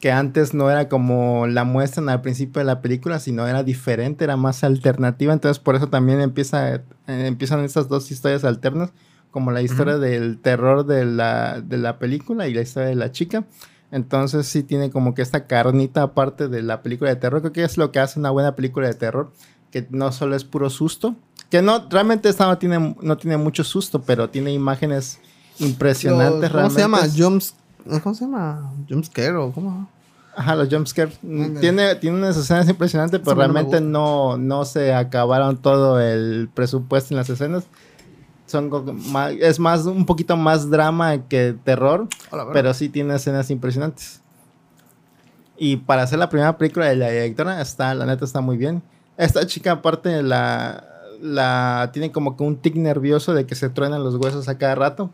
que 0.00 0.12
antes 0.12 0.52
no 0.52 0.70
era 0.70 0.88
como 0.88 1.46
la 1.46 1.64
muestran 1.64 2.08
al 2.08 2.20
principio 2.20 2.60
de 2.60 2.66
la 2.66 2.82
película, 2.82 3.18
sino 3.18 3.46
era 3.46 3.62
diferente, 3.62 4.24
era 4.24 4.36
más 4.36 4.62
alternativa. 4.62 5.32
Entonces 5.32 5.58
por 5.58 5.74
eso 5.74 5.88
también 5.88 6.20
empieza, 6.20 6.74
eh, 6.74 6.82
empiezan 7.06 7.64
estas 7.64 7.88
dos 7.88 8.10
historias 8.10 8.44
alternas, 8.44 8.90
como 9.30 9.50
la 9.50 9.62
historia 9.62 9.98
del 9.98 10.38
terror 10.38 10.86
de 10.86 11.04
la, 11.04 11.60
de 11.60 11.78
la 11.78 11.98
película 11.98 12.48
y 12.48 12.54
la 12.54 12.62
historia 12.62 12.88
de 12.88 12.94
la 12.94 13.10
chica. 13.10 13.44
Entonces 13.90 14.46
sí 14.46 14.62
tiene 14.62 14.90
como 14.90 15.14
que 15.14 15.22
esta 15.22 15.46
carnita 15.46 16.02
aparte 16.02 16.48
de 16.48 16.62
la 16.62 16.82
película 16.82 17.10
de 17.10 17.16
terror. 17.16 17.40
Creo 17.40 17.52
que 17.52 17.64
es 17.64 17.78
lo 17.78 17.92
que 17.92 18.00
hace 18.00 18.18
una 18.18 18.30
buena 18.30 18.56
película 18.56 18.88
de 18.88 18.94
terror, 18.94 19.32
que 19.70 19.86
no 19.90 20.12
solo 20.12 20.36
es 20.36 20.44
puro 20.44 20.70
susto, 20.70 21.16
que 21.50 21.62
no, 21.62 21.86
realmente 21.88 22.28
esta 22.28 22.46
no 22.46 22.58
tiene, 22.58 22.96
no 23.00 23.16
tiene 23.16 23.36
mucho 23.36 23.62
susto, 23.64 24.02
pero 24.02 24.28
tiene 24.28 24.52
imágenes 24.52 25.20
impresionantes 25.58 26.50
¿Cómo 26.50 26.70
se 26.70 26.80
llama? 26.80 27.00
Jumps, 27.16 27.54
¿Cómo 28.02 28.14
se 28.14 28.24
llama? 28.24 28.72
Jumpscare 28.88 29.34
o 29.36 29.52
cómo? 29.52 29.88
Ajá, 30.36 30.54
los 30.54 30.68
jumpscares. 30.68 31.18
Tiene, 31.60 31.94
tiene 31.96 32.18
unas 32.18 32.36
escenas 32.36 32.68
impresionantes, 32.68 33.20
pero 33.20 33.36
realmente 33.52 33.80
no, 33.80 34.36
no 34.36 34.64
se 34.66 34.92
acabaron 34.94 35.56
todo 35.56 35.98
el 36.00 36.50
presupuesto 36.52 37.14
en 37.14 37.18
las 37.18 37.30
escenas. 37.30 37.64
son 38.46 38.70
más- 39.12 39.32
es 39.40 39.58
más 39.58 39.86
un 39.86 40.04
poquito 40.06 40.36
más 40.36 40.70
drama 40.70 41.26
que 41.26 41.56
terror, 41.64 42.06
pero 42.52 42.74
sí 42.74 42.88
tiene 42.88 43.14
escenas 43.16 43.50
impresionantes. 43.50 44.20
Y 45.56 45.76
para 45.78 46.02
hacer 46.02 46.18
la 46.18 46.28
primera 46.28 46.56
película 46.58 46.86
de 46.86 46.96
la 46.96 47.08
directora, 47.10 47.60
está, 47.62 47.94
la 47.94 48.04
neta 48.06 48.24
está 48.24 48.40
muy 48.42 48.56
bien. 48.58 48.82
Esta 49.16 49.46
chica, 49.46 49.72
aparte, 49.72 50.22
la, 50.22 50.84
la 51.22 51.90
tiene 51.94 52.12
como 52.12 52.36
que 52.36 52.44
un 52.44 52.56
tic 52.56 52.76
nervioso 52.76 53.32
de 53.32 53.46
que 53.46 53.54
se 53.54 53.70
truenan 53.70 54.04
los 54.04 54.16
huesos 54.16 54.48
a 54.48 54.58
cada 54.58 54.74
rato. 54.74 55.10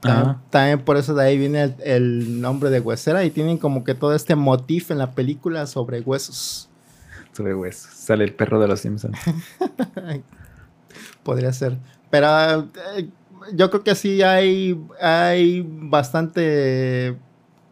También, 0.00 0.80
por 0.80 0.96
eso 0.96 1.14
de 1.14 1.24
ahí 1.24 1.38
viene 1.38 1.62
el, 1.62 1.74
el 1.84 2.40
nombre 2.40 2.70
de 2.70 2.80
huesera 2.80 3.24
y 3.24 3.30
tienen 3.30 3.58
como 3.58 3.84
que 3.84 3.94
todo 3.94 4.14
este 4.14 4.34
motif 4.34 4.90
en 4.90 4.98
la 4.98 5.12
película 5.12 5.66
sobre 5.66 6.00
huesos. 6.00 6.68
Sobre 7.32 7.54
huesos. 7.54 7.92
Sale 7.92 8.24
el 8.24 8.34
perro 8.34 8.60
de 8.60 8.68
los 8.68 8.80
Simpsons. 8.80 9.18
Podría 11.22 11.52
ser. 11.52 11.76
Pero 12.10 12.68
eh, 12.96 13.08
yo 13.54 13.70
creo 13.70 13.84
que 13.84 13.94
sí 13.94 14.22
hay, 14.22 14.80
hay 15.00 15.64
bastante 15.66 17.16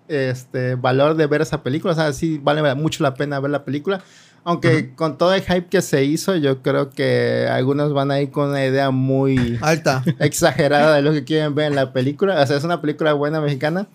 este, 0.09 0.75
valor 0.75 1.17
de 1.17 1.27
ver 1.27 1.43
esa 1.43 1.63
película. 1.63 1.93
O 1.93 1.97
sea, 1.97 2.13
sí 2.13 2.39
vale 2.43 2.75
mucho 2.75 3.03
la 3.03 3.15
pena 3.15 3.41
ver 3.41 3.51
la 3.51 3.65
película. 3.65 4.03
Aunque 4.49 4.95
con 4.95 5.19
todo 5.19 5.35
el 5.35 5.43
hype 5.43 5.67
que 5.67 5.83
se 5.83 6.05
hizo, 6.05 6.35
yo 6.35 6.63
creo 6.63 6.89
que 6.89 7.47
algunos 7.53 7.93
van 7.93 8.11
a 8.11 8.19
ir 8.23 8.31
con 8.31 8.49
una 8.49 8.65
idea 8.65 8.91
muy 8.91 9.59
Alta. 9.61 10.03
exagerada 10.21 10.97
de 10.97 11.03
lo 11.03 11.13
que 11.13 11.23
quieren 11.23 11.55
ver 11.55 11.67
en 11.67 11.75
la 11.75 11.93
película. 11.93 12.41
O 12.41 12.47
sea, 12.47 12.57
es 12.57 12.65
una 12.65 12.81
película 12.81 13.13
buena 13.13 13.43
mexicana, 13.43 13.89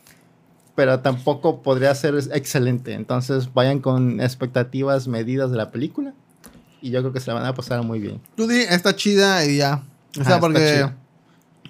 pero 0.76 1.00
tampoco 1.00 1.64
podría 1.64 1.96
ser 1.96 2.14
excelente. 2.34 2.94
Entonces 2.94 3.52
vayan 3.52 3.80
con 3.80 4.22
expectativas 4.22 5.08
medidas 5.08 5.50
de 5.50 5.58
la 5.58 5.72
película. 5.72 6.14
Y 6.84 6.92
yo 6.92 7.00
creo 7.00 7.14
que 7.14 7.20
se 7.20 7.32
la 7.32 7.34
van 7.34 7.48
a 7.48 7.56
pasar 7.56 7.82
muy 7.82 7.98
bien. 8.00 8.22
Tú 8.36 8.46
di, 8.46 8.60
está 8.60 8.96
chida 8.96 9.44
y 9.48 9.58
ya. 9.58 9.82
O 10.22 10.24
sea, 10.24 10.40
porque 10.40 10.88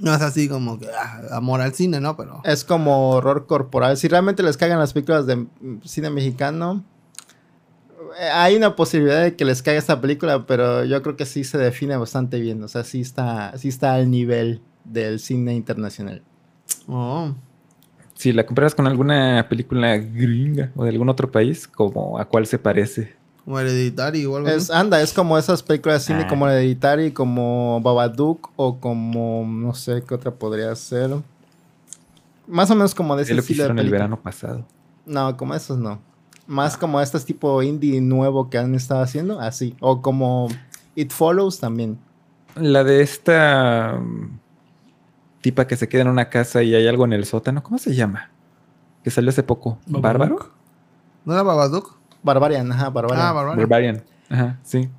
no 0.01 0.13
es 0.13 0.21
así 0.21 0.49
como 0.49 0.77
que 0.77 0.89
ah, 0.89 1.21
amor 1.31 1.61
al 1.61 1.73
cine, 1.73 2.01
¿no? 2.01 2.17
Pero 2.17 2.41
Es 2.43 2.65
como 2.65 3.11
horror 3.11 3.45
corporal. 3.45 3.95
Si 3.95 4.09
realmente 4.09 4.43
les 4.43 4.57
cagan 4.57 4.77
las 4.77 4.91
películas 4.91 5.25
de 5.25 5.47
cine 5.85 6.09
mexicano, 6.09 6.83
hay 8.33 8.55
una 8.55 8.75
posibilidad 8.75 9.21
de 9.23 9.35
que 9.35 9.45
les 9.45 9.61
caiga 9.61 9.79
esta 9.79 9.99
película, 10.01 10.45
pero 10.45 10.83
yo 10.85 11.01
creo 11.01 11.15
que 11.15 11.25
sí 11.25 11.43
se 11.43 11.57
define 11.57 11.95
bastante 11.97 12.39
bien. 12.39 12.61
O 12.63 12.67
sea, 12.67 12.83
sí 12.83 13.01
está, 13.01 13.57
sí 13.57 13.67
está 13.69 13.95
al 13.95 14.09
nivel 14.11 14.61
del 14.83 15.19
cine 15.19 15.53
internacional. 15.55 16.21
oh, 16.87 17.33
Si 18.15 18.31
la 18.33 18.45
comparas 18.45 18.75
con 18.75 18.87
alguna 18.87 19.47
película 19.49 19.97
gringa 19.97 20.71
o 20.75 20.83
de 20.83 20.89
algún 20.91 21.09
otro 21.09 21.31
país, 21.31 21.67
como 21.67 22.17
a 22.19 22.25
cuál 22.25 22.45
se 22.47 22.59
parece. 22.59 23.15
como 23.43 23.59
hereditario 23.59 24.31
o 24.31 24.37
algo 24.37 24.47
Es, 24.49 24.69
así. 24.69 24.79
anda, 24.79 25.01
es 25.01 25.11
como 25.13 25.37
esas 25.37 25.61
películas 25.63 26.01
de 26.01 26.13
cine 26.13 26.23
Ah. 26.25 26.27
como 26.29 26.47
Hereditary, 26.47 27.11
como 27.11 27.81
Babadook 27.81 28.51
o 28.55 28.79
como 28.79 29.45
no 29.47 29.73
sé 29.73 30.03
qué 30.07 30.13
otra 30.15 30.31
podría 30.31 30.73
ser. 30.75 31.11
Más 32.47 32.69
o 32.71 32.75
menos 32.75 32.93
como 32.95 33.15
de 33.15 33.23
Es 33.23 33.27
ese 33.29 33.35
lo 33.35 33.41
que 33.41 33.47
de 33.47 33.53
hicieron 33.53 33.79
el 33.79 33.89
verano 33.89 34.19
pasado. 34.21 34.65
No, 35.05 35.35
como 35.37 35.55
esos 35.55 35.77
no. 35.77 35.99
Más 36.47 36.75
como 36.77 36.99
estos 36.99 37.25
tipo 37.25 37.61
indie 37.63 38.01
nuevo 38.01 38.49
que 38.49 38.57
han 38.57 38.75
estado 38.75 39.01
haciendo, 39.01 39.39
así. 39.39 39.75
O 39.79 40.01
como 40.01 40.47
It 40.95 41.11
Follows 41.11 41.59
también. 41.59 41.97
La 42.55 42.83
de 42.83 43.01
esta 43.01 43.97
mm, 43.99 44.39
tipa 45.41 45.67
que 45.67 45.75
se 45.77 45.87
queda 45.89 46.01
en 46.03 46.09
una 46.09 46.29
casa 46.29 46.61
y 46.63 46.75
hay 46.75 46.87
algo 46.87 47.05
en 47.05 47.13
el 47.13 47.25
sótano. 47.25 47.63
¿Cómo 47.63 47.77
se 47.77 47.95
llama? 47.95 48.29
Que 49.03 49.09
salió 49.11 49.29
hace 49.29 49.43
poco. 49.43 49.77
¿Bárbaro? 49.87 50.51
¿No 51.25 51.33
era 51.33 51.43
Babadook? 51.43 51.97
Barbarian, 52.21 52.71
ajá, 52.71 52.89
Barbarian. 52.89 53.27
Ah, 53.27 53.31
Barbarian. 53.33 53.57
Barbarian. 53.69 54.03
Ajá, 54.29 54.59
sí. 54.63 54.89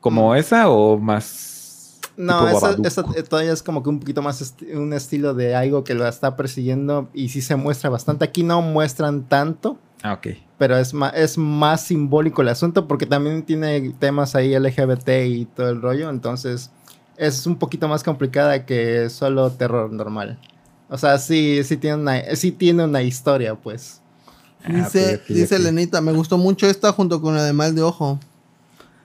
¿Como 0.00 0.34
esa 0.34 0.68
o 0.68 0.98
más? 0.98 2.00
no, 2.16 2.44
tipo 2.46 2.58
esa, 2.58 2.76
esa, 2.84 3.02
todavía 3.24 3.52
es 3.52 3.62
como 3.62 3.82
que 3.82 3.88
un 3.88 3.98
poquito 4.00 4.20
más 4.20 4.42
esti- 4.42 4.76
un 4.76 4.92
estilo 4.92 5.32
de 5.34 5.54
algo 5.56 5.82
que 5.82 5.94
lo 5.94 6.06
está 6.06 6.36
persiguiendo 6.36 7.08
y 7.14 7.28
sí 7.30 7.40
se 7.40 7.56
muestra 7.56 7.88
bastante. 7.90 8.24
Aquí 8.24 8.42
no 8.42 8.62
muestran 8.62 9.24
tanto, 9.24 9.78
Ah, 10.02 10.14
ok. 10.14 10.26
Pero 10.62 10.78
es 10.78 10.94
más, 10.94 11.12
es 11.16 11.36
más 11.36 11.80
simbólico 11.84 12.40
el 12.40 12.48
asunto 12.48 12.86
porque 12.86 13.04
también 13.04 13.42
tiene 13.42 13.92
temas 13.98 14.36
ahí 14.36 14.56
LGBT 14.56 15.08
y 15.26 15.44
todo 15.46 15.70
el 15.70 15.82
rollo, 15.82 16.08
entonces 16.08 16.70
es 17.16 17.48
un 17.48 17.56
poquito 17.56 17.88
más 17.88 18.04
complicada 18.04 18.64
que 18.64 19.10
solo 19.10 19.50
terror 19.50 19.90
normal. 19.92 20.38
O 20.88 20.96
sea, 20.96 21.18
sí, 21.18 21.64
sí 21.64 21.76
tiene 21.78 21.96
una, 21.96 22.20
sí 22.36 22.52
tiene 22.52 22.84
una 22.84 23.02
historia, 23.02 23.56
pues. 23.56 24.00
Ah, 24.62 24.68
Dice, 24.72 25.20
dice. 25.28 25.58
Lenita, 25.58 26.00
me 26.00 26.12
gustó 26.12 26.38
mucho 26.38 26.68
esta 26.68 26.92
junto 26.92 27.20
con 27.20 27.34
la 27.34 27.42
de 27.42 27.52
Mal 27.52 27.74
de 27.74 27.82
Ojo. 27.82 28.20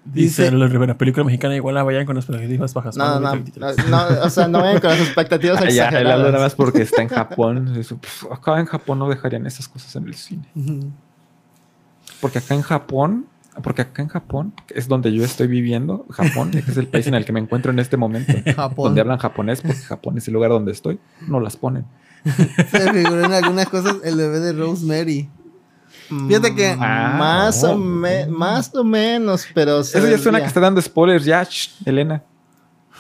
Dice 0.06 0.44
Dice- 0.44 0.52
la 0.56 0.68
Rivera, 0.68 0.96
película 0.96 1.26
mexicana 1.26 1.56
igual 1.56 1.74
la 1.74 1.82
vayan 1.82 2.06
con 2.06 2.16
las 2.18 2.26
expectativas 2.26 2.72
bajas. 2.74 2.96
No, 2.98 3.20
no, 3.20 3.36
no, 3.36 3.74
no, 3.90 4.22
o 4.24 4.30
sea, 4.30 4.48
no 4.48 4.60
vayan 4.62 4.80
con 4.80 4.92
las 4.92 5.00
expectativas 5.00 5.60
Ah, 5.64 5.70
ya, 5.72 5.88
él 5.90 5.96
habla 5.96 6.04
nada 6.04 6.18
exageradas. 6.20 6.42
más 6.42 6.56
porque 6.56 6.84
está 6.84 7.02
en 7.02 7.08
Japón. 7.20 7.74
Pf, 7.74 8.32
acá 8.32 8.60
en 8.60 8.68
Japón 8.68 9.00
no 9.00 9.10
dejarían 9.10 9.48
esas 9.48 9.68
cosas 9.68 9.96
en 9.96 10.06
el 10.08 10.14
cine. 10.14 10.48
Ujú. 10.56 10.92
Porque 12.22 12.40
acá 12.40 12.56
en 12.56 12.62
Japón, 12.62 13.26
porque 13.64 13.82
acá 13.84 14.02
en 14.02 14.08
Japón, 14.10 14.54
es 14.70 14.88
donde 14.88 15.12
yo 15.14 15.24
estoy 15.24 15.48
viviendo, 15.48 16.06
Japón, 16.10 16.52
que 16.52 16.60
es 16.60 16.78
el 16.78 16.88
país 16.88 17.08
en 17.08 17.16
el 17.16 17.26
que 17.26 17.32
me 17.34 17.40
encuentro 17.40 17.72
en 17.72 17.80
este 17.80 17.98
momento, 17.98 18.34
Japón. 18.56 18.86
donde 18.90 19.02
hablan 19.02 19.18
japonés, 19.18 19.62
porque 19.62 19.78
Japón 19.80 20.18
es 20.18 20.28
el 20.28 20.34
lugar 20.34 20.52
donde 20.52 20.72
estoy, 20.72 21.00
no 21.28 21.40
las 21.40 21.58
ponen. 21.58 21.86
Se 22.72 22.92
figuró 22.94 23.24
en 23.26 23.34
algunas 23.34 23.68
cosas 23.70 23.98
el 24.04 24.16
bebé 24.16 24.40
de 24.40 24.54
Rosemary. 24.54 25.30
Fíjate 26.28 26.56
que- 26.56 26.76
Ah, 26.80 27.16
más, 27.20 27.64
no. 27.64 27.72
o 27.72 27.78
me- 27.78 28.28
más 28.28 28.74
o 28.76 28.84
menos, 28.84 29.46
pero... 29.54 29.80
Eso 29.82 29.94
ya 30.00 30.02
suena 30.02 30.12
desvía. 30.18 30.40
que 30.40 30.46
está 30.46 30.60
dando 30.60 30.82
spoilers 30.82 31.26
ya, 31.26 31.44
shh, 31.44 31.82
Elena. 31.86 32.24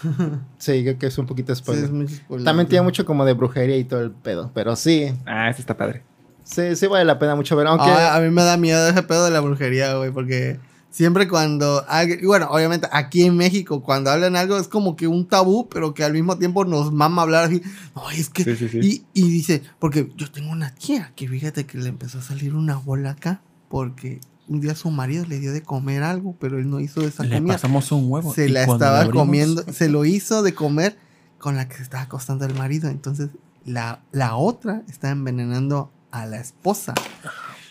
Sí, 0.58 0.84
creo 0.84 0.98
que 1.00 1.08
es 1.08 1.18
un 1.18 1.26
poquito 1.26 1.54
Sí, 1.56 1.62
spoiler. 1.64 1.86
es 1.86 1.92
mucho 1.92 2.16
spoiler. 2.16 2.46
También 2.46 2.68
tiene 2.68 2.84
mucho 2.84 3.06
como 3.06 3.26
de 3.26 3.34
brujería 3.34 3.78
y 3.78 3.84
todo 3.84 4.02
el 4.02 4.12
pedo, 4.12 4.52
pero 4.54 4.76
sí, 4.76 5.14
Ah, 5.26 5.50
ese 5.50 5.62
está 5.62 5.76
padre. 5.78 6.04
Sí, 6.48 6.76
sí 6.76 6.88
vale 6.88 7.06
la 7.06 7.20
pena 7.20 7.36
mucho 7.36 7.56
ver, 7.56 7.68
aunque... 7.68 7.90
Ah, 7.90 8.16
a 8.16 8.20
mí 8.20 8.30
me 8.30 8.44
da 8.44 8.58
miedo 8.58 8.88
ese 8.88 9.04
pedo 9.04 9.26
de 9.26 9.32
la 9.32 9.40
brujería, 9.40 9.96
güey, 9.96 10.12
porque 10.12 10.60
siempre 10.90 11.28
cuando 11.28 11.86
alguien, 11.88 12.20
y 12.22 12.26
bueno, 12.26 12.48
obviamente 12.50 12.88
aquí 12.92 13.24
en 13.24 13.36
México, 13.38 13.84
cuando 13.84 14.10
hablan 14.10 14.36
algo 14.36 14.58
es 14.58 14.68
como 14.68 14.96
que 14.96 15.08
un 15.08 15.28
tabú, 15.28 15.68
pero 15.70 15.94
que 15.94 16.04
al 16.04 16.14
mismo 16.14 16.38
tiempo 16.38 16.66
nos 16.66 16.92
mama 16.92 17.22
hablar 17.22 17.46
así. 17.46 17.62
No, 17.96 18.10
es 18.10 18.30
que. 18.30 18.44
Sí, 18.44 18.56
sí, 18.56 18.70
sí. 18.70 18.80
Y, 19.14 19.22
y 19.22 19.30
dice, 19.30 19.62
porque 19.80 20.12
yo 20.16 20.32
tengo 20.32 20.52
una 20.52 20.74
tía 20.74 21.12
que 21.16 21.28
fíjate 21.28 21.66
que 21.66 21.78
le 21.78 21.90
empezó 21.90 22.20
a 22.20 22.22
salir 22.22 22.56
una 22.56 22.78
bola 22.78 23.12
acá, 23.12 23.42
porque 23.70 24.20
un 24.48 24.62
día 24.62 24.76
su 24.76 24.90
marido 24.90 25.26
le 25.26 25.40
dio 25.40 25.52
de 25.54 25.62
comer 25.62 26.04
algo, 26.04 26.36
pero 26.40 26.58
él 26.58 26.70
no 26.70 26.80
hizo 26.80 27.02
esa 27.02 27.24
Le 27.24 27.36
comida. 27.36 27.54
pasamos 27.54 27.92
un 27.92 28.10
huevo. 28.10 28.34
Se 28.34 28.50
la 28.50 28.64
estaba 28.64 29.02
abrimos, 29.02 29.22
comiendo, 29.24 29.64
se 29.74 29.90
lo 29.90 30.06
hizo 30.06 30.42
de 30.42 30.54
comer 30.54 30.98
con 31.38 31.56
la 31.56 31.68
que 31.68 31.76
se 31.76 31.84
estaba 31.84 32.04
acostando 32.04 32.46
el 32.46 32.56
marido. 32.56 32.90
Entonces, 32.90 33.30
la, 33.66 34.02
la 34.12 34.36
otra 34.36 34.84
está 34.88 35.10
envenenando 35.12 35.92
a 36.12 36.26
la 36.26 36.40
esposa. 36.40 36.94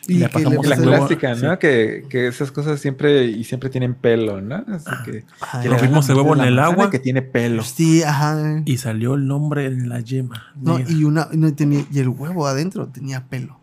Y 0.08 0.14
le 0.18 0.26
que 0.26 0.32
pasamos 0.34 0.66
La 0.66 0.74
empezó- 0.76 0.90
huevo, 0.90 1.06
clásica, 1.08 1.34
¿no? 1.34 1.52
sí. 1.54 1.58
Que, 1.58 2.04
que 2.08 2.28
esas 2.28 2.52
cosas 2.52 2.78
siempre 2.78 3.24
y 3.24 3.42
siempre 3.42 3.70
tienen 3.70 3.94
pelo, 3.94 4.40
¿no? 4.40 4.64
Así 4.68 4.88
que, 5.04 5.24
Ay, 5.40 5.64
que 5.64 5.68
Nos 5.68 5.82
le 5.82 5.88
vimos 5.88 6.06
la 6.06 6.12
el 6.12 6.16
huevo 6.20 6.32
en 6.34 6.38
la 6.38 6.48
el 6.48 6.58
agua. 6.60 6.90
que 6.90 6.98
tiene 7.00 7.22
pelo. 7.22 7.64
Sí, 7.64 8.04
ajá. 8.04 8.62
Y 8.64 8.76
salió 8.76 9.14
el 9.14 9.26
nombre 9.26 9.66
en 9.66 9.88
la 9.88 9.98
yema. 10.00 10.52
No, 10.54 10.78
y 10.78 11.02
una 11.02 11.28
no 11.32 11.52
tenía 11.54 11.84
y 11.92 11.98
el 11.98 12.08
huevo 12.08 12.46
adentro 12.46 12.86
tenía 12.86 13.24
pelo. 13.26 13.58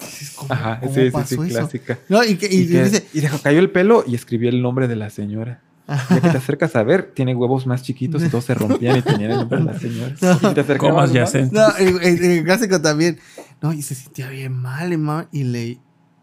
Dices, 0.00 0.32
¿Cómo, 0.36 0.52
Ajá, 0.52 0.80
cómo 0.80 0.92
sí, 0.94 1.04
sí, 1.06 1.10
pasó 1.10 1.28
sí, 1.28 1.34
eso? 1.34 1.58
clásica. 1.60 1.98
No, 2.10 2.22
y, 2.24 2.34
que, 2.36 2.46
y, 2.46 2.62
Y, 2.62 2.68
que- 2.68 2.84
dice, 2.84 3.06
y 3.14 3.20
dejó, 3.20 3.38
cayó 3.38 3.58
el 3.60 3.70
pelo 3.70 4.04
y 4.06 4.16
escribió 4.16 4.50
el 4.50 4.60
nombre 4.60 4.88
de 4.88 4.96
la 4.96 5.08
señora. 5.10 5.62
Ya 5.88 6.20
que 6.20 6.28
te 6.30 6.36
acercas 6.38 6.74
a 6.74 6.82
ver, 6.82 7.12
tiene 7.14 7.32
huevos 7.36 7.64
más 7.68 7.82
chiquitos 7.84 8.20
y 8.24 8.28
todos 8.28 8.44
se 8.44 8.54
rompían 8.54 8.96
y 8.98 9.02
tenían 9.02 9.30
el 9.30 9.36
nombre 9.38 9.60
de 9.60 9.64
la 9.66 9.78
señora. 9.78 10.14
Y 10.50 10.54
te 10.54 10.60
acercabas, 10.60 10.78
Comas 10.94 11.08
¿no? 11.10 11.14
yacentes. 11.14 11.52
no, 11.52 11.76
el, 11.76 12.02
el- 12.02 12.24
el 12.38 12.44
clásico 12.44 12.82
también. 12.82 13.18
No, 13.62 13.72
y 13.72 13.82
se 13.82 13.94
sentía 13.94 14.28
bien 14.28 14.52
mal, 14.54 14.92
y, 14.92 14.96
ma- 14.96 15.28
y 15.32 15.44
le 15.44 15.78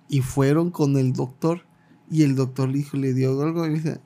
y 0.10 0.22
fueron 0.22 0.70
con 0.72 0.98
el 0.98 1.14
doctor 1.14 1.66
y 2.12 2.24
el 2.24 2.36
doctor 2.36 2.70
le 2.70 2.78
dijo, 2.80 2.98
le 2.98 3.14
dio 3.14 3.42
algo 3.42 3.66
y 3.66 3.74
dice 3.76 4.00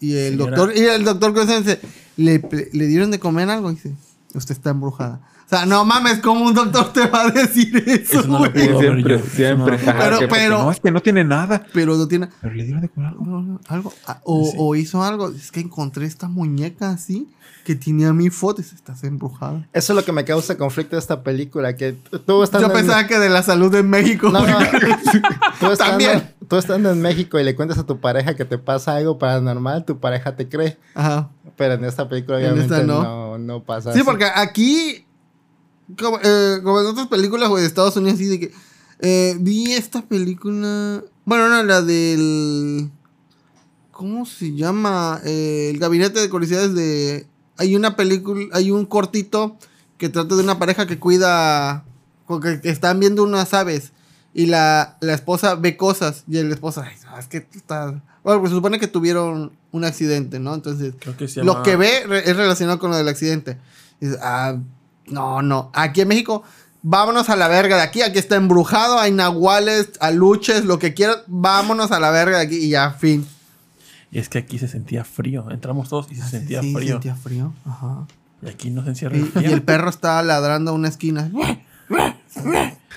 y 0.00 0.14
el 0.14 0.32
Señora. 0.38 0.56
doctor 0.56 0.76
y 0.76 0.80
el 0.80 1.04
doctor 1.04 1.34
¿qué 1.34 1.40
dice? 1.58 1.80
Le, 2.16 2.68
le 2.72 2.86
dieron 2.86 3.10
de 3.10 3.18
comer 3.18 3.48
algo 3.48 3.70
y 3.70 3.74
dice, 3.74 3.94
usted 4.34 4.54
está 4.54 4.70
embrujada. 4.70 5.20
O 5.46 5.48
sea, 5.48 5.64
no 5.64 5.82
mames, 5.86 6.18
¿cómo 6.18 6.44
un 6.44 6.52
doctor 6.52 6.92
te 6.92 7.06
va 7.06 7.22
a 7.22 7.30
decir 7.30 7.74
eso? 7.86 8.20
Eso 8.20 8.28
no 8.28 8.44
lo 8.44 8.52
puedo 8.52 8.80
siempre, 8.80 9.18
yo. 9.18 9.24
siempre. 9.24 9.76
Eso 9.76 9.86
no 9.94 9.98
Pero- 9.98 10.18
pero- 10.28 10.58
no, 10.64 10.70
es 10.70 10.78
que 10.80 10.90
no 10.90 11.00
tiene 11.00 11.24
nada. 11.24 11.64
Pero 11.72 11.96
no 11.96 12.06
tiene 12.06 12.28
Pero 12.42 12.54
le 12.54 12.64
dieron 12.64 12.82
de 12.82 12.90
comer 12.90 13.12
algo. 13.68 13.92
Ah, 14.06 14.20
O, 14.24 14.44
Sí. 14.44 14.52
o 14.58 14.76
hizo 14.76 15.02
algo. 15.02 15.30
Es 15.30 15.50
que 15.50 15.60
encontré 15.60 16.04
esta 16.04 16.28
muñeca 16.28 16.90
así 16.90 17.28
que 17.68 17.76
tenía 17.76 18.14
mi 18.14 18.30
foto. 18.30 18.62
Dice, 18.62 18.74
Estás 18.74 19.04
embrujada. 19.04 19.68
Eso 19.74 19.92
es 19.92 19.96
lo 19.96 20.02
que 20.04 20.12
me 20.12 20.24
causa 20.24 20.56
conflicto 20.56 20.96
de 20.96 21.00
esta 21.00 21.22
película, 21.22 21.76
que 21.76 21.92
tú 22.24 22.42
estando 22.42 22.68
Yo 22.68 22.72
en- 22.74 22.80
pensaba 22.80 23.06
que 23.06 23.18
de 23.18 23.28
la 23.28 23.42
salud 23.42 23.74
en 23.74 23.90
México. 23.90 24.30
No, 24.30 24.46
no. 24.46 24.56
tú, 25.60 25.66
estando, 25.66 25.76
También. 25.76 26.34
tú 26.48 26.56
estando 26.56 26.90
en 26.90 27.02
México 27.02 27.38
y 27.38 27.44
le 27.44 27.54
cuentas 27.54 27.76
a 27.78 27.84
tu 27.84 28.00
pareja 28.00 28.34
que 28.36 28.46
te 28.46 28.56
pasa 28.56 28.96
algo 28.96 29.18
paranormal, 29.18 29.84
tu 29.84 29.98
pareja 30.00 30.34
te 30.34 30.48
cree. 30.48 30.78
Ajá. 30.94 31.28
Pero 31.58 31.74
en 31.74 31.84
esta 31.84 32.08
película 32.08 32.38
En 32.40 32.44
obviamente 32.52 32.74
esta 32.74 32.86
no. 32.86 33.02
no. 33.02 33.38
No, 33.38 33.62
pasa 33.64 33.92
Sí, 33.92 33.98
así. 33.98 34.04
porque 34.06 34.24
aquí, 34.24 35.04
como, 36.00 36.18
eh, 36.22 36.60
como 36.64 36.80
en 36.80 36.86
otras 36.86 37.06
películas 37.08 37.54
de 37.54 37.66
Estados 37.66 37.96
Unidos, 37.98 38.14
así 38.14 38.24
de 38.26 38.40
que 38.40 38.52
eh, 39.00 39.36
vi 39.38 39.74
esta 39.74 40.02
película. 40.02 41.04
Bueno, 41.26 41.48
no, 41.50 41.62
la 41.62 41.82
del. 41.82 42.90
¿Cómo 43.92 44.26
se 44.26 44.54
llama? 44.54 45.20
Eh, 45.24 45.70
el 45.70 45.78
gabinete 45.78 46.20
de 46.20 46.28
curiosidades 46.30 46.74
de 46.74 47.26
hay 47.58 47.76
una 47.76 47.96
película, 47.96 48.46
hay 48.52 48.70
un 48.70 48.86
cortito 48.86 49.56
que 49.98 50.08
trata 50.08 50.34
de 50.36 50.42
una 50.42 50.58
pareja 50.58 50.86
que 50.86 50.98
cuida, 50.98 51.84
que 52.42 52.60
que 52.60 52.70
están 52.70 53.00
viendo 53.00 53.22
unas 53.24 53.52
aves 53.52 53.92
y 54.32 54.46
la, 54.46 54.96
la 55.00 55.14
esposa 55.14 55.54
ve 55.56 55.76
cosas 55.76 56.24
y 56.28 56.38
el 56.38 56.52
ay, 56.52 56.94
no, 57.04 57.18
es 57.18 57.26
que 57.26 57.40
tú 57.40 57.58
estás... 57.58 57.94
Bueno, 58.22 58.40
pues 58.40 58.50
se 58.50 58.56
supone 58.56 58.78
que 58.78 58.86
tuvieron 58.88 59.52
un 59.72 59.84
accidente, 59.84 60.38
¿no? 60.38 60.54
Entonces, 60.54 60.94
Creo 61.00 61.16
que 61.16 61.28
se 61.28 61.42
lo 61.42 61.62
que 61.62 61.76
ve 61.76 62.04
re- 62.06 62.30
es 62.30 62.36
relacionado 62.36 62.78
con 62.78 62.90
lo 62.90 62.96
del 62.96 63.08
accidente. 63.08 63.58
Y 64.00 64.06
dice, 64.06 64.18
ah, 64.22 64.56
no, 65.06 65.40
no. 65.40 65.70
Aquí 65.72 66.02
en 66.02 66.08
México, 66.08 66.42
vámonos 66.82 67.30
a 67.30 67.36
la 67.36 67.48
verga 67.48 67.76
de 67.76 67.82
aquí. 67.82 68.02
Aquí 68.02 68.18
está 68.18 68.36
embrujado, 68.36 68.98
hay 68.98 69.12
nahuales, 69.12 69.90
aluches, 70.00 70.64
lo 70.66 70.78
que 70.78 70.92
quieras. 70.94 71.18
Vámonos 71.26 71.90
a 71.90 72.00
la 72.00 72.10
verga 72.10 72.38
de 72.38 72.44
aquí 72.44 72.56
y 72.56 72.68
ya, 72.70 72.90
fin. 72.90 73.26
Y 74.10 74.18
es 74.18 74.28
que 74.28 74.38
aquí 74.38 74.58
se 74.58 74.68
sentía 74.68 75.04
frío. 75.04 75.50
Entramos 75.50 75.88
todos 75.88 76.10
y 76.10 76.14
se 76.16 76.22
sentía 76.28 76.60
Ah, 76.60 76.62
Sí, 76.62 76.72
frío. 76.74 76.92
sentía 76.94 77.14
frío. 77.14 77.52
Ajá. 77.64 78.06
Y 78.42 78.48
aquí 78.48 78.70
no 78.70 78.82
se 78.84 78.90
encierra 78.90 79.16
Y, 79.16 79.20
el 79.34 79.42
y 79.42 79.52
el 79.52 79.62
perro 79.62 79.90
estaba 79.90 80.22
ladrando 80.22 80.70
a 80.70 80.74
una 80.74 80.88
esquina. 80.88 81.30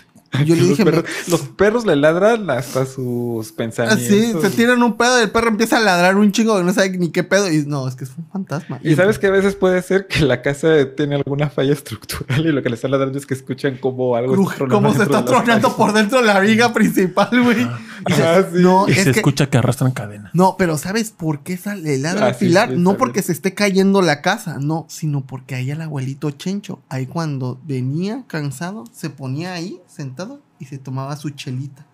Yo 0.45 0.55
le 0.55 0.61
Los 0.61 0.69
dije, 0.69 0.85
perros, 0.85 1.03
los 1.27 1.41
perros 1.41 1.85
le 1.85 1.95
ladran 1.97 2.49
hasta 2.49 2.85
sus 2.85 3.47
así, 3.47 3.55
pensamientos. 3.55 4.41
se 4.41 4.49
tiran 4.51 4.81
un 4.81 4.95
pedo 4.95 5.19
y 5.19 5.23
el 5.23 5.29
perro 5.31 5.49
empieza 5.49 5.77
a 5.77 5.81
ladrar 5.81 6.15
un 6.15 6.31
chingo 6.31 6.57
que 6.57 6.63
no 6.63 6.71
sabe 6.73 6.97
ni 6.97 7.09
qué 7.11 7.23
pedo. 7.23 7.51
Y 7.51 7.65
no, 7.65 7.87
es 7.87 7.95
que 7.95 8.05
es 8.05 8.11
un 8.17 8.25
fantasma. 8.31 8.79
Y 8.81 8.95
sabes 8.95 9.19
que 9.19 9.27
a 9.27 9.31
veces 9.31 9.55
puede 9.55 9.81
ser 9.81 10.07
que 10.07 10.21
la 10.21 10.41
casa 10.41 10.69
tiene 10.95 11.15
alguna 11.15 11.49
falla 11.49 11.73
estructural 11.73 12.45
y 12.45 12.51
lo 12.51 12.63
que 12.63 12.69
le 12.69 12.75
está 12.75 12.87
ladrando 12.87 13.17
es 13.17 13.25
que 13.25 13.33
escuchan 13.33 13.77
como 13.77 14.15
algo 14.15 14.33
Cruje, 14.33 14.67
como 14.69 14.93
se 14.93 15.03
está 15.03 15.25
tronando 15.25 15.75
por 15.75 15.91
dentro 15.93 16.21
de 16.21 16.27
la 16.27 16.39
viga 16.39 16.71
principal, 16.73 17.29
güey. 17.43 17.67
Y 18.07 18.13
se- 18.13 18.23
Ah, 18.23 18.43
sí. 18.51 18.57
No, 18.61 18.87
Y 18.87 18.93
es 18.93 19.03
se 19.03 19.11
que, 19.11 19.19
escucha 19.19 19.47
que 19.49 19.57
arrastran 19.57 19.91
cadena. 19.91 20.31
no, 20.33 20.55
pero 20.57 20.77
¿sabes 20.77 21.11
por 21.11 21.43
qué 21.43 21.57
sale 21.57 21.97
ladra 21.99 22.27
Ah, 22.27 22.29
el 22.29 22.35
sí, 22.35 22.45
pilar? 22.45 22.69
sí, 22.69 22.75
no 22.77 22.97
porque 22.97 23.19
bien. 23.19 23.25
se 23.25 23.31
esté 23.33 23.53
cayendo 23.53 24.01
la 24.01 24.21
casa, 24.21 24.57
no, 24.59 24.85
sino 24.89 25.25
porque 25.27 25.55
ahí 25.55 25.69
el 25.71 25.81
abuelito 25.81 26.31
Chencho, 26.31 26.79
ahí 26.89 27.05
cuando 27.05 27.59
venía 27.65 28.23
cansado, 28.27 28.85
se 28.91 29.09
ponía 29.09 29.53
ahí 29.53 29.79
sentado 29.87 30.20
y 30.61 30.65
se 30.65 30.77
tomaba 30.77 31.17
su 31.17 31.31
chelita. 31.31 31.85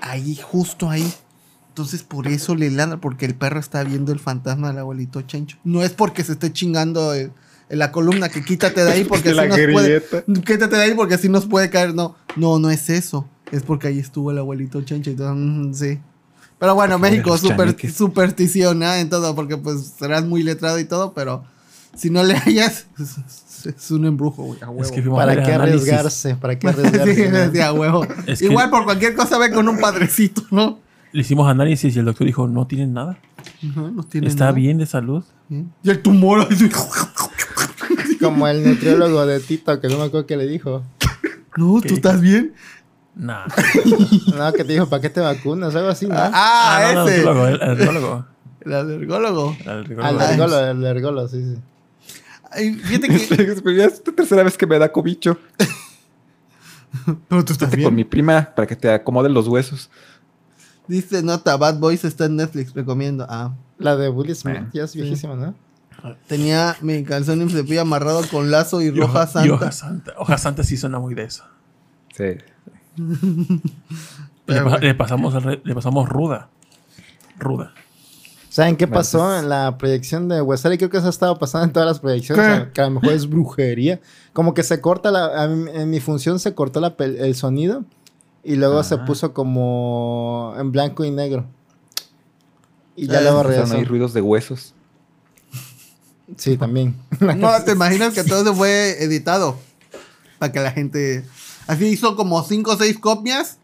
Ahí, 0.00 0.36
justo 0.36 0.90
ahí. 0.90 1.10
Entonces 1.68 2.02
por 2.02 2.26
eso 2.28 2.54
le 2.54 2.70
ladra, 2.70 2.98
porque 2.98 3.24
el 3.24 3.34
perro 3.34 3.58
está 3.60 3.82
viendo 3.84 4.12
el 4.12 4.18
fantasma 4.18 4.68
del 4.68 4.78
abuelito 4.78 5.22
Chencho. 5.22 5.56
No 5.64 5.82
es 5.82 5.92
porque 5.92 6.22
se 6.24 6.32
esté 6.32 6.52
chingando 6.52 7.14
el- 7.14 7.32
en 7.70 7.78
la 7.78 7.90
columna, 7.90 8.28
que 8.28 8.44
quítate 8.44 8.84
de 8.84 8.92
ahí 8.92 9.04
porque 9.04 9.30
así 9.38 9.48
nos 9.48 9.58
puede. 9.72 10.02
Quítate 10.44 10.76
de 10.76 10.82
ahí 10.82 10.94
porque 10.94 11.14
así 11.14 11.30
nos 11.30 11.46
puede 11.46 11.70
caer. 11.70 11.94
No, 11.94 12.14
no, 12.36 12.58
no 12.58 12.70
es 12.70 12.90
eso. 12.90 13.26
Es 13.50 13.62
porque 13.62 13.88
ahí 13.88 13.98
estuvo 13.98 14.30
el 14.30 14.38
abuelito 14.38 14.82
Chencho 14.82 15.10
y 15.10 15.14
todo. 15.14 15.34
mm, 15.34 15.72
sí. 15.72 15.98
Pero 16.58 16.74
bueno, 16.74 16.98
México, 16.98 17.36
super, 17.38 17.74
superstición 17.90 18.82
¿eh? 18.82 19.00
en 19.00 19.08
todo, 19.08 19.34
porque 19.34 19.56
pues 19.56 19.94
serás 19.98 20.24
muy 20.24 20.42
letrado 20.42 20.78
y 20.78 20.84
todo, 20.84 21.12
pero 21.14 21.44
si 21.94 22.10
no 22.10 22.22
le 22.24 22.34
hayas, 22.36 22.86
es, 23.64 23.90
un 23.90 24.06
embrujo, 24.06 24.42
güey. 24.44 24.60
A 24.62 24.68
huevo. 24.70 24.82
Es 24.82 24.90
que 24.90 25.02
¿Para 25.02 25.42
qué 25.42 25.52
análisis. 25.52 25.82
arriesgarse? 25.88 26.36
¿Para 26.36 26.58
qué 26.58 26.68
arriesgarse? 26.70 27.50
sí, 27.52 27.60
a 27.60 27.72
huevo. 27.72 28.06
Es 28.26 28.38
que- 28.40 28.46
Igual 28.46 28.70
por 28.70 28.84
cualquier 28.84 29.14
cosa 29.14 29.38
ve 29.38 29.50
con 29.52 29.68
un 29.68 29.78
padrecito, 29.78 30.42
¿no? 30.50 30.78
Le 31.12 31.20
hicimos 31.20 31.46
análisis 31.48 31.94
y 31.94 31.98
el 31.98 32.06
doctor 32.06 32.26
dijo, 32.26 32.48
no 32.48 32.66
tienen 32.66 32.94
nada. 32.94 33.18
Ujú, 33.62 33.90
no 33.90 34.02
tiene 34.04 34.28
Está 34.28 34.44
nada. 34.46 34.52
bien 34.56 34.78
de 34.78 34.86
salud. 34.86 35.22
Y 35.50 35.90
el 35.90 36.00
tumor. 36.00 36.48
Como 38.20 38.48
el 38.48 38.64
nutriólogo 38.66 39.26
de 39.26 39.40
Tito, 39.40 39.80
que 39.80 39.88
no 39.88 39.98
me 39.98 40.04
acuerdo 40.04 40.26
qué 40.26 40.36
le 40.36 40.46
dijo. 40.46 40.82
No. 41.56 41.80
¿tú 41.82 41.94
estás 41.94 42.20
bien? 42.20 42.54
Nah. 43.14 43.44
No, 44.36 44.52
que 44.54 44.64
te 44.64 44.72
dijo, 44.72 44.88
¿para 44.88 45.02
qué 45.02 45.10
te 45.10 45.20
vacunas? 45.20 45.74
Algo 45.74 45.88
así, 45.90 46.06
¿no? 46.06 46.14
Ah, 46.16 46.92
no, 46.94 47.04
no, 47.04 47.08
ese. 47.08 47.20
el 47.20 47.28
alergólogo, 47.28 47.46
el 47.48 47.62
alergólogo. 47.62 48.26
El 48.64 48.72
alergólogo. 48.72 49.56
El 49.60 49.68
Al 50.02 50.20
alergólogo. 50.20 50.60
el 50.66 50.84
ergolo, 50.84 51.28
sí, 51.28 51.42
sí. 51.44 51.60
Ay, 52.54 52.74
fíjate 52.74 53.08
que. 53.08 53.76
Ya 53.76 53.84
es 53.86 54.02
la 54.06 54.12
tercera 54.14 54.42
vez 54.42 54.56
que 54.58 54.66
me 54.66 54.78
da 54.78 54.90
cobicho. 54.92 55.38
Pero 57.28 57.44
tú 57.44 57.52
estás 57.54 57.70
Con 57.70 57.78
bien. 57.78 57.94
mi 57.94 58.04
prima 58.04 58.50
para 58.54 58.66
que 58.66 58.76
te 58.76 58.90
acomoden 58.92 59.32
los 59.32 59.48
huesos. 59.48 59.90
Dice 60.86 61.22
nota, 61.22 61.56
Bad 61.56 61.78
Boys 61.78 62.04
está 62.04 62.26
en 62.26 62.36
Netflix, 62.36 62.74
recomiendo. 62.74 63.26
Ah. 63.28 63.54
La 63.78 63.96
de 63.96 64.08
Will 64.08 64.34
Smith 64.36 64.64
ya 64.72 64.84
es 64.84 64.94
viejísima, 64.94 65.34
¿no? 65.34 65.54
Tenía 66.26 66.76
mi 66.80 67.02
calzón 67.04 67.40
y 67.42 67.50
cepillo 67.50 67.82
amarrado 67.82 68.22
con 68.28 68.50
lazo 68.50 68.82
y 68.82 68.86
Y 68.86 68.90
roja 68.90 69.20
hoja- 69.22 69.26
santa. 69.28 69.46
Y 69.46 69.50
hoja 69.50 69.72
santa. 69.72 70.12
Hoja 70.18 70.38
santa 70.38 70.64
sí 70.64 70.76
suena 70.76 70.98
muy 70.98 71.14
de 71.14 71.24
eso. 71.24 71.44
Sí. 72.14 72.24
Le, 72.24 73.60
Pero 74.46 74.64
pa- 74.64 74.70
bueno. 74.70 74.78
le 74.86 74.94
pasamos, 74.94 75.34
le 75.64 75.74
pasamos 75.74 76.08
ruda. 76.08 76.48
Ruda. 77.38 77.72
¿Saben 78.52 78.76
qué 78.76 78.84
Bueno, 78.84 78.98
pasó 78.98 79.18
pues- 79.20 79.42
en 79.42 79.48
la 79.48 79.78
proyección 79.78 80.28
de 80.28 80.42
Westside? 80.42 80.76
Creo 80.76 80.90
que 80.90 80.98
eso 80.98 81.06
ha 81.06 81.10
estado 81.10 81.38
pasando 81.38 81.64
en 81.64 81.72
todas 81.72 81.88
las 81.88 82.00
proyecciones. 82.00 82.68
Que 82.74 82.82
a 82.82 82.84
lo 82.84 82.90
mejor 82.90 83.12
es 83.14 83.26
brujería. 83.28 84.00
Como 84.34 84.52
que 84.52 84.62
se 84.62 84.78
corta 84.82 85.10
la. 85.10 85.48
mí- 85.48 85.70
en 85.72 85.88
mi 85.88 86.00
función 86.00 86.38
se 86.38 86.54
cortó 86.54 86.80
la 86.80 86.94
el 86.98 87.34
sonido. 87.34 87.84
Y 88.44 88.56
luego 88.56 88.82
se 88.84 88.98
puso 88.98 89.32
como 89.32 90.54
en 90.58 90.70
blanco 90.70 91.02
y 91.04 91.10
negro. 91.10 91.46
Y 92.94 93.06
ya 93.06 93.20
Eh, 93.20 93.22
luego 93.22 93.42
regresó. 93.42 93.74
oír 93.76 93.88
ruidos 93.88 94.12
de 94.12 94.20
huesos. 94.20 94.74
Sí, 96.36 96.56
también. 96.58 96.94
No, 97.38 97.50
te 97.64 97.72
imaginas 97.72 98.12
que 98.14 98.24
todo 98.24 98.42
eso 98.42 98.54
fue 98.54 99.02
editado. 99.02 99.56
Para 100.38 100.52
que 100.52 100.60
la 100.60 100.72
gente. 100.72 101.24
Así 101.66 101.86
hizo 101.86 102.16
como 102.16 102.42
5 102.42 102.72
o 102.72 102.76
6 102.76 102.98
copias. 102.98 103.58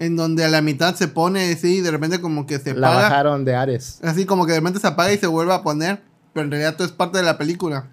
En 0.00 0.16
donde 0.16 0.44
a 0.44 0.48
la 0.48 0.62
mitad 0.62 0.94
se 0.96 1.06
pone 1.08 1.52
así 1.52 1.76
y 1.76 1.80
de 1.82 1.90
repente 1.92 2.20
como 2.20 2.46
que 2.46 2.58
se 2.58 2.74
La 2.74 2.88
apaga. 2.88 3.02
bajaron 3.10 3.44
de 3.44 3.54
Ares. 3.54 4.00
Así 4.02 4.24
como 4.26 4.46
que 4.46 4.52
de 4.52 4.58
repente 4.58 4.80
se 4.80 4.86
apaga 4.88 5.12
y 5.12 5.18
se 5.18 5.26
vuelve 5.28 5.52
a 5.54 5.62
poner. 5.62 6.02
Pero 6.32 6.44
en 6.46 6.50
realidad 6.50 6.74
todo 6.76 6.86
es 6.86 6.92
parte 6.92 7.18
de 7.18 7.24
la 7.24 7.36
película. 7.38 7.88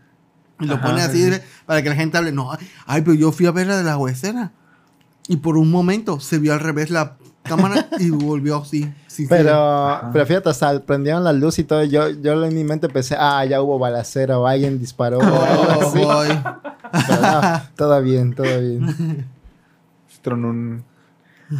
Y 0.60 0.66
lo 0.66 0.76
Ajá, 0.76 0.88
pone 0.88 1.02
así 1.02 1.24
sí, 1.24 1.34
sí. 1.34 1.40
para 1.66 1.84
que 1.84 1.90
la 1.90 1.96
gente 1.96 2.18
hable. 2.18 2.32
No, 2.32 2.50
ay, 2.88 3.02
pero 3.02 3.14
yo 3.14 3.32
fui 3.32 3.46
a 3.46 3.52
ver 3.52 3.68
la 3.68 3.78
de 3.78 3.84
la 3.84 3.98
huesera. 3.98 4.52
Y 5.28 5.36
por 5.38 5.58
un 5.58 5.70
momento 5.70 6.20
se 6.22 6.40
vio 6.40 6.54
al 6.54 6.62
revés 6.62 6.90
la 6.90 7.18
cámara 7.44 7.88
y 8.00 8.10
volvió 8.12 8.58
así. 8.58 8.84
Sí, 9.08 9.24
sí. 9.24 9.28
Pero, 9.28 10.00
pero 10.14 10.26
fíjate, 10.26 10.50
hasta 10.50 10.80
prendieron 10.86 11.24
la 11.26 11.34
luz 11.34 11.60
y 11.60 11.66
todo. 11.66 11.84
Yo, 11.84 12.10
yo 12.10 12.44
en 12.46 12.56
mi 12.56 12.64
mente 12.64 12.88
pensé, 12.88 13.16
ah, 13.20 13.44
ya 13.46 13.62
hubo 13.62 13.78
balacera 13.80 14.40
o 14.40 14.48
alguien 14.48 14.80
disparó 14.80 15.18
o 15.20 15.22
algo 15.24 15.64
Oh, 15.64 15.88
así. 15.90 16.00
boy. 16.00 16.28
Pero 17.08 17.22
no, 17.22 17.62
todo 17.76 18.02
bien, 18.02 18.34
todo 18.34 18.60
bien. 18.62 19.28
Se 20.08 20.20
tronó 20.22 20.50
un- 20.50 20.84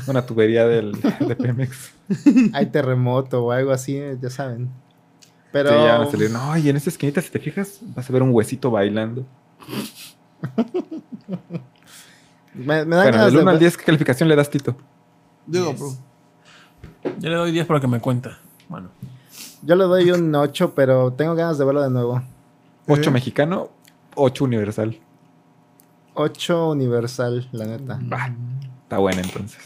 una 0.08 0.26
tubería 0.26 0.66
del, 0.68 0.92
de 1.02 1.36
Pemex. 1.36 1.92
Hay 2.54 2.68
terremoto 2.68 3.46
o 3.46 3.52
algo 3.52 3.72
así, 3.72 4.00
ya 4.22 4.30
saben. 4.30 4.70
Pero 5.52 5.70
Sí, 5.70 5.76
ya 5.76 5.98
van 5.98 6.08
a 6.08 6.12
salir. 6.12 6.30
No, 6.32 6.58
y 6.58 6.70
en 6.70 6.76
esta 6.78 6.90
esquinita, 6.90 7.22
si 7.22 7.30
te 7.30 7.40
fijas, 7.40 7.80
vas 7.96 8.10
a 8.10 8.14
ver 8.14 8.22
un 8.22 8.32
huesito 8.34 8.70
bailando. 8.72 9.26
me, 12.54 12.64
me 12.66 12.76
dan 12.76 12.88
Bueno, 12.88 13.12
ganas 13.12 13.26
del 13.28 13.34
de 13.36 13.40
1 13.42 13.50
al 13.50 13.56
ver- 13.56 13.60
10, 13.60 13.78
¿qué 13.78 13.84
calificación 13.86 14.30
le 14.30 14.36
das, 14.36 14.50
Tito? 14.50 14.76
Digo, 15.46 15.72
Yes. 15.72 15.80
bro. 15.80 15.90
Yo 17.20 17.30
le 17.30 17.36
doy 17.36 17.52
10 17.52 17.66
para 17.66 17.80
que 17.80 17.88
me 17.88 18.00
cuenta. 18.00 18.38
Bueno. 18.68 18.90
Yo 19.64 19.76
le 19.76 19.84
doy 19.86 20.12
un 20.12 20.34
8, 20.36 20.74
pero 20.76 21.12
tengo 21.14 21.36
ganas 21.36 21.58
de 21.58 21.66
verlo 21.66 21.82
de 21.82 21.90
nuevo. 21.90 22.22
8 22.88 23.10
¿Eh? 23.10 23.14
mexicano, 23.14 23.70
8 24.16 24.44
universal. 24.44 24.98
8 26.14 26.70
universal, 26.72 27.48
la 27.52 27.66
neta. 27.66 28.00
Bah, 28.02 28.30
está 28.88 28.98
buena 29.00 29.22
entonces. 29.22 29.60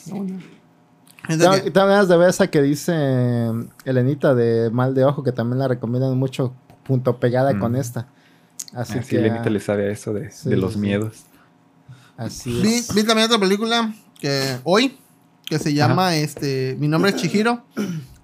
Tengo, 1.27 1.53
ganas 1.73 2.07
de 2.07 2.17
ver 2.17 2.29
esa 2.29 2.47
que 2.47 2.61
dice 2.61 2.91
eh, 2.95 3.51
Elenita 3.85 4.33
de 4.33 4.71
Mal 4.71 4.95
de 4.95 5.05
Ojo, 5.05 5.23
que 5.23 5.31
también 5.31 5.59
la 5.59 5.67
recomiendan 5.67 6.17
mucho, 6.17 6.53
punto 6.83 7.19
pegada 7.19 7.53
Mm. 7.53 7.59
con 7.59 7.75
esta. 7.75 8.07
Así 8.73 8.97
Así 8.97 9.09
que. 9.15 9.21
Lenita 9.21 9.49
le 9.49 9.59
sabe 9.59 9.87
a 9.87 9.91
eso 9.91 10.13
de, 10.13 10.31
Sí, 10.31 10.49
de 10.49 10.55
sí, 10.55 10.61
los 10.61 10.73
sí. 10.73 10.79
miedos. 10.79 11.23
Así 12.17 12.61
Vi, 12.61 12.73
es. 12.75 12.93
vi 12.93 13.03
también 13.03 13.27
otra 13.27 13.39
película 13.39 13.93
que 14.19 14.57
hoy, 14.63 14.97
que 15.45 15.59
se 15.59 15.73
llama 15.73 16.15
este 16.15 16.75
Mi 16.79 16.87
nombre 16.87 17.11
es 17.11 17.17
Chihiro, 17.17 17.63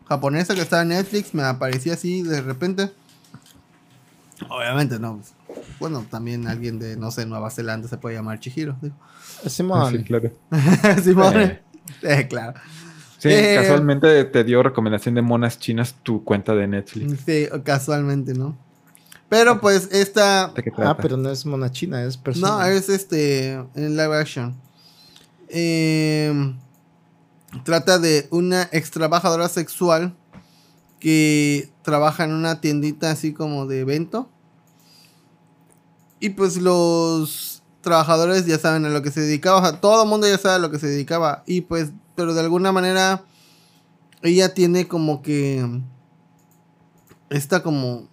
japonesa 0.08 0.56
que 0.56 0.62
está 0.62 0.82
en 0.82 0.88
Netflix, 0.90 1.34
me 1.36 1.44
aparecía 1.44 1.94
así 1.94 2.24
de 2.24 2.42
repente. 2.42 2.92
Obviamente 4.50 5.00
no. 5.00 5.20
Bueno, 5.80 6.06
también 6.10 6.48
alguien 6.48 6.80
de, 6.80 6.96
no 6.98 7.12
sé, 7.12 7.26
Nueva 7.26 7.50
Zelanda 7.52 7.88
se 7.88 7.98
puede 7.98 8.16
llamar 8.16 8.40
Chihiro. 8.40 8.76
digo. 8.82 8.96
Simón. 9.46 9.92
Sí, 9.98 10.04
claro. 10.04 10.32
Simón. 11.04 11.40
Eh. 11.42 11.62
Eh, 12.04 12.28
claro. 12.28 12.60
Sí, 13.18 13.30
Eh. 13.30 13.56
casualmente 13.60 14.24
te 14.26 14.44
dio 14.44 14.62
recomendación 14.64 15.16
de 15.16 15.22
monas 15.22 15.60
chinas 15.60 15.96
tu 16.04 16.24
cuenta 16.24 16.54
de 16.56 16.68
Netflix. 16.68 17.22
Sí, 17.26 17.48
casualmente, 17.64 18.34
¿no? 18.34 18.58
Pero 19.30 19.60
pues 19.60 19.90
esta... 19.92 20.48
¿De 20.56 20.64
qué 20.64 20.72
trata? 20.72 20.92
Ah, 20.92 20.98
pero 20.98 21.18
no 21.18 21.30
es 21.30 21.46
mona 21.46 21.72
china, 21.72 22.04
es 22.04 22.16
persona. 22.16 22.50
No, 22.50 22.64
es 22.66 22.88
este. 22.90 23.54
En 23.76 23.98
live 23.98 24.16
action. 24.16 24.56
Eh, 25.50 26.56
trata 27.64 28.00
de 28.00 28.28
una 28.32 28.70
ex 28.72 28.92
trabajadora 28.92 29.50
sexual 29.50 30.16
que 31.00 31.70
trabaja 31.82 32.24
en 32.24 32.34
una 32.34 32.62
tiendita 32.62 33.12
así 33.12 33.34
como 33.34 33.66
de 33.66 33.82
evento. 33.82 34.30
Y 36.20 36.30
pues 36.30 36.58
los 36.58 37.57
trabajadores 37.88 38.46
ya 38.46 38.60
saben 38.60 38.86
a 38.86 38.90
lo 38.90 39.02
que 39.02 39.12
se 39.12 39.22
dedicaba. 39.22 39.60
O 39.60 39.62
sea, 39.62 39.82
todo 39.82 40.04
el 40.04 40.10
mundo 40.10 40.28
ya 40.28 40.38
sabe 40.38 40.56
a 40.56 40.60
lo 40.60 40.70
que 40.72 40.80
se 40.80 40.88
dedicaba. 40.88 41.44
Y 41.48 41.62
pues, 41.62 41.92
pero 42.16 42.34
de 42.34 42.42
alguna 42.42 42.72
manera 42.72 43.24
ella 44.22 44.54
tiene 44.54 44.88
como 44.88 45.22
que. 45.22 45.82
Esta 47.30 47.62
como 47.62 48.08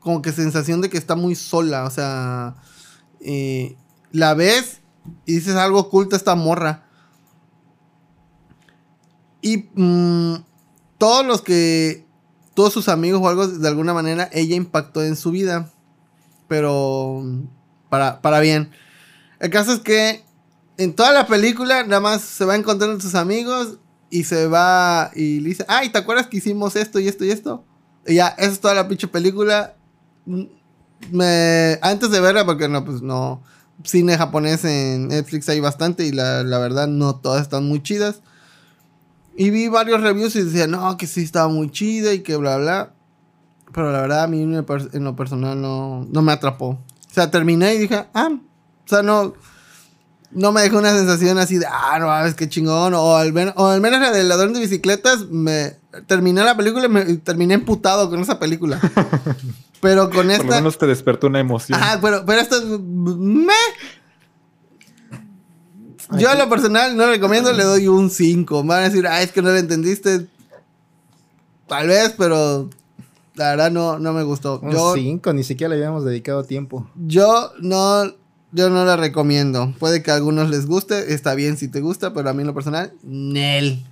como 0.00 0.22
que 0.22 0.32
sensación 0.32 0.80
de 0.80 0.88
que 0.88 0.98
está 0.98 1.16
muy 1.16 1.34
sola. 1.34 1.84
O 1.84 1.90
sea, 1.90 2.56
eh, 3.20 3.76
la 4.10 4.34
ves 4.34 4.80
y 5.26 5.34
dices 5.34 5.54
algo 5.56 5.80
oculta 5.80 6.16
esta 6.16 6.34
morra. 6.34 6.84
Y 9.42 9.68
mm, 9.74 10.44
todos 10.96 11.26
los 11.26 11.42
que, 11.42 12.06
todos 12.54 12.72
sus 12.72 12.88
amigos 12.88 13.20
o 13.22 13.28
algo, 13.28 13.46
de 13.46 13.68
alguna 13.68 13.94
manera, 13.94 14.28
ella 14.32 14.56
impactó 14.56 15.02
en 15.02 15.16
su 15.16 15.30
vida. 15.30 15.70
Pero 16.48 17.22
para, 17.88 18.22
para 18.22 18.40
bien. 18.40 18.70
El 19.40 19.50
caso 19.50 19.72
es 19.72 19.80
que 19.80 20.24
en 20.76 20.94
toda 20.94 21.12
la 21.12 21.26
película 21.26 21.84
nada 21.84 22.00
más 22.00 22.22
se 22.22 22.44
va 22.44 22.56
encontrando 22.56 23.00
sus 23.00 23.14
amigos 23.14 23.78
y 24.10 24.24
se 24.24 24.46
va 24.46 25.10
y 25.14 25.40
le 25.40 25.50
dice, 25.50 25.64
ay, 25.68 25.90
¿te 25.90 25.98
acuerdas 25.98 26.26
que 26.26 26.38
hicimos 26.38 26.76
esto 26.76 26.98
y 26.98 27.08
esto 27.08 27.24
y 27.24 27.30
esto? 27.30 27.64
Y 28.06 28.14
ya, 28.14 28.28
esa 28.28 28.52
es 28.52 28.60
toda 28.60 28.74
la 28.74 28.88
pinche 28.88 29.08
película. 29.08 29.76
Mm, 30.24 30.44
Me, 31.12 31.78
antes 31.82 32.10
de 32.10 32.20
verla, 32.20 32.44
porque 32.44 32.68
no, 32.68 32.84
pues 32.84 33.02
no, 33.02 33.42
cine 33.84 34.16
japonés 34.16 34.64
en 34.64 35.08
Netflix 35.08 35.48
hay 35.48 35.60
bastante 35.60 36.04
y 36.04 36.12
la, 36.12 36.42
la 36.42 36.58
verdad 36.58 36.88
no 36.88 37.16
todas 37.16 37.42
están 37.42 37.64
muy 37.64 37.82
chidas. 37.82 38.22
Y 39.36 39.50
vi 39.50 39.68
varios 39.68 40.00
reviews 40.00 40.34
y 40.34 40.42
decían, 40.42 40.72
no, 40.72 40.96
que 40.96 41.06
sí 41.06 41.22
estaba 41.22 41.48
muy 41.48 41.70
chida 41.70 42.12
y 42.12 42.20
que 42.24 42.36
bla, 42.36 42.56
bla. 42.56 42.94
Pero 43.72 43.92
la 43.92 44.00
verdad 44.00 44.24
a 44.24 44.26
mí 44.26 44.42
en 44.42 45.04
lo 45.04 45.14
personal 45.16 45.60
no, 45.60 46.06
no 46.10 46.22
me 46.22 46.32
atrapó. 46.32 46.70
O 46.70 47.14
sea, 47.14 47.30
terminé 47.30 47.74
y 47.74 47.78
dije, 47.78 48.06
ah, 48.14 48.30
o 48.88 48.90
sea, 48.90 49.02
no, 49.02 49.34
no 50.30 50.52
me 50.52 50.62
dejó 50.62 50.78
una 50.78 50.92
sensación 50.92 51.36
así 51.38 51.58
de, 51.58 51.66
ah, 51.66 51.98
no, 52.00 52.26
es 52.26 52.34
que 52.34 52.48
chingón. 52.48 52.94
O 52.94 53.16
al, 53.16 53.32
men- 53.32 53.52
o 53.56 53.66
al 53.66 53.80
menos 53.80 54.00
la 54.00 54.10
del 54.10 54.28
ladrón 54.28 54.54
de 54.54 54.60
bicicletas, 54.60 55.26
me 55.30 55.76
terminé 56.06 56.42
la 56.42 56.56
película 56.56 56.86
y 56.86 56.88
me 56.88 57.04
terminé 57.18 57.54
emputado 57.54 58.08
con 58.10 58.20
esa 58.20 58.38
película. 58.38 58.80
Pero 59.80 60.04
con 60.10 60.16
Por 60.16 60.24
lo 60.26 60.32
esta... 60.32 60.44
menos 60.56 60.76
te 60.78 60.86
despertó 60.86 61.28
una 61.28 61.38
emoción. 61.38 61.78
Ajá, 61.80 62.00
pero, 62.00 62.24
pero 62.26 62.40
esto 62.40 62.56
es... 62.56 62.64
Me... 62.64 63.52
Yo 66.18 66.30
a 66.30 66.34
lo 66.34 66.48
personal 66.48 66.96
no 66.96 67.06
recomiendo, 67.06 67.52
le 67.52 67.62
doy 67.64 67.86
un 67.86 68.10
5. 68.10 68.62
Me 68.62 68.68
van 68.70 68.78
a 68.80 68.88
decir, 68.88 69.06
ah, 69.06 69.22
es 69.22 69.30
que 69.30 69.42
no 69.42 69.50
lo 69.50 69.56
entendiste. 69.56 70.26
Tal 71.68 71.86
vez, 71.86 72.14
pero 72.16 72.68
la 73.34 73.50
verdad 73.50 73.70
no, 73.70 73.98
no 73.98 74.12
me 74.12 74.22
gustó. 74.24 74.58
Un 74.60 74.72
Yo, 74.72 74.94
5, 74.94 75.32
ni 75.34 75.44
siquiera 75.44 75.68
le 75.68 75.76
habíamos 75.76 76.04
dedicado 76.04 76.42
tiempo. 76.44 76.90
yo 76.96 77.52
no, 77.60 78.04
yo 78.52 78.70
no 78.70 78.84
la 78.84 78.96
recomiendo. 78.96 79.74
Puede 79.78 80.02
que 80.02 80.10
a 80.10 80.14
algunos 80.14 80.50
les 80.50 80.66
guste, 80.66 81.12
está 81.12 81.34
bien 81.34 81.56
si 81.56 81.68
te 81.68 81.80
gusta, 81.80 82.14
pero 82.14 82.30
a 82.30 82.32
mí 82.32 82.42
en 82.42 82.46
lo 82.46 82.54
personal, 82.54 82.92
Nel. 83.02 83.84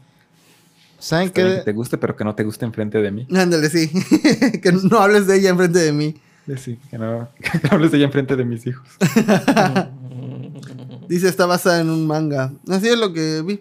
¿Saben 0.98 1.30
bien 1.34 1.48
que 1.48 1.56
qué? 1.56 1.62
te 1.62 1.72
guste, 1.72 1.98
pero 1.98 2.16
que 2.16 2.24
no 2.24 2.34
te 2.34 2.44
guste 2.44 2.64
enfrente 2.64 2.98
de 2.98 3.10
mí. 3.10 3.26
Ándale, 3.34 3.68
sí. 3.68 3.88
que 4.62 4.72
no 4.72 4.98
hables 4.98 5.26
de 5.26 5.38
ella 5.38 5.50
enfrente 5.50 5.78
de 5.78 5.92
mí. 5.92 6.14
Sí, 6.56 6.78
que 6.90 6.96
no, 6.96 7.28
que 7.40 7.60
no 7.62 7.70
hables 7.72 7.90
de 7.90 7.98
ella 7.98 8.06
enfrente 8.06 8.36
de 8.36 8.44
mis 8.44 8.66
hijos. 8.66 8.86
Dice, 11.08 11.28
está 11.28 11.46
basada 11.46 11.80
en 11.80 11.90
un 11.90 12.06
manga. 12.06 12.52
Así 12.68 12.88
es 12.88 12.98
lo 12.98 13.12
que 13.12 13.42
vi. 13.42 13.60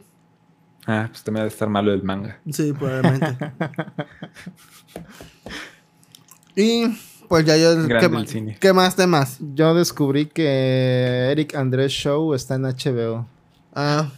Ah, 0.87 1.07
pues 1.09 1.23
también 1.23 1.41
ha 1.41 1.45
de 1.45 1.49
estar 1.49 1.67
malo 1.67 1.93
el 1.93 2.03
manga. 2.03 2.39
Sí, 2.51 2.73
probablemente. 2.73 3.37
y 6.55 6.95
pues 7.27 7.45
ya 7.45 7.57
yo... 7.57 7.87
¿qué, 7.87 7.97
el 8.05 8.09
más, 8.11 8.29
cine. 8.29 8.57
¿Qué 8.59 8.73
más 8.73 8.95
temas? 8.95 9.37
Yo 9.53 9.73
descubrí 9.73 10.25
que 10.27 11.29
Eric 11.31 11.55
Andrés 11.55 11.91
Show 11.91 12.33
está 12.33 12.55
en 12.55 12.63
HBO. 12.63 13.25
Ah, 13.73 14.09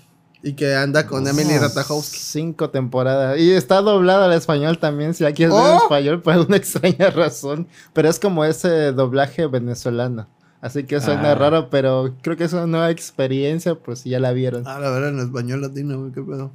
y 0.43 0.53
que 0.53 0.75
anda 0.75 1.07
con 1.07 1.27
Emily 1.27 1.57
Ratajkowski. 1.57 2.17
Cinco 2.19 2.69
temporadas. 2.69 3.39
Y 3.39 3.51
está 3.51 3.81
doblado 3.81 4.25
al 4.25 4.33
español 4.33 4.77
también, 4.77 5.13
si 5.13 5.23
la 5.23 5.31
quieres 5.33 5.53
ver 5.55 5.63
en 5.65 5.71
¡Oh! 5.71 5.77
español, 5.83 6.21
por 6.21 6.33
alguna 6.33 6.57
extraña 6.57 7.09
razón. 7.09 7.67
Pero 7.93 8.07
es 8.09 8.19
como 8.19 8.45
ese 8.45 8.91
doblaje 8.91 9.47
venezolano. 9.47 10.27
Así 10.61 10.83
que 10.85 10.99
suena 11.01 11.31
Ah. 11.31 11.35
raro, 11.35 11.69
pero 11.69 12.15
creo 12.21 12.35
que 12.37 12.43
es 12.43 12.53
una 12.53 12.65
nueva 12.67 12.89
experiencia, 12.91 13.75
pues 13.75 13.99
si 13.99 14.09
ya 14.09 14.19
la 14.19 14.31
vieron. 14.31 14.63
Ah, 14.67 14.79
la 14.79 14.89
verdad, 14.89 15.09
en 15.09 15.19
español 15.19 15.61
latino, 15.61 15.99
güey, 15.99 16.11
qué 16.11 16.21
pedo. 16.21 16.51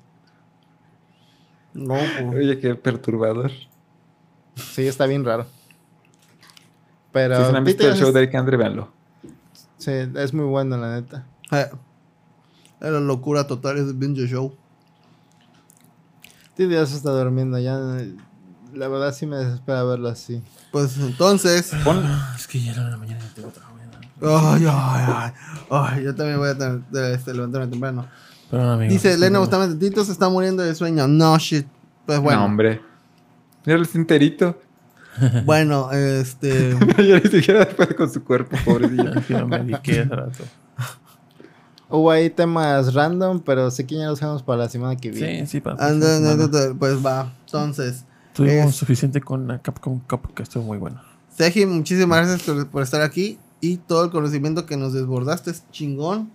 No, 1.75 1.95
pues. 1.95 2.35
Oye, 2.35 2.59
qué 2.59 2.75
perturbador. 2.75 3.51
Sí, 4.57 4.87
está 4.87 5.07
bien 5.07 5.25
raro. 5.25 5.47
Pero 7.13 7.37
si 7.39 7.45
se 7.45 7.53
no 7.53 7.59
han 7.59 7.65
visto 7.65 7.87
el 7.89 7.95
show 7.97 8.09
es- 8.09 8.15
de 8.15 8.23
Eric 8.23 8.35
Andre, 8.35 8.57
véanlo. 8.57 8.91
Sí, 9.79 9.91
es 10.15 10.33
muy 10.35 10.45
bueno, 10.47 10.77
la 10.77 10.95
neta. 11.01 11.27
Eh, 11.51 11.67
Era 12.81 12.99
locura 13.01 13.47
total 13.47 13.79
ese 13.79 13.93
binge 13.93 14.27
show. 14.27 14.57
Titi 16.57 16.73
ya 16.75 16.85
se 16.87 16.97
está 16.97 17.11
durmiendo, 17.11 17.59
ya. 17.59 17.79
La 18.75 18.89
verdad 18.89 19.13
sí 19.15 19.27
me 19.27 19.37
desespera 19.37 19.85
verlo 19.85 20.09
así. 20.09 20.43
Pues 20.71 20.97
entonces. 20.99 21.73
Pon, 21.85 22.03
Es 22.37 22.47
que 22.47 22.61
ya 22.63 22.73
era 22.73 22.89
la 22.89 22.97
mañana 22.97 23.21
y 23.31 23.35
tengo 23.35 23.49
trabajo. 23.51 23.73
Ay, 24.25 24.65
ay, 24.69 25.05
ay. 25.09 25.33
Ay, 25.71 26.05
yo 26.05 26.15
también 26.15 26.39
voy 26.39 26.49
a 26.51 26.57
tener, 26.57 26.81
este, 27.13 27.35
levantarme 27.35 27.67
temprano. 27.67 28.07
Perdón, 28.51 28.69
amigo. 28.69 28.93
Dice 28.93 29.13
Elena 29.15 29.41
Bustamante, 29.41 29.75
Tito 29.77 30.05
se 30.05 30.13
está 30.13 30.29
muriendo 30.29 30.63
de 30.63 30.75
sueño. 30.77 31.09
No, 31.09 31.37
shit. 31.39 31.67
Pues 32.07 32.19
No, 32.19 32.23
bueno. 32.23 32.45
hombre. 32.45 32.81
Mira 33.65 33.79
el 33.81 33.89
enterito. 33.95 34.57
bueno, 35.45 35.91
este. 35.93 36.71
ya 36.99 37.21
ni 37.21 37.31
siquiera 37.31 37.69
puede 37.69 37.95
con 37.95 38.11
su 38.13 38.23
cuerpo, 38.25 38.57
pobrecillo. 38.65 39.13
No 39.31 39.47
me 39.49 39.59
dediqué 39.61 40.01
hace 40.01 40.05
rato. 40.05 40.45
Hubo 41.89 42.11
ahí 42.11 42.31
temas 42.31 42.95
random, 42.95 43.41
pero 43.41 43.71
sé 43.71 43.85
que 43.87 43.97
ya 43.97 44.07
los 44.07 44.19
dejamos 44.19 44.43
para 44.43 44.63
la 44.63 44.69
semana 44.71 44.97
que 44.97 45.11
viene. 45.11 45.41
Sí, 45.41 45.53
sí, 45.53 45.61
para. 45.61 45.85
anda, 45.87 46.17
anda, 46.17 46.49
pues 46.79 47.05
va. 47.05 47.33
Entonces, 47.47 48.05
Tuvimos 48.33 48.71
es- 48.71 48.77
suficiente 48.77 49.21
con 49.21 49.47
la 49.47 49.59
Capcom 49.61 50.01
Cup, 50.01 50.33
que 50.35 50.43
estuvo 50.43 50.65
muy 50.65 50.79
bueno. 50.79 51.03
Seji, 51.37 51.67
muchísimas 51.67 52.27
gracias 52.27 52.43
por, 52.43 52.67
por 52.69 52.83
estar 52.83 53.03
aquí 53.03 53.39
y 53.61 53.77
todo 53.77 54.05
el 54.05 54.11
conocimiento 54.11 54.65
que 54.65 54.77
nos 54.79 54.95
desbordaste 54.95 55.51
es 55.51 55.65
chingón. 55.71 56.31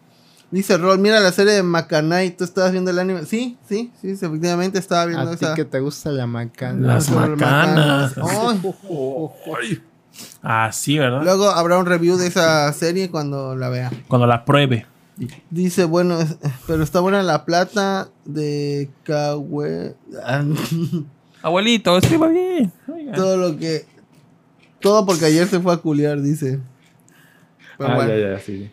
Dice 0.49 0.77
Rol, 0.77 0.97
mira 0.99 1.19
la 1.19 1.31
serie 1.33 1.53
de 1.53 1.63
Macanay, 1.63 2.31
¿tú 2.37 2.45
estabas 2.45 2.71
viendo 2.71 2.89
el 2.91 2.99
anime? 2.99 3.25
Sí, 3.25 3.57
sí, 3.67 3.91
sí, 4.01 4.15
sí, 4.15 4.25
efectivamente 4.25 4.79
estaba 4.79 5.05
viendo 5.05 5.29
A 5.29 5.33
esa. 5.33 5.55
que 5.55 5.65
te 5.65 5.79
gusta 5.81 6.09
la 6.11 6.25
macana. 6.25 6.87
Las 6.95 7.09
macanas. 7.11 8.13
Ay. 8.17 9.81
Ah, 10.41 10.69
sí, 10.71 10.97
¿verdad? 10.97 11.21
Luego 11.23 11.49
habrá 11.49 11.77
un 11.77 11.85
review 11.85 12.15
de 12.17 12.27
esa 12.27 12.71
serie 12.71 13.09
cuando 13.11 13.55
la 13.55 13.67
vea. 13.69 13.91
Cuando 14.07 14.25
la 14.25 14.45
pruebe. 14.45 14.85
Dice, 15.49 15.83
bueno, 15.83 16.19
es- 16.21 16.37
pero 16.65 16.81
está 16.83 17.01
buena 17.01 17.21
la 17.23 17.43
plata 17.43 18.07
de 18.23 18.89
Kawe. 19.03 19.95
Abuelito, 21.41 21.97
escriba 21.97 22.27
bien. 22.27 22.71
Oiga. 22.87 23.13
todo 23.13 23.35
lo 23.37 23.57
que. 23.57 23.85
Todo 24.79 25.05
porque 25.05 25.25
ayer 25.25 25.47
se 25.47 25.59
fue 25.59 25.73
a 25.73 25.77
culiar, 25.77 26.21
dice. 26.21 26.59
Pero 27.77 27.91
ah, 27.91 27.95
bueno, 27.95 28.15
ya, 28.15 28.31
ya, 28.33 28.39
sí. 28.39 28.69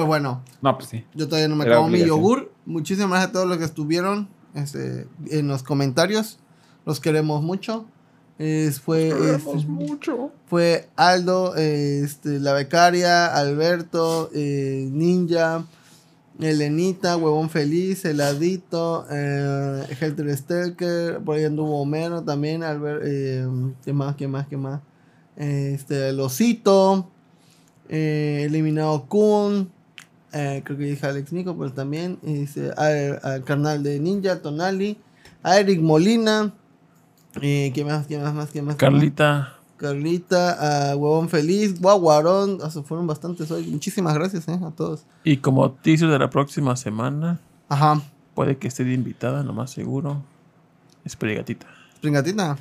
Pues 0.00 0.08
bueno. 0.08 0.42
No, 0.62 0.76
pues 0.78 0.88
sí. 0.88 1.04
Yo 1.14 1.26
todavía 1.28 1.48
no 1.48 1.56
me 1.56 1.64
Era 1.64 1.74
acabo 1.74 1.88
mi 1.88 1.98
yogur. 2.04 2.50
Muchísimas 2.64 3.10
gracias 3.10 3.28
a 3.28 3.32
todos 3.32 3.46
los 3.48 3.58
que 3.58 3.64
estuvieron 3.64 4.28
este, 4.54 5.06
en 5.30 5.46
los 5.48 5.62
comentarios. 5.62 6.38
Los 6.86 7.00
queremos 7.00 7.42
mucho. 7.42 7.84
Es- 8.38 8.80
fue, 8.80 9.12
mucho. 9.68 10.32
fue 10.46 10.88
Aldo, 10.96 11.54
este, 11.56 12.40
la 12.40 12.54
becaria, 12.54 13.26
Alberto, 13.26 14.30
eh, 14.32 14.88
Ninja, 14.90 15.66
Elenita, 16.40 17.18
Huevón 17.18 17.50
Feliz, 17.50 18.02
Heladito, 18.06 19.04
eh, 19.10 19.84
Helter 20.00 20.34
Stelker, 20.34 21.18
por 21.22 21.36
ahí 21.36 21.44
anduvo 21.44 21.82
Homero 21.82 22.22
también, 22.22 22.62
Albert, 22.62 23.02
eh, 23.04 23.46
¿qué 23.84 23.92
más, 23.92 24.16
qué 24.16 24.26
más, 24.26 24.46
qué 24.46 24.56
más? 24.56 24.80
Este, 25.36 26.08
el 26.08 26.18
Osito, 26.20 27.10
eh, 27.90 28.44
Eliminado 28.46 29.04
Kun, 29.06 29.70
eh, 30.32 30.62
creo 30.64 30.78
que 30.78 30.84
dije 30.84 31.06
Alex 31.06 31.32
Nico, 31.32 31.56
pero 31.56 31.72
también, 31.72 32.18
este, 32.22 32.70
al, 32.76 33.20
al 33.22 33.44
carnal 33.44 33.82
de 33.82 33.98
Ninja, 33.98 34.40
Tonali, 34.42 34.98
a 35.42 35.58
Eric 35.58 35.80
Molina, 35.80 36.52
eh, 37.40 37.70
¿qué 37.74 37.84
más, 37.84 38.06
qué 38.06 38.18
más, 38.18 38.34
más, 38.34 38.50
qué 38.50 38.62
más? 38.62 38.76
qué 38.76 38.86
más? 38.86 38.92
Carlita. 38.92 39.54
Carlita, 39.76 40.90
a 40.92 40.96
Huevón 40.96 41.30
Feliz, 41.30 41.80
Guaguarón, 41.80 42.58
fueron 42.84 43.06
bastantes 43.06 43.50
hoy. 43.50 43.66
Muchísimas 43.66 44.12
gracias 44.14 44.46
eh, 44.48 44.58
a 44.62 44.70
todos. 44.70 45.04
Y 45.24 45.38
como 45.38 45.70
teaser 45.70 46.10
de 46.10 46.18
la 46.18 46.28
próxima 46.28 46.76
semana, 46.76 47.40
Ajá. 47.68 48.02
puede 48.34 48.58
que 48.58 48.68
esté 48.68 48.84
de 48.84 48.92
invitada, 48.92 49.42
lo 49.42 49.54
más 49.54 49.70
seguro. 49.70 50.22
Es 51.04 51.16
Gatita. 51.18 51.66
Pringatita. 52.02 52.58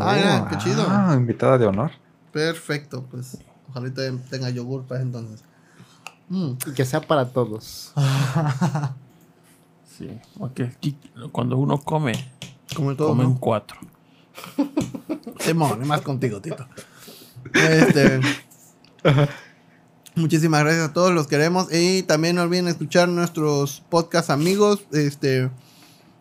ah, 0.00 0.46
qué 0.50 0.58
chido. 0.58 0.84
Ah, 0.88 1.14
invitada 1.16 1.56
de 1.56 1.66
honor. 1.66 1.90
Perfecto, 2.32 3.02
pues 3.10 3.38
ojalá 3.70 3.90
te- 3.90 4.12
tenga 4.30 4.50
yogur 4.50 4.82
para 4.84 5.00
ese 5.00 5.06
entonces. 5.06 5.42
Mm. 6.28 6.52
Y 6.66 6.72
que 6.74 6.84
sea 6.84 7.00
para 7.00 7.30
todos. 7.30 7.92
Sí. 9.98 10.08
Porque 10.38 10.70
cuando 11.32 11.56
uno 11.56 11.78
come, 11.78 12.12
Como 12.76 12.94
todo, 12.94 13.08
comen 13.08 13.30
¿no? 13.30 13.40
cuatro. 13.40 13.80
Simón, 15.40 15.80
y 15.82 15.86
más 15.86 16.02
contigo, 16.02 16.40
Tito. 16.40 16.68
Este, 17.52 18.20
muchísimas 20.14 20.62
gracias 20.62 20.90
a 20.90 20.92
todos, 20.92 21.10
los 21.10 21.26
queremos. 21.26 21.66
Y 21.74 22.04
también 22.04 22.36
no 22.36 22.42
olviden 22.42 22.68
escuchar 22.68 23.08
nuestros 23.08 23.82
podcast 23.88 24.30
amigos. 24.30 24.86
Este, 24.92 25.50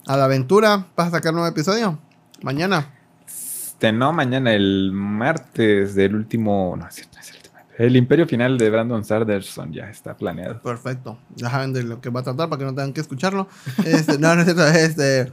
a 0.07 0.17
la 0.17 0.25
aventura. 0.25 0.87
¿Vas 0.95 1.09
a 1.09 1.11
sacar 1.11 1.33
un 1.33 1.41
nuevo 1.41 1.51
episodio? 1.51 1.99
Mañana. 2.41 2.93
Este, 3.27 3.91
no, 3.91 4.13
mañana, 4.13 4.53
el 4.53 4.91
martes 4.91 5.93
del 5.93 6.15
último. 6.15 6.75
No, 6.77 6.87
es 6.87 6.95
cierto, 6.95 7.17
no 7.17 7.21
es 7.21 7.27
último. 7.27 7.36
El 7.77 7.95
Imperio 7.95 8.25
Final 8.27 8.57
de 8.57 8.69
Brandon 8.71 9.03
Sanderson 9.05 9.71
ya 9.71 9.89
está 9.89 10.17
planeado. 10.17 10.61
Perfecto. 10.61 11.17
Ya 11.35 11.49
saben 11.51 11.73
de 11.73 11.83
lo 11.83 12.01
que 12.01 12.09
va 12.09 12.21
a 12.21 12.23
tratar 12.23 12.49
para 12.49 12.57
que 12.59 12.65
no 12.65 12.71
tengan 12.73 12.91
que 12.93 13.01
escucharlo. 13.01 13.47
Este, 13.85 14.17
no, 14.17 14.33
no 14.35 14.41
es 14.41 14.45
cierto. 14.45 14.67
Este, 14.67 15.31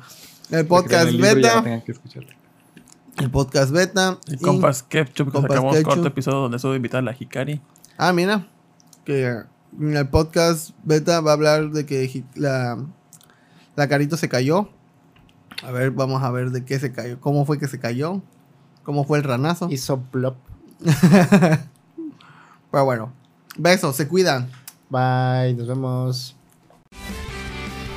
el 0.51 0.67
podcast 0.67 1.09
El 1.09 1.21
beta. 1.21 1.63
no 1.63 1.85
que. 1.85 1.95
El 3.23 3.31
podcast 3.31 3.71
beta. 3.73 4.19
Y 4.27 4.35
y- 4.35 4.39
compas 4.39 4.83
Ketchup, 4.83 5.29
que 5.29 5.33
Compas 5.33 5.51
sacamos 5.53 5.75
Ketchup. 5.77 5.89
corto 5.95 6.09
episodio 6.09 6.39
donde 6.41 6.57
estuvo 6.57 6.75
invitada 6.75 7.01
la 7.03 7.17
Hikari. 7.19 7.63
Ah, 7.97 8.13
mira. 8.13 8.47
Que 9.07 9.39
en 9.81 9.97
el 9.97 10.09
podcast 10.09 10.71
beta 10.83 11.21
va 11.21 11.31
a 11.31 11.35
hablar 11.35 11.71
de 11.71 11.87
que 11.87 12.25
la, 12.35 12.77
la 13.77 13.89
carito 13.89 14.17
se 14.19 14.29
cayó. 14.29 14.69
A 15.63 15.71
ver, 15.71 15.93
vamos 15.93 16.23
a 16.23 16.31
ver 16.31 16.51
de 16.51 16.65
qué 16.65 16.79
se 16.79 16.93
cayó. 16.93 17.19
¿Cómo 17.21 17.47
fue 17.47 17.59
que 17.59 17.69
se 17.69 17.79
cayó? 17.79 18.21
¿Cómo 18.83 19.05
fue 19.05 19.17
el 19.17 19.25
ranazo? 19.25 19.69
Hizo 19.71 20.03
plop. 20.03 20.37
Pero 22.75 22.87
bueno. 22.87 23.13
Besos, 23.57 23.95
se 23.95 24.09
cuidan. 24.09 24.51
Bye, 24.91 25.55
nos 25.55 25.69
vemos. 25.69 26.37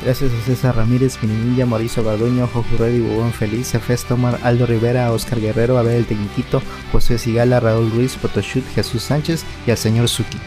Gracias 0.03 0.31
a 0.31 0.45
César 0.45 0.75
Ramírez, 0.75 1.17
Minilla, 1.23 1.65
Mauricio 1.65 2.03
Garduño, 2.03 2.45
Jojo 2.45 2.77
Reddy, 2.77 2.99
Bubón 2.99 3.33
Feliz, 3.33 3.73
Efes 3.73 4.05
Tomar, 4.05 4.39
Aldo 4.43 4.67
Rivera, 4.67 5.11
Oscar 5.11 5.41
Guerrero, 5.41 5.79
Abel 5.79 6.05
el 6.07 6.61
José 6.91 7.17
Sigala, 7.17 7.59
Raúl 7.59 7.89
Ruiz, 7.89 8.15
Photoshoot, 8.17 8.63
Jesús 8.75 9.01
Sánchez 9.01 9.45
y 9.65 9.71
al 9.71 9.77
señor 9.77 10.07
Suki. 10.09 10.37